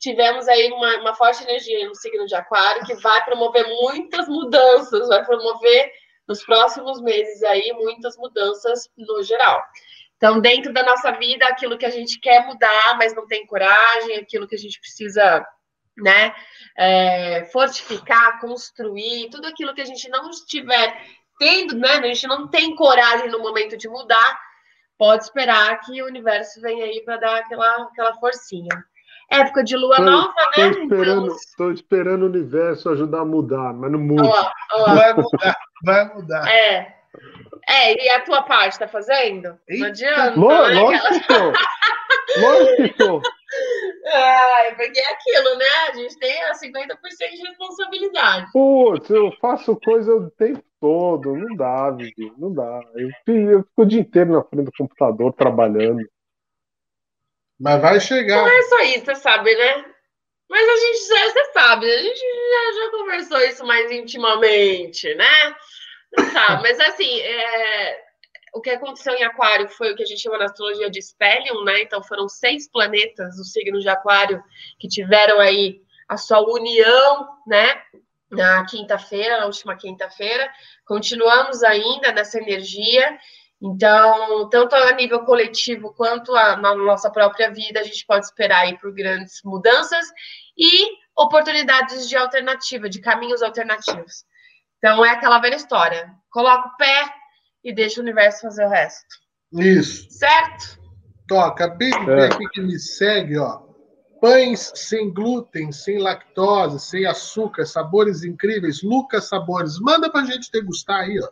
tivemos 0.00 0.48
aí 0.48 0.72
uma, 0.72 0.96
uma, 0.98 1.14
forte 1.14 1.44
energia 1.44 1.86
no 1.86 1.94
signo 1.94 2.26
de 2.26 2.34
Aquário 2.34 2.84
que 2.84 2.94
vai 2.94 3.24
promover 3.24 3.64
muitas 3.68 4.26
mudanças, 4.26 5.08
vai 5.08 5.24
promover 5.24 5.92
nos 6.26 6.42
próximos 6.44 7.00
meses 7.00 7.42
aí 7.44 7.72
muitas 7.74 8.16
mudanças 8.16 8.90
no 8.96 9.22
geral. 9.22 9.62
Então, 10.16 10.40
dentro 10.40 10.72
da 10.72 10.82
nossa 10.82 11.12
vida, 11.12 11.46
aquilo 11.46 11.78
que 11.78 11.86
a 11.86 11.90
gente 11.90 12.18
quer 12.18 12.46
mudar, 12.46 12.96
mas 12.96 13.14
não 13.14 13.26
tem 13.26 13.46
coragem, 13.46 14.16
aquilo 14.16 14.48
que 14.48 14.54
a 14.54 14.58
gente 14.58 14.80
precisa 14.80 15.46
né? 15.96 16.34
É, 16.76 17.44
fortificar, 17.52 18.40
construir, 18.40 19.28
tudo 19.30 19.46
aquilo 19.46 19.74
que 19.74 19.80
a 19.80 19.86
gente 19.86 20.08
não 20.08 20.30
estiver 20.30 20.96
tendo, 21.38 21.76
né? 21.76 21.90
A 21.90 22.06
gente 22.06 22.26
não 22.26 22.48
tem 22.48 22.74
coragem 22.74 23.30
no 23.30 23.40
momento 23.40 23.76
de 23.76 23.88
mudar, 23.88 24.38
pode 24.98 25.24
esperar 25.24 25.80
que 25.80 26.02
o 26.02 26.06
universo 26.06 26.60
venha 26.60 26.84
aí 26.84 27.02
para 27.04 27.16
dar 27.16 27.38
aquela, 27.38 27.84
aquela 27.84 28.14
forcinha. 28.14 28.84
Época 29.30 29.64
de 29.64 29.76
lua 29.76 29.96
tô, 29.96 30.02
nova, 30.02 30.34
tô 30.54 30.60
né? 30.60 30.68
Esperando, 30.68 31.26
então... 31.26 31.36
Tô 31.56 31.70
esperando 31.70 32.22
o 32.22 32.26
universo 32.26 32.90
ajudar 32.90 33.20
a 33.20 33.24
mudar, 33.24 33.72
mas 33.72 33.90
não 33.90 33.98
muda. 33.98 34.22
Ó, 34.28 34.50
ó. 34.72 34.94
Vai 34.94 35.14
mudar, 35.14 35.56
vai 35.82 36.14
mudar. 36.14 36.48
É. 36.48 36.94
É, 37.68 38.04
e 38.04 38.10
a 38.10 38.20
tua 38.20 38.42
parte 38.42 38.78
tá 38.78 38.86
fazendo? 38.86 39.58
Eita. 39.68 39.80
Não 39.80 39.86
adianta. 39.86 40.40
Lógico 40.40 41.32
né? 41.32 41.52
Lógico 42.38 42.82
que 42.82 42.90
tô. 42.90 43.22
É, 44.06 44.74
porque 44.74 45.00
é 45.00 45.12
aquilo, 45.12 45.56
né? 45.56 45.64
A 45.88 45.92
gente 45.94 46.18
tem 46.18 46.34
50% 46.52 46.98
de 47.30 47.48
responsabilidade. 47.48 48.52
Putz, 48.52 49.08
eu 49.08 49.32
faço 49.40 49.74
coisa 49.76 50.14
o 50.14 50.30
tempo 50.30 50.62
todo. 50.78 51.34
Não 51.34 51.56
dá, 51.56 51.90
Vivi, 51.90 52.30
não 52.36 52.52
dá. 52.52 52.80
Eu, 52.94 53.08
eu 53.26 53.62
fico 53.62 53.82
o 53.82 53.86
dia 53.86 54.00
inteiro 54.00 54.32
na 54.32 54.42
frente 54.42 54.66
do 54.66 54.72
computador 54.76 55.32
trabalhando. 55.32 56.06
Mas 57.58 57.80
vai 57.80 57.98
chegar. 57.98 58.42
Não 58.42 58.48
é 58.48 58.62
só 58.62 58.80
isso, 58.82 59.06
você 59.06 59.14
sabe, 59.14 59.54
né? 59.56 59.84
Mas 60.50 60.68
a 60.68 60.76
gente 60.76 61.08
já, 61.08 61.30
você 61.30 61.44
sabe, 61.52 61.90
a 61.90 62.02
gente 62.02 62.20
já, 62.20 62.84
já 62.84 62.90
conversou 62.90 63.40
isso 63.40 63.66
mais 63.66 63.90
intimamente, 63.90 65.14
né? 65.14 65.56
Tá, 66.32 66.60
mas 66.62 66.78
assim, 66.78 67.20
é, 67.20 68.03
o 68.54 68.60
que 68.60 68.70
aconteceu 68.70 69.12
em 69.14 69.24
Aquário 69.24 69.68
foi 69.68 69.92
o 69.92 69.96
que 69.96 70.04
a 70.04 70.06
gente 70.06 70.22
chama 70.22 70.38
na 70.38 70.44
astrologia 70.44 70.88
de 70.88 71.02
Spellium, 71.02 71.64
né? 71.64 71.82
Então 71.82 72.02
foram 72.02 72.28
seis 72.28 72.70
planetas 72.70 73.36
do 73.36 73.44
signo 73.44 73.80
de 73.80 73.88
Aquário 73.88 74.42
que 74.78 74.86
tiveram 74.86 75.40
aí 75.40 75.82
a 76.08 76.16
sua 76.16 76.40
união, 76.40 77.28
né? 77.46 77.82
Na 78.30 78.64
quinta-feira, 78.64 79.40
na 79.40 79.46
última 79.46 79.76
quinta-feira. 79.76 80.48
Continuamos 80.86 81.64
ainda 81.64 82.12
nessa 82.12 82.38
energia. 82.38 83.18
Então, 83.60 84.48
tanto 84.48 84.74
a 84.76 84.92
nível 84.92 85.24
coletivo 85.24 85.92
quanto 85.94 86.34
a, 86.36 86.56
na 86.56 86.74
nossa 86.76 87.10
própria 87.10 87.50
vida, 87.50 87.80
a 87.80 87.84
gente 87.84 88.06
pode 88.06 88.24
esperar 88.24 88.60
aí 88.60 88.78
por 88.78 88.92
grandes 88.94 89.40
mudanças 89.44 90.06
e 90.56 90.90
oportunidades 91.16 92.08
de 92.08 92.16
alternativa, 92.16 92.88
de 92.88 93.00
caminhos 93.00 93.42
alternativos. 93.42 94.24
Então 94.78 95.04
é 95.04 95.10
aquela 95.10 95.38
velha 95.38 95.56
história. 95.56 96.12
Coloca 96.30 96.68
o 96.68 96.76
pé 96.76 97.23
e 97.64 97.72
deixa 97.72 98.00
o 98.00 98.02
universo 98.02 98.42
fazer 98.42 98.66
o 98.66 98.68
resto. 98.68 99.16
Isso. 99.52 100.06
Certo? 100.10 100.78
De 101.98 102.06
ver 102.06 102.18
é. 102.18 102.24
aqui 102.26 102.46
que 102.50 102.60
me 102.60 102.78
segue, 102.78 103.38
ó. 103.38 103.62
Pães 104.20 104.72
sem 104.74 105.12
glúten, 105.12 105.72
sem 105.72 105.98
lactose, 105.98 106.80
sem 106.80 107.06
açúcar, 107.06 107.64
sabores 107.66 108.24
incríveis. 108.24 108.82
Lucas 108.82 109.28
Sabores, 109.28 109.78
manda 109.80 110.10
pra 110.10 110.24
gente 110.24 110.50
degustar 110.50 111.00
aí, 111.00 111.18
ó. 111.20 111.28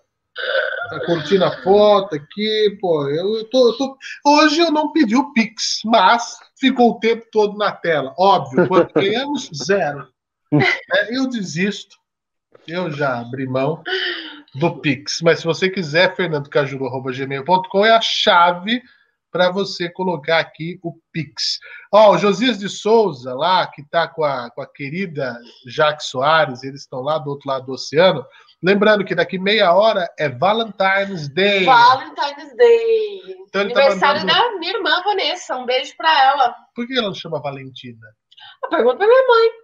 Tá 0.89 1.07
curtindo 1.07 1.45
a 1.45 1.63
foto 1.63 2.17
aqui, 2.17 2.79
pô. 2.81 3.09
Eu 3.09 3.49
tô, 3.51 3.69
eu 3.69 3.79
tô, 3.79 3.97
Hoje 4.25 4.61
eu 4.61 4.71
não 4.71 4.93
pedi 4.93 5.15
o 5.17 5.33
Pix, 5.33 5.81
mas 5.85 6.39
ficou 6.59 6.91
o 6.91 7.01
tempo 7.01 7.27
todo 7.31 7.57
na 7.57 7.73
tela. 7.73 8.15
Óbvio, 8.19 8.67
quanto 8.69 8.93
ganhamos? 8.95 9.51
Zero. 9.55 10.09
É, 10.53 11.17
eu 11.17 11.29
desisto. 11.29 11.97
Eu 12.67 12.91
já 12.91 13.21
abri 13.21 13.47
mão 13.47 13.83
do 14.55 14.81
Pix. 14.81 15.21
Mas 15.23 15.41
se 15.41 15.45
você 15.45 15.69
quiser, 15.69 16.15
fernandocajuru.gmail.com 16.15 17.85
é 17.85 17.91
a 17.91 18.01
chave 18.01 18.83
para 19.33 19.51
você 19.51 19.89
colocar 19.89 20.39
aqui 20.39 20.79
o 20.83 20.95
Pix. 21.11 21.59
Ó, 21.91 22.13
o 22.13 22.19
Josias 22.19 22.59
de 22.59 22.69
Souza, 22.69 23.35
lá, 23.35 23.67
que 23.67 23.81
está 23.81 24.07
com 24.07 24.23
a, 24.23 24.51
com 24.51 24.61
a 24.61 24.67
querida 24.67 25.39
Jaque 25.67 26.05
Soares, 26.05 26.63
eles 26.63 26.83
estão 26.83 27.01
lá 27.01 27.19
do 27.19 27.31
outro 27.31 27.49
lado 27.49 27.67
do 27.67 27.73
oceano. 27.73 28.25
Lembrando 28.63 29.05
que 29.05 29.15
daqui 29.15 29.39
meia 29.39 29.73
hora 29.73 30.07
é 30.19 30.29
Valentine's 30.29 31.29
Day. 31.31 31.65
Valentine's 31.65 32.55
Day. 32.57 33.21
Então, 33.25 33.47
tá 33.53 33.61
Aniversário 33.61 34.21
tá 34.21 34.27
mandando... 34.27 34.53
da 34.53 34.59
minha 34.59 34.73
irmã, 34.75 35.03
Vanessa. 35.03 35.57
Um 35.57 35.65
beijo 35.65 35.97
para 35.97 36.25
ela. 36.25 36.55
Por 36.75 36.87
que 36.87 36.97
ela 36.97 37.09
não 37.09 37.15
chama 37.15 37.41
Valentina? 37.41 38.07
A 38.65 38.69
pergunta 38.69 38.99
para 38.99 39.07
minha 39.07 39.27
mãe. 39.27 39.62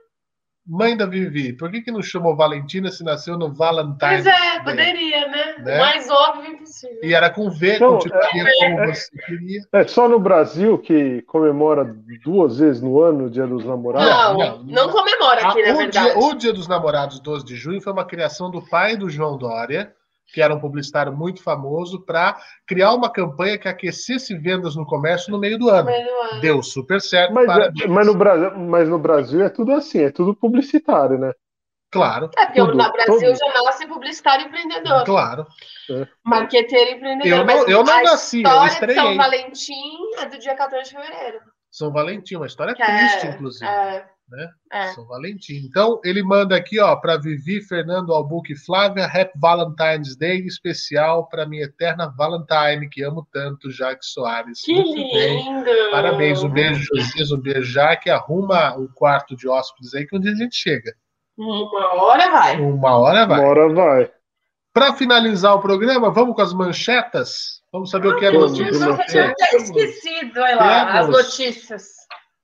Mãe 0.69 0.95
da 0.95 1.07
Vivi, 1.07 1.55
por 1.55 1.71
que, 1.71 1.81
que 1.81 1.91
não 1.91 2.03
chamou 2.03 2.37
Valentina 2.37 2.91
se 2.91 3.03
nasceu 3.03 3.39
no 3.39 3.55
Valentine? 3.55 3.97
Pois 3.99 4.27
é, 4.27 4.61
poderia, 4.61 5.27
né? 5.29 5.55
né? 5.61 5.79
Mais 5.79 6.11
óbvio 6.11 6.53
impossível. 6.53 6.99
E 7.03 7.15
era 7.15 7.31
com 7.31 7.49
V, 7.51 7.77
então, 7.77 7.95
continuaria 7.95 8.43
é, 8.43 8.71
como 8.71 8.81
é, 8.81 8.95
você 8.95 9.11
queria. 9.25 9.63
É 9.73 9.85
só 9.85 10.07
no 10.07 10.21
Brasil 10.21 10.77
que 10.77 11.23
comemora 11.23 11.97
duas 12.23 12.59
vezes 12.59 12.83
no 12.83 13.01
ano 13.01 13.25
o 13.25 13.31
Dia 13.31 13.47
dos 13.47 13.65
Namorados? 13.65 14.11
Não, 14.11 14.37
não, 14.37 14.63
não 14.65 14.91
comemora 14.91 15.49
aqui, 15.49 15.63
na 15.63 15.75
verdade. 15.75 16.13
Dia, 16.13 16.19
o 16.19 16.35
Dia 16.35 16.53
dos 16.53 16.69
Namorados, 16.69 17.19
12 17.19 17.47
de 17.47 17.57
junho, 17.57 17.81
foi 17.81 17.93
uma 17.95 18.05
criação 18.05 18.51
do 18.51 18.61
pai 18.61 18.95
do 18.95 19.09
João 19.09 19.39
Dória, 19.39 19.95
que 20.33 20.43
era 20.43 20.55
um 20.55 20.61
publicitário 20.61 21.13
muito 21.13 21.43
famoso, 21.43 22.05
para 22.05 22.39
criar 22.67 22.93
uma 22.93 23.11
campanha 23.11 23.59
que 23.59 23.69
aquecesse 23.69 24.37
vendas 24.37 24.77
no 24.77 24.87
comércio 24.87 25.33
no 25.33 25.39
meio 25.39 25.59
do 25.59 25.71
ano. 25.71 25.87
Meio 25.87 26.07
do 26.07 26.15
ano. 26.33 26.41
Deu 26.41 26.63
super 26.63 27.01
certo. 27.01 27.33
Mas, 27.33 27.49
é, 27.49 27.87
mas, 27.87 28.07
no 28.07 28.15
Brasil, 28.15 28.59
mas 28.59 28.89
no 28.89 28.99
Brasil 28.99 29.43
é 29.43 29.49
tudo 29.49 29.73
assim, 29.73 30.01
é 30.01 30.11
tudo 30.11 30.35
publicitário, 30.35 31.19
né? 31.19 31.33
Claro. 31.91 32.31
É, 32.37 32.45
porque 32.45 32.61
tudo, 32.61 32.75
no 32.75 32.93
Brasil 32.93 33.35
todo. 33.35 33.39
já 33.39 33.63
nasce 33.63 33.87
publicitário 33.87 34.47
empreendedor. 34.47 35.05
Claro. 35.05 35.47
É. 35.91 36.07
Marqueteiro 36.23 36.91
empreendedor. 36.91 37.39
Eu 37.39 37.45
não, 37.47 37.69
eu 37.69 37.85
não 37.85 38.03
nasci, 38.03 38.43
eu 38.43 38.67
estreiei. 38.67 38.97
São 38.97 39.17
Valentim 39.17 39.97
é 40.19 40.27
do 40.27 40.39
dia 40.39 40.55
14 40.55 40.91
de 40.91 40.97
fevereiro. 40.97 41.41
São 41.71 41.91
Valentim, 41.91 42.37
uma 42.37 42.47
história 42.47 42.75
que 42.75 42.83
é, 42.83 42.87
triste, 42.87 43.27
é, 43.27 43.31
inclusive. 43.31 43.67
É 43.67 44.18
né? 44.31 44.49
É. 44.73 44.89
São 44.89 45.07
Valentim. 45.07 45.63
Então, 45.65 46.01
ele 46.05 46.23
manda 46.23 46.57
aqui, 46.57 46.79
ó, 46.81 46.95
para 46.97 47.17
Vivi, 47.17 47.61
Fernando, 47.61 48.13
Albuque 48.13 48.53
e 48.53 48.57
Flávia, 48.57 49.07
Happy 49.07 49.33
Valentine's 49.37 50.17
Day 50.17 50.41
especial 50.47 51.29
para 51.29 51.47
minha 51.47 51.65
eterna 51.65 52.13
Valentine, 52.17 52.89
que 52.89 53.03
amo 53.03 53.27
tanto, 53.33 53.71
Jaque 53.71 54.05
Soares. 54.05 54.61
Que 54.63 54.73
Muito 54.73 54.95
lindo! 54.95 55.65
Bem. 55.65 55.91
Parabéns, 55.91 56.43
um 56.43 56.49
beijo, 56.49 56.85
Josias, 56.95 57.33
um 57.33 57.41
beijo, 57.41 57.73
Jaque. 57.73 58.11
Arruma 58.11 58.77
o 58.77 58.89
quarto 58.93 59.37
de 59.37 59.49
hóspedes 59.49 59.95
aí, 59.95 60.07
que 60.07 60.17
um 60.17 60.21
dia 60.21 60.33
a 60.33 60.37
gente 60.37 60.57
chega. 60.57 60.95
Uma 61.37 61.95
hora 62.03 62.31
vai. 62.31 62.61
Uma 62.61 62.97
hora 62.99 63.27
vai. 63.27 63.41
Uma 63.41 63.49
hora 63.49 63.73
vai. 63.73 64.11
Para 64.73 64.95
finalizar 64.95 65.55
o 65.55 65.61
programa, 65.61 66.11
vamos 66.11 66.35
com 66.35 66.43
as 66.43 66.53
manchetas? 66.53 67.63
Vamos 67.73 67.91
saber 67.91 68.09
ah, 68.09 68.17
o 68.17 68.19
que 68.19 68.25
é 68.27 68.31
notícia. 68.31 68.85
Eu 68.85 69.07
tinha 69.07 69.35
esquecido, 69.57 70.41
olha 70.41 70.57
lá, 70.57 71.01
as 71.01 71.09
notícias. 71.09 71.98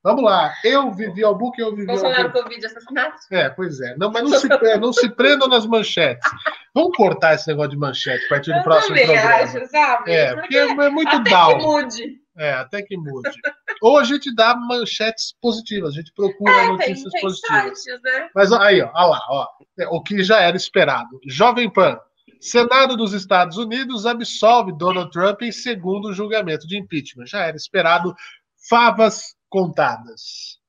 Vamos 0.05 0.23
lá. 0.23 0.52
Eu 0.62 0.92
vivi 0.92 1.24
ao 1.24 1.34
book, 1.34 1.58
eu 1.58 1.74
vivi 1.74 1.86
Bolsonaro 1.86 2.26
ao 2.26 2.31
Covid 2.31 2.66
assassinato? 2.66 3.16
É, 3.31 3.49
pois 3.49 3.81
é. 3.81 3.97
Não, 3.97 4.12
mas 4.12 4.23
não 4.23 4.39
se, 4.39 4.49
não 4.78 4.92
se 4.92 5.08
prendam 5.08 5.49
nas 5.49 5.65
manchetes. 5.65 6.31
Vamos 6.74 6.94
cortar 6.94 7.34
esse 7.34 7.49
negócio 7.49 7.70
de 7.70 7.78
manchete 7.78 8.26
a 8.26 8.28
partir 8.28 8.52
do 8.52 8.58
eu 8.58 8.62
próximo 8.62 8.94
programa. 8.94 9.31
Acho, 9.31 9.66
sabe? 9.66 10.12
É, 10.12 10.34
porque, 10.34 10.66
porque 10.66 10.83
é 10.83 10.91
muito 10.91 11.08
até 11.08 11.31
down. 11.31 11.57
Que 11.57 11.65
mude. 11.65 12.20
É, 12.36 12.52
até 12.52 12.83
que 12.83 12.99
mude. 12.99 13.31
Ou 13.81 13.99
a 13.99 14.05
gente 14.05 14.34
dá 14.34 14.55
manchetes 14.55 15.34
positivas, 15.41 15.94
a 15.94 15.97
gente 15.97 16.12
procura 16.12 16.52
é, 16.52 16.66
notícias 16.66 17.02
tem, 17.05 17.10
tem 17.10 17.20
positivas. 17.23 17.83
Sites, 17.83 18.02
né? 18.02 18.28
Mas 18.34 18.52
aí, 18.52 18.83
ó, 18.83 18.91
ó 18.94 19.07
lá, 19.07 19.20
ó, 19.31 19.49
o 19.91 20.02
que 20.02 20.23
já 20.23 20.41
era 20.41 20.57
esperado. 20.57 21.18
Jovem 21.26 21.73
Pan. 21.73 21.99
Senado 22.41 22.94
dos 22.94 23.15
Estados 23.15 23.57
Unidos 23.57 24.05
absolve 24.05 24.76
Donald 24.76 25.10
Trump 25.10 25.41
em 25.41 25.52
segundo 25.52 26.12
julgamento 26.12 26.66
de 26.66 26.76
impeachment. 26.76 27.24
Já 27.24 27.47
era 27.47 27.57
esperado. 27.57 28.15
Favas 28.68 29.34
contadas. 29.55 30.60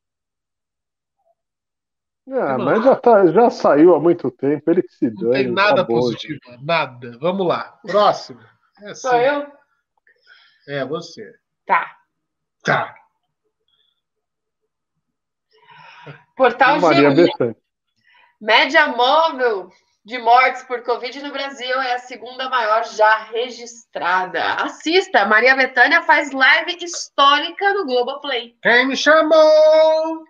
Ah, 2.29 2.55
mas 2.59 2.83
já, 2.83 2.95
tá, 2.95 3.25
já 3.31 3.49
saiu 3.49 3.95
há 3.95 3.99
muito 3.99 4.29
tempo, 4.29 4.69
ele 4.69 4.83
que 4.83 4.93
se 4.93 5.09
dane. 5.09 5.23
Não 5.23 5.31
tem 5.31 5.51
nada 5.51 5.81
acabou, 5.81 6.01
positivo, 6.01 6.39
nada. 6.61 7.17
Vamos 7.19 7.47
lá. 7.47 7.79
Próximo. 7.81 8.39
É 8.83 8.93
Sou 8.93 9.11
assim. 9.11 9.25
eu? 9.25 9.47
É, 10.67 10.85
você. 10.85 11.33
Tá. 11.65 11.97
Tá. 12.63 12.95
Portal 16.35 16.79
Maria 16.79 17.09
G1. 17.09 17.55
Média 18.39 18.87
móvel 18.89 19.71
de 20.05 20.19
mortes 20.19 20.61
por 20.63 20.83
Covid 20.83 21.19
no 21.23 21.31
Brasil 21.31 21.81
é 21.81 21.95
a 21.95 21.99
segunda 21.99 22.47
maior 22.47 22.85
já 22.85 23.23
registrada. 23.23 24.39
Assista, 24.63 25.25
Maria 25.25 25.55
Betânia 25.55 26.03
faz 26.03 26.31
live 26.31 26.77
histórica 26.79 27.73
no 27.73 27.85
Globoplay. 27.85 28.55
Quem 28.61 28.87
me 28.87 28.95
chamou? 28.95 30.23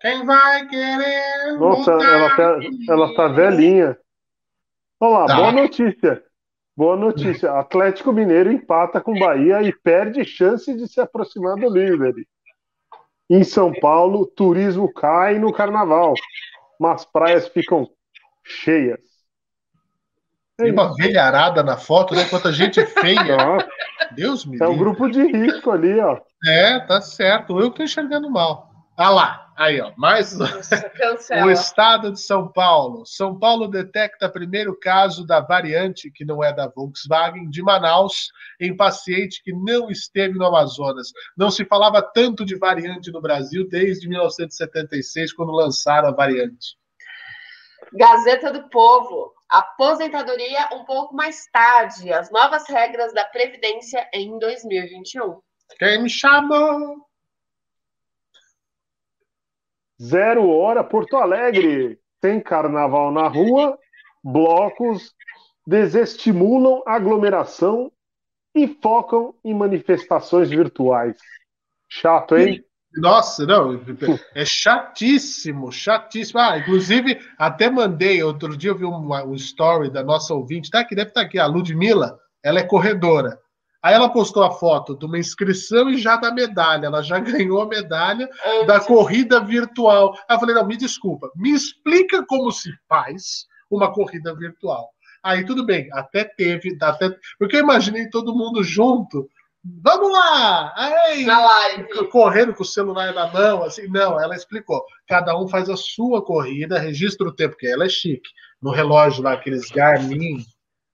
Quem 0.00 0.24
vai 0.24 0.66
querer? 0.66 1.58
Nossa, 1.58 1.92
ela 1.92 2.36
tá, 2.36 2.58
ela 2.88 3.14
tá 3.14 3.28
velhinha. 3.28 3.98
Olha 4.98 5.18
lá, 5.18 5.26
tá. 5.26 5.36
boa 5.36 5.52
notícia. 5.52 6.24
Boa 6.74 6.96
notícia. 6.96 7.52
Atlético 7.52 8.12
Mineiro 8.12 8.50
empata 8.50 8.98
com 8.98 9.12
Bahia 9.12 9.60
e 9.62 9.72
perde 9.72 10.24
chance 10.24 10.72
de 10.74 10.88
se 10.88 11.00
aproximar 11.00 11.56
do 11.56 11.68
líder. 11.68 12.14
Em 13.28 13.44
São 13.44 13.74
Paulo, 13.74 14.24
turismo 14.24 14.90
cai 14.90 15.38
no 15.38 15.52
carnaval, 15.52 16.14
mas 16.80 17.04
praias 17.04 17.46
ficam 17.48 17.86
cheias. 18.42 19.07
Tem 20.58 20.72
uma 20.72 20.92
velharada 20.92 21.62
na 21.62 21.76
foto, 21.76 22.16
né? 22.16 22.24
Quanta 22.24 22.50
gente 22.50 22.84
feia. 22.84 23.36
Deus 24.10 24.44
me 24.44 24.58
É 24.60 24.66
um 24.66 24.76
grupo 24.76 25.08
de 25.08 25.22
risco 25.22 25.70
ali, 25.70 26.00
ó. 26.00 26.18
É, 26.44 26.80
tá 26.80 27.00
certo. 27.00 27.60
Eu 27.60 27.70
tô 27.70 27.84
enxergando 27.84 28.28
mal. 28.28 28.68
Ah 28.96 29.10
lá, 29.10 29.52
aí, 29.56 29.80
ó. 29.80 29.92
Mais 29.96 30.36
o 31.44 31.50
estado 31.50 32.10
de 32.10 32.20
São 32.20 32.48
Paulo. 32.48 33.06
São 33.06 33.38
Paulo 33.38 33.68
detecta 33.68 34.28
primeiro 34.28 34.76
caso 34.76 35.24
da 35.24 35.38
variante, 35.38 36.10
que 36.10 36.24
não 36.24 36.42
é 36.42 36.52
da 36.52 36.66
Volkswagen, 36.66 37.48
de 37.48 37.62
Manaus, 37.62 38.32
em 38.60 38.76
paciente 38.76 39.40
que 39.44 39.52
não 39.52 39.88
esteve 39.88 40.36
no 40.36 40.44
Amazonas. 40.44 41.12
Não 41.36 41.52
se 41.52 41.64
falava 41.64 42.02
tanto 42.02 42.44
de 42.44 42.58
variante 42.58 43.12
no 43.12 43.20
Brasil 43.20 43.68
desde 43.68 44.08
1976, 44.08 45.32
quando 45.32 45.52
lançaram 45.52 46.08
a 46.08 46.12
variante. 46.12 46.76
Gazeta 47.92 48.52
do 48.52 48.68
Povo. 48.68 49.37
Aposentadoria 49.48 50.68
um 50.74 50.84
pouco 50.84 51.14
mais 51.14 51.46
tarde. 51.50 52.12
As 52.12 52.30
novas 52.30 52.68
regras 52.68 53.12
da 53.14 53.24
Previdência 53.24 54.08
em 54.12 54.38
2021. 54.38 55.40
Quem 55.78 56.02
me 56.02 56.10
chamou? 56.10 57.06
Zero 60.00 60.48
hora 60.48 60.84
Porto 60.84 61.16
Alegre. 61.16 61.98
Tem 62.20 62.40
carnaval 62.40 63.10
na 63.12 63.28
rua, 63.28 63.78
blocos 64.22 65.14
desestimulam 65.66 66.82
aglomeração 66.86 67.92
e 68.54 68.66
focam 68.66 69.34
em 69.44 69.54
manifestações 69.54 70.48
virtuais. 70.48 71.16
Chato, 71.88 72.36
hein? 72.36 72.64
Nossa, 73.00 73.46
não, 73.46 73.80
é 74.34 74.44
chatíssimo, 74.44 75.70
chatíssimo. 75.70 76.40
Ah, 76.40 76.58
inclusive, 76.58 77.18
até 77.38 77.70
mandei, 77.70 78.22
outro 78.22 78.56
dia 78.56 78.70
eu 78.70 78.76
vi 78.76 78.84
um, 78.84 79.12
um 79.12 79.34
story 79.34 79.90
da 79.90 80.02
nossa 80.02 80.34
ouvinte, 80.34 80.70
tá 80.70 80.80
aqui, 80.80 80.94
deve 80.94 81.10
estar 81.10 81.20
tá 81.20 81.26
aqui, 81.26 81.38
a 81.38 81.46
Ludmilla, 81.46 82.18
ela 82.42 82.58
é 82.58 82.64
corredora. 82.64 83.38
Aí 83.82 83.94
ela 83.94 84.08
postou 84.08 84.42
a 84.42 84.50
foto 84.50 84.98
de 84.98 85.06
uma 85.06 85.18
inscrição 85.18 85.88
e 85.88 85.98
já 85.98 86.16
da 86.16 86.32
medalha. 86.32 86.86
Ela 86.86 87.02
já 87.02 87.18
ganhou 87.20 87.62
a 87.62 87.66
medalha 87.66 88.28
Antes. 88.44 88.66
da 88.66 88.80
corrida 88.80 89.40
virtual. 89.40 90.14
Aí 90.28 90.36
eu 90.36 90.40
falei: 90.40 90.54
não, 90.54 90.66
me 90.66 90.76
desculpa, 90.76 91.30
me 91.36 91.52
explica 91.52 92.24
como 92.26 92.50
se 92.50 92.70
faz 92.88 93.46
uma 93.70 93.92
corrida 93.92 94.34
virtual. 94.34 94.90
Aí 95.22 95.44
tudo 95.44 95.64
bem, 95.64 95.88
até 95.92 96.24
teve, 96.24 96.76
até, 96.80 97.10
porque 97.38 97.56
eu 97.56 97.60
imaginei 97.60 98.08
todo 98.08 98.34
mundo 98.34 98.62
junto 98.62 99.28
Vamos 99.64 100.12
lá! 100.12 100.72
Aí, 100.76 101.24
Na 101.24 101.44
live. 101.44 102.08
Correndo 102.10 102.54
com 102.54 102.62
o 102.62 102.66
celular 102.66 103.12
na 103.12 103.30
mão, 103.32 103.64
assim. 103.64 103.88
Não, 103.88 104.20
ela 104.20 104.34
explicou. 104.34 104.84
Cada 105.06 105.38
um 105.38 105.48
faz 105.48 105.68
a 105.68 105.76
sua 105.76 106.24
corrida, 106.24 106.78
registra 106.78 107.26
o 107.26 107.34
tempo, 107.34 107.50
porque 107.52 107.66
ela 107.66 107.84
é 107.84 107.88
chique. 107.88 108.30
No 108.62 108.70
relógio 108.70 109.22
lá, 109.22 109.34
aqueles 109.34 109.70
Garmin, 109.70 110.44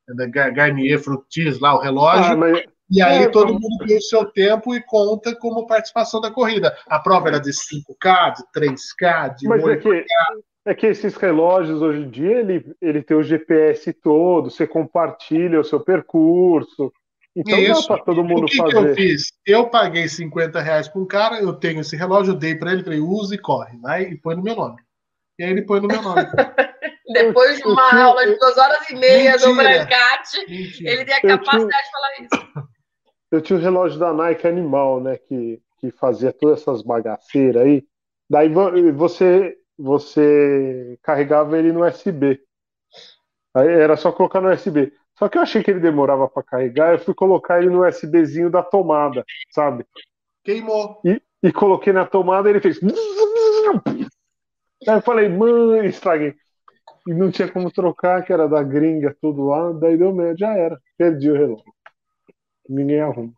né, 0.09 0.26
Garnier 0.28 0.99
Fructis 0.99 1.60
lá, 1.60 1.75
o 1.75 1.81
relógio. 1.81 2.33
Ah, 2.33 2.36
mas... 2.36 2.62
E 2.91 3.02
aí 3.02 3.25
é, 3.25 3.28
todo 3.28 3.52
mundo 3.52 3.86
tem 3.86 3.97
o 3.97 4.02
seu 4.02 4.26
tempo 4.26 4.75
e 4.75 4.83
conta 4.83 5.34
como 5.34 5.67
participação 5.67 6.20
da 6.20 6.31
corrida. 6.31 6.76
A 6.86 6.99
prova 6.99 7.28
era 7.28 7.41
de 7.41 7.51
5K, 7.51 8.34
de 8.36 8.60
3K, 8.60 9.36
de 9.36 9.49
Mas 9.49 9.62
8K. 9.62 9.75
É 9.75 9.81
que, 9.81 10.07
é 10.67 10.75
que 10.75 10.86
esses 10.89 11.17
relógios 11.17 11.81
hoje 11.81 12.01
em 12.01 12.10
dia, 12.10 12.41
ele, 12.41 12.75
ele 12.83 13.02
tem 13.02 13.17
o 13.17 13.23
GPS 13.23 13.91
todo, 13.94 14.51
você 14.51 14.67
compartilha 14.67 15.59
o 15.59 15.65
seu 15.65 15.81
percurso. 15.81 16.93
Então 17.36 17.58
Isso. 17.58 17.88
dá 17.88 17.96
para 17.96 18.04
todo 18.04 18.22
mundo 18.22 18.44
o 18.44 18.46
que 18.46 18.56
fazer. 18.56 18.72
Que 18.72 18.78
eu 18.78 18.94
fiz? 18.94 19.32
Eu 19.44 19.68
paguei 19.68 20.08
50 20.08 20.60
reais 20.60 20.88
para 20.88 21.00
um 21.00 21.06
cara, 21.06 21.40
eu 21.40 21.52
tenho 21.52 21.80
esse 21.80 21.96
relógio, 21.96 22.32
eu 22.32 22.38
dei 22.38 22.54
para 22.54 22.72
ele, 22.72 22.84
falei, 22.84 23.00
usa 23.00 23.34
e 23.34 23.38
corre, 23.38 23.76
vai 23.78 24.04
e 24.04 24.16
põe 24.16 24.36
no 24.36 24.42
meu 24.42 24.54
nome. 24.54 24.80
E 25.38 25.44
aí 25.44 25.50
ele 25.50 25.62
põe 25.62 25.80
no 25.80 25.88
meu 25.88 26.00
nome. 26.00 26.22
Depois 27.12 27.58
de 27.58 27.66
uma 27.66 28.02
aula 28.02 28.26
de 28.26 28.38
duas 28.38 28.56
horas 28.56 28.88
e 28.88 28.94
meia 28.94 29.32
Mentira. 29.32 29.48
do 29.48 29.54
Brancate, 29.56 30.38
ele 30.48 31.04
tem 31.04 31.14
a 31.14 31.20
capacidade 31.20 31.68
tinha... 31.68 31.82
de 31.82 31.90
falar 31.90 32.20
isso. 32.20 32.68
Eu 33.30 33.42
tinha 33.42 33.56
o 33.56 33.60
um 33.60 33.62
relógio 33.62 33.98
da 33.98 34.12
Nike 34.12 34.46
Animal, 34.46 35.00
né? 35.00 35.18
Que, 35.18 35.60
que 35.80 35.90
fazia 35.90 36.32
todas 36.32 36.60
essas 36.60 36.82
bagaceiras 36.82 37.62
aí. 37.62 37.84
Daí 38.30 38.48
você, 38.92 39.56
você 39.76 40.98
carregava 41.02 41.58
ele 41.58 41.72
no 41.72 41.84
USB. 41.84 42.40
Aí 43.54 43.68
era 43.68 43.96
só 43.96 44.10
colocar 44.10 44.40
no 44.40 44.50
USB. 44.50 44.92
Só 45.18 45.28
que 45.28 45.39
eu 45.39 45.43
achei 45.43 45.62
que 45.62 45.70
ele 45.70 45.81
demorava 45.81 46.28
para 46.28 46.43
carregar, 46.43 46.93
eu 46.93 46.99
fui 46.99 47.15
colocar 47.15 47.59
ele 47.59 47.70
no 47.70 47.86
USBzinho 47.86 48.51
da 48.51 48.62
tomada, 48.62 49.25
sabe? 49.51 49.86
Queimou. 50.43 51.01
E, 51.05 51.23
e 51.43 51.52
coloquei 51.52 51.93
na 51.93 52.05
tomada 52.05 52.49
e 52.49 52.52
ele 52.52 52.60
fez. 52.60 52.81
Aí 54.86 54.97
eu 54.97 55.02
falei, 55.02 55.28
mãe, 55.28 55.86
estraguei. 55.86 56.34
E 57.07 57.15
não 57.15 57.31
tinha 57.31 57.51
como 57.51 57.70
trocar, 57.70 58.25
que 58.25 58.33
era 58.33 58.49
da 58.49 58.62
gringa, 58.62 59.17
tudo 59.20 59.47
lá. 59.47 59.73
Daí 59.73 59.97
deu 59.97 60.12
medo, 60.12 60.39
já 60.39 60.52
era. 60.55 60.81
Perdi 60.97 61.31
o 61.31 61.34
relógio. 61.34 61.65
Ninguém 62.68 63.01
arruma. 63.01 63.33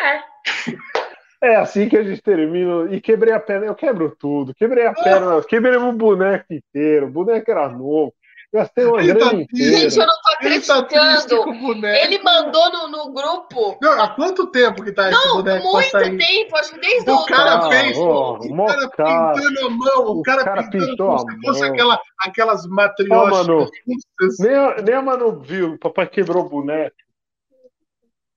É. 0.00 0.22
É 1.44 1.56
assim 1.56 1.88
que 1.88 1.96
a 1.96 2.04
gente 2.04 2.22
termina. 2.22 2.94
E 2.94 3.00
quebrei 3.00 3.34
a 3.34 3.40
perna. 3.40 3.66
Eu 3.66 3.74
quebro 3.74 4.14
tudo. 4.16 4.54
Quebrei 4.54 4.86
a 4.86 4.94
perna. 4.94 5.42
Quebrei 5.42 5.76
o 5.76 5.92
boneco 5.92 6.44
inteiro. 6.54 7.08
O 7.08 7.10
boneco 7.10 7.50
era 7.50 7.68
novo. 7.68 8.14
Gastei 8.52 8.84
uma 8.84 9.02
grana 9.02 9.30
tá 9.30 9.34
inteira. 9.34 9.78
Gente, 9.78 9.98
eu 9.98 10.06
não 10.06 10.14
tô 10.14 10.32
acreditando. 10.34 10.86
Ele, 10.90 11.80
tá 11.80 12.04
ele 12.04 12.22
mandou 12.22 12.70
no, 12.70 12.88
no 12.88 13.12
grupo. 13.12 13.78
Não, 13.80 14.02
há 14.02 14.14
quanto 14.14 14.46
tempo 14.48 14.84
que 14.84 14.92
tá 14.92 15.10
esse 15.10 15.26
não, 15.26 15.36
boneco? 15.36 15.64
Não, 15.64 15.72
muito 15.72 15.90
tempo. 15.90 16.56
Acho 16.56 16.74
que 16.74 16.80
desde 16.80 17.10
o 17.10 17.14
O 17.14 17.24
cara 17.24 17.68
fez. 17.70 17.96
Oh, 17.96 18.34
o 18.34 18.56
cara 18.56 19.34
pintando 19.34 19.66
a 19.66 19.70
mão. 19.70 20.06
O, 20.06 20.20
o 20.20 20.22
cara, 20.22 20.44
cara 20.44 20.68
pintou 20.68 21.12
a 21.12 21.16
mão. 21.24 21.40
Fosse 21.42 21.64
aquela, 21.64 21.98
aquelas 22.18 22.66
matrioscas. 22.66 23.48
Oh, 23.48 24.42
nem, 24.42 24.54
a, 24.54 24.82
nem 24.82 24.94
a 24.96 25.02
Manu 25.02 25.40
viu. 25.40 25.72
O 25.72 25.78
papai 25.78 26.06
quebrou 26.06 26.44
o 26.44 26.48
boneco. 26.48 26.94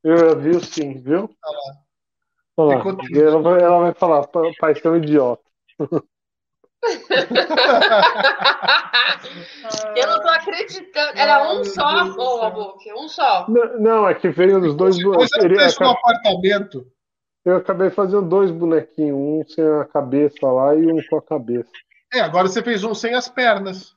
Eu 0.01 0.39
vi 0.39 0.63
sim, 0.63 0.93
viu? 1.01 1.29
Olha 2.57 2.77
lá. 2.77 2.77
Olha 2.77 2.77
lá. 2.77 3.21
Ela, 3.21 3.41
vai, 3.41 3.61
ela 3.61 3.79
vai 3.79 3.93
falar, 3.93 4.27
pai, 4.27 4.75
você 4.75 4.87
é 4.87 4.91
um 4.91 4.95
idiota. 4.95 5.43
eu 9.95 10.07
não 10.07 10.21
tô 10.21 10.27
acreditando. 10.29 11.17
Era 11.17 11.51
um 11.51 11.63
só, 11.63 11.85
amor, 11.85 12.77
um 12.97 13.07
só. 13.07 13.47
Não, 13.49 13.79
não, 13.79 14.09
é 14.09 14.13
que 14.13 14.29
veio 14.29 14.59
os 14.59 14.75
dois 14.75 15.01
bonecos. 15.01 15.31
Você 15.31 15.83
um 15.83 15.89
apartamento. 15.89 16.85
Eu 17.43 17.57
acabei 17.57 17.89
fazendo 17.91 18.27
dois 18.27 18.49
bonequinhos, 18.49 19.15
um 19.15 19.43
sem 19.47 19.63
a 19.63 19.85
cabeça 19.85 20.47
lá 20.47 20.75
e 20.75 20.83
um 20.85 20.99
com 21.07 21.17
a 21.17 21.21
cabeça. 21.21 21.69
É, 22.13 22.21
agora 22.21 22.47
você 22.47 22.63
fez 22.63 22.83
um 22.83 22.95
sem 22.95 23.13
as 23.13 23.27
pernas. 23.27 23.93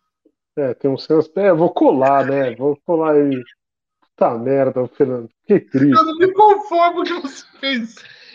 É, 0.56 0.74
tem 0.74 0.90
um 0.90 0.98
sem 0.98 1.16
as 1.16 1.28
pernas. 1.28 1.58
Vou 1.58 1.70
colar, 1.70 2.26
né? 2.26 2.54
Vou 2.56 2.76
colar 2.84 3.14
aí. 3.14 3.42
Puta 4.00 4.36
merda, 4.36 4.86
Fernando. 4.88 5.30
Que 5.46 5.60
triste. 5.60 5.96
Eu 5.96 6.04
não 6.04 6.18
me 6.18 6.32
conformo 6.32 7.04
que 7.04 7.14
você 7.14 7.44
fez. 7.58 7.94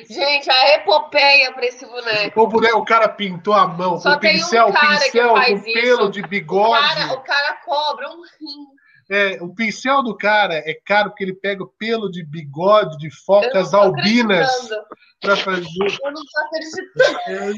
Gente, 0.09 0.49
a 0.49 0.75
epopeia 0.75 1.51
para 1.53 1.65
esse 1.65 1.85
boneco. 1.85 2.41
O 2.41 2.47
boneco, 2.47 2.77
o 2.79 2.85
cara 2.85 3.09
pintou 3.09 3.53
a 3.53 3.67
mão 3.67 3.99
Só 3.99 4.13
com 4.13 4.19
pincel, 4.19 4.67
um 4.67 4.73
pincel, 4.73 5.33
com 5.33 5.61
pelo 5.61 6.09
de 6.09 6.21
bigode. 6.21 6.85
O 6.85 6.95
cara, 6.95 7.13
o 7.13 7.23
cara 7.23 7.53
cobra 7.65 8.09
um 8.09 8.21
rim. 8.21 8.67
É, 9.09 9.37
o 9.41 9.53
pincel 9.53 10.01
do 10.01 10.15
cara 10.15 10.55
é 10.55 10.73
caro 10.85 11.09
porque 11.09 11.23
ele 11.23 11.35
pega 11.35 11.63
o 11.63 11.67
pelo 11.67 12.09
de 12.09 12.25
bigode 12.25 12.97
de 12.97 13.09
focas 13.11 13.73
albinas 13.73 14.49
para 15.19 15.35
fazer. 15.35 15.65
Eu 16.03 16.11
não 16.11 16.21
tô 16.21 16.39
acreditando. 16.45 17.55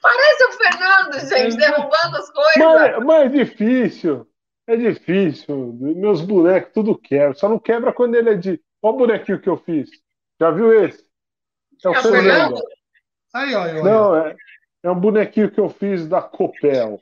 Parece 0.00 0.44
o 0.44 0.52
Fernando, 0.52 1.28
gente, 1.28 1.56
derrubando 1.56 2.16
as 2.16 2.30
coisas. 2.30 2.56
Mas, 2.56 3.04
mas 3.04 3.24
é 3.24 3.28
difícil. 3.28 4.26
É 4.66 4.76
difícil. 4.76 5.72
Meus 5.78 6.20
bonecos 6.20 6.72
tudo 6.72 6.98
quebra. 6.98 7.34
Só 7.34 7.48
não 7.48 7.58
quebra 7.58 7.92
quando 7.92 8.14
ele 8.14 8.30
é 8.30 8.34
de. 8.34 8.60
Olha 8.82 8.94
o 8.94 8.98
bonequinho 8.98 9.40
que 9.40 9.48
eu 9.48 9.58
fiz. 9.58 9.88
Já 10.40 10.50
viu 10.50 10.72
esse? 10.84 11.05
É 11.84 11.88
o 11.88 11.94
é 11.94 12.02
Fernando. 12.02 12.62
Aí, 13.34 13.54
ó, 13.54 13.62
aí, 13.62 13.82
Não, 13.82 14.16
é, 14.16 14.36
é 14.82 14.90
um 14.90 14.98
bonequinho 14.98 15.50
que 15.50 15.60
eu 15.60 15.68
fiz 15.68 16.08
da 16.08 16.22
Copel. 16.22 17.00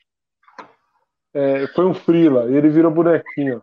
É, 1.32 1.66
foi 1.68 1.84
um 1.86 1.94
frila, 1.94 2.50
e 2.50 2.56
ele 2.56 2.68
virou 2.68 2.90
bonequinho. 2.90 3.62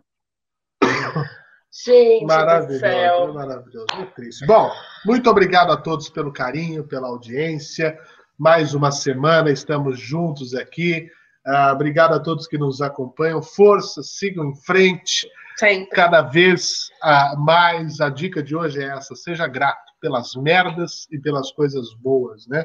Gente, 1.84 2.26
maravilhoso, 2.26 3.32
maravilhoso. 3.32 3.86
Muito 3.94 4.14
triste. 4.14 4.46
Bom, 4.46 4.70
muito 5.06 5.30
obrigado 5.30 5.72
a 5.72 5.76
todos 5.76 6.10
pelo 6.10 6.32
carinho, 6.32 6.84
pela 6.84 7.08
audiência. 7.08 7.98
Mais 8.38 8.74
uma 8.74 8.90
semana, 8.90 9.50
estamos 9.50 9.98
juntos 9.98 10.54
aqui. 10.54 11.10
Uh, 11.46 11.72
obrigado 11.72 12.14
a 12.14 12.20
todos 12.20 12.46
que 12.46 12.58
nos 12.58 12.82
acompanham. 12.82 13.42
Força, 13.42 14.02
sigam 14.02 14.50
em 14.50 14.54
frente. 14.54 15.26
Sim. 15.56 15.86
Cada 15.86 16.22
vez 16.22 16.90
uh, 17.02 17.38
mais. 17.40 18.00
A 18.00 18.10
dica 18.10 18.42
de 18.42 18.54
hoje 18.54 18.82
é 18.82 18.88
essa: 18.88 19.14
seja 19.14 19.46
grato 19.46 19.91
pelas 20.02 20.34
merdas 20.34 21.06
e 21.12 21.18
pelas 21.18 21.52
coisas 21.52 21.94
boas, 21.94 22.46
né? 22.48 22.64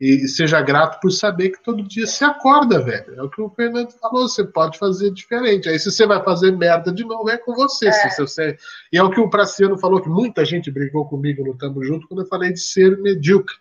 E 0.00 0.28
seja 0.28 0.60
grato 0.60 1.00
por 1.00 1.10
saber 1.10 1.50
que 1.50 1.62
todo 1.62 1.82
dia 1.82 2.06
se 2.06 2.22
acorda, 2.22 2.82
velho. 2.82 3.14
É 3.16 3.22
o 3.22 3.30
que 3.30 3.40
o 3.40 3.48
Fernando 3.48 3.90
falou, 3.92 4.28
você 4.28 4.44
pode 4.44 4.78
fazer 4.78 5.10
diferente. 5.10 5.68
Aí 5.68 5.78
se 5.78 5.90
você 5.90 6.06
vai 6.06 6.22
fazer 6.22 6.52
merda 6.52 6.92
de 6.92 7.02
novo, 7.02 7.28
é 7.30 7.38
com 7.38 7.54
você. 7.54 7.88
É. 7.88 8.10
Se 8.10 8.20
você... 8.20 8.56
E 8.92 8.98
é 8.98 9.02
o 9.02 9.10
que 9.10 9.18
o 9.18 9.30
Praciano 9.30 9.78
falou, 9.78 10.02
que 10.02 10.08
muita 10.08 10.44
gente 10.44 10.70
brigou 10.70 11.08
comigo 11.08 11.42
no 11.42 11.56
Tamo 11.56 11.82
Junto 11.82 12.06
quando 12.06 12.20
eu 12.20 12.28
falei 12.28 12.52
de 12.52 12.60
ser 12.60 12.98
medíocre. 12.98 13.56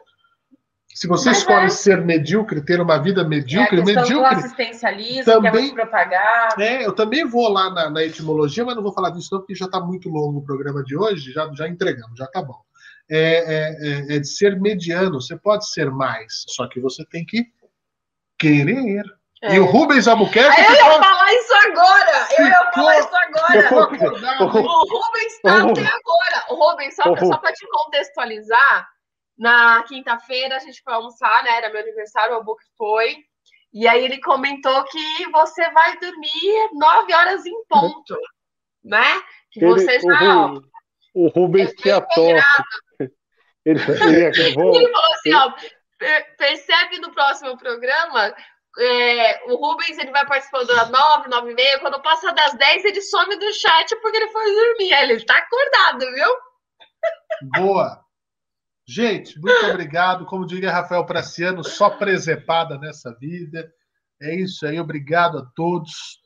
Se 0.93 1.07
você 1.07 1.29
Mas 1.29 1.39
escolhe 1.39 1.65
é. 1.65 1.69
ser 1.69 2.01
medíocre, 2.05 2.61
ter 2.61 2.79
uma 2.79 2.97
vida 2.97 3.23
medíocre, 3.23 3.79
é 3.79 3.83
medíocre. 3.83 4.35
Assistencialismo, 4.35 5.25
também, 5.25 5.73
que 5.73 5.79
é 5.79 5.83
propagar. 5.83 6.55
É, 6.59 6.85
eu 6.85 6.93
também 6.93 7.25
vou 7.25 7.49
lá 7.49 7.69
na, 7.69 7.89
na, 7.89 8.03
etimologia, 8.03 8.63
mas 8.63 8.75
não 8.75 8.83
vou 8.83 8.93
falar 8.93 9.09
disso 9.09 9.29
não, 9.31 9.39
porque 9.39 9.55
já 9.55 9.65
está 9.65 9.79
muito 9.79 10.09
longo 10.09 10.39
o 10.39 10.45
programa 10.45 10.83
de 10.83 10.97
hoje, 10.97 11.33
já, 11.33 11.49
já 11.53 11.67
entregamos, 11.67 12.17
já 12.17 12.23
está 12.25 12.41
bom. 12.41 12.59
É, 13.09 13.17
é, 13.17 14.13
é, 14.13 14.15
é, 14.15 14.19
de 14.19 14.27
ser 14.27 14.59
mediano. 14.59 15.21
Você 15.21 15.37
pode 15.37 15.69
ser 15.69 15.91
mais, 15.91 16.43
só 16.47 16.67
que 16.67 16.79
você 16.79 17.05
tem 17.05 17.25
que 17.25 17.45
querer. 18.37 19.03
É. 19.43 19.55
E 19.55 19.59
o 19.59 19.65
Rubens 19.65 20.07
Albuquerque. 20.07 20.59
Eu 20.59 20.71
ia 20.71 20.99
falar 20.99 21.33
isso 21.33 21.53
agora! 21.53 22.27
Eu 22.37 22.47
ia 22.47 22.71
falar 22.73 22.99
isso 22.99 23.15
agora! 23.15 23.73
o 24.41 24.47
Rubens 24.47 25.33
está 25.33 25.57
até 25.57 25.81
agora. 25.81 26.45
O 26.49 26.55
Rubens, 26.55 26.95
só, 26.95 27.03
só 27.15 27.37
para 27.37 27.53
te 27.53 27.67
contextualizar, 27.67 28.87
na 29.37 29.83
quinta-feira 29.83 30.55
a 30.55 30.59
gente 30.59 30.81
foi 30.81 30.93
almoçar, 30.93 31.43
né? 31.43 31.57
Era 31.57 31.69
meu 31.69 31.81
aniversário, 31.81 32.37
o 32.37 32.43
Book 32.43 32.63
foi. 32.77 33.17
E 33.73 33.87
aí 33.87 34.05
ele 34.05 34.21
comentou 34.21 34.83
que 34.85 35.29
você 35.31 35.69
vai 35.71 35.99
dormir 35.99 36.69
nove 36.73 37.13
horas 37.13 37.45
em 37.45 37.65
ponto, 37.67 38.17
né? 38.83 39.21
Que 39.51 39.65
você 39.65 39.95
ele, 39.95 40.01
já. 40.01 40.47
O, 40.47 40.61
o 41.13 41.27
Rubens 41.27 41.73
tinha 41.73 41.99
tosse. 41.99 42.63
Ele, 43.65 43.79
ele, 43.79 44.25
acabou, 44.27 44.75
ele 44.75 44.91
falou 44.91 45.13
assim, 45.13 45.29
ele... 45.29 45.35
ó, 45.35 45.53
percebe 46.37 46.99
no 46.99 47.11
próximo 47.11 47.57
programa, 47.57 48.35
é, 48.77 49.51
o 49.51 49.55
Rubens 49.55 49.97
ele 49.97 50.11
vai 50.11 50.25
participando 50.25 50.67
das 50.67 50.89
nove, 50.89 51.29
nove 51.29 51.51
e 51.51 51.55
meia, 51.55 51.79
quando 51.79 52.01
passa 52.01 52.31
das 52.33 52.53
dez 52.55 52.83
ele 52.83 53.01
some 53.01 53.37
do 53.37 53.53
chat 53.53 53.95
porque 54.01 54.17
ele 54.17 54.31
foi 54.31 54.45
dormir, 54.45 54.93
ele 54.93 55.13
está 55.13 55.37
acordado, 55.37 55.99
viu? 56.13 56.29
Boa! 57.55 58.05
Gente, 58.87 59.39
muito 59.39 59.65
obrigado. 59.65 60.25
Como 60.25 60.45
diria 60.45 60.71
Rafael 60.71 61.05
Praciano, 61.05 61.63
só 61.63 61.89
presepada 61.89 62.77
nessa 62.77 63.15
vida. 63.17 63.67
É 64.21 64.35
isso 64.35 64.65
aí, 64.65 64.79
obrigado 64.79 65.39
a 65.39 65.45
todos. 65.55 66.19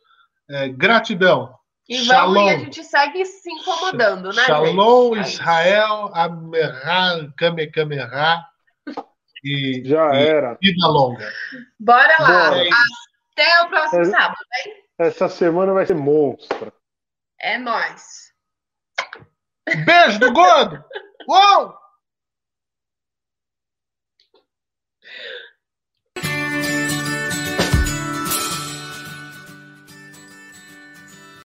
É, 0.50 0.68
gratidão. 0.68 1.58
E 1.90 2.06
Shalom. 2.06 2.34
vamos, 2.36 2.52
e 2.52 2.54
a 2.54 2.60
gente 2.60 2.84
segue 2.84 3.26
se 3.26 3.52
incomodando, 3.52 4.32
né? 4.32 4.44
Shalom, 4.44 5.16
gente? 5.16 5.34
Israel, 5.34 6.12
Amerá, 6.14 7.28
Kamehameha. 7.36 8.46
E, 9.44 9.82
Já 9.86 10.14
e 10.14 10.28
era. 10.28 10.58
Vida 10.62 10.88
longa. 10.88 11.28
Bora 11.80 12.16
lá. 12.20 12.50
Bora. 12.52 12.70
Até 13.34 13.62
o 13.64 13.70
próximo 13.70 14.02
é, 14.02 14.06
sábado, 14.06 14.38
hein? 14.66 14.74
Essa 15.00 15.28
semana 15.30 15.74
vai 15.74 15.88
ser 15.88 15.96
monstro. 15.96 16.72
É 17.42 17.58
nóis. 17.58 18.30
Beijo 19.86 20.20
do 20.20 20.32
gordo! 20.32 20.84
Uou! 21.28 21.74